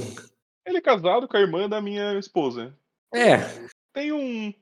Ele 0.65 0.77
é 0.79 0.81
casado 0.81 1.27
com 1.27 1.37
a 1.37 1.39
irmã 1.39 1.69
da 1.69 1.79
minha 1.79 2.17
esposa. 2.17 2.75
É, 3.13 3.37
Tem 3.93 4.11
um. 4.11 4.53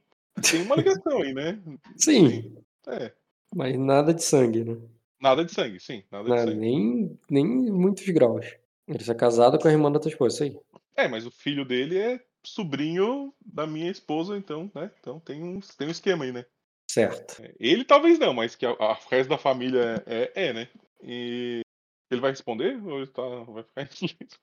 Tem 0.49 0.61
uma 0.64 0.76
ligação 0.76 1.22
aí, 1.22 1.34
né? 1.34 1.61
sim. 1.98 2.56
É. 2.88 3.11
Mas 3.56 3.78
nada 3.78 4.14
de 4.14 4.24
sangue, 4.24 4.64
né? 4.64 4.78
Nada 5.22 5.45
de 5.45 5.53
sangue, 5.53 5.80
sim. 5.80 6.03
Nada 6.11 6.24
de 6.26 6.30
Nada, 6.32 6.52
sangue. 6.52 6.60
nem, 6.60 7.20
nem 7.30 7.45
muitos 7.45 8.07
graus. 8.10 8.45
Ele 8.88 9.03
é 9.07 9.14
casado 9.14 9.57
com 9.57 9.68
a 9.68 9.72
irmã 9.72 9.91
da 9.91 9.99
tua 9.99 10.10
esposa, 10.10 10.36
isso 10.36 10.44
aí. 10.44 10.82
É, 10.95 11.07
mas 11.07 11.26
o 11.26 11.32
filho 11.32 11.64
dele 11.64 11.98
é 11.98 12.20
sobrinho 12.45 13.34
da 13.45 13.65
minha 13.65 13.90
esposa, 13.90 14.36
então, 14.38 14.70
né? 14.76 14.91
Então 14.99 15.20
tem 15.20 15.41
um, 15.41 15.60
tem 15.78 15.88
um 15.88 15.91
esquema 15.91 16.26
aí, 16.26 16.32
né? 16.32 16.45
Certo. 16.90 17.41
Ele 17.60 17.86
talvez 17.86 18.20
não, 18.20 18.34
mas 18.34 18.56
que 18.56 18.65
a, 18.65 18.72
a 18.72 18.91
o 18.94 19.10
resto 19.10 19.30
da 19.30 19.38
família 19.38 20.03
é, 20.06 20.32
é, 20.36 20.53
né? 20.53 20.68
E 21.02 21.61
ele 22.14 22.22
vai 22.22 22.31
responder 22.31 22.81
ou 22.85 22.98
ele 22.99 23.07
tá, 23.07 23.22
vai 23.48 23.64
ficar 23.64 23.81
em 23.84 23.88
silêncio? 23.88 24.40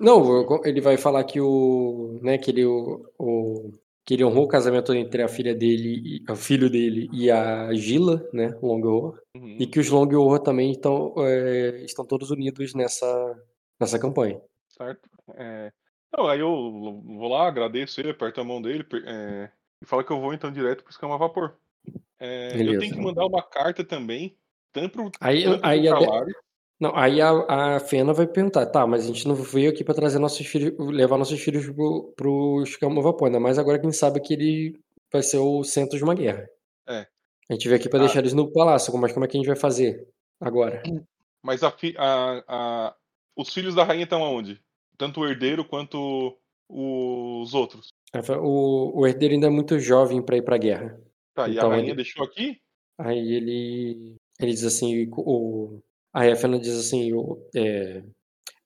Não, 0.00 0.62
ele 0.64 0.80
vai 0.80 0.96
falar 0.96 1.24
que 1.24 1.40
o, 1.40 2.18
né, 2.22 2.38
que 2.38 2.50
ele, 2.50 2.64
o, 2.64 3.04
o- 3.18 3.72
que 4.04 4.14
ele 4.14 4.24
honrou 4.24 4.44
o 4.44 4.48
casamento 4.48 4.92
entre 4.94 5.22
a 5.22 5.28
filha 5.28 5.54
dele, 5.54 6.22
o 6.28 6.36
filho 6.36 6.68
dele 6.68 7.08
e 7.12 7.30
a 7.30 7.72
Gila, 7.72 8.28
né, 8.32 8.48
Longhor, 8.62 9.18
Uhum. 9.36 9.56
e 9.58 9.66
que 9.66 9.80
os 9.80 9.88
Longhor 9.88 10.38
também 10.40 10.70
estão, 10.72 11.14
é, 11.18 11.84
estão 11.84 12.04
todos 12.04 12.30
unidos 12.30 12.74
nessa, 12.74 13.42
nessa 13.80 13.98
campanha. 13.98 14.40
Certo? 14.68 15.08
É, 15.36 15.72
Não, 16.16 16.28
aí 16.28 16.40
eu 16.40 16.50
vou 17.04 17.28
lá, 17.28 17.48
agradeço 17.48 18.00
ele, 18.00 18.10
aperto 18.10 18.40
a 18.40 18.44
mão 18.44 18.60
dele 18.62 18.86
é, 19.06 19.50
e 19.82 19.86
falo 19.86 20.04
que 20.04 20.12
eu 20.12 20.20
vou 20.20 20.32
então 20.34 20.52
direto 20.52 20.82
pro 20.84 20.90
escama 20.92 21.18
vapor. 21.18 21.56
É, 22.18 22.60
eu 22.62 22.78
tenho 22.78 22.94
que 22.94 23.00
mandar 23.00 23.26
uma 23.26 23.42
carta 23.42 23.84
também, 23.84 24.36
tanto 24.72 24.90
pro, 24.92 25.10
Aí, 25.20 25.44
tanto 25.44 25.66
aí, 25.66 25.84
Calari, 25.88 26.32
não, 26.80 26.94
aí 26.96 27.20
a, 27.20 27.76
a 27.76 27.80
Fena 27.80 28.12
vai 28.12 28.26
perguntar, 28.26 28.66
tá, 28.66 28.86
mas 28.86 29.04
a 29.04 29.06
gente 29.06 29.26
não 29.28 29.34
veio 29.34 29.70
aqui 29.70 29.82
para 29.84 29.94
trazer 29.94 30.18
nossos 30.18 30.46
filhos, 30.46 30.72
levar 30.78 31.16
nossos 31.18 31.40
filhos 31.40 31.66
pro, 31.70 32.12
pro 32.16 32.62
escama 32.62 33.00
vapor, 33.02 33.26
ainda 33.28 33.40
mais 33.40 33.58
agora 33.58 33.78
quem 33.78 33.92
sabe 33.92 34.20
que 34.20 34.34
ele 34.34 34.78
vai 35.12 35.22
ser 35.22 35.38
o 35.38 35.62
centro 35.64 35.96
de 35.96 36.04
uma 36.04 36.14
guerra. 36.14 36.48
É. 36.88 37.06
A 37.48 37.52
gente 37.52 37.68
veio 37.68 37.78
aqui 37.80 37.88
para 37.88 38.00
Ah. 38.00 38.02
deixar 38.04 38.18
eles 38.20 38.32
no 38.32 38.50
palácio, 38.52 38.96
mas 38.98 39.12
como 39.12 39.24
é 39.24 39.28
que 39.28 39.36
a 39.36 39.40
gente 39.40 39.46
vai 39.46 39.56
fazer 39.56 40.06
agora? 40.40 40.82
Mas 41.42 41.62
a 41.62 41.70
fi- 41.70 41.94
a- 41.98 42.42
a- 42.48 42.96
os 43.36 43.52
filhos 43.52 43.74
da 43.74 43.84
rainha 43.84 44.04
estão 44.04 44.22
aonde? 44.24 44.60
Tanto 44.96 45.20
o 45.20 45.26
herdeiro 45.28 45.64
quanto 45.64 46.36
os 46.68 47.54
outros. 47.54 47.88
Fala, 48.24 48.40
O, 48.40 49.00
o 49.00 49.06
herdeiro 49.06 49.34
ainda 49.34 49.46
é 49.46 49.50
muito 49.50 49.78
jovem 49.78 50.22
para 50.22 50.36
ir 50.36 50.42
para 50.42 50.54
a 50.56 50.58
guerra. 50.58 51.00
Tá, 51.34 51.48
e 51.48 51.52
Então 51.56 51.68
a 51.70 51.74
rainha 51.74 51.88
ele- 51.88 51.96
deixou 51.96 52.24
aqui? 52.24 52.58
Aí 52.98 53.32
ele, 53.34 54.16
ele 54.40 54.52
diz 54.52 54.64
assim, 54.64 55.08
o, 55.16 55.80
a 56.14 56.26
Efena 56.26 56.58
diz 56.58 56.74
assim, 56.78 57.12
o, 57.12 57.38
é, 57.54 58.02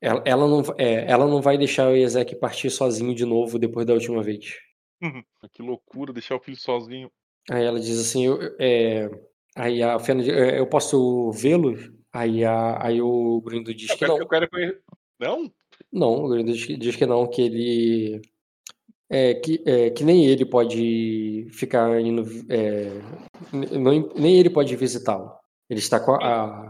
ela, 0.01 0.23
ela 0.25 0.47
não, 0.47 0.62
é, 0.77 1.11
ela 1.11 1.27
não 1.27 1.41
vai 1.43 1.57
deixar 1.59 1.89
o 1.91 1.97
Ezek 1.97 2.37
partir 2.37 2.70
sozinho 2.70 3.15
de 3.15 3.25
novo 3.25 3.59
depois 3.59 3.87
da 3.87 3.95
última 3.95 4.23
vez. 4.23 4.55
que 5.53 5.62
loucura, 5.62 6.12
deixar 6.12 6.37
o 6.37 6.41
filho 6.41 6.57
sozinho. 6.59 7.11
Aí 7.51 7.65
ela 7.65 7.81
diz 7.81 7.99
assim, 7.99 8.27
eu, 8.27 8.39
é, 8.61 9.09
aí 9.57 9.83
a 9.83 9.99
Fena 9.99 10.23
diz, 10.23 10.33
"É, 10.33 10.59
eu 10.59 10.66
posso 10.66 11.31
vê-lo? 11.33 11.75
Aí, 12.12 12.45
a, 12.45 12.85
aí 12.87 13.01
o 13.01 13.41
Grindo 13.41 13.73
diz 13.75 13.91
Eu 13.91 13.97
que 13.97 14.07
não. 14.07 14.19
eu 14.19 14.29
quero 14.29 14.49
conhecer. 14.51 14.81
Não? 15.19 15.51
Não, 15.93 16.25
o 16.25 16.29
Grindo 16.29 16.53
diz, 16.53 16.65
que- 16.66 16.77
diz 16.77 16.97
que 16.97 17.07
não, 17.07 17.27
que 17.27 17.43
ele 17.43 18.20
é, 19.11 19.35
que, 19.35 19.62
é, 19.66 19.89
que 19.91 20.05
nem 20.05 20.27
ele 20.27 20.45
pode 20.45 21.47
ficar 21.53 21.99
indo, 22.01 22.25
é, 22.51 22.91
não- 23.79 24.12
nem 24.15 24.39
ele 24.39 24.51
pode 24.51 24.75
visitá-lo. 24.77 25.33
Ele 25.69 25.81
está 25.81 26.01
com 26.01 26.12
a, 26.12 26.19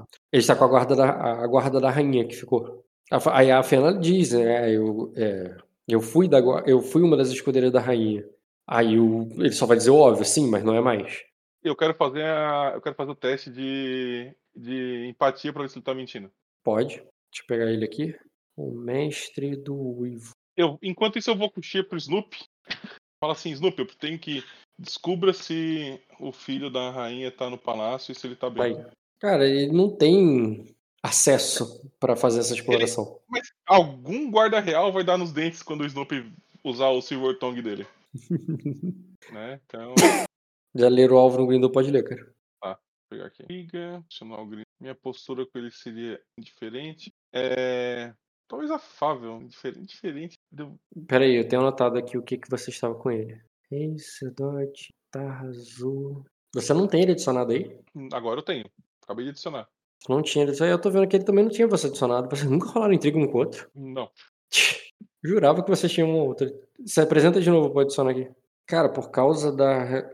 a- 0.01 0.05
ele 0.33 0.41
está 0.43 0.57
com 0.57 0.65
a 0.65 0.69
guarda 0.69 0.97
da, 0.97 1.11
a 1.43 1.47
guarda 1.47 1.81
da 1.81 1.91
rainha 1.91 2.27
que 2.27 2.35
ficou. 2.35 2.85
A 3.11 3.39
Aí 3.39 3.51
a 3.51 3.63
Fena 3.63 3.93
diz, 3.99 4.33
né, 4.33 4.71
eu, 4.75 5.13
é, 5.17 5.57
eu 5.87 6.01
fui 6.01 6.29
da, 6.29 6.39
eu 6.67 6.81
fui 6.83 7.03
uma 7.03 7.17
das 7.17 7.29
escudeiras 7.31 7.73
da 7.73 7.81
rainha. 7.81 8.25
Aí 8.67 8.99
o, 8.99 9.29
ele 9.39 9.53
só 9.53 9.65
vai 9.67 9.77
dizer 9.77 9.91
o 9.91 9.97
óbvio, 9.97 10.25
sim, 10.25 10.49
mas 10.51 10.63
não 10.65 10.75
é 10.75 10.81
mais. 10.81 11.23
Eu 11.63 11.75
quero 11.77 11.95
fazer 11.95 12.23
a, 12.25 12.73
eu 12.75 12.81
quero 12.81 12.95
fazer 12.95 13.11
o 13.11 13.17
teste 13.17 13.51
de, 13.51 14.35
de 14.55 15.07
empatia 15.09 15.53
pra 15.53 15.63
ver 15.63 15.69
se 15.69 15.79
ele 15.79 15.85
tá 15.85 15.95
mentindo. 15.95 16.31
Pode. 16.65 16.97
Deixa 16.97 17.43
eu 17.43 17.47
pegar 17.47 17.71
ele 17.71 17.85
aqui. 17.85 18.15
O 18.57 18.73
mestre 18.73 19.57
do 19.57 19.75
uivo. 19.75 20.33
Eu, 20.57 20.77
enquanto 20.83 21.19
isso, 21.19 21.31
eu 21.31 21.37
vou 21.37 21.51
coxer 21.51 21.89
pro 21.89 21.97
Snoopy. 21.97 22.45
Fala 23.23 23.33
assim, 23.33 23.51
Snoopy, 23.53 23.81
eu 23.83 23.87
tenho 23.99 24.19
que 24.19 24.43
descubra 24.79 25.33
se 25.33 26.01
o 26.21 26.33
filho 26.33 26.71
da 26.71 26.91
rainha 26.91 27.31
tá 27.31 27.51
no 27.51 27.59
palácio 27.59 28.13
e 28.13 28.15
se 28.15 28.27
ele 28.27 28.37
tá 28.37 28.49
bem. 28.49 28.75
Vai. 28.75 28.91
Cara, 29.19 29.47
ele 29.47 29.73
não 29.73 29.91
tem 29.91 30.75
acesso 31.03 31.91
para 31.99 32.15
fazer 32.15 32.41
essa 32.41 32.55
exploração. 32.55 33.21
Mas 33.29 33.53
algum 33.67 34.31
guarda 34.31 34.61
real 34.61 34.93
vai 34.93 35.03
dar 35.05 35.19
nos 35.19 35.33
dentes 35.33 35.63
quando 35.63 35.81
o 35.81 35.87
Snoopy 35.87 36.33
usar 36.65 36.89
o 36.89 37.03
Silver 37.03 37.39
Tongue 37.39 37.63
dele. 37.63 37.87
né? 39.33 39.61
Então, 39.67 39.95
vou 39.97 40.25
Já 40.75 40.89
ler 40.89 41.11
o 41.11 41.19
alvo 41.19 41.39
no 41.39 41.47
Grindel 41.47 41.71
pode 41.71 41.91
ler, 41.91 42.05
cara. 42.05 42.79
pegar 43.11 43.27
aqui. 43.27 43.43
Liga, 43.49 44.05
chamar 44.09 44.41
o 44.41 44.47
Green. 44.47 44.63
Minha 44.81 44.95
postura 44.95 45.45
com 45.47 45.59
ele 45.59 45.71
seria 45.71 46.21
indiferente. 46.39 47.13
É. 47.33 48.13
Talvez 48.49 48.71
afável, 48.71 49.47
diferente. 49.81 50.35
Deu- 50.51 50.79
Pera 51.07 51.25
aí, 51.25 51.35
eu 51.35 51.47
tenho 51.47 51.61
anotado 51.61 51.99
aqui 51.99 52.17
o 52.17 52.23
que, 52.23 52.39
que 52.39 52.49
você 52.49 52.71
estava 52.71 52.95
com 52.95 53.11
ele. 53.11 53.41
Rei, 53.71 53.99
Sedot, 53.99 54.95
Tarra 55.11 55.49
Azul. 55.49 56.25
Você 56.55 56.73
não 56.73 56.87
tem 56.87 57.03
ele 57.03 57.13
adicionado 57.13 57.53
aí? 57.53 57.79
Agora 58.13 58.41
eu 58.41 58.45
tenho. 58.45 58.65
Acabei 59.03 59.25
de 59.25 59.31
adicionar. 59.31 59.69
Não 60.09 60.23
tinha 60.23 60.45
ele 60.45 60.51
adicionado. 60.51 60.79
Eu 60.79 60.81
tô 60.81 60.91
vendo 60.91 61.07
que 61.07 61.17
ele 61.17 61.25
também 61.25 61.45
não 61.45 61.51
tinha 61.51 61.67
você 61.67 61.87
adicionado. 61.87 62.29
Vocês 62.35 62.51
nunca 62.51 62.69
rolaram 62.69 62.95
intriga 62.95 63.19
um 63.19 63.27
com 63.27 63.37
o 63.37 63.41
outro? 63.41 63.71
Não. 63.75 64.11
Jurava 65.23 65.65
que 65.65 65.71
vocês 65.71 65.91
tinham 65.91 66.09
um 66.09 66.17
outro. 66.17 66.49
Se 66.87 67.01
apresenta 67.01 67.41
de 67.41 67.51
novo 67.51 67.71
pra 67.71 67.83
adicionar 67.83 68.13
aqui. 68.13 68.31
Cara, 68.67 68.89
por 68.89 69.11
causa 69.11 69.51
da. 69.51 70.09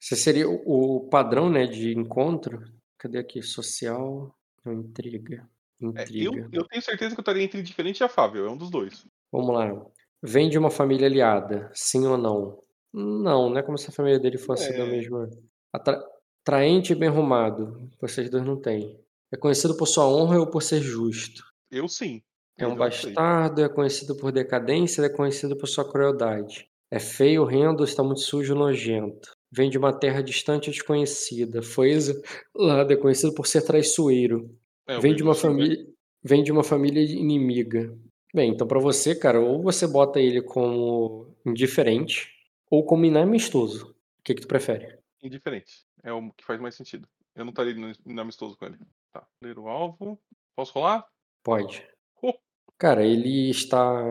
Você 0.00 0.16
seria 0.16 0.48
o 0.48 1.08
padrão, 1.08 1.48
né, 1.48 1.66
de 1.66 1.92
encontro. 1.92 2.64
Cadê 2.98 3.18
aqui? 3.18 3.42
Social. 3.42 4.34
Não, 4.64 4.72
intriga. 4.72 5.48
É, 5.80 5.84
eu, 5.84 5.90
Intriga. 5.90 6.48
eu 6.52 6.64
tenho 6.64 6.82
certeza 6.82 7.14
que 7.14 7.20
eu 7.20 7.22
estaria 7.22 7.42
entre 7.42 7.60
indiferente 7.60 8.02
e 8.02 8.04
afável. 8.04 8.46
É 8.46 8.50
um 8.50 8.56
dos 8.56 8.70
dois. 8.70 9.06
Vamos 9.30 9.54
lá. 9.54 9.86
Vem 10.22 10.48
de 10.48 10.58
uma 10.58 10.70
família 10.70 11.06
aliada, 11.06 11.70
sim 11.74 12.06
ou 12.06 12.16
não? 12.18 12.58
Não, 12.92 13.50
não 13.50 13.58
é 13.58 13.62
como 13.62 13.78
se 13.78 13.88
a 13.90 13.92
família 13.92 14.18
dele 14.18 14.38
fosse 14.38 14.72
da 14.72 14.84
É. 14.84 14.90
mesma. 14.90 15.28
Atra... 15.72 16.02
Traente 16.44 16.92
e 16.92 16.96
bem 16.96 17.08
arrumado. 17.08 17.88
Vocês 18.00 18.30
dois 18.30 18.44
não 18.44 18.60
têm. 18.60 18.98
É 19.32 19.36
conhecido 19.36 19.76
por 19.76 19.86
sua 19.86 20.08
honra 20.08 20.38
ou 20.40 20.46
por 20.50 20.62
ser 20.62 20.80
justo. 20.80 21.42
Eu 21.70 21.86
sim. 21.88 22.22
É 22.58 22.66
um 22.66 22.70
sei. 22.70 22.78
bastardo, 22.78 23.62
é 23.62 23.68
conhecido 23.68 24.16
por 24.16 24.32
decadência, 24.32 25.02
é 25.02 25.08
conhecido 25.08 25.56
por 25.56 25.66
sua 25.68 25.88
crueldade. 25.88 26.66
É 26.90 26.98
feio, 26.98 27.42
horrendo, 27.42 27.84
está 27.84 28.02
muito 28.02 28.20
sujo, 28.20 28.54
nojento. 28.54 29.30
Vem 29.52 29.68
de 29.70 29.76
uma 29.78 29.92
terra 29.92 30.22
distante 30.22 30.68
e 30.68 30.72
desconhecida. 30.72 31.62
Foi 31.62 31.90
exilado, 31.90 32.92
é 32.92 32.96
conhecido 32.96 33.34
por 33.34 33.46
ser 33.46 33.62
traiçoeiro. 33.62 34.50
É, 34.88 34.98
Vem 34.98 35.14
de 35.14 35.22
uma 35.22 35.34
sim, 35.34 35.46
né? 35.48 35.52
família, 35.52 35.86
vem 36.24 36.42
de 36.42 36.50
uma 36.50 36.64
família 36.64 37.02
inimiga. 37.02 37.94
Bem, 38.34 38.50
então 38.50 38.66
pra 38.66 38.78
você, 38.78 39.14
cara, 39.14 39.40
ou 39.40 39.62
você 39.62 39.86
bota 39.86 40.20
ele 40.20 40.42
como 40.42 41.34
indiferente, 41.46 42.30
ou 42.70 42.84
como 42.84 43.04
inamistoso. 43.04 43.94
O 44.20 44.22
que, 44.22 44.34
que 44.34 44.42
tu 44.42 44.48
prefere? 44.48 44.98
Indiferente. 45.22 45.86
É 46.02 46.12
o 46.12 46.30
que 46.32 46.44
faz 46.44 46.60
mais 46.60 46.74
sentido. 46.74 47.08
Eu 47.34 47.44
não 47.44 47.50
estaria 47.50 47.74
inamistoso 48.04 48.56
com 48.56 48.66
ele. 48.66 48.78
Tá. 49.12 49.26
Ler 49.42 49.58
o 49.58 49.68
alvo. 49.68 50.18
Posso 50.54 50.72
rolar? 50.74 51.06
Pode. 51.42 51.86
Oh. 52.22 52.34
Cara, 52.76 53.04
ele 53.04 53.50
está. 53.50 54.02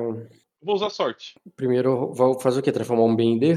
Vou 0.62 0.76
usar 0.76 0.90
sorte. 0.90 1.36
Primeiro, 1.56 2.12
vou 2.14 2.40
fazer 2.40 2.60
o 2.60 2.64
quê? 2.64 2.72
Transformar 2.72 3.04
um 3.04 3.16
B 3.16 3.24
em 3.24 3.38
D? 3.38 3.54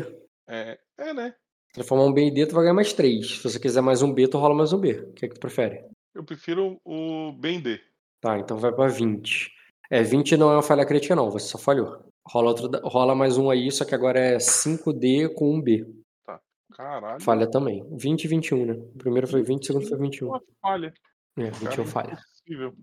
É, 0.47 0.79
é 0.99 1.15
né? 1.15 1.35
Transformar 1.73 2.05
um 2.05 2.13
B 2.13 2.23
em 2.23 2.35
D, 2.35 2.47
tu 2.47 2.55
vai 2.55 2.65
ganhar 2.65 2.75
mais 2.75 2.93
3. 2.93 3.39
Se 3.39 3.43
você 3.43 3.59
quiser 3.59 3.81
mais 3.81 4.03
um 4.03 4.13
B, 4.13 4.29
tu 4.29 4.39
rola 4.39 4.55
mais 4.55 4.73
um 4.73 4.79
B. 4.79 4.93
O 4.93 5.13
que 5.13 5.25
é 5.25 5.29
que 5.29 5.35
tu 5.35 5.41
prefere? 5.41 5.85
Eu 6.15 6.25
prefiro 6.25 6.81
o 6.85 7.33
B 7.33 7.51
em 7.53 7.61
D. 7.61 7.81
Tá, 8.21 8.39
então 8.39 8.59
vai 8.59 8.73
pra 8.73 8.89
20. 8.89 9.60
É, 9.91 10.05
20 10.05 10.37
não 10.37 10.51
é 10.53 10.55
uma 10.55 10.63
falha 10.63 10.87
crítica, 10.87 11.17
não. 11.17 11.31
Você 11.31 11.49
só 11.49 11.59
falhou. 11.59 11.99
Rola, 12.25 12.51
outro, 12.51 12.71
rola 12.85 13.15
mais 13.15 13.37
um 13.37 13.51
aí, 13.51 13.73
só 13.73 13.85
que 13.85 13.95
agora 13.95 14.21
é 14.21 14.37
5D 14.37 15.35
com 15.35 15.53
um 15.53 15.61
B. 15.61 15.85
Tá. 16.25 16.41
Caralho. 16.77 17.21
Falha 17.21 17.51
também. 17.51 17.85
20 17.97 18.25
e 18.25 18.29
21, 18.29 18.67
né? 18.67 18.75
O 18.75 18.99
primeiro 18.99 19.27
foi 19.27 19.43
20, 19.43 19.63
o 19.63 19.67
segundo 19.67 19.89
foi 19.89 19.99
21. 19.99 20.29
Uma 20.29 20.43
falha. 20.63 20.95
É, 21.37 21.51
21 21.51 21.69
Cara, 21.69 21.85
falha. 21.87 22.13
Impossível. 22.13 22.75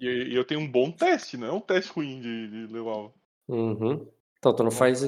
E, 0.00 0.36
eu 0.36 0.44
tenho 0.44 0.60
um 0.60 0.70
bom 0.70 0.92
teste, 0.92 1.36
não 1.36 1.48
é 1.48 1.52
um 1.52 1.60
teste 1.60 1.90
ruim 1.92 2.20
de, 2.20 2.48
de 2.48 2.72
levar. 2.72 3.10
Uhum. 3.48 4.06
Então, 4.38 4.54
tu 4.54 4.62
não 4.62 4.70
faz, 4.70 5.00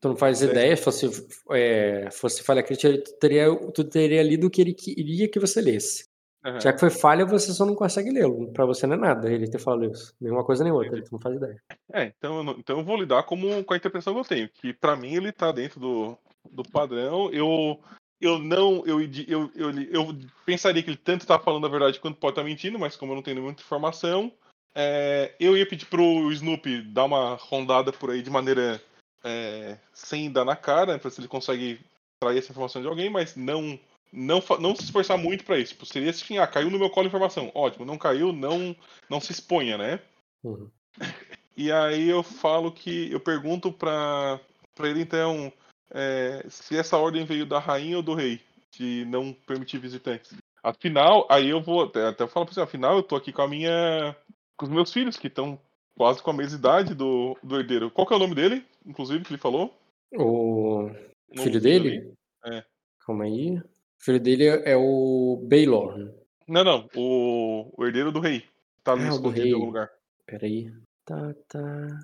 tu 0.00 0.08
não 0.08 0.16
faz 0.16 0.42
ideia. 0.42 0.76
Se 0.76 0.82
fosse, 0.82 1.28
é, 1.52 2.10
fosse 2.10 2.42
falha 2.42 2.62
crítica, 2.62 3.00
tu 3.04 3.18
teria, 3.20 3.54
tu 3.72 3.84
teria 3.84 4.22
lido 4.22 4.48
o 4.48 4.50
que 4.50 4.62
ele 4.62 4.74
queria 4.74 5.28
que 5.28 5.38
você 5.38 5.60
lesse. 5.60 6.08
Aham. 6.46 6.60
Já 6.60 6.72
que 6.72 6.78
foi 6.78 6.90
falha, 6.90 7.26
você 7.26 7.52
só 7.52 7.66
não 7.66 7.74
consegue 7.74 8.10
lê-lo. 8.10 8.52
Pra 8.52 8.64
você 8.64 8.86
não 8.86 8.94
é 8.94 8.98
nada 8.98 9.30
ele 9.30 9.50
ter 9.50 9.58
falado 9.58 9.84
isso. 9.90 10.14
Nenhuma 10.20 10.44
coisa 10.44 10.62
nem 10.62 10.72
outra, 10.72 11.02
tu 11.02 11.12
não 11.12 11.18
faz 11.20 11.34
ideia. 11.36 11.60
É, 11.92 12.04
então 12.16 12.36
eu, 12.36 12.44
não- 12.44 12.52
então 12.58 12.78
eu 12.78 12.84
vou 12.84 12.96
lidar 12.96 13.24
como, 13.24 13.64
com 13.64 13.74
a 13.74 13.76
interpretação 13.76 14.14
que 14.14 14.20
eu 14.20 14.24
tenho, 14.24 14.48
que 14.48 14.72
pra 14.72 14.94
mim 14.94 15.14
ele 15.14 15.32
tá 15.32 15.50
dentro 15.50 15.80
do, 15.80 16.16
do 16.48 16.62
padrão. 16.62 17.30
Eu, 17.32 17.80
eu 18.20 18.38
não. 18.38 18.84
Eu, 18.86 19.00
eu, 19.00 19.50
eu, 19.56 19.70
eu 19.90 20.18
pensaria 20.44 20.82
que 20.82 20.90
ele 20.90 20.96
tanto 20.96 21.26
tá 21.26 21.36
falando 21.38 21.66
a 21.66 21.70
verdade 21.70 21.98
quanto 21.98 22.18
pode 22.20 22.32
estar 22.32 22.44
mentindo, 22.44 22.78
mas 22.78 22.96
como 22.96 23.10
eu 23.10 23.16
não 23.16 23.22
tenho 23.22 23.42
muita 23.42 23.62
informação, 23.62 24.32
é, 24.72 25.34
eu 25.40 25.56
ia 25.56 25.68
pedir 25.68 25.86
pro 25.86 26.30
Snoopy 26.32 26.82
dar 26.92 27.06
uma 27.06 27.34
rondada 27.34 27.92
por 27.92 28.10
aí 28.10 28.22
de 28.22 28.30
maneira 28.30 28.80
é, 29.24 29.78
sem 29.92 30.30
dar 30.30 30.44
na 30.44 30.54
cara, 30.54 30.96
pra 30.98 31.08
ver 31.08 31.14
se 31.14 31.20
ele 31.20 31.26
consegue 31.28 31.80
trair 32.22 32.38
essa 32.38 32.52
informação 32.52 32.80
de 32.80 32.86
alguém, 32.86 33.10
mas 33.10 33.34
não. 33.34 33.76
Não, 34.12 34.42
não 34.60 34.74
se 34.74 34.84
esforçar 34.84 35.18
muito 35.18 35.44
pra 35.44 35.58
isso. 35.58 35.72
Tipo, 35.72 35.86
seria 35.86 36.10
assim, 36.10 36.38
ah, 36.38 36.46
caiu 36.46 36.70
no 36.70 36.78
meu 36.78 36.90
colo 36.90 37.06
informação. 37.06 37.50
Ótimo, 37.54 37.84
não 37.84 37.98
caiu, 37.98 38.32
não, 38.32 38.74
não 39.10 39.20
se 39.20 39.32
exponha, 39.32 39.76
né? 39.76 40.00
Uhum. 40.42 40.70
E 41.58 41.72
aí 41.72 42.10
eu 42.10 42.22
falo 42.22 42.70
que 42.70 43.10
eu 43.10 43.18
pergunto 43.18 43.72
pra, 43.72 44.38
pra 44.74 44.90
ele 44.90 45.00
então 45.00 45.50
é, 45.90 46.44
se 46.50 46.76
essa 46.76 46.98
ordem 46.98 47.24
veio 47.24 47.46
da 47.46 47.58
rainha 47.58 47.96
ou 47.96 48.02
do 48.02 48.14
rei 48.14 48.42
de 48.70 49.06
não 49.06 49.32
permitir 49.32 49.78
visitantes. 49.78 50.34
Afinal, 50.62 51.26
aí 51.30 51.48
eu 51.48 51.62
vou 51.62 51.84
até, 51.84 52.08
até 52.08 52.26
falo 52.26 52.44
pra 52.44 52.54
você, 52.54 52.60
afinal 52.60 52.96
eu 52.96 53.02
tô 53.02 53.16
aqui 53.16 53.32
com 53.32 53.40
a 53.40 53.48
minha 53.48 54.14
com 54.54 54.66
os 54.66 54.70
meus 54.70 54.92
filhos 54.92 55.16
que 55.16 55.28
estão 55.28 55.58
quase 55.96 56.22
com 56.22 56.30
a 56.30 56.34
mesma 56.34 56.58
idade 56.58 56.94
do, 56.94 57.34
do 57.42 57.56
herdeiro. 57.58 57.90
Qual 57.90 58.06
que 58.06 58.12
é 58.12 58.16
o 58.16 58.20
nome 58.20 58.34
dele, 58.34 58.62
inclusive 58.84 59.24
que 59.24 59.32
ele 59.32 59.40
falou? 59.40 59.74
O 60.14 60.90
O 61.30 61.38
filho 61.38 61.58
do 61.58 61.60
dele? 61.60 62.12
É. 62.44 62.64
Calma 63.06 63.24
aí. 63.24 63.62
O 64.00 64.04
filho 64.04 64.20
dele 64.20 64.46
é 64.46 64.72
é 64.72 64.76
o 64.76 65.44
Baylor. 65.48 66.12
Não, 66.48 66.62
não, 66.64 66.88
o, 66.94 67.72
o 67.76 67.84
herdeiro 67.84 68.12
do 68.12 68.20
rei. 68.20 68.44
Tá 68.84 68.94
Ah, 68.94 69.08
escondido 69.08 69.46
em 69.48 69.52
algum 69.52 69.66
lugar. 69.66 69.90
Peraí. 70.26 70.72
Tá, 71.04 71.34
tá. 71.48 71.60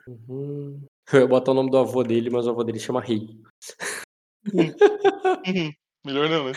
Uhum. 0.08 0.80
Eu 1.12 1.20
ia 1.20 1.26
botar 1.26 1.50
o 1.52 1.54
nome 1.54 1.70
do 1.70 1.78
avô 1.78 2.02
dele, 2.02 2.30
mas 2.30 2.46
o 2.46 2.50
avô 2.50 2.64
dele 2.64 2.78
chama 2.78 3.00
Rei. 3.00 3.28
Uhum. 4.52 4.72
Melhor 6.04 6.28
não, 6.28 6.46
né? 6.46 6.52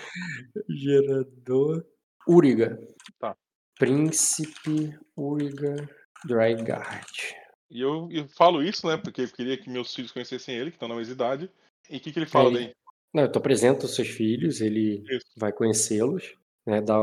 Gerador. 0.69 1.85
Uriga. 2.27 2.79
Tá. 3.19 3.35
Príncipe 3.77 4.97
Uriga 5.15 5.75
Drygard. 6.25 7.35
E 7.69 7.81
eu, 7.81 8.07
eu 8.11 8.27
falo 8.29 8.63
isso, 8.63 8.87
né? 8.87 8.97
Porque 8.97 9.21
eu 9.21 9.27
queria 9.27 9.57
que 9.57 9.69
meus 9.69 9.93
filhos 9.93 10.11
conhecessem 10.11 10.55
ele, 10.55 10.71
que 10.71 10.77
estão 10.77 10.87
na 10.89 10.95
mesma 10.95 11.13
idade. 11.13 11.49
E 11.89 11.97
o 11.97 11.99
que, 11.99 12.11
que 12.11 12.19
ele 12.19 12.25
fala 12.25 12.49
Ele- 12.49 12.57
daí? 12.59 12.75
Não, 13.15 13.31
tu 13.31 13.39
apresenta 13.39 13.85
os 13.85 13.95
seus 13.95 14.09
filhos, 14.09 14.59
ele 14.59 15.01
Isso. 15.09 15.25
vai 15.37 15.53
conhecê-los, 15.53 16.35
né? 16.67 16.81
Dá 16.81 16.97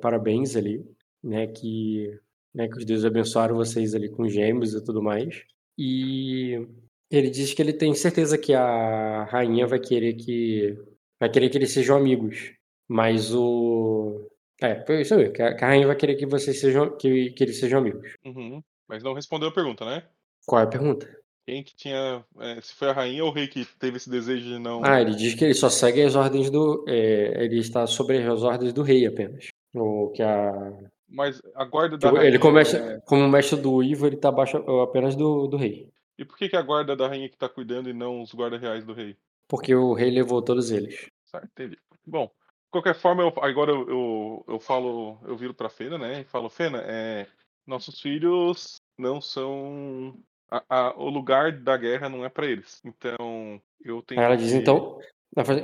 parabéns 0.00 0.56
ali, 0.56 0.82
né? 1.22 1.48
Que, 1.48 2.18
né, 2.54 2.66
que 2.66 2.78
os 2.78 2.84
deuses 2.86 3.04
abençoaram 3.04 3.56
vocês 3.56 3.94
ali 3.94 4.08
com 4.08 4.26
gêmeos 4.26 4.72
e 4.72 4.82
tudo 4.82 5.02
mais. 5.02 5.44
E 5.76 6.66
ele 7.10 7.28
diz 7.28 7.52
que 7.52 7.60
ele 7.60 7.74
tem 7.74 7.94
certeza 7.94 8.38
que 8.38 8.54
a 8.54 9.24
rainha 9.24 9.66
vai 9.66 9.78
querer 9.78 10.14
que 10.14 10.78
vai 11.20 11.30
querer 11.30 11.50
que 11.50 11.58
eles 11.58 11.72
sejam 11.72 11.98
amigos, 11.98 12.54
mas 12.88 13.34
o 13.34 14.30
é, 14.62 14.82
foi 14.86 15.02
isso 15.02 15.14
aí, 15.14 15.30
que 15.30 15.42
a 15.42 15.54
que 15.54 15.62
a 15.62 15.68
rainha 15.68 15.86
vai 15.86 15.96
querer 15.96 16.14
que 16.16 16.24
vocês 16.24 16.58
sejam 16.58 16.96
que, 16.96 17.32
que 17.32 17.44
eles 17.44 17.58
sejam 17.58 17.80
amigos. 17.80 18.16
Uhum. 18.24 18.62
Mas 18.88 19.02
não 19.02 19.12
respondeu 19.12 19.50
a 19.50 19.52
pergunta, 19.52 19.84
né? 19.84 20.08
Qual 20.46 20.62
é 20.62 20.64
a 20.64 20.68
pergunta? 20.68 21.19
Quem 21.46 21.62
que 21.62 21.74
tinha. 21.74 22.24
é, 22.38 22.60
se 22.60 22.74
foi 22.74 22.90
a 22.90 22.92
rainha 22.92 23.24
ou 23.24 23.30
o 23.30 23.32
rei 23.32 23.48
que 23.48 23.64
teve 23.78 23.96
esse 23.96 24.08
desejo 24.08 24.44
de 24.44 24.58
não. 24.58 24.84
Ah, 24.84 25.00
ele 25.00 25.14
diz 25.14 25.34
que 25.34 25.44
ele 25.44 25.54
só 25.54 25.68
segue 25.68 26.02
as 26.02 26.14
ordens 26.14 26.50
do. 26.50 26.84
é, 26.88 27.44
ele 27.44 27.58
está 27.58 27.86
sobre 27.86 28.18
as 28.18 28.42
ordens 28.42 28.72
do 28.72 28.82
rei 28.82 29.06
apenas. 29.06 29.48
O 29.74 30.10
que 30.10 30.22
a. 30.22 30.72
Mas 31.08 31.42
a 31.54 31.64
guarda 31.64 31.98
da 31.98 32.10
rainha. 32.10 32.24
ele 32.24 32.38
começa, 32.38 32.76
é, 32.76 33.00
como 33.00 33.28
mestre 33.28 33.60
do 33.60 33.82
Ivo, 33.82 34.06
ele 34.06 34.14
está 34.14 34.28
abaixo 34.28 34.58
apenas 34.80 35.16
do, 35.16 35.48
do 35.48 35.56
rei. 35.56 35.90
E 36.16 36.24
por 36.24 36.36
que, 36.36 36.48
que 36.48 36.56
a 36.56 36.62
guarda 36.62 36.94
da 36.94 37.08
rainha 37.08 37.28
que 37.28 37.36
tá 37.36 37.48
cuidando 37.48 37.88
e 37.88 37.92
não 37.92 38.20
os 38.22 38.32
guardas 38.32 38.60
reais 38.60 38.84
do 38.84 38.92
rei? 38.92 39.16
Porque 39.48 39.74
o 39.74 39.94
rei 39.94 40.10
levou 40.10 40.40
todos 40.40 40.70
eles. 40.70 41.08
Certo, 41.24 41.46
entendi. 41.46 41.78
Bom, 42.06 42.26
de 42.26 42.70
qualquer 42.70 42.94
forma, 42.94 43.22
eu, 43.22 43.32
agora 43.42 43.72
eu, 43.72 43.88
eu, 43.88 44.44
eu 44.46 44.60
falo, 44.60 45.18
eu 45.24 45.36
viro 45.36 45.52
pra 45.52 45.68
Fena, 45.68 45.98
né? 45.98 46.20
E 46.20 46.24
falo, 46.24 46.48
Fena, 46.48 46.78
é, 46.84 47.26
nossos 47.66 48.00
filhos 48.00 48.80
não 48.96 49.20
são. 49.20 50.14
A- 50.50 50.64
a- 50.68 50.94
o 50.96 51.08
lugar 51.08 51.52
da 51.52 51.76
guerra 51.76 52.08
não 52.08 52.24
é 52.24 52.28
pra 52.28 52.46
eles. 52.46 52.80
Então, 52.84 53.60
eu 53.84 54.02
tenho 54.02 54.20
Aí 54.20 54.26
ela 54.26 54.36
que- 54.36 54.42
diz, 54.42 54.52
então. 54.52 54.98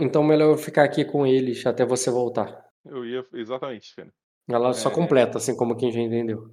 Então 0.01 0.23
melhor 0.23 0.53
eu 0.53 0.57
ficar 0.59 0.85
aqui 0.85 1.05
com 1.05 1.27
eles 1.27 1.67
até 1.67 1.85
você 1.85 2.11
voltar. 2.11 2.65
Eu 2.85 3.05
ia. 3.05 3.27
Exatamente, 3.35 3.93
Fena. 3.95 4.13
Ela 4.49 4.73
só 4.73 4.89
É. 4.89 4.93
completa, 4.93 5.39
assim 5.39 5.57
como 5.57 5.77
quem 5.77 5.91
já 5.91 6.01
entendeu. 6.01 6.49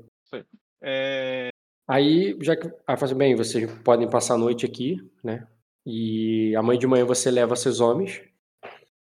É, 0.82 1.50
Aí, 1.88 2.36
já 2.42 2.56
que. 2.56 2.72
Aí 2.88 2.98
faz 2.98 3.12
bem, 3.14 3.36
vocês 3.36 3.70
podem 3.84 4.10
passar 4.10 4.36
a 4.36 4.38
noite 4.38 4.66
aqui, 4.66 4.98
né? 5.24 5.46
E 5.86 6.56
amanhã 6.56 6.80
de 6.80 6.88
manhã 6.88 7.06
você 7.06 7.30
leva 7.30 7.56
seus 7.58 7.80
homens. 7.82 8.22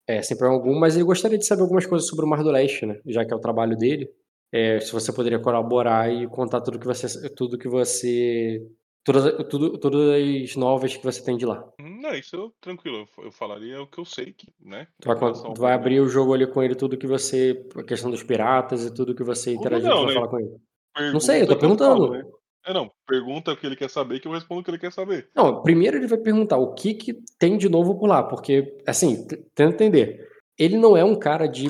É, 0.08 0.22
sem 0.22 0.38
problema 0.38 0.62
algum, 0.62 0.80
mas 0.80 0.95
ele 0.95 1.04
gostaria 1.04 1.38
de 1.38 1.45
saber 1.45 1.64
algumas 1.64 1.86
coisas 1.86 2.08
sobre 2.08 2.24
o 2.24 2.28
Mar 2.30 2.44
do 2.44 2.52
Leste, 2.52 2.86
né? 2.86 3.02
Já 3.06 3.26
que 3.26 3.34
é 3.34 3.36
o 3.36 3.40
trabalho 3.41 3.76
dele. 3.76 4.10
É, 4.54 4.80
se 4.80 4.94
você 4.94 5.12
poderia 5.12 5.40
colaborar 5.40 6.10
e 6.14 6.28
contar 6.28 6.62
tudo 6.62 6.80
que 6.80 6.86
você. 6.86 7.30
Tudo 7.32 7.58
que 7.58 7.68
você. 7.68 8.66
Todas, 9.07 9.47
tudo, 9.47 9.77
todas 9.77 10.01
as 10.09 10.55
novas 10.57 10.97
que 10.97 11.01
você 11.01 11.23
tem 11.23 11.38
de 11.38 11.45
lá. 11.45 11.65
Não, 11.79 12.13
isso 12.13 12.35
eu, 12.35 12.53
tranquilo, 12.59 13.07
eu, 13.17 13.23
eu 13.23 13.31
falaria 13.31 13.81
o 13.81 13.88
que 13.88 13.99
eu 13.99 14.03
sei, 14.03 14.34
que, 14.34 14.47
né? 14.59 14.85
Tu 14.99 15.07
vai, 15.07 15.34
tu 15.34 15.53
vai 15.55 15.73
abrir 15.73 16.01
o 16.01 16.09
jogo 16.09 16.34
ali 16.34 16.45
com 16.45 16.61
ele, 16.61 16.75
tudo 16.75 16.97
que 16.97 17.07
você. 17.07 17.65
A 17.77 17.84
questão 17.84 18.11
dos 18.11 18.21
piratas 18.21 18.84
e 18.84 18.93
tudo 18.93 19.15
que 19.15 19.23
você 19.23 19.53
não, 19.53 19.61
tu 19.61 19.69
vai 19.69 19.79
né? 19.79 20.13
falar 20.13 20.27
com 20.27 20.39
ele. 20.39 20.49
Não 20.49 20.59
Pergunta 20.93 21.25
sei, 21.25 21.41
eu 21.41 21.47
tô 21.47 21.55
que 21.55 21.61
falo, 21.61 21.77
perguntando. 21.77 22.11
né? 22.11 22.25
É, 22.65 22.73
não, 22.73 22.91
pergunta 23.07 23.53
o 23.53 23.55
que 23.55 23.65
ele 23.65 23.77
quer 23.77 23.89
saber 23.89 24.19
que 24.19 24.27
eu 24.27 24.31
respondo 24.34 24.59
o 24.59 24.63
que 24.65 24.71
ele 24.71 24.77
quer 24.77 24.91
saber. 24.91 25.29
Não, 25.34 25.61
primeiro 25.61 25.95
ele 25.95 26.07
vai 26.07 26.17
perguntar 26.17 26.57
o 26.57 26.73
que 26.73 26.93
que 26.93 27.13
tem 27.39 27.57
de 27.57 27.69
novo 27.69 27.97
por 27.97 28.09
lá, 28.09 28.21
porque, 28.21 28.77
assim, 28.85 29.25
tenta 29.55 29.85
entender. 29.85 30.27
Ele 30.59 30.75
não 30.77 30.97
é 30.97 31.03
um 31.05 31.17
cara 31.17 31.47
de, 31.47 31.69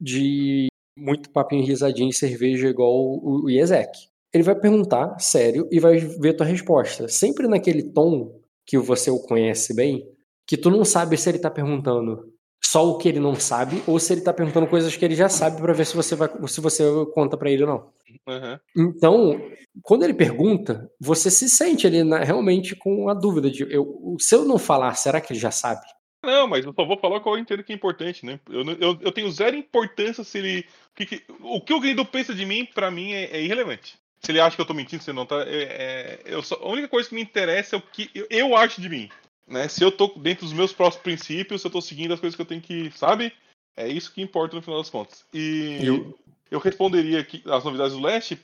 de 0.00 0.66
muito 0.98 1.30
papinho 1.30 1.64
risadinho 1.64 2.10
e 2.10 2.14
cerveja 2.14 2.66
igual 2.66 2.90
o, 2.90 3.44
o 3.44 3.50
Iezek. 3.50 4.08
Ele 4.34 4.42
vai 4.42 4.54
perguntar 4.56 5.16
sério 5.20 5.68
e 5.70 5.78
vai 5.78 5.96
ver 5.96 6.34
tua 6.34 6.44
resposta. 6.44 7.06
Sempre 7.08 7.46
naquele 7.46 7.82
tom 7.84 8.40
que 8.66 8.76
você 8.76 9.10
o 9.10 9.18
conhece 9.20 9.72
bem, 9.74 10.04
que 10.46 10.56
tu 10.56 10.70
não 10.70 10.84
sabe 10.84 11.16
se 11.16 11.28
ele 11.28 11.38
tá 11.38 11.50
perguntando 11.50 12.32
só 12.62 12.88
o 12.88 12.98
que 12.98 13.08
ele 13.08 13.20
não 13.20 13.34
sabe 13.36 13.82
ou 13.86 13.98
se 14.00 14.12
ele 14.12 14.22
tá 14.22 14.32
perguntando 14.32 14.66
coisas 14.66 14.96
que 14.96 15.04
ele 15.04 15.14
já 15.14 15.28
sabe 15.28 15.60
pra 15.60 15.72
ver 15.72 15.86
se 15.86 15.94
você 15.94 16.16
vai 16.16 16.28
se 16.48 16.60
você 16.60 16.82
conta 17.14 17.36
pra 17.36 17.50
ele 17.50 17.62
ou 17.62 17.68
não. 17.68 17.92
Aham. 18.26 18.60
Então, 18.76 19.40
quando 19.82 20.02
ele 20.02 20.14
pergunta, 20.14 20.90
você 21.00 21.30
se 21.30 21.48
sente 21.48 21.86
ali 21.86 22.02
na- 22.02 22.24
realmente 22.24 22.74
com 22.74 23.08
a 23.08 23.14
dúvida 23.14 23.50
de 23.50 23.62
eu, 23.72 24.16
se 24.18 24.34
eu 24.34 24.44
não 24.44 24.58
falar, 24.58 24.94
será 24.94 25.20
que 25.20 25.32
ele 25.32 25.38
já 25.40 25.50
sabe? 25.50 25.82
Não, 26.24 26.48
mas 26.48 26.64
eu 26.64 26.72
só 26.72 26.86
vou 26.86 26.98
falar 26.98 27.20
qual 27.20 27.36
eu 27.36 27.42
entendo 27.42 27.62
que 27.62 27.70
é 27.72 27.76
importante, 27.76 28.24
né? 28.24 28.40
Eu, 28.50 28.62
eu, 28.80 28.98
eu 29.02 29.12
tenho 29.12 29.30
zero 29.30 29.54
importância 29.56 30.24
se 30.24 30.38
ele. 30.38 30.60
O 30.60 30.94
que, 30.96 31.06
que- 31.06 31.22
o, 31.42 31.60
que 31.60 31.74
o 31.74 31.80
Grindu 31.80 32.04
pensa 32.06 32.34
de 32.34 32.46
mim, 32.46 32.66
pra 32.74 32.90
mim, 32.90 33.12
é, 33.12 33.24
é 33.36 33.42
irrelevante. 33.42 33.98
Se 34.24 34.32
ele 34.32 34.40
acha 34.40 34.56
que 34.56 34.62
eu 34.62 34.66
tô 34.66 34.74
mentindo, 34.74 35.02
se 35.02 35.12
não 35.12 35.26
tá. 35.26 35.42
É, 35.42 35.62
é- 35.62 36.20
eu 36.24 36.42
só- 36.42 36.56
a 36.56 36.68
única 36.68 36.88
coisa 36.88 37.08
que 37.08 37.14
me 37.14 37.22
interessa 37.22 37.76
é 37.76 37.78
o 37.78 37.82
que 37.82 38.10
eu, 38.14 38.26
eu 38.30 38.56
acho 38.56 38.80
de 38.80 38.88
mim. 38.88 39.10
Né? 39.46 39.68
Se 39.68 39.84
eu 39.84 39.92
tô 39.92 40.06
dentro 40.16 40.44
dos 40.46 40.54
meus 40.54 40.72
próprios 40.72 41.02
princípios, 41.02 41.60
se 41.60 41.66
eu 41.66 41.70
tô 41.70 41.80
seguindo 41.82 42.14
as 42.14 42.20
coisas 42.20 42.34
que 42.34 42.40
eu 42.42 42.46
tenho 42.46 42.60
que. 42.62 42.90
Sabe? 42.96 43.32
É 43.76 43.86
isso 43.86 44.12
que 44.12 44.22
importa 44.22 44.56
no 44.56 44.62
final 44.62 44.78
das 44.80 44.88
contas. 44.90 45.24
E 45.34 45.80
E 45.82 45.90
o- 45.90 46.18
eu 46.50 46.58
responderia 46.58 47.22
que 47.24 47.42
as 47.46 47.64
novidades 47.64 47.92
do 47.94 48.00
leste 48.02 48.38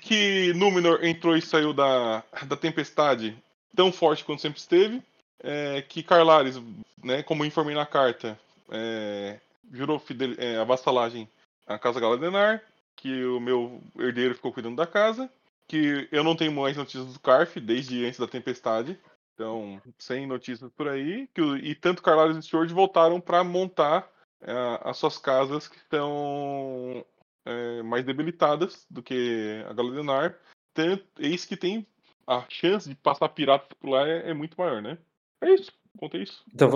que 0.00 0.52
Númenor 0.54 1.04
entrou 1.04 1.36
e 1.36 1.42
saiu 1.42 1.72
da, 1.72 2.22
da 2.46 2.56
tempestade 2.56 3.36
tão 3.74 3.90
forte 3.92 4.24
quanto 4.24 4.42
sempre 4.42 4.58
esteve. 4.60 5.02
é, 5.40 5.82
que 5.82 6.02
Carlares, 6.02 6.60
né, 7.02 7.22
como 7.22 7.42
eu 7.44 7.46
informei 7.46 7.72
na 7.74 7.86
carta, 7.86 8.36
é, 8.72 9.38
jurou 9.72 9.98
fidel, 10.00 10.34
é, 10.36 10.56
a 10.56 10.64
vassalagem 10.64 11.28
à 11.64 11.78
Casa 11.78 12.00
Galadenar, 12.00 12.60
que 12.98 13.24
o 13.24 13.40
meu 13.40 13.80
herdeiro 13.98 14.34
ficou 14.34 14.52
cuidando 14.52 14.76
da 14.76 14.86
casa, 14.86 15.30
que 15.66 16.08
eu 16.10 16.24
não 16.24 16.36
tenho 16.36 16.52
mais 16.52 16.76
notícias 16.76 17.12
do 17.12 17.20
Carf 17.20 17.56
desde 17.60 18.04
antes 18.04 18.18
da 18.18 18.26
tempestade, 18.26 18.98
então 19.34 19.80
sem 19.96 20.26
notícias 20.26 20.70
por 20.72 20.88
aí, 20.88 21.28
que, 21.32 21.40
e 21.40 21.74
tanto 21.74 22.02
Carlares 22.02 22.36
e 22.36 22.42
Sword 22.42 22.74
voltaram 22.74 23.20
para 23.20 23.44
montar 23.44 24.10
é, 24.40 24.52
as 24.82 24.96
suas 24.96 25.16
casas 25.16 25.68
que 25.68 25.76
estão 25.76 27.04
é, 27.44 27.82
mais 27.82 28.04
debilitadas 28.04 28.84
do 28.90 29.02
que 29.02 29.64
a 29.68 29.72
Galadenar, 29.72 30.36
tanto, 30.74 31.04
eis 31.18 31.44
que 31.44 31.56
tem 31.56 31.86
a 32.26 32.44
chance 32.48 32.88
de 32.88 32.96
passar 32.96 33.28
piratas 33.28 33.68
por 33.80 33.90
lá 33.90 34.08
é, 34.08 34.30
é 34.30 34.34
muito 34.34 34.56
maior, 34.60 34.82
né? 34.82 34.98
É 35.40 35.54
isso. 35.54 35.72
Contei 35.96 36.22
isso. 36.22 36.44
Então, 36.54 36.70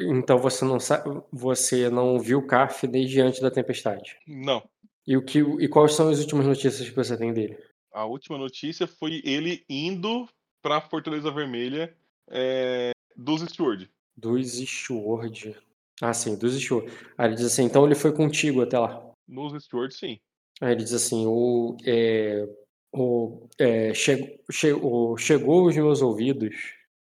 então 0.00 0.38
você 0.38 0.64
não 0.64 0.78
sabe, 0.78 1.20
você 1.32 1.90
não 1.90 2.18
viu 2.20 2.38
o 2.38 2.46
Carf 2.46 2.86
desde 2.86 3.20
antes 3.20 3.40
da 3.40 3.50
tempestade? 3.50 4.16
Não. 4.26 4.62
E 5.06 5.16
o 5.16 5.22
que 5.22 5.38
e 5.38 5.68
quais 5.68 5.94
são 5.94 6.08
as 6.08 6.18
últimas 6.18 6.46
notícias 6.46 6.88
que 6.88 6.94
você 6.96 7.16
tem 7.16 7.32
dele? 7.32 7.56
A 7.92 8.04
última 8.04 8.36
notícia 8.36 8.86
foi 8.86 9.22
ele 9.24 9.64
indo 9.70 10.28
para 10.60 10.80
Fortaleza 10.80 11.30
Vermelha 11.30 11.96
é, 12.28 12.90
dos 13.16 13.42
Steward. 13.42 13.88
Dos 14.16 14.52
Steward. 14.58 15.56
Ah, 16.02 16.12
sim, 16.12 16.36
dos 16.36 16.60
Steward. 16.60 16.92
Aí 17.16 17.28
ele 17.28 17.36
diz 17.36 17.46
assim, 17.46 17.64
então 17.64 17.86
ele 17.86 17.94
foi 17.94 18.12
contigo 18.12 18.62
até 18.62 18.78
lá. 18.78 19.12
Nos 19.28 19.62
Steward, 19.64 19.94
sim. 19.94 20.18
Aí 20.60 20.72
ele 20.72 20.82
diz 20.82 20.92
assim, 20.92 21.24
o, 21.26 21.76
é, 21.86 22.48
o, 22.92 23.48
é, 23.58 23.94
che, 23.94 24.40
che, 24.50 24.72
o, 24.72 25.16
chegou 25.16 25.66
aos 25.66 25.76
meus 25.76 26.02
ouvidos 26.02 26.54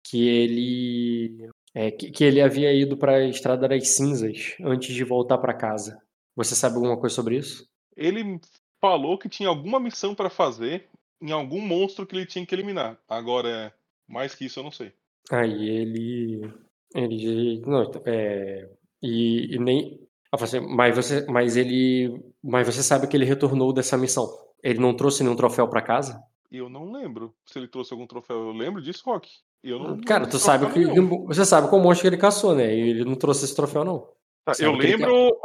que 0.04 0.28
ele 0.28 1.50
é, 1.74 1.92
que, 1.92 2.12
que, 2.12 2.24
ele 2.24 2.42
havia 2.42 2.74
ido 2.74 2.98
para 2.98 3.18
a 3.18 3.28
Estrada 3.28 3.68
das 3.68 3.90
Cinzas 3.90 4.56
antes 4.62 4.94
de 4.96 5.04
voltar 5.04 5.38
para 5.38 5.54
casa. 5.54 6.02
Você 6.36 6.56
sabe 6.56 6.76
alguma 6.76 6.98
coisa 6.98 7.16
sobre 7.16 7.38
isso? 7.38 7.68
Ele 8.00 8.40
falou 8.80 9.18
que 9.18 9.28
tinha 9.28 9.50
alguma 9.50 9.80
missão 9.80 10.16
para 10.16 10.30
fazer 10.30 10.88
em 11.22 11.32
algum 11.32 11.60
monstro 11.60 12.06
que 12.06 12.16
ele 12.16 12.26
tinha 12.26 12.46
que 12.46 12.56
eliminar. 12.56 12.98
Agora, 13.08 13.74
mais 14.08 14.34
que 14.34 14.46
isso 14.46 14.60
eu 14.60 14.64
não 14.64 14.72
sei. 14.72 14.94
Aí 15.30 15.70
ele 15.70 16.52
ele 16.96 17.62
não, 17.68 17.92
é, 18.06 18.68
e, 19.04 19.54
e 19.56 19.60
nem 19.60 20.00
assim, 20.32 20.60
mas 20.62 20.96
você 20.96 21.26
mas 21.28 21.58
ele 21.58 22.24
mas 22.42 22.66
você 22.66 22.82
sabe 22.82 23.08
que 23.08 23.18
ele 23.18 23.26
retornou 23.26 23.74
dessa 23.74 23.98
missão. 23.98 24.28
Ele 24.64 24.80
não 24.80 24.96
trouxe 24.96 25.22
nenhum 25.22 25.36
troféu 25.36 25.68
para 25.68 25.82
casa? 25.82 26.24
Eu 26.50 26.70
não 26.70 26.92
lembro 26.92 27.34
se 27.46 27.60
ele 27.60 27.68
trouxe 27.68 27.94
algum 27.94 28.08
troféu. 28.08 28.38
Eu 28.38 28.52
lembro 28.52 28.82
disso, 28.82 29.04
Rock. 29.06 29.30
Eu 29.62 29.78
não, 29.78 30.02
Cara, 30.02 30.26
tu 30.26 30.40
sabe 30.40 30.72
que 30.72 30.86
você 31.28 31.46
sabe 31.46 31.68
qual 31.70 31.82
monstro 31.82 32.04
que 32.04 32.16
ele 32.16 32.22
caçou, 32.22 32.56
né? 32.56 32.74
E 32.74 32.90
ele 32.90 33.06
não 33.06 33.16
trouxe 33.16 33.44
esse 33.44 33.56
troféu, 33.56 33.84
não. 33.84 34.08
Tá, 34.46 34.54
eu 34.60 34.72
lembro. 34.72 35.38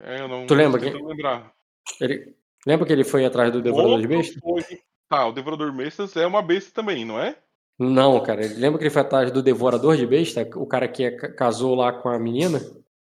É, 0.00 0.20
eu 0.20 0.28
não. 0.28 0.46
Tu 0.46 0.54
lembra 0.54 0.80
que? 0.80 0.90
Lembrar. 0.90 1.52
Ele... 2.00 2.34
Lembra 2.66 2.86
que 2.86 2.92
ele 2.92 3.04
foi 3.04 3.24
atrás 3.24 3.52
do 3.52 3.60
Devorador 3.60 4.00
de 4.00 4.06
Bestas? 4.08 4.40
Foi... 4.42 4.62
Tá, 5.08 5.26
o 5.26 5.32
Devorador 5.32 5.70
de 5.70 5.76
Bestas 5.76 6.16
é 6.16 6.26
uma 6.26 6.40
besta 6.42 6.70
também, 6.72 7.04
não 7.04 7.20
é? 7.20 7.36
Não, 7.78 8.20
cara. 8.22 8.40
Lembra 8.56 8.78
que 8.78 8.84
ele 8.84 8.90
foi 8.90 9.02
atrás 9.02 9.30
do 9.30 9.42
Devorador 9.42 9.96
de 9.96 10.06
Besta? 10.06 10.48
O 10.56 10.66
cara 10.66 10.88
que 10.88 11.10
casou 11.10 11.74
lá 11.74 11.92
com 11.92 12.08
a 12.08 12.18
menina? 12.18 12.60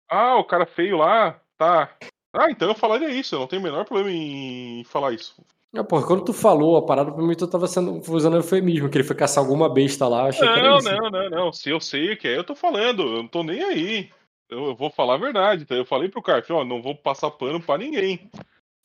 Ah, 0.09 0.37
o 0.37 0.43
cara 0.43 0.65
feio 0.65 0.97
lá. 0.97 1.39
Tá. 1.57 1.95
Ah, 2.33 2.49
então 2.49 2.69
eu 2.69 2.75
falaria 2.75 3.09
isso. 3.09 3.35
Eu 3.35 3.39
não 3.39 3.47
tenho 3.47 3.61
o 3.61 3.63
menor 3.63 3.85
problema 3.85 4.11
em 4.11 4.83
falar 4.85 5.13
isso. 5.13 5.35
É, 5.75 5.81
porra, 5.81 6.05
quando 6.05 6.25
tu 6.25 6.33
falou 6.33 6.77
a 6.77 6.85
parada, 6.85 7.11
pra 7.11 7.23
mim 7.23 7.33
tu 7.35 7.47
tava 7.47 7.67
sendo, 7.67 7.99
usando 8.11 8.35
eufemismo, 8.35 8.89
que 8.89 8.97
ele 8.97 9.03
foi 9.03 9.15
caçar 9.15 9.43
alguma 9.43 9.67
besta 9.67 10.07
lá. 10.07 10.29
Não, 10.39 10.77
não, 10.79 11.09
não, 11.09 11.29
não. 11.29 11.53
Se 11.53 11.69
eu 11.69 11.79
sei 11.79 12.13
o 12.13 12.17
que 12.17 12.27
é, 12.27 12.37
eu 12.37 12.43
tô 12.43 12.53
falando. 12.53 13.01
Eu 13.01 13.23
não 13.23 13.27
tô 13.27 13.43
nem 13.43 13.63
aí. 13.63 14.11
Eu, 14.53 14.67
eu 14.67 14.75
vou 14.75 14.89
falar 14.89 15.15
a 15.15 15.17
verdade. 15.17 15.63
Então 15.63 15.75
eu 15.75 15.85
falei 15.85 16.09
pro 16.09 16.21
Carf, 16.21 16.49
ó, 16.51 16.63
não 16.63 16.81
vou 16.81 16.95
passar 16.95 17.31
pano 17.31 17.61
pra 17.61 17.77
ninguém. 17.77 18.29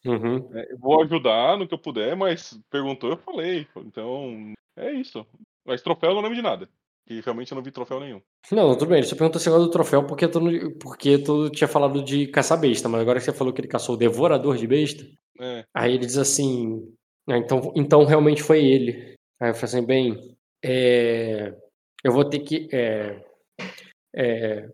Uhum. 0.05 0.49
É, 0.55 0.75
vou 0.77 1.03
ajudar 1.03 1.59
no 1.59 1.67
que 1.67 1.75
eu 1.75 1.79
puder, 1.79 2.17
mas 2.17 2.59
perguntou, 2.71 3.11
eu 3.11 3.17
falei. 3.19 3.67
Então, 3.77 4.53
é 4.77 4.93
isso. 4.93 5.27
Mas 5.67 5.83
troféu 5.83 6.11
eu 6.11 6.15
não 6.15 6.23
lembro 6.23 6.37
de 6.37 6.43
nada. 6.43 6.69
E 7.09 7.21
realmente 7.21 7.53
eu 7.53 7.57
não 7.57 7.63
vi 7.63 7.71
troféu 7.71 8.01
nenhum. 8.01 8.21
Não, 8.53 8.77
tudo 8.77 8.89
bem. 8.89 8.99
Ele 8.99 9.07
só 9.07 9.17
perguntou 9.17 9.41
se 9.41 9.49
do 9.49 9.71
troféu 9.71 10.07
porque 10.07 10.29
tu, 10.29 10.41
porque 10.79 11.19
tu 11.19 11.51
tinha 11.51 11.69
falado 11.69 12.03
de 12.03 12.27
caçar 12.27 12.61
besta, 12.61 12.89
mas 12.89 13.01
agora 13.01 13.19
que 13.19 13.25
você 13.25 13.33
falou 13.33 13.53
que 13.53 13.61
ele 13.61 13.69
caçou 13.69 13.95
o 13.95 13.99
devorador 13.99 14.57
de 14.57 14.67
besta, 14.67 15.05
é. 15.41 15.65
aí 15.75 15.95
ele 15.95 16.05
diz 16.05 16.19
assim: 16.19 16.95
ah, 17.29 17.39
então, 17.39 17.73
então 17.75 18.05
realmente 18.05 18.43
foi 18.43 18.65
ele. 18.65 19.15
Aí 19.41 19.51
eu 19.51 19.55
falei 19.55 19.65
assim: 19.65 19.87
bem, 19.87 20.37
é, 20.63 21.55
eu 22.05 22.13
vou 22.13 22.25
ter 22.25 22.41
que. 22.41 22.69
É, 22.73 23.25
é, 24.15 24.69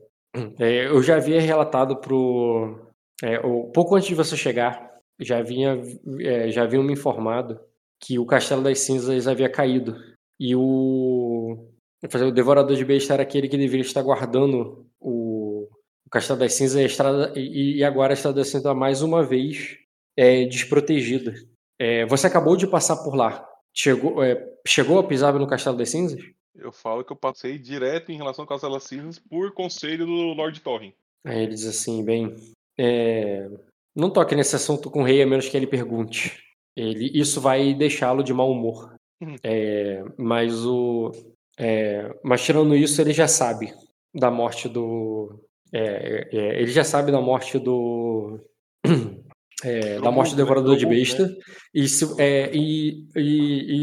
é 0.58 0.86
eu 0.86 1.02
já 1.02 1.16
havia 1.16 1.40
relatado 1.40 1.96
pro. 1.96 2.92
É, 3.22 3.38
pouco 3.72 3.94
antes 3.94 4.08
de 4.08 4.14
você 4.14 4.36
chegar, 4.36 4.90
já 5.20 5.42
vinha 5.42 5.80
é, 6.20 6.50
já 6.50 6.64
haviam 6.64 6.82
me 6.82 6.92
informado 6.92 7.60
que 8.00 8.18
o 8.18 8.26
Castelo 8.26 8.62
das 8.62 8.80
Cinzas 8.80 9.26
havia 9.26 9.48
caído 9.48 9.96
e 10.38 10.54
o 10.54 11.68
o 12.04 12.30
Devorador 12.32 12.76
de 12.76 12.84
Besta 12.84 13.14
era 13.14 13.22
aquele 13.22 13.48
que 13.48 13.56
deveria 13.56 13.84
estar 13.84 14.02
guardando 14.02 14.86
o, 15.00 15.68
o 16.06 16.10
Castelo 16.10 16.38
das 16.38 16.52
Cinzas 16.52 16.82
e, 16.82 16.84
estrada, 16.84 17.32
e, 17.34 17.78
e 17.78 17.84
agora 17.84 18.12
a 18.12 18.14
Estrada 18.14 18.74
mais 18.74 19.00
uma 19.00 19.22
vez 19.22 19.78
é, 20.16 20.44
desprotegida. 20.44 21.32
É, 21.78 22.04
você 22.04 22.26
acabou 22.26 22.56
de 22.56 22.66
passar 22.66 22.96
por 22.98 23.14
lá. 23.14 23.48
Chegou, 23.72 24.22
é, 24.22 24.36
chegou 24.66 24.98
a 24.98 25.04
pisar 25.04 25.32
no 25.34 25.46
Castelo 25.46 25.78
das 25.78 25.88
Cinzas? 25.90 26.20
Eu 26.56 26.72
falo 26.72 27.04
que 27.04 27.12
eu 27.12 27.16
passei 27.16 27.58
direto 27.58 28.12
em 28.12 28.16
relação 28.16 28.44
ao 28.44 28.48
Castelo 28.48 28.74
das 28.74 28.84
Cinzas 28.84 29.18
por 29.18 29.52
conselho 29.52 30.06
do 30.06 30.12
Lord 30.12 30.60
Thorrin. 30.60 30.92
Aí 31.24 31.42
ele 31.42 31.54
diz 31.54 31.66
assim, 31.66 32.04
bem, 32.04 32.34
é, 32.78 33.50
não 33.94 34.10
toque 34.10 34.34
nesse 34.34 34.56
assunto 34.56 34.90
com 34.90 35.02
o 35.02 35.04
rei 35.04 35.22
a 35.22 35.26
menos 35.26 35.48
que 35.48 35.56
ele 35.56 35.66
pergunte. 35.66 36.42
Ele, 36.76 37.10
isso 37.14 37.40
vai 37.40 37.72
deixá-lo 37.72 38.22
de 38.22 38.34
mau 38.34 38.50
humor. 38.50 38.94
Uhum. 39.20 39.36
É, 39.42 40.04
mas 40.18 40.66
o. 40.66 41.12
É, 41.56 42.12
mas 42.22 42.44
tirando 42.44 42.74
isso, 42.74 43.00
ele 43.00 43.12
já 43.12 43.28
sabe 43.28 43.72
da 44.12 44.30
morte 44.30 44.68
do. 44.68 45.40
É, 45.72 46.28
é 46.32 46.60
ele 46.60 46.72
já 46.72 46.82
sabe 46.82 47.12
da 47.12 47.20
morte 47.20 47.58
do. 47.58 48.40
É, 49.62 49.98
da 49.98 50.10
morte 50.10 50.32
do 50.32 50.36
Devorador 50.36 50.76
de 50.76 50.84
Besta. 50.84 51.26
Né? 51.26 51.36
E, 51.72 51.88
se, 51.88 52.20
é, 52.20 52.50
e, 52.52 53.06
e, 53.16 53.82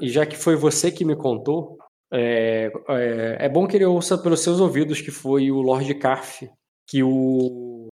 e, 0.00 0.08
já 0.08 0.24
que 0.24 0.34
foi 0.34 0.56
você 0.56 0.90
que 0.90 1.04
me 1.04 1.14
contou, 1.14 1.76
é, 2.12 2.72
é, 3.38 3.48
bom 3.48 3.66
que 3.66 3.76
ele 3.76 3.84
ouça 3.84 4.18
pelos 4.18 4.40
seus 4.40 4.60
ouvidos 4.60 5.00
que 5.00 5.10
foi 5.10 5.50
o 5.50 5.60
Lord 5.60 5.94
Carf 5.94 6.42
que 6.86 7.02
o, 7.02 7.88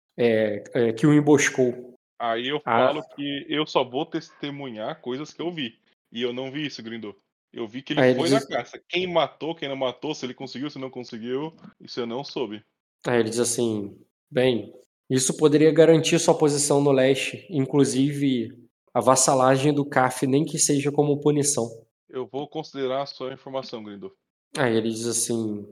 que 0.97 1.07
o 1.07 1.13
emboscou. 1.13 1.95
Aí 2.19 2.49
eu 2.49 2.59
ah. 2.59 2.61
falo 2.87 3.01
ah. 3.01 3.15
que 3.15 3.47
eu 3.49 3.67
só 3.67 3.83
vou 3.85 4.07
testemunhar 4.07 5.01
coisas 5.01 5.33
que 5.33 5.43
eu 5.43 5.51
vi. 5.51 5.79
E 6.13 6.23
eu 6.23 6.33
não 6.33 6.51
vi 6.51 6.67
isso, 6.67 6.83
Grindô. 6.83 7.15
Eu 7.53 7.69
vi 7.69 7.83
que 7.83 7.93
ele 7.93 8.01
Aí 8.01 8.15
foi 8.15 8.29
ele 8.29 8.39
diz... 8.39 8.49
na 8.49 8.57
caça. 8.57 8.81
Quem 8.89 9.07
matou, 9.07 9.55
quem 9.55 9.69
não 9.69 9.77
matou, 9.77 10.15
se 10.15 10.27
ele 10.27 10.35
conseguiu, 10.35 10.71
se 10.71 10.79
não 10.79 10.91
conseguiu, 10.91 11.53
isso 11.81 12.01
eu 12.01 12.07
não 12.07 12.25
soube. 12.25 12.63
Aí 13.07 13.21
ele 13.21 13.31
diz 13.31 13.39
assim: 13.39 13.97
bem, 14.31 14.73
isso 15.09 15.37
poderia 15.37 15.73
garantir 15.73 16.19
sua 16.19 16.37
posição 16.37 16.81
no 16.81 16.91
leste, 16.91 17.47
inclusive 17.51 18.59
a 18.93 19.01
vassalagem 19.01 19.73
do 19.73 19.85
CAF, 19.85 20.27
nem 20.27 20.45
que 20.45 20.59
seja 20.59 20.91
como 20.91 21.21
punição. 21.21 21.84
Eu 22.15 22.27
vou 22.27 22.47
considerar 22.47 23.03
a 23.03 23.07
sua 23.07 23.33
informação, 23.33 23.83
Grindô. 23.83 24.13
Aí 24.57 24.77
ele 24.77 24.89
diz 24.89 25.07
assim: 25.07 25.67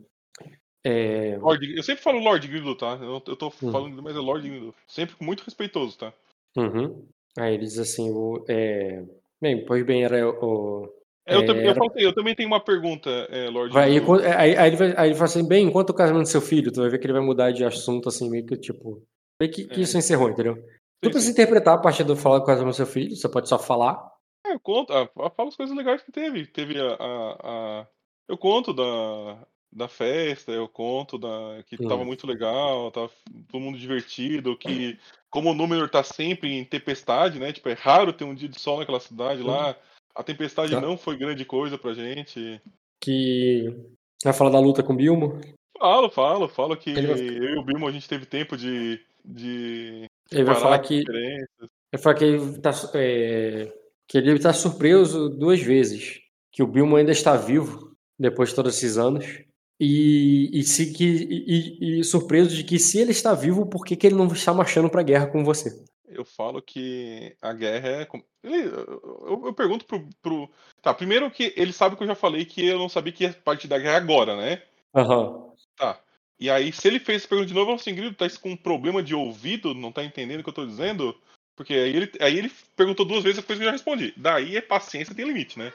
é... 0.84 1.38
Lord, 1.38 1.76
eu 1.76 1.82
sempre 1.82 2.02
falo 2.02 2.18
Lord 2.18 2.46
Grindô, 2.48 2.74
tá? 2.74 2.98
Eu, 3.00 3.22
eu 3.26 3.36
tô 3.36 3.46
hum. 3.46 3.70
falando, 3.70 4.02
mas 4.02 4.16
é 4.16 4.18
Lord 4.18 4.48
Grindô. 4.48 4.74
Sempre 4.88 5.14
muito 5.20 5.44
respeitoso, 5.44 5.96
tá? 5.96 6.12
Uhum. 6.56 7.06
Aí 7.38 7.54
ele 7.54 7.64
diz 7.64 7.78
assim, 7.78 8.10
o, 8.10 8.44
é... 8.48 9.04
bem, 9.40 9.64
pois 9.64 9.86
bem, 9.86 10.04
era 10.04 10.28
o... 10.28 10.92
É, 11.24 11.36
eu, 11.36 11.46
também, 11.46 11.64
eu, 11.64 11.74
falei, 11.76 12.06
eu, 12.06 12.12
também 12.12 12.34
tenho 12.34 12.48
uma 12.48 12.58
pergunta, 12.58 13.08
é, 13.30 13.48
Lorde. 13.48 13.72
Vai, 13.72 13.96
aí, 13.96 14.56
aí, 14.56 14.66
ele 14.66 14.76
vai, 14.76 14.94
aí 14.96 15.08
ele 15.10 15.14
fala 15.14 15.26
assim, 15.26 15.46
bem, 15.46 15.68
enquanto 15.68 15.90
o 15.90 15.94
casamento 15.94 16.24
do 16.24 16.28
seu 16.28 16.40
filho, 16.40 16.72
tu 16.72 16.80
vai 16.80 16.90
ver 16.90 16.98
que 16.98 17.06
ele 17.06 17.12
vai 17.12 17.22
mudar 17.22 17.52
de 17.52 17.64
assunto, 17.64 18.08
assim, 18.08 18.28
meio 18.28 18.44
que, 18.44 18.56
tipo, 18.56 19.00
meio 19.40 19.52
que, 19.52 19.64
que 19.68 19.78
é. 19.78 19.82
isso 19.84 19.96
encerrou, 19.96 20.28
entendeu? 20.28 20.56
Tu 21.00 21.10
precisa 21.10 21.30
interpretar 21.30 21.74
a 21.74 21.80
partir 21.80 22.02
do 22.02 22.16
falar 22.16 22.40
do 22.40 22.44
casamento 22.44 22.72
do 22.72 22.76
seu 22.76 22.86
filho, 22.86 23.14
você 23.14 23.28
pode 23.28 23.48
só 23.48 23.56
falar. 23.56 24.11
É, 24.52 24.54
eu 24.54 24.60
conto, 24.60 24.92
ah, 24.92 25.08
falo 25.30 25.48
as 25.48 25.56
coisas 25.56 25.76
legais 25.76 26.02
que 26.02 26.12
teve. 26.12 26.46
Teve 26.46 26.80
a, 26.80 26.94
a, 26.94 27.36
a... 27.42 27.86
Eu 28.28 28.36
conto 28.36 28.72
da, 28.72 29.46
da 29.72 29.88
festa, 29.88 30.52
eu 30.52 30.68
conto 30.68 31.18
da 31.18 31.62
que 31.66 31.76
hum. 31.76 31.88
tava 31.88 32.04
muito 32.04 32.26
legal, 32.26 32.90
tava 32.90 33.10
todo 33.48 33.60
mundo 33.60 33.78
divertido, 33.78 34.56
que 34.56 34.98
como 35.30 35.50
o 35.50 35.54
Númenor 35.54 35.88
tá 35.88 36.02
sempre 36.02 36.52
em 36.52 36.64
tempestade, 36.64 37.38
né? 37.38 37.52
Tipo, 37.52 37.70
é 37.70 37.74
raro 37.74 38.12
ter 38.12 38.24
um 38.24 38.34
dia 38.34 38.48
de 38.48 38.60
sol 38.60 38.78
naquela 38.78 39.00
cidade 39.00 39.42
lá. 39.42 39.76
A 40.14 40.22
tempestade 40.22 40.72
tá. 40.72 40.80
não 40.80 40.96
foi 40.96 41.16
grande 41.16 41.44
coisa 41.44 41.78
pra 41.78 41.94
gente. 41.94 42.60
Que 43.00 43.74
vai 44.22 44.32
falar 44.32 44.50
da 44.50 44.60
luta 44.60 44.82
com 44.82 44.92
o 44.92 44.96
Bilmo? 44.96 45.40
Falo, 45.78 46.10
falo, 46.10 46.48
falo 46.48 46.76
que 46.76 46.92
vai... 46.92 47.20
eu 47.20 47.54
e 47.54 47.58
o 47.58 47.64
Bilmo 47.64 47.88
a 47.88 47.90
gente 47.90 48.08
teve 48.08 48.26
tempo 48.26 48.56
de 48.56 49.00
de 49.24 50.06
ele 50.30 50.44
vai 50.44 50.54
falar 50.54 50.78
que 50.80 51.04
ele 51.08 51.46
vai 51.92 52.02
falar 52.02 52.14
que 52.16 52.24
ele 52.24 52.58
tá 52.58 52.70
é... 52.94 53.72
que 54.12 54.18
ele 54.18 54.38
tá 54.38 54.52
surpreso 54.52 55.30
duas 55.30 55.62
vezes, 55.62 56.20
que 56.50 56.62
o 56.62 56.66
Bilmo 56.66 56.96
ainda 56.96 57.12
está 57.12 57.34
vivo 57.34 57.96
depois 58.18 58.50
de 58.50 58.54
todos 58.54 58.76
esses 58.76 58.98
anos 58.98 59.24
E, 59.80 60.50
e, 60.52 60.62
se, 60.62 60.92
que, 60.92 61.04
e, 61.04 62.00
e, 62.00 62.04
surpreso 62.04 62.54
de 62.54 62.62
que 62.62 62.78
se 62.78 62.98
ele 62.98 63.10
está 63.10 63.34
vivo, 63.34 63.64
por 63.64 63.86
que, 63.86 63.96
que 63.96 64.06
ele 64.06 64.14
não 64.14 64.26
está 64.26 64.52
marchando 64.52 64.90
para 64.90 65.00
a 65.00 65.04
guerra 65.04 65.26
com 65.28 65.42
você? 65.42 65.82
Eu 66.06 66.26
falo 66.26 66.60
que 66.60 67.34
a 67.40 67.54
guerra 67.54 67.88
é. 67.88 68.08
Eu, 68.42 69.46
eu, 69.46 69.54
pergunto 69.54 69.86
pro, 69.86 70.06
pro, 70.20 70.50
Tá, 70.82 70.92
primeiro 70.92 71.30
que 71.30 71.54
ele 71.56 71.72
sabe 71.72 71.96
que 71.96 72.02
eu 72.02 72.06
já 72.06 72.14
falei 72.14 72.44
que 72.44 72.66
eu 72.66 72.78
não 72.78 72.90
sabia 72.90 73.12
que 73.14 73.24
ia 73.24 73.32
partir 73.32 73.66
da 73.66 73.78
guerra 73.78 73.96
agora, 73.96 74.36
né? 74.36 74.62
Aham. 74.94 75.28
Uhum. 75.28 75.52
Tá. 75.74 75.98
E 76.38 76.50
aí, 76.50 76.70
se 76.70 76.86
ele 76.86 77.00
fez 77.00 77.22
essa 77.22 77.28
pergunta 77.28 77.48
de 77.48 77.54
novo, 77.54 77.62
eu 77.62 77.78
falo 77.78 77.80
assim, 77.80 77.94
Grilo, 77.94 78.14
tá 78.14 78.28
com 78.42 78.50
um 78.50 78.56
problema 78.56 79.02
de 79.02 79.14
ouvido? 79.14 79.72
Não 79.72 79.90
tá 79.90 80.04
entendendo 80.04 80.40
o 80.40 80.42
que 80.42 80.50
eu 80.50 80.54
tô 80.54 80.66
dizendo? 80.66 81.16
Porque 81.56 81.74
aí 81.74 81.96
ele, 81.96 82.12
aí 82.20 82.38
ele 82.38 82.52
perguntou 82.76 83.04
duas 83.04 83.22
vezes 83.22 83.38
a 83.38 83.42
coisa 83.42 83.60
que 83.60 83.64
eu 83.64 83.70
já 83.70 83.72
respondi. 83.72 84.14
Daí 84.16 84.56
é 84.56 84.60
paciência, 84.60 85.14
tem 85.14 85.26
limite, 85.26 85.58
né? 85.58 85.72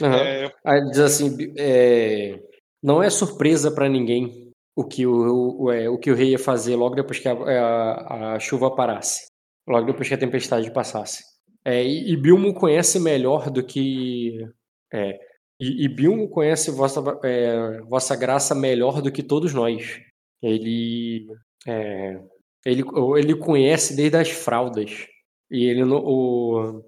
Uhum. 0.00 0.14
É... 0.14 0.52
Aí 0.64 0.84
diz 0.90 0.98
assim, 0.98 1.36
é... 1.58 2.40
não 2.82 3.02
é 3.02 3.10
surpresa 3.10 3.70
para 3.70 3.88
ninguém 3.88 4.52
o 4.74 4.84
que 4.84 5.06
o, 5.06 5.62
o, 5.62 5.72
é, 5.72 5.88
o 5.88 5.98
que 5.98 6.10
o 6.10 6.14
rei 6.14 6.30
ia 6.30 6.38
fazer 6.38 6.76
logo 6.76 6.94
depois 6.94 7.18
que 7.18 7.28
a, 7.28 7.32
a, 7.32 8.34
a 8.34 8.38
chuva 8.38 8.74
parasse. 8.74 9.26
Logo 9.66 9.86
depois 9.86 10.06
que 10.06 10.14
a 10.14 10.18
tempestade 10.18 10.70
passasse. 10.70 11.24
É, 11.64 11.82
e, 11.82 12.12
e 12.12 12.16
Bilmo 12.16 12.54
conhece 12.54 13.00
melhor 13.00 13.50
do 13.50 13.64
que... 13.64 14.38
É, 14.92 15.18
e, 15.58 15.84
e 15.84 15.88
Bilmo 15.88 16.28
conhece 16.28 16.70
vossa, 16.70 17.02
é, 17.24 17.80
vossa 17.82 18.14
graça 18.14 18.54
melhor 18.54 19.02
do 19.02 19.10
que 19.10 19.22
todos 19.22 19.52
nós. 19.52 20.00
Ele... 20.42 21.26
É, 21.66 22.20
ele, 22.64 22.82
ele 23.16 23.34
conhece 23.36 23.96
desde 23.96 24.16
as 24.16 24.30
fraldas. 24.30 25.06
E 25.50 25.64
ele 25.64 25.84
não. 25.84 25.98
O, 26.04 26.82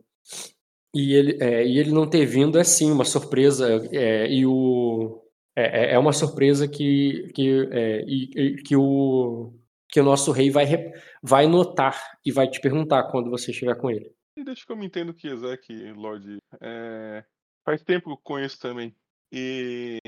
e 0.94 1.14
ele, 1.14 1.38
é, 1.42 1.66
e 1.66 1.78
ele 1.78 1.92
não 1.92 2.08
ter 2.08 2.24
vindo 2.24 2.58
é 2.58 2.64
sim 2.64 2.90
uma 2.90 3.04
surpresa. 3.04 3.88
É, 3.92 4.30
e 4.30 4.46
o, 4.46 5.22
é, 5.56 5.90
é, 5.90 5.94
é 5.94 5.98
uma 5.98 6.12
surpresa 6.12 6.68
que, 6.68 7.30
que, 7.34 7.68
é, 7.72 8.04
e, 8.06 8.62
que, 8.62 8.76
o, 8.76 9.52
que 9.88 10.00
o 10.00 10.04
nosso 10.04 10.32
rei 10.32 10.50
vai, 10.50 10.66
vai 11.22 11.46
notar 11.46 12.18
e 12.24 12.30
vai 12.30 12.48
te 12.48 12.60
perguntar 12.60 13.10
quando 13.10 13.30
você 13.30 13.50
estiver 13.50 13.76
com 13.76 13.90
ele. 13.90 14.10
E 14.36 14.44
deixa 14.44 14.64
que 14.64 14.70
eu 14.70 14.76
me 14.76 14.86
entendo 14.86 15.12
que 15.12 15.26
Ezek, 15.26 15.92
Lorde, 15.92 16.38
é, 16.60 17.24
faz 17.64 17.82
tempo 17.82 18.06
que 18.06 18.12
eu 18.12 18.16
conheço 18.18 18.58
também. 18.60 18.94
E 19.32 19.98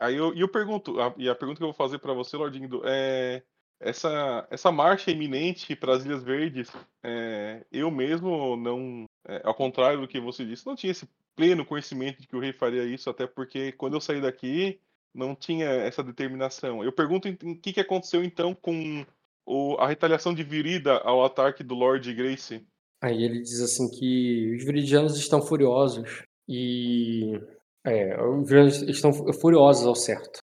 aí 0.00 0.16
eu, 0.16 0.34
eu 0.34 0.48
pergunto, 0.48 1.00
a, 1.00 1.14
e 1.16 1.28
a 1.28 1.34
pergunta 1.34 1.58
que 1.58 1.64
eu 1.64 1.68
vou 1.68 1.74
fazer 1.74 2.00
para 2.00 2.12
você, 2.12 2.36
Lordindo, 2.36 2.82
é 2.84 3.42
essa, 3.80 4.46
essa 4.50 4.72
marcha 4.72 5.10
iminente 5.10 5.76
para 5.76 5.94
as 5.94 6.04
Ilhas 6.04 6.22
Verdes, 6.22 6.70
é, 7.02 7.64
eu 7.70 7.90
mesmo 7.90 8.56
não, 8.56 9.04
é, 9.26 9.40
ao 9.44 9.54
contrário 9.54 10.00
do 10.00 10.08
que 10.08 10.20
você 10.20 10.44
disse, 10.44 10.66
não 10.66 10.74
tinha 10.76 10.90
esse 10.90 11.08
pleno 11.36 11.64
conhecimento 11.64 12.20
de 12.20 12.26
que 12.26 12.36
o 12.36 12.40
rei 12.40 12.52
faria 12.52 12.84
isso, 12.84 13.08
até 13.08 13.26
porque 13.26 13.72
quando 13.72 13.94
eu 13.94 14.00
saí 14.00 14.20
daqui 14.20 14.80
não 15.14 15.34
tinha 15.34 15.66
essa 15.66 16.02
determinação. 16.02 16.84
Eu 16.84 16.92
pergunto 16.92 17.28
o 17.28 17.56
que, 17.56 17.72
que 17.72 17.80
aconteceu 17.80 18.22
então 18.22 18.54
com 18.54 19.04
o, 19.46 19.76
a 19.78 19.88
retaliação 19.88 20.34
de 20.34 20.42
Virida 20.42 20.98
ao 20.98 21.24
ataque 21.24 21.64
do 21.64 21.74
Lord 21.74 22.12
Grace. 22.14 22.64
Aí 23.02 23.22
ele 23.22 23.40
diz 23.40 23.60
assim 23.60 23.88
que 23.90 24.54
os 24.56 24.64
viridianos 24.64 25.16
estão 25.16 25.40
furiosos 25.40 26.22
e 26.48 27.40
é, 27.84 28.20
os 28.22 28.48
viridianos 28.48 28.82
estão 28.82 29.12
furiosos 29.32 29.86
ao 29.86 29.94
certo. 29.94 30.40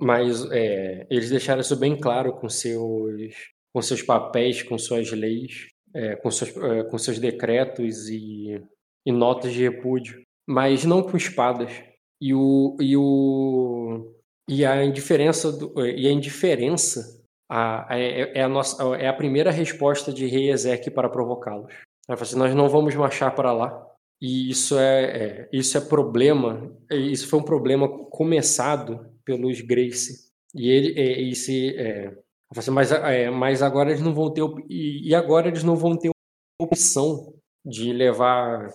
Mas 0.00 0.44
é, 0.50 1.06
eles 1.10 1.30
deixaram 1.30 1.60
isso 1.60 1.76
bem 1.76 1.98
claro 1.98 2.34
com 2.34 2.48
seus, 2.48 3.34
com 3.72 3.80
seus 3.80 4.02
papéis, 4.02 4.62
com 4.62 4.76
suas 4.76 5.10
leis, 5.10 5.68
é, 5.94 6.16
com, 6.16 6.30
seus, 6.30 6.54
é, 6.56 6.84
com 6.84 6.98
seus 6.98 7.18
decretos 7.18 8.08
e, 8.08 8.60
e 9.06 9.12
notas 9.12 9.52
de 9.52 9.62
repúdio, 9.62 10.22
mas 10.46 10.84
não 10.84 11.02
com 11.02 11.16
espadas. 11.16 11.72
E, 12.20 12.34
o, 12.34 12.76
e, 12.80 12.96
o, 12.96 14.14
e 14.48 14.64
a 14.64 14.84
indiferença 14.84 15.50
do, 15.50 15.84
e 15.84 16.06
a 16.06 16.12
indiferença 16.12 17.22
a, 17.50 17.94
a, 17.94 17.98
é, 17.98 18.38
é, 18.38 18.42
a 18.42 18.48
nossa, 18.48 18.82
é 18.96 19.08
a 19.08 19.12
primeira 19.12 19.50
resposta 19.50 20.12
de 20.12 20.26
rei 20.26 20.50
Ezequiel 20.50 20.94
para 20.94 21.08
provocá-los. 21.08 21.72
Assim, 22.08 22.36
nós 22.36 22.54
não 22.54 22.68
vamos 22.68 22.94
marchar 22.94 23.34
para 23.34 23.52
lá. 23.52 23.86
E 24.20 24.50
isso 24.50 24.78
é, 24.78 25.04
é, 25.04 25.48
isso 25.52 25.76
é 25.76 25.80
problema. 25.80 26.70
Isso 26.90 27.28
foi 27.28 27.38
um 27.38 27.44
problema 27.44 27.88
começado 27.88 29.13
pelos 29.24 29.60
Grace. 29.60 30.30
E 30.54 30.68
ele 30.70 30.98
é, 30.98 31.20
e 31.20 31.34
se 31.34 31.76
é, 31.76 32.16
assim, 32.56 32.70
mas, 32.70 32.92
é, 32.92 33.30
mas 33.30 33.62
agora 33.62 33.90
eles 33.90 34.02
não 34.02 34.14
vão 34.14 34.32
ter 34.32 34.42
e, 34.68 35.08
e 35.08 35.14
agora 35.14 35.48
eles 35.48 35.64
não 35.64 35.76
vão 35.76 35.96
ter 35.96 36.10
opção 36.60 37.34
de 37.64 37.92
levar 37.92 38.68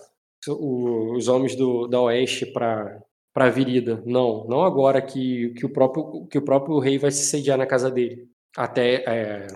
os 0.48 1.28
homens 1.28 1.56
do, 1.56 1.86
da 1.86 2.00
Oeste 2.00 2.46
para 2.46 3.00
para 3.32 3.46
a 3.46 3.50
Virida. 3.50 4.02
Não, 4.04 4.44
não 4.48 4.62
agora 4.64 5.00
que, 5.00 5.50
que 5.50 5.64
o 5.64 5.72
próprio 5.72 6.26
que 6.26 6.38
o 6.38 6.44
próprio 6.44 6.78
rei 6.78 6.98
vai 6.98 7.10
se 7.10 7.24
sediar 7.24 7.56
na 7.56 7.66
casa 7.66 7.90
dele. 7.90 8.28
Até 8.56 9.04
é, 9.06 9.46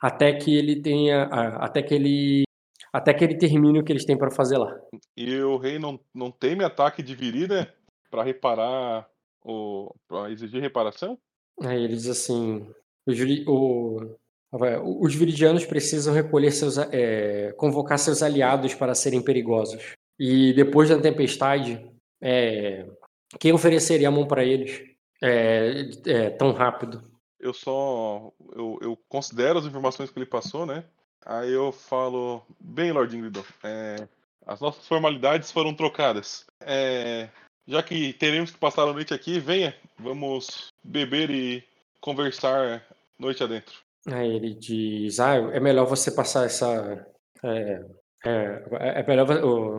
até 0.00 0.32
que 0.32 0.54
ele 0.56 0.80
tenha 0.80 1.24
até 1.24 1.82
que 1.82 1.94
ele 1.94 2.44
até 2.92 3.12
que 3.12 3.24
ele 3.24 3.36
termine 3.36 3.80
o 3.80 3.84
que 3.84 3.92
eles 3.92 4.04
têm 4.04 4.16
para 4.16 4.30
fazer 4.30 4.56
lá. 4.56 4.72
E 5.16 5.36
o 5.40 5.56
rei 5.56 5.78
não, 5.78 5.98
não 6.14 6.30
teme 6.30 6.62
ataque 6.62 7.02
de 7.02 7.14
Virida 7.14 7.74
para 8.08 8.22
reparar 8.22 9.08
o, 9.44 9.94
para 10.08 10.30
exigir 10.30 10.60
reparação? 10.60 11.18
Aí 11.60 11.84
ele 11.84 11.94
diz 11.94 12.08
assim: 12.08 12.66
os, 13.06 13.18
o, 13.46 14.16
os 15.00 15.14
viridianos 15.14 15.64
precisam 15.66 16.14
recolher 16.14 16.50
seus, 16.50 16.78
é, 16.78 17.52
convocar 17.56 17.98
seus 17.98 18.22
aliados 18.22 18.74
para 18.74 18.94
serem 18.94 19.22
perigosos. 19.22 19.94
E 20.18 20.52
depois 20.54 20.88
da 20.88 21.00
tempestade, 21.00 21.84
é, 22.20 22.86
quem 23.38 23.52
ofereceria 23.52 24.08
a 24.08 24.10
mão 24.10 24.26
para 24.26 24.44
eles 24.44 24.82
é, 25.22 25.90
é, 26.06 26.30
tão 26.30 26.52
rápido? 26.52 27.02
Eu 27.38 27.52
só 27.52 28.32
eu, 28.54 28.78
eu, 28.80 28.98
considero 29.08 29.58
as 29.58 29.66
informações 29.66 30.10
que 30.10 30.18
ele 30.18 30.26
passou, 30.26 30.64
né? 30.64 30.84
Aí 31.26 31.52
eu 31.52 31.72
falo, 31.72 32.42
bem, 32.60 32.92
Lord 32.92 33.16
Ingridon, 33.16 33.44
é, 33.62 34.08
as 34.46 34.60
nossas 34.60 34.86
formalidades 34.86 35.50
foram 35.50 35.74
trocadas. 35.74 36.46
É, 36.60 37.28
já 37.66 37.82
que 37.82 38.12
teremos 38.14 38.50
que 38.50 38.58
passar 38.58 38.82
a 38.82 38.92
noite 38.92 39.14
aqui, 39.14 39.38
venha, 39.38 39.74
vamos 39.98 40.68
beber 40.82 41.30
e 41.30 41.64
conversar 42.00 42.84
noite 43.18 43.42
adentro. 43.42 43.74
Aí 44.06 44.36
ele 44.36 44.54
diz: 44.54 45.18
Ah, 45.20 45.36
é 45.36 45.60
melhor 45.60 45.86
você 45.86 46.10
passar 46.10 46.44
essa. 46.44 47.06
É, 47.42 47.84
é, 48.24 49.00
é, 49.00 49.06
melhor, 49.06 49.26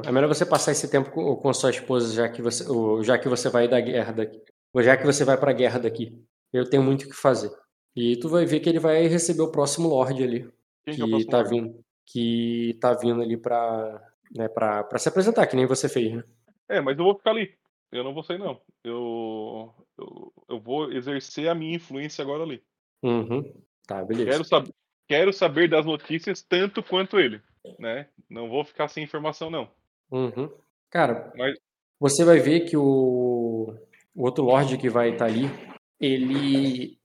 é 0.06 0.12
melhor 0.12 0.28
você 0.28 0.46
passar 0.46 0.72
esse 0.72 0.90
tempo 0.90 1.12
com, 1.12 1.36
com 1.36 1.54
sua 1.54 1.70
esposa, 1.70 2.14
já 2.14 2.30
que 2.30 2.42
você, 2.42 2.64
já 3.04 3.18
que 3.18 3.30
você 3.30 3.50
vai 3.50 3.68
da 3.68 3.80
guerra 3.80 4.12
daqui. 4.12 4.42
Ou 4.74 4.84
já 4.84 4.98
que 4.98 5.06
você 5.06 5.24
vai 5.24 5.38
para 5.38 5.52
a 5.52 5.54
guerra 5.54 5.80
daqui. 5.80 6.22
Eu 6.52 6.70
tenho 6.70 6.84
muito 6.84 7.04
o 7.04 7.10
que 7.10 7.16
fazer. 7.16 7.52
E 7.96 8.18
tu 8.18 8.28
vai 8.28 8.46
ver 8.46 8.60
que 8.60 8.70
ele 8.70 8.80
vai 8.80 9.08
receber 9.08 9.42
o 9.42 9.52
próximo 9.52 9.88
Lorde 9.88 10.24
ali. 10.24 10.50
Quem 10.84 10.96
que, 10.96 11.06
que 11.06 11.22
é 11.22 11.26
tá 11.26 11.38
Lorde? 11.38 11.50
vindo. 11.50 11.80
Que 12.06 12.78
tá 12.80 12.94
vindo 12.94 13.22
ali 13.22 13.38
pra, 13.38 14.02
né, 14.36 14.48
pra, 14.48 14.84
pra 14.84 15.00
se 15.00 15.10
apresentar, 15.10 15.48
que 15.48 15.56
nem 15.56 15.66
você 15.66 15.88
fez, 15.88 16.14
né? 16.14 16.24
É, 16.70 16.82
mas 16.82 16.98
eu 16.98 17.06
vou 17.06 17.16
ficar 17.16 17.32
ali. 17.32 17.54
Eu 17.96 18.04
não 18.04 18.14
vou 18.14 18.24
sair, 18.24 18.38
não. 18.38 18.60
Eu, 18.84 19.74
eu, 19.98 20.34
eu 20.50 20.60
vou 20.60 20.92
exercer 20.92 21.48
a 21.48 21.56
minha 21.56 21.76
influência 21.76 22.22
agora 22.22 22.44
ali. 22.44 22.62
Uhum. 23.02 23.54
Tá, 23.88 24.04
beleza. 24.04 24.30
Quero, 24.32 24.44
sab 24.44 24.70
quero 25.08 25.34
saber 25.34 25.70
das 25.70 25.86
notícias 25.86 26.42
tanto 26.42 26.84
quanto 26.84 27.20
ele, 27.20 27.42
né? 27.80 28.08
Não 28.30 28.50
vou 28.50 28.66
ficar 28.66 28.88
sem 28.88 29.04
informação, 29.04 29.50
não. 29.50 29.70
Uhum. 30.12 30.52
Cara, 30.90 31.32
Mas... 31.36 31.58
você 32.00 32.26
vai 32.26 32.40
ver 32.40 32.62
que 32.62 32.76
o, 32.76 33.74
o 34.14 34.24
outro 34.24 34.44
Lorde 34.44 34.78
que 34.78 34.90
vai 34.90 35.12
estar 35.12 35.26
tá 35.26 35.32
ali, 35.32 35.50
ele... 36.00 36.98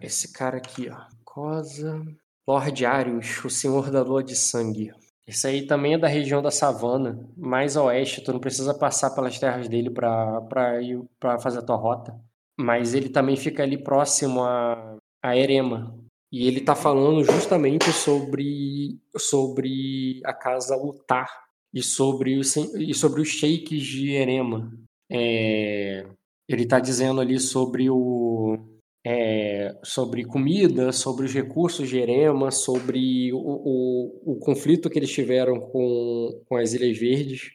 Esse 0.00 0.32
cara 0.32 0.58
aqui, 0.58 0.88
ó. 0.90 1.06
Cosa... 1.24 2.04
Lorde 2.46 2.84
Arius, 2.84 3.44
o 3.44 3.50
Senhor 3.50 3.92
da 3.92 4.02
Lua 4.02 4.24
de 4.24 4.34
Sangue. 4.34 4.92
Esse 5.30 5.46
aí 5.46 5.62
também 5.64 5.94
é 5.94 5.98
da 5.98 6.08
região 6.08 6.42
da 6.42 6.50
savana, 6.50 7.24
mais 7.36 7.76
a 7.76 7.84
oeste, 7.84 8.20
tu 8.20 8.32
não 8.32 8.40
precisa 8.40 8.74
passar 8.74 9.10
pelas 9.10 9.38
terras 9.38 9.68
dele 9.68 9.88
para 9.88 10.40
fazer 11.40 11.60
a 11.60 11.62
tua 11.62 11.76
rota. 11.76 12.12
Mas 12.58 12.94
ele 12.94 13.08
também 13.08 13.36
fica 13.36 13.62
ali 13.62 13.78
próximo 13.78 14.42
a, 14.42 14.96
a 15.22 15.36
Erema. 15.36 15.96
E 16.32 16.48
ele 16.48 16.60
tá 16.60 16.74
falando 16.74 17.22
justamente 17.22 17.92
sobre, 17.92 18.98
sobre 19.16 20.20
a 20.24 20.32
casa 20.32 20.74
Lutar 20.74 21.30
e 21.72 21.80
sobre, 21.80 22.36
os, 22.36 22.56
e 22.56 22.92
sobre 22.92 23.20
os 23.20 23.28
sheiks 23.28 23.84
de 23.84 24.10
Erema. 24.10 24.72
É, 25.08 26.06
ele 26.48 26.66
tá 26.66 26.80
dizendo 26.80 27.20
ali 27.20 27.38
sobre 27.38 27.88
o, 27.88 28.58
é, 29.04 29.74
sobre 29.82 30.24
comida, 30.24 30.92
sobre 30.92 31.26
os 31.26 31.32
recursos 31.32 31.88
de 31.88 31.98
Erema, 31.98 32.50
sobre 32.50 33.32
o, 33.32 33.38
o, 33.38 34.32
o, 34.32 34.38
conflito 34.38 34.90
que 34.90 34.98
eles 34.98 35.10
tiveram 35.10 35.58
com, 35.58 36.42
com 36.46 36.56
as 36.56 36.74
Ilhas 36.74 36.98
Verdes, 36.98 37.50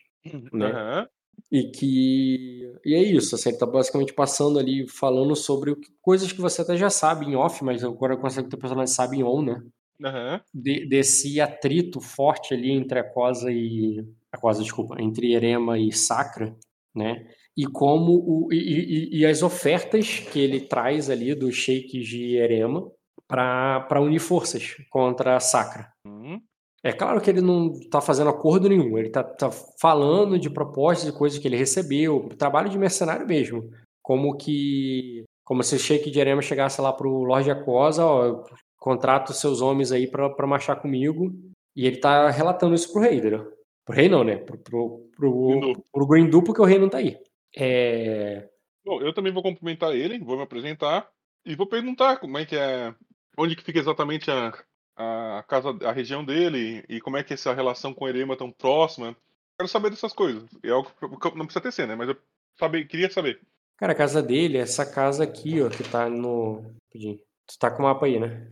né? 0.51 0.71
Uhum. 0.71 1.07
E 1.51 1.63
que 1.69 2.73
e 2.83 2.93
é 2.93 3.01
isso, 3.01 3.35
assim, 3.35 3.49
ele 3.49 3.57
tá 3.57 3.65
basicamente 3.65 4.13
passando 4.13 4.57
ali, 4.57 4.87
falando 4.87 5.35
sobre 5.35 5.75
coisas 6.01 6.31
que 6.31 6.41
você 6.41 6.61
até 6.61 6.75
já 6.75 6.89
sabe 6.89 7.25
em 7.25 7.35
off, 7.35 7.63
mas 7.63 7.83
agora 7.83 8.17
consegue 8.17 8.49
ter 8.49 8.57
personagem 8.57 8.93
sabe 8.93 9.17
em 9.17 9.23
on, 9.23 9.43
né? 9.43 9.61
Uhum. 9.99 10.39
De, 10.53 10.85
desse 10.87 11.39
atrito 11.39 12.01
forte 12.01 12.53
ali 12.53 12.71
entre 12.71 12.99
a 12.99 13.03
Cosa 13.03 13.51
e. 13.51 14.05
A 14.31 14.37
Cosa, 14.37 14.61
desculpa, 14.61 15.01
entre 15.01 15.33
Erema 15.33 15.79
e 15.79 15.91
Sacra, 15.91 16.55
né? 16.93 17.25
E 17.57 17.65
como 17.65 18.11
o, 18.13 18.53
e, 18.53 18.57
e, 18.57 19.19
e 19.19 19.25
as 19.25 19.41
ofertas 19.41 20.19
que 20.19 20.39
ele 20.39 20.61
traz 20.61 21.09
ali 21.09 21.33
dos 21.33 21.55
sheiks 21.55 22.05
de 22.05 22.35
Erema 22.35 22.91
para 23.27 24.01
unir 24.01 24.19
forças 24.19 24.75
contra 24.89 25.35
a 25.35 25.39
Sacra. 25.39 25.91
Uhum. 26.05 26.39
É 26.83 26.91
claro 26.93 27.19
que 27.19 27.29
ele 27.29 27.41
não 27.41 27.71
está 27.71 27.99
fazendo 27.99 28.29
acordo 28.29 28.69
nenhum, 28.69 28.97
ele 28.97 29.07
está 29.07 29.23
tá 29.23 29.49
falando 29.81 30.37
de 30.37 30.49
propostas 30.49 31.09
e 31.09 31.17
coisas 31.17 31.39
que 31.39 31.47
ele 31.47 31.57
recebeu, 31.57 32.29
trabalho 32.37 32.69
de 32.69 32.77
mercenário 32.77 33.25
mesmo. 33.25 33.71
Como 34.03 34.37
que. 34.37 35.23
Como 35.43 35.63
se 35.63 35.75
o 35.75 35.79
Sheik 35.79 36.11
de 36.11 36.19
Erema 36.19 36.41
chegasse 36.41 36.79
lá 36.81 36.93
pro 36.93 37.23
Lorde 37.23 37.49
Acosa, 37.49 38.05
ó, 38.05 38.43
contrata 38.79 39.31
os 39.31 39.39
seus 39.39 39.61
homens 39.61 39.91
aí 39.91 40.07
para 40.07 40.47
marchar 40.47 40.79
comigo. 40.79 41.31
E 41.75 41.87
ele 41.87 41.97
tá 41.97 42.29
relatando 42.29 42.75
isso 42.75 42.91
pro 42.91 43.01
rei, 43.01 43.17
entendeu? 43.17 43.51
Pro 43.83 43.95
rei 43.95 44.07
não, 44.07 44.23
né? 44.23 44.37
Pro, 44.37 44.57
pro, 44.57 45.09
pro, 45.15 45.59
Grindu. 45.59 45.85
pro 45.91 46.07
Grindu, 46.07 46.43
porque 46.43 46.61
o 46.61 46.65
rei 46.65 46.79
não 46.79 46.89
tá 46.89 46.99
aí. 46.99 47.17
É. 47.57 48.49
Bom, 48.85 49.01
eu 49.01 49.13
também 49.13 49.33
vou 49.33 49.41
cumprimentar 49.43 49.93
ele, 49.95 50.19
vou 50.19 50.37
me 50.37 50.43
apresentar 50.43 51.09
e 51.45 51.55
vou 51.55 51.67
perguntar 51.67 52.17
como 52.17 52.37
é 52.37 52.45
que 52.45 52.55
é. 52.55 52.93
Onde 53.37 53.55
que 53.55 53.63
fica 53.63 53.79
exatamente 53.79 54.29
a, 54.31 54.53
a 54.95 55.43
casa, 55.47 55.69
a 55.83 55.91
região 55.91 56.23
dele 56.23 56.85
e 56.87 57.01
como 57.01 57.17
é 57.17 57.23
que 57.23 57.33
é 57.33 57.35
essa 57.35 57.53
relação 57.53 57.93
com 57.93 58.07
Erema 58.07 58.37
tão 58.37 58.51
próxima. 58.51 59.15
Quero 59.57 59.67
saber 59.69 59.89
dessas 59.89 60.13
coisas. 60.13 60.43
É 60.63 60.69
algo 60.69 60.89
que 60.89 61.27
eu- 61.27 61.35
não 61.35 61.45
precisa 61.45 61.61
ter 61.61 61.71
ser, 61.71 61.87
né? 61.87 61.95
Mas 61.95 62.09
eu 62.09 62.17
saber, 62.59 62.85
queria 62.87 63.09
saber. 63.09 63.41
Cara, 63.77 63.91
a 63.91 63.95
casa 63.95 64.21
dele 64.23 64.57
é 64.57 64.61
essa 64.61 64.85
casa 64.89 65.23
aqui, 65.23 65.61
ó, 65.61 65.69
que 65.69 65.83
tá 65.83 66.09
no. 66.09 66.63
Tu 66.91 67.59
tá 67.59 67.69
com 67.71 67.79
o 67.83 67.85
mapa 67.85 68.05
aí, 68.05 68.19
né? 68.19 68.47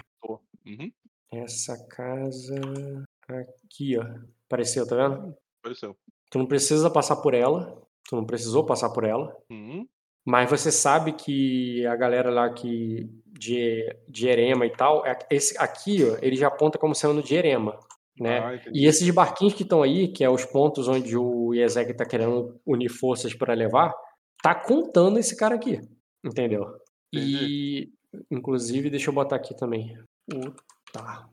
Uhum, 0.65 0.91
Essa 1.31 1.77
casa 1.87 2.55
aqui, 3.27 3.97
ó. 3.97 4.03
Apareceu, 4.47 4.87
tá 4.87 4.95
vendo? 4.95 5.35
apareceu. 5.59 5.95
Tu 6.29 6.37
não 6.37 6.45
precisa 6.45 6.89
passar 6.89 7.17
por 7.17 7.33
ela. 7.33 7.81
Tu 8.09 8.15
não 8.15 8.25
precisou 8.25 8.65
passar 8.65 8.89
por 8.89 9.03
ela. 9.03 9.35
Uhum, 9.49 9.87
Mas 10.25 10.49
você 10.49 10.71
sabe 10.71 11.13
que 11.13 11.85
a 11.85 11.95
galera 11.95 12.29
lá 12.29 12.51
que 12.53 13.09
de, 13.25 13.95
de 14.07 14.27
Erema 14.27 14.65
e 14.65 14.69
tal, 14.71 15.05
é- 15.05 15.17
esse 15.29 15.57
aqui, 15.57 16.03
ó, 16.03 16.17
ele 16.21 16.35
já 16.35 16.47
aponta 16.47 16.77
como 16.77 16.93
sendo 16.95 17.21
de 17.23 17.35
Erema, 17.35 17.77
né? 18.19 18.39
Ah, 18.39 18.55
entendi. 18.55 18.79
E 18.79 18.85
esses 18.85 19.09
barquinhos 19.09 19.53
que 19.53 19.63
estão 19.63 19.81
aí, 19.81 20.07
que 20.09 20.23
é 20.23 20.29
os 20.29 20.45
pontos 20.45 20.87
onde 20.87 21.17
o 21.17 21.53
Iezek 21.53 21.91
está 21.91 22.05
querendo 22.05 22.59
unir 22.65 22.89
forças 22.89 23.33
para 23.33 23.53
levar, 23.53 23.93
tá 24.41 24.53
contando 24.53 25.17
esse 25.19 25.35
cara 25.35 25.55
aqui, 25.55 25.79
entendeu? 26.23 26.77
E, 27.13 27.91
inclusive, 28.31 28.89
deixa 28.89 29.09
eu 29.09 29.13
botar 29.13 29.35
aqui 29.37 29.55
também. 29.55 29.97
O 30.33 30.51
tá. 30.91 31.29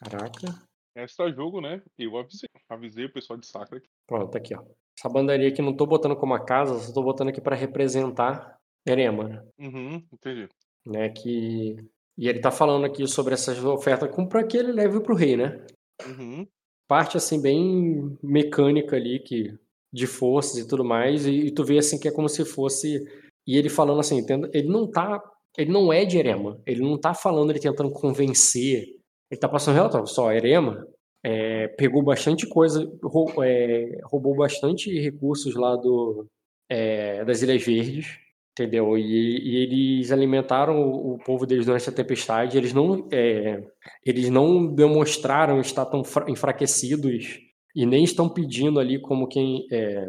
Caraca. 0.00 0.62
Extra 0.96 1.30
jogo, 1.32 1.60
né? 1.60 1.82
Eu 1.98 2.16
avisei. 2.16 2.48
Avisei 2.68 3.04
o 3.06 3.12
pessoal 3.12 3.38
de 3.38 3.46
Sacra 3.46 3.78
aqui. 3.78 3.88
Pronto, 4.06 4.36
aqui, 4.36 4.54
ó. 4.54 4.62
Essa 4.98 5.08
bandaria 5.08 5.48
aqui 5.48 5.62
não 5.62 5.72
tô 5.72 5.86
botando 5.86 6.16
como 6.16 6.34
a 6.34 6.44
casa, 6.44 6.76
só 6.80 6.92
tô 6.92 7.04
botando 7.04 7.28
aqui 7.28 7.40
para 7.40 7.54
representar 7.54 8.58
Erema, 8.84 9.28
né? 9.28 9.44
Uhum, 9.56 10.02
entendi. 10.12 10.48
né, 10.84 11.08
que 11.10 11.76
e 12.16 12.28
ele 12.28 12.40
tá 12.40 12.50
falando 12.50 12.84
aqui 12.84 13.06
sobre 13.06 13.32
essas 13.32 13.64
ofertas 13.64 14.10
para 14.28 14.44
que 14.44 14.56
ele 14.56 14.72
leve 14.72 14.98
pro 15.00 15.14
rei, 15.14 15.36
né? 15.36 15.64
Uhum, 16.04 16.44
Parte 16.88 17.16
assim 17.16 17.40
bem 17.40 18.18
mecânica 18.20 18.96
ali 18.96 19.20
que 19.20 19.56
de 19.92 20.06
forças 20.06 20.58
e 20.58 20.66
tudo 20.66 20.84
mais 20.84 21.26
e, 21.26 21.46
e 21.46 21.50
tu 21.52 21.64
vê 21.64 21.78
assim 21.78 21.98
que 22.00 22.08
é 22.08 22.12
como 22.12 22.28
se 22.28 22.44
fosse 22.44 23.04
e 23.46 23.56
ele 23.56 23.68
falando 23.68 24.00
assim, 24.00 24.26
ele 24.52 24.68
não 24.68 24.90
tá, 24.90 25.22
ele 25.56 25.70
não 25.70 25.92
é 25.92 26.04
de 26.04 26.18
Erema, 26.18 26.60
ele 26.66 26.82
não 26.82 26.98
tá 26.98 27.14
falando 27.14 27.50
ele 27.50 27.60
tentando 27.60 27.90
convencer, 27.90 28.96
ele 29.30 29.40
tá 29.40 29.48
passando 29.48 29.76
relatório, 29.76 30.08
só 30.08 30.32
Erema 30.32 30.84
é, 31.22 31.68
pegou 31.68 32.02
bastante 32.02 32.46
coisa, 32.46 32.90
rou- 33.02 33.42
é, 33.44 34.00
roubou 34.04 34.34
bastante 34.36 34.90
recursos 35.00 35.54
lá 35.54 35.76
do 35.76 36.26
é, 36.68 37.24
das 37.24 37.42
Ilhas 37.42 37.62
Verdes, 37.64 38.18
entendeu? 38.52 38.96
E, 38.98 39.02
e 39.04 39.56
eles 39.62 40.12
alimentaram 40.12 40.80
o, 40.82 41.14
o 41.14 41.18
povo 41.18 41.46
deles 41.46 41.66
durante 41.66 41.88
a 41.88 41.92
tempestade. 41.92 42.56
Eles 42.58 42.72
não, 42.72 43.08
é, 43.12 43.62
eles 44.04 44.28
não 44.30 44.66
demonstraram 44.74 45.60
estar 45.60 45.86
tão 45.86 46.04
fra- 46.04 46.26
enfraquecidos 46.30 47.38
e 47.74 47.86
nem 47.86 48.04
estão 48.04 48.28
pedindo 48.28 48.80
ali 48.80 49.00
como 49.00 49.28
quem 49.28 49.66
é, 49.72 50.08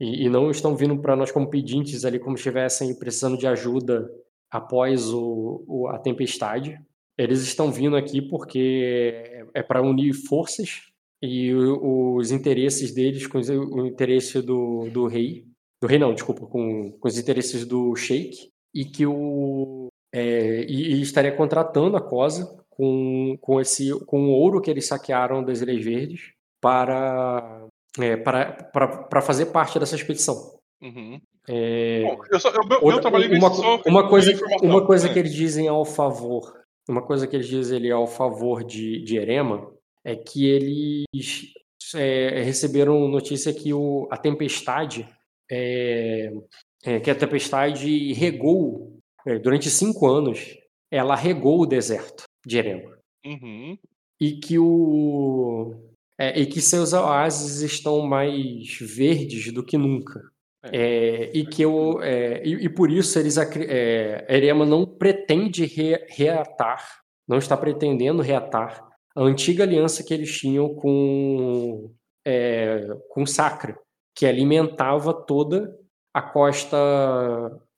e, 0.00 0.24
e 0.26 0.28
não 0.28 0.50
estão 0.50 0.76
vindo 0.76 0.98
para 1.00 1.16
nós 1.16 1.30
como 1.32 1.50
pedintes 1.50 2.04
ali 2.04 2.18
como 2.18 2.36
se 2.36 2.40
estivessem 2.42 2.94
precisando 2.98 3.36
de 3.38 3.46
ajuda 3.46 4.10
após 4.50 5.08
o, 5.12 5.64
o- 5.66 5.88
a 5.88 5.98
tempestade. 5.98 6.78
Eles 7.22 7.42
estão 7.42 7.70
vindo 7.70 7.96
aqui 7.96 8.22
porque 8.22 9.44
é 9.52 9.62
para 9.62 9.82
unir 9.82 10.12
forças 10.14 10.82
e 11.22 11.52
os 11.54 12.30
interesses 12.30 12.92
deles 12.94 13.26
com 13.26 13.38
o 13.38 13.86
interesse 13.86 14.40
do, 14.40 14.88
do 14.90 15.06
rei. 15.06 15.44
Do 15.82 15.88
rei 15.88 15.98
não, 15.98 16.14
desculpa, 16.14 16.46
com, 16.46 16.92
com 16.92 17.08
os 17.08 17.18
interesses 17.18 17.66
do 17.66 17.94
Sheik. 17.94 18.50
E 18.74 18.84
que 18.84 19.04
o 19.06 19.88
é, 20.14 20.64
e, 20.68 20.94
e 20.94 21.02
estaria 21.02 21.32
contratando 21.32 21.96
a 21.96 22.00
Cosa 22.00 22.56
com, 22.68 23.36
com 23.40 23.60
esse 23.60 23.90
com 24.06 24.26
o 24.28 24.30
ouro 24.30 24.60
que 24.60 24.70
eles 24.70 24.86
saquearam 24.86 25.42
das 25.42 25.60
Ilhas 25.60 25.84
Verdes 25.84 26.32
para 26.60 27.66
é, 27.98 28.16
para, 28.16 28.52
para, 28.72 28.86
para 29.04 29.20
fazer 29.20 29.46
parte 29.46 29.78
dessa 29.78 29.96
expedição. 29.96 30.36
uhum. 30.80 31.20
É, 31.48 32.02
Bom, 32.04 32.22
eu, 32.30 32.38
só, 32.38 32.50
eu, 32.50 32.62
eu 32.70 32.78
outra- 32.82 33.00
trabalhei 33.00 33.36
uma, 33.36 33.48
uma 33.86 34.08
coisa, 34.08 34.32
uma 34.62 34.86
coisa 34.86 35.08
que 35.08 35.18
eles 35.18 35.34
dizem 35.34 35.66
ao 35.66 35.84
favor, 35.84 36.59
uma 36.90 37.02
coisa 37.02 37.26
que 37.26 37.36
eles 37.36 37.48
dizem 37.48 37.78
ali 37.78 37.90
ao 37.90 38.06
favor 38.06 38.64
de, 38.64 39.02
de 39.02 39.16
Erema 39.16 39.72
é 40.04 40.16
que 40.16 40.46
eles 40.46 41.52
é, 41.94 42.42
receberam 42.42 43.08
notícia 43.08 43.52
que 43.52 43.72
o, 43.72 44.08
a 44.10 44.16
tempestade 44.16 45.08
é, 45.50 46.32
é, 46.84 47.00
que 47.00 47.10
a 47.10 47.14
tempestade 47.14 48.12
regou 48.12 48.98
é, 49.26 49.38
durante 49.38 49.68
cinco 49.70 50.06
anos, 50.06 50.56
ela 50.90 51.14
regou 51.14 51.60
o 51.60 51.66
deserto 51.66 52.24
de 52.44 52.58
Erema 52.58 52.98
Uhum, 53.24 53.76
e 54.18 54.32
que 54.32 54.58
o 54.58 55.74
é, 56.18 56.40
e 56.40 56.46
que 56.46 56.60
seus 56.60 56.94
oásis 56.94 57.60
estão 57.60 58.00
mais 58.06 58.78
verdes 58.80 59.52
do 59.52 59.62
que 59.62 59.76
nunca. 59.76 60.22
É, 60.64 61.30
e 61.32 61.46
que 61.46 61.62
eu, 61.62 62.02
é, 62.02 62.42
e, 62.44 62.66
e 62.66 62.68
por 62.68 62.90
isso 62.90 63.18
eles 63.18 63.38
é, 63.38 64.26
Erema 64.28 64.66
não 64.66 64.84
pretende 64.84 65.64
re- 65.64 66.04
reatar, 66.08 67.00
não 67.26 67.38
está 67.38 67.56
pretendendo 67.56 68.20
reatar 68.20 68.86
a 69.16 69.22
antiga 69.22 69.64
aliança 69.64 70.04
que 70.04 70.12
eles 70.12 70.36
tinham 70.38 70.74
com 70.74 71.90
é, 72.26 72.86
com 73.08 73.24
Sacra, 73.24 73.78
que 74.14 74.26
alimentava 74.26 75.14
toda 75.14 75.74
a 76.12 76.20
costa 76.20 76.76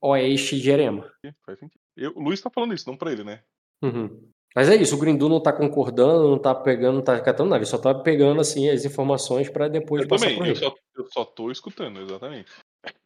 oeste 0.01 0.61
de 0.61 0.70
Erema. 0.70 1.09
faz 1.47 1.59
sentido. 1.59 1.81
Eu- 1.97 2.12
o 2.17 2.20
Luiz 2.23 2.41
tá 2.41 2.51
falando 2.51 2.75
isso, 2.75 2.89
não 2.89 2.97
pra 2.97 3.12
ele, 3.12 3.23
né? 3.23 3.43
Uhum. 3.83 4.28
Mas 4.55 4.69
é 4.69 4.75
isso, 4.77 4.97
o 4.97 4.99
Grindu 4.99 5.28
não 5.28 5.41
tá 5.41 5.52
concordando, 5.52 6.28
não 6.28 6.39
tá 6.39 6.55
pegando, 6.55 6.97
não 6.97 7.02
tá 7.02 7.19
catando 7.20 7.51
nada, 7.51 7.61
ele 7.61 7.70
só 7.70 7.78
tá 7.78 7.94
pegando 7.94 8.41
assim 8.41 8.69
as 8.69 8.85
informações 8.85 9.49
para 9.49 9.69
depois 9.69 10.02
Eu 10.02 10.09
passar 10.09 10.28
também, 10.31 10.49
eu 10.49 10.57
só, 10.57 10.75
eu 10.97 11.07
só 11.07 11.25
tô 11.25 11.51
escutando, 11.51 12.01
exatamente. 12.01 12.51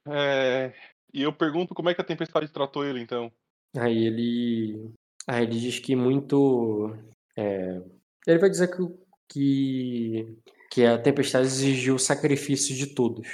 É, 0.08 0.72
e 1.12 1.22
eu 1.22 1.32
pergunto 1.32 1.74
como 1.74 1.90
é 1.90 1.94
que 1.94 2.00
a 2.00 2.04
tempestade 2.04 2.48
tratou 2.48 2.84
ele, 2.84 3.00
então. 3.00 3.30
Aí 3.76 4.06
ele, 4.06 4.92
aí 5.26 5.42
ele 5.44 5.58
diz 5.58 5.78
que 5.78 5.94
muito, 5.94 6.96
é, 7.36 7.82
ele 8.26 8.38
vai 8.38 8.48
dizer 8.48 8.68
que, 8.68 8.82
que 9.28 10.36
que 10.76 10.84
a 10.84 10.98
tempestade 10.98 11.46
exigiu 11.46 11.94
o 11.94 11.98
sacrifício 11.98 12.74
de 12.74 12.88
todos 12.88 13.26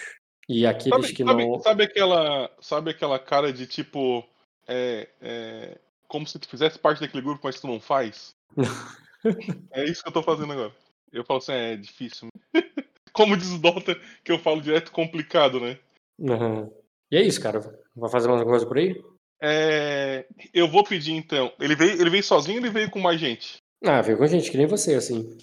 e 0.48 0.66
aqueles 0.66 1.06
Sabe, 1.06 1.14
que 1.14 1.24
sabe- 1.24 1.44
não, 1.44 1.60
sabe 1.60 1.84
aquela, 1.84 2.50
sabe 2.60 2.90
aquela 2.90 3.18
cara 3.18 3.52
de 3.52 3.66
tipo, 3.66 4.24
é, 4.66 5.08
é, 5.20 5.78
como 6.06 6.26
se 6.26 6.38
tu 6.38 6.48
fizesse 6.48 6.78
parte 6.78 7.00
daquele 7.00 7.22
grupo, 7.22 7.40
mas 7.44 7.60
tu 7.60 7.66
não 7.66 7.80
faz? 7.80 8.34
é 9.72 9.84
isso 9.84 10.02
que 10.02 10.08
eu 10.08 10.12
tô 10.12 10.22
fazendo 10.22 10.52
agora. 10.52 10.72
Eu 11.12 11.24
falo 11.24 11.38
assim, 11.38 11.52
é, 11.52 11.72
é 11.72 11.76
difícil. 11.76 12.28
como 13.12 13.36
diz 13.36 13.50
o 13.50 13.58
Dota, 13.58 13.94
que 14.24 14.32
eu 14.32 14.38
falo 14.38 14.60
direto, 14.60 14.92
complicado, 14.92 15.60
né? 15.60 15.78
Aham. 16.20 16.70
E 17.10 17.16
é 17.16 17.22
isso, 17.22 17.40
cara. 17.40 17.60
Vai 17.94 18.10
fazer 18.10 18.28
mais 18.28 18.40
alguma 18.40 18.58
coisa 18.58 18.66
por 18.66 18.78
aí? 18.78 19.02
É, 19.40 20.24
eu 20.54 20.68
vou 20.68 20.84
pedir 20.84 21.12
então. 21.12 21.52
Ele 21.58 21.74
veio, 21.74 22.00
ele 22.00 22.10
veio 22.10 22.22
sozinho 22.22 22.58
ou 22.58 22.64
ele 22.64 22.72
veio 22.72 22.90
com 22.90 23.00
mais 23.00 23.20
gente? 23.20 23.56
Ah, 23.84 24.00
veio 24.00 24.16
com 24.16 24.26
gente 24.26 24.50
que 24.50 24.56
nem 24.56 24.66
você, 24.66 24.94
assim. 24.94 25.36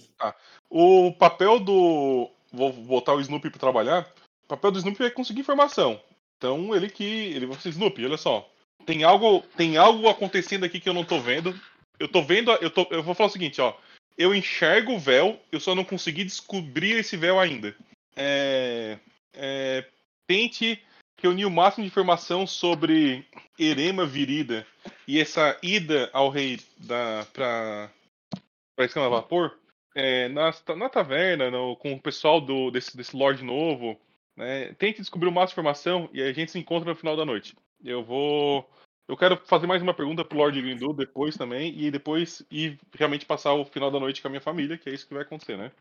O 0.70 1.12
papel 1.14 1.60
do. 1.60 2.30
Vou 2.52 2.72
botar 2.72 3.14
o 3.14 3.20
Snoopy 3.20 3.50
pra 3.50 3.60
trabalhar. 3.60 4.12
O 4.46 4.48
papel 4.48 4.72
do 4.72 4.80
Snoopy 4.80 5.04
é 5.04 5.10
conseguir 5.10 5.42
informação. 5.42 6.00
Então 6.38 6.74
ele 6.74 6.90
que. 6.90 7.04
Ele 7.04 7.46
vai 7.46 7.58
assim, 7.58 7.70
Snoopy, 7.70 8.06
olha 8.06 8.18
só. 8.18 8.50
Tem 8.86 9.04
algo, 9.04 9.44
tem 9.58 9.78
algo 9.78 10.08
acontecendo 10.08 10.64
aqui 10.64 10.80
que 10.80 10.88
eu 10.88 10.94
não 10.94 11.04
tô 11.04 11.20
vendo. 11.20 11.54
Eu 12.00 12.08
tô 12.08 12.24
vendo. 12.24 12.52
Eu, 12.54 12.70
tô, 12.70 12.88
eu 12.92 13.04
vou 13.04 13.14
falar 13.14 13.28
o 13.28 13.32
seguinte, 13.32 13.60
ó. 13.60 13.76
Eu 14.18 14.34
enxergo 14.34 14.94
o 14.94 15.00
véu, 15.00 15.40
eu 15.52 15.60
só 15.60 15.76
não 15.76 15.84
consegui 15.84 16.24
descobrir 16.24 16.92
esse 16.92 17.16
véu 17.16 17.40
ainda. 17.40 17.76
É, 18.16 18.98
é, 19.34 19.86
tente 20.30 20.80
reunir 21.20 21.46
o 21.46 21.50
máximo 21.50 21.84
de 21.84 21.90
informação 21.90 22.46
sobre 22.46 23.26
Erema 23.58 24.06
Virida 24.06 24.66
e 25.08 25.20
essa 25.20 25.58
ida 25.64 26.08
ao 26.14 26.30
rei 26.30 26.60
da 26.78 27.26
pra, 27.34 27.92
pra 28.76 28.86
escama 28.86 29.08
a 29.08 29.10
vapor 29.10 29.58
é, 29.96 30.30
na, 30.30 30.54
na 30.78 30.88
taverna, 30.88 31.50
no- 31.50 31.76
com 31.78 31.94
o 31.94 32.00
pessoal 32.00 32.40
do, 32.40 32.70
desse, 32.70 32.96
desse 32.96 33.18
Lorde 33.18 33.44
novo, 33.44 34.00
né? 34.38 34.72
Tente 34.76 35.00
descobrir 35.02 35.28
o 35.28 35.32
máximo 35.32 35.48
de 35.48 35.54
informação 35.54 36.10
e 36.14 36.22
a 36.22 36.32
gente 36.32 36.52
se 36.52 36.60
encontra 36.60 36.88
no 36.88 36.96
final 36.96 37.18
da 37.18 37.26
noite. 37.26 37.56
Eu 37.84 38.04
vou. 38.04 38.70
Eu 39.08 39.18
quero 39.18 39.36
fazer 39.48 39.66
mais 39.66 39.82
uma 39.82 39.96
pergunta 39.96 40.24
pro 40.24 40.38
Lord 40.38 40.62
Grindu 40.62 40.94
depois 40.94 41.36
também, 41.36 41.74
e 41.76 41.90
depois 41.90 42.46
ir 42.52 42.78
realmente 42.96 43.26
passar 43.26 43.54
o 43.54 43.66
final 43.66 43.90
da 43.90 44.00
noite 44.00 44.22
com 44.22 44.28
a 44.28 44.32
minha 44.32 44.40
família, 44.42 44.78
que 44.78 44.88
é 44.88 44.94
isso 44.94 45.08
que 45.08 45.14
vai 45.16 45.24
acontecer, 45.24 45.58
né? 45.58 45.72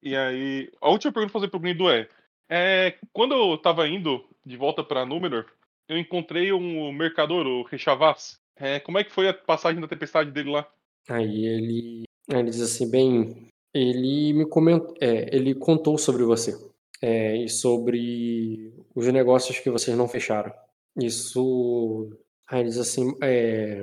E 0.00 0.14
aí. 0.14 0.70
A 0.80 0.88
última 0.88 1.12
pergunta 1.12 1.32
vou 1.32 1.40
fazer 1.40 1.50
pro 1.50 1.58
Grindu 1.58 1.90
é, 1.90 2.08
é. 2.48 2.94
Quando 3.12 3.34
eu 3.34 3.58
tava 3.58 3.88
indo 3.88 4.24
de 4.44 4.56
volta 4.56 4.82
pra 4.82 5.06
Númenor, 5.06 5.46
eu 5.88 5.98
encontrei 5.98 6.52
um 6.52 6.92
mercador, 6.92 7.46
o 7.46 7.62
Rechavaz. 7.62 8.38
É, 8.56 8.80
como 8.80 8.98
é 8.98 9.04
que 9.04 9.12
foi 9.12 9.28
a 9.28 9.34
passagem 9.34 9.80
da 9.80 9.88
tempestade 9.88 10.30
dele 10.30 10.50
lá? 10.50 10.68
Aí 11.08 11.46
ele, 11.46 12.04
ele 12.28 12.50
diz 12.50 12.60
assim, 12.60 12.90
bem, 12.90 13.48
ele 13.72 14.32
me 14.32 14.46
comentou, 14.46 14.94
é, 15.00 15.34
ele 15.34 15.54
contou 15.54 15.98
sobre 15.98 16.24
você 16.24 16.56
é, 17.02 17.36
e 17.36 17.48
sobre 17.48 18.72
os 18.94 19.06
negócios 19.08 19.58
que 19.58 19.70
vocês 19.70 19.96
não 19.96 20.08
fecharam. 20.08 20.52
Isso, 20.98 22.10
aí 22.48 22.60
ele 22.60 22.70
diz 22.70 22.78
assim, 22.78 23.14
é, 23.22 23.82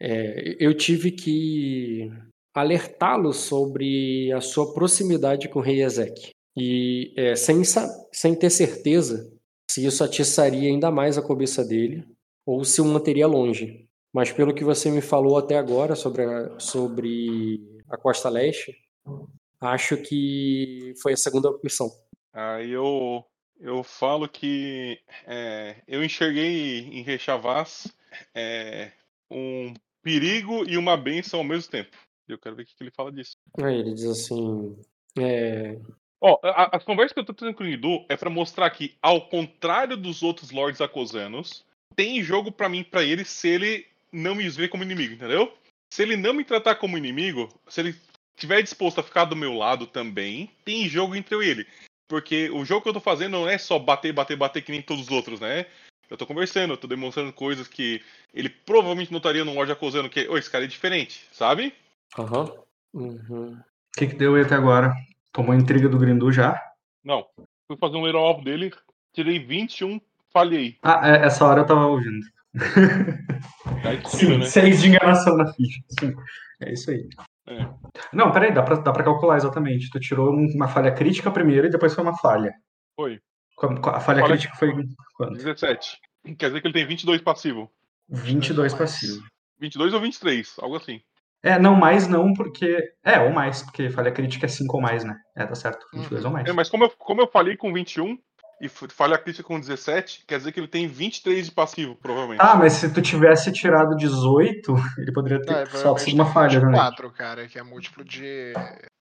é, 0.00 0.56
eu 0.60 0.74
tive 0.74 1.10
que 1.10 2.10
alertá-lo 2.54 3.32
sobre 3.32 4.32
a 4.32 4.40
sua 4.40 4.72
proximidade 4.72 5.48
com 5.48 5.58
o 5.58 5.62
rei 5.62 5.82
Ezek 5.82 6.30
e 6.56 7.12
é, 7.16 7.34
sem, 7.34 7.62
sem 8.12 8.34
ter 8.34 8.50
certeza 8.50 9.32
se 9.70 9.84
isso 9.86 10.04
atiçaria 10.04 10.68
ainda 10.68 10.90
mais 10.90 11.16
a 11.16 11.22
cobiça 11.22 11.64
dele 11.64 12.06
ou 12.44 12.64
se 12.64 12.80
o 12.80 12.84
manteria 12.84 13.26
longe. 13.26 13.88
Mas 14.12 14.30
pelo 14.30 14.54
que 14.54 14.64
você 14.64 14.90
me 14.90 15.00
falou 15.00 15.38
até 15.38 15.56
agora 15.56 15.94
sobre 15.94 16.24
a, 16.24 16.58
sobre 16.58 17.82
a 17.88 17.96
Costa 17.96 18.28
Leste, 18.28 18.76
acho 19.60 19.96
que 19.96 20.92
foi 21.00 21.14
a 21.14 21.16
segunda 21.16 21.48
opção. 21.48 21.90
Aí 22.32 22.70
eu, 22.70 23.24
eu 23.58 23.82
falo 23.82 24.28
que 24.28 24.98
é, 25.26 25.82
eu 25.88 26.04
enxerguei 26.04 26.80
em 26.80 27.02
Rechavaz 27.02 27.86
é, 28.34 28.92
um 29.30 29.72
perigo 30.02 30.68
e 30.68 30.76
uma 30.76 30.96
benção 30.96 31.40
ao 31.40 31.44
mesmo 31.46 31.70
tempo. 31.70 31.96
Eu 32.28 32.38
quero 32.38 32.56
ver 32.56 32.62
o 32.62 32.66
que 32.66 32.74
ele 32.80 32.90
fala 32.90 33.10
disso. 33.10 33.36
Aí 33.62 33.78
ele 33.78 33.94
diz 33.94 34.04
assim. 34.04 34.76
É... 35.18 35.78
Ó, 36.24 36.38
a, 36.40 36.76
as 36.76 36.84
conversas 36.84 37.12
que 37.12 37.18
eu 37.18 37.24
tô 37.24 37.34
tendo 37.34 37.52
com 37.52 37.64
o 37.64 37.66
Idu 37.66 38.06
é 38.08 38.16
para 38.16 38.30
mostrar 38.30 38.70
que, 38.70 38.94
ao 39.02 39.22
contrário 39.22 39.96
dos 39.96 40.22
outros 40.22 40.52
Lords 40.52 40.80
Acosanos, 40.80 41.64
tem 41.96 42.22
jogo 42.22 42.52
para 42.52 42.68
mim, 42.68 42.84
para 42.84 43.02
ele, 43.02 43.24
se 43.24 43.48
ele 43.48 43.84
não 44.12 44.36
me 44.36 44.48
ver 44.48 44.68
como 44.68 44.84
inimigo, 44.84 45.14
entendeu? 45.14 45.52
Se 45.92 46.00
ele 46.00 46.16
não 46.16 46.32
me 46.32 46.44
tratar 46.44 46.76
como 46.76 46.96
inimigo, 46.96 47.48
se 47.68 47.80
ele 47.80 47.96
estiver 48.36 48.62
disposto 48.62 49.00
a 49.00 49.02
ficar 49.02 49.24
do 49.24 49.34
meu 49.34 49.52
lado 49.52 49.84
também, 49.84 50.48
tem 50.64 50.88
jogo 50.88 51.16
entre 51.16 51.34
eu 51.34 51.42
e 51.42 51.48
ele. 51.48 51.66
Porque 52.06 52.48
o 52.50 52.64
jogo 52.64 52.82
que 52.82 52.88
eu 52.88 52.94
tô 52.94 53.00
fazendo 53.00 53.32
não 53.32 53.48
é 53.48 53.58
só 53.58 53.76
bater, 53.76 54.12
bater, 54.12 54.36
bater 54.36 54.62
que 54.62 54.70
nem 54.70 54.80
todos 54.80 55.06
os 55.06 55.10
outros, 55.10 55.40
né? 55.40 55.66
Eu 56.08 56.16
tô 56.16 56.24
conversando, 56.24 56.74
eu 56.74 56.76
tô 56.76 56.86
demonstrando 56.86 57.32
coisas 57.32 57.66
que 57.66 58.00
ele 58.32 58.48
provavelmente 58.48 59.12
notaria 59.12 59.44
num 59.44 59.54
Lorde 59.54 59.72
acusando 59.72 60.08
que, 60.08 60.28
oh, 60.28 60.38
esse 60.38 60.50
cara 60.50 60.64
é 60.64 60.68
diferente, 60.68 61.26
sabe? 61.32 61.74
Aham. 62.16 62.52
Uhum. 62.94 63.54
O 63.54 63.98
que, 63.98 64.06
que 64.06 64.14
deu 64.14 64.36
aí 64.36 64.42
até 64.42 64.54
agora? 64.54 64.94
Tomou 65.32 65.54
intriga 65.54 65.88
do 65.88 65.98
Grindu 65.98 66.30
já? 66.30 66.60
Não. 67.02 67.24
Fui 67.66 67.76
fazer 67.78 67.96
um 67.96 68.02
leilão 68.02 68.20
alvo 68.20 68.44
dele, 68.44 68.72
tirei 69.12 69.38
21, 69.38 70.00
falhei. 70.32 70.76
Ah, 70.82 71.00
é, 71.08 71.26
essa 71.26 71.46
hora 71.46 71.62
eu 71.62 71.66
tava 71.66 71.86
ouvindo. 71.86 72.24
Sim, 74.06 74.38
né? 74.38 74.44
seis 74.44 74.82
de 74.82 74.88
enganação 74.88 75.36
na 75.36 75.50
ficha. 75.52 75.80
Sim, 75.98 76.14
é 76.60 76.72
isso 76.72 76.90
aí. 76.90 77.08
É. 77.48 77.66
Não, 78.12 78.30
peraí, 78.30 78.52
dá 78.52 78.62
pra, 78.62 78.76
dá 78.76 78.92
pra 78.92 79.04
calcular 79.04 79.36
exatamente. 79.36 79.90
Tu 79.90 79.98
tirou 80.00 80.30
uma 80.30 80.68
falha 80.68 80.92
crítica 80.92 81.30
primeiro 81.30 81.66
e 81.66 81.70
depois 81.70 81.94
foi 81.94 82.04
uma 82.04 82.16
falha. 82.16 82.52
Foi. 82.94 83.20
A 83.92 84.00
falha, 84.00 84.24
crítica 84.24 84.54
foi 84.56 84.72
quanto? 85.14 85.34
17. 85.34 85.98
Quer 86.38 86.48
dizer 86.48 86.60
que 86.60 86.66
ele 86.66 86.74
tem 86.74 86.86
22 86.86 87.20
passivo. 87.22 87.70
22 88.08 88.74
passivo. 88.74 89.22
22 89.58 89.94
ou 89.94 90.00
23, 90.00 90.56
algo 90.60 90.76
assim. 90.76 91.00
É, 91.42 91.58
não, 91.58 91.74
mais 91.74 92.06
não, 92.06 92.32
porque. 92.32 92.78
É, 93.04 93.18
ou 93.20 93.30
mais, 93.30 93.62
porque 93.62 93.90
falha 93.90 94.12
crítica 94.12 94.46
é 94.46 94.48
5 94.48 94.76
ou 94.76 94.82
mais, 94.82 95.02
né? 95.04 95.16
É, 95.36 95.44
tá 95.44 95.54
certo. 95.54 95.86
22 95.92 96.22
uhum. 96.22 96.28
ou 96.28 96.32
mais. 96.32 96.48
É, 96.48 96.52
mas 96.52 96.68
como 96.68 96.84
eu, 96.84 96.90
como 96.90 97.20
eu 97.20 97.26
falei 97.26 97.56
com 97.56 97.72
21, 97.72 98.16
e 98.62 98.68
falha 98.68 99.18
crítica 99.18 99.42
com 99.42 99.58
17, 99.58 100.24
quer 100.24 100.38
dizer 100.38 100.52
que 100.52 100.60
ele 100.60 100.68
tem 100.68 100.86
23 100.86 101.46
de 101.46 101.52
passivo, 101.52 101.96
provavelmente. 101.96 102.40
Ah, 102.40 102.54
mas 102.54 102.74
se 102.74 102.94
tu 102.94 103.02
tivesse 103.02 103.50
tirado 103.50 103.96
18, 103.96 104.72
ele 104.98 105.12
poderia 105.12 105.42
ter 105.42 105.52
é, 105.52 105.66
só 105.66 105.96
sido 105.98 106.14
uma 106.14 106.32
falha, 106.32 106.60
né? 106.60 106.78
4, 106.78 107.10
cara, 107.10 107.48
que 107.48 107.58
é 107.58 107.62
múltiplo 107.64 108.04
de 108.04 108.52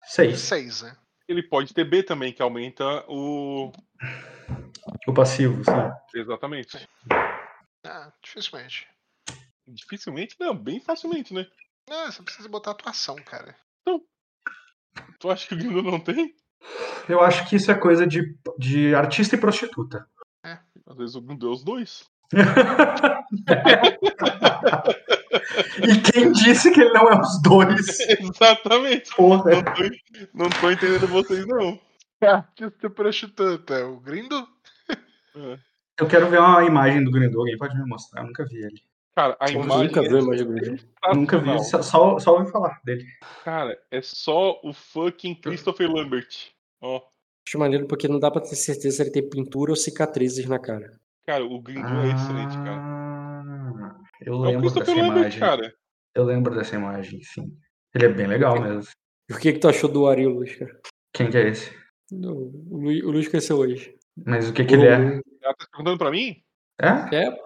6. 0.04 0.40
6, 0.40 0.82
né? 0.82 0.96
Ele 1.28 1.42
pode 1.42 1.74
ter 1.74 1.84
B 1.84 2.02
também, 2.02 2.32
que 2.32 2.40
aumenta 2.40 3.04
o. 3.06 3.70
O 5.06 5.12
passivo, 5.12 5.62
sim. 5.62 6.18
Exatamente. 6.18 6.88
Ah, 7.84 8.10
dificilmente. 8.22 8.88
Dificilmente? 9.68 10.36
Não, 10.40 10.56
bem 10.56 10.80
facilmente, 10.80 11.34
né? 11.34 11.46
Não, 11.90 12.06
você 12.06 12.22
precisa 12.22 12.48
botar 12.48 12.70
atuação, 12.70 13.16
cara. 13.16 13.56
Então. 13.82 14.00
Tu 15.18 15.28
acha 15.28 15.48
que 15.48 15.54
o 15.54 15.58
Gringo 15.58 15.82
não 15.82 15.98
tem? 15.98 16.32
Eu 17.08 17.20
acho 17.20 17.48
que 17.48 17.56
isso 17.56 17.72
é 17.72 17.74
coisa 17.74 18.06
de, 18.06 18.38
de 18.56 18.94
artista 18.94 19.34
e 19.34 19.40
prostituta. 19.40 20.06
É, 20.44 20.56
às 20.86 20.96
vezes 20.96 21.16
o 21.16 21.20
Grindu 21.20 21.48
é 21.48 21.50
os 21.50 21.64
dois. 21.64 22.08
e 25.82 26.00
quem 26.12 26.30
disse 26.30 26.70
que 26.70 26.80
ele 26.80 26.92
não 26.92 27.08
é 27.08 27.20
os 27.20 27.42
dois? 27.42 27.98
Exatamente. 28.08 29.12
Porra. 29.16 29.50
Não, 29.50 29.64
tô, 29.64 29.82
não 30.32 30.48
tô 30.48 30.70
entendendo 30.70 31.08
vocês, 31.08 31.44
não. 31.44 31.76
Artista 32.22 32.86
e 32.86 32.90
prostituta. 32.90 33.84
O 33.88 33.98
Grindo? 33.98 34.46
É. 34.88 35.58
Eu 35.98 36.06
quero 36.06 36.30
ver 36.30 36.38
uma 36.38 36.64
imagem 36.64 37.02
do 37.02 37.10
Grindo. 37.10 37.36
Alguém 37.40 37.58
pode 37.58 37.76
me 37.76 37.84
mostrar? 37.84 38.20
Eu 38.20 38.28
nunca 38.28 38.46
vi 38.46 38.58
ele. 38.58 38.89
Cara, 39.20 39.36
a 39.38 39.50
Eu 39.50 39.62
imagem. 39.62 39.86
nunca 39.86 40.00
vi 40.00 40.16
a 40.16 40.18
imagem 40.18 40.46
é 41.04 41.14
Nunca 41.14 41.38
vi, 41.38 41.64
só, 41.64 41.82
só, 41.82 42.32
ouvi 42.38 42.50
falar 42.50 42.80
dele. 42.82 43.04
Cara, 43.44 43.78
é 43.90 44.00
só 44.00 44.58
o 44.64 44.72
fucking 44.72 45.34
Christopher 45.34 45.90
Lambert. 45.92 46.48
Ó. 46.80 47.02
Acho 47.46 47.58
maneiro 47.58 47.86
porque 47.86 48.08
não 48.08 48.18
dá 48.18 48.30
pra 48.30 48.40
ter 48.40 48.56
certeza 48.56 48.96
se 48.96 49.02
ele 49.02 49.10
tem 49.10 49.28
pintura 49.28 49.72
ou 49.72 49.76
cicatrizes 49.76 50.46
na 50.46 50.58
cara. 50.58 50.98
Cara, 51.26 51.44
o 51.44 51.60
Grindu 51.60 51.86
é 51.86 52.14
excelente, 52.14 52.54
cara. 52.54 52.80
Ah, 52.80 53.96
Eu 54.22 54.32
É 54.32 54.36
o 54.36 54.40
lembro 54.40 54.62
dessa 54.62 54.74
Christopher 54.76 55.02
Lambert, 55.02 55.20
imagem. 55.22 55.40
cara. 55.40 55.74
Eu 56.14 56.24
lembro 56.24 56.54
dessa 56.54 56.76
imagem, 56.76 57.20
sim. 57.22 57.54
Ele 57.94 58.06
é 58.06 58.08
bem 58.08 58.26
legal 58.26 58.58
mesmo. 58.58 58.90
E 59.28 59.34
o 59.34 59.38
que, 59.38 59.52
que 59.52 59.58
tu 59.58 59.68
achou 59.68 59.90
do 59.90 60.06
Ari, 60.08 60.26
Luiz, 60.26 60.56
cara? 60.56 60.80
Quem 61.12 61.28
que 61.30 61.36
é 61.36 61.48
esse? 61.48 61.70
O 62.10 62.76
Luiz, 62.78 63.04
o 63.04 63.10
Luiz 63.10 63.28
conheceu 63.28 63.58
hoje. 63.58 63.94
Mas 64.24 64.48
o 64.48 64.52
que 64.54 64.64
que 64.64 64.74
ele 64.74 64.86
é? 64.86 64.94
Ela 65.42 65.54
tá 65.54 65.66
perguntando 65.70 65.98
pra 65.98 66.10
mim? 66.10 66.42
É? 66.80 67.26
É, 67.26 67.38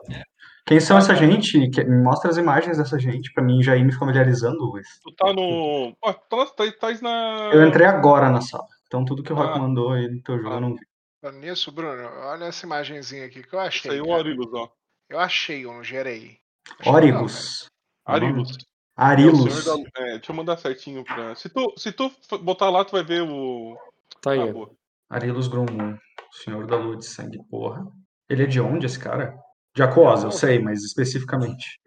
Quem 0.66 0.80
são 0.80 0.96
essa 0.96 1.14
gente? 1.14 1.68
Que- 1.70 1.84
Me 1.84 2.02
mostra 2.02 2.30
as 2.30 2.36
imagens 2.38 2.78
dessa 2.78 2.98
gente 2.98 3.32
pra 3.32 3.44
mim 3.44 3.62
já 3.62 3.76
ir 3.76 3.84
me 3.84 3.92
familiarizando, 3.92 4.64
Luiz. 4.64 4.86
Tu 5.02 5.12
tá 5.14 5.32
no. 5.32 5.94
Ó, 6.02 6.12
tá, 6.12 6.46
tá, 6.46 6.64
tá 6.80 6.92
na. 7.02 7.50
Eu 7.52 7.66
entrei 7.66 7.86
agora 7.86 8.30
na 8.30 8.40
sala. 8.40 8.64
Então 8.86 9.04
tudo 9.04 9.22
que 9.22 9.32
o 9.32 9.36
Rock 9.36 9.56
Ah. 9.56 9.58
mandou 9.58 9.92
aí 9.92 10.08
no 10.08 10.22
teu 10.22 10.38
jogo 10.40 10.54
eu 10.54 10.60
não 10.60 10.74
vi. 10.74 10.80
Falando 11.20 11.38
Nisso, 11.40 11.72
Bruno, 11.72 12.02
olha 12.22 12.44
essa 12.46 12.64
imagenzinha 12.66 13.26
aqui 13.26 13.42
que 13.42 13.54
eu 13.54 13.60
achei. 13.60 13.90
Isso 13.90 13.90
aí 13.92 13.98
é 13.98 14.02
o. 14.12 14.14
Arilus, 14.14 14.52
ó. 14.54 14.68
Eu 15.10 15.18
achei, 15.20 15.64
eu 15.64 15.72
não 15.72 15.84
gerei. 15.84 16.38
Órigos. 16.86 17.68
Arilus. 18.06 18.56
É 18.96 19.00
o 19.00 19.04
Arilus. 19.04 19.64
senhor 19.64 19.78
da- 19.78 19.90
é, 20.02 20.04
deixa 20.18 20.32
eu 20.32 20.36
mandar 20.36 20.56
certinho 20.56 21.04
pra. 21.04 21.34
Se 21.34 21.48
tu, 21.48 21.72
se 21.76 21.92
tu 21.92 22.10
botar 22.42 22.70
lá, 22.70 22.84
tu 22.84 22.92
vai 22.92 23.02
ver 23.04 23.22
o. 23.22 23.76
tá 24.22 24.32
aí. 24.32 24.40
Ah. 24.40 25.14
Arilus 25.16 25.48
Gromum. 25.48 25.96
Senhor 26.32 26.66
da 26.66 26.76
Lua 26.76 26.96
de 26.96 27.04
Sangue, 27.06 27.38
porra. 27.50 27.86
Ele 28.28 28.42
é 28.44 28.46
de 28.46 28.60
onde, 28.60 28.86
esse 28.86 28.98
cara? 28.98 29.34
De 29.74 29.82
Aquosa, 29.82 30.28
eu 30.28 30.30
sei, 30.30 30.60
mas 30.60 30.84
especificamente. 30.84 31.80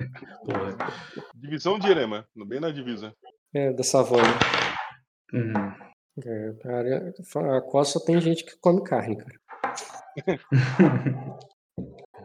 Porra. 0.46 0.76
Divisão 1.34 1.80
de 1.80 1.90
Erema, 1.90 2.28
bem 2.36 2.60
na 2.60 2.70
divisa. 2.70 3.14
É, 3.54 3.72
da 3.72 3.82
savana. 3.82 4.28
Hum. 5.34 5.54
É, 6.22 6.54
cara, 6.62 7.14
a 7.58 7.62
Costa 7.62 7.98
só 7.98 8.06
tem 8.06 8.20
gente 8.20 8.44
que 8.44 8.58
come 8.60 8.84
carne, 8.84 9.16
cara. 9.18 9.40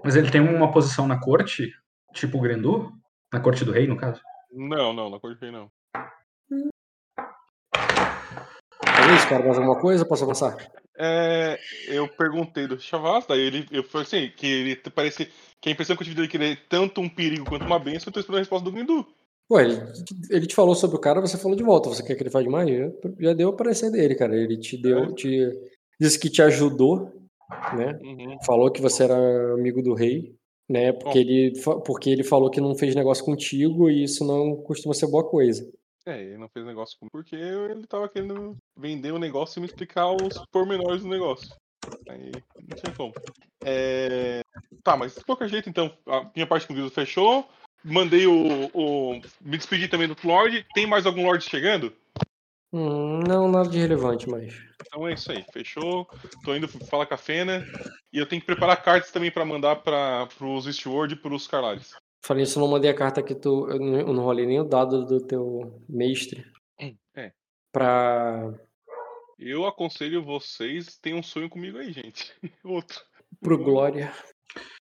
Mas 0.04 0.16
ele 0.16 0.32
tem 0.32 0.40
uma 0.40 0.72
posição 0.72 1.06
na 1.06 1.20
corte, 1.20 1.70
tipo 2.12 2.38
o 2.38 2.40
Grendu? 2.40 2.90
Na 3.32 3.38
corte 3.38 3.64
do 3.64 3.70
rei, 3.70 3.86
no 3.86 3.96
caso? 3.96 4.20
Não, 4.50 4.92
não, 4.92 5.08
não 5.08 5.20
cortei 5.20 5.52
não. 5.52 5.70
É 8.84 9.14
isso, 9.14 9.28
cara? 9.28 9.44
Mais 9.44 9.56
alguma 9.58 9.80
coisa? 9.80 10.04
Posso 10.04 10.24
avançar? 10.24 10.56
É, 10.98 11.58
eu 11.86 12.08
perguntei 12.08 12.66
do 12.66 12.80
Chavaz, 12.80 13.26
daí 13.26 13.40
ele 13.40 13.66
eu 13.70 13.84
falei 13.84 14.06
assim, 14.06 14.30
que 14.36 14.46
ele 14.46 14.76
parece 14.90 15.30
que 15.62 15.68
a 15.68 15.72
impressão 15.72 15.94
que 15.94 16.02
eu 16.02 16.04
tive 16.04 16.16
dele 16.16 16.26
é 16.26 16.30
que 16.30 16.36
ele 16.36 16.52
é 16.52 16.56
tanto 16.68 17.00
um 17.00 17.08
perigo 17.08 17.48
quanto 17.48 17.64
uma 17.64 17.78
benção, 17.78 18.08
eu 18.08 18.12
tô 18.12 18.18
esperando 18.18 18.38
a 18.38 18.42
resposta 18.42 18.64
do 18.64 18.72
Grindu. 18.72 19.06
Ué, 19.48 19.62
ele, 19.62 19.80
ele 20.30 20.46
te 20.46 20.56
falou 20.56 20.74
sobre 20.74 20.96
o 20.96 21.00
cara, 21.00 21.20
você 21.20 21.38
falou 21.38 21.56
de 21.56 21.62
volta. 21.62 21.88
Você 21.88 22.02
quer 22.02 22.16
que 22.16 22.22
ele 22.24 22.30
fale 22.30 22.48
mais? 22.48 22.68
Já, 23.20 23.32
deu 23.32 23.50
o 23.50 23.56
parecer 23.56 23.90
dele, 23.90 24.16
cara. 24.16 24.34
Ele 24.36 24.56
te 24.56 24.76
deu, 24.76 25.14
te 25.14 25.48
disse 26.00 26.18
que 26.18 26.28
te 26.28 26.42
ajudou, 26.42 27.12
né? 27.76 27.98
Uhum. 28.02 28.38
Falou 28.44 28.72
que 28.72 28.82
você 28.82 29.04
era 29.04 29.54
amigo 29.54 29.82
do 29.82 29.94
rei, 29.94 30.34
né? 30.68 30.92
Porque 30.92 31.22
Bom. 31.22 31.30
ele, 31.30 31.52
porque 31.84 32.10
ele 32.10 32.24
falou 32.24 32.50
que 32.50 32.60
não 32.60 32.74
fez 32.74 32.96
negócio 32.96 33.24
contigo 33.24 33.88
e 33.88 34.02
isso 34.02 34.24
não 34.24 34.56
costuma 34.56 34.94
ser 34.94 35.06
boa 35.06 35.28
coisa. 35.28 35.70
É, 36.04 36.20
ele 36.20 36.38
não 36.38 36.48
fez 36.48 36.66
negócio 36.66 36.98
comigo 36.98 37.12
porque 37.12 37.36
ele 37.36 37.86
tava 37.86 38.08
querendo 38.08 38.56
vender 38.76 39.12
o 39.12 39.18
negócio 39.18 39.58
e 39.58 39.60
me 39.60 39.66
explicar 39.66 40.10
os 40.10 40.44
pormenores 40.50 41.02
do 41.02 41.08
negócio. 41.08 41.54
Aí 42.08 42.32
não 42.68 42.76
tinha 42.76 42.94
como. 42.96 43.12
É... 43.64 44.42
Tá, 44.82 44.96
mas 44.96 45.14
de 45.14 45.24
qualquer 45.24 45.48
jeito, 45.48 45.68
então, 45.68 45.96
a 46.06 46.30
minha 46.34 46.46
parte 46.46 46.66
com 46.66 46.72
o 46.72 46.76
Guido 46.76 46.90
fechou. 46.90 47.48
Mandei 47.84 48.26
o, 48.26 48.70
o. 48.72 49.20
Me 49.40 49.56
despedi 49.56 49.88
também 49.88 50.08
do 50.08 50.16
Lorde. 50.22 50.66
Tem 50.74 50.86
mais 50.86 51.04
algum 51.04 51.24
Lorde 51.24 51.44
chegando? 51.44 51.92
Hum, 52.72 53.20
não, 53.26 53.48
nada 53.48 53.68
de 53.68 53.78
relevante 53.78 54.28
mais. 54.28 54.54
Então 54.80 55.06
é 55.06 55.14
isso 55.14 55.30
aí, 55.30 55.44
fechou. 55.52 56.08
Tô 56.44 56.54
indo 56.54 56.66
falar 56.68 57.06
com 57.06 57.14
a 57.14 57.18
Fena. 57.18 57.66
E 58.12 58.18
eu 58.18 58.26
tenho 58.26 58.40
que 58.40 58.46
preparar 58.46 58.82
cartas 58.82 59.10
também 59.10 59.30
pra 59.30 59.44
mandar 59.44 59.76
para 59.76 60.26
pros 60.38 60.66
Eastward 60.66 61.14
e 61.14 61.16
pros 61.16 61.46
Carlares. 61.46 61.92
Falei 62.24 62.44
isso, 62.44 62.58
eu 62.58 62.62
não 62.62 62.70
mandei 62.70 62.90
a 62.90 62.94
carta 62.94 63.22
que 63.22 63.34
tu. 63.34 63.68
Eu 63.68 63.78
não 63.78 64.22
rolei 64.22 64.46
nem 64.46 64.60
o 64.60 64.64
dado 64.64 65.04
do 65.04 65.20
teu 65.20 65.82
mestre. 65.88 66.46
É. 67.14 67.32
Pra. 67.72 68.54
Eu 69.44 69.66
aconselho 69.66 70.22
vocês, 70.24 70.96
tenham 70.98 71.18
um 71.18 71.22
sonho 71.22 71.48
comigo 71.50 71.78
aí, 71.78 71.92
gente. 71.92 72.32
Outro. 72.64 73.00
Pro 73.40 73.58
Glória. 73.58 74.12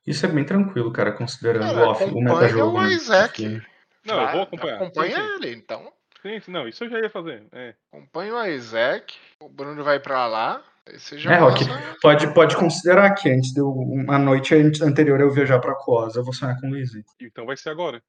Isso 0.05 0.25
é 0.25 0.29
bem 0.29 0.45
tranquilo, 0.45 0.91
cara, 0.91 1.11
considerando 1.11 1.73
Cara, 1.73 1.85
o, 1.87 1.89
off, 1.91 2.03
o 2.03 2.07
acompanha 2.07 2.33
metajogo. 2.33 2.77
o 2.77 2.81
né? 2.81 2.89
Isaac. 2.93 3.43
Porque- 3.43 3.67
Não, 4.05 4.21
eu 4.21 4.31
vou 4.31 4.41
acompanhar. 4.43 4.75
Acompanha 4.75 5.15
Sim, 5.15 5.21
sim. 5.21 5.33
ele, 5.35 5.55
então. 5.55 5.93
Sim, 6.21 6.39
sim, 6.39 6.51
não, 6.51 6.67
isso 6.67 6.83
eu 6.85 6.89
já 6.89 6.99
ia 6.99 7.09
fazer. 7.09 7.45
É. 7.51 7.75
Acompanha 7.91 8.33
o 8.35 8.45
Isaac. 8.47 9.15
O 9.41 9.49
Bruno 9.49 9.83
vai 9.83 9.99
pra 9.99 10.25
lá. 10.27 10.63
É, 10.87 11.35
Rock, 11.35 11.67
passa- 11.67 11.97
pode, 12.01 12.33
pode 12.33 12.55
considerar 12.55 13.13
que 13.13 13.29
antes 13.29 13.51
de 13.51 13.59
eu, 13.59 13.69
uma 13.69 14.17
noite 14.17 14.55
an- 14.55 14.71
anterior 14.81 15.19
eu 15.19 15.29
viajar 15.29 15.59
pra 15.59 15.75
Cosa, 15.75 16.19
eu 16.19 16.23
vou 16.23 16.31
sonhar 16.33 16.57
com 16.61 16.67
o 16.67 16.69
Luizinho. 16.69 17.03
Então 17.19 17.45
vai 17.45 17.57
ser 17.57 17.71
agora, 17.71 18.01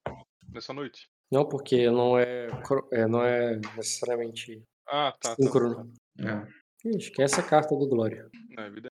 nessa 0.53 0.73
noite. 0.73 1.09
Não, 1.29 1.45
porque 1.45 1.91
não 1.91 2.17
é, 2.17 2.49
é, 2.93 3.07
não 3.09 3.25
é 3.25 3.57
necessariamente 3.77 4.63
Ah, 4.87 5.13
tá. 5.21 5.31
tá, 5.31 5.35
síncrono. 5.43 5.93
É. 6.21 6.89
Esquece 6.97 7.41
a 7.41 7.43
carta 7.43 7.75
do 7.77 7.89
Glória. 7.89 8.29
tá. 8.55 8.65
A 8.65 8.69
vida, 8.69 8.89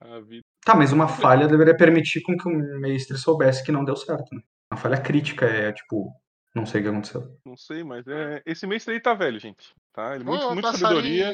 a 0.00 0.20
vida. 0.20 0.42
Tá, 0.64 0.74
mas 0.74 0.92
uma 0.92 1.08
falha 1.08 1.48
deveria 1.48 1.76
permitir 1.76 2.20
com 2.22 2.36
que 2.36 2.48
o 2.48 2.80
mestre 2.80 3.16
soubesse 3.16 3.64
que 3.64 3.72
não 3.72 3.84
deu 3.84 3.96
certo, 3.96 4.34
né? 4.34 4.42
Uma 4.72 4.78
falha 4.80 5.00
crítica 5.00 5.46
é, 5.46 5.72
tipo, 5.72 6.12
não 6.54 6.66
sei 6.66 6.80
o 6.80 6.84
que 6.84 6.90
aconteceu. 6.90 7.36
Não 7.46 7.56
sei, 7.56 7.82
mas 7.82 8.06
é. 8.06 8.42
Esse 8.44 8.66
mês 8.66 8.86
aí 8.88 9.00
tá 9.00 9.14
velho, 9.14 9.38
gente. 9.38 9.74
Tá? 9.92 10.14
Ele, 10.14 10.24
muito, 10.24 10.44
Ô, 10.46 10.52
muita 10.54 10.72
sabedoria. 10.72 11.32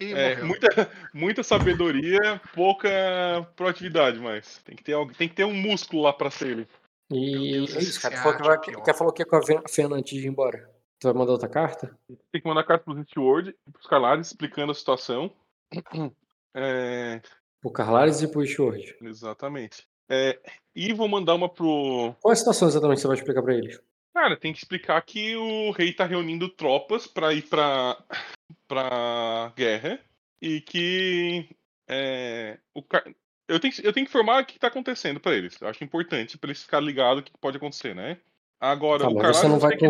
É, 0.00 0.42
muita, 0.42 0.90
muita 1.12 1.42
sabedoria, 1.42 2.40
pouca 2.54 2.88
proatividade, 3.56 4.18
mas 4.20 4.58
tem 4.64 4.76
que 4.76 4.82
ter 4.84 4.92
algo, 4.92 5.12
tem 5.12 5.28
que 5.28 5.34
ter 5.34 5.44
um 5.44 5.54
músculo 5.54 6.02
lá 6.02 6.12
pra 6.12 6.30
ser 6.30 6.48
ele. 6.50 6.68
E 7.10 7.52
Deus, 7.52 7.74
é 7.76 7.78
isso, 7.80 8.00
cara. 8.00 8.14
Tu 8.14 8.22
falou 8.22 8.60
que, 8.60 8.72
vai, 8.76 8.94
falou 8.94 9.12
que 9.12 9.22
é 9.22 9.24
com 9.24 9.36
a 9.36 9.42
Fen- 9.42 9.62
Fena 9.68 9.96
antes 9.96 10.16
de 10.18 10.24
ir 10.26 10.30
embora. 10.30 10.68
Tu 11.00 11.06
vai 11.06 11.12
mandar 11.12 11.32
outra 11.32 11.48
carta? 11.48 11.96
Tem 12.32 12.40
que 12.40 12.48
mandar 12.48 12.64
carta 12.64 12.84
pros 12.84 13.06
Steward 13.08 13.54
e 13.66 13.70
pros 13.70 13.86
Carlares 13.86 14.26
explicando 14.28 14.72
a 14.72 14.74
situação. 14.74 15.32
É, 16.54 17.20
Pro 17.60 17.70
Carlares 17.70 18.20
e 18.22 18.26
pro 18.26 18.44
Sword. 18.44 18.96
exatamente. 19.02 19.86
É, 20.08 20.40
e 20.74 20.92
vou 20.94 21.06
mandar 21.06 21.34
uma 21.34 21.48
pro. 21.48 22.14
Qual 22.20 22.32
é 22.32 22.32
a 22.32 22.36
situação 22.36 22.66
exatamente 22.66 22.96
que 22.96 23.02
você 23.02 23.06
vai 23.08 23.16
explicar 23.16 23.42
pra 23.42 23.54
eles? 23.54 23.78
Cara, 24.14 24.36
tem 24.36 24.52
que 24.52 24.58
explicar 24.58 25.00
que 25.02 25.36
o 25.36 25.70
rei 25.72 25.92
tá 25.92 26.04
reunindo 26.04 26.48
tropas 26.48 27.06
pra 27.06 27.32
ir 27.34 27.42
pra, 27.42 28.02
pra 28.66 29.52
guerra 29.54 30.00
e 30.40 30.60
que 30.62 31.48
é, 31.86 32.58
o, 32.74 32.82
eu, 33.46 33.60
tenho, 33.60 33.72
que- 33.74 33.86
eu 33.86 33.92
tenho 33.92 34.06
que 34.06 34.10
informar 34.10 34.42
o 34.42 34.46
que 34.46 34.58
tá 34.58 34.66
acontecendo 34.68 35.20
pra 35.20 35.34
eles. 35.34 35.60
Eu 35.60 35.68
acho 35.68 35.84
importante 35.84 36.38
pra 36.38 36.48
eles 36.48 36.62
ficarem 36.62 36.86
ligados 36.86 37.20
o 37.20 37.24
que 37.24 37.32
pode 37.38 37.58
acontecer, 37.58 37.94
né? 37.94 38.18
Agora, 38.60 39.04
Tá, 39.04 39.08
o 39.08 39.14
mas 39.14 39.22
Carlares 39.22 39.36
você 39.38 39.48
não 39.48 39.58
vai 39.58 39.76
que 39.76 39.88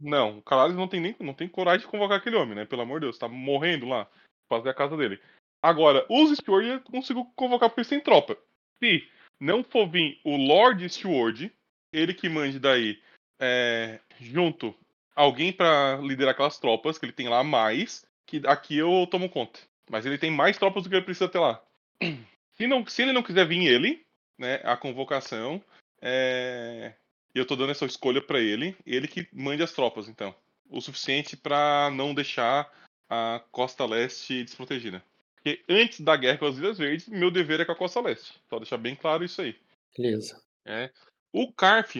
não 0.00 0.38
o 0.38 0.42
Carlares 0.42 0.74
não 0.74 0.88
tem 0.88 1.00
nem 1.00 1.14
não 1.20 1.34
tem 1.34 1.48
coragem 1.48 1.80
de 1.80 1.86
convocar 1.86 2.18
aquele 2.18 2.36
homem, 2.36 2.54
né? 2.54 2.64
Pelo 2.64 2.82
amor 2.82 3.00
de 3.00 3.06
Deus, 3.06 3.18
tá 3.18 3.28
morrendo 3.28 3.86
lá, 3.86 4.08
fazer 4.48 4.70
a 4.70 4.74
casa 4.74 4.96
dele. 4.96 5.20
Agora, 5.62 6.06
os 6.08 6.36
Steward 6.36 6.66
eu 6.66 6.80
consigo 6.80 7.30
convocar 7.36 7.68
porque 7.68 7.88
têm 7.88 8.00
tropa. 8.00 8.36
Se 8.82 9.06
não 9.38 9.62
for 9.62 9.86
vir 9.86 10.18
o 10.24 10.36
Lord 10.36 10.88
Steward, 10.88 11.52
ele 11.92 12.14
que 12.14 12.28
mande 12.28 12.58
daí 12.58 12.98
é, 13.38 14.00
junto 14.18 14.74
alguém 15.14 15.52
pra 15.52 15.96
liderar 15.96 16.32
aquelas 16.32 16.58
tropas 16.58 16.96
que 16.96 17.04
ele 17.04 17.12
tem 17.12 17.28
lá 17.28 17.44
mais, 17.44 18.06
que 18.26 18.40
aqui 18.46 18.78
eu 18.78 19.06
tomo 19.10 19.28
conta. 19.28 19.60
Mas 19.90 20.06
ele 20.06 20.16
tem 20.16 20.30
mais 20.30 20.56
tropas 20.56 20.82
do 20.82 20.88
que 20.88 20.94
ele 20.94 21.04
precisa 21.04 21.28
ter 21.28 21.38
lá. 21.38 21.62
Se, 22.56 22.66
não, 22.66 22.86
se 22.86 23.02
ele 23.02 23.12
não 23.12 23.22
quiser 23.22 23.46
vir 23.46 23.66
ele, 23.66 24.04
né, 24.38 24.60
a 24.64 24.76
convocação, 24.76 25.62
é, 26.00 26.94
eu 27.34 27.46
tô 27.46 27.56
dando 27.56 27.70
essa 27.70 27.86
escolha 27.86 28.20
pra 28.20 28.40
ele, 28.40 28.76
ele 28.86 29.06
que 29.06 29.28
mande 29.32 29.62
as 29.62 29.72
tropas, 29.72 30.08
então. 30.08 30.34
O 30.68 30.80
suficiente 30.80 31.36
pra 31.36 31.90
não 31.92 32.14
deixar 32.14 32.70
a 33.08 33.42
costa 33.50 33.84
leste 33.84 34.44
desprotegida. 34.44 35.02
Porque 35.34 35.62
antes 35.68 36.00
da 36.00 36.16
guerra 36.16 36.38
com 36.38 36.46
as 36.46 36.58
Ilhas 36.58 36.78
Verdes, 36.78 37.08
meu 37.08 37.30
dever 37.30 37.60
é 37.60 37.64
com 37.64 37.72
a 37.72 37.76
costa 37.76 38.00
leste. 38.00 38.34
Só 38.48 38.58
deixar 38.58 38.76
bem 38.76 38.94
claro 38.94 39.24
isso 39.24 39.40
aí. 39.40 39.56
Beleza. 39.96 40.40
É. 40.64 40.90
O 41.32 41.52
Carf, 41.52 41.96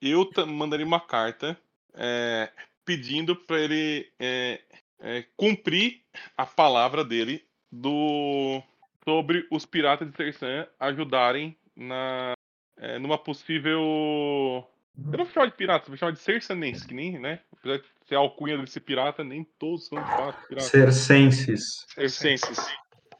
eu 0.00 0.30
mandaria 0.46 0.86
uma 0.86 1.00
carta 1.00 1.58
é, 1.94 2.50
pedindo 2.84 3.34
para 3.34 3.60
ele 3.60 4.10
é, 4.18 4.60
é, 5.00 5.24
cumprir 5.36 6.02
a 6.36 6.46
palavra 6.46 7.04
dele 7.04 7.44
do 7.70 8.62
sobre 9.02 9.46
os 9.50 9.66
piratas 9.66 10.08
de 10.08 10.14
Tersan 10.14 10.66
ajudarem 10.78 11.56
na 11.76 12.32
é, 12.76 12.98
numa 12.98 13.18
possível 13.18 14.66
eu 14.96 15.18
não 15.18 15.24
vou 15.24 15.32
chamar 15.32 15.46
de 15.46 15.56
pirata, 15.56 15.88
vou 15.88 15.96
chamar 15.96 16.12
de 16.12 16.20
sersanense, 16.20 16.86
que 16.86 16.94
nem, 16.94 17.18
né? 17.18 17.40
Apesar 17.52 17.78
de 17.78 17.84
ser 18.06 18.14
alcunha 18.16 18.56
desse 18.58 18.80
pirata, 18.80 19.24
nem 19.24 19.44
todos 19.58 19.86
são 19.86 19.98
de 20.02 20.08
fato 20.10 20.46
piratas. 20.48 20.70
Cercenses. 20.70 21.84
Sersenses. 21.94 22.58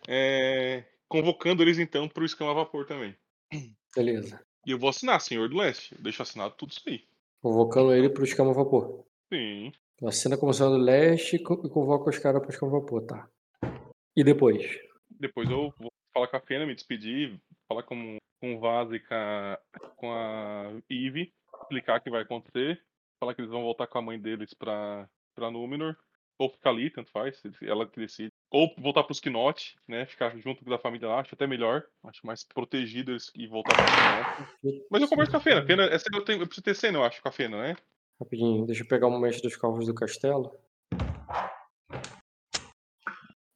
É, 0.07 0.85
convocando 1.09 1.63
eles 1.63 1.79
então 1.79 2.09
para 2.09 2.23
o 2.23 2.27
escama 2.27 2.51
a 2.51 2.55
vapor 2.55 2.87
também. 2.87 3.15
Beleza. 3.95 4.41
E 4.67 4.71
eu 4.71 4.79
vou 4.79 4.89
assinar, 4.91 5.21
Senhor 5.21 5.49
do 5.49 5.57
Leste. 5.57 5.95
Eu 5.95 6.03
deixo 6.03 6.23
assinado 6.23 6.55
tudo 6.57 6.71
isso 6.73 6.83
aí. 6.87 7.05
Convocando 7.43 7.95
ele 7.95 8.09
pro 8.09 8.25
escama 8.25 8.51
a 8.51 8.55
vapor. 8.55 9.05
Sim. 9.33 9.73
Assina 10.07 10.37
como 10.37 10.53
Senhor 10.53 10.71
do 10.71 10.77
Leste 10.79 11.37
e 11.37 11.39
co- 11.39 11.57
convoca 11.69 12.11
os 12.11 12.19
caras 12.19 12.41
pro 12.43 12.51
escama 12.51 12.77
a 12.77 12.81
vapor, 12.81 13.03
tá. 13.07 13.29
E 14.17 14.23
depois? 14.25 14.63
Depois 15.11 15.49
eu 15.49 15.73
vou 15.79 15.91
falar 16.13 16.29
com 16.29 16.37
a 16.37 16.41
Fena, 16.41 16.67
me 16.67 16.75
despedir, 16.75 17.39
falar 17.69 17.83
com, 17.85 18.17
com 18.41 18.55
o 18.57 18.61
Vaz 18.61 18.93
e 18.93 19.01
com 19.01 19.15
a, 19.15 19.59
com 19.97 20.13
a 20.13 20.73
Eve, 20.91 21.33
explicar 21.65 21.99
o 21.99 22.03
que 22.03 22.11
vai 22.11 22.23
acontecer, 22.23 22.81
falar 23.19 23.35
que 23.35 23.41
eles 23.41 23.51
vão 23.51 23.63
voltar 23.63 23.87
com 23.87 23.99
a 23.99 24.03
mãe 24.03 24.19
deles 24.19 24.55
pra, 24.55 25.09
pra 25.35 25.51
Númenor, 25.51 25.97
ou 26.39 26.51
ficar 26.51 26.71
ali, 26.71 26.91
tanto 26.91 27.11
faz, 27.11 27.41
ela 27.63 27.87
que 27.87 28.01
decide. 28.01 28.33
Ou 28.51 28.75
voltar 28.79 29.05
pros 29.05 29.21
Knot, 29.21 29.77
né? 29.87 30.05
Ficar 30.07 30.37
junto 30.39 30.65
da 30.65 30.79
família 30.79 31.09
lá, 31.09 31.21
acho 31.21 31.35
até 31.35 31.47
melhor. 31.47 31.85
Acho 32.05 32.27
mais 32.27 32.45
protegido 32.45 33.13
eles 33.13 33.31
e 33.35 33.47
voltar 33.47 33.75
pros 33.75 34.61
Knot. 34.63 34.87
Mas 34.91 35.03
eu 35.03 35.09
converso 35.09 35.31
com 35.31 35.39
a 35.39 35.41
Fena. 35.41 35.65
Fena 35.65 35.85
essa 35.85 36.07
eu, 36.13 36.25
tenho, 36.25 36.43
eu 36.43 36.47
preciso 36.47 36.65
ter 36.65 36.75
cena, 36.75 36.99
eu 36.99 37.05
acho, 37.05 37.23
com 37.23 37.29
a 37.29 37.33
Fena, 37.33 37.63
né? 37.63 37.77
Rapidinho, 38.21 38.67
deixa 38.67 38.83
eu 38.83 38.89
pegar 38.89 39.07
o 39.07 39.19
mestre 39.19 39.49
dos 39.49 39.57
carros 39.57 39.87
do 39.87 39.95
castelo. 39.95 40.57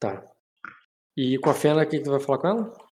Tá. 0.01 0.25
E 1.17 1.37
com 1.39 1.51
a 1.51 1.55
Fena, 1.55 1.83
o 1.83 1.87
que, 1.87 1.99
que 1.99 2.05
tu 2.05 2.11
vai 2.11 2.20
falar 2.20 2.39
com 2.39 2.47
ela? 2.47 2.89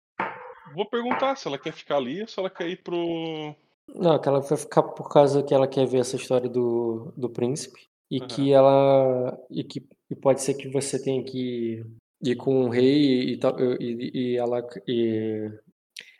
Vou 0.74 0.90
perguntar 0.90 1.36
se 1.36 1.48
ela 1.48 1.60
quer 1.60 1.74
ficar 1.74 1.98
ali 1.98 2.22
ou 2.22 2.28
se 2.28 2.40
ela 2.40 2.50
quer 2.50 2.68
ir 2.68 2.82
pro. 2.82 3.56
Não, 3.96 4.20
que 4.20 4.28
ela 4.28 4.40
vai 4.40 4.58
ficar 4.58 4.84
por 4.84 5.10
causa 5.10 5.44
que 5.44 5.54
ela 5.54 5.68
quer 5.68 5.86
ver 5.86 6.00
essa 6.00 6.16
história 6.16 6.50
do, 6.50 7.14
do 7.16 7.30
príncipe. 7.30 7.88
E 8.10 8.18
Aham. 8.20 8.28
que 8.28 8.54
ela. 8.54 9.40
E 9.50 9.64
que 9.64 9.88
e 10.10 10.16
pode 10.16 10.42
ser 10.42 10.54
que 10.56 10.70
você 10.70 11.02
tenha 11.02 11.24
que 11.24 11.84
ir 12.22 12.36
com 12.36 12.66
o 12.66 12.70
rei 12.70 13.34
e, 13.34 13.38
tal, 13.38 13.56
e, 13.80 14.12
e 14.14 14.38
ela. 14.38 14.68
E, 14.88 15.50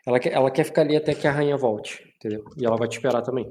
ela, 0.06 0.20
quer, 0.20 0.32
ela 0.32 0.50
quer 0.50 0.64
ficar 0.64 0.82
ali 0.82 0.96
até 0.96 1.14
que 1.14 1.26
a 1.26 1.32
rainha 1.32 1.56
volte, 1.56 2.12
entendeu? 2.16 2.44
E 2.56 2.64
ela 2.64 2.76
vai 2.76 2.88
te 2.88 2.96
esperar 2.96 3.22
também. 3.22 3.50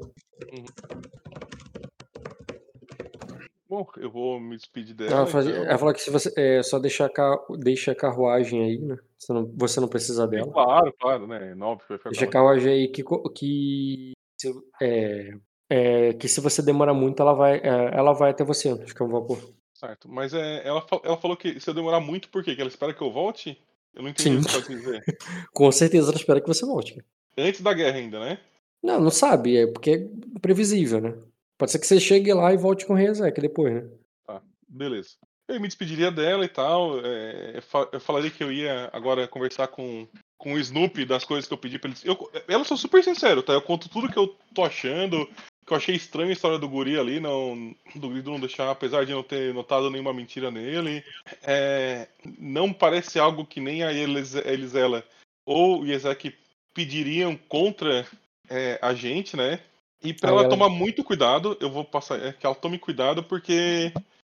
Bom, 3.67 3.87
eu 3.97 4.11
vou 4.11 4.39
me 4.39 4.55
despedir 4.55 4.95
dela. 4.95 5.11
Ela, 5.11 5.25
faz- 5.25 5.47
então. 5.47 5.63
ela 5.63 5.77
falou 5.77 5.93
que 5.93 6.01
se 6.01 6.11
você 6.11 6.31
é, 6.37 6.61
só 6.61 6.77
deixar 6.77 7.09
a, 7.17 7.45
deixa 7.57 7.91
a 7.91 7.95
carruagem 7.95 8.63
aí, 8.63 8.77
né? 8.77 8.97
Você 9.23 9.33
não, 9.33 9.51
você 9.55 9.79
não 9.79 9.87
precisa 9.87 10.27
dela. 10.27 10.51
Claro, 10.51 10.93
claro, 10.99 11.27
né? 11.27 11.55
Óbvio, 11.61 11.87
vai 11.87 11.97
ficar 11.97 12.09
Deixa 12.09 12.25
a 12.25 12.29
carruagem 12.29 12.71
aí 12.71 12.87
que, 12.89 13.03
que, 13.33 14.11
se, 14.37 14.53
é, 14.81 15.33
é, 15.69 16.13
que 16.13 16.27
se 16.27 16.41
você 16.41 16.61
demorar 16.61 16.93
muito, 16.93 17.21
ela 17.21 17.33
vai, 17.33 17.57
é, 17.57 17.91
ela 17.93 18.11
vai 18.11 18.31
até 18.31 18.43
você, 18.43 18.69
é 18.69 19.03
um 19.03 19.07
vapor. 19.07 19.39
Certo. 19.73 20.09
Mas 20.09 20.33
é, 20.33 20.67
ela, 20.67 20.85
ela 21.03 21.17
falou 21.17 21.37
que 21.37 21.59
se 21.59 21.69
eu 21.69 21.73
demorar 21.73 22.01
muito, 22.01 22.29
por 22.29 22.43
quê? 22.43 22.53
Que 22.53 22.61
ela 22.61 22.69
espera 22.69 22.93
que 22.93 23.01
eu 23.01 23.11
volte? 23.11 23.57
Eu 23.93 24.03
não 24.03 24.09
entendi 24.09 24.29
Sim. 24.29 24.37
o 24.37 24.43
que 24.43 24.51
você 24.51 24.61
pode 24.61 24.75
dizer. 24.75 25.03
Com 25.53 25.71
certeza 25.71 26.09
ela 26.09 26.17
espera 26.17 26.41
que 26.41 26.47
você 26.47 26.65
volte. 26.65 27.03
Antes 27.37 27.61
da 27.61 27.73
guerra 27.73 27.97
ainda, 27.97 28.19
né? 28.19 28.39
Não, 28.81 28.99
não 28.99 29.11
sabe, 29.11 29.57
é 29.57 29.67
porque 29.67 30.09
é 30.35 30.39
previsível, 30.39 30.99
né? 30.99 31.17
Pode 31.57 31.71
ser 31.71 31.79
que 31.79 31.87
você 31.87 31.99
chegue 31.99 32.33
lá 32.33 32.53
e 32.53 32.57
volte 32.57 32.85
com 32.85 32.97
Ezequiel 32.97 33.41
depois, 33.41 33.73
né? 33.73 33.89
Tá, 34.25 34.41
beleza. 34.67 35.11
Eu 35.47 35.59
me 35.59 35.67
despediria 35.67 36.09
dela 36.11 36.45
e 36.45 36.49
tal. 36.49 36.99
é, 37.05 37.57
eu 37.57 37.61
fa- 37.61 37.89
eu 37.91 37.99
falaria 37.99 38.31
que 38.31 38.43
eu 38.43 38.51
ia 38.51 38.89
agora 38.93 39.27
conversar 39.27 39.67
com, 39.67 40.07
com 40.37 40.53
o 40.53 40.59
Snoopy 40.59 41.05
das 41.05 41.25
coisas 41.25 41.47
que 41.47 41.53
eu 41.53 41.57
pedi 41.57 41.77
pra 41.77 41.89
eles. 41.89 42.03
Eu, 42.05 42.17
elas 42.47 42.67
são 42.67 42.77
super 42.77 43.03
sincero, 43.03 43.43
tá? 43.43 43.53
Eu 43.53 43.61
conto 43.61 43.89
tudo 43.89 44.09
que 44.11 44.17
eu 44.17 44.35
tô 44.53 44.63
achando, 44.63 45.25
que 45.65 45.73
eu 45.73 45.77
achei 45.77 45.95
estranho 45.95 46.29
a 46.29 46.33
história 46.33 46.57
do 46.57 46.69
guri 46.69 46.97
ali, 46.97 47.19
não, 47.19 47.75
do 47.95 48.09
Grido 48.09 48.31
não 48.31 48.39
deixar, 48.39 48.69
apesar 48.71 49.05
de 49.05 49.11
não 49.13 49.23
ter 49.23 49.53
notado 49.53 49.89
nenhuma 49.89 50.13
mentira 50.13 50.49
nele. 50.49 51.03
É, 51.43 52.07
não 52.39 52.71
parece 52.71 53.19
algo 53.19 53.45
que 53.45 53.59
nem 53.59 53.83
a 53.83 53.91
Elis, 53.91 54.35
Elisela 54.35 55.03
ou 55.45 55.81
o 55.81 55.85
Ezek 55.85 56.33
pediriam 56.73 57.35
contra 57.49 58.07
é, 58.49 58.79
a 58.81 58.93
gente, 58.93 59.35
né? 59.35 59.59
E 60.01 60.13
para 60.13 60.29
Aí 60.29 60.33
ela, 60.35 60.41
ela- 60.45 60.49
tomar 60.49 60.69
muito 60.69 61.03
cuidado, 61.03 61.57
eu 61.59 61.69
vou 61.69 61.83
passar. 61.83 62.19
É 62.21 62.31
que 62.33 62.45
ela 62.45 62.55
tome 62.55 62.77
cuidado 62.79 63.23
porque 63.23 63.93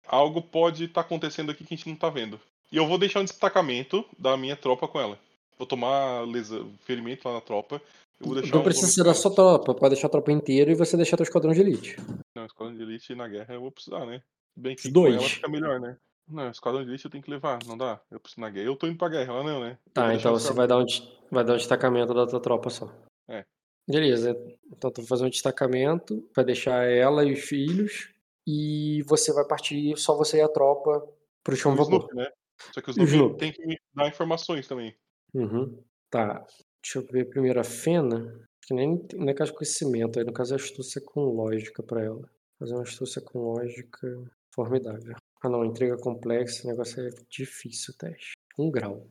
algo 0.07 0.43
pode 0.43 0.85
estar 0.85 1.01
acontecendo 1.03 1.51
aqui 1.51 1.65
que 1.65 1.75
a 1.75 1.77
gente 1.77 1.89
não 1.89 1.97
tá 1.97 2.09
vendo. 2.11 2.41
E 2.71 2.77
eu 2.77 2.87
vou 2.87 2.99
deixar 2.99 3.21
um 3.21 3.25
destacamento 3.25 4.05
da 4.19 4.37
minha 4.37 4.57
tropa 4.57 4.89
com 4.89 5.01
ela. 5.01 5.19
Vou 5.59 5.67
tomar 5.67 6.27
lesa, 6.27 6.67
ferimento 6.85 7.27
lá 7.29 7.35
na 7.35 7.41
tropa. 7.41 7.81
Eu 8.21 8.27
vou 8.27 8.35
deixar 8.35 8.53
Não 8.55 8.61
um 8.61 8.65
precisa 8.65 8.91
ser 8.91 9.05
da 9.05 9.15
sua 9.15 9.35
tropa, 9.35 9.75
pode 9.75 9.95
deixar 9.95 10.09
a 10.09 10.11
tropa 10.11 10.33
inteira 10.33 10.71
e 10.71 10.75
você 10.75 10.97
deixar 10.97 11.17
teu 11.17 11.25
esquadrão 11.25 11.53
de 11.53 11.61
elite. 11.61 11.97
Não, 12.35 12.45
esquadrão 12.47 12.75
de 12.75 12.83
elite 12.83 13.15
na 13.15 13.29
guerra 13.29 13.55
eu 13.55 13.61
vou 13.61 13.71
precisar, 13.71 14.05
né? 14.07 14.23
Bem 14.57 14.75
que 14.75 14.83
Os 14.83 14.87
com 14.87 14.93
dois. 14.93 15.15
ela 15.15 15.29
fica 15.29 15.49
melhor, 15.49 15.81
né? 15.81 15.97
Não, 16.29 16.51
esquadrão 16.51 16.83
de 16.83 16.91
elite 16.91 17.05
eu 17.05 17.11
tenho 17.11 17.23
que 17.23 17.31
levar, 17.31 17.59
não 17.67 17.77
dá. 17.77 18.01
Eu 18.11 18.19
preciso 18.19 18.41
na 18.41 18.51
guerra. 18.51 18.67
Eu 18.67 18.77
tô 18.77 18.87
indo 18.87 18.97
pra 18.97 19.09
guerra, 19.09 19.33
ela 19.33 19.45
não, 19.45 19.61
né? 19.61 19.79
Eu 19.87 19.93
Tá, 19.93 20.15
então 20.15 20.33
você 20.33 20.53
vai 20.53 20.67
dar, 20.67 20.79
um, 20.79 20.87
vai 21.31 21.45
dar 21.45 21.55
um 21.55 21.57
destacamento 21.59 22.15
da 22.15 22.27
tua 22.27 22.41
tropa 22.41 22.71
só. 22.71 22.91
É. 23.29 23.45
Beleza. 23.87 24.37
Então 24.73 24.91
tu 24.91 25.03
vai 25.03 25.09
fazer 25.09 25.27
um 25.27 25.31
destacamento, 25.31 26.27
vai 26.35 26.45
deixar 26.45 26.85
ela 26.89 27.25
e 27.25 27.33
os 27.35 27.41
filhos, 27.41 28.09
e 28.47 29.03
você 29.07 29.33
vai 29.33 29.45
partir, 29.47 29.97
só 29.97 30.17
você 30.17 30.39
e 30.39 30.43
a 30.43 30.49
tropa, 30.49 31.07
pro 31.43 31.57
chão 31.57 31.75
vapor. 31.75 31.95
Snoopy, 31.95 32.17
né? 32.17 32.31
Só 32.73 32.81
que 32.81 32.91
o 32.91 32.91
o 32.91 32.93
Snoopy 32.93 33.13
Snoopy? 33.13 33.39
tem 33.39 33.53
que 33.53 33.79
dar 33.95 34.09
informações 34.09 34.67
também. 34.67 34.95
Uhum. 35.35 35.83
Tá. 36.11 36.45
Deixa 36.83 36.99
eu 36.99 37.07
ver 37.07 37.29
primeiro 37.31 37.59
a 37.59 37.65
Fena, 37.65 38.47
que 38.67 38.75
nem, 38.75 39.07
não 39.15 39.29
é 39.29 39.35
caso 39.35 39.53
de 39.53 39.59
conhecimento, 39.59 40.19
aí 40.19 40.25
no 40.25 40.33
caso 40.33 40.55
é 40.55 40.57
astúcia 40.57 41.01
com 41.01 41.21
lógica 41.21 41.83
pra 41.83 42.03
ela. 42.03 42.29
Fazer 42.59 42.75
uma 42.75 42.83
astúcia 42.83 43.23
com 43.23 43.39
lógica 43.39 44.09
formidável. 44.55 45.17
Ah 45.43 45.49
não, 45.49 45.65
intriga 45.65 45.97
complexa, 45.99 46.67
o 46.67 46.71
negócio 46.71 47.07
é 47.07 47.11
difícil 47.29 47.95
o 47.95 47.99
teste. 47.99 48.33
Um 48.59 48.71
grau. 48.71 49.07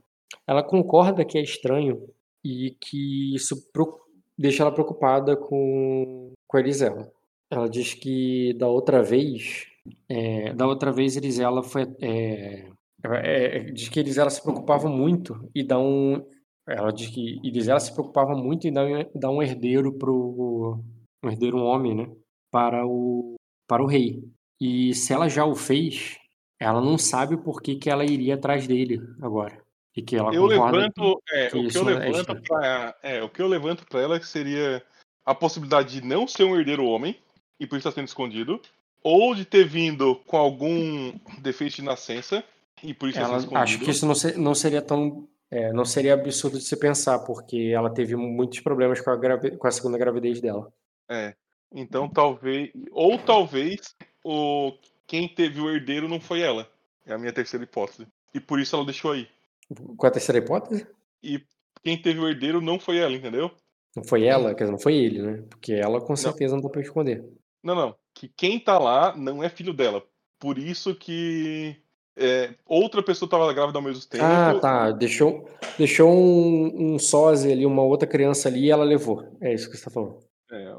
Ela 0.47 0.63
concorda 0.63 1.25
que 1.25 1.37
é 1.37 1.41
estranho 1.41 2.09
e 2.43 2.75
que 2.79 3.35
isso 3.35 3.55
deixa 4.37 4.63
ela 4.63 4.71
preocupada 4.71 5.35
com, 5.35 6.31
com 6.47 6.57
a 6.57 6.59
Elisela. 6.59 7.11
Ela 7.49 7.69
diz 7.69 7.93
que 7.93 8.53
da 8.53 8.67
outra 8.67 9.03
vez, 9.03 9.67
é, 10.09 10.53
da 10.53 10.65
outra 10.67 10.91
vez 10.91 11.15
Elisela 11.15 11.61
foi, 11.61 11.83
é, 12.01 12.67
é, 13.03 13.57
é, 13.57 13.59
diz 13.71 13.89
que 13.89 13.99
Elisela 13.99 14.29
se 14.29 14.41
preocupava 14.41 14.89
muito 14.89 15.49
e 15.53 15.63
dá 15.63 15.77
um, 15.77 16.25
ela 16.67 16.91
diz 16.91 17.09
que 17.09 17.39
Elisela 17.43 17.79
se 17.79 17.93
preocupava 17.93 18.35
muito 18.35 18.67
em 18.67 18.73
dar, 18.73 18.85
um- 18.85 19.05
dar 19.13 19.29
um 19.29 19.41
herdeiro 19.43 19.93
pro 19.93 20.79
um 21.23 21.29
herdeiro 21.29 21.57
um 21.57 21.63
homem, 21.63 21.95
né, 21.95 22.09
para 22.51 22.85
o 22.85 23.35
para 23.67 23.83
o 23.83 23.87
rei. 23.87 24.23
E 24.59 24.93
se 24.93 25.13
ela 25.13 25.27
já 25.29 25.45
o 25.45 25.55
fez, 25.55 26.17
ela 26.59 26.81
não 26.81 26.97
sabe 26.97 27.37
por 27.37 27.61
que, 27.61 27.75
que 27.75 27.89
ela 27.89 28.05
iria 28.05 28.35
atrás 28.35 28.67
dele 28.67 29.01
agora. 29.21 29.61
E 29.95 30.01
que 30.01 30.15
ela 30.15 30.33
eu 30.33 30.45
levanto, 30.45 31.21
é, 31.31 31.49
que 31.49 31.57
o 31.57 31.67
que 31.67 31.77
eu 31.77 31.89
é 31.89 31.93
levanto 31.99 32.41
pra, 32.43 32.95
é, 33.03 33.23
o 33.23 33.29
que 33.29 33.41
eu 33.41 33.47
levanto 33.47 33.85
para 33.87 34.01
ela 34.01 34.21
seria 34.21 34.83
a 35.25 35.35
possibilidade 35.35 36.01
de 36.01 36.07
não 36.07 36.27
ser 36.27 36.43
um 36.45 36.55
herdeiro 36.57 36.85
homem 36.85 37.15
e 37.63 37.67
por 37.67 37.77
isso 37.77 37.87
está 37.87 37.91
sendo 37.99 38.07
escondido, 38.07 38.59
ou 39.01 39.33
de 39.35 39.45
ter 39.45 39.65
vindo 39.65 40.15
com 40.27 40.37
algum 40.37 41.13
defeito 41.41 41.75
de 41.77 41.81
nascença 41.81 42.43
e 42.83 42.93
por 42.93 43.09
isso 43.09 43.17
está 43.17 43.29
Ela, 43.29 43.39
sendo 43.39 43.49
escondido. 43.49 43.63
acho 43.63 43.79
que 43.79 43.91
isso 43.91 44.05
não, 44.05 44.15
se- 44.15 44.37
não 44.37 44.53
seria 44.55 44.81
tão. 44.81 45.27
é, 45.51 45.71
não 45.71 45.85
seria 45.85 46.13
absurdo 46.15 46.57
de 46.57 46.63
se 46.63 46.75
pensar, 46.75 47.19
porque 47.19 47.71
ela 47.75 47.89
teve 47.89 48.15
muitos 48.15 48.59
problemas 48.59 48.99
com 49.01 49.09
a, 49.11 49.15
gravi- 49.15 49.55
com 49.57 49.67
a 49.67 49.71
segunda 49.71 49.97
gravidez 49.97 50.41
dela. 50.41 50.71
É. 51.09 51.35
Então 51.75 52.07
talvez, 52.09 52.71
ou 52.91 53.17
talvez 53.17 53.95
o 54.23 54.73
quem 55.07 55.27
teve 55.27 55.59
o 55.61 55.69
herdeiro 55.69 56.07
não 56.07 56.19
foi 56.19 56.41
ela. 56.41 56.67
É 57.05 57.13
a 57.13 57.17
minha 57.17 57.33
terceira 57.33 57.63
hipótese. 57.63 58.07
E 58.33 58.39
por 58.39 58.59
isso 58.59 58.75
ela 58.75 58.85
deixou 58.85 59.11
aí. 59.11 59.27
Qual 59.97 60.07
a 60.09 60.11
terceira 60.13 60.39
hipótese? 60.39 60.87
E 61.21 61.41
quem 61.83 62.01
teve 62.01 62.19
o 62.19 62.27
herdeiro 62.27 62.61
não 62.61 62.79
foi 62.79 62.97
ela, 62.97 63.13
entendeu? 63.13 63.51
Não 63.95 64.03
foi 64.03 64.23
ela, 64.23 64.55
quer 64.55 64.63
dizer, 64.63 64.71
não 64.71 64.79
foi 64.79 64.95
ele, 64.95 65.21
né? 65.21 65.43
Porque 65.49 65.73
ela 65.73 66.01
com 66.01 66.15
certeza 66.15 66.55
não 66.55 66.61
dá 66.63 66.69
pra 66.69 66.81
esconder. 66.81 67.23
Não, 67.63 67.75
não. 67.75 67.95
Que 68.13 68.27
quem 68.27 68.59
tá 68.59 68.77
lá 68.77 69.15
não 69.15 69.41
é 69.43 69.49
filho 69.49 69.73
dela. 69.73 70.03
Por 70.39 70.57
isso 70.57 70.93
que 70.93 71.75
é, 72.17 72.53
outra 72.65 73.01
pessoa 73.01 73.29
tava 73.29 73.51
grávida 73.53 73.79
ao 73.79 73.83
mesmo 73.83 74.05
tempo. 74.07 74.23
Ah, 74.23 74.59
tá. 74.59 74.91
Deixou, 74.91 75.47
deixou 75.77 76.11
um, 76.11 76.93
um 76.95 76.99
sósia 76.99 77.51
ali, 77.51 77.65
uma 77.65 77.81
outra 77.81 78.07
criança 78.07 78.49
ali 78.49 78.65
e 78.65 78.71
ela 78.71 78.83
levou. 78.83 79.25
É 79.41 79.53
isso 79.53 79.69
que 79.71 79.77
você 79.77 79.85
tá 79.85 79.89
falando. 79.91 80.17
É, 80.51 80.75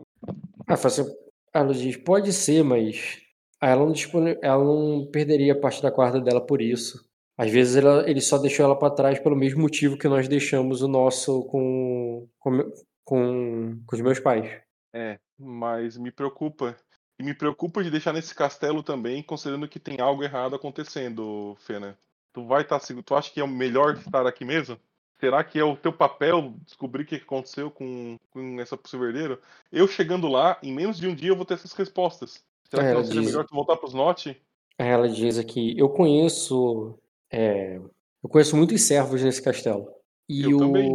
Ah, 0.69 0.75
assim, 0.75 1.05
ela 1.53 1.73
diz, 1.73 1.97
pode 1.97 2.33
ser, 2.33 2.63
mas 2.63 3.19
ah, 3.61 3.71
ela 3.71 3.85
não, 3.85 3.93
dispone... 3.93 4.37
ela 4.43 4.63
não 4.63 5.07
perderia 5.11 5.59
parte 5.59 5.83
da 5.83 5.91
guarda 5.91 6.21
dela 6.21 6.41
por 6.41 6.61
isso. 6.61 7.03
Às 7.37 7.51
vezes 7.51 7.77
ela- 7.77 8.09
ele 8.09 8.21
só 8.21 8.39
deixou 8.39 8.65
ela 8.65 8.79
para 8.79 8.95
trás 8.95 9.19
pelo 9.19 9.35
mesmo 9.35 9.61
motivo 9.63 9.99
que 9.99 10.07
nós 10.07 10.29
deixamos 10.29 10.83
o 10.83 10.89
nosso 10.89 11.43
com, 11.47 12.29
com, 12.39 12.59
com, 13.05 13.81
com 13.87 13.97
os 13.97 14.01
meus 14.01 14.21
pais. 14.21 14.49
É, 14.95 15.19
mas 15.39 15.97
me 15.99 16.11
preocupa. 16.11 16.77
E 17.19 17.23
me 17.23 17.35
preocupa 17.35 17.83
de 17.83 17.91
deixar 17.91 18.13
nesse 18.13 18.35
castelo 18.35 18.83
também, 18.83 19.23
considerando 19.23 19.69
que 19.69 19.79
tem 19.79 20.01
algo 20.01 20.23
errado 20.25 20.57
acontecendo, 20.57 21.57
Fena. 21.61 21.97
Tu 22.33 22.45
vai 22.47 22.63
estar 22.63 22.81
seguro. 22.81 23.05
Tu 23.05 23.15
acha 23.15 23.31
que 23.33 23.41
é 23.41 23.45
o 23.45 23.49
melhor 23.49 23.95
estar 23.97 24.27
aqui 24.27 24.45
mesmo? 24.45 24.79
Será 25.21 25.45
que 25.45 25.59
é 25.59 25.65
o 25.65 25.77
teu 25.77 25.93
papel 25.93 26.55
descobrir 26.65 27.03
o 27.05 27.07
que 27.07 27.15
aconteceu 27.17 27.71
com, 27.71 28.19
com 28.31 28.61
essa 28.61 28.77
possível 28.77 29.07
herdeiro? 29.07 29.41
Eu 29.71 29.87
chegando 29.87 30.27
lá, 30.29 30.59
em 30.63 30.73
menos 30.73 30.99
de 30.99 31.07
um 31.07 31.15
dia 31.15 31.29
eu 31.31 31.37
vou 31.37 31.45
ter 31.45 31.55
essas 31.55 31.73
respostas. 31.73 32.43
Será 32.69 32.83
É, 32.85 32.89
que 32.89 32.95
não 32.95 33.05
seria 33.05 33.21
diz- 33.23 33.31
melhor 33.31 33.47
tu 33.47 33.55
voltar 33.55 33.77
pros 33.77 33.95
Note? 33.95 34.41
Aí 34.77 34.89
ela 34.89 35.09
diz 35.09 35.39
aqui, 35.39 35.79
eu 35.79 35.89
conheço, 35.89 36.99
é, 37.31 37.77
eu 37.77 38.29
conheço 38.29 38.57
muitos 38.57 38.83
servos 38.83 39.23
nesse 39.23 39.41
castelo. 39.41 39.89
E 40.29 40.43
Eu 40.43 40.57
o, 40.57 40.59
também. 40.59 40.91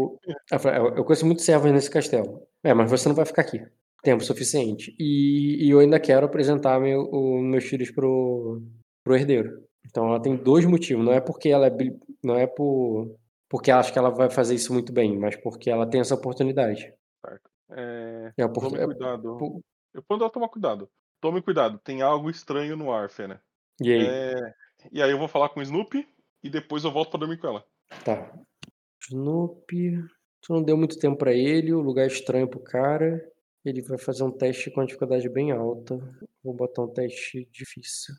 Ela 0.51 0.59
fala, 0.59 0.75
"Eu- 0.77 0.95
eu 0.97 1.05
conheço 1.05 1.25
muitos 1.25 1.45
servos 1.45 1.71
nesse 1.71 1.89
castelo. 1.89 2.45
É, 2.61 2.73
mas 2.73 2.91
você 2.91 3.07
não 3.07 3.15
vai 3.15 3.25
ficar 3.25 3.43
aqui. 3.43 3.65
Tempo 4.01 4.23
suficiente. 4.23 4.95
E, 4.99 5.65
e 5.65 5.69
eu 5.69 5.79
ainda 5.79 5.99
quero 5.99 6.25
apresentar 6.25 6.79
meu, 6.79 7.01
o- 7.11 7.41
meus 7.41 7.65
filhos 7.65 7.91
pro, 7.91 8.61
pro 9.03 9.15
herdeiro. 9.15 9.63
Então 9.85 10.07
ela 10.07 10.21
tem 10.21 10.35
dois 10.35 10.65
motivos. 10.65 11.03
Não 11.03 11.11
é 11.13 11.19
porque 11.19 11.49
ela 11.49 11.67
é, 11.67 11.71
não 12.23 12.35
é 12.35 12.47
por, 12.47 13.13
porque 13.49 13.69
ela 13.71 13.81
acha 13.81 13.91
que 13.91 13.99
ela 13.99 14.09
vai 14.09 14.29
fazer 14.29 14.55
isso 14.55 14.71
muito 14.73 14.93
bem, 14.93 15.17
mas 15.17 15.35
porque 15.35 15.69
ela 15.69 15.85
tem 15.85 15.99
essa 15.99 16.15
oportunidade. 16.15 16.93
É, 17.71 18.31
É 18.37 18.43
a 18.43 18.45
opor- 18.47 18.63
tome 18.69 18.79
é- 18.81 18.85
cuidado. 18.85 19.37
por- 19.37 19.59
Eu 19.93 20.03
quando 20.07 20.21
ela 20.21 20.29
tomar 20.31 20.49
cuidado. 20.49 20.89
Tome 21.21 21.41
cuidado, 21.41 21.77
tem 21.79 22.01
algo 22.01 22.29
estranho 22.29 22.77
no 22.77 22.91
ar, 22.91 23.09
Fena. 23.09 23.41
E 23.81 23.91
aí? 23.91 24.05
É, 24.07 24.53
e 24.91 25.01
aí 25.01 25.11
eu 25.11 25.17
vou 25.19 25.27
falar 25.27 25.49
com 25.49 25.59
o 25.59 25.63
Snoopy 25.63 26.07
e 26.43 26.49
depois 26.49 26.83
eu 26.85 26.91
volto 26.91 27.09
pra 27.11 27.19
dormir 27.19 27.37
com 27.37 27.47
ela. 27.47 27.63
Tá. 28.05 28.31
Snoopy. 29.09 29.97
Tu 30.41 30.53
não 30.53 30.63
deu 30.63 30.77
muito 30.77 30.97
tempo 30.97 31.17
pra 31.17 31.33
ele, 31.33 31.73
o 31.73 31.81
lugar 31.81 32.03
é 32.03 32.07
estranho 32.07 32.47
pro 32.47 32.59
cara. 32.61 33.21
Ele 33.69 33.81
vai 33.81 33.97
fazer 33.97 34.23
um 34.23 34.31
teste 34.31 34.71
com 34.71 34.81
uma 34.81 34.87
dificuldade 34.87 35.29
bem 35.29 35.51
alta. 35.51 35.99
Vou 36.43 36.53
botar 36.53 36.83
um 36.83 36.87
teste 36.87 37.47
difícil. 37.51 38.15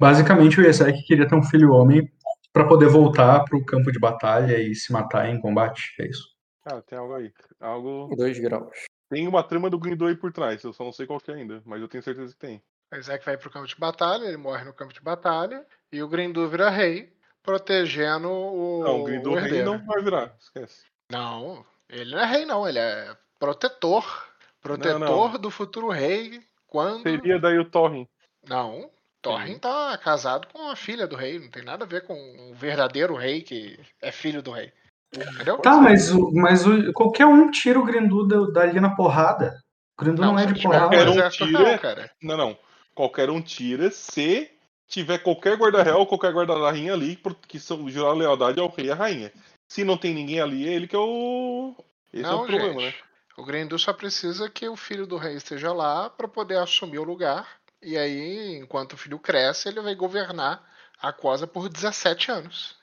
Basicamente, 0.00 0.60
o 0.60 0.64
Yesek 0.64 1.02
queria 1.04 1.28
ter 1.28 1.34
um 1.34 1.42
filho 1.42 1.72
homem 1.72 2.10
para 2.52 2.66
poder 2.66 2.88
voltar 2.88 3.44
pro 3.44 3.64
campo 3.64 3.92
de 3.92 3.98
batalha 3.98 4.58
e 4.58 4.74
se 4.74 4.92
matar 4.92 5.28
em 5.28 5.40
combate. 5.40 5.94
É 6.00 6.06
isso. 6.06 6.26
Cara, 6.64 6.82
tem 6.82 6.98
algo 6.98 7.14
aí. 7.14 7.32
Algo. 7.60 8.14
Dois 8.16 8.38
graus. 8.38 8.74
Tem 9.10 9.26
uma 9.26 9.42
trama 9.42 9.70
do 9.70 9.78
Grindor 9.78 10.08
aí 10.08 10.16
por 10.16 10.32
trás, 10.32 10.62
eu 10.62 10.72
só 10.72 10.84
não 10.84 10.92
sei 10.92 11.06
qual 11.06 11.18
que 11.18 11.30
é 11.30 11.34
ainda, 11.34 11.62
mas 11.64 11.80
eu 11.80 11.88
tenho 11.88 12.02
certeza 12.02 12.32
que 12.32 12.38
tem. 12.38 12.62
O 12.92 12.96
Isaac 12.96 13.24
vai 13.24 13.38
pro 13.38 13.50
campo 13.50 13.66
de 13.66 13.76
batalha, 13.76 14.24
ele 14.24 14.36
morre 14.36 14.64
no 14.64 14.72
campo 14.72 14.92
de 14.92 15.00
batalha, 15.00 15.64
e 15.90 16.02
o 16.02 16.08
Grindu 16.08 16.46
vira 16.48 16.68
rei, 16.68 17.10
protegendo 17.42 18.28
o, 18.30 18.82
Não, 18.84 18.98
o 18.98 19.00
o 19.00 19.04
Grindor 19.04 19.38
rei 19.38 19.62
não 19.62 19.82
vai 19.84 20.02
virar, 20.02 20.34
esquece. 20.38 20.84
Não, 21.10 21.64
ele 21.88 22.10
não 22.10 22.20
é 22.20 22.26
rei, 22.26 22.44
não, 22.44 22.68
ele 22.68 22.78
é 22.78 23.16
protetor. 23.38 24.27
Protetor 24.62 24.98
Não, 24.98 25.38
do 25.38 25.50
futuro 25.50 25.88
rei 25.88 26.40
quando. 26.66 27.02
Seria 27.02 27.38
daí 27.38 27.58
o 27.58 27.64
Thorin. 27.64 28.06
Não, 28.46 28.90
Thorin 29.22 29.54
Sim. 29.54 29.58
tá 29.58 29.98
casado 29.98 30.48
com 30.52 30.68
a 30.68 30.76
filha 30.76 31.06
do 31.06 31.16
rei, 31.16 31.38
não 31.38 31.50
tem 31.50 31.64
nada 31.64 31.84
a 31.84 31.88
ver 31.88 32.06
com 32.06 32.14
um 32.14 32.52
verdadeiro 32.54 33.14
rei 33.14 33.42
que 33.42 33.78
é 34.02 34.10
filho 34.12 34.42
do 34.42 34.50
rei. 34.50 34.72
Entendeu? 35.14 35.58
Tá, 35.58 35.76
mas, 35.76 36.10
o, 36.12 36.30
mas 36.34 36.66
o, 36.66 36.92
qualquer 36.92 37.24
um 37.26 37.50
tira 37.50 37.78
o 37.78 37.84
Grindu 37.84 38.26
da- 38.28 38.60
dali 38.60 38.78
na 38.78 38.94
porrada. 38.94 39.58
O 39.98 40.04
Grindu 40.04 40.20
não, 40.20 40.38
é 40.38 40.46
se 40.46 40.52
de 40.52 40.62
porrada. 40.62 40.88
Qualquer 40.88 41.08
um 41.08 41.30
tira. 41.30 41.58
real, 41.58 41.78
cara. 41.78 42.10
Não, 42.22 42.36
não. 42.36 42.58
Qualquer 42.94 43.30
um 43.30 43.40
tira 43.40 43.90
se 43.90 44.50
tiver 44.86 45.18
qualquer 45.18 45.56
guarda-real 45.56 46.00
ou 46.00 46.06
qualquer 46.06 46.32
guarda-rainha 46.32 46.92
ali 46.92 47.16
por- 47.16 47.34
que 47.34 47.58
são 47.58 47.88
jurar 47.88 48.12
lealdade 48.12 48.60
ao 48.60 48.68
rei 48.68 48.86
e 48.86 48.90
à 48.90 48.94
rainha. 48.94 49.32
Se 49.66 49.82
não 49.84 49.96
tem 49.96 50.14
ninguém 50.14 50.40
ali, 50.40 50.68
é 50.68 50.72
ele 50.72 50.86
que 50.86 50.96
é 50.96 50.98
o. 50.98 51.74
Esse 52.12 52.24
é 52.24 52.28
não, 52.28 52.42
o 52.42 52.46
problema, 52.46 52.80
gente. 52.80 52.96
né? 52.96 53.07
O 53.38 53.44
Grindu 53.44 53.78
só 53.78 53.92
precisa 53.92 54.50
que 54.50 54.68
o 54.68 54.74
filho 54.74 55.06
do 55.06 55.16
rei 55.16 55.36
esteja 55.36 55.72
lá 55.72 56.10
para 56.10 56.26
poder 56.26 56.58
assumir 56.58 56.98
o 56.98 57.04
lugar. 57.04 57.60
E 57.80 57.96
aí, 57.96 58.56
enquanto 58.56 58.94
o 58.94 58.96
filho 58.96 59.16
cresce, 59.16 59.68
ele 59.68 59.80
vai 59.80 59.94
governar 59.94 60.68
a 61.00 61.12
Cosa 61.12 61.46
por 61.46 61.68
17 61.68 62.32
anos. 62.32 62.76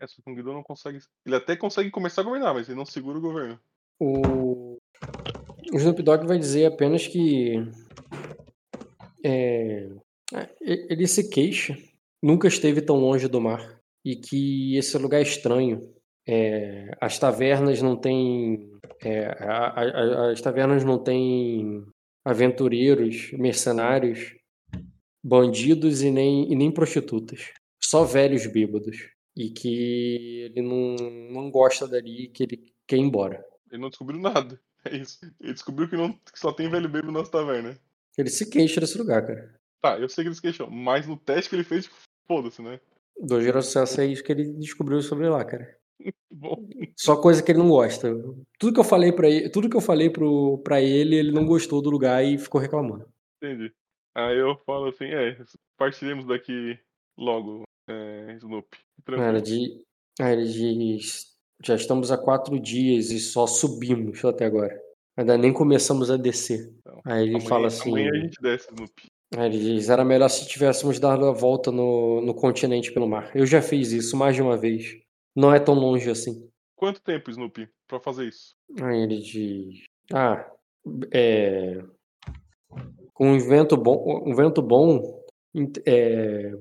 É, 0.00 0.06
só 0.06 0.22
que 0.22 0.30
o 0.30 0.34
Guido 0.36 0.52
não 0.52 0.62
consegue. 0.62 1.00
Ele 1.26 1.34
até 1.34 1.56
consegue 1.56 1.90
começar 1.90 2.20
a 2.20 2.24
governar, 2.24 2.54
mas 2.54 2.68
ele 2.68 2.78
não 2.78 2.84
segura 2.84 3.18
o 3.18 3.20
governo. 3.20 3.58
O... 3.98 4.78
O 5.72 5.76
Snoop 5.76 6.00
Dogg 6.00 6.26
vai 6.26 6.38
dizer 6.38 6.66
apenas 6.66 7.08
que 7.08 7.56
é, 9.24 9.88
ele 10.60 11.06
se 11.08 11.28
queixa, 11.28 11.76
nunca 12.22 12.46
esteve 12.46 12.80
tão 12.80 12.96
longe 12.96 13.26
do 13.26 13.40
mar 13.40 13.80
e 14.04 14.14
que 14.14 14.76
esse 14.76 14.96
lugar 14.96 15.18
é 15.18 15.22
estranho. 15.22 15.92
É, 16.28 16.90
as 17.00 17.18
tavernas 17.18 17.80
não 17.80 17.96
têm, 17.96 18.70
é, 19.00 19.28
a, 19.42 19.68
a, 19.68 20.30
as 20.30 20.40
tavernas 20.42 20.84
não 20.84 21.02
têm 21.02 21.86
aventureiros, 22.24 23.32
mercenários, 23.32 24.36
bandidos 25.24 26.02
e 26.02 26.10
nem, 26.10 26.52
e 26.52 26.54
nem 26.54 26.70
prostitutas, 26.70 27.50
só 27.82 28.04
velhos 28.04 28.46
bêbados 28.46 28.96
e 29.38 29.50
que 29.50 30.50
ele 30.50 30.62
não, 30.62 30.96
não 31.30 31.50
gosta 31.50 31.86
dali, 31.86 32.28
que 32.28 32.42
ele 32.42 32.72
quer 32.86 32.96
ir 32.96 33.00
embora. 33.00 33.44
Ele 33.70 33.80
não 33.80 33.88
descobriu 33.88 34.20
nada. 34.20 34.60
É 34.84 34.96
isso. 34.96 35.18
Ele 35.40 35.52
descobriu 35.52 35.88
que, 35.88 35.96
não, 35.96 36.12
que 36.12 36.38
só 36.38 36.52
tem 36.52 36.68
velho 36.68 36.88
bêbado 36.88 37.12
nas 37.12 37.28
tavernas. 37.28 37.80
Ele 38.16 38.30
se 38.30 38.50
queixa 38.50 38.80
desse 38.80 38.98
lugar, 38.98 39.24
cara. 39.24 39.54
Tá, 39.80 39.98
eu 39.98 40.08
sei 40.08 40.24
que 40.24 40.28
ele 40.28 40.34
se 40.34 40.42
queixou, 40.42 40.68
mas 40.68 41.06
no 41.06 41.16
teste 41.16 41.50
que 41.50 41.56
ele 41.56 41.64
fez, 41.64 41.88
foda-se, 42.26 42.60
né? 42.60 42.80
Do 43.20 43.40
giro 43.40 43.62
sucesso 43.62 44.00
é 44.00 44.06
isso 44.06 44.24
que 44.24 44.32
ele 44.32 44.52
descobriu 44.54 45.00
sobre 45.02 45.28
lá, 45.28 45.44
cara. 45.44 45.77
Só 46.96 47.16
coisa 47.16 47.42
que 47.42 47.52
ele 47.52 47.58
não 47.58 47.68
gosta. 47.68 48.12
Tudo 48.58 48.74
que 48.74 48.80
eu 48.80 48.84
falei 48.84 49.12
para 49.12 49.28
ele, 49.28 49.50
tudo 49.50 49.68
que 49.68 49.76
eu 49.76 49.80
falei 49.80 50.10
pro, 50.10 50.58
pra 50.58 50.80
ele, 50.80 51.16
ele 51.16 51.32
não 51.32 51.46
gostou 51.46 51.82
do 51.82 51.90
lugar 51.90 52.24
e 52.24 52.38
ficou 52.38 52.60
reclamando. 52.60 53.06
entendi. 53.42 53.72
Aí 54.16 54.36
eu 54.36 54.56
falo 54.66 54.86
assim, 54.86 55.04
é, 55.06 55.36
partiremos 55.76 56.26
daqui 56.26 56.78
logo, 57.16 57.62
é, 57.88 58.34
Snoop. 58.38 58.66
Cara, 59.06 59.40
de, 59.40 59.84
aí 60.20 60.32
ele 60.32 60.48
diz, 60.48 61.36
já 61.64 61.76
estamos 61.76 62.10
há 62.10 62.18
quatro 62.18 62.58
dias 62.58 63.10
e 63.10 63.20
só 63.20 63.46
subimos 63.46 64.24
até 64.24 64.44
agora. 64.44 64.76
Ainda 65.16 65.36
nem 65.38 65.52
começamos 65.52 66.10
a 66.10 66.16
descer. 66.16 66.72
Então, 66.80 67.00
Aí 67.04 67.22
ele 67.22 67.34
amanhã, 67.34 67.48
fala 67.48 67.66
assim, 67.68 67.90
Amanhã 67.90 68.10
a 68.12 68.16
gente 68.16 68.40
desce, 68.40 68.68
Snoop. 68.72 68.92
aí 69.36 69.46
ele 69.46 69.58
diz, 69.58 69.88
era 69.88 70.04
melhor 70.04 70.28
se 70.28 70.48
tivéssemos 70.48 70.98
dado 70.98 71.26
a 71.26 71.32
volta 71.32 71.70
no, 71.70 72.20
no 72.20 72.34
continente 72.34 72.92
pelo 72.92 73.08
mar. 73.08 73.30
Eu 73.36 73.46
já 73.46 73.62
fiz 73.62 73.92
isso 73.92 74.16
mais 74.16 74.34
de 74.34 74.42
uma 74.42 74.56
vez. 74.56 74.96
Não 75.38 75.54
é 75.54 75.60
tão 75.60 75.74
longe 75.74 76.10
assim. 76.10 76.50
Quanto 76.74 77.00
tempo, 77.00 77.30
Snoop, 77.30 77.68
pra 77.86 78.00
fazer 78.00 78.26
isso? 78.26 78.56
Aí 78.82 79.02
ele 79.02 79.20
diz, 79.20 79.84
ah, 80.12 80.50
é, 81.12 81.80
com 83.14 83.30
um 83.32 83.38
vento 83.38 83.76
bom, 83.76 84.24
um 84.26 84.34
vento 84.34 84.60
bom, 84.60 85.24
em- 85.54 85.70
é, 85.86 86.52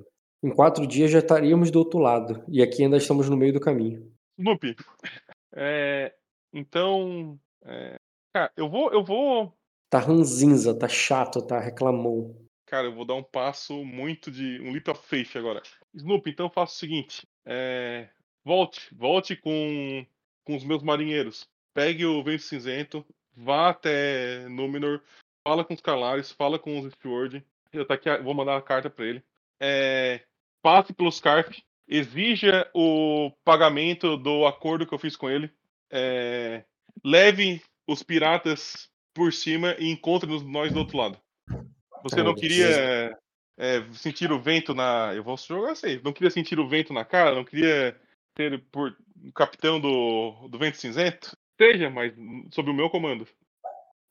em 0.44 0.50
quatro 0.54 0.86
dias 0.86 1.10
já 1.10 1.18
estaríamos 1.20 1.72
do 1.72 1.80
outro 1.80 1.98
lado. 1.98 2.44
E 2.48 2.62
aqui 2.62 2.84
ainda 2.84 2.98
estamos 2.98 3.28
no 3.28 3.36
meio 3.36 3.52
do 3.54 3.60
caminho. 3.60 4.12
Snoop, 4.38 4.76
é, 5.56 6.14
então, 6.54 7.40
é, 7.66 7.96
cara, 8.32 8.52
eu 8.56 8.70
vou, 8.70 8.92
eu 8.94 9.04
vou, 9.04 9.52
Tá 9.90 9.98
ranzinza, 10.00 10.78
tá 10.78 10.88
chato, 10.88 11.42
tá 11.42 11.60
reclamou. 11.60 12.36
cara, 12.68 12.86
eu 12.88 12.94
vou 12.94 13.06
dar 13.06 13.16
um 13.16 13.24
passo 13.24 13.84
muito 13.84 14.30
de, 14.30 14.60
um 14.62 14.72
leap 14.72 14.88
of 14.90 15.02
faith 15.08 15.36
agora. 15.36 15.64
Snoop, 15.96 16.30
então 16.30 16.48
faça 16.50 16.74
o 16.74 16.78
seguinte, 16.78 17.26
é, 17.46 18.10
volte, 18.48 18.88
volte 18.96 19.36
com, 19.36 20.06
com 20.46 20.56
os 20.56 20.64
meus 20.64 20.82
marinheiros. 20.82 21.46
Pegue 21.74 22.06
o 22.06 22.24
vento 22.24 22.44
cinzento, 22.44 23.06
vá 23.36 23.70
até 23.70 24.48
Númenor, 24.48 25.02
fala 25.46 25.66
com 25.66 25.74
os 25.74 25.82
Calares, 25.82 26.32
fala 26.32 26.58
com 26.58 26.80
os 26.80 26.94
Steward. 26.94 27.46
Eu 27.74 27.86
tá 27.86 27.96
aqui, 27.96 28.10
vou 28.24 28.34
mandar 28.34 28.54
uma 28.54 28.62
carta 28.62 28.90
pra 28.90 29.06
ele. 29.06 29.22
É, 29.60 30.22
passe 30.62 30.94
pelos 30.94 31.18
Scarf, 31.18 31.62
exija 31.86 32.70
o 32.74 33.32
pagamento 33.44 34.16
do 34.16 34.46
acordo 34.46 34.88
que 34.88 34.94
eu 34.94 35.00
fiz 35.00 35.18
com 35.18 35.30
ele. 35.30 35.52
É, 35.92 36.64
leve 37.04 37.62
os 37.86 38.02
piratas 38.02 38.90
por 39.14 39.34
cima 39.34 39.76
e 39.78 39.92
encontre-nos 39.92 40.42
nós 40.44 40.72
do 40.72 40.80
outro 40.80 40.98
lado. 40.98 41.20
Você 42.02 42.24
não 42.24 42.34
queria 42.34 43.18
é, 43.58 43.84
sentir 43.92 44.32
o 44.32 44.40
vento 44.40 44.74
na. 44.74 45.14
Eu 45.14 45.24
vou 45.24 45.36
jogar 45.36 45.72
assim. 45.72 46.00
Não 46.02 46.14
queria 46.14 46.32
sentir 46.32 46.60
o 46.60 46.68
vento 46.70 46.94
na 46.94 47.04
cara, 47.04 47.36
não 47.36 47.44
queria 47.44 48.00
ser 48.38 48.64
por 48.72 48.96
capitão 49.36 49.80
do, 49.80 50.48
do 50.48 50.58
vento 50.58 50.78
cinzento? 50.78 51.36
Seja, 51.60 51.90
mas 51.90 52.14
sob 52.54 52.70
o 52.70 52.74
meu 52.74 52.90
comando. 52.90 53.28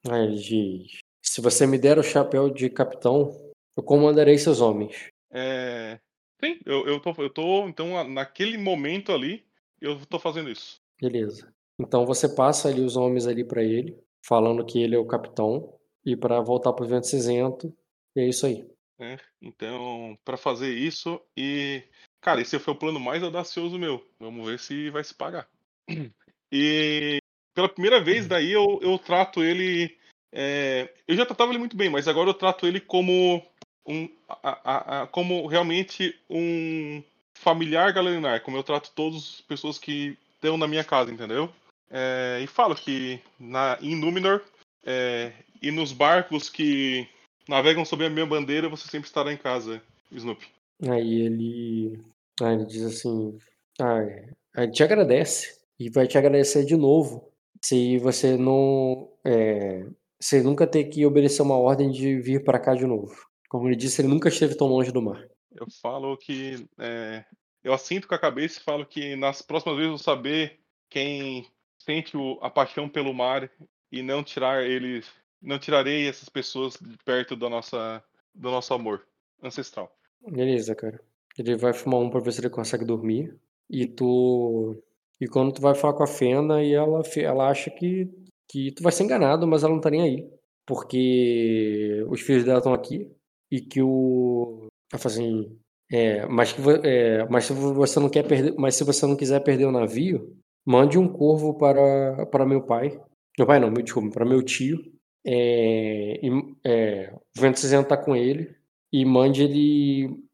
Diz, 0.04 0.98
se 1.22 1.40
você 1.40 1.66
me 1.66 1.78
der 1.78 1.98
o 1.98 2.02
chapéu 2.02 2.50
de 2.50 2.68
capitão, 2.68 3.32
eu 3.76 3.82
comandarei 3.82 4.36
seus 4.38 4.60
homens. 4.60 5.08
É, 5.30 5.98
sim, 6.44 6.58
eu, 6.64 6.86
eu, 6.86 7.00
tô, 7.00 7.14
eu 7.18 7.30
tô. 7.30 7.68
Então, 7.68 8.02
naquele 8.08 8.58
momento 8.58 9.12
ali, 9.12 9.44
eu 9.80 9.98
tô 10.06 10.18
fazendo 10.18 10.50
isso. 10.50 10.80
Beleza. 11.00 11.52
Então 11.78 12.06
você 12.06 12.28
passa 12.28 12.68
ali 12.68 12.80
os 12.80 12.96
homens 12.96 13.26
ali 13.26 13.44
pra 13.44 13.62
ele, 13.62 13.98
falando 14.24 14.64
que 14.64 14.80
ele 14.80 14.94
é 14.94 14.98
o 14.98 15.06
capitão, 15.06 15.74
e 16.04 16.16
pra 16.16 16.40
voltar 16.40 16.72
pro 16.72 16.86
vento 16.86 17.06
cinzento. 17.06 17.76
E 18.14 18.20
é 18.20 18.28
isso 18.28 18.46
aí. 18.46 18.66
né? 18.98 19.18
Então, 19.42 20.16
pra 20.24 20.36
fazer 20.36 20.72
isso 20.72 21.20
e. 21.36 21.82
Cara, 22.26 22.40
esse 22.40 22.58
foi 22.58 22.74
o 22.74 22.76
plano 22.76 22.98
mais 22.98 23.22
audacioso 23.22 23.78
meu. 23.78 24.04
Vamos 24.18 24.44
ver 24.44 24.58
se 24.58 24.90
vai 24.90 25.04
se 25.04 25.14
pagar. 25.14 25.48
E 26.52 27.18
pela 27.54 27.68
primeira 27.68 28.00
vez 28.00 28.28
daí 28.28 28.52
eu, 28.52 28.78
eu 28.80 28.96
trato 29.00 29.42
ele. 29.42 29.96
é, 30.32 30.88
eu 31.08 31.16
já 31.16 31.26
tratava 31.26 31.50
ele 31.50 31.58
muito 31.58 31.76
bem, 31.76 31.90
mas 31.90 32.06
agora 32.06 32.30
eu 32.30 32.34
trato 32.34 32.68
ele 32.68 32.80
como 32.80 33.44
um. 33.84 34.08
a- 34.28 34.60
a- 34.64 35.02
a- 35.02 35.06
como 35.08 35.44
realmente 35.48 36.16
um 36.30 37.02
familiar 37.34 37.92
galerinar, 37.92 38.42
como 38.42 38.56
eu 38.56 38.62
trato 38.62 38.92
todas 38.94 39.16
as 39.16 39.40
pessoas 39.40 39.76
que 39.76 40.16
estão 40.36 40.56
na 40.56 40.68
minha 40.68 40.84
casa, 40.84 41.12
entendeu? 41.12 41.52
É, 41.90 42.40
e 42.42 42.46
falo 42.46 42.76
que 42.76 43.20
na, 43.40 43.76
em 43.82 43.96
Númenor 43.96 44.40
é, 44.84 45.32
e 45.60 45.72
nos 45.72 45.92
barcos 45.92 46.48
que 46.48 47.08
navegam 47.48 47.84
sob 47.84 48.06
a 48.06 48.10
minha 48.10 48.24
bandeira, 48.24 48.68
você 48.68 48.88
sempre 48.88 49.08
estará 49.08 49.32
em 49.32 49.36
casa, 49.36 49.82
Snoop. 50.12 50.46
Aí 50.88 51.22
ele, 51.22 51.98
ele 52.40 52.66
diz 52.66 52.82
assim, 52.82 53.38
ah, 53.80 54.00
é, 54.02 54.30
a 54.54 54.62
gente 54.64 54.74
te 54.74 54.82
agradece 54.82 55.58
e 55.78 55.90
vai 55.90 56.06
te 56.06 56.18
agradecer 56.18 56.64
de 56.64 56.76
novo 56.76 57.32
se 57.62 57.98
você 57.98 58.36
não, 58.36 59.10
é, 59.24 59.86
se 60.20 60.42
nunca 60.42 60.66
ter 60.66 60.84
que 60.84 61.04
obedecer 61.06 61.42
uma 61.42 61.56
ordem 61.58 61.90
de 61.90 62.20
vir 62.20 62.44
para 62.44 62.58
cá 62.58 62.74
de 62.74 62.86
novo. 62.86 63.14
Como 63.48 63.68
ele 63.68 63.76
disse, 63.76 64.00
ele 64.00 64.08
nunca 64.08 64.28
esteve 64.28 64.56
tão 64.56 64.66
longe 64.66 64.92
do 64.92 65.02
mar. 65.02 65.26
Eu 65.54 65.66
falo 65.80 66.16
que. 66.16 66.66
é, 66.78 67.24
eu 67.64 67.72
assinto 67.72 68.06
com 68.06 68.14
a 68.14 68.18
cabeça 68.18 68.60
e 68.60 68.62
falo 68.62 68.86
que 68.86 69.16
nas 69.16 69.42
próximas 69.42 69.76
vezes 69.76 69.86
eu 69.86 69.96
vou 69.96 69.98
saber 69.98 70.60
quem 70.88 71.46
sente 71.78 72.16
o- 72.16 72.38
a 72.42 72.50
paixão 72.50 72.88
pelo 72.88 73.12
mar 73.14 73.50
e 73.90 74.02
não 74.02 74.22
tirar 74.22 74.64
eles. 74.64 75.06
Não 75.40 75.58
tirarei 75.58 76.08
essas 76.08 76.28
pessoas 76.28 76.74
de 76.80 76.96
perto 77.04 77.34
da 77.34 77.48
nossa, 77.48 78.02
do 78.34 78.50
nosso 78.50 78.72
amor 78.74 79.06
ancestral. 79.42 79.90
Beleza, 80.28 80.74
cara. 80.74 81.00
Ele 81.38 81.56
vai 81.56 81.72
fumar 81.72 82.00
um 82.00 82.10
pra 82.10 82.20
ver 82.20 82.32
se 82.32 82.40
ele 82.40 82.50
consegue 82.50 82.84
dormir. 82.84 83.36
E 83.70 83.86
tu. 83.86 84.76
E 85.20 85.26
quando 85.26 85.52
tu 85.52 85.62
vai 85.62 85.74
falar 85.74 85.94
com 85.94 86.02
a 86.02 86.06
Fena, 86.06 86.62
e 86.62 86.72
ela, 86.74 87.02
ela 87.16 87.48
acha 87.50 87.70
que, 87.70 88.10
que 88.48 88.72
tu 88.72 88.82
vai 88.82 88.92
ser 88.92 89.04
enganado, 89.04 89.46
mas 89.46 89.62
ela 89.62 89.72
não 89.72 89.80
tá 89.80 89.90
nem 89.90 90.02
aí. 90.02 90.30
Porque 90.66 92.04
os 92.08 92.20
filhos 92.20 92.44
dela 92.44 92.58
estão 92.58 92.74
aqui. 92.74 93.10
E 93.50 93.60
que 93.60 93.80
o. 93.82 94.66
Ela 94.92 95.00
fala 95.00 95.14
assim. 95.14 95.58
É, 95.90 96.26
mas, 96.26 96.52
que, 96.52 96.60
é, 96.84 97.24
mas 97.28 97.44
se 97.44 97.52
você 97.52 98.00
não 98.00 98.08
quer 98.10 98.26
perder. 98.26 98.54
Mas 98.58 98.74
se 98.74 98.84
você 98.84 99.06
não 99.06 99.16
quiser 99.16 99.40
perder 99.40 99.66
o 99.66 99.72
navio, 99.72 100.36
mande 100.66 100.98
um 100.98 101.08
corvo 101.08 101.54
para, 101.54 102.26
para 102.26 102.46
meu 102.46 102.62
pai. 102.62 103.00
Meu 103.38 103.46
pai 103.46 103.60
não, 103.60 103.70
meu, 103.70 103.82
desculpa, 103.82 104.10
para 104.10 104.24
meu 104.24 104.42
tio. 104.42 104.78
É, 105.24 106.20
é, 106.64 107.12
o 107.14 107.40
Vento 107.40 107.60
Cinzento 107.60 107.88
tá 107.88 107.96
com 107.96 108.16
ele. 108.16 108.54
E 108.92 109.04
mande 109.04 109.44
ele. 109.44 110.25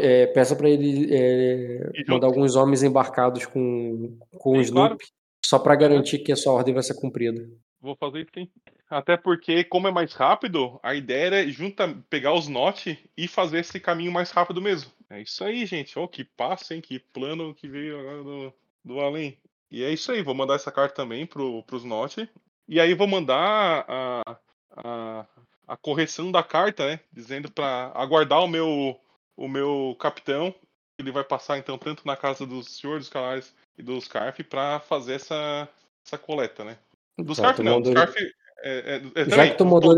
É, 0.00 0.26
peça 0.26 0.54
para 0.54 0.68
ele 0.68 1.08
é, 1.14 2.04
mandar 2.08 2.26
alguns 2.26 2.56
homens 2.56 2.82
embarcados 2.82 3.46
com, 3.46 4.18
com 4.38 4.58
o 4.58 4.64
Sim, 4.64 4.72
claro. 4.72 4.94
Snoop. 4.94 5.04
Só 5.44 5.58
para 5.58 5.74
garantir 5.74 6.20
que 6.20 6.32
a 6.32 6.36
sua 6.36 6.52
ordem 6.52 6.72
vai 6.72 6.82
ser 6.82 6.94
cumprida. 6.94 7.48
Vou 7.80 7.96
fazer 7.96 8.28
sim. 8.32 8.48
Até 8.88 9.16
porque, 9.16 9.64
como 9.64 9.88
é 9.88 9.90
mais 9.90 10.12
rápido, 10.12 10.78
a 10.82 10.94
ideia 10.94 11.26
era 11.26 11.48
junta, 11.48 11.96
pegar 12.08 12.32
os 12.32 12.46
note 12.46 12.98
e 13.16 13.26
fazer 13.26 13.60
esse 13.60 13.80
caminho 13.80 14.12
mais 14.12 14.30
rápido 14.30 14.62
mesmo. 14.62 14.92
É 15.10 15.20
isso 15.20 15.42
aí, 15.42 15.66
gente. 15.66 15.98
Ó, 15.98 16.06
que 16.06 16.24
passo, 16.24 16.72
hein? 16.72 16.80
Que 16.80 16.98
plano 16.98 17.54
que 17.54 17.66
veio 17.66 17.98
agora 17.98 18.22
do, 18.22 18.54
do 18.84 19.00
além. 19.00 19.36
E 19.70 19.82
é 19.82 19.90
isso 19.90 20.12
aí. 20.12 20.22
Vou 20.22 20.34
mandar 20.34 20.54
essa 20.54 20.70
carta 20.70 20.94
também 20.94 21.26
pro, 21.26 21.62
pros 21.64 21.84
note. 21.84 22.28
E 22.68 22.78
aí 22.78 22.94
vou 22.94 23.08
mandar 23.08 23.84
a, 23.88 24.38
a, 24.70 25.26
a 25.66 25.76
correção 25.76 26.30
da 26.30 26.42
carta, 26.42 26.86
né? 26.86 27.00
Dizendo 27.12 27.50
para 27.50 27.90
aguardar 27.94 28.44
o 28.44 28.48
meu, 28.48 28.96
o 29.36 29.48
meu 29.48 29.96
capitão. 29.98 30.54
Ele 30.98 31.10
vai 31.10 31.24
passar, 31.24 31.58
então, 31.58 31.78
tanto 31.78 32.06
na 32.06 32.16
casa 32.16 32.46
dos 32.46 32.76
senhores 32.76 33.04
dos 33.04 33.12
calares 33.12 33.54
e 33.76 33.82
dos 33.82 34.04
Scarf 34.04 34.44
para 34.44 34.78
fazer 34.80 35.14
essa, 35.14 35.68
essa 36.06 36.18
coleta, 36.18 36.64
né? 36.64 36.78
Do 37.18 37.34
Scarf 37.34 37.62
não, 37.62 37.80
do 37.80 37.88
mandou 37.88 38.02
Scarf 38.02 38.16
é, 38.62 39.02
é, 39.16 39.22
é 39.22 39.30
Já 39.30 39.50
que 39.50 39.58
tu 39.58 39.64
mandou 39.64 39.96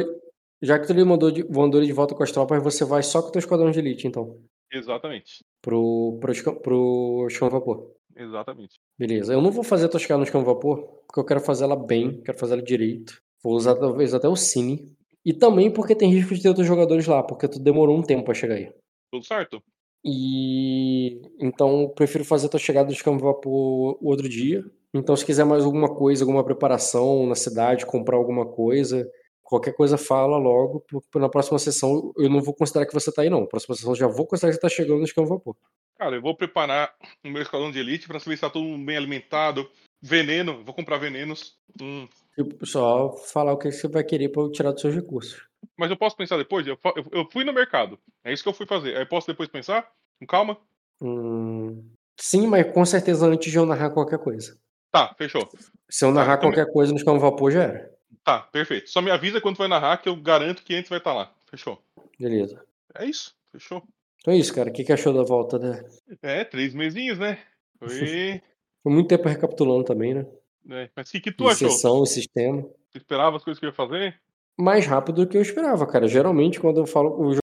já 0.62 0.78
que 0.78 0.86
tu 0.86 0.94
lhe 0.94 1.04
mandou 1.04 1.30
de, 1.30 1.44
mandou 1.52 1.78
ele 1.78 1.86
de 1.86 1.92
volta 1.92 2.14
com 2.14 2.22
as 2.22 2.32
tropas, 2.32 2.62
você 2.62 2.84
vai 2.86 3.02
só 3.02 3.20
com 3.20 3.28
o 3.28 3.30
teu 3.30 3.38
esquadrão 3.38 3.70
de 3.70 3.78
elite, 3.78 4.06
então. 4.06 4.40
Exatamente, 4.72 5.44
Pro, 5.60 6.18
pro, 6.20 6.60
pro 6.60 7.26
escão 7.28 7.50
vapor. 7.50 7.92
exatamente. 8.16 8.80
Beleza. 8.98 9.34
Eu 9.34 9.42
não 9.42 9.50
vou 9.50 9.62
fazer 9.62 9.86
a 9.86 9.88
tua 9.88 10.00
chegar 10.00 10.16
no 10.16 10.24
escão 10.24 10.42
vapor, 10.42 11.02
porque 11.06 11.20
eu 11.20 11.24
quero 11.24 11.40
fazer 11.40 11.64
ela 11.64 11.76
bem, 11.76 12.22
quero 12.22 12.38
fazer 12.38 12.54
ela 12.54 12.62
direito. 12.62 13.22
Vou 13.42 13.54
usar 13.54 13.74
talvez 13.74 14.14
até 14.14 14.26
o 14.26 14.34
Cine. 14.34 14.90
E 15.24 15.32
também 15.32 15.70
porque 15.70 15.94
tem 15.94 16.10
risco 16.10 16.34
de 16.34 16.42
ter 16.42 16.48
outros 16.48 16.66
jogadores 16.66 17.06
lá, 17.06 17.22
porque 17.22 17.46
tu 17.46 17.58
demorou 17.58 17.96
um 17.96 18.02
tempo 18.02 18.24
pra 18.24 18.34
chegar 18.34 18.54
aí. 18.54 18.72
Tudo 19.14 19.26
certo. 19.26 19.62
E 20.04 21.22
então 21.38 21.88
prefiro 21.94 22.24
fazer 22.24 22.46
a 22.46 22.48
tua 22.48 22.58
chegada 22.58 22.92
de 22.92 23.04
campo 23.04 23.22
vapor 23.22 23.96
o 24.00 24.08
outro 24.08 24.28
dia. 24.28 24.64
Então, 24.92 25.14
se 25.14 25.24
quiser 25.24 25.44
mais 25.44 25.64
alguma 25.64 25.94
coisa, 25.94 26.24
alguma 26.24 26.44
preparação 26.44 27.24
na 27.28 27.36
cidade, 27.36 27.86
comprar 27.86 28.16
alguma 28.16 28.44
coisa, 28.44 29.08
qualquer 29.40 29.72
coisa 29.72 29.96
fala 29.96 30.36
logo, 30.36 30.84
porque 30.88 31.18
na 31.18 31.28
próxima 31.28 31.60
sessão 31.60 32.12
eu 32.16 32.28
não 32.28 32.42
vou 32.42 32.54
considerar 32.54 32.86
que 32.86 32.94
você 32.94 33.12
tá 33.12 33.22
aí, 33.22 33.30
não. 33.30 33.42
Na 33.42 33.46
próxima 33.46 33.76
sessão 33.76 33.92
eu 33.92 33.96
já 33.96 34.08
vou 34.08 34.26
considerar 34.26 34.50
que 34.50 34.56
você 34.56 34.60
tá 34.60 34.68
chegando 34.68 34.98
no 34.98 35.04
escampo 35.04 35.28
vapor. 35.28 35.56
Cara, 35.96 36.16
eu 36.16 36.22
vou 36.22 36.36
preparar 36.36 36.92
o 37.24 37.30
meu 37.30 37.42
esquadrão 37.42 37.70
de 37.70 37.78
elite 37.78 38.08
pra 38.08 38.18
saber 38.18 38.34
se 38.34 38.40
tá 38.40 38.50
todo 38.50 38.64
mundo 38.64 38.84
bem 38.84 38.96
alimentado. 38.96 39.70
Veneno, 40.02 40.64
vou 40.64 40.74
comprar 40.74 40.98
venenos. 40.98 41.56
Hum. 41.80 42.08
Tipo, 42.34 42.66
só 42.66 43.12
falar 43.12 43.52
o 43.52 43.58
que 43.58 43.70
você 43.70 43.86
vai 43.86 44.02
querer 44.02 44.28
pra 44.30 44.42
eu 44.42 44.50
tirar 44.50 44.72
dos 44.72 44.80
seus 44.80 44.94
recursos. 44.94 45.46
Mas 45.78 45.90
eu 45.90 45.96
posso 45.96 46.16
pensar 46.16 46.36
depois? 46.36 46.66
Eu, 46.66 46.78
eu- 46.96 47.06
eu 47.12 47.28
fui 47.30 47.44
no 47.44 47.52
mercado. 47.52 47.98
É 48.24 48.32
isso 48.32 48.42
que 48.42 48.48
eu 48.48 48.52
fui 48.54 48.66
fazer. 48.66 48.96
Aí 48.96 49.02
eu 49.02 49.06
posso 49.08 49.26
depois 49.26 49.48
pensar? 49.48 49.88
Com 50.18 50.26
calma? 50.26 50.58
Hum, 51.00 51.90
sim, 52.18 52.46
mas 52.46 52.70
com 52.72 52.84
certeza 52.84 53.26
antes 53.26 53.50
de 53.50 53.58
eu 53.58 53.66
narrar 53.66 53.90
qualquer 53.90 54.18
coisa. 54.18 54.58
Tá, 54.90 55.14
fechou. 55.18 55.48
Se 55.90 56.04
eu 56.04 56.12
narrar 56.12 56.36
então- 56.38 56.50
qualquer 56.50 56.72
coisa 56.72 56.92
no 56.92 56.98
escampo 56.98 57.18
vapor, 57.20 57.50
já 57.50 57.62
era. 57.64 57.94
Tá, 58.22 58.40
perfeito. 58.40 58.88
Só 58.90 59.02
me 59.02 59.10
avisa 59.10 59.40
quando 59.40 59.56
vai 59.56 59.68
narrar 59.68 59.98
que 59.98 60.08
eu 60.08 60.16
garanto 60.16 60.62
que 60.62 60.74
antes 60.74 60.88
vai 60.88 60.98
estar 60.98 61.12
lá. 61.12 61.32
Fechou. 61.50 61.82
Beleza. 62.18 62.64
É 62.94 63.04
isso, 63.04 63.34
fechou. 63.52 63.82
Então 64.20 64.32
é 64.32 64.36
isso, 64.38 64.54
cara. 64.54 64.70
O 64.70 64.72
que, 64.72 64.84
que 64.84 64.92
achou 64.92 65.12
da 65.12 65.22
volta? 65.22 65.58
Né? 65.58 65.84
É, 66.22 66.44
três 66.44 66.72
mesinhos, 66.74 67.18
né? 67.18 67.38
Foi. 67.78 67.88
Foi 68.82 68.92
muito 68.92 69.08
tempo 69.08 69.26
recapitulando 69.28 69.82
também, 69.84 70.12
né? 70.14 70.26
né? 70.64 70.90
Mas 70.94 71.08
o 71.08 71.12
que, 71.12 71.20
que 71.20 71.32
tu 71.32 71.44
De 71.44 71.50
achou? 71.52 71.70
sessão 71.70 72.02
e 72.04 72.06
sistema. 72.06 72.62
Tu 72.92 72.98
esperava 72.98 73.36
as 73.36 73.42
coisas 73.42 73.58
que 73.58 73.64
eu 73.64 73.70
ia 73.70 73.74
fazer? 73.74 74.20
Mais 74.58 74.86
rápido 74.86 75.24
do 75.24 75.28
que 75.28 75.36
eu 75.36 75.42
esperava, 75.42 75.86
cara. 75.86 76.06
Geralmente, 76.08 76.60
quando 76.60 76.78
eu 76.78 76.86
falo, 76.86 77.38